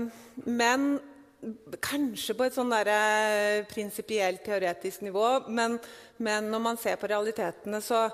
men 0.47 0.87
kanskje 1.83 2.37
på 2.39 2.47
et 2.47 2.55
sånn 2.55 2.73
prinsipielt 3.69 4.45
teoretisk 4.47 5.03
nivå. 5.05 5.49
Men, 5.49 5.79
men, 6.19 6.51
når 6.51 6.63
man 6.63 6.79
ser 6.81 6.97
på 6.97 7.11
realitetene, 7.11 7.83
så 7.85 8.07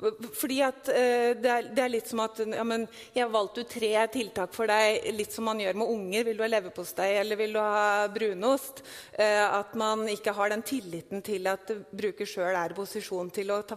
fordi 0.00 0.60
at 0.64 0.88
eh, 0.88 1.36
det, 1.36 1.50
er, 1.50 1.66
det, 1.68 1.82
er, 1.82 1.92
litt 1.92 2.08
som 2.08 2.22
at 2.24 2.38
ja, 2.40 2.64
men, 2.64 2.86
Jeg 3.14 3.32
valgte 3.32 3.64
ut 3.64 3.72
tre 3.72 3.90
tiltak 4.12 4.54
for 4.56 4.70
deg, 4.70 5.10
litt 5.16 5.34
som 5.34 5.44
man 5.50 5.60
gjør 5.60 5.76
med 5.82 5.92
unger. 5.92 6.24
Vil 6.28 6.40
du 6.40 6.44
ha 6.44 6.48
leverpostei 6.50 7.10
eller 7.20 7.40
vil 7.40 7.52
du 7.56 7.60
ha 7.60 8.08
brunost? 8.12 8.82
Eh, 9.12 9.44
at 9.44 9.76
man 9.78 10.06
ikke 10.10 10.34
har 10.36 10.54
den 10.54 10.64
tilliten 10.66 11.24
til 11.26 11.50
at 11.50 11.74
bruker 11.90 12.28
sjøl 12.28 12.56
er 12.56 12.72
i 12.72 12.78
posisjon 12.78 13.32
til 13.34 13.52
å 13.52 13.60
ta, 13.68 13.76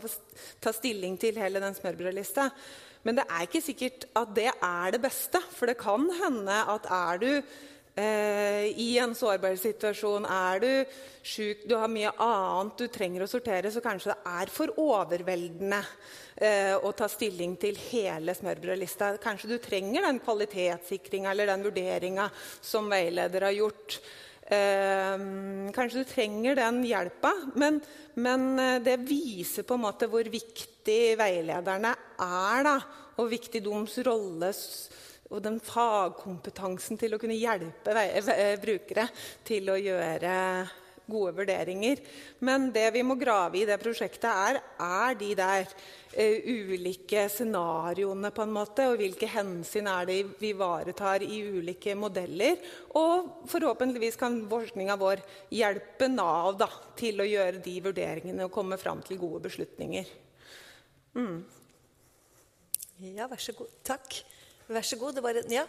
ta 0.64 0.74
stilling 0.76 1.20
til 1.22 1.40
hele 1.42 1.64
den 1.64 1.76
smørbrødlista. 1.78 2.50
Men 3.04 3.20
det 3.20 3.28
er 3.28 3.44
ikke 3.44 3.64
sikkert 3.64 4.08
at 4.16 4.32
det 4.36 4.50
er 4.54 4.96
det 4.96 5.04
beste. 5.04 5.42
For 5.52 5.68
det 5.68 5.80
kan 5.82 6.08
hende 6.22 6.64
at 6.72 6.88
er 6.88 7.20
du 7.20 7.32
i 7.94 8.98
en 8.98 9.12
sårbar 9.14 9.54
situasjon. 9.62 10.26
Er 10.26 10.62
du 10.64 10.70
sjuk, 11.22 11.64
du 11.70 11.76
har 11.78 11.92
mye 11.92 12.10
annet 12.22 12.80
du 12.82 12.88
trenger 12.92 13.24
å 13.24 13.30
sortere, 13.30 13.70
så 13.72 13.84
kanskje 13.86 14.12
det 14.12 14.34
er 14.34 14.52
for 14.52 14.74
overveldende 14.82 15.82
eh, 16.36 16.74
å 16.76 16.92
ta 16.98 17.08
stilling 17.12 17.56
til 17.62 17.78
hele 17.92 18.36
smørbrødlista. 18.36 19.14
Kanskje 19.24 19.54
du 19.54 19.58
trenger 19.64 20.08
den 20.08 20.22
kvalitetssikringa 20.24 21.32
eller 21.32 21.54
den 21.54 21.66
vurderinga 21.68 22.28
som 22.62 22.90
veileder 22.92 23.48
har 23.48 23.58
gjort. 23.58 24.00
Eh, 24.44 25.16
kanskje 25.76 26.04
du 26.04 26.10
trenger 26.10 26.60
den 26.60 26.82
hjelpa, 26.88 27.32
men, 27.56 27.80
men, 28.20 28.50
eh, 28.60 28.82
det 28.84 29.00
viser 29.08 29.68
på 29.68 29.78
en 29.78 29.86
måte 29.86 30.10
hvor 30.12 30.28
viktig 30.28 31.16
veilederne 31.20 31.94
er, 32.20 32.68
da, 32.68 32.78
og 33.22 33.32
viktig 33.32 33.62
deres 33.64 34.00
rolle 34.08 34.52
og 35.34 35.42
den 35.44 35.60
fagkompetansen 35.64 37.00
til 37.02 37.16
å 37.16 37.20
kunne 37.22 37.38
hjelpe 37.38 37.94
brukere 38.62 39.10
til 39.48 39.74
å 39.74 39.80
gjøre 39.82 40.38
gode 41.10 41.34
vurderinger. 41.36 42.00
Men 42.44 42.70
det 42.74 42.86
vi 42.96 43.04
må 43.06 43.16
grave 43.20 43.60
i 43.60 43.66
det 43.68 43.78
prosjektet, 43.82 44.30
er, 44.30 44.60
er 44.80 45.18
de 45.20 45.32
der 45.38 45.66
uh, 45.68 46.48
ulike 46.48 47.26
scenarioene, 47.32 48.32
på 48.34 48.46
en 48.46 48.54
måte, 48.56 48.88
og 48.92 49.02
hvilke 49.02 49.30
hensyn 49.32 49.90
er 49.92 50.08
det 50.10 50.20
vi 50.40 50.54
ivaretar 50.54 51.26
i 51.26 51.42
ulike 51.58 51.96
modeller. 52.00 52.60
Og 53.00 53.50
forhåpentligvis 53.52 54.20
kan 54.20 54.40
forskninga 54.50 54.98
vår 55.00 55.24
hjelpe 55.54 56.10
Nav 56.12 56.54
da, 56.62 56.70
til 57.00 57.24
å 57.24 57.28
gjøre 57.28 57.64
de 57.64 57.80
vurderingene 57.84 58.48
og 58.48 58.56
komme 58.56 58.80
fram 58.82 59.04
til 59.06 59.22
gode 59.22 59.44
beslutninger. 59.50 60.16
Mm. 61.14 61.44
Ja, 63.14 63.28
vær 63.28 63.42
så 63.42 63.56
god. 63.58 63.76
Takk. 63.86 64.24
Vær 64.68 64.86
så 64.88 64.96
god. 64.96 65.18
Det 65.18 65.24
var 65.24 65.40
ja. 65.52 65.66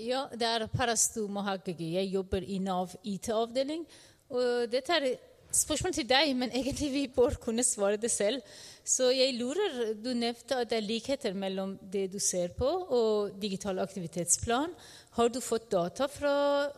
ja, 0.00 0.20
det 0.32 0.46
er 0.48 0.66
Parastu 0.72 1.26
Mohagagi. 1.28 1.94
Jeg 1.98 2.12
jobber 2.14 2.44
i 2.44 2.58
Nav 2.62 2.94
IT-avdeling. 3.04 3.84
Og 4.30 4.70
dette 4.72 4.96
er 4.96 5.08
spørsmål 5.52 5.92
til 5.92 6.06
deg, 6.08 6.32
men 6.38 6.52
egentlig 6.54 6.90
vi 6.94 7.02
bør 7.12 7.36
kunne 7.42 7.64
svare 7.66 7.98
det 8.00 8.10
selv. 8.10 8.40
Så 8.84 9.10
jeg 9.12 9.34
lurer, 9.36 9.94
Du 9.94 10.14
nevnte 10.14 10.56
at 10.56 10.70
det 10.70 10.78
er 10.78 10.86
likheter 10.86 11.34
mellom 11.34 11.76
det 11.82 12.12
du 12.12 12.18
ser 12.18 12.54
på, 12.56 12.66
og 12.66 13.36
digital 13.40 13.78
aktivitetsplan. 13.78 14.72
Har 15.18 15.28
du 15.28 15.40
fått 15.40 15.70
data 15.70 16.08
fra, 16.08 16.70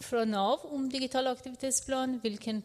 fra 0.00 0.24
Nav 0.24 0.66
om 0.70 0.88
digital 0.90 1.26
aktivitetsplan? 1.26 2.20
Hvilken 2.22 2.62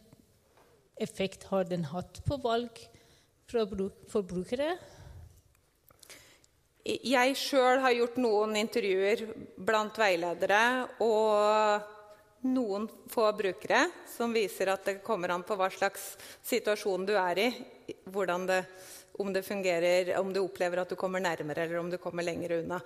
effekt 0.99 1.47
har 1.49 1.63
den 1.63 1.83
hatt 1.83 2.21
på 2.27 2.37
valg 2.43 2.85
for 3.49 4.21
brukere? 4.21 4.75
Jeg 6.89 7.35
sjøl 7.37 7.83
har 7.83 7.93
gjort 7.93 8.17
noen 8.17 8.55
intervjuer 8.57 9.21
blant 9.61 9.97
veiledere 9.99 10.61
og 11.05 12.47
noen 12.49 12.87
få 13.11 13.27
brukere, 13.35 13.83
som 14.07 14.33
viser 14.33 14.71
at 14.73 14.85
det 14.87 15.01
kommer 15.05 15.33
an 15.35 15.43
på 15.45 15.57
hva 15.59 15.67
slags 15.73 16.13
situasjon 16.47 17.05
du 17.05 17.13
er 17.19 17.41
i, 17.43 17.49
hvordan 18.09 18.47
det, 18.49 18.61
om 19.19 19.33
det 19.33 19.43
fungerer, 19.43 20.17
om 20.19 20.33
du 20.33 20.39
opplever 20.39 20.81
at 20.81 20.89
du 20.89 20.95
kommer 20.99 21.21
nærmere 21.23 21.65
eller 21.65 21.79
om 21.81 21.89
du 21.91 21.97
kommer 22.01 22.23
lenger 22.23 22.59
unna. 22.59 22.79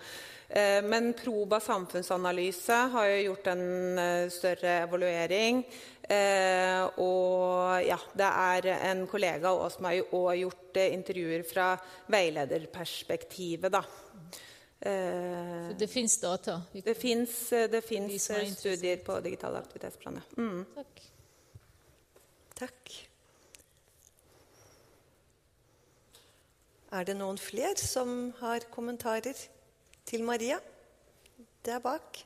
Eh, 0.47 0.81
men 0.85 1.13
Proba 1.17 1.59
samfunnsanalyse 1.63 2.77
har 2.95 3.09
jo 3.11 3.19
gjort 3.27 3.49
en 3.53 3.63
eh, 4.01 4.29
større 4.33 4.77
evaluering. 4.87 5.63
Eh, 6.03 6.81
og 6.99 7.79
ja, 7.85 7.99
det 8.17 8.31
er 8.31 8.69
en 8.91 9.05
kollega 9.07 9.53
av 9.53 9.67
oss 9.67 9.77
som 9.77 9.87
har 9.87 10.35
gjort 10.41 10.81
intervjuer 10.83 11.45
fra 11.47 11.73
veilederperspektivet. 12.11 13.71
da. 13.71 13.83
Så 14.83 15.77
det 15.79 15.87
fins 15.87 16.17
data? 16.19 16.57
Det 16.73 16.97
fins 16.97 17.53
studier 18.57 18.99
på 19.05 19.15
digital 19.23 19.55
aktivitetsplan. 19.61 20.19
Mm. 20.35 20.65
Takk. 20.75 21.07
Takk. 22.59 22.99
Er 26.93 27.07
det 27.07 27.15
noen 27.17 27.39
flere 27.41 27.73
som 27.81 28.09
har 28.37 28.67
kommentarer 28.69 29.33
til 30.05 30.21
Maria? 30.21 30.59
Der 31.65 31.79
bak. 31.81 32.19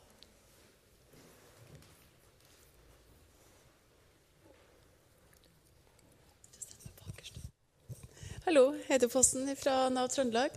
Hallo, 8.43 8.73
Heidi 8.89 9.07
Fossen 9.07 9.47
fra 9.55 9.87
Nav 9.87 10.11
Trøndelag. 10.11 10.51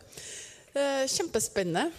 Eh, 0.75 1.07
kjempespennende. 1.07 1.93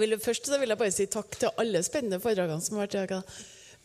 Vil, 0.00 0.16
først 0.20 0.48
vil 0.56 0.72
jeg 0.72 0.80
bare 0.86 0.96
si 1.02 1.04
takk 1.12 1.36
til 1.36 1.52
alle 1.60 1.84
spennende 1.84 2.20
foredragene 2.20 2.64
som 2.64 2.80
har 2.80 2.88
vært 2.88 2.96
i 2.96 3.04
dag. 3.12 3.36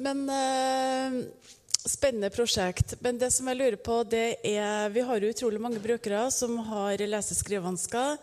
Men 0.08 0.24
eh, 0.32 1.20
spennende 1.88 2.30
prosjekt. 2.34 2.96
Men 3.02 3.20
det 3.20 3.32
som 3.34 3.48
jeg 3.48 3.60
lurer 3.60 3.80
på, 3.80 4.04
det 4.04 4.40
er 4.44 4.90
Vi 4.90 5.02
har 5.02 5.22
utrolig 5.22 5.62
mange 5.62 5.80
brukere 5.80 6.30
som 6.32 6.58
har 6.58 6.98
lese- 6.98 7.32
og 7.32 7.40
skrivevansker. 7.40 8.18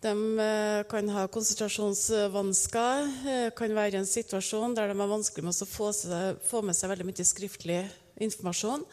De 0.00 0.14
eh, 0.38 0.84
kan 0.86 1.08
ha 1.10 1.26
konsentrasjonsvansker, 1.26 3.08
eh, 3.26 3.50
kan 3.50 3.74
være 3.74 3.96
i 3.96 3.98
en 3.98 4.06
situasjon 4.06 4.76
der 4.76 4.92
de 4.92 4.94
har 5.00 5.10
vanskelig 5.10 5.42
med 5.44 5.58
å 5.58 5.66
få, 5.66 5.90
seg, 5.92 6.38
få 6.46 6.62
med 6.62 6.76
seg 6.78 6.92
veldig 6.92 7.06
mye 7.08 7.26
skriftlig 7.26 7.80
informasjon. 8.22 8.84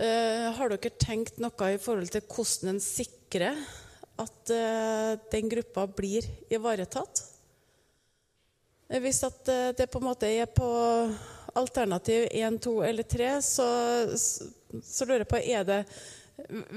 Eh, 0.00 0.50
har 0.56 0.72
dere 0.72 0.90
tenkt 0.98 1.38
noe 1.38 1.70
i 1.70 1.78
forhold 1.78 2.10
til 2.10 2.26
hvordan 2.26 2.74
en 2.74 2.82
sikrer 2.82 3.62
at 4.20 4.50
den 5.32 5.48
gruppa 5.48 5.86
blir 5.88 6.26
ivaretatt. 6.52 7.22
Hvis 9.00 9.22
at 9.24 9.48
det 9.78 9.86
på 9.88 9.96
en 9.96 10.08
måte 10.10 10.28
er 10.28 10.50
på 10.52 10.66
alternativ 11.54 12.28
1, 12.30 12.58
2 12.62 12.74
eller 12.84 13.02
3, 13.02 13.30
så, 13.42 13.68
så, 14.16 15.06
lurer 15.06 15.24
jeg 15.24 15.30
på 15.30 15.40
er 15.40 15.64
det 15.66 15.80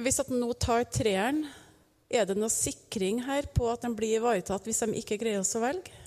Hvis 0.04 0.22
at 0.24 0.32
nå 0.34 0.54
tar 0.54 0.88
treeren, 0.92 1.46
Er 2.14 2.26
det 2.30 2.38
noe 2.38 2.52
sikring 2.54 3.24
her 3.26 3.48
på 3.54 3.70
at 3.72 3.82
den 3.86 3.96
blir 3.98 4.20
ivaretatt 4.20 4.66
hvis 4.70 4.84
de 4.86 5.00
ikke 5.02 5.18
greier 5.22 5.42
å 5.42 5.62
velge? 5.64 6.04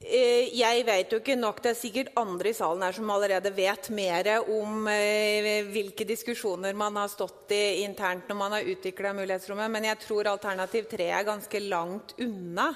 Eh, 0.00 0.48
Jeg 0.56 0.84
vet 0.86 1.12
jo 1.12 1.18
ikke 1.20 1.36
nok. 1.36 1.60
Det 1.62 1.70
er 1.74 1.78
sikkert 1.78 2.14
andre 2.18 2.50
i 2.50 2.56
salen 2.56 2.82
her 2.82 2.96
som 2.96 3.10
allerede 3.12 3.52
vet 3.52 3.90
mer 3.92 4.30
om 4.40 4.88
eh, 4.88 5.60
hvilke 5.68 6.06
diskusjoner 6.08 6.74
man 6.74 6.96
har 6.96 7.10
stått 7.12 7.52
i 7.52 7.84
internt 7.84 8.30
når 8.30 8.38
man 8.38 8.56
har 8.56 8.70
utvikla 8.72 9.12
mulighetsrommet, 9.18 9.70
men 9.70 9.90
jeg 9.90 10.00
tror 10.06 10.32
alternativ 10.32 10.88
3 10.90 11.10
er 11.18 11.28
ganske 11.28 11.62
langt 11.68 12.16
unna. 12.18 12.72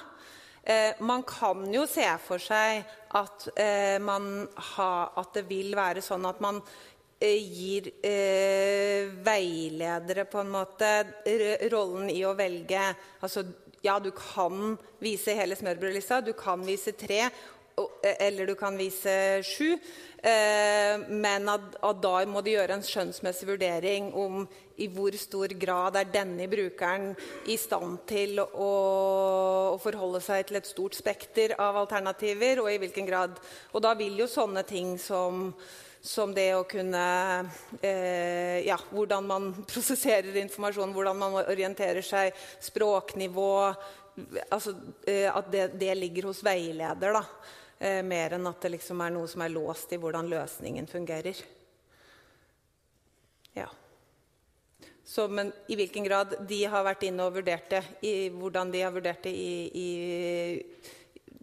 Eh, 0.65 0.93
Man 0.99 1.23
kan 1.23 1.61
jo 1.73 1.85
se 1.85 2.05
for 2.25 2.41
seg 2.41 2.83
at, 3.15 3.47
eh, 3.55 3.99
ha, 4.01 4.91
at 5.15 5.33
det 5.37 5.45
vil 5.47 5.75
være 5.77 6.01
sånn 6.01 6.25
at 6.25 6.41
man 6.41 6.61
eh, 7.21 7.37
gir 7.37 7.91
eh, 8.03 9.11
veiledere 9.23 10.25
på 10.25 10.41
en 10.41 10.49
måte 10.49 10.89
rollen 11.71 12.09
i 12.09 12.23
å 12.25 12.35
velge. 12.37 12.89
Altså, 13.21 13.45
Ja, 13.85 13.99
du 13.99 14.09
kan 14.09 14.79
vise 14.97 15.35
hele 15.37 15.53
smørbrødlista, 15.53 16.17
du 16.25 16.33
kan 16.33 16.63
vise 16.65 16.95
tre, 16.97 17.29
eller 18.19 18.47
du 18.47 18.55
kan 18.55 18.77
vise 18.77 19.43
sju. 19.43 19.75
Eh, 20.25 20.99
men 21.09 21.49
at, 21.51 21.75
at 21.85 21.97
da 22.01 22.13
må 22.25 22.41
de 22.41 22.55
gjøre 22.55 22.79
en 22.79 22.85
skjønnsmessig 22.85 23.45
vurdering 23.45 24.07
om 24.17 24.45
i 24.81 24.87
hvor 24.91 25.13
stor 25.19 25.51
grad 25.59 25.99
er 25.99 26.07
denne 26.09 26.47
brukeren 26.49 27.11
i 27.51 27.57
stand 27.61 27.99
til 28.09 28.41
å, 28.41 28.69
å 29.75 29.77
forholde 29.83 30.23
seg 30.25 30.47
til 30.47 30.59
et 30.59 30.69
stort 30.69 30.97
spekter 30.97 31.53
av 31.61 31.77
alternativer, 31.83 32.63
og 32.63 32.71
i 32.71 32.79
hvilken 32.81 33.07
grad. 33.07 33.37
Og 33.73 33.83
da 33.85 33.93
vil 33.99 34.17
jo 34.23 34.29
sånne 34.31 34.65
ting 34.67 34.95
som 35.01 35.51
som 36.05 36.29
det 36.35 36.51
å 36.53 36.67
kunne 36.69 37.03
eh, 37.81 38.61
Ja, 38.61 38.77
hvordan 38.91 39.25
man 39.25 39.47
prosesserer 39.71 40.37
informasjon, 40.37 40.93
hvordan 40.93 41.17
man 41.17 41.37
orienterer 41.41 42.05
seg, 42.05 42.35
språknivå 42.61 43.53
altså, 44.53 44.75
eh, 45.07 45.25
At 45.31 45.49
det, 45.49 45.71
det 45.81 45.95
ligger 45.97 46.29
hos 46.29 46.43
veileder, 46.45 47.17
da. 47.17 47.23
Eh, 47.79 48.03
mer 48.03 48.37
enn 48.37 48.47
at 48.47 48.61
det 48.63 48.71
liksom 48.77 49.01
er 49.03 49.11
noe 49.15 49.27
som 49.27 49.43
er 49.43 49.51
låst 49.51 49.91
i 49.91 49.99
hvordan 49.99 50.29
løsningen 50.31 50.87
fungerer. 50.87 51.41
Ja. 53.55 53.67
Så, 55.03 55.27
men 55.27 55.51
i 55.67 55.75
hvilken 55.75 56.03
grad 56.03 56.33
de 56.47 56.63
har 56.65 56.85
vært 56.87 57.03
inne 57.05 57.27
og 57.27 57.35
vurdert 57.35 57.69
det, 57.69 57.83
i 58.07 58.15
hvordan 58.33 58.71
de 58.73 58.81
har 58.81 58.95
vurdert 58.95 59.27
det 59.27 59.35
i, 59.35 59.51
i 59.69 59.89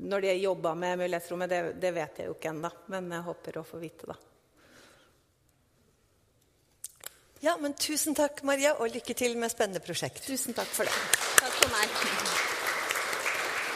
når 0.02 0.20
de 0.24 0.28
har 0.32 0.40
jobba 0.40 0.74
med 0.74 0.98
mulighetsrommet, 0.98 1.50
det, 1.50 1.62
det 1.80 1.92
vet 1.94 2.18
jeg 2.18 2.30
jo 2.30 2.34
ikke 2.34 2.50
ennå. 2.50 2.70
Men 2.90 3.12
jeg 3.12 3.26
håper 3.28 3.60
å 3.60 3.66
få 3.66 3.80
vite 3.82 4.08
det. 4.10 4.18
Ja, 7.42 7.56
men 7.58 7.74
Tusen 7.74 8.14
takk, 8.14 8.42
Maria, 8.46 8.76
og 8.78 8.94
lykke 8.94 9.14
til 9.18 9.34
med 9.38 9.50
spennende 9.52 9.82
prosjekt. 9.84 10.24
Tusen 10.26 10.58
takk 10.58 10.70
for 10.70 10.86
det. 10.88 10.96
Takk 11.42 11.60
for 11.60 11.74
meg. 11.74 12.41